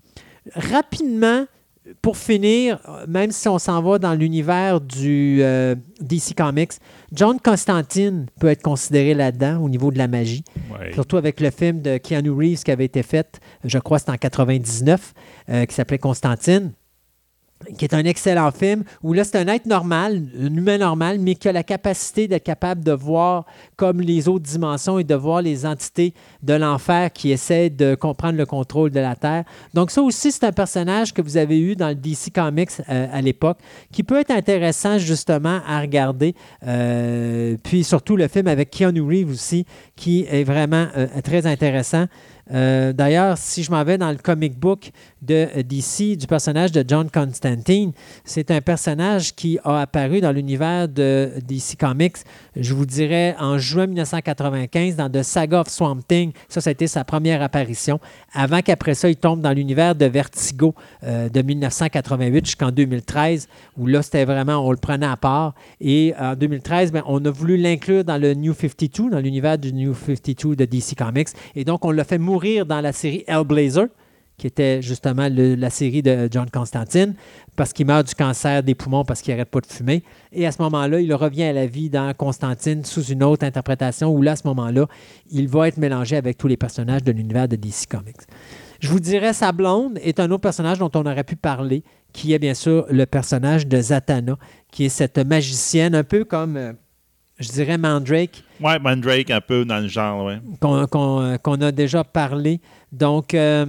Rapidement, 0.55 1.45
pour 2.01 2.17
finir, 2.17 2.79
même 3.07 3.31
si 3.31 3.47
on 3.47 3.59
s'en 3.59 3.81
va 3.81 3.99
dans 3.99 4.13
l'univers 4.13 4.81
du 4.81 5.39
euh, 5.41 5.75
DC 6.01 6.35
Comics, 6.35 6.73
John 7.11 7.39
Constantine 7.39 8.27
peut 8.39 8.47
être 8.47 8.61
considéré 8.61 9.13
là-dedans 9.13 9.61
au 9.61 9.69
niveau 9.69 9.91
de 9.91 9.97
la 9.97 10.07
magie. 10.07 10.43
Ouais. 10.71 10.93
Surtout 10.93 11.17
avec 11.17 11.39
le 11.39 11.49
film 11.49 11.81
de 11.81 11.97
Keanu 11.97 12.31
Reeves 12.31 12.63
qui 12.63 12.71
avait 12.71 12.85
été 12.85 13.03
fait, 13.03 13.39
je 13.63 13.79
crois 13.79 13.99
c'était 13.99 14.11
en 14.11 14.17
99, 14.17 15.13
euh, 15.49 15.65
qui 15.65 15.75
s'appelait 15.75 15.97
Constantine, 15.97 16.73
qui 17.77 17.85
est 17.85 17.93
un 17.93 18.05
excellent 18.05 18.51
film 18.51 18.83
où 19.03 19.13
là, 19.13 19.23
c'est 19.23 19.37
un 19.37 19.47
être 19.47 19.65
normal, 19.65 20.23
un 20.39 20.55
humain 20.55 20.77
normal, 20.77 21.19
mais 21.19 21.35
qui 21.35 21.49
a 21.49 21.51
la 21.51 21.63
capacité 21.63 22.27
d'être 22.27 22.43
capable 22.43 22.83
de 22.83 22.91
voir 22.91 23.45
comme 23.75 24.01
les 24.01 24.27
autres 24.27 24.45
dimensions 24.45 24.99
et 24.99 25.03
de 25.03 25.15
voir 25.15 25.41
les 25.41 25.65
entités 25.65 26.13
de 26.43 26.53
l'enfer 26.53 27.11
qui 27.11 27.31
essaient 27.31 27.69
de 27.69 27.95
comprendre 27.95 28.37
le 28.37 28.45
contrôle 28.45 28.91
de 28.91 28.99
la 28.99 29.15
Terre. 29.15 29.43
Donc 29.73 29.91
ça 29.91 30.01
aussi, 30.01 30.31
c'est 30.31 30.45
un 30.45 30.51
personnage 30.51 31.13
que 31.13 31.21
vous 31.21 31.37
avez 31.37 31.59
eu 31.59 31.75
dans 31.75 31.89
le 31.89 31.95
DC 31.95 32.31
Comics 32.33 32.69
euh, 32.89 33.07
à 33.11 33.21
l'époque, 33.21 33.57
qui 33.91 34.03
peut 34.03 34.19
être 34.19 34.31
intéressant 34.31 34.97
justement 34.97 35.59
à 35.67 35.81
regarder. 35.81 36.35
Euh, 36.65 37.57
puis 37.63 37.83
surtout 37.83 38.15
le 38.15 38.27
film 38.27 38.47
avec 38.47 38.69
Keanu 38.69 39.01
Reeves 39.01 39.31
aussi, 39.31 39.65
qui 39.95 40.25
est 40.29 40.43
vraiment 40.43 40.87
euh, 40.95 41.07
très 41.23 41.45
intéressant. 41.47 42.05
Euh, 42.53 42.93
D'ailleurs, 42.93 43.37
si 43.37 43.63
je 43.63 43.71
m'en 43.71 43.83
vais 43.83 43.97
dans 43.97 44.09
le 44.09 44.17
comic 44.17 44.57
book 44.57 44.91
de 45.21 45.47
euh, 45.55 45.63
DC, 45.63 46.17
du 46.17 46.27
personnage 46.27 46.71
de 46.71 46.83
John 46.87 47.09
Constantine, 47.09 47.91
c'est 48.23 48.51
un 48.51 48.61
personnage 48.61 49.35
qui 49.35 49.59
a 49.63 49.81
apparu 49.81 50.21
dans 50.21 50.31
l'univers 50.31 50.87
de 50.87 51.31
DC 51.45 51.77
Comics, 51.79 52.17
je 52.55 52.73
vous 52.73 52.85
dirais, 52.85 53.35
en 53.39 53.57
juin 53.57 53.87
1995 53.87 54.95
dans 54.95 55.09
The 55.09 55.23
Saga 55.23 55.61
of 55.61 55.67
Swamp 55.67 55.99
Thing. 56.07 56.31
Ça, 56.47 56.61
ça 56.61 56.69
a 56.69 56.71
été 56.71 56.87
sa 56.87 57.03
première 57.03 57.41
apparition. 57.41 57.99
Avant 58.33 58.61
qu'après 58.61 58.95
ça, 58.95 59.09
il 59.09 59.17
tombe 59.17 59.41
dans 59.41 59.51
l'univers 59.51 59.95
de 59.95 60.05
Vertigo 60.05 60.73
euh, 61.03 61.29
de 61.29 61.41
1988 61.41 62.45
jusqu'en 62.45 62.71
2013, 62.71 63.47
où 63.77 63.87
là, 63.87 64.01
c'était 64.01 64.25
vraiment, 64.25 64.65
on 64.65 64.71
le 64.71 64.77
prenait 64.77 65.05
à 65.05 65.17
part. 65.17 65.53
Et 65.81 66.13
en 66.19 66.35
2013, 66.35 66.91
ben, 66.91 67.03
on 67.07 67.23
a 67.25 67.29
voulu 67.29 67.57
l'inclure 67.57 68.03
dans 68.03 68.17
le 68.17 68.33
New 68.33 68.53
52, 68.53 69.09
dans 69.09 69.19
l'univers 69.19 69.57
du 69.57 69.73
New 69.73 69.93
52 69.93 70.55
de 70.55 70.65
DC 70.65 70.95
Comics. 70.97 71.29
Et 71.55 71.63
donc, 71.63 71.83
on 71.83 71.91
l'a 71.91 72.03
fait 72.03 72.17
mourir 72.17 72.36
dans 72.65 72.81
la 72.81 72.91
série 72.91 73.23
Hellblazer 73.27 73.87
qui 74.37 74.45
était 74.45 74.83
justement 74.83 75.27
la 75.31 75.69
série 75.71 76.03
de 76.03 76.29
John 76.31 76.47
Constantine, 76.49 77.15
parce 77.55 77.73
qu'il 77.73 77.87
meurt 77.87 78.07
du 78.07 78.13
cancer 78.13 78.61
des 78.61 78.75
poumons 78.75 79.03
parce 79.03 79.21
qu'il 79.21 79.33
n'arrête 79.33 79.49
pas 79.49 79.61
de 79.61 79.65
fumer. 79.65 80.03
Et 80.31 80.45
à 80.45 80.51
ce 80.51 80.61
moment-là, 80.61 80.99
il 80.99 81.11
revient 81.15 81.45
à 81.45 81.53
la 81.53 81.65
vie 81.65 81.89
dans 81.89 82.13
Constantine 82.13 82.85
sous 82.85 83.03
une 83.05 83.23
autre 83.23 83.43
interprétation 83.43 84.13
où 84.13 84.21
là, 84.21 84.33
à 84.33 84.35
ce 84.35 84.47
moment-là, 84.47 84.85
il 85.31 85.47
va 85.47 85.67
être 85.67 85.77
mélangé 85.77 86.15
avec 86.17 86.37
tous 86.37 86.47
les 86.47 86.57
personnages 86.57 87.03
de 87.03 87.11
l'univers 87.11 87.47
de 87.47 87.55
DC 87.55 87.87
Comics. 87.89 88.15
Je 88.79 88.89
vous 88.89 88.99
dirais, 88.99 89.33
sa 89.33 89.51
blonde 89.51 89.97
est 90.03 90.19
un 90.19 90.29
autre 90.29 90.41
personnage 90.41 90.77
dont 90.77 90.91
on 90.93 91.07
aurait 91.07 91.23
pu 91.23 91.35
parler, 91.35 91.83
qui 92.13 92.33
est 92.33 92.39
bien 92.39 92.53
sûr 92.53 92.85
le 92.91 93.07
personnage 93.07 93.65
de 93.65 93.81
Zatanna, 93.81 94.37
qui 94.71 94.85
est 94.85 94.89
cette 94.89 95.17
magicienne, 95.17 95.95
un 95.95 96.03
peu 96.03 96.25
comme, 96.25 96.57
euh, 96.57 96.73
je 97.39 97.49
dirais, 97.49 97.77
Mandrake, 97.77 98.43
Ouais, 98.59 98.79
Mandrake, 98.79 99.29
un 99.29 99.41
peu 99.41 99.63
dans 99.65 99.79
le 99.79 99.87
genre, 99.87 100.25
ouais. 100.25 100.39
qu'on 100.59 101.21
euh, 101.21 101.37
qu'on 101.37 101.61
a 101.61 101.71
déjà 101.71 102.03
parlé. 102.03 102.59
Donc, 102.91 103.33
euh, 103.33 103.65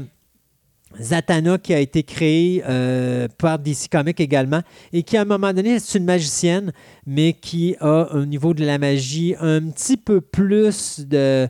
Zatanna 1.00 1.58
qui 1.58 1.74
a 1.74 1.78
été 1.80 2.02
créée 2.02 2.62
euh, 2.66 3.28
par 3.36 3.58
DC 3.58 3.88
Comics 3.90 4.18
également 4.20 4.62
et 4.92 5.02
qui, 5.02 5.16
à 5.16 5.22
un 5.22 5.24
moment 5.26 5.52
donné, 5.52 5.78
c'est 5.78 5.98
une 5.98 6.06
magicienne, 6.06 6.72
mais 7.06 7.34
qui 7.34 7.76
a, 7.80 8.08
au 8.14 8.24
niveau 8.24 8.55
de 8.55 8.64
la 8.64 8.78
magie, 8.78 9.34
un 9.38 9.68
petit 9.68 9.98
peu 9.98 10.20
plus 10.22 11.00
de, 11.00 11.47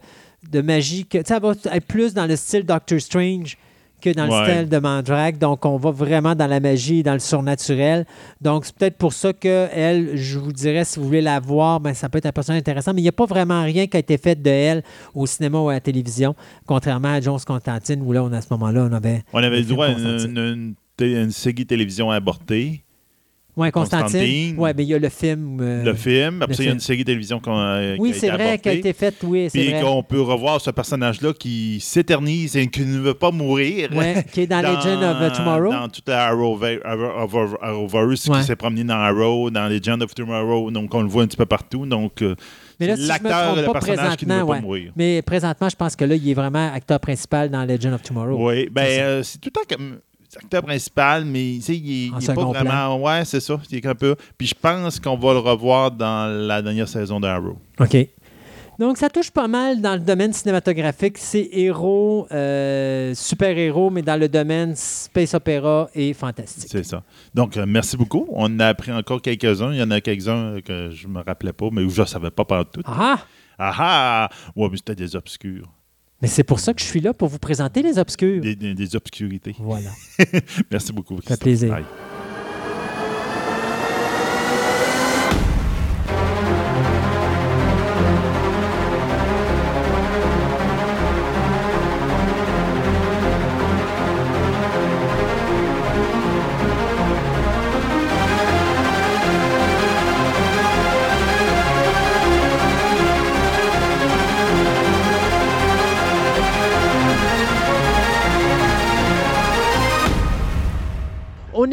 de 0.50 0.60
magie. 0.60 1.06
Que, 1.06 1.18
tu 1.18 1.24
sais, 1.26 1.34
elle 1.34 1.42
va 1.42 1.52
être 1.76 1.86
plus 1.86 2.14
dans 2.14 2.26
le 2.26 2.34
style 2.34 2.64
Doctor 2.64 3.00
Strange 3.00 3.56
que 4.00 4.10
dans 4.10 4.28
Ouais. 4.28 4.46
le 4.46 4.52
style 4.54 4.68
de 4.68 4.78
Mandrake. 4.78 5.38
Donc, 5.38 5.64
on 5.64 5.76
va 5.76 5.90
vraiment 5.90 6.34
dans 6.34 6.46
la 6.46 6.60
magie, 6.60 7.02
dans 7.02 7.12
le 7.14 7.18
surnaturel. 7.18 8.06
Donc, 8.40 8.64
c'est 8.66 8.74
peut-être 8.74 8.96
pour 8.96 9.12
ça 9.12 9.32
que 9.32 9.68
elle, 9.72 10.16
je 10.16 10.38
vous 10.38 10.52
dirais, 10.52 10.84
si 10.84 10.98
vous 10.98 11.06
voulez 11.06 11.20
la 11.20 11.40
voir, 11.40 11.80
ben, 11.80 11.94
ça 11.94 12.08
peut 12.08 12.18
être 12.18 12.26
un 12.26 12.32
personnage 12.32 12.60
intéressant, 12.60 12.92
mais 12.94 13.00
il 13.00 13.04
n'y 13.04 13.08
a 13.08 13.12
pas 13.12 13.26
vraiment 13.26 13.62
rien 13.62 13.86
qui 13.86 13.96
a 13.96 14.00
été 14.00 14.18
fait 14.18 14.40
de 14.40 14.50
elle 14.50 14.82
au 15.14 15.26
cinéma 15.26 15.58
ou 15.58 15.68
à 15.68 15.74
la 15.74 15.80
télévision, 15.80 16.34
contrairement 16.66 17.08
à 17.12 17.20
Jones 17.20 17.38
Constantine, 17.46 18.02
où 18.02 18.12
là, 18.12 18.22
on, 18.24 18.32
à 18.32 18.40
ce 18.40 18.48
moment-là, 18.50 18.88
on 18.90 18.92
avait. 18.92 19.22
On 19.32 19.42
avait 19.42 19.58
le 19.60 19.64
droit 19.64 19.86
à 19.86 19.90
une, 19.90 19.98
une, 19.98 20.38
une 20.38 20.74
une 21.00 21.30
série 21.30 21.64
télévision 21.64 22.10
abortée, 22.10 22.82
Oui, 23.58 23.70
Constantine. 23.72 24.54
Oui, 24.56 24.70
mais 24.76 24.84
il 24.84 24.88
y 24.88 24.94
a 24.94 24.98
le 24.98 25.08
film. 25.08 25.58
euh, 25.60 25.82
le 25.82 25.94
film. 25.94 26.42
Après 26.42 26.52
le 26.52 26.54
ça, 26.54 26.62
il 26.62 26.66
y 26.66 26.68
a 26.68 26.72
une 26.72 26.80
série 26.80 27.04
télévision 27.04 27.40
qu'on 27.40 27.58
a, 27.58 27.96
Oui, 27.98 28.12
qui 28.12 28.20
c'est 28.20 28.30
vrai 28.30 28.56
qu'elle 28.58 28.76
a 28.76 28.78
été 28.78 28.92
faite, 28.92 29.16
oui, 29.24 29.48
c'est 29.50 29.58
Puis 29.58 29.72
qu'on 29.82 30.02
peut 30.04 30.20
revoir 30.20 30.60
ce 30.60 30.70
personnage-là 30.70 31.32
qui 31.32 31.80
s'éternise 31.80 32.56
et 32.56 32.68
qui 32.68 32.82
ne 32.82 32.98
veut 33.00 33.14
pas 33.14 33.30
mourir. 33.32 33.88
Ouais, 33.92 34.24
qui 34.32 34.42
est 34.42 34.46
dans, 34.46 34.60
Legend 34.62 35.02
of 35.02 35.32
Tomorrow. 35.36 35.72
Dans 35.72 35.88
toute 35.88 36.08
la 36.08 36.28
Arrowver- 36.32 36.80
Arrow- 36.84 37.56
Arrowverse 37.60 38.26
Ouais. 38.28 38.38
qui 38.38 38.44
s'est 38.44 38.56
promené 38.56 38.84
dans 38.84 38.94
Arrow, 38.94 39.50
dans 39.50 39.66
Legend 39.68 40.02
of 40.02 40.14
Tomorrow. 40.14 40.70
Donc, 40.70 40.94
on 40.94 41.02
le 41.02 41.08
voit 41.08 41.24
un 41.24 41.26
petit 41.26 41.36
peu 41.36 41.46
partout. 41.46 41.84
Donc, 41.84 42.22
euh, 42.22 42.36
Mais 42.78 42.86
là, 42.86 42.94
c'est 42.96 43.02
si 43.02 43.08
je 43.08 43.12
me 43.12 43.28
l'acteur, 43.28 43.44
trompe 43.46 43.56
le 43.58 43.64
pas 43.64 43.72
personnage 43.72 44.16
qui 44.16 44.26
ne 44.26 44.34
veut 44.34 44.38
pas 44.40 44.44
ouais. 44.46 44.60
mourir. 44.60 44.92
Mais 44.96 45.20
présentement, 45.22 45.68
je 45.68 45.74
pense 45.76 45.96
que 45.96 46.04
là, 46.04 46.14
il 46.14 46.30
est 46.30 46.34
vraiment 46.34 46.72
acteur 46.72 47.00
principal 47.00 47.50
dans 47.50 47.64
Legend 47.64 47.94
of 47.94 48.02
Tomorrow. 48.02 48.36
Oui, 48.48 48.68
ben 48.70 48.86
euh, 49.00 49.22
c'est 49.24 49.38
tout 49.40 49.48
le 49.48 49.60
temps 49.60 49.76
comme 49.76 49.98
acteur 50.36 50.62
principal, 50.62 51.24
mais 51.24 51.56
il 51.56 51.58
est, 52.08 52.12
En 52.12 52.18
il 52.18 52.24
est 52.24 52.26
pas 52.26 52.34
plan. 52.34 52.52
vraiment. 52.52 53.02
Ouais, 53.02 53.24
c'est 53.24 53.40
ça. 53.40 53.58
Il 53.70 53.78
est 53.78 53.86
un 53.86 53.94
peu. 53.94 54.14
Puis 54.36 54.48
je 54.48 54.54
pense 54.54 55.00
qu'on 55.00 55.16
va 55.16 55.32
le 55.32 55.38
revoir 55.38 55.90
dans 55.90 56.26
la 56.46 56.60
dernière 56.62 56.88
saison 56.88 57.18
d'Arrow. 57.20 57.58
OK. 57.80 57.96
Donc, 58.78 58.96
ça 58.96 59.10
touche 59.10 59.32
pas 59.32 59.48
mal 59.48 59.80
dans 59.80 59.94
le 59.94 59.98
domaine 59.98 60.32
cinématographique. 60.32 61.18
C'est 61.18 61.48
héros, 61.50 62.28
euh, 62.30 63.12
super-héros, 63.12 63.90
mais 63.90 64.02
dans 64.02 64.14
le 64.14 64.28
domaine 64.28 64.76
space 64.76 65.34
opéra 65.34 65.88
et 65.96 66.12
fantastique. 66.14 66.68
C'est 66.70 66.84
ça. 66.84 67.02
Donc, 67.34 67.56
euh, 67.56 67.64
merci 67.66 67.96
beaucoup. 67.96 68.28
On 68.30 68.60
a 68.60 68.68
appris 68.68 68.92
encore 68.92 69.20
quelques-uns. 69.20 69.72
Il 69.72 69.78
y 69.80 69.82
en 69.82 69.90
a 69.90 70.00
quelques-uns 70.00 70.54
euh, 70.54 70.60
que 70.60 70.90
je 70.90 71.08
me 71.08 71.20
rappelais 71.22 71.52
pas, 71.52 71.70
mais 71.72 71.82
où 71.82 71.90
je 71.90 72.02
ne 72.02 72.06
savais 72.06 72.30
pas 72.30 72.44
partout. 72.44 72.82
Ah! 72.84 73.18
Ah 73.58 73.74
ah! 73.78 74.28
Ouais, 74.54 74.68
mais 74.70 74.76
c'était 74.76 74.94
des 74.94 75.16
obscurs. 75.16 75.66
Mais 76.20 76.28
c'est 76.28 76.42
pour 76.44 76.58
ça 76.60 76.74
que 76.74 76.80
je 76.80 76.86
suis 76.86 77.00
là, 77.00 77.14
pour 77.14 77.28
vous 77.28 77.38
présenter 77.38 77.82
les 77.82 77.98
obscurs. 77.98 78.40
Des, 78.40 78.56
des- 78.56 78.74
des 78.74 78.96
obscurités. 78.96 79.54
Voilà. 79.60 79.90
Merci 80.70 80.92
beaucoup. 80.92 81.14
fait 81.16 81.22
Christophe. 81.22 81.40
plaisir. 81.40 81.70
Bye. 81.70 81.84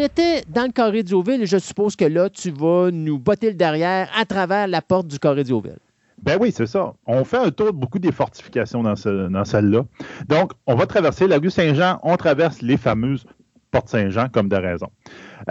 Était 0.06 0.44
dans 0.50 0.64
le 0.66 0.72
carré 0.72 1.04
je 1.06 1.58
suppose 1.58 1.96
que 1.96 2.06
là, 2.06 2.30
tu 2.30 2.52
vas 2.52 2.90
nous 2.92 3.20
botter 3.20 3.48
le 3.50 3.56
derrière 3.56 4.10
à 4.18 4.26
travers 4.26 4.68
la 4.68 4.82
porte 4.82 5.08
du 5.08 5.20
carré 5.20 5.44
d'Oville. 5.44 5.78
Ben 6.22 6.38
oui, 6.40 6.52
c'est 6.52 6.66
ça. 6.66 6.94
On 7.06 7.24
fait 7.24 7.38
un 7.38 7.52
tour 7.52 7.68
de 7.68 7.72
beaucoup 7.78 8.00
des 8.00 8.12
fortifications 8.12 8.82
dans, 8.82 8.96
ce- 8.96 9.28
dans 9.28 9.46
celle-là. 9.46 9.84
Donc, 10.28 10.54
on 10.66 10.76
va 10.76 10.86
traverser 10.88 11.28
la 11.28 11.38
rue 11.38 11.50
Saint-Jean, 11.52 12.00
on 12.04 12.16
traverse 12.18 12.62
les 12.62 12.78
fameuses 12.78 13.26
portes 13.70 13.90
Saint-Jean, 13.90 14.30
comme 14.30 14.48
de 14.48 14.56
raison. 14.56 14.88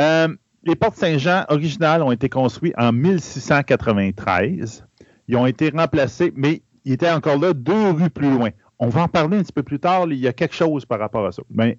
Euh, 0.00 0.28
les 0.64 0.74
portes 0.74 0.96
Saint-Jean 0.96 1.44
originales 1.48 2.02
ont 2.02 2.10
été 2.12 2.28
construites 2.28 2.74
en 2.78 2.92
1693. 2.92 4.84
Ils 5.28 5.36
ont 5.36 5.46
été 5.46 5.70
remplacés, 5.70 6.32
mais 6.34 6.62
ils 6.84 6.92
étaient 6.94 7.10
encore 7.10 7.38
là 7.38 7.52
deux 7.52 7.90
rues 7.90 8.10
plus 8.10 8.30
loin. 8.30 8.50
On 8.78 8.88
va 8.88 9.02
en 9.02 9.08
parler 9.08 9.38
un 9.38 9.42
petit 9.42 9.52
peu 9.52 9.62
plus 9.62 9.78
tard. 9.78 10.06
Il 10.08 10.18
y 10.18 10.26
a 10.28 10.32
quelque 10.32 10.54
chose 10.54 10.84
par 10.84 10.98
rapport 10.98 11.26
à 11.26 11.32
ça. 11.32 11.42
Ben, 11.50 11.74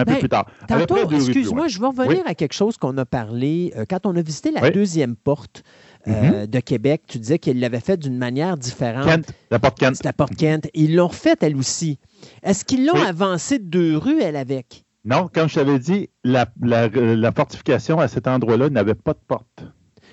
un 0.00 0.04
peu 0.04 0.12
Ben, 0.12 0.18
plus 0.20 0.28
tard. 0.28 0.46
À 0.68 0.78
peu 0.86 1.06
plus 1.06 1.16
excuse-moi, 1.16 1.58
loin. 1.62 1.68
je 1.68 1.80
vais 1.80 1.86
revenir 1.86 2.22
à 2.26 2.34
quelque 2.34 2.52
chose 2.54 2.76
qu'on 2.76 2.96
a 2.98 3.04
parlé 3.04 3.72
euh, 3.76 3.84
quand 3.88 4.06
on 4.06 4.14
a 4.16 4.22
visité 4.22 4.50
la 4.50 4.62
Oui. 4.62 4.70
deuxième 4.70 5.16
porte 5.16 5.62
euh, 6.06 6.46
de 6.46 6.60
Québec. 6.60 7.02
Tu 7.08 7.18
disais 7.18 7.38
qu'ils 7.38 7.58
l'avaient 7.60 7.80
fait 7.80 7.96
d'une 7.96 8.16
manière 8.16 8.56
différente. 8.56 9.04
Kent, 9.06 9.32
la 9.50 9.58
porte 9.58 9.78
Kent. 9.78 10.04
La 10.04 10.12
porte 10.12 10.36
Kent. 10.36 10.68
Ils 10.74 10.94
l'ont 10.94 11.08
refaite, 11.08 11.42
elle 11.42 11.56
aussi. 11.56 11.98
Est-ce 12.42 12.64
qu'ils 12.64 12.86
l'ont 12.86 12.94
Oui. 12.94 13.06
avancée 13.06 13.58
de 13.58 13.64
deux 13.64 13.96
rues, 13.98 14.20
elle, 14.22 14.36
avec? 14.36 14.84
Non, 15.04 15.28
comme 15.32 15.48
je 15.48 15.56
t'avais 15.56 15.78
dit, 15.78 16.10
la, 16.24 16.46
la- 16.62 16.88
la 16.88 17.32
fortification 17.32 17.98
à 17.98 18.08
cet 18.08 18.26
endroit-là 18.28 18.68
n'avait 18.70 18.94
pas 18.94 19.12
de 19.14 19.20
porte. 19.26 19.64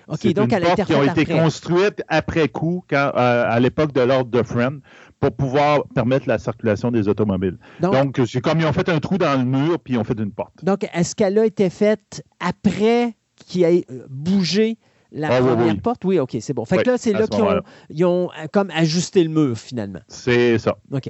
OK, 0.07 0.27
donc 0.33 0.49
une 0.51 0.53
a 0.53 0.57
été 0.59 0.67
porte 0.67 0.85
qui 0.87 0.93
ont 0.95 0.99
refaite 0.99 1.17
été 1.17 1.31
après. 1.31 1.43
construites 1.43 2.03
après 2.07 2.47
coup, 2.47 2.83
quand, 2.87 3.11
euh, 3.15 3.43
à 3.47 3.59
l'époque 3.59 3.91
de 3.91 4.01
l'ordre 4.01 4.29
de 4.29 4.43
Friend, 4.43 4.79
pour 5.19 5.31
pouvoir 5.31 5.83
permettre 5.95 6.27
la 6.27 6.37
circulation 6.37 6.91
des 6.91 7.07
automobiles. 7.07 7.57
Donc, 7.79 8.19
c'est 8.27 8.41
comme 8.41 8.59
ils 8.59 8.65
ont 8.65 8.73
fait 8.73 8.89
un 8.89 8.99
trou 8.99 9.17
dans 9.17 9.37
le 9.39 9.45
mur, 9.45 9.79
puis 9.79 9.93
ils 9.93 9.97
ont 9.97 10.03
fait 10.03 10.19
une 10.19 10.31
porte. 10.31 10.53
donc, 10.63 10.87
est-ce 10.93 11.15
qu'elle 11.15 11.37
a 11.39 11.45
été 11.45 11.69
faite 11.69 12.23
après 12.39 13.15
qu'il 13.37 13.63
ait 13.63 13.85
euh, 13.91 14.05
bougé 14.09 14.77
la 15.11 15.29
Ah 15.31 15.39
première 15.39 15.73
oui. 15.73 15.79
porte? 15.81 16.03
Oui, 16.05 16.19
OK, 16.19 16.35
c'est 16.39 16.53
bon. 16.53 16.65
Fait 16.65 16.77
que 16.83 16.89
là, 16.89 16.97
c'est 16.97 17.13
là 17.13 17.23
ce 17.23 17.27
qu'ils 17.27 17.41
ont, 17.41 17.45
moment-là. 17.45 17.61
ils 17.89 18.05
ont 18.05 18.29
euh, 18.31 18.47
comme 18.51 18.69
ajusté 18.71 19.23
le 19.23 19.29
mur, 19.29 19.57
finalement. 19.57 19.99
C'est 20.07 20.57
ça. 20.59 20.75
OK. 20.91 21.09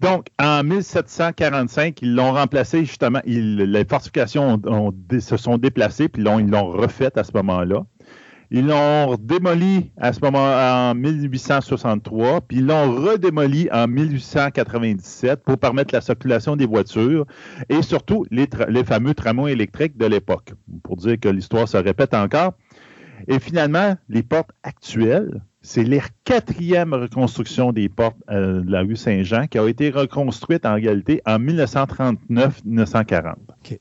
Donc, 0.00 0.28
en 0.40 0.62
1745, 0.62 2.02
ils 2.02 2.14
l'ont 2.14 2.32
remplacé 2.32 2.84
justement. 2.84 3.20
ils- 3.24 3.56
les 3.56 3.84
fortifications 3.84 4.54
ont- 4.64 4.72
ont 4.72 4.92
dé- 4.94 5.20
se 5.20 5.36
sont 5.36 5.58
déplacées, 5.58 6.08
puis 6.08 6.22
ils 6.22 6.50
l'ont 6.50 6.66
refait 6.70 7.16
à 7.18 7.24
ce 7.24 7.32
moment-là. 7.34 7.84
Ils 8.50 8.66
l'ont 8.66 9.16
démoli 9.20 9.90
à 9.98 10.14
ce 10.14 10.20
moment 10.22 10.38
en 10.38 10.94
1863, 10.94 12.40
puis 12.40 12.58
ils 12.58 12.66
l'ont 12.66 12.94
redémoli 12.94 13.68
en 13.70 13.86
1897 13.86 15.42
pour 15.44 15.58
permettre 15.58 15.94
la 15.94 16.00
circulation 16.00 16.56
des 16.56 16.64
voitures 16.64 17.26
et 17.68 17.82
surtout 17.82 18.24
les, 18.30 18.48
fameux 18.84 19.12
tramways 19.12 19.52
électriques 19.52 19.98
de 19.98 20.06
l'époque, 20.06 20.54
pour 20.82 20.96
dire 20.96 21.20
que 21.20 21.28
l'histoire 21.28 21.68
se 21.68 21.76
répète 21.76 22.14
encore. 22.14 22.54
Et 23.26 23.38
finalement, 23.38 23.96
les 24.08 24.22
portes 24.22 24.52
actuelles, 24.62 25.42
c'est 25.60 25.84
la 25.84 26.00
quatrième 26.24 26.94
reconstruction 26.94 27.72
des 27.72 27.90
portes 27.90 28.16
euh, 28.30 28.62
de 28.62 28.70
la 28.70 28.80
rue 28.80 28.96
Saint-Jean 28.96 29.46
qui 29.48 29.58
a 29.58 29.68
été 29.68 29.90
reconstruite 29.90 30.64
en 30.64 30.74
réalité 30.74 31.20
en 31.26 31.38
1939-1940. 31.38 33.34
OK. 33.48 33.78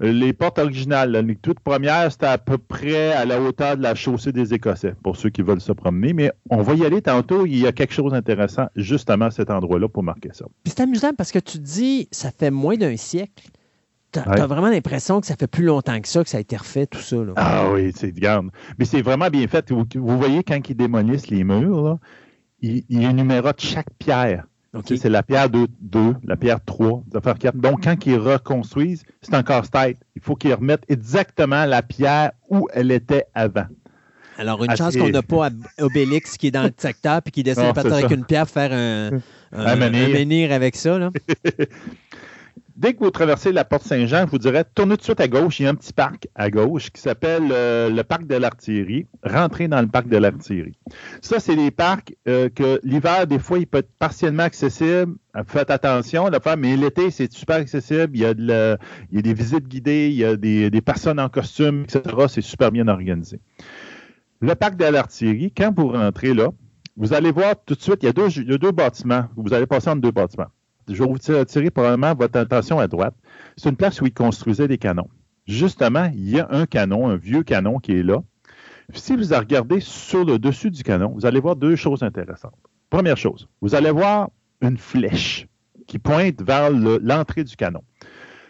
Les 0.00 0.32
portes 0.32 0.58
originales, 0.58 1.12
les 1.26 1.36
toutes 1.36 1.60
premières, 1.60 2.10
c'était 2.12 2.26
à 2.26 2.38
peu 2.38 2.58
près 2.58 3.12
à 3.12 3.24
la 3.24 3.40
hauteur 3.40 3.76
de 3.76 3.82
la 3.82 3.94
chaussée 3.94 4.32
des 4.32 4.54
Écossais, 4.54 4.94
pour 5.02 5.16
ceux 5.16 5.30
qui 5.30 5.42
veulent 5.42 5.60
se 5.60 5.72
promener. 5.72 6.12
Mais 6.12 6.32
on 6.50 6.62
va 6.62 6.74
y 6.74 6.84
aller 6.84 7.02
tantôt. 7.02 7.46
Il 7.46 7.58
y 7.58 7.66
a 7.66 7.72
quelque 7.72 7.92
chose 7.94 8.12
d'intéressant 8.12 8.66
justement 8.76 9.26
à 9.26 9.30
cet 9.30 9.50
endroit-là 9.50 9.88
pour 9.88 10.02
marquer 10.02 10.30
ça. 10.32 10.44
Puis 10.64 10.72
c'est 10.76 10.82
amusant 10.82 11.12
parce 11.16 11.32
que 11.32 11.38
tu 11.38 11.58
dis, 11.58 12.08
ça 12.10 12.30
fait 12.30 12.50
moins 12.50 12.76
d'un 12.76 12.96
siècle. 12.96 13.48
Tu 14.12 14.20
as, 14.20 14.28
Ouais. 14.28 14.46
vraiment 14.46 14.70
l'impression 14.70 15.20
que 15.20 15.26
ça 15.26 15.36
fait 15.36 15.46
plus 15.46 15.64
longtemps 15.64 16.00
que 16.00 16.08
ça, 16.08 16.24
que 16.24 16.30
ça 16.30 16.38
a 16.38 16.40
été 16.40 16.56
refait, 16.56 16.86
tout 16.86 16.98
ça. 17.00 17.16
Là. 17.16 17.32
Ah 17.36 17.70
oui, 17.72 17.92
c'est 17.94 18.10
garde. 18.12 18.48
Mais 18.78 18.86
c'est 18.86 19.02
vraiment 19.02 19.28
bien 19.28 19.46
fait. 19.48 19.70
Vous, 19.70 19.84
vous 19.94 20.18
voyez, 20.18 20.42
quand 20.42 20.58
ils 20.70 20.74
démolissent 20.74 21.28
les 21.28 21.44
murs, 21.44 21.82
là, 21.82 21.98
ils, 22.62 22.84
ils 22.88 23.02
énumérotent 23.04 23.60
chaque 23.60 23.90
pierre. 23.98 24.46
C'est 24.84 25.08
la 25.08 25.22
pierre 25.22 25.48
2, 25.48 25.66
2, 25.80 26.14
la 26.24 26.36
pierre 26.36 26.62
3, 26.64 27.02
la 27.12 27.20
pierre 27.20 27.38
4. 27.38 27.56
Donc, 27.56 27.84
quand 27.84 27.96
ils 28.06 28.16
reconstruisent, 28.18 29.02
c'est 29.22 29.34
un 29.34 29.42
casse-tête. 29.42 29.96
Il 30.14 30.22
faut 30.22 30.36
qu'ils 30.36 30.52
remettent 30.54 30.84
exactement 30.88 31.64
la 31.64 31.82
pierre 31.82 32.32
où 32.50 32.68
elle 32.74 32.90
était 32.90 33.24
avant. 33.34 33.64
Alors, 34.36 34.62
une 34.62 34.70
Ah, 34.70 34.76
chance 34.76 34.96
qu'on 34.96 35.08
n'a 35.08 35.22
pas 35.22 35.48
Obélix 35.80 36.36
qui 36.36 36.48
est 36.48 36.50
dans 36.52 36.62
le 36.64 36.70
secteur 36.76 37.22
puis 37.22 37.32
qui 37.32 37.42
décide 37.42 37.64
Non, 37.64 37.72
peut-être 37.72 37.88
c'est 37.88 37.94
avec 37.94 38.08
ça. 38.10 38.14
une 38.14 38.24
pierre 38.24 38.48
faire 38.48 38.72
un, 38.72 39.16
un, 39.52 39.66
Un 39.66 39.76
menhir. 39.76 40.08
un 40.08 40.12
menhir 40.12 40.52
avec 40.52 40.76
ça. 40.76 40.98
Là. 40.98 41.10
dès 42.78 42.94
que 42.94 43.00
vous 43.00 43.10
traversez 43.10 43.52
la 43.52 43.64
porte 43.64 43.82
Saint-Jean, 43.82 44.24
je 44.26 44.30
vous 44.30 44.38
dirais, 44.38 44.64
tournez 44.74 44.94
tout 44.94 45.00
de 45.00 45.04
suite 45.04 45.20
à 45.20 45.28
gauche. 45.28 45.60
Il 45.60 45.64
y 45.64 45.66
a 45.66 45.70
un 45.70 45.74
petit 45.74 45.92
parc 45.92 46.28
à 46.34 46.48
gauche 46.48 46.90
qui 46.90 47.00
s'appelle 47.00 47.48
euh, 47.50 47.90
le 47.90 48.02
parc 48.04 48.26
de 48.26 48.36
l'artillerie. 48.36 49.06
Rentrez 49.22 49.68
dans 49.68 49.80
le 49.80 49.88
parc 49.88 50.08
de 50.08 50.16
l'artillerie. 50.16 50.78
Ça, 51.20 51.40
c'est 51.40 51.56
des 51.56 51.70
parcs 51.70 52.14
euh, 52.28 52.48
que 52.48 52.80
l'hiver, 52.84 53.26
des 53.26 53.40
fois, 53.40 53.58
il 53.58 53.66
peut 53.66 53.78
être 53.78 53.90
partiellement 53.98 54.44
accessible. 54.44 55.16
Faites 55.46 55.70
attention, 55.70 56.28
là, 56.28 56.38
mais 56.56 56.76
l'été, 56.76 57.10
c'est 57.10 57.30
super 57.32 57.56
accessible. 57.56 58.10
Il 58.14 58.20
y, 58.20 58.24
a 58.24 58.32
il 58.38 59.16
y 59.16 59.18
a 59.18 59.22
des 59.22 59.34
visites 59.34 59.68
guidées, 59.68 60.08
il 60.08 60.16
y 60.16 60.24
a 60.24 60.36
des, 60.36 60.70
des 60.70 60.80
personnes 60.80 61.20
en 61.20 61.28
costume, 61.28 61.82
etc. 61.82 62.02
C'est 62.28 62.40
super 62.40 62.72
bien 62.72 62.88
organisé. 62.88 63.40
Le 64.40 64.54
parc 64.54 64.76
de 64.76 64.84
l'artillerie, 64.84 65.52
quand 65.56 65.72
vous 65.76 65.88
rentrez 65.88 66.32
là, 66.32 66.48
vous 66.96 67.12
allez 67.12 67.30
voir 67.30 67.54
tout 67.64 67.74
de 67.74 67.80
suite, 67.80 67.98
il 68.02 68.06
y 68.06 68.08
a 68.08 68.12
deux, 68.12 68.28
il 68.30 68.50
y 68.50 68.54
a 68.54 68.58
deux 68.58 68.72
bâtiments. 68.72 69.26
Vous 69.36 69.52
allez 69.52 69.66
passer 69.66 69.90
entre 69.90 70.00
deux 70.00 70.10
bâtiments 70.10 70.48
je 70.88 71.02
vais 71.02 71.08
vous 71.08 71.32
attirer 71.32 71.70
probablement 71.70 72.14
votre 72.14 72.38
attention 72.38 72.78
à 72.78 72.88
droite. 72.88 73.14
C'est 73.56 73.68
une 73.68 73.76
place 73.76 74.00
où 74.00 74.06
ils 74.06 74.14
construisaient 74.14 74.68
des 74.68 74.78
canons. 74.78 75.08
Justement, 75.46 76.10
il 76.14 76.28
y 76.30 76.40
a 76.40 76.48
un 76.50 76.66
canon, 76.66 77.08
un 77.08 77.16
vieux 77.16 77.42
canon 77.42 77.78
qui 77.78 77.92
est 77.92 78.02
là. 78.02 78.22
Si 78.94 79.16
vous 79.16 79.34
regardez 79.34 79.80
sur 79.80 80.24
le 80.24 80.38
dessus 80.38 80.70
du 80.70 80.82
canon, 80.82 81.10
vous 81.14 81.26
allez 81.26 81.40
voir 81.40 81.56
deux 81.56 81.76
choses 81.76 82.02
intéressantes. 82.02 82.54
Première 82.90 83.16
chose, 83.16 83.48
vous 83.60 83.74
allez 83.74 83.90
voir 83.90 84.30
une 84.62 84.78
flèche 84.78 85.46
qui 85.86 85.98
pointe 85.98 86.42
vers 86.42 86.70
l'entrée 86.70 87.44
du 87.44 87.56
canon. 87.56 87.82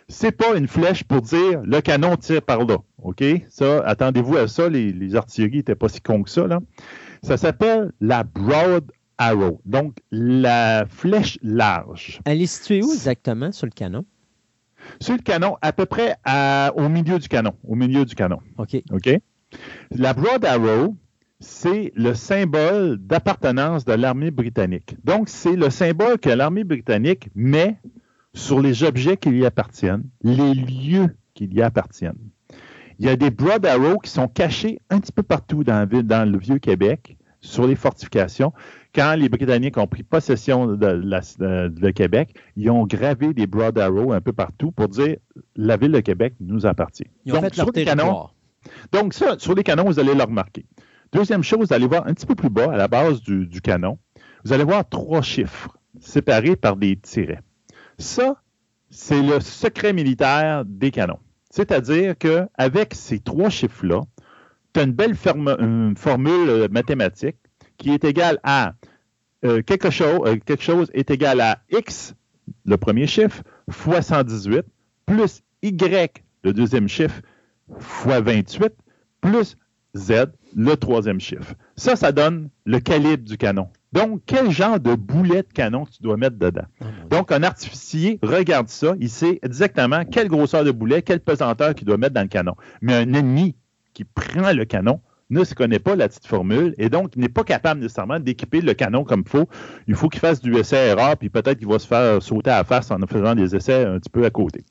C'est 0.09 0.33
pas 0.33 0.57
une 0.57 0.69
flèche 0.69 1.05
pour 1.05 1.21
dire 1.23 1.61
le 1.63 1.81
canon 1.81 2.17
tire 2.17 2.43
par 2.43 2.65
là. 2.65 2.79
OK? 3.03 3.23
Ça, 3.49 3.81
attendez-vous 3.85 4.37
à 4.37 4.49
ça. 4.49 4.69
Les, 4.69 5.15
artilleries 5.15 5.59
n'étaient 5.59 5.75
pas 5.75 5.89
si 5.89 6.01
cons 6.01 6.23
que 6.23 6.31
ça. 6.31 6.47
Ça 7.23 7.37
s'appelle 7.37 7.93
la 8.01 8.25
Broad 8.25 8.91
arrow, 9.19 9.61
donc 9.65 9.97
la 10.11 10.87
flèche 10.89 11.39
large. 11.43 12.21
Elle 12.25 12.41
est 12.41 12.47
située 12.47 12.83
où 12.83 12.93
exactement 12.93 13.53
sur 13.53 13.67
le 13.67 13.73
canon? 13.73 14.05
Sur 15.01 15.15
le 15.15 15.23
canon, 15.23 15.57
à 15.61 15.73
peu 15.73 15.87
près 15.87 16.17
au 16.75 16.89
milieu 16.89 17.19
du 17.19 17.29
canon. 17.29 17.53
Au 17.67 17.75
milieu 17.75 18.05
du 18.05 18.15
canon. 18.15 18.39
OK. 18.57 18.83
OK? 18.91 19.11
La 19.91 20.15
Broad 20.15 20.45
Arrow, 20.45 20.97
c'est 21.41 21.93
le 21.95 22.15
symbole 22.15 22.99
d'appartenance 22.99 23.85
de 23.85 23.93
l'armée 23.93 24.31
britannique. 24.31 24.97
Donc, 25.05 25.29
c'est 25.29 25.57
le 25.57 25.71
symbole 25.71 26.19
que 26.19 26.31
l'armée 26.31 26.65
britannique 26.65 27.29
met 27.35 27.77
sur 28.35 28.61
les 28.61 28.83
objets 28.85 29.17
qui 29.17 29.31
lui 29.31 29.47
appartiennent, 29.47 30.05
les 30.23 30.55
lieux 30.55 31.17
qui 31.35 31.47
lui 31.47 31.63
appartiennent. 31.63 32.19
Il 32.99 33.07
y 33.07 33.09
a 33.09 33.17
des 33.17 33.31
Broad 33.31 33.65
Arrows 33.65 33.99
qui 33.99 34.11
sont 34.11 34.29
cachés 34.29 34.81
un 34.91 35.01
petit 35.01 35.13
peu 35.13 35.23
partout 35.23 35.63
dans, 35.63 35.89
dans 35.89 36.31
le 36.31 36.39
Vieux-Québec, 36.39 37.17
sur 37.41 37.67
les 37.67 37.77
fortifications 37.77 38.53
quand 38.95 39.15
les 39.15 39.29
Britanniques 39.29 39.77
ont 39.77 39.87
pris 39.87 40.03
possession 40.03 40.67
de, 40.67 41.91
Québec, 41.91 42.35
ils 42.57 42.71
ont 42.71 42.87
gravé 42.87 43.35
des 43.35 43.47
broad 43.47 43.79
arrows 43.79 44.13
un 44.13 44.21
peu 44.21 44.33
partout 44.33 44.73
pour 44.73 44.89
dire 44.89 45.17
la 45.57 45.77
ville 45.77 45.93
de 45.93 46.01
Québec 46.01 46.35
nous 46.41 46.67
appartient. 46.67 47.07
Ils 47.25 47.33
ont 47.33 47.37
donc, 47.37 47.45
fait 47.45 47.57
leur 47.57 47.67
sur 47.67 47.85
canons, 47.85 48.29
donc, 48.93 49.15
ça, 49.15 49.39
sur 49.39 49.55
les 49.55 49.63
canons, 49.63 49.85
vous 49.85 49.99
allez 49.99 50.15
le 50.15 50.23
remarquer. 50.23 50.65
Deuxième 51.13 51.43
chose, 51.43 51.69
vous 51.69 51.73
allez 51.73 51.87
voir 51.87 52.07
un 52.07 52.15
petit 52.15 52.27
peu 52.27 52.35
plus 52.35 52.51
bas, 52.51 52.73
à 52.73 52.77
la 52.77 52.89
base 52.89 53.23
du, 53.23 53.61
canon, 53.61 53.99
vous 54.45 54.53
allez 54.53 54.65
voir 54.65 54.89
trois 54.89 55.23
chiffres 55.23 55.77
séparés 56.01 56.57
par 56.57 56.77
des 56.77 56.97
tirets. 56.97 57.41
Ça, 57.99 58.43
c'est 58.91 59.23
le 59.23 59.41
secret 59.41 59.93
militaire 59.93 60.65
des 60.65 60.91
canons. 60.91 61.19
C'est-à-dire 61.51 62.17
qu'avec 62.19 62.95
ces 62.95 63.21
trois 63.21 63.49
chiffres-là, 63.49 64.03
tu 64.73 64.81
as 64.81 64.83
une 64.83 64.93
belle 64.93 65.15
formule 65.15 66.69
mathématique 66.71 67.37
qui 67.79 67.91
est 67.93 68.05
égal 68.05 68.39
à 68.43 68.75
euh, 69.45 69.63
quelque, 69.63 69.91
chose, 69.91 70.21
euh, 70.27 70.37
quelque 70.45 70.65
chose 70.65 70.91
est 70.95 71.11
égal 71.11 71.41
à 71.41 71.61
x, 71.71 72.15
le 72.67 72.77
premier 72.77 73.07
chiffre, 73.07 73.43
fois 73.71 74.03
118, 74.03 74.65
plus 75.07 75.43
y, 75.63 76.09
le 76.43 76.53
deuxième 76.53 76.89
chiffre, 76.89 77.21
fois 77.79 78.21
28, 78.21 78.73
plus 79.21 79.57
z, 79.95 80.13
le 80.57 80.75
troisième 80.75 81.21
chiffre. 81.21 81.55
Ça, 81.77 81.95
ça 81.95 82.11
donne 82.11 82.51
le 82.65 82.81
calibre 82.81 83.25
du 83.25 83.37
canon. 83.37 83.69
Donc, 83.93 84.23
quel 84.27 84.51
genre 84.51 84.81
de 84.81 84.95
boulet 84.95 85.43
de 85.43 85.53
canon 85.55 85.87
tu 85.87 86.03
dois 86.03 86.17
mettre 86.17 86.37
dedans? 86.37 86.67
Oh 86.81 86.85
Donc, 87.09 87.31
un 87.31 87.43
artificier 87.43 88.19
regarde 88.23 88.69
ça, 88.69 88.95
il 88.99 89.09
sait 89.09 89.39
exactement 89.43 90.05
quelle 90.05 90.29
grosseur 90.29 90.65
de 90.65 90.73
boulet, 90.73 91.03
quelle 91.03 91.21
pesanteur 91.21 91.75
qu'il 91.75 91.87
doit 91.87 91.97
mettre 91.97 92.15
dans 92.15 92.23
le 92.23 92.29
canon. 92.29 92.55
Mais 92.83 92.95
un 92.95 93.13
ennemi 93.15 93.55
qui 93.99 94.05
prend 94.05 94.53
le 94.53 94.65
canon 94.65 95.01
ne 95.29 95.43
se 95.43 95.57
connaît 95.57 95.81
pas 95.81 95.97
la 95.97 96.09
petite 96.09 96.29
formule 96.29 96.73
et 96.79 96.89
donc 96.89 97.17
n'est 97.17 97.29
pas 97.29 97.43
capable 97.43 97.81
nécessairement 97.81 98.21
d'équiper 98.21 98.61
le 98.61 98.73
canon 98.73 99.03
comme 99.03 99.25
il 99.27 99.29
faut. 99.29 99.49
Il 99.89 99.97
faut 99.97 100.09
qu'il 100.09 100.21
fasse 100.21 100.41
du 100.41 100.55
essai-erreur, 100.57 101.17
puis 101.17 101.31
peut-être 101.31 101.59
qu'il 101.59 101.67
va 101.67 101.81
se 101.81 101.87
faire 101.89 102.23
sauter 102.23 102.51
à 102.51 102.59
la 102.59 102.65
face 102.65 102.93
en 102.93 102.99
faisant 103.09 103.35
des 103.35 103.57
essais 103.57 103.85
un 103.85 103.99
petit 103.99 104.09
peu 104.09 104.25
à 104.25 104.31
côté. 104.31 104.65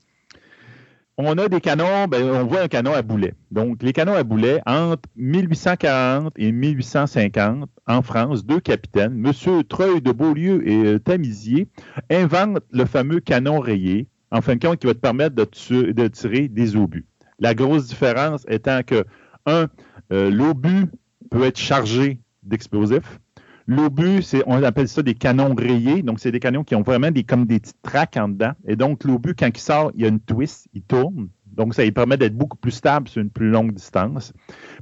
On 1.17 1.37
a 1.37 1.49
des 1.49 1.59
canons, 1.59 2.07
ben, 2.07 2.23
on 2.23 2.45
voit 2.45 2.61
un 2.61 2.67
canon 2.69 2.93
à 2.93 3.01
boulet. 3.01 3.33
Donc, 3.51 3.83
les 3.83 3.91
canons 3.91 4.13
à 4.13 4.23
boulet, 4.23 4.61
entre 4.65 5.09
1840 5.17 6.33
et 6.37 6.53
1850, 6.53 7.69
en 7.85 8.01
France, 8.01 8.45
deux 8.45 8.61
capitaines, 8.61 9.21
M. 9.25 9.63
Treuil 9.67 10.01
de 10.01 10.13
Beaulieu 10.13 10.65
et 10.65 10.85
euh, 10.85 10.99
Tamisier, 10.99 11.67
inventent 12.09 12.63
le 12.71 12.85
fameux 12.85 13.19
canon 13.19 13.59
rayé, 13.59 14.07
en 14.31 14.41
fin 14.41 14.55
de 14.55 14.65
compte, 14.65 14.79
qui 14.79 14.87
va 14.87 14.93
te 14.93 14.99
permettre 14.99 15.35
de, 15.35 15.91
de 15.91 16.07
tirer 16.07 16.47
des 16.47 16.77
obus. 16.77 17.05
La 17.39 17.53
grosse 17.53 17.87
différence 17.87 18.45
étant 18.47 18.81
que, 18.83 19.05
un, 19.45 19.67
euh, 20.11 20.29
l'obus 20.29 20.87
peut 21.29 21.43
être 21.43 21.57
chargé 21.57 22.19
d'explosifs. 22.43 23.19
L'obus, 23.67 24.21
c'est, 24.21 24.43
on 24.47 24.63
appelle 24.63 24.87
ça 24.87 25.03
des 25.03 25.13
canons 25.13 25.53
rayés. 25.53 26.01
Donc, 26.01 26.19
c'est 26.19 26.31
des 26.31 26.39
canons 26.39 26.63
qui 26.63 26.73
ont 26.75 26.83
vraiment 26.83 27.11
des, 27.11 27.23
comme 27.23 27.45
des 27.45 27.59
petites 27.59 27.81
traques 27.81 28.15
en 28.15 28.29
dedans. 28.29 28.53
Et 28.65 28.77
donc, 28.77 29.03
l'obus, 29.03 29.35
quand 29.35 29.47
il 29.47 29.59
sort, 29.59 29.91
il 29.95 30.01
y 30.01 30.05
a 30.05 30.07
une 30.07 30.21
twist, 30.21 30.67
il 30.73 30.83
tourne. 30.83 31.27
Donc, 31.45 31.73
ça 31.73 31.83
lui 31.83 31.91
permet 31.91 32.17
d'être 32.17 32.35
beaucoup 32.35 32.55
plus 32.55 32.71
stable 32.71 33.09
sur 33.09 33.21
une 33.21 33.29
plus 33.29 33.49
longue 33.49 33.73
distance. 33.73 34.31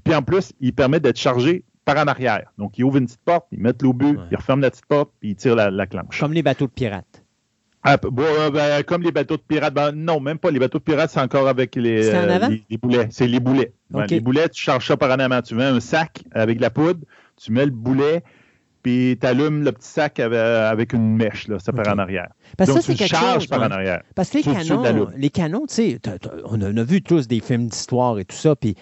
Puis, 0.04 0.14
en 0.14 0.22
plus, 0.22 0.54
il 0.60 0.74
permet 0.74 1.00
d'être 1.00 1.18
chargé 1.18 1.64
par 1.84 1.98
en 1.98 2.08
arrière. 2.08 2.52
Donc, 2.58 2.78
il 2.78 2.84
ouvre 2.84 2.98
une 2.98 3.06
petite 3.06 3.22
porte, 3.24 3.46
il 3.52 3.60
met 3.60 3.74
l'obus, 3.82 4.18
il 4.30 4.38
referme 4.38 4.62
la 4.62 4.70
petite 4.72 4.86
porte, 4.86 5.12
puis 5.20 5.32
il 5.32 5.36
tire 5.36 5.56
la, 5.56 5.72
la 5.72 5.88
clenche. 5.88 6.20
Comme 6.20 6.34
les 6.34 6.44
bateaux 6.44 6.68
de 6.68 6.72
pirates. 6.72 7.15
Ah, 7.88 7.98
euh, 8.04 8.50
ben, 8.50 8.84
comme 8.84 9.04
les 9.04 9.12
bateaux 9.12 9.38
de 9.38 9.44
pirates. 9.44 9.74
Ben, 9.74 9.92
non, 9.92 10.20
même 10.20 10.40
pas. 10.40 10.50
Les 10.50 10.58
bateaux 10.58 10.80
de 10.80 10.84
pirates, 10.84 11.12
c'est 11.12 11.20
encore 11.20 11.48
avec 11.48 11.76
les, 11.76 12.10
euh, 12.10 12.50
les, 12.68 12.78
boulets. 12.78 13.08
C'est 13.12 13.28
les 13.28 13.40
boulets. 13.40 13.74
les 14.10 14.20
boulets, 14.20 14.50
tu 14.50 14.62
charges 14.62 14.88
ça 14.88 14.98
par 14.98 15.12
en 15.12 15.20
avant. 15.20 15.42
Tu 15.44 15.54
mets 15.54 15.66
un 15.66 15.80
sac 15.80 16.24
avec 16.32 16.58
de 16.58 16.64
la 16.64 16.72
poudre, 16.72 17.02
tu 17.38 17.52
mets 17.52 17.66
le 17.66 17.72
boulet, 17.72 18.24
puis 18.86 19.18
tu 19.20 19.26
allumes 19.26 19.64
le 19.64 19.72
petit 19.72 19.88
sac 19.88 20.20
avec, 20.20 20.94
une 20.94 21.16
mèche, 21.16 21.48
là, 21.48 21.58
ça 21.58 21.74
part 21.74 21.88
en 21.92 21.98
arrière. 21.98 22.28
Parce 22.56 22.70
Donc, 22.70 22.84
ça, 22.84 22.94
tu 22.94 23.08
charges 23.08 23.50
par 23.50 23.64
en 23.64 23.72
arrière. 23.72 24.04
Parce 24.14 24.30
que 24.30 24.38
les 24.38 24.44
canons, 24.44 25.08
les 25.18 25.30
canons, 25.32 25.66
tu 25.68 25.74
sais, 25.74 26.00
on, 26.46 26.62
a 26.62 26.84
vu 26.84 27.02
tous 27.02 27.28
des 27.28 27.40
films 27.40 27.66
d'histoire 27.66 28.20
et 28.20 28.26
tout 28.26 28.36
ça, 28.36 28.56
puis 28.56 28.76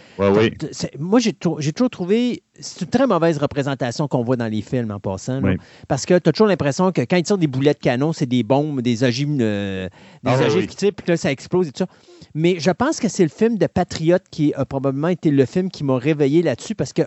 moi, 1.00 1.20
j'ai 1.20 1.32
toujours 1.32 1.90
trouvé, 1.90 2.44
c'est 2.60 2.82
une 2.82 2.90
très 2.90 3.08
mauvaise 3.08 3.38
représentation 3.38 4.10
qu'on 4.10 4.24
voit 4.24 4.36
dans 4.36 4.52
les 4.52 4.62
films 4.62 4.92
en 4.92 5.00
passant, 5.00 5.42
parce 5.88 6.06
que 6.06 6.20
tu 6.20 6.28
as 6.28 6.34
toujours 6.34 6.48
l'impression 6.48 6.92
que 6.92 7.00
quand 7.00 7.16
ils 7.16 7.24
tirent 7.24 7.38
des 7.38 7.48
boulets 7.48 7.74
de 7.74 7.80
canon, 7.80 8.12
c'est 8.12 8.26
des 8.26 8.44
bombes, 8.44 8.82
des 8.82 9.06
ogives, 9.06 9.38
euh, 9.40 9.88
des 10.24 10.32
ah 10.32 10.48
ogives 10.48 10.68
qui 10.68 10.76
tirent, 10.76 10.92
puis 10.94 11.08
là, 11.08 11.16
ça 11.16 11.32
explose 11.32 11.70
et 11.70 11.72
tout 11.72 11.86
ça. 11.86 11.88
Mais 12.36 12.60
je 12.60 12.72
pense 12.72 13.00
que 13.00 13.08
c'est 13.08 13.24
le 13.24 13.30
film 13.30 13.58
de 13.58 13.68
Patriote 13.68 14.24
qui 14.32 14.54
a 14.56 14.66
probablement 14.66 15.08
été 15.08 15.32
le 15.32 15.46
film 15.46 15.72
qui 15.72 15.86
m'a 15.86 15.98
réveillé 15.98 16.42
là-dessus, 16.42 16.76
parce 16.76 16.92
que 16.92 17.04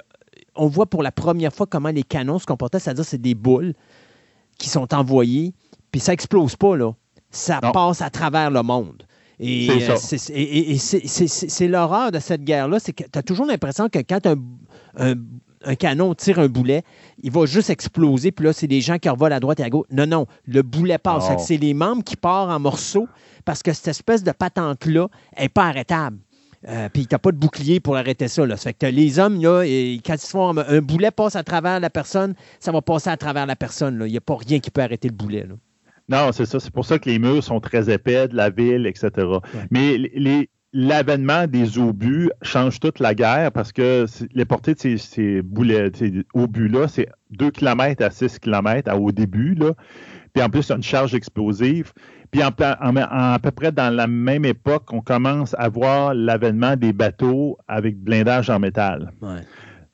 on 0.56 0.66
voit 0.66 0.86
pour 0.86 1.02
la 1.02 1.12
première 1.12 1.52
fois 1.52 1.66
comment 1.66 1.90
les 1.90 2.02
canons 2.02 2.38
se 2.38 2.46
comportaient, 2.46 2.78
c'est-à-dire 2.78 3.04
c'est 3.04 3.20
des 3.20 3.34
boules 3.34 3.74
qui 4.58 4.68
sont 4.68 4.92
envoyées, 4.94 5.54
puis 5.90 6.00
ça 6.00 6.12
explose 6.12 6.56
pas, 6.56 6.76
là. 6.76 6.92
Ça 7.30 7.60
passe 7.60 8.00
à 8.00 8.10
travers 8.10 8.50
le 8.50 8.62
monde. 8.62 9.02
Et 9.38 10.78
c'est 10.78 11.68
l'horreur 11.68 12.10
de 12.10 12.18
cette 12.18 12.42
guerre-là, 12.42 12.78
c'est 12.78 12.92
que 12.92 13.04
tu 13.04 13.18
as 13.18 13.22
toujours 13.22 13.46
l'impression 13.46 13.88
que 13.88 13.98
quand 13.98 14.26
un, 14.96 15.14
canon 15.74 16.14
tire 16.14 16.38
un 16.38 16.48
boulet, 16.48 16.82
il 17.22 17.30
va 17.30 17.44
juste 17.44 17.70
exploser, 17.70 18.32
puis 18.32 18.46
là, 18.46 18.52
c'est 18.52 18.66
des 18.66 18.80
gens 18.80 18.98
qui 18.98 19.08
revolent 19.08 19.32
à 19.32 19.40
droite 19.40 19.60
et 19.60 19.64
à 19.64 19.70
gauche. 19.70 19.86
Non, 19.90 20.06
non, 20.06 20.26
le 20.46 20.62
boulet 20.62 20.98
passe. 20.98 21.28
C'est 21.44 21.58
les 21.58 21.74
membres 21.74 22.04
qui 22.04 22.16
partent 22.16 22.50
en 22.50 22.60
morceaux 22.60 23.08
parce 23.44 23.62
que 23.62 23.72
cette 23.72 23.88
espèce 23.88 24.22
de 24.22 24.32
patente-là 24.32 25.08
n'est 25.38 25.48
pas 25.48 25.66
arrêtable. 25.66 26.18
Euh, 26.68 26.88
puis 26.92 27.06
t'as 27.06 27.18
pas 27.18 27.30
de 27.30 27.36
bouclier 27.36 27.78
pour 27.78 27.96
arrêter 27.96 28.28
ça. 28.28 28.44
Là. 28.44 28.56
Ça 28.56 28.70
fait 28.70 28.74
que 28.74 28.86
les 28.86 29.18
hommes, 29.18 29.40
là, 29.40 29.62
et, 29.62 30.00
quand 30.04 30.14
ils 30.14 30.28
font 30.28 30.56
un 30.56 30.80
boulet 30.80 31.10
passe 31.10 31.36
à 31.36 31.44
travers 31.44 31.78
la 31.78 31.90
personne, 31.90 32.34
ça 32.58 32.72
va 32.72 32.82
passer 32.82 33.10
à 33.10 33.16
travers 33.16 33.46
la 33.46 33.56
personne. 33.56 34.02
Il 34.06 34.10
n'y 34.10 34.16
a 34.16 34.20
pas 34.20 34.36
rien 34.36 34.58
qui 34.58 34.70
peut 34.70 34.82
arrêter 34.82 35.08
le 35.08 35.14
boulet. 35.14 35.46
Non, 36.08 36.30
c'est 36.32 36.46
ça. 36.46 36.58
C'est 36.58 36.72
pour 36.72 36.84
ça 36.84 36.98
que 36.98 37.08
les 37.08 37.18
murs 37.18 37.42
sont 37.42 37.60
très 37.60 37.92
épais 37.92 38.28
de 38.28 38.36
la 38.36 38.50
ville, 38.50 38.86
etc. 38.86 39.10
Mais 39.70 39.98
l'avènement 40.72 41.46
des 41.46 41.78
obus 41.78 42.30
change 42.42 42.80
toute 42.80 43.00
la 43.00 43.14
guerre 43.14 43.52
parce 43.52 43.72
que 43.72 44.06
les 44.34 44.44
portées 44.44 44.74
de 44.74 44.78
ces, 44.78 44.98
ces 44.98 45.42
boulets, 45.42 45.90
ces 45.94 46.24
obus-là, 46.34 46.88
c'est 46.88 47.08
2 47.30 47.50
km 47.50 48.04
à 48.04 48.10
6 48.10 48.40
km 48.40 48.94
au 48.98 49.12
début. 49.12 49.54
Là. 49.54 49.72
Puis 50.36 50.44
en 50.44 50.50
plus, 50.50 50.66
il 50.66 50.68
y 50.68 50.72
a 50.72 50.76
une 50.76 50.82
charge 50.82 51.14
explosive. 51.14 51.94
Puis 52.30 52.42
en, 52.44 52.50
à 52.50 53.38
peu 53.42 53.50
près 53.52 53.72
dans 53.72 53.88
la 53.88 54.06
même 54.06 54.44
époque, 54.44 54.92
on 54.92 55.00
commence 55.00 55.56
à 55.58 55.70
voir 55.70 56.12
l'avènement 56.12 56.76
des 56.76 56.92
bateaux 56.92 57.56
avec 57.68 57.96
blindage 57.98 58.50
en 58.50 58.58
métal. 58.58 59.12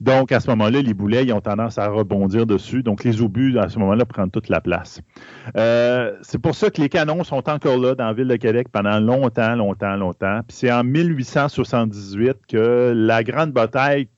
Donc, 0.00 0.32
à 0.32 0.40
ce 0.40 0.50
moment-là, 0.50 0.82
les 0.82 0.94
boulets, 0.94 1.24
ils 1.24 1.32
ont 1.32 1.40
tendance 1.40 1.78
à 1.78 1.86
rebondir 1.86 2.44
dessus. 2.44 2.82
Donc, 2.82 3.04
les 3.04 3.22
obus, 3.22 3.56
à 3.56 3.68
ce 3.68 3.78
moment-là, 3.78 4.04
prennent 4.04 4.32
toute 4.32 4.48
la 4.48 4.60
place. 4.60 5.00
Euh, 5.56 6.10
c'est 6.22 6.40
pour 6.40 6.56
ça 6.56 6.70
que 6.70 6.80
les 6.80 6.88
canons 6.88 7.22
sont 7.22 7.48
encore 7.48 7.78
là 7.78 7.94
dans 7.94 8.08
la 8.08 8.12
ville 8.12 8.26
de 8.26 8.34
Québec 8.34 8.66
pendant 8.72 8.98
longtemps, 8.98 9.54
longtemps, 9.54 9.94
longtemps. 9.94 10.40
Puis 10.48 10.56
c'est 10.56 10.72
en 10.72 10.82
1878 10.82 12.38
que 12.48 12.92
la 12.96 13.22
grande 13.22 13.52
bataille 13.52 14.08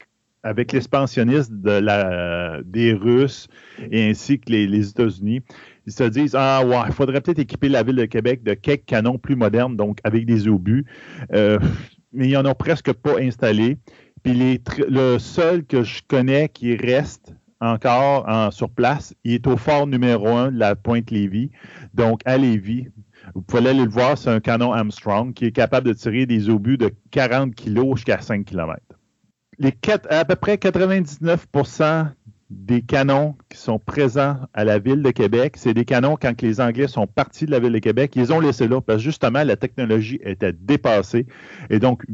avec 0.44 0.72
de 0.72 1.70
la, 1.70 2.62
des 2.64 2.92
Russes 2.92 3.48
et 3.90 4.08
ainsi 4.08 4.38
que 4.38 4.52
les, 4.52 4.90
États-Unis, 4.90 5.40
ils 5.86 5.92
se 5.92 6.04
disent 6.04 6.34
Ah 6.34 6.64
ouais, 6.64 6.76
il 6.86 6.92
faudrait 6.92 7.20
peut-être 7.20 7.38
équiper 7.38 7.68
la 7.68 7.82
ville 7.82 7.96
de 7.96 8.04
Québec 8.04 8.42
de 8.42 8.54
quelques 8.54 8.86
canons 8.86 9.18
plus 9.18 9.36
modernes, 9.36 9.76
donc 9.76 9.98
avec 10.04 10.26
des 10.26 10.48
obus. 10.48 10.84
Euh, 11.32 11.58
mais 12.12 12.28
ils 12.28 12.34
n'en 12.34 12.46
ont 12.46 12.54
presque 12.54 12.92
pas 12.92 13.18
installé. 13.20 13.78
Puis 14.22 14.60
le 14.88 15.18
seul 15.18 15.64
que 15.64 15.82
je 15.82 16.00
connais 16.08 16.48
qui 16.48 16.76
reste 16.76 17.34
encore 17.60 18.52
sur 18.52 18.70
place, 18.70 19.14
il 19.24 19.32
est 19.34 19.46
au 19.46 19.56
fort 19.56 19.86
numéro 19.86 20.28
un 20.28 20.50
de 20.50 20.58
la 20.58 20.76
Pointe-Lévis, 20.76 21.50
donc 21.92 22.20
à 22.24 22.36
Lévis. 22.36 22.88
Vous 23.34 23.42
pouvez 23.42 23.70
aller 23.70 23.84
le 23.84 23.90
voir, 23.90 24.18
c'est 24.18 24.30
un 24.30 24.40
canon 24.40 24.72
Armstrong 24.72 25.32
qui 25.32 25.46
est 25.46 25.52
capable 25.52 25.88
de 25.88 25.94
tirer 25.94 26.26
des 26.26 26.50
obus 26.50 26.76
de 26.76 26.90
40 27.10 27.54
kg 27.54 27.96
jusqu'à 27.96 28.20
5 28.20 28.44
km. 28.44 28.80
Les 29.58 29.72
à 30.10 30.24
peu 30.24 30.36
près 30.36 30.58
99 30.58 31.46
des 32.50 32.82
canons 32.82 33.36
qui 33.48 33.58
sont 33.58 33.78
présents 33.78 34.36
à 34.52 34.64
la 34.64 34.78
ville 34.78 35.02
de 35.02 35.10
Québec, 35.10 35.54
c'est 35.56 35.74
des 35.74 35.84
canons 35.84 36.16
quand 36.20 36.40
les 36.42 36.60
Anglais 36.60 36.88
sont 36.88 37.06
partis 37.06 37.46
de 37.46 37.50
la 37.50 37.58
ville 37.58 37.72
de 37.72 37.78
Québec, 37.78 38.12
ils 38.16 38.32
ont 38.32 38.40
laissé 38.40 38.68
là 38.68 38.80
parce 38.80 38.98
que 38.98 39.04
justement 39.04 39.42
la 39.44 39.56
technologie 39.56 40.20
était 40.22 40.52
dépassée 40.52 41.26
et 41.70 41.78
donc 41.78 42.04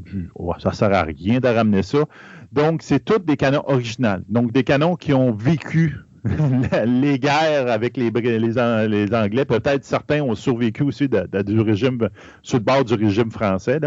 ça 0.60 0.70
ne 0.70 0.74
sert 0.74 0.92
à 0.92 1.02
rien 1.02 1.40
de 1.40 1.48
ramener 1.48 1.82
ça. 1.82 2.04
Donc 2.52 2.82
c'est 2.82 3.04
tous 3.04 3.18
des 3.18 3.36
canons 3.36 3.64
originaux, 3.66 4.22
donc 4.28 4.52
des 4.52 4.64
canons 4.64 4.96
qui 4.96 5.12
ont 5.12 5.32
vécu 5.32 5.96
les 6.86 7.18
guerres 7.18 7.70
avec 7.70 7.96
les, 7.96 8.10
Anglais. 8.58 9.44
Peut-être 9.44 9.84
certains 9.84 10.22
ont 10.22 10.34
survécu 10.34 10.82
aussi 10.82 11.08
du 11.08 11.60
régime, 11.60 12.08
sur 12.42 12.58
le 12.58 12.64
bord 12.64 12.84
du 12.84 12.94
régime 12.94 13.30
français. 13.30 13.80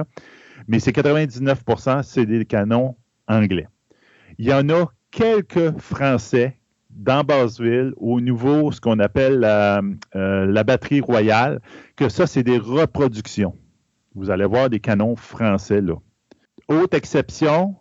Mais 0.68 0.80
c'est 0.80 0.96
99% 0.96 2.04
c'est 2.04 2.26
des 2.26 2.46
canons 2.46 2.96
anglais. 3.28 3.68
Il 4.40 4.46
y 4.46 4.54
en 4.54 4.68
a 4.70 4.86
quelques 5.14 5.78
Français 5.78 6.58
dans 6.90 7.24
Basseville 7.24 7.94
au 7.98 8.20
niveau, 8.20 8.72
ce 8.72 8.82
qu'on 8.82 9.00
appelle 9.00 9.40
la, 9.40 9.82
euh, 10.16 10.64
batterie 10.64 11.02
royale, 11.02 11.62
que 11.96 12.10
ça, 12.10 12.28
c'est 12.28 12.44
des 12.44 12.58
reproductions. 12.58 13.56
Vous 14.16 14.30
allez 14.30 14.46
voir 14.46 14.70
des 14.70 14.80
canons 14.80 15.16
français 15.16 15.82
là. 15.82 15.96
Haute 16.68 16.94
exception, 16.94 17.76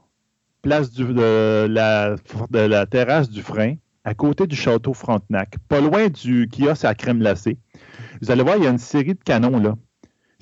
place 0.62 0.92
de, 0.92 1.66
la, 1.66 2.16
de 2.50 2.58
la 2.58 2.86
terrasse 2.86 3.28
du 3.28 3.42
frein, 3.42 3.74
à 4.04 4.14
côté 4.14 4.46
du 4.46 4.56
château 4.56 4.92
Frontenac, 4.92 5.56
pas 5.68 5.80
loin 5.80 6.08
du 6.08 6.48
kiosque 6.48 6.84
à 6.84 6.94
crème 6.94 7.18
glacée. 7.18 7.58
Vous 8.20 8.30
allez 8.30 8.42
voir, 8.42 8.56
il 8.56 8.64
y 8.64 8.66
a 8.66 8.70
une 8.70 8.78
série 8.78 9.14
de 9.14 9.22
canons 9.22 9.58
là 9.58 9.76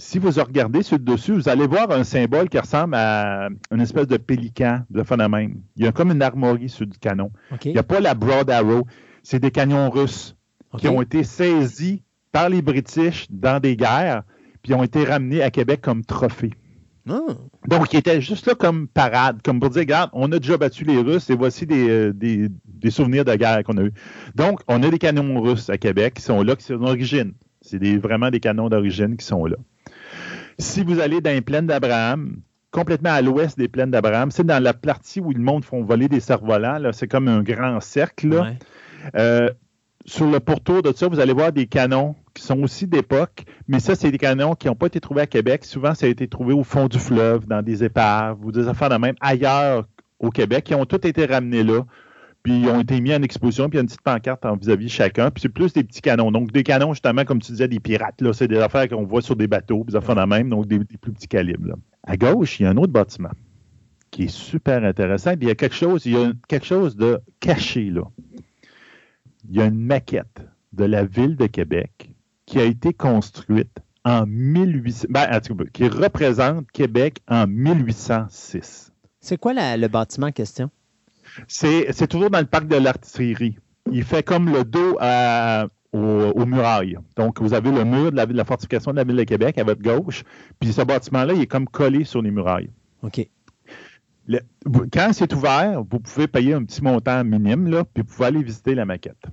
si 0.01 0.19
vous 0.19 0.31
regardez 0.31 0.83
sur 0.83 0.97
le 0.97 1.05
dessus, 1.05 1.33
vous 1.33 1.49
allez 1.49 1.67
voir 1.67 1.91
un 1.91 2.05
symbole 2.05 2.49
qui 2.49 2.59
ressemble 2.59 2.95
à 2.95 3.51
une 3.71 3.81
espèce 3.83 4.07
de 4.07 4.17
pélican 4.17 4.81
de 4.89 5.03
phénomène. 5.03 5.61
Il 5.77 5.85
y 5.85 5.87
a 5.87 5.93
comme 5.93 6.11
une 6.11 6.23
armoirie 6.23 6.71
sur 6.71 6.87
du 6.87 6.99
canon. 6.99 7.31
Il 7.67 7.73
n'y 7.73 7.79
a 7.79 7.83
pas 7.83 8.01
la 8.01 8.15
Broad 8.15 8.51
Arrow. 8.51 8.87
C'est 9.23 9.41
des 9.41 9.51
canons 9.51 9.91
russes 9.91 10.35
qui 10.79 10.89
ont 10.89 11.03
été 11.03 11.23
saisis 11.23 12.03
par 12.33 12.49
les 12.49 12.63
British 12.63 13.27
dans 13.29 13.61
des 13.61 13.77
guerres, 13.77 14.23
puis 14.63 14.73
ont 14.73 14.83
été 14.83 15.05
ramenés 15.05 15.43
à 15.43 15.51
Québec 15.51 15.81
comme 15.83 16.03
trophée. 16.03 16.55
Ah. 17.09 17.21
Donc, 17.69 17.93
ils 17.93 17.99
étaient 17.99 18.21
juste 18.23 18.47
là 18.47 18.55
comme 18.55 18.89
parade, 18.89 19.43
comme 19.43 19.61
pour 19.61 19.69
dire, 19.71 19.81
regarde, 19.81 20.11
on 20.15 20.33
a 20.33 20.39
déjà 20.39 20.57
battu 20.57 20.85
les 20.85 20.99
Russes 20.99 21.29
et 21.29 21.35
voici 21.35 21.67
des, 21.67 21.89
euh, 21.89 22.91
souvenirs 22.91 23.25
de 23.25 23.35
guerre 23.35 23.63
qu'on 23.65 23.77
a 23.77 23.83
eus. 23.83 23.93
Donc, 24.35 24.61
on 24.67 24.83
a 24.83 24.89
des 24.89 24.99
canons 24.99 25.41
russes 25.43 25.69
à 25.69 25.77
Québec 25.77 26.15
qui 26.15 26.23
sont 26.23 26.43
là, 26.43 26.57
qui 26.57 26.65
sont 26.65 26.77
d'origine. 26.77 27.33
C'est 27.61 27.79
vraiment 27.97 28.31
des 28.31 28.41
canons 28.41 28.71
d'origine 28.71 29.17
qui 29.17 29.27
sont 29.27 29.45
là. 29.45 29.57
Si 30.61 30.85
vous 30.85 31.01
allez 31.01 31.21
dans 31.21 31.31
les 31.31 31.41
plaines 31.41 31.67
d'Abraham, 31.67 32.37
complètement 32.71 33.11
à 33.11 33.23
l'ouest 33.23 33.59
des 33.59 33.69
plaines 33.69 33.91
d'Abraham, 33.91 34.31
c'est 34.31 34.45
dans 34.45 34.63
la 34.63 34.75
partie 34.75 35.21
où 35.21 35.33
le 35.33 35.41
monde 35.41 35.65
font 35.65 35.83
voler 35.83 36.09
des 36.09 36.21
cerfs-volants. 36.21 36.79
C'est 36.93 37.09
comme 37.09 37.29
un 37.29 37.43
grand 37.43 37.81
cercle. 37.81 38.57
Euh, 39.17 39.51
sur 40.05 40.27
le 40.27 40.41
pourtour 40.41 40.83
de 40.83 40.93
ça, 40.93 41.09
vous 41.09 41.21
allez 41.21 41.33
voir 41.33 41.53
des 41.53 41.67
canons 41.67 42.15
qui 42.35 42.43
sont 42.43 42.63
aussi 42.63 42.87
d'époque, 42.87 43.45
mais 43.69 43.81
ça, 43.81 43.95
c'est 43.95 44.11
des 44.11 44.19
canons 44.19 44.55
qui 44.55 44.67
n'ont 44.67 44.75
pas 44.75 44.87
été 44.87 45.01
trouvés 45.01 45.23
à 45.23 45.27
Québec. 45.27 45.65
Souvent, 45.65 45.95
ça 45.95 46.07
a 46.07 46.09
été 46.09 46.29
trouvé 46.29 46.55
au 46.55 46.63
fond 46.63 46.87
du 46.89 46.99
fleuve, 46.99 47.47
dans 47.47 47.63
des 47.63 47.85
épaves 47.85 48.39
ou 48.45 48.53
des 48.53 48.69
affaires 48.69 48.89
de 48.89 48.97
même 48.97 49.17
ailleurs 49.21 49.87
au 50.19 50.31
Québec, 50.31 50.65
qui 50.65 50.75
ont 50.75 50.85
tous 50.85 51.07
été 51.07 51.27
ramenés 51.27 51.65
là 51.65 51.83
puis 52.43 52.61
ils 52.61 52.69
ont 52.69 52.81
été 52.81 53.01
mis 53.01 53.15
en 53.15 53.23
exposition, 53.23 53.69
puis 53.69 53.77
il 53.77 53.79
y 53.79 53.81
a 53.81 53.83
une 53.83 53.87
petite 53.87 54.01
pancarte 54.01 54.47
en 54.47 54.57
vis-à-vis 54.57 54.89
chacun, 54.89 55.31
puis 55.31 55.43
c'est 55.43 55.49
plus 55.51 55.73
des 55.73 55.85
petits 55.85 56.01
canons. 56.01 56.31
Donc 56.33 56.53
des 56.53 56.63
canons, 56.63 56.95
justement, 56.95 57.25
comme 57.25 57.41
tu 57.41 57.53
disais, 57.53 57.69
des 57.69 57.81
pirates, 57.81 58.21
là, 58.21 58.33
c'est 58.33 58.49
des 58.49 58.59
affaires 58.59 58.89
qu'on 58.89 59.05
voit 59.05 59.23
sur 59.23 59.37
des 59.37 59.47
bateaux, 59.47 59.85
puis 59.85 59.93
ça 59.93 60.27
même, 60.27 60.49
donc 60.49 60.67
des, 60.67 60.79
plus 60.79 61.13
petits 61.13 61.29
calibres. 61.29 61.77
À 62.03 62.17
gauche, 62.17 62.59
il 62.59 62.63
y 62.63 62.67
a 62.67 62.71
un 62.71 62.77
autre 62.77 62.93
bâtiment 62.93 63.31
qui 64.11 64.25
est 64.25 64.31
super 64.31 64.85
intéressant, 64.85 65.37
puis 65.37 65.47
il 65.47 65.49
y 65.49 65.53
a 65.53 65.55
quelque 65.55 65.77
chose, 65.77 66.07
il 66.07 66.13
y 66.13 66.17
a 66.17 66.33
quelque 66.49 66.67
chose 66.67 66.97
de 66.97 67.21
caché 67.39 67.91
là. 67.91 68.03
Il 69.49 69.57
y 69.57 69.61
a 69.61 69.67
une 69.67 69.81
maquette 69.81 70.43
de 70.73 70.85
la 70.85 71.05
ville 71.05 71.37
de 71.37 71.47
Québec 71.47 72.11
qui 72.47 72.59
a 72.59 72.65
été 72.65 72.93
construite 72.93 73.81
en 74.05 74.27
1800, 74.27 75.07
ben, 75.11 75.41
qui 75.73 75.89
représente 75.89 76.71
Québec 76.73 77.21
en 77.29 77.47
1806. 77.47 78.93
C'est 79.21 79.37
quoi 79.37 79.53
le 79.55 79.87
bâtiment 79.89 80.29
en 80.29 80.33
question? 80.33 80.71
C'est 81.49 82.07
toujours 82.09 82.31
dans 82.31 82.41
le 82.41 82.47
parc 82.47 82.67
de 82.67 82.77
l'artillerie. 82.77 83.57
Il 83.91 84.05
fait 84.05 84.23
comme 84.23 84.53
le 84.53 84.65
dos 84.65 84.99
aux, 85.93 86.47
murailles. 86.47 86.97
Donc, 87.17 87.41
vous 87.41 87.55
avez 87.55 87.71
le 87.71 87.85
mur 87.85 88.13
de 88.13 88.17
la, 88.17 88.27
de 88.27 88.33
la, 88.33 88.45
fortification 88.45 88.93
de 88.93 88.97
la 88.97 89.05
ville 89.05 89.17
de 89.17 89.25
Québec 89.25 89.59
à 89.59 89.65
votre 89.65 89.83
gauche, 89.83 90.23
puis 90.59 90.73
ce 90.73 90.83
bâtiment-là, 90.83 91.35
il 91.35 91.43
est 91.43 91.47
comme 91.47 91.67
collé 91.67 92.05
sur 92.05 92.23
les 92.23 92.31
murailles. 92.31 92.71
OK. 93.03 93.27
quand 94.93 95.11
c'est 95.13 95.33
ouvert, 95.33 95.83
vous 95.91 95.99
pouvez 95.99 96.29
payer 96.29 96.55
un 96.55 96.65
petit 96.65 96.83
montant 96.83 97.25
minime, 97.25 97.69
là, 97.69 97.85
puis 97.85 98.03
vous 98.03 98.15
pouvez 98.15 98.29
aller 98.29 98.43
visiter 98.43 98.75
la 98.75 98.85
maquette. 98.85 99.25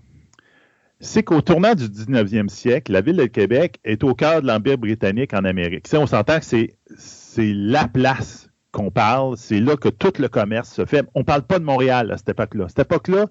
C'est 0.99 1.21
qu'au 1.21 1.41
tournant 1.41 1.75
du 1.75 1.85
19e 1.85 2.49
siècle, 2.49 2.91
la 2.91 3.01
ville 3.01 3.17
de 3.17 3.25
Québec 3.25 3.79
est 3.83 4.03
au 4.03 4.15
cœur 4.15 4.41
de 4.41 4.47
l'Empire 4.47 4.79
britannique 4.79 5.33
en 5.35 5.45
Amérique. 5.45 5.87
on 5.93 6.07
s'entend 6.07 6.39
que 6.39 6.45
c'est 6.45 7.53
la 7.53 7.87
place 7.87 8.46
qu'on 8.71 8.91
parle, 8.91 9.37
c'est 9.37 9.59
là 9.59 9.75
que 9.75 9.89
tout 9.89 10.13
le 10.19 10.27
commerce 10.27 10.71
se 10.71 10.85
fait. 10.85 11.05
On 11.15 11.19
ne 11.19 11.25
parle 11.25 11.43
pas 11.43 11.59
de 11.59 11.63
Montréal 11.63 12.11
à 12.11 12.17
cette 12.17 12.29
époque-là. 12.29 12.65
À 12.65 12.69
cette 12.69 12.79
époque-là, 12.79 13.27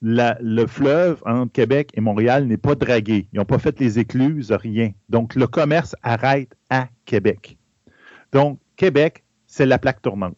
le 0.00 0.66
fleuve 0.66 1.22
entre 1.26 1.52
Québec 1.52 1.90
et 1.94 2.00
Montréal 2.00 2.46
n'est 2.46 2.56
pas 2.56 2.74
dragué. 2.74 3.28
Ils 3.32 3.38
n'ont 3.38 3.44
pas 3.44 3.58
fait 3.58 3.78
les 3.80 3.98
écluses, 3.98 4.52
rien. 4.52 4.92
Donc, 5.08 5.34
le 5.34 5.46
commerce 5.46 5.96
arrête 6.02 6.54
à 6.70 6.88
Québec. 7.04 7.58
Donc, 8.32 8.60
Québec, 8.76 9.24
c'est 9.46 9.66
la 9.66 9.78
plaque 9.78 10.02
tournante. 10.02 10.36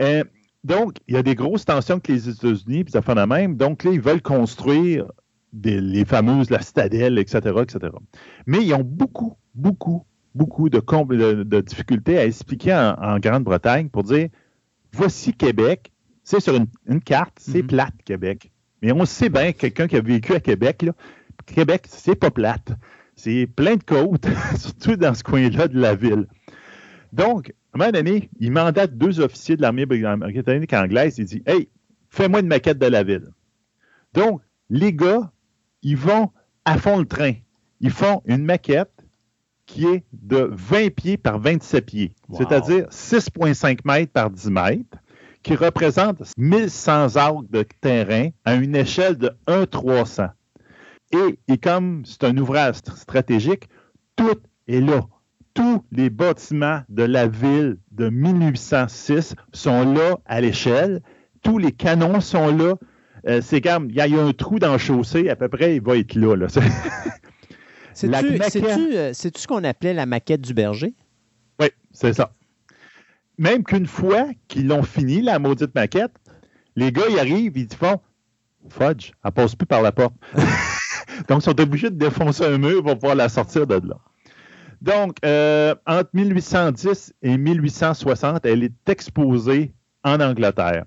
Euh, 0.00 0.24
donc, 0.64 0.96
il 1.06 1.14
y 1.14 1.16
a 1.16 1.22
des 1.22 1.34
grosses 1.34 1.64
tensions 1.64 1.94
avec 1.94 2.08
les 2.08 2.28
États-Unis, 2.28 2.84
puis 2.84 2.92
ça 2.92 3.00
fait 3.00 3.14
la 3.14 3.26
même. 3.26 3.56
Donc, 3.56 3.84
là, 3.84 3.92
ils 3.92 4.00
veulent 4.00 4.22
construire 4.22 5.06
les 5.62 6.04
fameuses, 6.04 6.50
la 6.50 6.60
citadelle, 6.60 7.18
etc., 7.18 7.38
etc. 7.62 7.92
Mais 8.46 8.58
ils 8.64 8.74
ont 8.74 8.84
beaucoup, 8.84 9.36
beaucoup, 9.54 10.04
beaucoup 10.36 10.68
de, 10.68 11.60
difficultés 11.60 12.18
à 12.18 12.26
expliquer 12.26 12.74
en, 12.74 13.18
Grande-Bretagne 13.18 13.88
pour 13.88 14.04
dire 14.04 14.28
voici 14.92 15.32
Québec. 15.32 15.92
C'est 16.22 16.40
sur 16.40 16.54
une, 16.54 17.00
carte, 17.00 17.38
c'est 17.38 17.62
mhm. 17.62 17.68
plate, 17.68 17.94
Québec. 18.04 18.50
Mais 18.82 18.92
on 18.92 19.04
sait 19.04 19.28
bien, 19.28 19.52
quelqu'un 19.52 19.86
qui 19.86 19.96
a 19.96 20.00
vécu 20.00 20.34
à 20.34 20.40
Québec, 20.40 20.82
là, 20.82 20.92
Québec, 21.46 21.84
c'est 21.88 22.16
pas 22.16 22.30
plate. 22.30 22.72
C'est 23.14 23.46
plein 23.46 23.76
de 23.76 23.82
côtes, 23.82 24.26
surtout 24.56 24.96
dans 24.96 25.14
ce 25.14 25.22
coin-là 25.22 25.68
de 25.68 25.78
la 25.78 25.94
ville. 25.94 26.26
Donc, 27.12 27.50
à 27.72 27.76
un 27.76 27.78
moment 27.78 27.92
donné, 27.92 28.28
il 28.40 28.50
mandate 28.52 28.96
deux 28.96 29.20
officiers 29.20 29.56
de 29.56 29.62
l'armée 29.62 29.86
britannique 29.86 30.72
anglaise. 30.72 31.16
Il 31.18 31.24
dit 31.24 31.42
Hey, 31.46 31.68
fais-moi 32.10 32.40
une 32.40 32.48
maquette 32.48 32.78
de 32.78 32.86
la 32.86 33.04
ville. 33.04 33.28
Donc, 34.12 34.42
les 34.68 34.92
gars, 34.92 35.30
ils 35.82 35.96
vont 35.96 36.30
à 36.64 36.76
fond 36.76 36.98
le 36.98 37.06
train. 37.06 37.32
Ils 37.80 37.90
font 37.90 38.22
une 38.26 38.44
maquette 38.44 38.95
qui 39.66 39.86
est 39.86 40.04
de 40.12 40.48
20 40.52 40.94
pieds 40.94 41.16
par 41.16 41.38
27 41.38 41.84
pieds, 41.84 42.14
c'est-à-dire 42.32 42.86
6,5 42.88 43.80
mètres 43.84 44.12
par 44.12 44.30
10 44.30 44.50
mètres, 44.50 44.98
qui 45.42 45.54
représente 45.54 46.22
1100 46.38 47.16
arcs 47.16 47.50
de 47.50 47.64
terrain 47.80 48.30
à 48.44 48.54
une 48.54 48.74
échelle 48.74 49.16
de 49.16 49.30
1,300. 49.48 50.28
Et, 51.12 51.38
et 51.48 51.58
comme 51.58 52.04
c'est 52.04 52.24
un 52.24 52.36
ouvrage 52.36 52.76
stratégique, 52.76 53.68
tout 54.16 54.40
est 54.66 54.80
là. 54.80 55.06
Tous 55.54 55.84
les 55.92 56.10
bâtiments 56.10 56.80
de 56.88 57.02
la 57.02 57.28
ville 57.28 57.78
de 57.92 58.08
1806 58.08 59.34
sont 59.52 59.92
là 59.94 60.16
à 60.26 60.40
l'échelle. 60.40 61.00
Tous 61.42 61.58
les 61.58 61.72
canons 61.72 62.20
sont 62.20 62.54
là. 62.54 62.74
Euh, 63.28 63.40
c'est 63.42 63.60
comme, 63.60 63.88
il 63.90 63.96
y, 63.96 64.00
a 64.00 64.22
un 64.22 64.32
trou 64.32 64.58
dans 64.58 64.72
le 64.72 64.78
chaussée, 64.78 65.28
à 65.30 65.36
peu 65.36 65.48
près, 65.48 65.76
il 65.76 65.82
va 65.82 65.96
être 65.96 66.14
là. 66.14 66.36
là. 66.36 66.46
Euh, 68.04 69.10
c'est-tu 69.14 69.40
ce 69.40 69.46
qu'on 69.46 69.64
appelait 69.64 69.94
la 69.94 70.06
maquette 70.06 70.42
du 70.42 70.54
berger? 70.54 70.94
Oui, 71.60 71.68
c'est 71.92 72.12
ça. 72.12 72.30
Même 73.38 73.64
qu'une 73.64 73.86
fois 73.86 74.26
qu'ils 74.48 74.66
l'ont 74.66 74.82
fini, 74.82 75.22
la 75.22 75.38
maudite 75.38 75.74
maquette, 75.74 76.12
Les 76.74 76.92
gars, 76.92 77.04
ils 77.10 77.18
arrivent, 77.18 77.56
ils 77.56 77.72
font 77.72 78.00
Fudge, 78.68 79.12
elle 79.24 79.32
passe 79.32 79.54
plus 79.54 79.66
par 79.66 79.82
la 79.82 79.92
porte. 79.92 80.14
Donc, 81.28 81.40
ils 81.40 81.44
sont 81.44 81.60
obligés 81.60 81.90
de 81.90 81.96
défoncer 81.96 82.44
un 82.44 82.58
mur 82.58 82.82
pour 82.82 82.94
pouvoir 82.94 83.14
la 83.14 83.28
sortir 83.28 83.66
de 83.66 83.74
là. 83.74 83.96
Donc, 84.82 85.16
euh, 85.24 85.74
entre 85.86 86.10
1810 86.12 87.14
et 87.22 87.38
1860, 87.38 88.44
elle 88.44 88.62
est 88.64 88.88
exposée 88.88 89.72
en 90.04 90.20
Angleterre. 90.20 90.84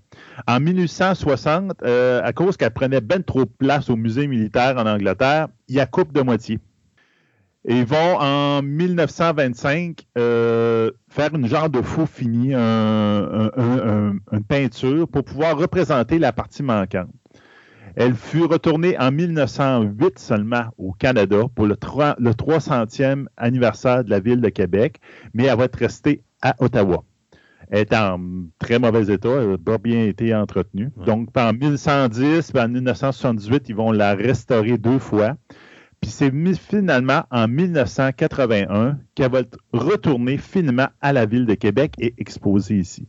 En 0.47 0.59
1860, 0.59 1.81
euh, 1.83 2.21
à 2.23 2.31
cause 2.31 2.55
qu'elle 2.55 2.71
prenait 2.71 3.01
bien 3.01 3.21
trop 3.21 3.45
de 3.45 3.51
place 3.57 3.89
au 3.89 3.95
musée 3.95 4.27
militaire 4.27 4.77
en 4.77 4.85
Angleterre, 4.85 5.47
il 5.67 5.75
y 5.75 5.79
a 5.79 5.85
coupe 5.88 6.13
de 6.13 6.21
moitié. 6.21 6.59
Et 7.67 7.79
ils 7.79 7.85
vont 7.85 8.17
en 8.19 8.61
1925 8.61 10.05
euh, 10.17 10.91
faire 11.09 11.35
une 11.35 11.47
genre 11.47 11.69
de 11.69 11.81
faux 11.81 12.05
fini, 12.05 12.53
un, 12.53 12.59
un, 12.61 13.51
un, 13.57 14.15
une 14.31 14.43
peinture 14.47 15.07
pour 15.07 15.23
pouvoir 15.25 15.57
représenter 15.57 16.19
la 16.19 16.31
partie 16.31 16.63
manquante. 16.63 17.09
Elle 17.95 18.15
fut 18.15 18.45
retournée 18.45 18.97
en 18.97 19.11
1908 19.11 20.19
seulement 20.19 20.65
au 20.77 20.93
Canada 20.93 21.43
pour 21.53 21.65
le, 21.65 21.75
3, 21.75 22.15
le 22.17 22.31
300e 22.31 23.25
anniversaire 23.35 24.05
de 24.05 24.09
la 24.09 24.21
ville 24.21 24.39
de 24.39 24.49
Québec, 24.49 25.01
mais 25.33 25.45
elle 25.45 25.57
va 25.57 25.65
être 25.65 25.75
restée 25.75 26.23
à 26.41 26.55
Ottawa. 26.59 27.03
Elle 27.71 27.81
est 27.81 27.93
en 27.93 28.19
très 28.57 28.79
mauvais 28.79 29.13
état, 29.13 29.29
elle 29.29 29.51
n'a 29.51 29.57
pas 29.57 29.77
bien 29.77 30.05
été 30.05 30.33
entretenue. 30.33 30.91
Ouais. 30.95 31.05
Donc, 31.05 31.29
en 31.35 31.53
1110 31.53 32.51
puis 32.51 32.61
en 32.61 32.69
1978, 32.69 33.69
ils 33.69 33.75
vont 33.75 33.91
la 33.91 34.15
restaurer 34.15 34.77
deux 34.77 34.99
fois. 34.99 35.35
Puis 36.02 36.11
c'est 36.11 36.32
finalement 36.56 37.24
en 37.30 37.48
1981 37.48 39.00
qu'elle 39.16 39.32
va 39.32 39.40
être 39.42 39.58
retournée 39.74 40.38
finalement 40.38 40.88
à 41.02 41.14
la 41.14 41.26
ville 41.26 41.45
de 41.45 41.56
Québec 41.56 41.94
et 42.00 42.14
exposée 42.18 42.78
ici. 42.78 43.08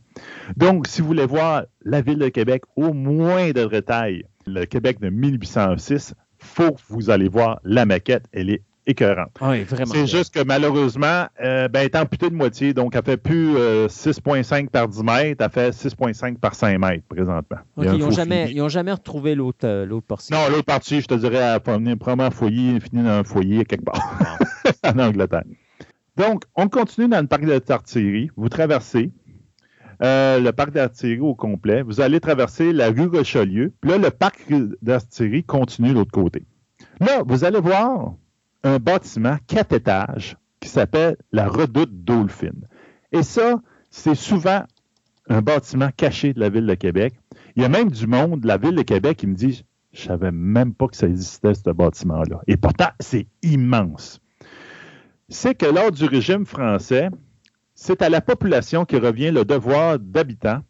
Donc, 0.57 0.87
si 0.87 1.01
vous 1.01 1.07
voulez 1.07 1.25
voir 1.25 1.63
la 1.83 2.01
ville 2.01 2.19
de 2.19 2.29
Québec 2.29 2.63
au 2.75 2.93
moindre 2.93 3.69
détail, 3.69 4.25
le 4.45 4.65
Québec 4.65 4.99
de 4.99 5.09
1806, 5.09 6.13
faut 6.37 6.71
que 6.71 6.81
vous 6.89 7.09
allez 7.09 7.29
voir 7.29 7.59
la 7.63 7.85
maquette. 7.85 8.25
Elle 8.31 8.49
est 8.49 8.63
écœurante. 8.87 9.31
Oui, 9.41 9.63
vraiment. 9.63 9.93
C'est 9.93 10.07
juste 10.07 10.33
que 10.33 10.43
malheureusement, 10.43 11.25
euh, 11.43 11.67
ben, 11.67 11.81
elle 11.81 11.85
est 11.85 11.95
amputée 11.95 12.29
de 12.29 12.35
moitié, 12.35 12.73
donc 12.73 12.95
elle 12.95 13.03
fait 13.03 13.17
plus 13.17 13.55
euh, 13.55 13.87
6,5 13.87 14.69
par 14.69 14.87
10 14.87 15.03
mètres, 15.03 15.43
elle 15.43 15.51
fait 15.51 15.69
6,5 15.69 16.37
par 16.37 16.55
5 16.55 16.77
mètres 16.79 17.05
présentement. 17.07 17.59
Il 17.77 17.87
a 17.87 17.91
un 17.91 17.95
ils 17.95 17.99
n'ont 17.99 18.11
jamais, 18.11 18.47
fini. 18.47 18.91
retrouvé 18.91 19.35
l'autre 19.35 19.65
euh, 19.65 19.85
l'autre 19.85 20.07
portion. 20.07 20.35
Non, 20.35 20.49
l'autre 20.49 20.65
partie, 20.65 21.01
je 21.01 21.07
te 21.07 21.13
dirais, 21.13 21.37
elle 21.37 21.73
venir 21.73 21.97
probablement 21.97 22.31
foyer, 22.31 22.79
finir 22.79 23.03
dans 23.05 23.11
un 23.11 23.23
foyer 23.23 23.65
quelque 23.65 23.85
part 23.85 24.17
en 24.83 24.99
Angleterre. 24.99 25.43
Donc, 26.17 26.43
on 26.55 26.67
continue 26.67 27.07
dans 27.07 27.21
le 27.21 27.27
parc 27.27 27.45
d'artillerie. 27.45 28.29
Vous 28.35 28.49
traversez 28.49 29.11
euh, 30.03 30.39
le 30.39 30.51
parc 30.51 30.71
d'artillerie 30.71 31.19
au 31.19 31.35
complet. 31.35 31.83
Vous 31.83 32.01
allez 32.01 32.19
traverser 32.19 32.73
la 32.73 32.89
rue 32.89 33.07
Richelieu. 33.07 33.71
Puis 33.81 33.91
là, 33.91 33.97
le 33.97 34.09
parc 34.09 34.39
d'artillerie 34.81 35.43
continue 35.43 35.89
de 35.89 35.93
l'autre 35.93 36.11
côté. 36.11 36.43
Là, 36.99 37.23
vous 37.25 37.43
allez 37.43 37.59
voir 37.59 38.13
un 38.63 38.79
bâtiment 38.79 39.37
quatre 39.47 39.73
étages 39.73 40.37
qui 40.59 40.69
s'appelle 40.69 41.17
la 41.31 41.47
Redoute 41.47 42.03
Dolphin. 42.03 42.53
Et 43.11 43.23
ça, 43.23 43.59
c'est 43.89 44.15
souvent 44.15 44.63
un 45.27 45.41
bâtiment 45.41 45.89
caché 45.95 46.33
de 46.33 46.39
la 46.39 46.49
ville 46.49 46.65
de 46.65 46.75
Québec. 46.75 47.15
Il 47.55 47.61
y 47.61 47.65
a 47.65 47.69
même 47.69 47.91
du 47.91 48.07
monde 48.07 48.41
de 48.41 48.47
la 48.47 48.57
ville 48.57 48.75
de 48.75 48.83
Québec 48.83 49.17
qui 49.17 49.27
me 49.27 49.35
dit 49.35 49.65
Je 49.93 50.01
savais 50.01 50.31
même 50.31 50.73
pas 50.73 50.87
que 50.87 50.95
ça 50.95 51.07
existait, 51.07 51.53
ce 51.53 51.69
bâtiment-là. 51.69 52.41
Et 52.47 52.57
pourtant, 52.57 52.89
c'est 52.99 53.27
immense. 53.41 54.21
C'est 55.29 55.55
que 55.55 55.65
lors 55.65 55.91
du 55.91 56.05
régime 56.05 56.45
français, 56.45 57.09
c'est 57.75 58.01
à 58.01 58.09
la 58.09 58.21
population 58.21 58.85
qui 58.85 58.97
revient 58.97 59.31
le 59.31 59.45
devoir 59.45 59.97
d'habitant 59.97 60.61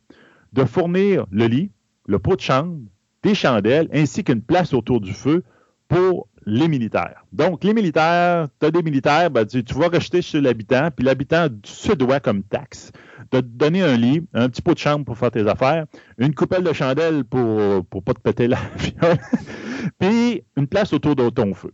de 0.54 0.66
fournir 0.66 1.26
le 1.32 1.48
lit, 1.48 1.72
le 2.06 2.20
pot 2.20 2.36
de 2.36 2.42
chambre, 2.42 2.80
des 3.24 3.36
chandelles, 3.36 3.90
ainsi 3.94 4.24
qu'une 4.24 4.42
place 4.42 4.74
autour 4.74 5.02
du 5.02 5.14
feu 5.14 5.44
pour 5.88 6.28
les 6.46 6.68
militaires. 6.68 7.26
Donc, 7.32 7.64
les 7.64 7.74
militaires, 7.74 8.48
tu 8.60 8.66
as 8.66 8.72
des 8.72 8.82
militaires, 8.82 9.30
ben, 9.30 9.46
tu, 9.46 9.62
vas 9.76 9.88
rejeter 9.88 10.22
chez 10.22 10.42
l'habitant, 10.42 10.90
puis 10.96 11.06
l'habitant 11.06 11.48
se 11.64 11.94
doit 11.94 12.20
comme 12.20 12.44
taxe 12.44 12.92
de 13.32 13.40
te 13.40 13.46
donner 13.46 13.82
un 13.82 13.96
lit, 13.96 14.26
un 14.34 14.50
petit 14.50 14.62
pot 14.62 14.74
de 14.74 14.80
chambre 14.80 15.06
pour 15.06 15.18
faire 15.18 15.32
tes 15.32 15.48
affaires, 15.48 15.86
une 16.18 16.34
coupelle 16.34 16.64
de 16.64 16.74
chandelle 16.74 17.24
pour 17.24 17.40
ne 17.40 18.00
pas 18.02 18.14
te 18.14 18.20
péter 18.20 18.48
la 18.48 18.58
puis 20.00 20.44
une 20.58 20.68
place 20.68 20.92
autour 20.94 21.16
de 21.16 21.30
ton 21.30 21.54
feu. 21.54 21.72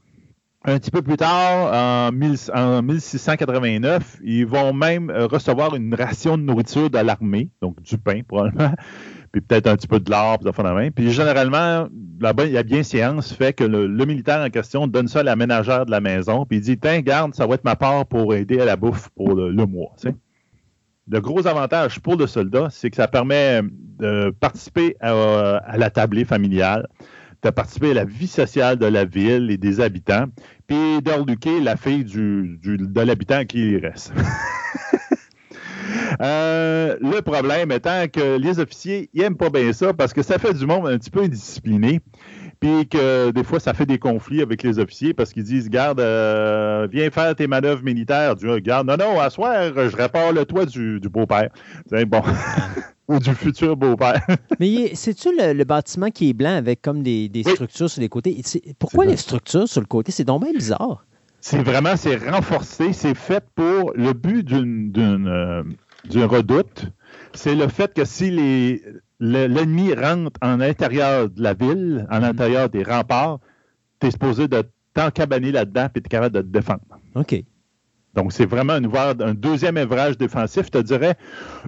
Un 0.65 0.79
petit 0.79 0.91
peu 0.91 1.01
plus 1.01 1.17
tard, 1.17 2.09
en, 2.09 2.11
1000 2.11 2.35
en 2.53 2.81
1689, 2.81 4.17
ils 4.23 4.45
vont 4.45 4.73
même 4.73 5.09
euh, 5.09 5.25
recevoir 5.27 5.75
une 5.75 5.95
ration 5.95 6.37
de 6.37 6.43
nourriture 6.43 6.89
de 6.89 6.97
l'armée, 6.97 7.49
donc 7.61 7.81
du 7.81 7.97
pain 7.97 8.21
probablement, 8.27 8.73
puis 9.31 9.41
peut-être 9.41 9.67
un 9.67 9.75
petit 9.75 9.87
peu 9.87 9.99
de 9.99 10.09
l'or, 10.09 10.39
puis 10.39 10.51
fait 10.51 10.63
la 10.63 10.73
main. 10.73 10.89
Puis 10.91 11.11
généralement, 11.11 11.87
là-bas, 12.19 12.45
il 12.45 12.55
y 12.55 12.63
bien 12.63 12.83
séance 12.83 13.33
fait 13.33 13.53
que 13.53 13.63
le, 13.63 13.87
militaire 14.05 14.41
en 14.41 14.49
question 14.49 14.87
donne 14.87 15.07
ça 15.07 15.19
à 15.19 15.23
la 15.23 15.35
ménagère 15.35 15.85
de 15.85 15.91
la 15.91 16.01
maison, 16.01 16.45
puis 16.45 16.57
il 16.57 16.61
dit 16.61 16.77
Tiens, 16.77 17.01
garde, 17.01 17.35
ça 17.35 17.45
va 17.45 17.55
être 17.55 17.63
ma 17.63 17.75
part 17.75 18.05
pour 18.05 18.33
aider 18.33 18.59
à 18.59 18.65
la 18.65 18.75
bouffe 18.75 19.09
pour 19.15 19.33
le, 19.33 19.51
le 19.51 19.65
mois. 19.65 19.95
Le 21.09 21.21
gros 21.21 21.47
avantage 21.47 22.01
pour 22.01 22.17
le 22.17 22.27
soldat, 22.27 22.67
c'est 22.69 22.89
que 22.89 22.97
ça 22.97 23.07
permet 23.07 23.61
de 23.63 24.35
participer 24.39 24.97
à, 24.99 25.77
la 25.77 25.89
tablée 25.89 26.25
familiale, 26.25 26.87
de 27.43 27.49
participer 27.49 27.91
à 27.91 27.93
la 27.93 28.05
vie 28.05 28.27
sociale 28.27 28.77
de 28.77 28.85
la 28.85 29.05
ville 29.05 29.49
et 29.49 29.57
des 29.57 29.79
habitants, 29.79 30.25
puis 30.67 31.01
d'orluquer 31.01 31.61
la 31.61 31.77
fille 31.77 32.03
de 32.03 33.01
l'habitant 33.01 33.45
qui 33.45 33.71
y 33.71 33.77
reste. 33.77 34.13
Euh, 36.21 36.95
le 37.01 37.21
problème 37.21 37.71
étant 37.71 38.05
que 38.11 38.37
les 38.37 38.59
officiers 38.59 39.09
n'aiment 39.13 39.35
pas 39.37 39.49
bien 39.49 39.73
ça 39.73 39.93
parce 39.93 40.13
que 40.13 40.21
ça 40.23 40.37
fait 40.37 40.53
du 40.53 40.65
monde 40.65 40.87
un 40.87 40.97
petit 40.97 41.09
peu 41.11 41.21
indiscipliné. 41.21 42.01
Puis 42.59 42.87
que 42.87 43.29
des 43.31 43.43
fois, 43.43 43.59
ça 43.59 43.73
fait 43.75 43.85
des 43.85 43.99
conflits 43.99 44.41
avec 44.41 44.63
les 44.63 44.79
officiers 44.79 45.13
parce 45.13 45.31
qu'ils 45.31 45.43
disent 45.43 45.69
Garde, 45.69 45.99
euh, 45.99 46.87
viens 46.91 47.11
faire 47.11 47.35
tes 47.35 47.45
manœuvres 47.45 47.83
militaires. 47.83 48.35
Du 48.35 48.47
Garde, 48.61 48.87
non, 48.87 48.97
non, 48.97 49.19
à 49.19 49.29
soir, 49.29 49.53
je 49.75 49.95
répare 49.95 50.31
le 50.33 50.43
toit 50.45 50.65
du, 50.65 50.99
du 50.99 51.07
beau-père. 51.09 51.49
Bon. 52.07 52.21
Ou 53.09 53.19
du 53.19 53.33
futur 53.35 53.77
beau-père. 53.77 54.19
Mais 54.59 54.91
c'est-tu 54.95 55.29
le, 55.37 55.53
le 55.53 55.63
bâtiment 55.63 56.09
qui 56.09 56.29
est 56.29 56.33
blanc 56.33 56.55
avec 56.57 56.81
comme 56.81 57.03
des, 57.03 57.29
des 57.29 57.43
Oui. 57.45 57.53
structures 57.53 57.89
sur 57.89 58.01
les 58.01 58.09
côtés? 58.09 58.41
Pourquoi 58.79 59.05
les 59.05 59.15
structures 59.15 59.67
sur 59.67 59.79
le 59.79 59.87
côté? 59.87 60.11
C'est 60.11 60.25
donc 60.25 60.43
bien 60.43 60.51
bizarre. 60.51 61.05
C'est 61.39 61.61
vraiment, 61.63 61.95
c'est 61.95 62.17
renforcé, 62.17 62.91
c'est 62.91 63.15
fait 63.15 63.43
pour 63.55 63.93
le 63.95 64.11
but 64.11 64.43
d'une 64.43 64.91
d'une 66.05 66.25
redoute. 66.25 66.85
C'est 67.33 67.55
le 67.55 67.67
fait 67.67 67.93
que 67.93 68.05
si 68.05 68.31
les 68.31 68.81
l'ennemi 69.19 69.93
rentre 69.93 70.39
en 70.41 70.59
intérieur 70.61 71.29
de 71.29 71.41
la 71.41 71.53
ville, 71.53 72.07
en 72.11 72.23
intérieur 72.23 72.69
des 72.69 72.83
remparts, 72.83 73.39
tu 73.99 74.07
es 74.07 74.11
supposé 74.11 74.47
de 74.47 74.63
t'encabaner 74.93 75.51
là-dedans 75.51 75.87
et 75.95 76.01
tu 76.01 76.05
es 76.05 76.09
capable 76.09 76.35
de 76.35 76.41
te 76.41 76.47
défendre. 76.47 76.81
OK. 77.15 77.43
Donc, 78.13 78.33
c'est 78.33 78.45
vraiment 78.45 78.73
un, 78.73 79.19
un 79.19 79.33
deuxième 79.33 79.77
ouvrage 79.77 80.17
défensif, 80.17 80.65
je 80.65 80.71
te 80.71 80.77
dirais, 80.79 81.15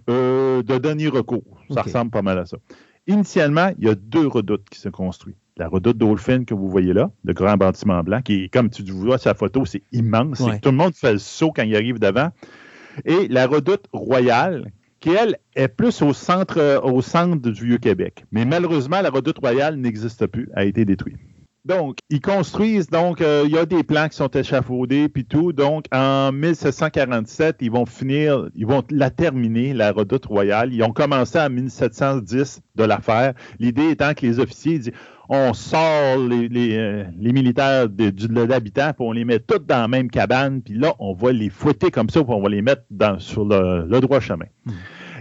euh, 0.09 0.63
de 0.63 0.77
dernier 0.77 1.07
recours. 1.07 1.59
Ça 1.71 1.83
ressemble 1.83 2.11
pas 2.11 2.23
mal 2.23 2.39
à 2.39 2.45
ça. 2.45 2.57
Initialement, 3.07 3.71
il 3.77 3.87
y 3.87 3.89
a 3.89 3.95
deux 3.95 4.27
redoutes 4.27 4.67
qui 4.69 4.79
se 4.79 4.89
construisent. 4.89 5.35
La 5.57 5.67
redoute 5.67 5.97
Dolphin 5.97 6.45
que 6.45 6.53
vous 6.53 6.69
voyez 6.69 6.93
là, 6.93 7.11
le 7.23 7.33
grand 7.33 7.57
bâtiment 7.57 8.01
blanc, 8.01 8.21
qui 8.21 8.49
comme 8.49 8.69
tu 8.69 8.83
vois 8.83 9.17
sur 9.17 9.29
la 9.29 9.35
photo, 9.35 9.65
c'est 9.65 9.83
immense. 9.91 10.39
Ouais. 10.39 10.59
Tout 10.59 10.69
le 10.69 10.77
monde 10.77 10.93
fait 10.95 11.13
le 11.13 11.19
saut 11.19 11.51
quand 11.51 11.63
il 11.63 11.75
arrive 11.75 11.99
devant. 11.99 12.29
Et 13.05 13.27
la 13.27 13.47
redoute 13.47 13.85
royale, 13.93 14.71
qui, 14.99 15.11
elle, 15.11 15.37
est 15.55 15.67
plus 15.67 16.01
au 16.01 16.13
centre, 16.13 17.35
du 17.35 17.65
Vieux-Québec. 17.65 18.25
Mais 18.31 18.45
malheureusement, 18.45 19.01
la 19.01 19.09
redoute 19.09 19.39
royale 19.39 19.75
n'existe 19.77 20.27
plus, 20.27 20.49
a 20.55 20.65
été 20.65 20.85
détruite. 20.85 21.17
Donc, 21.65 21.97
ils 22.09 22.21
construisent, 22.21 22.87
donc, 22.87 23.21
euh, 23.21 23.43
il 23.45 23.51
y 23.51 23.57
a 23.57 23.65
des 23.65 23.83
plans 23.83 24.07
qui 24.07 24.15
sont 24.15 24.29
échafaudés, 24.29 25.09
puis 25.09 25.25
tout. 25.25 25.51
Donc, 25.51 25.85
en 25.91 26.31
1747, 26.31 27.57
ils 27.59 27.69
vont 27.69 27.85
finir, 27.85 28.49
ils 28.55 28.65
vont 28.65 28.83
la 28.89 29.09
terminer, 29.09 29.73
la 29.73 29.91
redoute 29.91 30.25
royale. 30.25 30.73
Ils 30.73 30.81
ont 30.83 30.93
commencé 30.93 31.37
en 31.37 31.49
1710 31.49 32.61
de 32.75 32.83
la 32.83 32.99
faire. 33.01 33.33
L'idée 33.59 33.89
étant 33.89 34.13
que 34.13 34.25
les 34.25 34.39
officiers 34.39 34.79
disent, 34.79 34.93
on 35.31 35.53
sort 35.53 36.17
les, 36.27 36.49
les, 36.49 36.75
euh, 36.77 37.03
les 37.19 37.31
militaires 37.31 37.87
de, 37.87 38.09
du- 38.09 38.27
de 38.27 38.41
l'habitant, 38.41 38.93
puis 38.97 39.05
on 39.07 39.11
les 39.11 39.25
met 39.25 39.39
tous 39.39 39.59
dans 39.59 39.77
la 39.81 39.87
même 39.87 40.09
cabane, 40.09 40.61
puis 40.61 40.73
là, 40.73 40.93
on 40.99 41.13
va 41.13 41.31
les 41.31 41.49
fouetter 41.49 41.91
comme 41.91 42.09
ça, 42.09 42.23
puis 42.23 42.33
on 42.33 42.41
va 42.41 42.49
les 42.49 42.61
mettre 42.63 42.81
dans, 42.89 43.19
sur 43.19 43.45
le, 43.45 43.85
le 43.87 43.99
droit 44.01 44.19
chemin. 44.19 44.45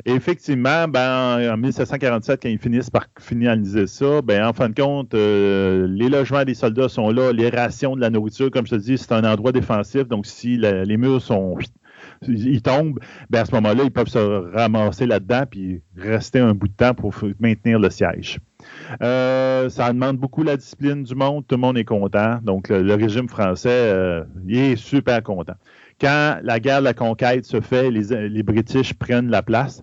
Et 0.07 0.12
effectivement, 0.12 0.87
ben, 0.89 1.53
en 1.53 1.57
1747, 1.57 2.41
quand 2.43 2.49
ils 2.49 2.59
finissent 2.59 2.89
par 2.91 3.07
finaliser 3.19 3.87
ça, 3.87 4.23
ben, 4.23 4.47
en 4.47 4.53
fin 4.53 4.69
de 4.69 4.81
compte, 4.81 5.12
euh, 5.15 5.87
les 5.91 6.09
logements 6.09 6.45
des 6.45 6.55
soldats 6.55 6.89
sont 6.89 7.11
là, 7.11 7.33
les 7.33 7.49
rations 7.51 7.97
de 7.97 8.01
la 8.01 8.09
nourriture, 8.09 8.51
comme 8.51 8.65
je 8.67 8.77
te 8.77 8.81
dis, 8.81 8.97
c'est 8.97 9.12
un 9.12 9.25
endroit 9.25 9.53
défensif, 9.53 10.05
donc 10.09 10.25
si 10.27 10.57
la- 10.57 10.85
les 10.85 10.97
murs 10.97 11.20
sont 11.20 11.57
ils 12.26 12.62
tombent, 12.62 12.98
ben 13.30 13.42
à 13.42 13.44
ce 13.44 13.52
moment-là, 13.52 13.84
ils 13.84 13.90
peuvent 13.90 14.08
se 14.08 14.18
ramasser 14.55 15.06
là-dedans 15.06 15.44
puis 15.50 15.82
rester 15.97 16.40
un 16.40 16.55
bout 16.55 16.68
de 16.68 16.72
temps 16.72 16.94
pour 16.94 17.14
maintenir 17.40 17.78
le 17.78 17.90
siège. 17.90 18.38
Euh, 19.02 19.68
ça 19.68 19.92
demande 19.92 20.16
beaucoup 20.16 20.42
la 20.42 20.56
discipline 20.56 21.05
du 21.05 21.14
monde, 21.14 21.47
tout 21.47 21.55
le 21.55 21.60
monde 21.60 21.78
est 21.78 21.84
content. 21.84 22.38
Donc, 22.42 22.68
le, 22.68 22.82
le 22.82 22.94
régime 22.94 23.28
français, 23.28 23.68
euh, 23.70 24.24
il 24.47 24.58
est 24.58 24.76
super 24.76 25.22
content. 25.22 25.55
Quand 26.00 26.38
la 26.42 26.60
guerre 26.60 26.80
de 26.80 26.84
la 26.84 26.94
conquête 26.94 27.44
se 27.44 27.60
fait, 27.60 27.90
les, 27.90 28.28
les 28.28 28.42
British 28.42 28.94
prennent 28.94 29.30
la 29.30 29.42
place, 29.42 29.82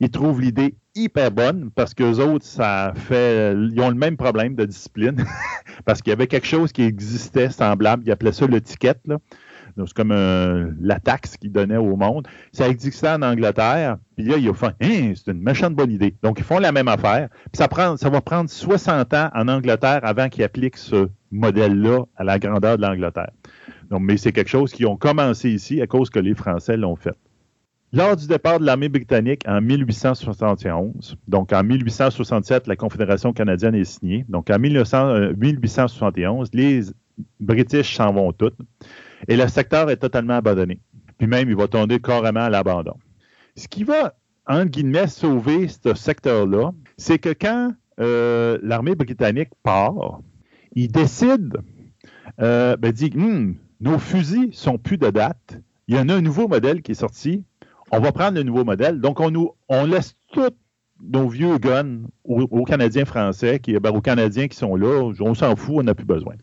ils 0.00 0.10
trouvent 0.10 0.40
l'idée 0.40 0.74
hyper 0.94 1.30
bonne 1.30 1.70
parce 1.74 1.94
qu'eux 1.94 2.18
autres, 2.18 2.44
ça 2.44 2.92
fait. 2.94 3.52
Ils 3.54 3.80
ont 3.80 3.88
le 3.88 3.94
même 3.94 4.16
problème 4.16 4.54
de 4.54 4.64
discipline 4.64 5.24
parce 5.84 6.02
qu'il 6.02 6.10
y 6.10 6.12
avait 6.12 6.26
quelque 6.26 6.46
chose 6.46 6.72
qui 6.72 6.82
existait 6.82 7.50
semblable. 7.50 8.04
Ils 8.06 8.12
appelaient 8.12 8.32
ça 8.32 8.46
l'étiquette. 8.46 9.00
C'est 9.76 9.92
comme 9.92 10.12
euh, 10.12 10.70
la 10.80 11.00
taxe 11.00 11.36
qu'ils 11.36 11.52
donnaient 11.52 11.76
au 11.76 11.96
monde. 11.96 12.28
Ça 12.52 12.68
existait 12.68 13.10
en 13.10 13.22
Angleterre. 13.22 13.98
Puis 14.16 14.26
là, 14.26 14.36
ils 14.36 14.48
ont 14.48 14.54
fait 14.54 14.74
hein, 14.80 15.12
c'est 15.16 15.32
une 15.32 15.42
méchante 15.42 15.74
bonne 15.74 15.90
idée. 15.90 16.14
Donc, 16.22 16.38
ils 16.38 16.44
font 16.44 16.58
la 16.58 16.72
même 16.72 16.88
affaire. 16.88 17.28
Puis 17.52 17.58
ça, 17.58 17.68
va 18.08 18.20
prendre 18.20 18.48
60 18.48 19.14
ans 19.14 19.30
en 19.34 19.48
Angleterre 19.48 20.00
avant 20.02 20.28
qu'ils 20.28 20.44
appliquent 20.44 20.76
ce 20.76 21.08
modèle-là 21.32 22.04
à 22.16 22.24
la 22.24 22.38
grandeur 22.38 22.76
de 22.76 22.82
l'Angleterre. 22.82 23.30
Donc, 23.90 24.02
mais 24.02 24.16
c'est 24.16 24.32
quelque 24.32 24.50
chose 24.50 24.72
qui 24.72 24.86
ont 24.86 24.96
commencé 24.96 25.50
ici 25.50 25.82
à 25.82 25.86
cause 25.86 26.10
que 26.10 26.20
les 26.20 26.34
Français 26.34 26.76
l'ont 26.76 26.96
fait. 26.96 27.16
Lors 27.92 28.16
du 28.16 28.26
départ 28.26 28.58
de 28.58 28.66
l'armée 28.66 28.88
britannique 28.88 29.42
en 29.46 29.60
1871, 29.60 31.16
donc 31.28 31.52
en 31.52 31.62
1867, 31.62 32.66
la 32.66 32.74
Confédération 32.74 33.32
canadienne 33.32 33.76
est 33.76 33.84
signée. 33.84 34.24
Donc 34.28 34.50
en 34.50 34.58
1871, 34.58 36.48
euh, 36.48 36.50
les 36.52 36.80
British 37.38 37.96
s'en 37.96 38.12
vont 38.12 38.32
toutes 38.32 38.56
et 39.28 39.36
le 39.36 39.48
secteur 39.48 39.90
est 39.90 39.96
totalement 39.96 40.34
abandonné. 40.34 40.80
Puis 41.18 41.26
même, 41.26 41.48
il 41.48 41.56
va 41.56 41.68
tomber 41.68 42.00
carrément 42.00 42.40
à 42.40 42.50
l'abandon. 42.50 42.94
Ce 43.56 43.68
qui 43.68 43.84
va, 43.84 44.14
entre 44.46 44.70
guillemets, 44.70 45.06
sauver 45.06 45.68
ce 45.68 45.94
secteur-là, 45.94 46.72
c'est 46.96 47.18
que 47.18 47.30
quand 47.30 47.72
euh, 48.00 48.58
l'armée 48.62 48.94
britannique 48.94 49.50
part, 49.62 50.20
il 50.74 50.88
décide, 50.90 51.58
euh, 52.40 52.76
ben, 52.76 52.92
dit, 52.92 53.12
hum, 53.16 53.56
nos 53.80 53.98
fusils 53.98 54.52
sont 54.52 54.78
plus 54.78 54.98
de 54.98 55.10
date. 55.10 55.60
Il 55.86 55.96
y 55.96 55.98
en 55.98 56.08
a 56.08 56.14
un 56.14 56.20
nouveau 56.20 56.48
modèle 56.48 56.82
qui 56.82 56.92
est 56.92 56.96
sorti. 56.96 57.44
On 57.92 58.00
va 58.00 58.10
prendre 58.12 58.36
le 58.36 58.42
nouveau 58.42 58.64
modèle. 58.64 59.00
Donc, 59.00 59.20
on, 59.20 59.30
nous, 59.30 59.52
on 59.68 59.84
laisse 59.86 60.16
tous 60.32 60.50
nos 61.02 61.28
vieux 61.28 61.58
guns 61.58 62.02
aux, 62.24 62.64
Canadiens 62.64 63.04
français, 63.04 63.60
qui, 63.60 63.78
ben, 63.78 63.90
aux 63.90 64.00
Canadiens 64.00 64.48
qui 64.48 64.56
sont 64.56 64.74
là. 64.74 65.12
On 65.20 65.34
s'en 65.34 65.54
fout, 65.54 65.76
on 65.78 65.82
n'a 65.82 65.94
plus 65.94 66.06
besoin. 66.06 66.34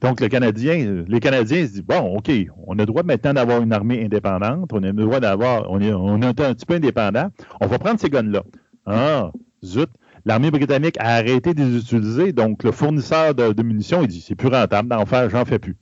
Donc, 0.00 0.20
le 0.20 0.28
Canadien, 0.28 1.04
les 1.06 1.20
Canadiens 1.20 1.66
se 1.66 1.72
disent 1.72 1.82
bon, 1.82 2.16
OK, 2.16 2.30
on 2.66 2.74
a 2.74 2.82
le 2.82 2.86
droit 2.86 3.02
maintenant 3.02 3.34
d'avoir 3.34 3.60
une 3.60 3.72
armée 3.72 4.02
indépendante, 4.04 4.72
on 4.72 4.82
a 4.82 4.92
le 4.92 4.92
droit 4.92 5.20
d'avoir, 5.20 5.70
on 5.70 5.80
est, 5.80 5.92
on 5.92 6.22
est 6.22 6.40
un 6.40 6.54
petit 6.54 6.66
peu 6.66 6.74
indépendant, 6.74 7.28
on 7.60 7.66
va 7.66 7.78
prendre 7.78 8.00
ces 8.00 8.08
guns-là. 8.08 8.42
Ah, 8.86 9.30
zut, 9.62 9.90
l'armée 10.24 10.50
britannique 10.50 10.96
a 10.98 11.16
arrêté 11.16 11.52
de 11.52 11.62
les 11.62 11.76
utiliser, 11.76 12.32
donc 12.32 12.64
le 12.64 12.72
fournisseur 12.72 13.34
de, 13.34 13.62
munitions, 13.62 14.02
il 14.02 14.08
dit 14.08 14.22
c'est 14.22 14.34
plus 14.34 14.48
rentable 14.48 14.88
d'en 14.88 15.04
faire, 15.04 15.28
j'en 15.28 15.44
fais 15.44 15.58
plus. 15.58 15.76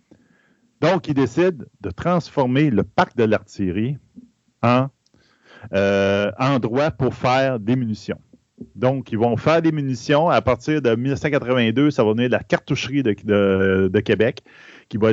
Donc, 0.81 1.09
il 1.09 1.15
décide 1.15 1.67
de 1.81 1.91
transformer 1.91 2.71
le 2.71 2.83
parc 2.85 3.17
de 3.17 3.25
l'artillerie 3.25 3.99
en 4.63 4.89
euh, 5.75 6.31
endroit 6.39 6.91
pour 6.91 7.15
faire 7.15 7.59
des 7.59 7.77
munitions. 7.77 8.19
Donc, 8.75 9.13
ils 9.13 9.19
vont 9.19 9.37
faire 9.37 9.63
des 9.63 9.73
munitions 9.73 10.29
à 10.29 10.41
partir 10.41 10.83
de 10.83 10.95
1982. 10.95 11.91
Ça 11.91 12.05
va 12.05 12.13
venir 12.13 12.29
de 12.29 12.35
la 12.35 12.43
cartoucherie 12.43 13.03
de, 13.03 14.01
Québec. 14.01 14.43
Qui 14.89 14.97
va 14.97 15.13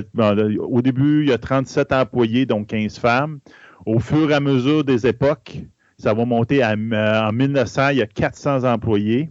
au 0.60 0.82
début, 0.82 1.24
il 1.24 1.30
y 1.30 1.34
a 1.34 1.38
37 1.38 1.92
employés, 1.92 2.46
donc 2.46 2.68
15 2.68 2.98
femmes. 2.98 3.40
Au 3.86 4.00
fur 4.00 4.32
et 4.32 4.34
à 4.34 4.40
mesure 4.40 4.84
des 4.84 5.06
époques, 5.06 5.58
ça 5.98 6.14
va 6.14 6.26
monter 6.26 6.64
à, 6.64 6.74
en 6.74 7.32
1900, 7.32 7.90
il 7.90 7.98
y 7.98 8.02
a 8.02 8.08
400 8.08 8.64
employés. 8.64 9.30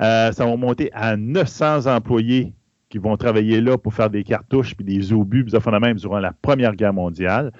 Euh, 0.00 0.30
ça 0.32 0.46
va 0.46 0.56
monter 0.56 0.90
à 0.92 1.16
900 1.16 1.86
employés 1.86 2.52
qui 2.90 2.98
vont 2.98 3.16
travailler 3.16 3.60
là 3.60 3.78
pour 3.78 3.94
faire 3.94 4.10
des 4.10 4.24
cartouches 4.24 4.74
puis 4.74 4.84
des 4.84 5.12
obus, 5.12 5.44
puis 5.44 5.52
ça 5.52 5.78
même 5.78 5.96
durant 5.96 6.18
la 6.18 6.32
Première 6.32 6.74
Guerre 6.74 6.92
mondiale. 6.92 7.52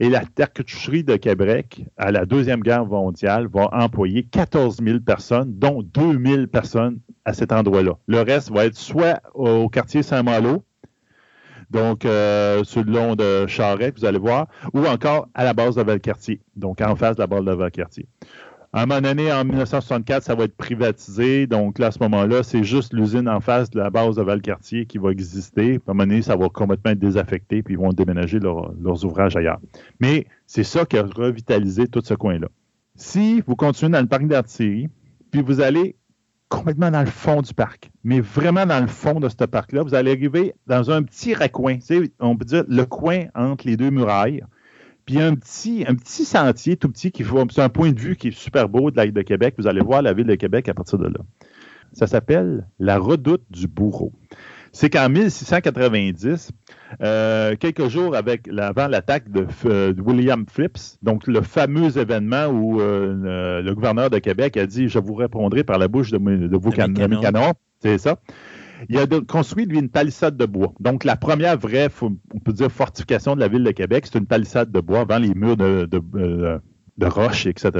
Et 0.00 0.08
la 0.08 0.24
cartoucherie 0.24 1.04
de 1.04 1.16
Québec, 1.16 1.84
à 1.96 2.10
la 2.10 2.26
Deuxième 2.26 2.60
Guerre 2.60 2.86
mondiale, 2.86 3.46
va 3.46 3.68
employer 3.72 4.24
14 4.24 4.78
000 4.82 5.00
personnes, 5.00 5.58
dont 5.58 5.82
2 5.82 6.18
000 6.24 6.46
personnes 6.48 6.98
à 7.24 7.32
cet 7.32 7.52
endroit-là. 7.52 7.92
Le 8.06 8.20
reste 8.20 8.50
va 8.50 8.66
être 8.66 8.76
soit 8.76 9.20
au 9.34 9.68
quartier 9.68 10.02
Saint-Malo, 10.02 10.64
donc 11.70 12.04
euh, 12.04 12.62
sur 12.64 12.84
le 12.84 12.92
long 12.92 13.16
de 13.16 13.46
Charest, 13.46 13.98
vous 13.98 14.04
allez 14.04 14.18
voir, 14.18 14.48
ou 14.72 14.86
encore 14.86 15.28
à 15.34 15.44
la 15.44 15.54
base 15.54 15.76
de 15.76 15.82
Valcartier, 15.82 16.40
donc 16.56 16.80
en 16.80 16.94
face 16.96 17.16
de 17.16 17.22
la 17.22 17.26
base 17.26 17.44
de 17.44 17.52
Valcartier. 17.52 18.06
À 18.76 18.82
un 18.82 18.86
moment 18.86 19.02
donné, 19.02 19.32
en 19.32 19.44
1964, 19.44 20.24
ça 20.24 20.34
va 20.34 20.44
être 20.44 20.56
privatisé. 20.56 21.46
Donc 21.46 21.78
là, 21.78 21.86
à 21.86 21.90
ce 21.92 22.00
moment-là, 22.00 22.42
c'est 22.42 22.64
juste 22.64 22.92
l'usine 22.92 23.28
en 23.28 23.38
face 23.38 23.70
de 23.70 23.78
la 23.78 23.88
base 23.88 24.16
de 24.16 24.22
Valcartier 24.22 24.84
qui 24.84 24.98
va 24.98 25.10
exister. 25.10 25.74
À 25.86 25.92
un 25.92 25.94
moment 25.94 26.08
donné, 26.08 26.22
ça 26.22 26.34
va 26.34 26.48
complètement 26.48 26.90
être 26.90 26.98
désaffecté, 26.98 27.62
puis 27.62 27.74
ils 27.74 27.76
vont 27.78 27.92
déménager 27.92 28.40
leurs 28.40 29.04
ouvrages 29.04 29.36
ailleurs. 29.36 29.60
Mais 30.00 30.26
c'est 30.48 30.64
ça 30.64 30.84
qui 30.86 30.98
a 30.98 31.04
revitalisé 31.04 31.86
tout 31.86 32.02
ce 32.04 32.14
coin-là. 32.14 32.48
Si 32.96 33.44
vous 33.46 33.54
continuez 33.54 33.92
dans 33.92 34.00
le 34.00 34.08
parc 34.08 34.26
d'artillerie, 34.26 34.88
puis 35.30 35.40
vous 35.40 35.60
allez 35.60 35.94
complètement 36.48 36.90
dans 36.90 37.00
le 37.00 37.06
fond 37.06 37.42
du 37.42 37.54
parc, 37.54 37.92
mais 38.02 38.18
vraiment 38.18 38.66
dans 38.66 38.80
le 38.80 38.88
fond 38.88 39.20
de 39.20 39.28
ce 39.28 39.44
parc-là, 39.44 39.84
vous 39.84 39.94
allez 39.94 40.10
arriver 40.10 40.52
dans 40.66 40.90
un 40.90 41.04
petit 41.04 41.32
recoin. 41.32 41.78
On 42.18 42.36
peut 42.36 42.44
dire 42.44 42.64
le 42.66 42.84
coin 42.86 43.26
entre 43.36 43.68
les 43.68 43.76
deux 43.76 43.90
murailles. 43.90 44.42
Puis 45.06 45.16
il 45.16 45.20
y 45.20 45.22
a 45.22 45.26
un 45.26 45.34
petit, 45.34 45.84
un 45.86 45.94
petit 45.94 46.24
sentier 46.24 46.76
tout 46.76 46.88
petit 46.88 47.12
qui 47.12 47.24
c'est 47.50 47.62
un 47.62 47.68
point 47.68 47.92
de 47.92 48.00
vue 48.00 48.16
qui 48.16 48.28
est 48.28 48.36
super 48.36 48.68
beau 48.68 48.90
de 48.90 48.96
la 48.96 49.04
ville 49.04 49.14
de 49.14 49.22
Québec. 49.22 49.54
Vous 49.58 49.66
allez 49.66 49.80
voir 49.80 50.02
la 50.02 50.12
ville 50.12 50.26
de 50.26 50.34
Québec 50.34 50.68
à 50.68 50.74
partir 50.74 50.98
de 50.98 51.06
là. 51.06 51.20
Ça 51.92 52.06
s'appelle 52.06 52.66
la 52.78 52.98
redoute 52.98 53.44
du 53.50 53.68
bourreau. 53.68 54.12
C'est 54.72 54.90
qu'en 54.90 55.08
1690, 55.08 56.50
euh, 57.00 57.54
quelques 57.54 57.86
jours 57.86 58.16
avec, 58.16 58.48
avant 58.58 58.88
l'attaque 58.88 59.30
de, 59.30 59.46
William 60.00 60.46
Phipps, 60.50 60.98
donc 61.02 61.28
le 61.28 61.42
fameux 61.42 61.96
événement 61.96 62.46
où 62.46 62.80
euh, 62.80 63.62
le, 63.62 63.74
gouverneur 63.74 64.10
de 64.10 64.18
Québec 64.18 64.56
a 64.56 64.66
dit 64.66 64.88
Je 64.88 64.98
vous 64.98 65.14
répondrai 65.14 65.62
par 65.62 65.78
la 65.78 65.86
bouche 65.86 66.10
de, 66.10 66.56
vos 66.56 66.70
canons. 66.70 67.52
C'est 67.80 67.98
ça 67.98 68.18
il 68.88 68.98
a 68.98 69.06
construit, 69.26 69.66
lui, 69.66 69.78
une 69.78 69.88
palissade 69.88 70.36
de 70.36 70.46
bois. 70.46 70.72
Donc, 70.80 71.04
la 71.04 71.16
première 71.16 71.58
vraie, 71.58 71.88
on 72.02 72.38
peut 72.40 72.52
dire, 72.52 72.70
fortification 72.70 73.34
de 73.34 73.40
la 73.40 73.48
ville 73.48 73.64
de 73.64 73.70
Québec, 73.70 74.06
c'est 74.06 74.18
une 74.18 74.26
palissade 74.26 74.70
de 74.70 74.80
bois 74.80 75.00
avant 75.00 75.18
les 75.18 75.34
murs 75.34 75.56
de, 75.56 75.86
de, 75.86 76.00
euh, 76.16 76.58
roches, 77.02 77.46
etc. 77.46 77.70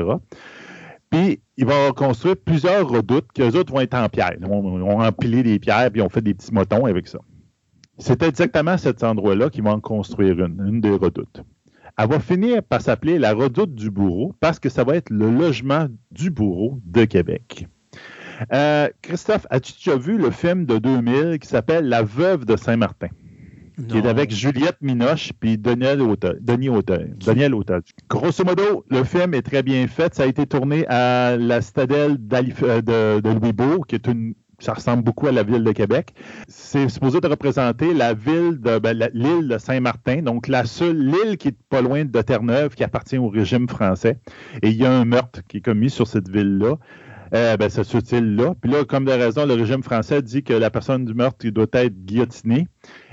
Puis, 1.11 1.41
il 1.57 1.67
va 1.67 1.93
construire 1.93 2.37
plusieurs 2.37 2.89
redoutes 2.89 3.31
qui, 3.33 3.43
eux 3.43 3.57
autres, 3.57 3.73
vont 3.73 3.81
être 3.81 3.95
en 3.95 4.09
pierre. 4.09 4.35
Ils 4.41 4.47
ont 4.47 5.01
empilé 5.01 5.43
des 5.43 5.59
pierres, 5.59 5.91
puis 5.91 6.03
on 6.03 6.09
fait 6.09 6.23
des 6.23 6.35
petits 6.35 6.53
motons 6.53 6.87
avec 6.87 7.07
ça. 7.07 7.19
C'est 7.99 8.23
exactement 8.23 8.77
cet 8.77 9.05
endroit-là 9.05 9.51
qu'ils 9.51 9.63
vont 9.63 9.71
en 9.71 9.81
construire 9.81 10.45
une, 10.45 10.61
une 10.67 10.81
des 10.81 10.91
redoutes. 10.91 11.43
Elle 11.97 12.09
va 12.09 12.19
finir 12.19 12.63
par 12.65 12.81
s'appeler 12.81 13.21
la 13.21 13.35
redoute 13.35 13.73
du 13.73 13.89
bourreau 13.89 14.35
parce 14.41 14.59
que 14.59 14.69
ça 14.69 14.83
va 14.83 14.97
être 14.97 15.11
le 15.11 15.31
logement 15.31 15.87
du 16.11 16.31
bourreau 16.31 16.81
de 16.85 17.05
Québec. 17.05 17.69
Euh, 18.53 18.89
Christophe, 19.03 19.47
as-tu 19.51 19.73
déjà 19.73 19.97
vu 19.97 20.19
le 20.19 20.31
film 20.31 20.67
de 20.67 20.79
2000 20.79 21.39
qui 21.39 21.49
s'appelle 21.49 21.89
La 21.89 22.03
veuve 22.03 22.45
de 22.45 22.57
Saint-Martin? 22.57 23.09
Qui 23.89 23.99
est 23.99 24.07
avec 24.07 24.31
Juliette 24.31 24.77
Minoche 24.83 25.33
puis 25.41 25.59
Daniel 25.59 26.01
Auteuil. 26.01 26.39
Daniel 26.41 27.55
Auteuil. 27.55 27.81
Grosso 28.09 28.45
modo, 28.45 28.85
le 28.89 29.03
film 29.03 29.35
est 29.35 29.43
très 29.43 29.65
bien 29.65 29.89
fait. 29.89 30.15
Ça 30.15 30.23
a 30.23 30.27
été 30.27 30.47
tourné 30.47 30.87
à 30.87 31.37
la 31.37 31.61
citadelle 31.61 32.17
euh, 32.33 32.81
de, 32.83 33.21
de 33.21 33.31
Louisbourg, 33.31 33.85
qui 33.89 33.97
est 33.97 34.07
une 34.07 34.35
ça 34.61 34.73
ressemble 34.73 35.03
beaucoup 35.03 35.27
à 35.27 35.33
la 35.33 35.43
ville 35.43 35.65
de 35.65 35.73
Québec. 35.73 36.15
C'est 36.49 36.89
supposé 36.89 37.21
de 37.21 37.27
représenter 37.27 37.93
la 37.93 38.15
ville 38.15 38.61
de 38.61 38.79
ben, 38.79 38.97
l'île 39.13 39.49
de 39.49 39.59
Saint-Martin, 39.59 40.23
donc 40.23 40.49
la 40.49 40.65
seule 40.65 41.13
île 41.25 41.37
qui 41.37 41.49
est 41.49 41.57
pas 41.69 41.83
loin 41.83 42.05
de 42.05 42.23
Terre-Neuve, 42.23 42.75
qui 42.75 42.85
appartient 42.85 43.19
au 43.19 43.29
régime 43.29 43.69
français. 43.69 44.19
Et 44.63 44.71
il 44.71 44.77
y 44.77 44.87
a 44.87 44.93
un 44.93 45.05
meurtre 45.05 45.41
qui 45.49 45.59
est 45.59 45.61
commis 45.61 45.91
sur 45.91 46.07
cette 46.07 46.29
ville-là. 46.29 46.77
Euh, 47.33 47.57
ben, 47.57 47.71
cette 47.71 48.13
île-là. 48.13 48.55
Puis 48.61 48.71
là, 48.71 48.85
comme 48.85 49.05
de 49.05 49.13
raison, 49.13 49.47
le 49.47 49.55
régime 49.55 49.83
français 49.83 50.23
dit 50.23 50.43
que 50.43 50.53
la 50.53 50.71
personne 50.71 51.05
du 51.05 51.15
meurtre 51.15 51.47
doit 51.49 51.67
être 51.73 52.05
guillotinée. 52.05 52.69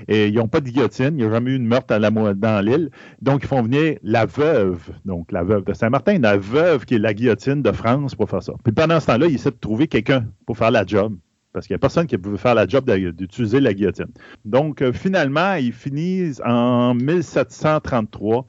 Et 0.08 0.28
ils 0.28 0.34
n'ont 0.34 0.48
pas 0.48 0.60
de 0.60 0.68
guillotine. 0.68 1.10
Il 1.12 1.16
n'y 1.16 1.24
a 1.24 1.30
jamais 1.30 1.52
eu 1.52 1.58
de 1.58 1.64
meurtre 1.64 1.96
dans 1.98 2.64
l'île. 2.64 2.90
Donc, 3.20 3.42
ils 3.42 3.48
font 3.48 3.62
venir 3.62 3.96
la 4.02 4.26
veuve, 4.26 4.90
donc 5.04 5.32
la 5.32 5.42
veuve 5.42 5.64
de 5.64 5.72
Saint-Martin, 5.72 6.18
la 6.18 6.36
veuve 6.36 6.84
qui 6.84 6.94
est 6.96 6.98
la 6.98 7.14
guillotine 7.14 7.62
de 7.62 7.72
France 7.72 8.14
pour 8.14 8.28
faire 8.28 8.42
ça. 8.42 8.52
Puis 8.62 8.72
pendant 8.72 9.00
ce 9.00 9.06
temps-là, 9.06 9.26
ils 9.26 9.36
essaient 9.36 9.50
de 9.50 9.56
trouver 9.56 9.88
quelqu'un 9.88 10.26
pour 10.46 10.56
faire 10.56 10.70
la 10.70 10.84
job. 10.84 11.16
Parce 11.52 11.66
qu'il 11.66 11.74
n'y 11.74 11.76
a 11.76 11.80
personne 11.80 12.06
qui 12.06 12.16
pouvait 12.16 12.38
faire 12.38 12.54
la 12.54 12.66
job 12.66 12.90
d'utiliser 12.90 13.60
la 13.60 13.74
guillotine. 13.74 14.06
Donc, 14.44 14.80
euh, 14.80 14.92
finalement, 14.92 15.54
ils 15.54 15.72
finissent 15.72 16.40
en 16.44 16.94
1733 16.94 18.46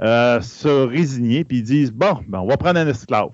euh, 0.00 0.40
se 0.40 0.68
résigner, 0.68 1.44
puis 1.44 1.58
ils 1.58 1.62
disent 1.62 1.92
Bon, 1.92 2.20
ben, 2.26 2.38
on 2.38 2.46
va 2.46 2.56
prendre 2.56 2.78
un 2.78 2.86
esclave 2.86 3.32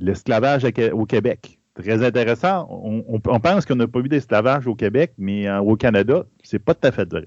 l'esclavage 0.00 0.64
au 0.92 1.06
Québec. 1.06 1.58
Très 1.74 2.04
intéressant. 2.04 2.66
On, 2.70 3.20
pense 3.20 3.64
qu'on 3.64 3.76
n'a 3.76 3.86
pas 3.86 4.00
vu 4.00 4.08
d'esclavage 4.08 4.66
au 4.66 4.74
Québec, 4.74 5.12
mais 5.18 5.46
euh, 5.46 5.60
au 5.60 5.76
Canada, 5.76 6.24
c'est 6.42 6.58
pas 6.58 6.74
tout 6.74 6.86
à 6.86 6.92
fait 6.92 7.08
vrai. 7.08 7.26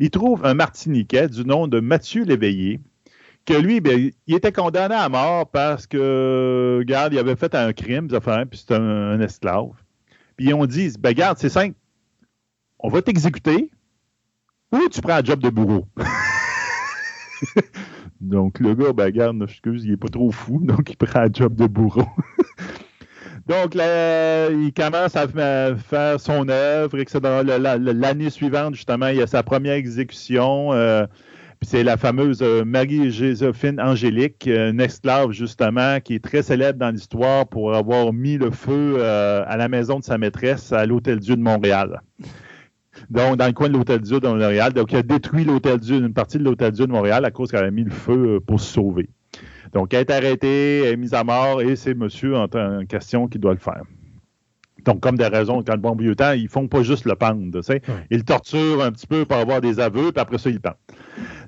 Il 0.00 0.10
trouve 0.10 0.44
un 0.44 0.54
Martiniquais 0.54 1.28
du 1.28 1.44
nom 1.44 1.68
de 1.68 1.80
Mathieu 1.80 2.24
Léveillé, 2.24 2.80
que 3.44 3.54
lui, 3.54 3.80
ben, 3.80 4.10
il 4.26 4.34
était 4.34 4.52
condamné 4.52 4.94
à 4.94 5.08
mort 5.08 5.50
parce 5.50 5.86
que, 5.86 6.76
regarde, 6.78 7.12
il 7.12 7.18
avait 7.18 7.36
fait 7.36 7.54
un 7.54 7.72
crime, 7.72 8.08
puis 8.08 8.64
c'est 8.66 8.74
un, 8.74 9.20
esclave. 9.20 9.70
Puis 10.36 10.52
on 10.54 10.66
dit, 10.66 10.92
ben, 10.98 11.10
regarde, 11.10 11.38
c'est 11.38 11.48
simple, 11.48 11.76
on 12.78 12.88
va 12.88 13.02
t'exécuter 13.02 13.70
ou 14.72 14.88
tu 14.90 15.00
prends 15.00 15.14
un 15.14 15.24
job 15.24 15.40
de 15.40 15.50
bourreau. 15.50 15.86
Donc, 18.22 18.60
le 18.60 18.74
gars, 18.76 18.92
ben, 18.92 19.10
garde, 19.10 19.42
excuse, 19.42 19.84
il 19.84 19.92
est 19.92 19.96
pas 19.96 20.08
trop 20.08 20.30
fou, 20.30 20.60
donc 20.62 20.88
il 20.90 20.96
prend 20.96 21.22
un 21.22 21.28
job 21.32 21.56
de 21.56 21.66
bourreau. 21.66 22.06
donc, 23.48 23.74
il 23.74 24.72
commence 24.76 25.16
à 25.16 25.26
faire 25.26 26.20
son 26.20 26.48
œuvre, 26.48 27.00
etc. 27.00 27.20
L'année 27.44 28.30
suivante, 28.30 28.76
justement, 28.76 29.08
il 29.08 29.16
y 29.16 29.22
a 29.22 29.26
sa 29.26 29.42
première 29.42 29.74
exécution. 29.74 30.72
Euh, 30.72 31.04
c'est 31.62 31.82
la 31.82 31.96
fameuse 31.96 32.42
euh, 32.42 32.64
Marie-Joséphine 32.64 33.80
Angélique, 33.80 34.46
une 34.46 34.80
esclave 34.80 35.32
justement, 35.32 35.98
qui 36.00 36.14
est 36.14 36.24
très 36.24 36.42
célèbre 36.42 36.78
dans 36.78 36.90
l'histoire 36.90 37.48
pour 37.48 37.74
avoir 37.74 38.12
mis 38.12 38.38
le 38.38 38.52
feu 38.52 38.96
euh, 38.98 39.42
à 39.48 39.56
la 39.56 39.68
maison 39.68 39.98
de 39.98 40.04
sa 40.04 40.16
maîtresse 40.16 40.72
à 40.72 40.86
l'Hôtel-Dieu 40.86 41.34
de 41.34 41.42
Montréal. 41.42 42.02
Donc, 43.12 43.36
dans 43.36 43.46
le 43.46 43.52
coin 43.52 43.68
de 43.68 43.74
l'Hôtel-Dieu 43.74 44.20
de 44.20 44.26
Montréal. 44.26 44.72
Donc, 44.72 44.92
il 44.92 44.96
a 44.96 45.02
détruit 45.02 45.44
l'Hôtel-Dieu, 45.44 45.96
une 45.96 46.14
partie 46.14 46.38
de 46.38 46.44
l'Hôtel-Dieu 46.44 46.86
de 46.86 46.92
Montréal 46.92 47.26
à 47.26 47.30
cause 47.30 47.50
qu'elle 47.50 47.64
a 47.64 47.70
mis 47.70 47.84
le 47.84 47.90
feu 47.90 48.36
euh, 48.36 48.40
pour 48.40 48.58
se 48.58 48.72
sauver. 48.72 49.10
Donc, 49.74 49.92
elle 49.92 50.00
est 50.00 50.10
arrêtée, 50.10 50.78
elle 50.84 50.94
est 50.94 50.96
mise 50.96 51.12
à 51.12 51.22
mort 51.22 51.60
et 51.60 51.76
c'est 51.76 51.92
monsieur 51.92 52.36
en, 52.36 52.48
question 52.88 53.28
qui 53.28 53.38
doit 53.38 53.52
le 53.52 53.58
faire. 53.58 53.82
Donc, 54.86 55.00
comme 55.00 55.18
des 55.18 55.26
raisons, 55.26 55.62
quand 55.62 55.74
le 55.74 55.80
bon 55.80 55.94
vieux 55.94 56.16
temps, 56.16 56.32
ils 56.32 56.48
font 56.48 56.68
pas 56.68 56.82
juste 56.82 57.04
le 57.04 57.14
pendre, 57.14 57.44
tu 57.52 57.62
sais. 57.62 57.82
Ils 58.10 58.18
le 58.18 58.24
torturent 58.24 58.82
un 58.82 58.90
petit 58.90 59.06
peu 59.06 59.26
pour 59.26 59.36
avoir 59.36 59.60
des 59.60 59.78
aveux, 59.78 60.10
puis 60.10 60.20
après 60.20 60.38
ça, 60.38 60.48
ils 60.48 60.54
le 60.54 60.60
pendent. 60.60 60.74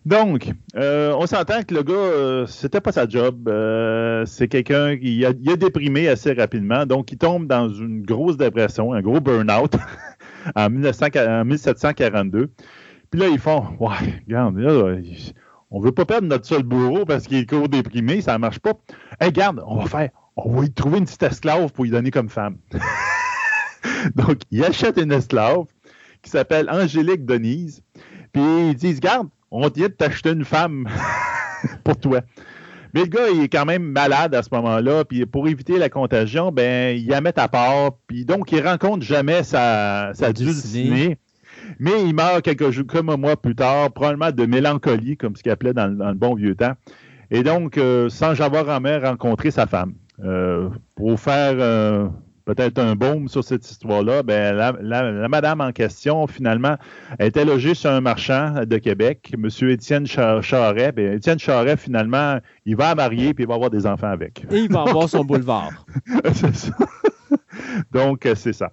Donc, 0.05 0.53
euh, 0.77 1.15
on 1.19 1.27
s'entend 1.27 1.63
que 1.63 1.75
le 1.75 1.83
gars, 1.83 1.95
euh, 1.95 2.47
c'était 2.47 2.83
pas 2.83 2.93
sa 2.93 3.09
job. 3.09 3.49
Euh, 3.49 4.27
c'est 4.27 4.49
quelqu'un 4.49 4.99
qui 4.99 5.25
a, 5.25 5.33
déprimé 5.33 6.09
assez 6.09 6.33
rapidement. 6.35 6.85
Donc, 6.85 7.11
il 7.11 7.17
tombe 7.17 7.47
dans 7.47 7.71
une 7.71 8.03
grosse 8.03 8.37
dépression, 8.37 8.93
un 8.93 9.01
gros 9.01 9.21
burn-out 9.21 9.75
en, 10.55 10.71
1742. 10.71 12.51
Puis 13.11 13.21
là, 13.21 13.29
ils 13.29 13.39
font 13.39 13.67
Ouais, 13.79 14.23
regarde, 14.27 14.59
là, 14.59 14.97
on 15.71 15.81
veut 15.81 15.93
pas 15.93 16.05
perdre 16.05 16.29
notre 16.29 16.47
seul 16.47 16.63
bourreau 16.63 17.05
parce 17.05 17.27
qu'il 17.27 17.39
est 17.39 17.49
trop 17.49 17.69
déprimé, 17.69 18.21
ça 18.21 18.39
marche 18.39 18.59
pas. 18.59 18.75
Hey, 19.21 19.29
regarde, 19.29 19.63
on 19.67 19.77
va 19.77 19.87
faire, 19.87 20.11
on 20.37 20.53
va 20.55 20.63
lui 20.63 20.73
trouver 20.73 20.99
une 20.99 21.05
petite 21.05 21.23
esclave 21.23 21.73
pour 21.73 21.85
lui 21.85 21.91
donner 21.91 22.11
comme 22.11 22.29
femme. 22.29 22.59
Donc, 24.15 24.39
il 24.51 24.65
achète 24.65 24.99
une 24.99 25.13
esclave 25.13 25.65
qui 26.23 26.31
s'appelle 26.31 26.69
Angélique 26.71 27.25
Denise. 27.25 27.83
Puis 28.33 28.43
ils 28.71 28.75
disent, 28.75 29.01
garde, 29.01 29.29
on 29.51 29.69
vient 29.69 29.89
de 29.89 29.93
t'acheter 29.93 30.31
une 30.31 30.45
femme 30.45 30.89
pour 31.85 31.97
toi. 31.97 32.21
Mais 32.95 33.01
le 33.01 33.07
gars, 33.07 33.29
il 33.29 33.43
est 33.43 33.49
quand 33.49 33.65
même 33.65 33.83
malade 33.83 34.37
à 34.37 34.43
ce 34.45 34.51
moment-là, 34.53 35.05
puis 35.05 35.27
pour 35.27 35.49
éviter 35.49 35.79
la 35.79 35.89
contagion, 35.89 36.53
ben, 36.53 36.97
il 36.97 37.09
la 37.09 37.21
met 37.21 37.37
à 37.39 37.49
part, 37.49 37.91
puis 38.07 38.25
donc 38.25 38.53
il 38.53 38.65
rencontre 38.65 39.05
jamais 39.05 39.43
sa, 39.43 40.13
sa 40.15 40.33
destinée. 40.33 41.19
Mais 41.81 42.05
il 42.05 42.15
meurt 42.15 42.43
quelques 42.43 42.71
jours, 42.71 42.87
comme 42.87 43.11
un 43.11 43.17
mois 43.17 43.37
plus 43.37 43.57
tard, 43.57 43.91
probablement 43.91 44.31
de 44.31 44.47
mélancolie, 44.47 45.17
comme 45.17 45.35
ce 45.35 45.43
qu'il 45.43 45.51
appelait 45.51 45.73
dans, 45.73 45.89
le 45.89 46.15
bon 46.15 46.35
vieux 46.35 46.55
temps. 46.55 46.75
Et 47.33 47.43
donc, 47.43 47.79
euh, 47.79 48.09
sans 48.11 48.41
avoir 48.41 48.67
jamais 48.67 48.99
rencontré 48.99 49.51
sa 49.51 49.67
femme. 49.67 49.95
Euh, 50.23 50.69
pour 50.95 51.19
faire 51.19 51.57
euh, 51.59 52.07
peut-être 52.45 52.79
un 52.79 52.95
baume 52.95 53.29
sur 53.29 53.43
cette 53.43 53.69
histoire-là, 53.69 54.23
ben, 54.23 54.55
la, 54.55 55.29
madame 55.29 55.61
en 55.61 55.73
question, 55.73 56.27
finalement, 56.27 56.77
était 57.19 57.45
logée 57.45 57.75
sur 57.75 57.91
un 57.91 58.01
marchand 58.01 58.65
de 58.67 58.77
Québec, 58.79 59.33
M. 59.35 59.49
Étienne 59.69 60.07
Charret. 60.07 60.93
Ben, 60.93 61.15
Étienne 61.15 61.39
Charret, 61.39 61.77
finalement, 61.77 62.39
il 62.67 62.77
va 62.77 62.95
marier 62.95 63.35
puis 63.35 63.45
il 63.45 63.49
va 63.49 63.55
avoir 63.55 63.71
des 63.71 63.87
enfants 63.87 64.11
avec. 64.11 64.45
Et 64.51 64.59
il 64.59 64.73
va 64.73 64.83
avoir 64.83 65.09
son 65.09 65.25
boulevard. 65.25 65.87
c'est 66.33 66.55
ça. 66.55 66.73
Donc, 67.93 68.29
c'est 68.35 68.53
ça. 68.53 68.73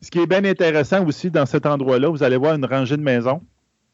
Ce 0.00 0.10
qui 0.10 0.20
est 0.20 0.26
bien 0.26 0.44
intéressant 0.44 1.04
aussi 1.06 1.30
dans 1.30 1.46
cet 1.46 1.66
endroit-là, 1.66 2.08
vous 2.08 2.22
allez 2.22 2.36
voir 2.36 2.54
une 2.54 2.64
rangée 2.64 2.96
de 2.96 3.02
maisons, 3.02 3.40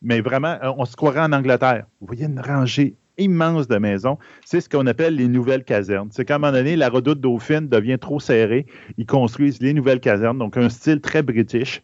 mais 0.02 0.20
vraiment, 0.20 0.58
on 0.76 0.84
se 0.84 0.96
croirait 0.96 1.20
en 1.20 1.32
Angleterre. 1.32 1.86
Vous 2.00 2.06
voyez 2.08 2.26
une 2.26 2.40
rangée 2.40 2.94
immense 3.18 3.68
de 3.68 3.76
maisons. 3.76 4.18
C'est 4.44 4.60
ce 4.60 4.68
qu'on 4.68 4.86
appelle 4.86 5.16
les 5.16 5.28
nouvelles 5.28 5.64
casernes. 5.64 6.08
C'est 6.10 6.24
qu'à 6.24 6.36
un 6.36 6.38
moment 6.38 6.52
donné, 6.52 6.76
la 6.76 6.88
redoute 6.88 7.20
dauphine 7.20 7.68
devient 7.68 7.98
trop 7.98 8.20
serrée. 8.20 8.66
Ils 8.98 9.06
construisent 9.06 9.60
les 9.60 9.74
nouvelles 9.74 10.00
casernes, 10.00 10.38
donc 10.38 10.56
un 10.56 10.68
style 10.68 11.00
très 11.00 11.22
british. 11.22 11.82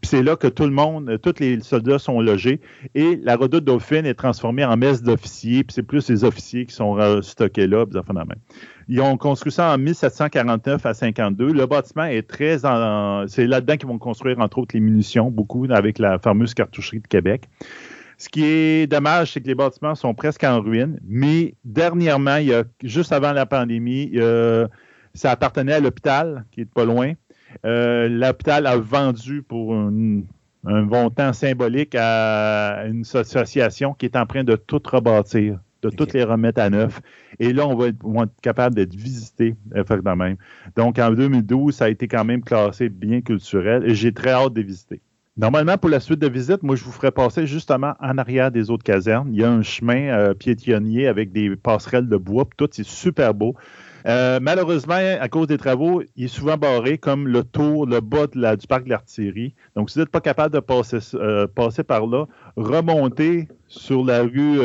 Puis 0.00 0.08
c'est 0.08 0.22
là 0.22 0.36
que 0.36 0.46
tout 0.46 0.64
le 0.64 0.70
monde, 0.70 1.18
tous 1.22 1.40
les 1.40 1.60
soldats 1.60 1.98
sont 1.98 2.20
logés. 2.20 2.60
Et 2.94 3.18
la 3.22 3.36
redoute 3.36 3.64
dauphine 3.64 4.06
est 4.06 4.14
transformée 4.14 4.64
en 4.64 4.76
messe 4.76 5.02
d'officiers. 5.02 5.64
Puis 5.64 5.74
c'est 5.74 5.82
plus 5.82 6.08
les 6.08 6.24
officiers 6.24 6.64
qui 6.64 6.74
sont 6.74 7.20
stockés 7.22 7.66
là. 7.66 7.84
Puis 7.84 7.94
ça. 7.94 8.02
Ils 8.88 9.00
ont 9.00 9.16
construit 9.16 9.52
ça 9.52 9.72
en 9.74 9.78
1749 9.78 10.86
à 10.86 10.94
52. 10.94 11.52
Le 11.52 11.66
bâtiment 11.66 12.04
est 12.04 12.26
très 12.26 12.64
en, 12.64 13.26
c'est 13.28 13.46
là-dedans 13.46 13.76
qu'ils 13.76 13.88
vont 13.88 13.98
construire 13.98 14.40
entre 14.40 14.58
autres 14.58 14.74
les 14.74 14.80
munitions, 14.80 15.30
beaucoup 15.30 15.66
avec 15.70 15.98
la 15.98 16.18
fameuse 16.18 16.54
cartoucherie 16.54 17.00
de 17.00 17.06
Québec. 17.06 17.48
Ce 18.20 18.28
qui 18.28 18.44
est 18.44 18.86
dommage, 18.86 19.32
c'est 19.32 19.40
que 19.40 19.46
les 19.46 19.54
bâtiments 19.54 19.94
sont 19.94 20.12
presque 20.12 20.44
en 20.44 20.60
ruine, 20.60 21.00
mais 21.08 21.54
dernièrement, 21.64 22.36
il 22.36 22.48
y 22.48 22.54
a, 22.54 22.64
juste 22.82 23.12
avant 23.12 23.32
la 23.32 23.46
pandémie, 23.46 24.12
ça 25.14 25.30
appartenait 25.30 25.72
à 25.72 25.80
l'hôpital, 25.80 26.44
qui 26.50 26.60
est 26.60 26.70
pas 26.70 26.84
loin. 26.84 27.14
Euh, 27.64 28.10
l'hôpital 28.10 28.66
a 28.66 28.76
vendu 28.76 29.42
pour 29.42 29.74
un, 29.74 30.22
montant 30.64 31.32
symbolique 31.32 31.94
à 31.98 32.84
une 32.86 33.04
association 33.14 33.94
qui 33.94 34.04
est 34.04 34.16
en 34.16 34.26
train 34.26 34.44
de 34.44 34.54
tout 34.54 34.82
rebâtir, 34.84 35.58
de 35.80 35.88
toutes 35.88 36.12
les 36.12 36.22
remettre 36.22 36.60
à 36.60 36.68
neuf. 36.68 37.00
Et 37.38 37.54
là, 37.54 37.66
on 37.66 37.74
va 37.74 37.88
être, 37.88 38.32
capable 38.42 38.74
d'être 38.74 38.94
visité, 38.94 39.56
effectivement. 39.74 40.34
Donc, 40.76 40.98
en 40.98 41.10
2012, 41.10 41.74
ça 41.74 41.86
a 41.86 41.88
été 41.88 42.06
quand 42.06 42.26
même 42.26 42.42
classé 42.42 42.90
bien 42.90 43.22
culturel 43.22 43.88
et 43.88 43.94
j'ai 43.94 44.12
très 44.12 44.32
hâte 44.32 44.52
de 44.52 44.60
visiter. 44.60 45.00
Normalement, 45.36 45.78
pour 45.78 45.90
la 45.90 46.00
suite 46.00 46.18
de 46.18 46.28
visite, 46.28 46.62
moi, 46.62 46.74
je 46.74 46.82
vous 46.82 46.90
ferai 46.90 47.12
passer 47.12 47.46
justement 47.46 47.94
en 48.00 48.18
arrière 48.18 48.50
des 48.50 48.68
autres 48.70 48.82
casernes. 48.82 49.28
Il 49.32 49.40
y 49.40 49.44
a 49.44 49.50
un 49.50 49.62
chemin 49.62 50.08
euh, 50.08 50.34
piétonnier 50.34 51.06
avec 51.06 51.30
des 51.30 51.54
passerelles 51.54 52.08
de 52.08 52.16
bois, 52.16 52.46
tout, 52.56 52.68
c'est 52.72 52.84
super 52.84 53.32
beau. 53.32 53.54
Euh, 54.06 54.40
malheureusement, 54.42 54.94
à 54.94 55.28
cause 55.28 55.46
des 55.46 55.56
travaux, 55.56 56.02
il 56.16 56.24
est 56.24 56.28
souvent 56.28 56.56
barré 56.56 56.98
comme 56.98 57.28
le 57.28 57.44
tour, 57.44 57.86
le 57.86 58.00
bas 58.00 58.26
du 58.26 58.66
parc 58.66 58.84
de 58.84 58.90
l'artillerie. 58.90 59.54
Donc, 59.76 59.90
si 59.90 59.94
vous 59.94 60.00
n'êtes 60.00 60.10
pas 60.10 60.20
capable 60.20 60.52
de 60.52 60.60
passer, 60.60 60.98
euh, 61.14 61.46
passer 61.46 61.84
par 61.84 62.06
là, 62.06 62.26
remontez 62.56 63.46
sur 63.68 64.04
la 64.04 64.22
rue, 64.22 64.58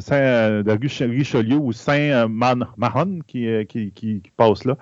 Saint, 0.00 0.62
la 0.62 0.74
rue 0.74 0.88
Richelieu 1.00 1.56
ou 1.56 1.72
Saint-Mahon 1.72 3.20
qui, 3.26 4.22
passe 4.36 4.64
là 4.64 4.76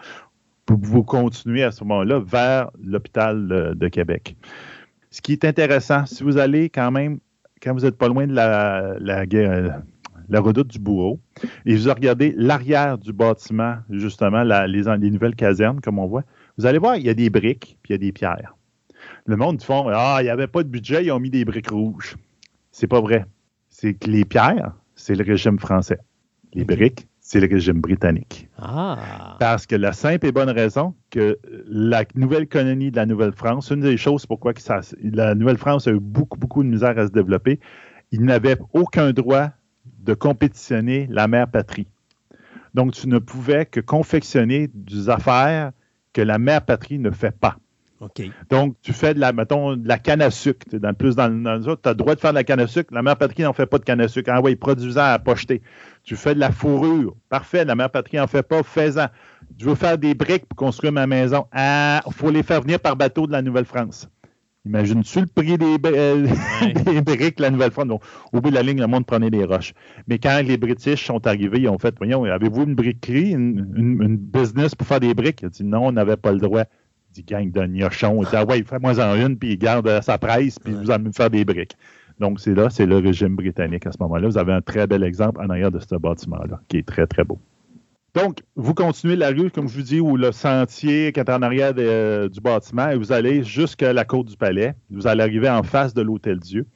vous 0.75 1.03
continuez 1.03 1.63
à 1.65 1.71
ce 1.71 1.85
moment-là 1.85 2.21
vers 2.21 2.71
l'hôpital 2.83 3.75
de, 3.77 3.89
Québec. 3.89 4.37
Ce 5.11 5.21
qui 5.21 5.33
est 5.33 5.45
intéressant, 5.45 6.07
si 6.07 6.23
vous 6.23 6.39
allez 6.39 6.69
quand 6.69 6.91
même, 6.91 7.19
quand 7.63 7.75
vous 7.75 7.81
n'êtes 7.81 7.99
pas 7.99 8.09
loin 8.09 8.27
de 8.27 8.33
la, 8.33 8.97
la, 9.01 10.41
redoute 10.41 10.69
du 10.69 10.79
bourreau, 10.79 11.19
et 11.67 11.75
vous 11.75 11.91
regardez 11.91 12.35
l'arrière 12.37 12.99
du 12.99 13.13
bâtiment, 13.13 13.77
justement, 13.91 14.45
les, 14.45 14.67
les, 14.69 15.11
nouvelles 15.11 15.35
casernes, 15.35 15.81
comme 15.81 15.99
on 15.99 16.07
voit, 16.07 16.25
vous 16.57 16.67
allez 16.67 16.79
voir, 16.79 16.97
il 16.97 17.05
y 17.05 17.11
a 17.11 17.15
des 17.15 17.31
briques, 17.31 17.79
puis 17.83 17.91
il 17.91 17.93
y 17.93 17.95
a 17.95 17.99
des 17.99 18.13
pierres. 18.13 18.55
Le 19.27 19.37
monde 19.37 19.57
dit 19.57 19.67
Ah, 19.69 20.19
il 20.21 20.25
n'y 20.25 20.31
avait 20.31 20.47
pas 20.47 20.63
de 20.63 20.69
budget, 20.69 21.05
ils 21.05 21.13
ont 21.13 21.21
mis 21.21 21.31
des 21.31 21.45
briques 21.45 21.71
rouges. 21.71 22.17
C'est 22.71 22.87
pas 22.87 23.01
vrai. 23.01 23.25
C'est 23.69 23.95
que 23.95 24.09
les 24.11 24.25
pierres, 24.25 24.73
c'est 24.95 25.15
le 25.15 25.25
régime 25.25 25.59
français. 25.59 25.99
Les 26.53 26.65
briques, 26.65 27.07
c'est 27.31 27.39
le 27.39 27.47
régime 27.47 27.81
britannique. 27.81 28.49
Ah. 28.59 29.37
Parce 29.39 29.65
que 29.65 29.77
la 29.77 29.93
simple 29.93 30.27
et 30.27 30.33
bonne 30.33 30.51
raison 30.51 30.97
que 31.11 31.39
la 31.69 32.05
nouvelle 32.17 32.49
colonie 32.49 32.91
de 32.91 32.97
la 32.97 33.07
Nouvelle-France, 33.07 33.71
une 33.71 33.83
des 33.83 33.97
choses 33.97 34.27
pourquoi 34.27 34.53
la 35.01 35.37
Nouvelle-France 35.37 35.87
a 35.87 35.93
eu 35.93 36.01
beaucoup, 36.01 36.37
beaucoup 36.37 36.65
de 36.65 36.69
misère 36.69 36.99
à 36.99 37.07
se 37.07 37.13
développer, 37.13 37.61
il 38.11 38.23
n'avait 38.23 38.57
aucun 38.73 39.13
droit 39.13 39.51
de 40.01 40.13
compétitionner 40.13 41.07
la 41.09 41.29
mère 41.29 41.49
patrie. 41.49 41.87
Donc, 42.75 42.95
tu 42.95 43.07
ne 43.07 43.21
pouvais 43.21 43.65
que 43.65 43.79
confectionner 43.79 44.69
des 44.75 45.09
affaires 45.09 45.71
que 46.13 46.23
la 46.23 46.39
mère 46.39 46.63
patrie 46.63 46.99
ne 46.99 47.13
fait 47.13 47.37
pas. 47.39 47.59
Donc, 48.49 48.77
tu 48.81 48.95
fais 48.95 49.13
de 49.13 49.21
la, 49.21 49.33
mettons, 49.33 49.77
de 49.77 49.87
la 49.87 49.99
canne 49.99 50.23
à 50.23 50.31
sucre. 50.31 50.67
Dans, 50.73 50.95
plus 50.95 51.17
dans, 51.17 51.29
dans 51.31 51.61
tu 51.61 51.71
as 51.85 51.91
le 51.91 51.95
droit 51.95 52.15
de 52.15 52.21
faire 52.21 52.31
de 52.31 52.37
la 52.37 52.45
canne 52.45 52.61
à 52.61 52.67
sucre. 52.67 52.95
La 52.95 53.03
mère 53.03 53.17
patrie 53.17 53.43
n'en 53.43 53.53
fait 53.53 53.67
pas 53.67 53.79
de 53.79 53.85
canne 53.85 54.01
à 54.01 54.09
sucre. 54.09 54.31
Ah 54.33 54.41
oui, 54.41 54.57
produisant 54.57 55.05
à 55.05 55.19
pocheter. 55.19 55.61
Tu 56.03 56.17
fais 56.17 56.35
de 56.35 56.41
la 56.41 56.51
fourrure. 56.51 57.15
Parfait. 57.29 57.65
La 57.65 57.75
mère 57.75 57.91
patrie 57.91 58.17
n'en 58.17 58.27
fait 58.27 58.43
pas. 58.43 58.63
Fais-en. 58.63 59.07
Je 59.59 59.67
veux 59.67 59.75
faire 59.75 59.99
des 59.99 60.15
briques 60.15 60.47
pour 60.47 60.57
construire 60.57 60.93
ma 60.93 61.07
maison. 61.07 61.47
Ah, 61.53 62.01
il 62.07 62.13
faut 62.15 62.31
les 62.31 62.43
faire 62.43 62.63
venir 62.63 62.81
par 62.81 62.97
bateau 62.97 63.27
de 63.27 63.33
la 63.33 63.43
Nouvelle-France. 63.43 64.09
Imagine-tu 64.67 65.21
le 65.21 65.27
prix 65.27 65.57
des, 65.57 65.77
euh, 65.87 66.27
briques 67.03 67.39
de 67.39 67.43
la 67.43 67.51
Nouvelle-France? 67.51 68.01
Au 68.33 68.41
bout 68.41 68.51
de 68.51 68.55
la 68.55 68.63
ligne, 68.63 68.81
le 68.81 68.87
monde 68.87 69.07
prenait 69.07 69.31
des 69.31 69.45
roches. 69.45 69.73
Mais 70.07 70.19
quand 70.19 70.43
les 70.45 70.57
British 70.59 71.07
sont 71.07 71.27
arrivés, 71.27 71.61
ils 71.61 71.69
ont 71.69 71.79
fait 71.79 71.95
Voyons, 71.97 72.25
avez-vous 72.25 72.65
une 72.65 72.75
briquerie, 72.75 73.31
une, 73.31 73.73
une, 73.77 74.17
business 74.17 74.75
pour 74.75 74.87
faire 74.87 75.01
des 75.01 75.15
briques? 75.15 75.41
Il 75.43 75.47
a 75.47 75.49
dit 75.49 75.65
Non, 75.65 75.87
on 75.87 75.93
n'avait 75.93 76.19
pas 76.19 76.33
le 76.33 76.39
droit 76.39 76.65
dit 77.13 77.23
gang 77.23 77.51
de 77.51 77.67
gnochons. 77.67 78.23
Il 78.23 78.29
dit, 78.29 78.37
ah 78.37 78.45
ouais, 78.45 78.63
fais-moi 78.63 78.99
en 78.99 79.15
une, 79.15 79.37
puis 79.37 79.53
il 79.53 79.59
garde 79.59 80.01
sa 80.03 80.19
presse, 80.19 80.59
puis 80.59 80.73
vous 80.73 80.91
allez 80.91 81.05
me 81.05 81.13
faire 81.13 81.31
des 81.31 81.45
briques. 81.45 81.77
Donc, 82.19 82.39
c'est 82.39 82.55
là, 82.55 82.69
c'est 82.69 82.87
le 82.87 82.99
régime 82.99 83.37
britannique 83.37 83.87
à 83.87 83.93
ce 83.93 83.99
moment-là. 84.01 84.29
Vous 84.29 84.39
avez 84.39 84.53
un 84.53 84.61
très 84.61 84.87
bel 84.87 85.03
exemple 85.03 85.41
en 85.41 85.49
arrière 85.49 85.71
de 85.71 85.79
ce 85.79 85.97
bâtiment-là, 85.97 86.61
qui 86.69 86.79
est 86.79 86.87
très, 86.87 87.07
très 87.07 87.25
beau. 87.25 87.39
Donc, 88.15 88.41
vous 88.57 88.75
continuez 88.75 89.15
la 89.15 89.29
rue, 89.29 89.51
comme 89.51 89.69
je 89.69 89.77
vous 89.77 89.83
dis, 89.83 90.01
ou 90.01 90.17
le 90.17 90.33
sentier 90.33 91.13
qui 91.13 91.21
est 91.21 91.31
en 91.31 91.43
arrière 91.43 91.73
du 91.73 92.41
bâtiment, 92.41 92.91
et 92.91 92.97
vous 92.97 93.13
allez 93.13 93.45
jusqu'à 93.45 93.93
la 93.93 94.05
côte 94.05 94.27
du 94.27 94.37
palais. 94.37 94.75
Vous 94.91 95.07
allez 95.07 95.23
arriver 95.23 95.49
en 95.49 95.63
face 95.63 95.95
de 95.95 96.03
l'Hôtel 96.03 96.41
Dieu. 96.41 96.67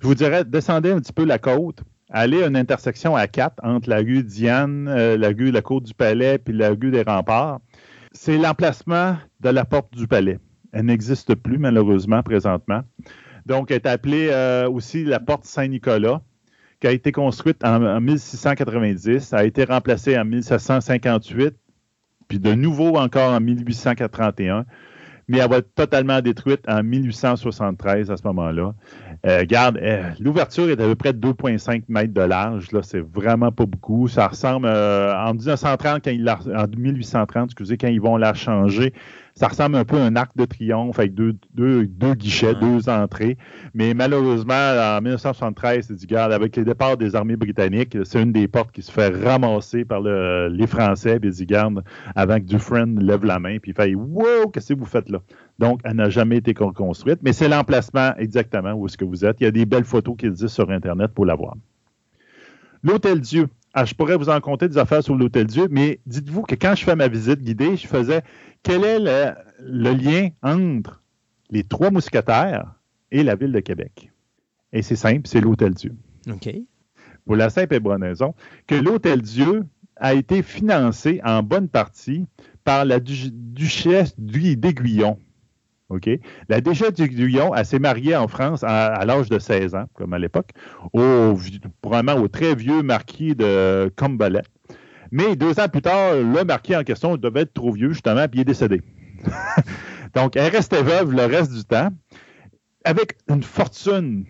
Je 0.00 0.06
vous 0.06 0.14
dirais, 0.14 0.44
descendez 0.44 0.92
un 0.92 1.00
petit 1.00 1.12
peu 1.12 1.24
la 1.24 1.38
côte, 1.38 1.82
aller 2.10 2.44
à 2.44 2.46
une 2.46 2.56
intersection 2.56 3.16
à 3.16 3.26
4 3.26 3.56
entre 3.64 3.90
la 3.90 3.96
rue 3.96 4.22
Diane, 4.22 4.88
euh, 4.88 5.16
la 5.16 5.28
rue 5.28 5.50
La 5.50 5.62
Côte 5.62 5.82
du 5.82 5.94
Palais 5.94 6.38
puis 6.38 6.54
la 6.54 6.70
rue 6.70 6.90
des 6.90 7.02
Remparts. 7.02 7.60
C'est 8.14 8.38
l'emplacement 8.38 9.16
de 9.40 9.48
la 9.50 9.64
porte 9.64 9.94
du 9.94 10.06
Palais. 10.06 10.38
Elle 10.72 10.86
n'existe 10.86 11.34
plus, 11.34 11.58
malheureusement, 11.58 12.22
présentement. 12.22 12.82
Donc, 13.44 13.70
elle 13.70 13.76
est 13.78 13.86
appelée 13.86 14.28
euh, 14.30 14.68
aussi 14.70 15.04
la 15.04 15.20
porte 15.20 15.44
Saint-Nicolas, 15.44 16.22
qui 16.80 16.86
a 16.86 16.92
été 16.92 17.12
construite 17.12 17.62
en, 17.64 17.82
en 17.84 18.00
1690, 18.00 19.32
a 19.32 19.44
été 19.44 19.64
remplacée 19.64 20.16
en 20.16 20.24
1758, 20.24 21.54
puis 22.28 22.38
de 22.38 22.54
nouveau 22.54 22.96
encore 22.96 23.32
en 23.32 23.40
1831 23.40 24.64
mais 25.28 25.38
elle 25.38 25.48
va 25.50 25.58
être 25.58 25.74
totalement 25.74 26.20
détruite 26.20 26.60
en 26.68 26.82
1873 26.82 28.10
à 28.10 28.16
ce 28.16 28.22
moment-là. 28.26 28.74
Euh, 29.26 29.38
regarde, 29.40 29.78
euh, 29.78 30.10
l'ouverture 30.20 30.68
est 30.68 30.80
à 30.80 30.86
peu 30.86 30.94
près 30.94 31.12
de 31.12 31.18
2,5 31.18 31.84
mètres 31.88 32.12
de 32.12 32.20
large. 32.20 32.72
Là, 32.72 32.80
c'est 32.82 33.00
vraiment 33.00 33.50
pas 33.50 33.64
beaucoup. 33.64 34.06
Ça 34.08 34.28
ressemble 34.28 34.66
euh, 34.66 35.14
en 35.16 35.34
1930, 35.34 36.04
quand 36.04 36.10
il 36.10 36.28
en 36.28 36.66
1830, 36.76 37.44
excusez, 37.46 37.78
quand 37.78 37.88
ils 37.88 38.00
vont 38.00 38.16
la 38.16 38.34
changer, 38.34 38.92
ça 39.34 39.48
ressemble 39.48 39.76
un 39.76 39.84
peu 39.84 39.96
à 39.96 40.04
un 40.04 40.14
arc 40.14 40.36
de 40.36 40.44
triomphe 40.44 40.98
avec 40.98 41.14
deux, 41.14 41.34
deux, 41.54 41.86
deux 41.86 42.14
guichets, 42.14 42.54
deux 42.54 42.88
entrées. 42.88 43.36
Mais 43.74 43.92
malheureusement, 43.92 44.54
en 44.54 45.00
1973, 45.00 45.86
c'est 45.88 45.96
du 45.96 46.06
garde, 46.06 46.32
avec 46.32 46.54
les 46.54 46.64
départs 46.64 46.96
des 46.96 47.16
armées 47.16 47.36
britanniques, 47.36 47.98
c'est 48.04 48.22
une 48.22 48.30
des 48.30 48.46
portes 48.46 48.70
qui 48.70 48.82
se 48.82 48.92
fait 48.92 49.08
ramasser 49.08 49.84
par 49.84 50.00
le, 50.00 50.48
les 50.48 50.68
Français, 50.68 51.18
puis 51.18 51.30
ils 51.36 51.46
garde 51.46 51.82
avant 52.14 52.36
que 52.36 52.44
Dufresne 52.44 53.04
lève 53.04 53.24
la 53.24 53.40
main, 53.40 53.58
puis 53.58 53.72
il 53.72 53.74
fait 53.74 53.94
Wow, 53.94 54.50
qu'est-ce 54.52 54.72
que 54.72 54.78
vous 54.78 54.86
faites 54.86 55.08
là? 55.08 55.18
Donc, 55.58 55.80
elle 55.84 55.96
n'a 55.96 56.10
jamais 56.10 56.36
été 56.36 56.54
construite, 56.54 57.18
mais 57.22 57.32
c'est 57.32 57.48
l'emplacement 57.48 58.14
exactement 58.16 58.72
où 58.72 58.86
est-ce 58.86 58.96
que 58.96 59.04
vous 59.04 59.24
êtes. 59.24 59.40
Il 59.40 59.44
y 59.44 59.46
a 59.46 59.50
des 59.50 59.66
belles 59.66 59.84
photos 59.84 60.16
qui 60.16 60.26
existent 60.26 60.64
sur 60.64 60.70
Internet 60.70 61.12
pour 61.12 61.26
la 61.26 61.34
voir. 61.34 61.54
L'Hôtel 62.82 63.20
Dieu. 63.20 63.48
Ah, 63.76 63.84
je 63.84 63.92
pourrais 63.92 64.16
vous 64.16 64.28
en 64.28 64.40
compter 64.40 64.68
des 64.68 64.78
affaires 64.78 65.02
sur 65.02 65.16
l'Hôtel 65.16 65.48
Dieu, 65.48 65.66
mais 65.68 65.98
dites-vous 66.06 66.42
que 66.42 66.54
quand 66.54 66.76
je 66.76 66.84
fais 66.84 66.94
ma 66.94 67.08
visite 67.08 67.42
guidée, 67.42 67.76
je 67.76 67.88
faisais 67.88 68.22
quel 68.62 68.84
est 68.84 69.00
le, 69.00 69.92
lien 69.92 70.28
entre 70.42 71.02
les 71.50 71.64
trois 71.64 71.90
mousquetaires 71.90 72.72
et 73.10 73.24
la 73.24 73.34
ville 73.34 73.50
de 73.50 73.58
Québec? 73.58 74.12
Et 74.72 74.82
c'est 74.82 74.94
simple, 74.94 75.22
c'est 75.26 75.40
l'Hôtel 75.40 75.74
Dieu. 75.74 75.92
OK. 76.30 76.54
Pour 77.26 77.34
la 77.34 77.50
simple 77.50 77.74
et 77.74 77.80
bonne 77.80 78.04
raison 78.04 78.34
que 78.68 78.76
l'Hôtel 78.76 79.22
Dieu 79.22 79.64
a 79.96 80.14
été 80.14 80.42
financé 80.42 81.20
en 81.24 81.42
bonne 81.42 81.68
partie 81.68 82.26
par 82.62 82.84
la 82.84 83.00
duchesse 83.00 84.14
d'Aiguillon. 84.18 85.18
La 86.48 86.60
duchesse 86.60 86.92
d'Aiguillon, 86.92 87.54
elle 87.54 87.66
s'est 87.66 87.78
mariée 87.78 88.16
en 88.16 88.28
France 88.28 88.62
à, 88.62 89.04
l'âge 89.04 89.28
de 89.28 89.38
16 89.38 89.74
ans, 89.74 89.84
comme 89.94 90.12
à 90.12 90.18
l'époque, 90.18 90.50
au, 90.92 91.34
probablement 91.80 92.20
au 92.20 92.28
très 92.28 92.54
vieux 92.54 92.82
marquis 92.82 93.34
de 93.34 93.92
Combalet. 93.96 94.42
Mais 95.10 95.36
deux 95.36 95.60
ans 95.60 95.68
plus 95.68 95.82
tard, 95.82 96.14
le 96.14 96.44
marquis 96.44 96.76
en 96.76 96.82
question 96.82 97.16
devait 97.16 97.42
être 97.42 97.54
trop 97.54 97.72
vieux, 97.72 97.90
justement, 97.90 98.26
puis 98.28 98.38
il 98.38 98.42
est 98.42 98.44
décédé. 98.44 98.82
Donc, 100.14 100.36
elle 100.36 100.50
restait 100.50 100.82
veuve 100.82 101.12
le 101.12 101.24
reste 101.24 101.52
du 101.52 101.64
temps, 101.64 101.88
avec 102.84 103.16
une 103.28 103.42
fortune 103.42 104.24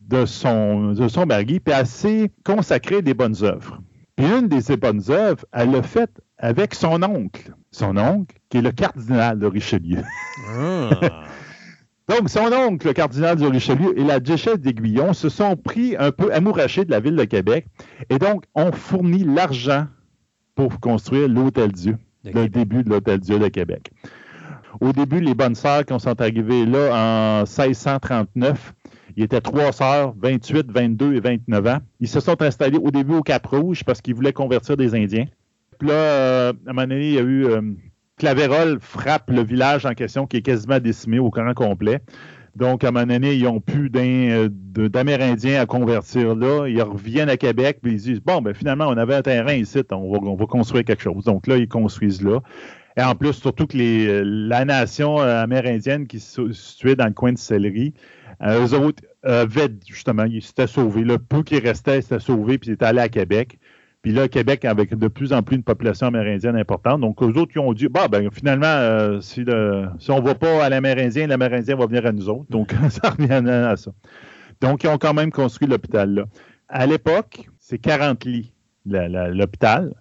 de 0.00 0.26
son, 0.26 0.92
de 0.92 1.24
mari, 1.24 1.60
puis 1.60 1.74
s'est 1.84 2.30
consacrée 2.44 3.02
des 3.02 3.14
bonnes 3.14 3.36
œuvres. 3.42 3.80
Puis 4.16 4.26
une 4.26 4.48
de 4.48 4.60
ces 4.60 4.76
bonnes 4.76 5.02
œuvres, 5.08 5.44
elle 5.52 5.70
l'a 5.70 5.82
faite 5.82 6.20
avec 6.42 6.74
son 6.74 7.02
oncle. 7.02 7.54
Son 7.70 7.96
oncle, 7.96 8.36
qui 8.50 8.58
est 8.58 8.62
le 8.62 8.72
cardinal 8.72 9.38
de 9.38 9.46
Richelieu. 9.46 10.02
Ah. 10.50 10.90
Donc, 12.08 12.28
son 12.28 12.52
oncle, 12.52 12.88
le 12.88 12.92
cardinal 12.92 13.36
de 13.36 13.46
Richelieu, 13.46 13.98
et 13.98 14.04
la 14.04 14.20
duchesse 14.20 14.58
d'Aiguillon 14.58 15.14
se 15.14 15.28
sont 15.28 15.56
pris 15.56 15.96
un 15.98 16.10
peu 16.10 16.34
amourachés 16.34 16.84
de 16.84 16.90
la 16.90 17.00
ville 17.00 17.16
de 17.16 17.24
Québec 17.24 17.66
et 18.10 18.18
donc 18.18 18.44
ont 18.56 18.72
fourni 18.72 19.22
l'argent 19.22 19.86
pour 20.56 20.80
construire 20.80 21.28
l'Hôtel 21.28 21.70
Dieu, 21.70 21.96
le 22.24 22.48
début 22.48 22.82
de 22.82 22.90
l'Hôtel 22.90 23.20
Dieu 23.20 23.38
de 23.38 23.48
Québec. 23.48 23.92
Au 24.80 24.92
début, 24.92 25.20
les 25.20 25.34
bonnes 25.34 25.54
sœurs 25.54 25.86
qui 25.86 25.98
sont 26.00 26.20
arrivées 26.20 26.66
là 26.66 26.90
en 26.92 27.38
1639, 27.42 28.74
il 29.16 29.22
était 29.22 29.40
trois 29.40 29.70
sœurs, 29.72 30.12
28, 30.18 30.72
22 30.72 31.14
et 31.14 31.20
29 31.20 31.66
ans. 31.68 31.78
Ils 32.00 32.08
se 32.08 32.18
sont 32.20 32.42
installés 32.42 32.78
au 32.78 32.90
début 32.90 33.14
au 33.14 33.22
Cap-Rouge 33.22 33.84
parce 33.84 34.00
qu'ils 34.00 34.14
voulaient 34.14 34.32
convertir 34.32 34.76
des 34.76 34.94
Indiens. 34.94 35.26
Là, 35.82 35.94
euh, 35.94 36.52
à 36.66 36.70
un 36.70 36.72
moment 36.72 36.86
donné, 36.86 37.08
il 37.08 37.14
y 37.14 37.18
a 37.18 37.22
eu 37.22 37.46
euh, 37.46 37.60
Clavérol 38.16 38.78
frappe 38.80 39.30
le 39.30 39.42
village 39.42 39.84
en 39.84 39.94
question 39.94 40.28
qui 40.28 40.36
est 40.36 40.42
quasiment 40.42 40.78
décimé 40.78 41.18
au 41.18 41.28
grand 41.28 41.54
complet. 41.54 42.00
Donc, 42.54 42.84
à 42.84 42.88
un 42.88 42.90
moment 42.92 43.06
donné, 43.06 43.34
ils 43.34 43.42
n'ont 43.42 43.60
plus 43.60 43.90
euh, 43.96 44.48
d'Amérindiens 44.48 45.60
à 45.60 45.66
convertir 45.66 46.36
là. 46.36 46.68
Ils 46.68 46.80
reviennent 46.82 47.30
à 47.30 47.36
Québec, 47.36 47.80
puis 47.82 47.94
ils 47.94 48.00
disent 48.00 48.20
Bon, 48.20 48.40
ben 48.40 48.54
finalement, 48.54 48.86
on 48.86 48.96
avait 48.96 49.16
un 49.16 49.22
terrain 49.22 49.54
ici, 49.54 49.80
on 49.90 50.36
va, 50.36 50.46
construire 50.46 50.84
quelque 50.84 51.02
chose. 51.02 51.24
Donc 51.24 51.48
là, 51.48 51.56
ils 51.56 51.68
construisent 51.68 52.22
là. 52.22 52.38
Et 52.96 53.02
en 53.02 53.16
plus, 53.16 53.32
surtout 53.32 53.66
que 53.66 54.22
la 54.22 54.64
nation 54.64 55.18
amérindienne 55.18 56.06
qui 56.06 56.20
se 56.20 56.52
situait 56.52 56.94
dans 56.94 57.06
le 57.06 57.14
coin 57.14 57.32
de 57.32 57.38
Céleri, 57.38 57.94
eux 58.46 58.74
autres 58.74 59.02
avaient 59.24 59.70
justement, 59.88 60.24
ils 60.24 60.42
s'étaient 60.42 60.66
sauvés. 60.66 61.02
Le 61.02 61.18
peu 61.18 61.42
qui 61.42 61.58
restait, 61.58 62.02
s'étaient 62.02 62.20
sauvés, 62.20 62.58
puis 62.58 62.68
ils 62.68 62.74
étaient 62.74 62.84
allés 62.84 63.00
à 63.00 63.08
Québec. 63.08 63.58
Puis 64.02 64.12
là, 64.12 64.28
Québec, 64.28 64.64
avec 64.64 64.94
de 64.96 65.08
plus 65.08 65.32
en 65.32 65.42
plus 65.42 65.56
une 65.56 65.62
population 65.62 66.08
amérindienne 66.08 66.56
importante. 66.56 67.00
Donc, 67.00 67.22
eux 67.22 67.38
autres, 67.38 67.52
qui 67.52 67.60
ont 67.60 67.72
dit, 67.72 67.86
bah, 67.88 68.08
ben, 68.08 68.28
finalement, 68.32 68.66
euh, 68.66 69.20
si, 69.20 69.44
on 69.46 70.20
ne 70.20 70.24
va 70.24 70.34
pas 70.34 70.64
à 70.64 70.68
l'Amérindien, 70.68 71.28
l'Amérindien 71.28 71.76
va 71.76 71.86
venir 71.86 72.04
à 72.04 72.12
nous 72.12 72.28
autres. 72.28 72.50
Donc, 72.50 72.74
ça 72.90 73.10
revient 73.10 73.48
à 73.48 73.76
ça. 73.76 73.92
Donc, 74.60 74.82
ils 74.82 74.88
ont 74.88 74.98
quand 74.98 75.14
même 75.14 75.30
construit 75.30 75.68
l'hôpital 75.68 76.10
là. 76.14 76.24
À 76.68 76.86
l'époque, 76.86 77.48
c'est 77.58 77.78
40 77.78 78.24
lits, 78.24 78.52
l'hôpital. 78.86 79.94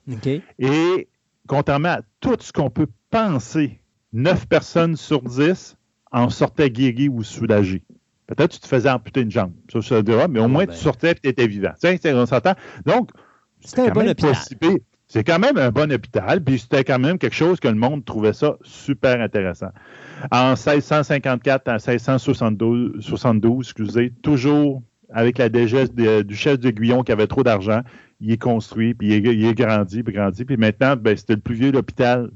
Et 0.58 1.08
contrairement 1.48 1.90
à 1.90 2.02
tout 2.22 2.38
ce 2.40 2.54
qu'on 2.54 2.70
peut 2.70 2.88
penser, 3.10 3.82
9 4.14 4.48
personnes 4.48 4.96
sur 4.96 5.22
10 5.22 5.76
en 6.12 6.30
sortaient 6.30 6.70
guéries 6.70 7.10
ou 7.10 7.24
soulagées. 7.24 7.84
Peut-être 8.28 8.52
que 8.52 8.56
tu 8.56 8.60
te 8.62 8.68
faisais 8.68 8.90
amputer 8.90 9.22
une 9.22 9.32
jambe. 9.32 9.52
Ça, 9.72 9.82
ça 9.82 10.02
dira, 10.02 10.30
mais 10.30 10.40
au 10.40 10.46
ah, 10.46 10.48
moins, 10.48 10.66
tu 10.66 10.72
ben. 10.72 10.78
sortais 10.78 11.12
et 11.12 11.16
tu 11.16 11.28
étais 11.28 11.48
vivant. 11.48 11.74
Tiens, 11.78 11.98
on 12.16 12.26
s'entend. 12.26 12.54
Donc, 12.86 13.10
c'était 13.64 13.90
un 13.90 13.92
bon 13.92 14.08
hôpital. 14.08 14.36
C'est 15.08 15.26
quand 15.26 15.40
même 15.40 15.58
un 15.58 15.72
bon 15.72 15.92
hôpital, 15.92 16.42
puis 16.42 16.58
c'était 16.58 16.86
quand 16.86 17.00
même 17.00 17.18
quelque 17.18 17.36
chose 17.36 17.60
que 17.60 17.68
le 17.68 17.76
monde 17.76 18.06
trouvait 18.06 18.32
ça 18.32 18.56
super 18.64 19.20
intéressant. 19.20 19.72
En 20.32 20.52
1654 20.52 21.68
à 21.68 21.74
1672, 21.74 23.04
72, 23.04 23.66
excusez, 23.66 24.14
toujours 24.22 24.82
avec 25.10 25.38
la 25.38 25.50
duchesse 25.50 25.94
de, 25.94 26.22
duchesse 26.22 26.60
de 26.60 26.70
Guyon 26.70 27.04
qui 27.04 27.12
avait 27.12 27.28
trop 27.28 27.44
d'argent, 27.44 27.82
il 28.22 28.32
est 28.32 28.38
construit, 28.38 28.94
puis 28.94 29.10
il 29.10 29.46
est, 29.46 29.54
grandi, 29.54 30.02
puis 30.02 30.14
grandi. 30.14 30.46
Puis 30.46 30.56
maintenant, 30.56 30.96
ben, 30.96 31.18
c'était 31.18 31.36
le 31.36 31.42
plus 31.42 31.56
vieux 31.56 31.76
hôpital 31.76 32.30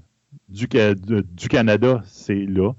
du, 0.50 0.68
du 0.68 1.48
Canada, 1.48 2.02
c'est 2.06 2.46
là. 2.46 2.74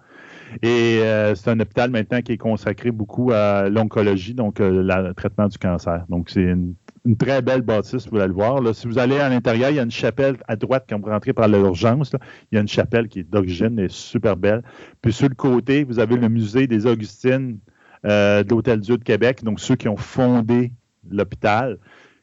Et 0.62 1.00
euh, 1.00 1.34
c'est 1.34 1.50
un 1.50 1.60
hôpital 1.60 1.90
maintenant 1.90 2.20
qui 2.20 2.32
est 2.32 2.38
consacré 2.38 2.90
beaucoup 2.90 3.32
à 3.32 3.68
l'oncologie, 3.68 4.34
donc 4.34 4.60
euh, 4.60 4.82
le 4.82 5.14
traitement 5.14 5.48
du 5.48 5.58
cancer. 5.58 6.04
Donc 6.08 6.30
c'est 6.30 6.42
une 6.42 6.74
une 7.06 7.16
très 7.16 7.40
belle 7.40 7.62
bâtisse, 7.62 8.08
vous 8.08 8.16
allez 8.16 8.28
le 8.28 8.34
voir. 8.34 8.60
Là. 8.60 8.74
Si 8.74 8.86
vous 8.86 8.98
allez 8.98 9.18
à 9.18 9.28
l'intérieur, 9.28 9.70
il 9.70 9.76
y 9.76 9.78
a 9.78 9.82
une 9.82 9.90
chapelle 9.90 10.36
à 10.48 10.56
droite 10.56 10.86
quand 10.88 11.00
vous 11.00 11.08
rentrez 11.08 11.32
par 11.32 11.48
l'urgence. 11.48 12.12
Il 12.50 12.56
y 12.56 12.58
a 12.58 12.60
une 12.60 12.68
chapelle 12.68 13.08
qui 13.08 13.20
est 13.20 13.30
d'origine 13.30 13.78
et 13.78 13.88
super 13.88 14.36
belle. 14.36 14.62
Puis 15.02 15.12
sur 15.12 15.28
le 15.28 15.34
côté, 15.34 15.84
vous 15.84 16.00
avez 16.00 16.16
le 16.16 16.28
musée 16.28 16.66
des 16.66 16.84
Augustines 16.84 17.58
euh, 18.04 18.42
de 18.42 18.50
l'Hôtel 18.50 18.80
Dieu 18.80 18.98
de 18.98 19.04
Québec, 19.04 19.42
donc 19.44 19.60
ceux 19.60 19.76
qui 19.76 19.88
ont 19.88 19.96
fondé 19.96 20.72
l'hôpital. 21.08 21.78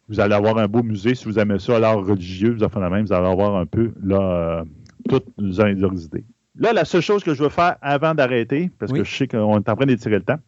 Vous 0.09 0.19
allez 0.19 0.35
avoir 0.35 0.57
un 0.57 0.67
beau 0.67 0.83
musée. 0.83 1.15
Si 1.15 1.25
vous 1.25 1.39
aimez 1.39 1.59
ça, 1.59 1.79
l'art 1.79 2.03
religieux, 2.05 2.53
vous, 2.53 2.79
la 2.79 2.89
même, 2.89 3.05
vous 3.05 3.13
allez 3.13 3.27
avoir 3.27 3.55
un 3.55 3.65
peu 3.65 3.93
là, 4.03 4.19
euh, 4.21 4.63
toutes 5.07 5.27
les 5.37 6.05
idées. 6.05 6.25
Là, 6.59 6.73
la 6.73 6.85
seule 6.85 7.01
chose 7.01 7.23
que 7.23 7.33
je 7.33 7.41
veux 7.41 7.49
faire 7.49 7.77
avant 7.81 8.13
d'arrêter, 8.13 8.69
parce 8.79 8.91
que 8.91 9.03
je 9.03 9.15
sais 9.15 9.27
qu'on 9.27 9.57
est 9.57 9.69
en 9.69 9.75
train 9.75 9.85
d'étirer 9.85 10.17
le 10.17 10.23
temps, 10.23 10.39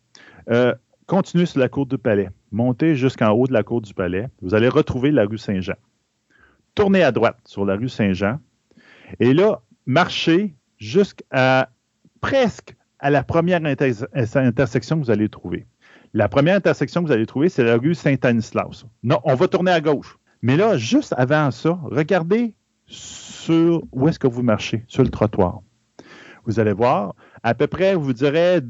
euh, 0.52 0.76
continuez 1.08 1.46
sur 1.46 1.60
la 1.60 1.70
cour 1.70 1.86
du 1.86 1.98
palais. 1.98 2.30
Montez 2.52 2.96
jusqu'en 2.96 3.32
haut 3.32 3.48
de 3.48 3.54
la 3.54 3.64
cour 3.64 3.82
du 3.82 3.94
palais. 3.94 4.28
Vous 4.42 4.54
allez 4.54 4.70
retrouver 4.70 5.12
la 5.12 5.26
rue 5.26 5.38
Saint-Jean. 5.38 5.76
Tournez 6.74 7.04
à 7.04 7.12
droite 7.12 7.40
sur 7.46 7.66
la 7.66 7.76
rue 7.76 7.90
Saint-Jean. 7.90 8.40
Et 9.20 9.34
là, 9.34 9.62
marchez 9.86 10.56
jusqu'à 10.78 11.70
presque 12.22 12.76
à 13.00 13.10
la 13.10 13.24
première 13.24 13.62
intersection 13.64 15.00
que 15.00 15.06
vous 15.06 15.12
allez 15.12 15.30
trouver. 15.30 15.68
La 16.14 16.30
première 16.30 16.56
intersection 16.56 17.02
que 17.02 17.08
vous 17.08 17.14
allez 17.14 17.26
trouver, 17.26 17.50
c'est 17.50 17.64
la 17.64 17.78
rue 17.78 17.94
Saint-Anislas. 17.94 18.86
Non, 19.04 19.20
on 19.26 19.36
va 19.36 19.48
tourner 19.48 19.72
à 19.72 19.82
gauche. 19.82 20.18
Mais 20.42 20.58
là, 20.58 20.78
juste 20.78 21.14
avant 21.18 21.52
ça, 21.52 21.80
regardez 21.84 22.56
sur 22.88 23.84
où 23.92 24.08
est-ce 24.08 24.20
que 24.20 24.28
vous 24.28 24.44
marchez, 24.44 24.84
sur 24.88 25.04
le 25.04 25.10
trottoir. 25.10 25.60
Vous 26.46 26.60
allez 26.60 26.74
voir, 26.74 27.16
à 27.44 27.54
peu 27.54 27.68
près, 27.68 27.96
vous 27.96 28.14
direz, 28.14 28.62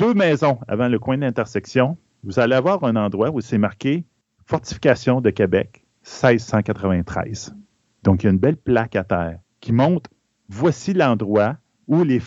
deux 0.00 0.14
maisons 0.14 0.58
avant 0.66 0.88
le 0.88 0.98
coin 0.98 1.18
d'intersection, 1.18 1.98
vous 2.24 2.40
allez 2.40 2.54
avoir 2.54 2.84
un 2.84 2.96
endroit 2.96 3.30
où 3.30 3.42
c'est 3.42 3.58
marqué 3.58 4.04
Fortification 4.46 5.20
de 5.20 5.28
Québec 5.28 5.84
1693. 6.04 7.54
Donc, 8.02 8.22
il 8.22 8.26
y 8.26 8.28
a 8.28 8.32
une 8.32 8.38
belle 8.38 8.56
plaque 8.56 8.96
à 8.96 9.04
terre 9.04 9.40
qui 9.60 9.74
montre 9.74 10.08
voici 10.48 10.94
l'endroit 10.94 11.58
où 11.86 12.02
les, 12.02 12.18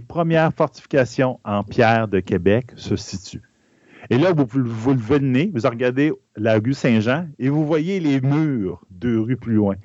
premières 0.00 0.52
fortifications 0.52 1.38
en 1.44 1.62
pierre 1.62 2.08
de 2.08 2.18
Québec 2.18 2.72
se 2.74 2.96
situent. 2.96 3.48
Et 4.10 4.18
là, 4.18 4.32
vous, 4.32 4.44
vous 4.44 4.92
le 4.92 4.98
vous 4.98 5.68
regardez 5.68 6.12
la 6.34 6.58
rue 6.58 6.74
Saint-Jean 6.74 7.28
et 7.38 7.50
vous 7.50 7.64
voyez 7.64 8.00
les 8.00 8.20
murs 8.20 8.84
deux 8.90 9.20
rues 9.20 9.36
plus 9.36 9.54
loin. 9.54 9.76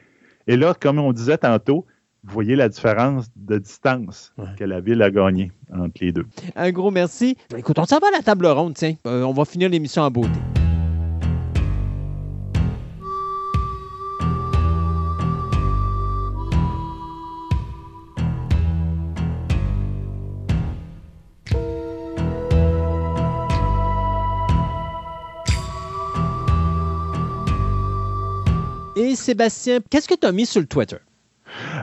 Et 0.48 0.58
là, 0.58 0.74
comme 0.74 0.98
on 0.98 1.14
disait 1.14 1.38
tantôt, 1.38 1.86
vous 2.28 2.34
voyez 2.34 2.56
la 2.58 2.68
différence 2.68 3.28
de 3.38 3.58
distance 3.58 4.34
Ouais. 4.38 4.46
que 4.58 4.64
la 4.66 4.82
ville 4.82 5.02
a 5.02 5.10
gagnée 5.10 5.52
entre 5.74 6.04
les 6.04 6.12
deux. 6.12 6.26
Un 6.56 6.72
gros 6.72 6.92
merci. 6.92 7.38
Écoute, 7.56 7.80
on 7.80 7.86
s'en 7.86 8.00
va 8.00 8.08
à 8.10 8.12
la 8.18 8.22
table 8.22 8.46
ronde, 8.48 8.74
tiens. 8.76 8.96
Euh, 9.06 9.24
on 9.24 9.34
va 9.34 9.46
finir 9.46 9.70
l'émission 9.70 10.02
en 10.04 10.12
beauté. 10.12 10.30
Et 28.96 29.16
Sébastien, 29.16 29.80
qu'est-ce 29.90 30.08
que 30.08 30.16
tu 30.16 30.26
as 30.26 30.32
mis 30.32 30.46
sur 30.46 30.60
le 30.60 30.68
Twitter? 30.68 30.98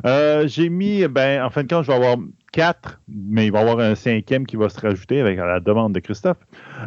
Euh, 0.04 0.46
j'ai 0.46 0.68
mis, 0.68 1.06
ben, 1.08 1.42
en 1.42 1.50
fin 1.50 1.62
de 1.62 1.68
compte, 1.68 1.84
je 1.84 1.88
vais 1.88 1.96
avoir 1.96 2.16
quatre, 2.52 3.00
mais 3.08 3.46
il 3.46 3.52
va 3.52 3.60
y 3.60 3.62
avoir 3.62 3.80
un 3.80 3.94
cinquième 3.94 4.46
qui 4.46 4.56
va 4.56 4.68
se 4.68 4.80
rajouter 4.80 5.20
avec 5.20 5.38
la 5.38 5.60
demande 5.60 5.94
de 5.94 6.00
Christophe. 6.00 6.38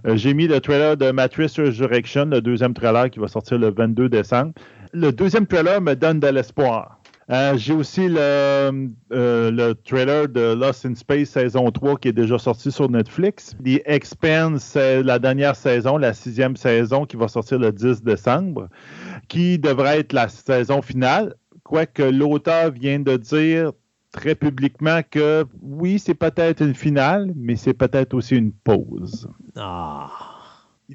Euh, 0.06 0.16
j'ai 0.16 0.34
mis 0.34 0.48
le 0.48 0.62
trailer 0.62 0.98
de 0.98 1.12
Matrix 1.12 1.54
Resurrection, 1.58 2.26
le 2.26 2.42
deuxième 2.42 2.74
trailer 2.74 3.10
qui 3.10 3.20
va 3.20 3.28
sortir 3.28 3.58
le 3.58 3.72
22 3.72 4.10
décembre. 4.10 4.54
Le 4.94 5.12
deuxième 5.12 5.46
trailer 5.46 5.82
me 5.82 5.96
donne 5.96 6.20
de 6.20 6.28
l'espoir. 6.28 7.00
Euh, 7.30 7.58
j'ai 7.58 7.74
aussi 7.74 8.08
le, 8.08 8.88
le 9.10 9.74
trailer 9.74 10.30
de 10.30 10.54
Lost 10.54 10.86
in 10.86 10.96
Space 10.96 11.28
saison 11.28 11.70
3 11.70 11.98
qui 11.98 12.08
est 12.08 12.14
déjà 12.14 12.38
sorti 12.38 12.72
sur 12.72 12.90
Netflix. 12.90 13.54
The 13.66 13.82
Expanse, 13.86 14.76
la 14.76 15.20
dernière 15.20 15.58
saison, 15.58 15.98
la 15.98 16.14
sixième 16.14 16.56
saison 16.56 17.06
qui 17.06 17.18
va 17.18 17.28
sortir 17.28 17.60
le 17.60 17.74
10 17.74 18.02
décembre, 18.04 18.70
qui 19.28 19.60
devrait 19.60 20.00
être 20.00 20.14
la 20.14 20.30
saison 20.30 20.82
finale. 20.82 21.36
Quoique 21.68 22.02
l'auteur 22.04 22.72
vient 22.72 23.00
de 23.00 23.18
dire 23.18 23.72
très 24.14 24.36
publiquement 24.36 25.02
que 25.12 25.46
oui, 25.62 26.00
c'est 26.00 26.14
peut-être 26.14 26.62
une 26.62 26.74
finale, 26.74 27.34
mais 27.36 27.58
c'est 27.58 27.74
peut-être 27.74 28.14
aussi 28.14 28.38
une 28.38 28.54
pause. 28.54 29.28
Ah. 29.58 30.10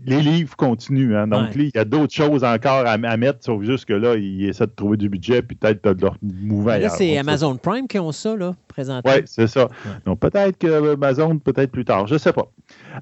Les 0.06 0.22
livres 0.22 0.56
continuent, 0.56 1.14
hein, 1.14 1.26
donc 1.26 1.54
Ouais. 1.54 1.64
il 1.66 1.70
y 1.74 1.78
a 1.78 1.84
d'autres 1.84 2.14
choses 2.14 2.42
encore 2.42 2.86
à, 2.86 2.92
à 2.92 3.16
mettre, 3.18 3.40
sauf 3.44 3.62
juste 3.62 3.84
que 3.84 3.92
là, 3.92 4.16
ils 4.16 4.48
essaient 4.48 4.66
de 4.66 4.72
trouver 4.74 4.96
du 4.96 5.10
budget, 5.10 5.42
puis 5.42 5.54
peut-être 5.54 5.84
de 5.92 6.00
leur 6.00 6.16
mouver 6.22 6.78
Là, 6.78 6.88
c'est 6.88 7.18
Amazon 7.18 7.56
Prime 7.58 7.86
qui 7.86 7.98
ont 7.98 8.10
ça, 8.10 8.34
là, 8.34 8.54
présentement. 8.68 9.12
oui, 9.14 9.20
c'est 9.26 9.46
ça. 9.48 9.68
Donc 10.06 10.18
peut-être 10.20 10.56
que 10.56 10.94
Amazon, 10.94 11.38
peut-être 11.38 11.70
plus 11.70 11.84
tard, 11.84 12.06
je 12.06 12.14
ne 12.14 12.18
sais 12.18 12.32
pas. 12.32 12.50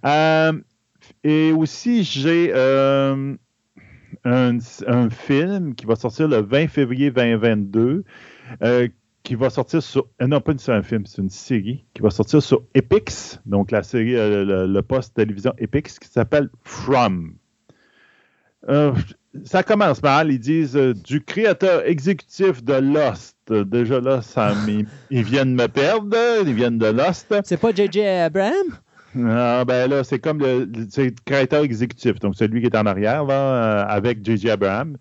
Euh, 0.05 0.52
et 1.23 1.52
aussi, 1.52 2.02
j'ai 2.02 2.50
euh, 2.52 3.36
un, 4.24 4.58
film 5.10 5.74
qui 5.74 5.86
va 5.86 5.97
sortir 5.97 6.28
le 6.28 6.39
20 6.39 6.68
février 6.68 7.10
2022, 7.10 8.05
euh, 8.62 8.89
qui 9.22 9.34
va 9.34 9.50
sortir 9.50 9.82
sur. 9.82 10.06
euh, 10.22 10.26
non, 10.26 10.40
pas 10.40 10.52
un 10.68 10.82
film, 10.82 11.06
c'est 11.06 11.20
une 11.22 11.30
série 11.30 11.84
qui 11.94 12.02
va 12.02 12.10
sortir 12.10 12.42
sur 12.42 12.62
Epix, 12.74 13.40
donc 13.47 13.70
la 13.70 13.82
série, 13.82 14.16
euh, 14.16 14.66
le, 14.66 14.82
poste 14.82 15.14
télévision 15.14 15.52
Epix, 15.58 15.98
qui 15.98 16.08
s'appelle 16.08 16.48
From. 16.62 17.34
Ça 19.44 19.62
commence 19.62 20.02
mal. 20.02 20.32
Ils 20.32 20.40
disent 20.40 20.74
du 20.74 21.22
créateur 21.22 21.86
exécutif 21.86 22.64
de 22.64 22.74
Lost. 22.74 23.36
Déjà 23.48 24.00
là, 24.00 24.22
ça, 24.22 24.55
m'y- 24.66 24.86
ils 25.10 25.22
viennent 25.22 25.55
me 25.55 25.66
perdre. 25.68 26.16
Ils 26.44 26.52
viennent 26.55 26.78
de 26.78 26.86
Lost. 26.86 27.32
C'est 27.44 27.56
pas 27.56 27.72
J.J. 27.72 28.02
Abraham? 28.05 28.76
Ah, 29.18 29.64
ben 29.66 29.90
là, 29.90 30.05
c'est 30.05 30.20
comme 30.20 30.39
le, 30.39 30.68
créateur 31.24 31.64
exécutif, 31.64 32.18
donc 32.20 32.36
celui 32.36 32.60
qui 32.60 32.66
est 32.66 32.76
en 32.76 32.86
arrière, 32.86 33.26
euh, 33.28 33.84
avec 33.89 34.24
J.J. 34.24 34.50
Abraham, 34.50 34.97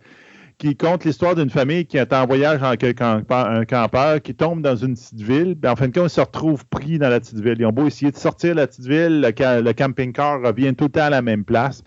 qui 0.58 0.76
compte 0.76 1.06
l'histoire 1.06 1.36
d'une 1.36 1.50
famille 1.50 1.86
qui 1.86 1.98
est 1.98 2.12
en 2.12 2.26
voyage 2.26 2.62
en 2.64 2.72
un 2.72 3.66
campeur, 3.66 4.22
qui 4.22 4.34
tombe 4.34 4.62
dans 4.62 4.76
une 4.76 4.96
petite 4.96 5.22
ville, 5.22 5.56
en 5.66 5.76
fin 5.76 5.88
de 5.88 5.94
compte, 5.94 6.08
ils 6.08 6.16
se 6.16 6.22
retrouvent 6.22 6.66
pris 6.66 6.98
dans 6.98 7.10
la 7.10 7.20
petite 7.20 7.40
ville. 7.40 7.56
Ils 7.60 7.66
ont 7.66 7.72
beau 7.72 7.86
essayer 7.86 8.12
de 8.12 8.18
sortir 8.18 8.56
de 8.56 8.60
la 8.62 8.68
petite 8.68 8.88
ville, 8.88 9.22
le, 9.22 9.62
le 9.62 9.74
camping-car 9.74 10.42
revient 10.42 10.74
tout 10.76 10.86
le 10.86 10.92
temps 10.92 11.02
à 11.02 11.10
la 11.12 11.22
même 11.22 11.44
place, 11.44 11.84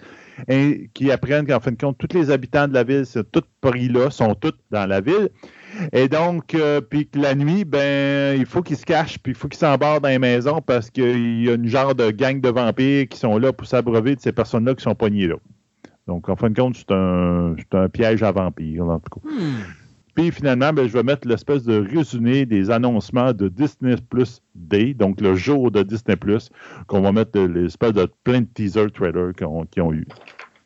et 0.48 0.90
qui 0.94 1.10
apprennent 1.10 1.46
qu'en 1.46 1.60
fin 1.60 1.72
de 1.72 1.76
compte, 1.76 1.98
tous 1.98 2.16
les 2.16 2.30
habitants 2.30 2.68
de 2.68 2.74
la 2.74 2.84
ville 2.84 3.06
sont 3.06 3.24
tous 3.30 3.42
pris 3.60 3.88
là, 3.88 4.10
sont 4.10 4.34
tous 4.34 4.54
dans 4.70 4.86
la 4.86 5.00
ville. 5.00 5.28
Et 5.92 6.08
donc, 6.08 6.54
euh, 6.54 6.80
puis 6.80 7.08
que 7.08 7.18
la 7.18 7.34
nuit, 7.34 7.64
ben, 7.64 8.38
il 8.38 8.46
faut 8.46 8.62
qu'ils 8.62 8.76
se 8.76 8.84
cachent, 8.84 9.18
puis 9.18 9.32
il 9.32 9.36
faut 9.36 9.48
qu'ils 9.48 9.58
s'embarquent 9.58 10.02
dans 10.02 10.08
les 10.08 10.18
maisons 10.18 10.60
parce 10.60 10.90
qu'il 10.90 11.42
y 11.42 11.48
a 11.48 11.54
une 11.54 11.66
genre 11.66 11.94
de 11.94 12.10
gang 12.10 12.40
de 12.40 12.48
vampires 12.48 13.08
qui 13.08 13.18
sont 13.18 13.38
là 13.38 13.52
pour 13.52 13.66
s'abreuver 13.66 14.16
de 14.16 14.20
ces 14.20 14.32
personnes-là 14.32 14.74
qui 14.74 14.82
sont 14.82 14.94
poignées 14.94 15.28
là. 15.28 15.36
Donc, 16.06 16.28
en 16.28 16.36
fin 16.36 16.50
de 16.50 16.58
compte, 16.58 16.76
c'est 16.76 16.90
un, 16.90 17.54
un 17.72 17.88
piège 17.88 18.22
à 18.22 18.32
vampires, 18.32 18.84
en 18.84 18.98
tout 18.98 19.20
cas. 19.20 19.28
Hmm. 19.28 19.62
Puis 20.14 20.30
finalement, 20.30 20.72
ben, 20.72 20.86
je 20.86 20.92
vais 20.92 21.02
mettre 21.02 21.26
l'espèce 21.26 21.64
de 21.64 21.86
résumé 21.94 22.44
des 22.44 22.70
annoncements 22.70 23.32
de 23.32 23.48
Disney 23.48 23.96
Plus 24.10 24.42
Day, 24.54 24.92
donc 24.92 25.20
le 25.20 25.34
jour 25.34 25.70
de 25.70 25.82
Disney 25.82 26.16
Plus, 26.16 26.50
qu'on 26.86 27.00
va 27.00 27.12
mettre 27.12 27.32
de 27.32 27.40
l'espèce 27.40 27.92
de 27.92 28.06
plein 28.24 28.42
de 28.42 28.48
teaser 28.52 28.90
trailers 28.90 29.32
qu'ils 29.34 29.46
ont, 29.46 29.64
qu'ils 29.64 29.82
ont 29.82 29.92
eu. 29.92 30.06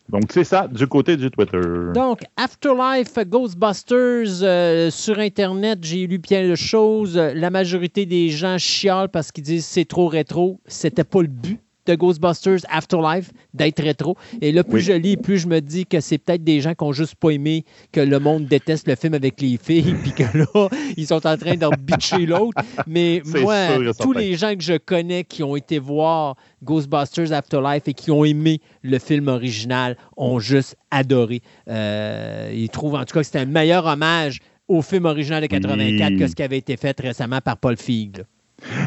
Donc, 0.08 0.24
c'est 0.30 0.44
ça 0.44 0.68
du 0.68 0.86
côté 0.86 1.16
du 1.16 1.30
Twitter. 1.30 1.60
Donc, 1.94 2.20
Afterlife 2.36 3.18
Ghostbusters, 3.26 4.42
euh, 4.42 4.90
sur 4.90 5.18
Internet, 5.18 5.80
j'ai 5.82 6.06
lu 6.06 6.20
plein 6.20 6.48
de 6.48 6.54
choses. 6.54 7.16
La 7.16 7.50
majorité 7.50 8.06
des 8.06 8.28
gens 8.28 8.56
chialent 8.56 9.08
parce 9.08 9.32
qu'ils 9.32 9.42
disent 9.42 9.66
c'est 9.66 9.84
trop 9.84 10.06
rétro. 10.06 10.60
C'était 10.66 11.02
pas 11.02 11.22
le 11.22 11.28
but 11.28 11.60
de 11.86 11.94
Ghostbusters 11.94 12.60
Afterlife 12.70 13.30
d'être 13.54 13.82
rétro. 13.82 14.16
Et 14.40 14.52
là, 14.52 14.62
plus 14.64 14.74
Oui. 14.76 14.82
je 14.82 14.92
lis, 14.92 15.16
plus 15.16 15.38
je 15.38 15.46
me 15.48 15.60
dis 15.60 15.86
que 15.86 16.00
c'est 16.00 16.18
peut-être 16.18 16.44
des 16.44 16.60
gens 16.60 16.74
qui 16.74 16.84
ont 16.84 16.92
juste 16.92 17.14
pas 17.14 17.30
aimé 17.30 17.64
que 17.92 18.00
le 18.00 18.18
monde 18.18 18.46
déteste 18.46 18.86
le 18.88 18.94
film 18.96 19.14
avec 19.14 19.40
les 19.40 19.56
filles, 19.62 19.94
puis 20.02 20.12
que 20.12 20.24
là, 20.36 20.68
ils 20.96 21.06
sont 21.06 21.26
en 21.26 21.36
train 21.36 21.54
de 21.56 21.76
bitcher 21.76 22.26
l'autre. 22.26 22.60
Mais 22.86 23.22
C'est 23.24 23.40
moi, 23.40 23.68
sûr 23.76 23.96
tous 24.00 24.12
les 24.12 24.34
gens 24.36 24.54
que 24.54 24.62
je 24.62 24.76
connais 24.76 25.24
qui 25.24 25.42
ont 25.42 25.56
été 25.56 25.78
voir 25.78 26.36
Ghostbusters 26.62 27.32
Afterlife 27.32 27.86
et 27.88 27.94
qui 27.94 28.10
ont 28.10 28.24
aimé 28.24 28.60
le 28.82 28.98
film 28.98 29.28
original 29.28 29.96
ont 30.16 30.38
juste 30.38 30.76
adoré. 30.90 31.40
Euh, 31.68 32.50
ils 32.54 32.68
trouvent 32.68 32.94
en 32.94 33.04
tout 33.04 33.14
cas 33.14 33.20
que 33.20 33.26
c'était 33.26 33.40
un 33.40 33.44
meilleur 33.46 33.86
hommage 33.86 34.40
au 34.68 34.82
film 34.82 35.04
original 35.04 35.42
de 35.42 35.46
84 35.46 36.10
Oui. 36.12 36.18
que 36.18 36.26
ce 36.26 36.34
qui 36.34 36.42
avait 36.42 36.58
été 36.58 36.76
fait 36.76 36.98
récemment 37.00 37.40
par 37.40 37.56
Paul 37.56 37.76
Feig. 37.76 38.24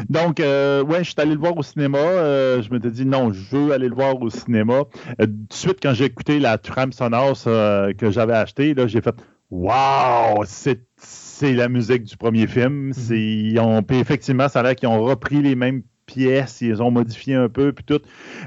Donc, 0.08 0.40
euh, 0.40 0.82
ouais, 0.82 1.04
je 1.04 1.10
suis 1.10 1.20
allé 1.20 1.32
le 1.32 1.38
voir 1.38 1.56
au 1.56 1.62
cinéma. 1.62 1.98
Euh, 1.98 2.62
je 2.62 2.70
m'étais 2.72 2.90
dit 2.90 3.06
non, 3.06 3.32
je 3.32 3.56
veux 3.56 3.72
aller 3.72 3.88
le 3.88 3.94
voir 3.94 4.20
au 4.20 4.30
cinéma. 4.30 4.82
Euh, 5.20 5.26
tout 5.26 5.26
de 5.26 5.54
suite, 5.54 5.78
quand 5.82 5.94
j'ai 5.94 6.06
écouté 6.06 6.38
la 6.38 6.58
trame 6.58 6.92
sonore 6.92 7.34
que 7.44 8.10
j'avais 8.10 8.34
achetée, 8.34 8.74
là, 8.74 8.86
j'ai 8.86 9.00
fait 9.00 9.14
Waouh, 9.50 10.44
c'est 10.44 10.80
c'est 10.96 11.54
la 11.54 11.68
musique 11.68 12.04
du 12.04 12.16
premier 12.16 12.46
film. 12.46 12.92
Ils 13.10 13.58
ont, 13.58 13.82
puis 13.82 13.98
effectivement, 13.98 14.48
ça 14.48 14.60
a 14.60 14.62
l'air 14.62 14.76
qu'ils 14.76 14.88
ont 14.88 15.02
repris 15.02 15.42
les 15.42 15.54
mêmes 15.54 15.82
pièces, 16.06 16.60
ils 16.60 16.82
ont 16.82 16.90
modifiées 16.90 17.36
un 17.36 17.48
peu, 17.48 17.72
puis 17.72 17.84
tout. 17.84 18.00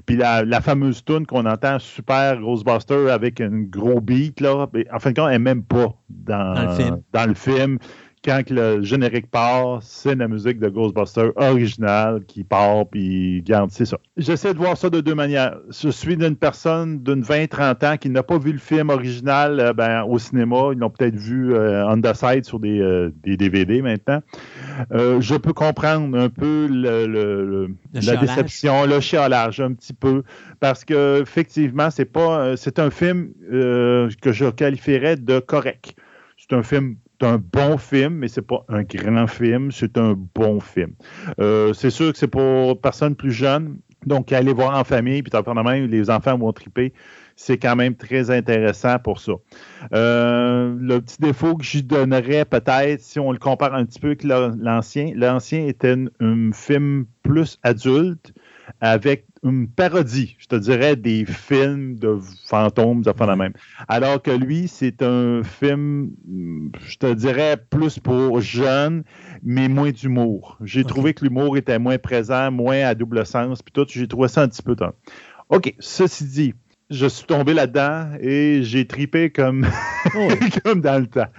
Puis 0.06 0.16
la, 0.16 0.44
la 0.44 0.62
fameuse 0.62 1.04
tune 1.04 1.26
qu'on 1.26 1.46
entend, 1.46 1.80
super 1.80 2.40
Ghostbuster 2.40 3.10
avec 3.10 3.42
un 3.42 3.62
gros 3.62 4.02
beat, 4.02 4.42
là, 4.42 4.68
ben, 4.72 4.84
en 4.94 5.00
fin 5.00 5.12
de 5.12 5.16
compte, 5.16 5.28
elle 5.28 5.34
n'est 5.34 5.40
même 5.40 5.64
pas 5.64 5.96
dans, 6.10 6.54
Dans 6.54 6.66
le 6.66 6.76
film. 6.76 7.02
dans 7.14 7.26
le 7.26 7.34
film 7.34 7.78
quand 8.24 8.42
le 8.50 8.82
générique 8.84 9.30
part, 9.30 9.80
c'est 9.84 10.16
la 10.16 10.28
musique 10.28 10.60
de 10.60 10.70
Ghostbusters 10.70 11.32
originale 11.36 12.24
qui 12.26 12.44
part, 12.44 12.88
puis 12.90 13.42
garde, 13.44 13.70
c'est 13.72 13.86
ça. 13.86 13.98
J'essaie 14.18 14.54
de 14.54 14.60
voir 14.60 14.78
ça 14.78 14.90
de 14.90 15.02
deux 15.02 15.16
manières. 15.16 15.58
Je 15.70 15.90
suis 15.90 16.16
d'une 16.16 16.36
personne 16.36 17.04
d'une 17.04 17.22
20-30 17.24 17.86
ans 17.86 17.98
qui 17.98 18.10
n'a 18.10 18.24
pas 18.24 18.38
vu 18.38 18.52
le 18.54 18.60
film 18.60 18.90
original 18.90 19.60
euh, 19.60 19.74
ben, 19.74 20.04
au 20.04 20.20
cinéma. 20.20 20.70
Ils 20.74 20.80
l'ont 20.80 20.90
peut-être 20.90 21.16
vu 21.16 21.54
euh, 21.54 21.86
on 21.88 22.00
the 22.00 22.14
side 22.14 22.46
sur 22.46 22.60
des, 22.60 22.80
euh, 22.80 23.12
des 23.24 23.36
DVD 23.38 23.82
maintenant. 23.82 24.22
Euh, 24.92 25.20
je 25.20 25.36
peux 25.36 25.54
comprendre 25.54 26.18
un 26.18 26.30
peu 26.30 26.68
le, 26.70 27.06
le- 27.08 27.46
le- 27.46 27.68
Le 27.94 28.06
la 28.06 28.16
déception, 28.18 28.86
le 28.86 29.00
chialage 29.00 29.60
un 29.60 29.74
petit 29.74 29.94
peu, 29.94 30.24
parce 30.60 30.86
que 30.86 31.22
effectivement, 31.22 31.90
c'est 31.92 32.06
pas, 32.06 32.56
c'est 32.58 32.80
un 32.80 32.90
film 32.90 33.30
que 33.52 34.32
je 34.32 34.50
qualifierais 34.50 35.16
de 35.18 35.40
correct. 35.40 35.96
C'est 36.38 36.54
un 36.56 36.64
film, 36.64 36.96
c'est 37.24 37.30
un 37.30 37.38
bon 37.38 37.78
film, 37.78 38.16
mais 38.16 38.28
c'est 38.28 38.42
pas 38.42 38.66
un 38.68 38.84
grand 38.84 39.28
film, 39.28 39.72
c'est 39.72 39.98
un 39.98 40.14
bon 40.36 40.60
film. 40.60 40.92
Euh, 41.40 41.72
c'est 41.72 41.90
sûr 41.90 42.12
que 42.12 42.18
c'est 42.18 42.28
pour 42.28 42.82
personnes 42.82 43.16
plus 43.16 43.32
jeunes, 43.32 43.78
donc 44.06 44.34
aller 44.34 44.52
voir 44.52 44.78
en 44.78 44.84
famille, 44.84 45.24
puis 45.24 45.32
même, 45.64 45.86
les 45.86 46.10
enfants 46.10 46.38
vont 46.38 46.52
triper. 46.52 46.92
C'est 47.38 47.58
quand 47.58 47.78
même 47.78 47.96
très 47.96 48.30
intéressant 48.30 49.00
pour 49.00 49.22
ça. 49.22 49.32
Euh, 49.94 50.76
le 50.78 51.00
petit 51.00 51.20
défaut 51.20 51.56
que 51.56 51.64
j'y 51.64 51.82
donnerais 51.82 52.44
peut-être, 52.44 53.00
si 53.00 53.20
on 53.20 53.32
le 53.32 53.40
compare 53.40 53.74
un 53.74 53.86
petit 53.86 54.00
peu 54.02 54.08
avec 54.08 54.24
l'ancien, 54.24 55.14
l'ancien 55.16 55.66
était 55.66 55.96
un 56.20 56.52
film 56.52 57.06
plus 57.24 57.58
adulte 57.64 58.34
avec 58.82 59.26
une 59.44 59.68
parodie, 59.68 60.36
je 60.40 60.48
te 60.48 60.56
dirais, 60.56 60.96
des 60.96 61.26
films 61.26 61.96
de 61.96 62.18
fantômes, 62.46 63.02
de 63.02 63.12
la 63.26 63.36
même. 63.36 63.54
Alors 63.88 64.22
que 64.22 64.32
lui, 64.32 64.68
c'est 64.68 65.02
un 65.04 65.44
film, 65.44 66.12
je 66.88 66.98
te 66.98 67.14
dirais, 67.14 67.58
plus 67.70 68.00
pour 68.00 68.42
jeunes, 68.42 69.04
mais 69.44 69.68
moins 69.68 69.92
d'humour. 69.92 70.58
J'ai 70.64 70.84
trouvé 70.84 71.14
que 71.14 71.26
l'humour 71.26 71.58
était 71.58 71.80
moins 71.80 71.98
présent, 71.98 72.52
moins 72.52 72.82
à 72.86 72.96
double 72.96 73.26
sens, 73.26 73.62
puis 73.62 73.74
tout. 73.74 73.86
J'ai 73.90 74.08
trouvé 74.08 74.28
ça 74.28 74.42
un 74.42 74.48
petit 74.48 74.64
peu 74.64 74.76
tard. 74.76 74.94
OK, 75.50 75.74
ceci 75.80 76.26
dit, 76.26 76.54
je 76.90 77.06
suis 77.06 77.26
tombé 77.26 77.54
là-dedans 77.54 78.12
et 78.22 78.64
j'ai 78.64 78.88
tripé 78.88 79.30
comme, 79.30 79.66
Oh. 80.16 80.28
comme 80.64 80.82
dans 80.82 81.00
le 81.00 81.08
temps. 81.08 81.30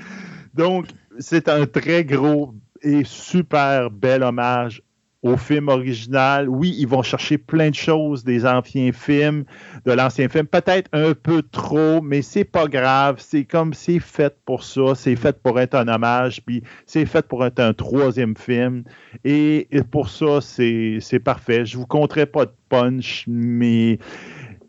Donc, 0.54 0.86
c'est 1.18 1.48
un 1.48 1.66
très 1.66 2.04
gros 2.04 2.54
et 2.82 3.02
super 3.04 3.90
bel 3.90 4.22
hommage 4.22 4.82
au 5.24 5.38
film 5.38 5.68
original. 5.68 6.48
Oui, 6.48 6.76
ils 6.78 6.86
vont 6.86 7.02
chercher 7.02 7.38
plein 7.38 7.70
de 7.70 7.74
choses 7.74 8.24
des 8.24 8.44
anciens 8.46 8.92
films, 8.92 9.44
de 9.86 9.92
l'ancien 9.92 10.28
film, 10.28 10.46
peut-être 10.46 10.88
un 10.92 11.14
peu 11.14 11.42
trop, 11.42 12.02
mais 12.02 12.20
c'est 12.20 12.44
pas 12.44 12.66
grave. 12.66 13.16
C'est 13.18 13.44
comme 13.44 13.72
c'est 13.72 13.98
fait 13.98 14.36
pour 14.44 14.62
ça, 14.62 14.94
c'est 14.94 15.16
fait 15.16 15.42
pour 15.42 15.58
être 15.58 15.74
un 15.74 15.88
hommage, 15.88 16.42
puis 16.44 16.62
c'est 16.84 17.06
fait 17.06 17.26
pour 17.26 17.44
être 17.44 17.58
un 17.58 17.72
troisième 17.72 18.36
film. 18.36 18.84
Et, 19.24 19.66
pour 19.90 20.10
ça, 20.10 20.40
c'est 20.42 20.98
c'est 21.00 21.20
parfait. 21.20 21.64
Je 21.64 21.78
vous 21.78 21.86
compterai 21.86 22.26
pas 22.26 22.44
de 22.44 22.52
punch, 22.68 23.24
mais 23.26 23.98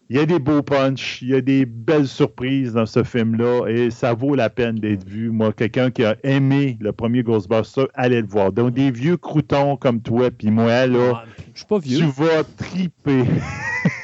il 0.09 0.17
y 0.17 0.19
a 0.19 0.25
des 0.25 0.37
beaux 0.39 0.61
punchs, 0.61 1.19
il 1.23 1.29
y 1.29 1.35
a 1.35 1.41
des 1.41 1.65
belles 1.65 2.07
surprises 2.07 2.73
dans 2.73 2.85
ce 2.85 3.03
film-là 3.03 3.65
et 3.67 3.89
ça 3.89 4.13
vaut 4.13 4.35
la 4.35 4.49
peine 4.51 4.75
d'être 4.75 5.07
vu. 5.07 5.31
Moi, 5.31 5.51
quelqu'un 5.51 5.89
qui 5.89 6.05
a 6.05 6.15
aimé 6.23 6.77
le 6.79 6.91
premier 6.91 7.23
Ghostbuster, 7.23 7.85
allez 7.95 8.21
le 8.21 8.27
voir. 8.27 8.51
Donc, 8.51 8.73
des 8.73 8.91
vieux 8.91 9.17
croutons 9.17 9.77
comme 9.77 10.01
toi 10.01 10.29
puis 10.29 10.51
moi, 10.51 10.85
là, 10.85 11.13
Ah, 11.15 11.23
Je 11.53 11.59
suis 11.59 11.65
pas 11.67 11.79
vieux. 11.79 11.97
tu 11.99 12.05
vas 12.05 12.43
triper. 12.57 13.23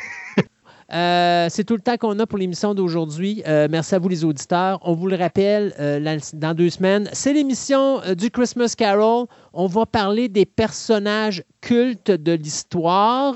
Euh, 0.93 1.47
c'est 1.49 1.63
tout 1.63 1.75
le 1.75 1.81
temps 1.81 1.97
qu'on 1.97 2.19
a 2.19 2.25
pour 2.25 2.37
l'émission 2.37 2.73
d'aujourd'hui. 2.73 3.43
Euh, 3.47 3.67
merci 3.69 3.95
à 3.95 3.99
vous, 3.99 4.09
les 4.09 4.25
auditeurs. 4.25 4.79
On 4.83 4.93
vous 4.93 5.07
le 5.07 5.15
rappelle, 5.15 5.73
euh, 5.79 6.19
dans 6.33 6.53
deux 6.53 6.69
semaines, 6.69 7.09
c'est 7.13 7.33
l'émission 7.33 8.01
du 8.15 8.29
Christmas 8.29 8.73
Carol. 8.77 9.27
On 9.53 9.67
va 9.67 9.85
parler 9.85 10.27
des 10.27 10.45
personnages 10.45 11.43
cultes 11.61 12.11
de 12.11 12.33
l'histoire. 12.33 13.35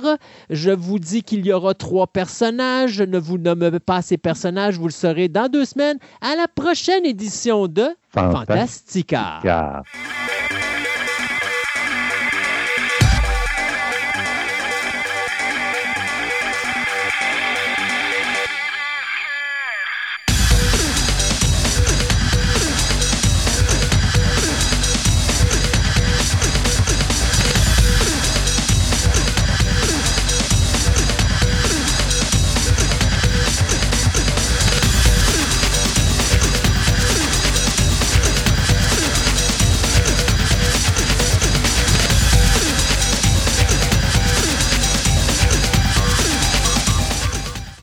Je 0.50 0.72
vous 0.72 1.00
dis 1.00 1.24
qu'il 1.24 1.46
y 1.46 1.54
aura 1.54 1.74
trois 1.74 2.08
personnages. 2.08 2.92
Je 2.92 3.04
ne 3.04 3.18
vous 3.18 3.38
nomme 3.38 3.80
pas 3.80 4.02
ces 4.02 4.18
personnages. 4.18 4.78
Vous 4.78 4.88
le 4.88 4.94
saurez 4.94 5.28
dans 5.30 5.50
deux 5.50 5.66
semaines 5.66 5.98
à 6.22 6.36
la 6.36 6.48
prochaine 6.48 7.06
édition 7.06 7.68
de. 7.68 7.88
Fantastica. 8.14 9.42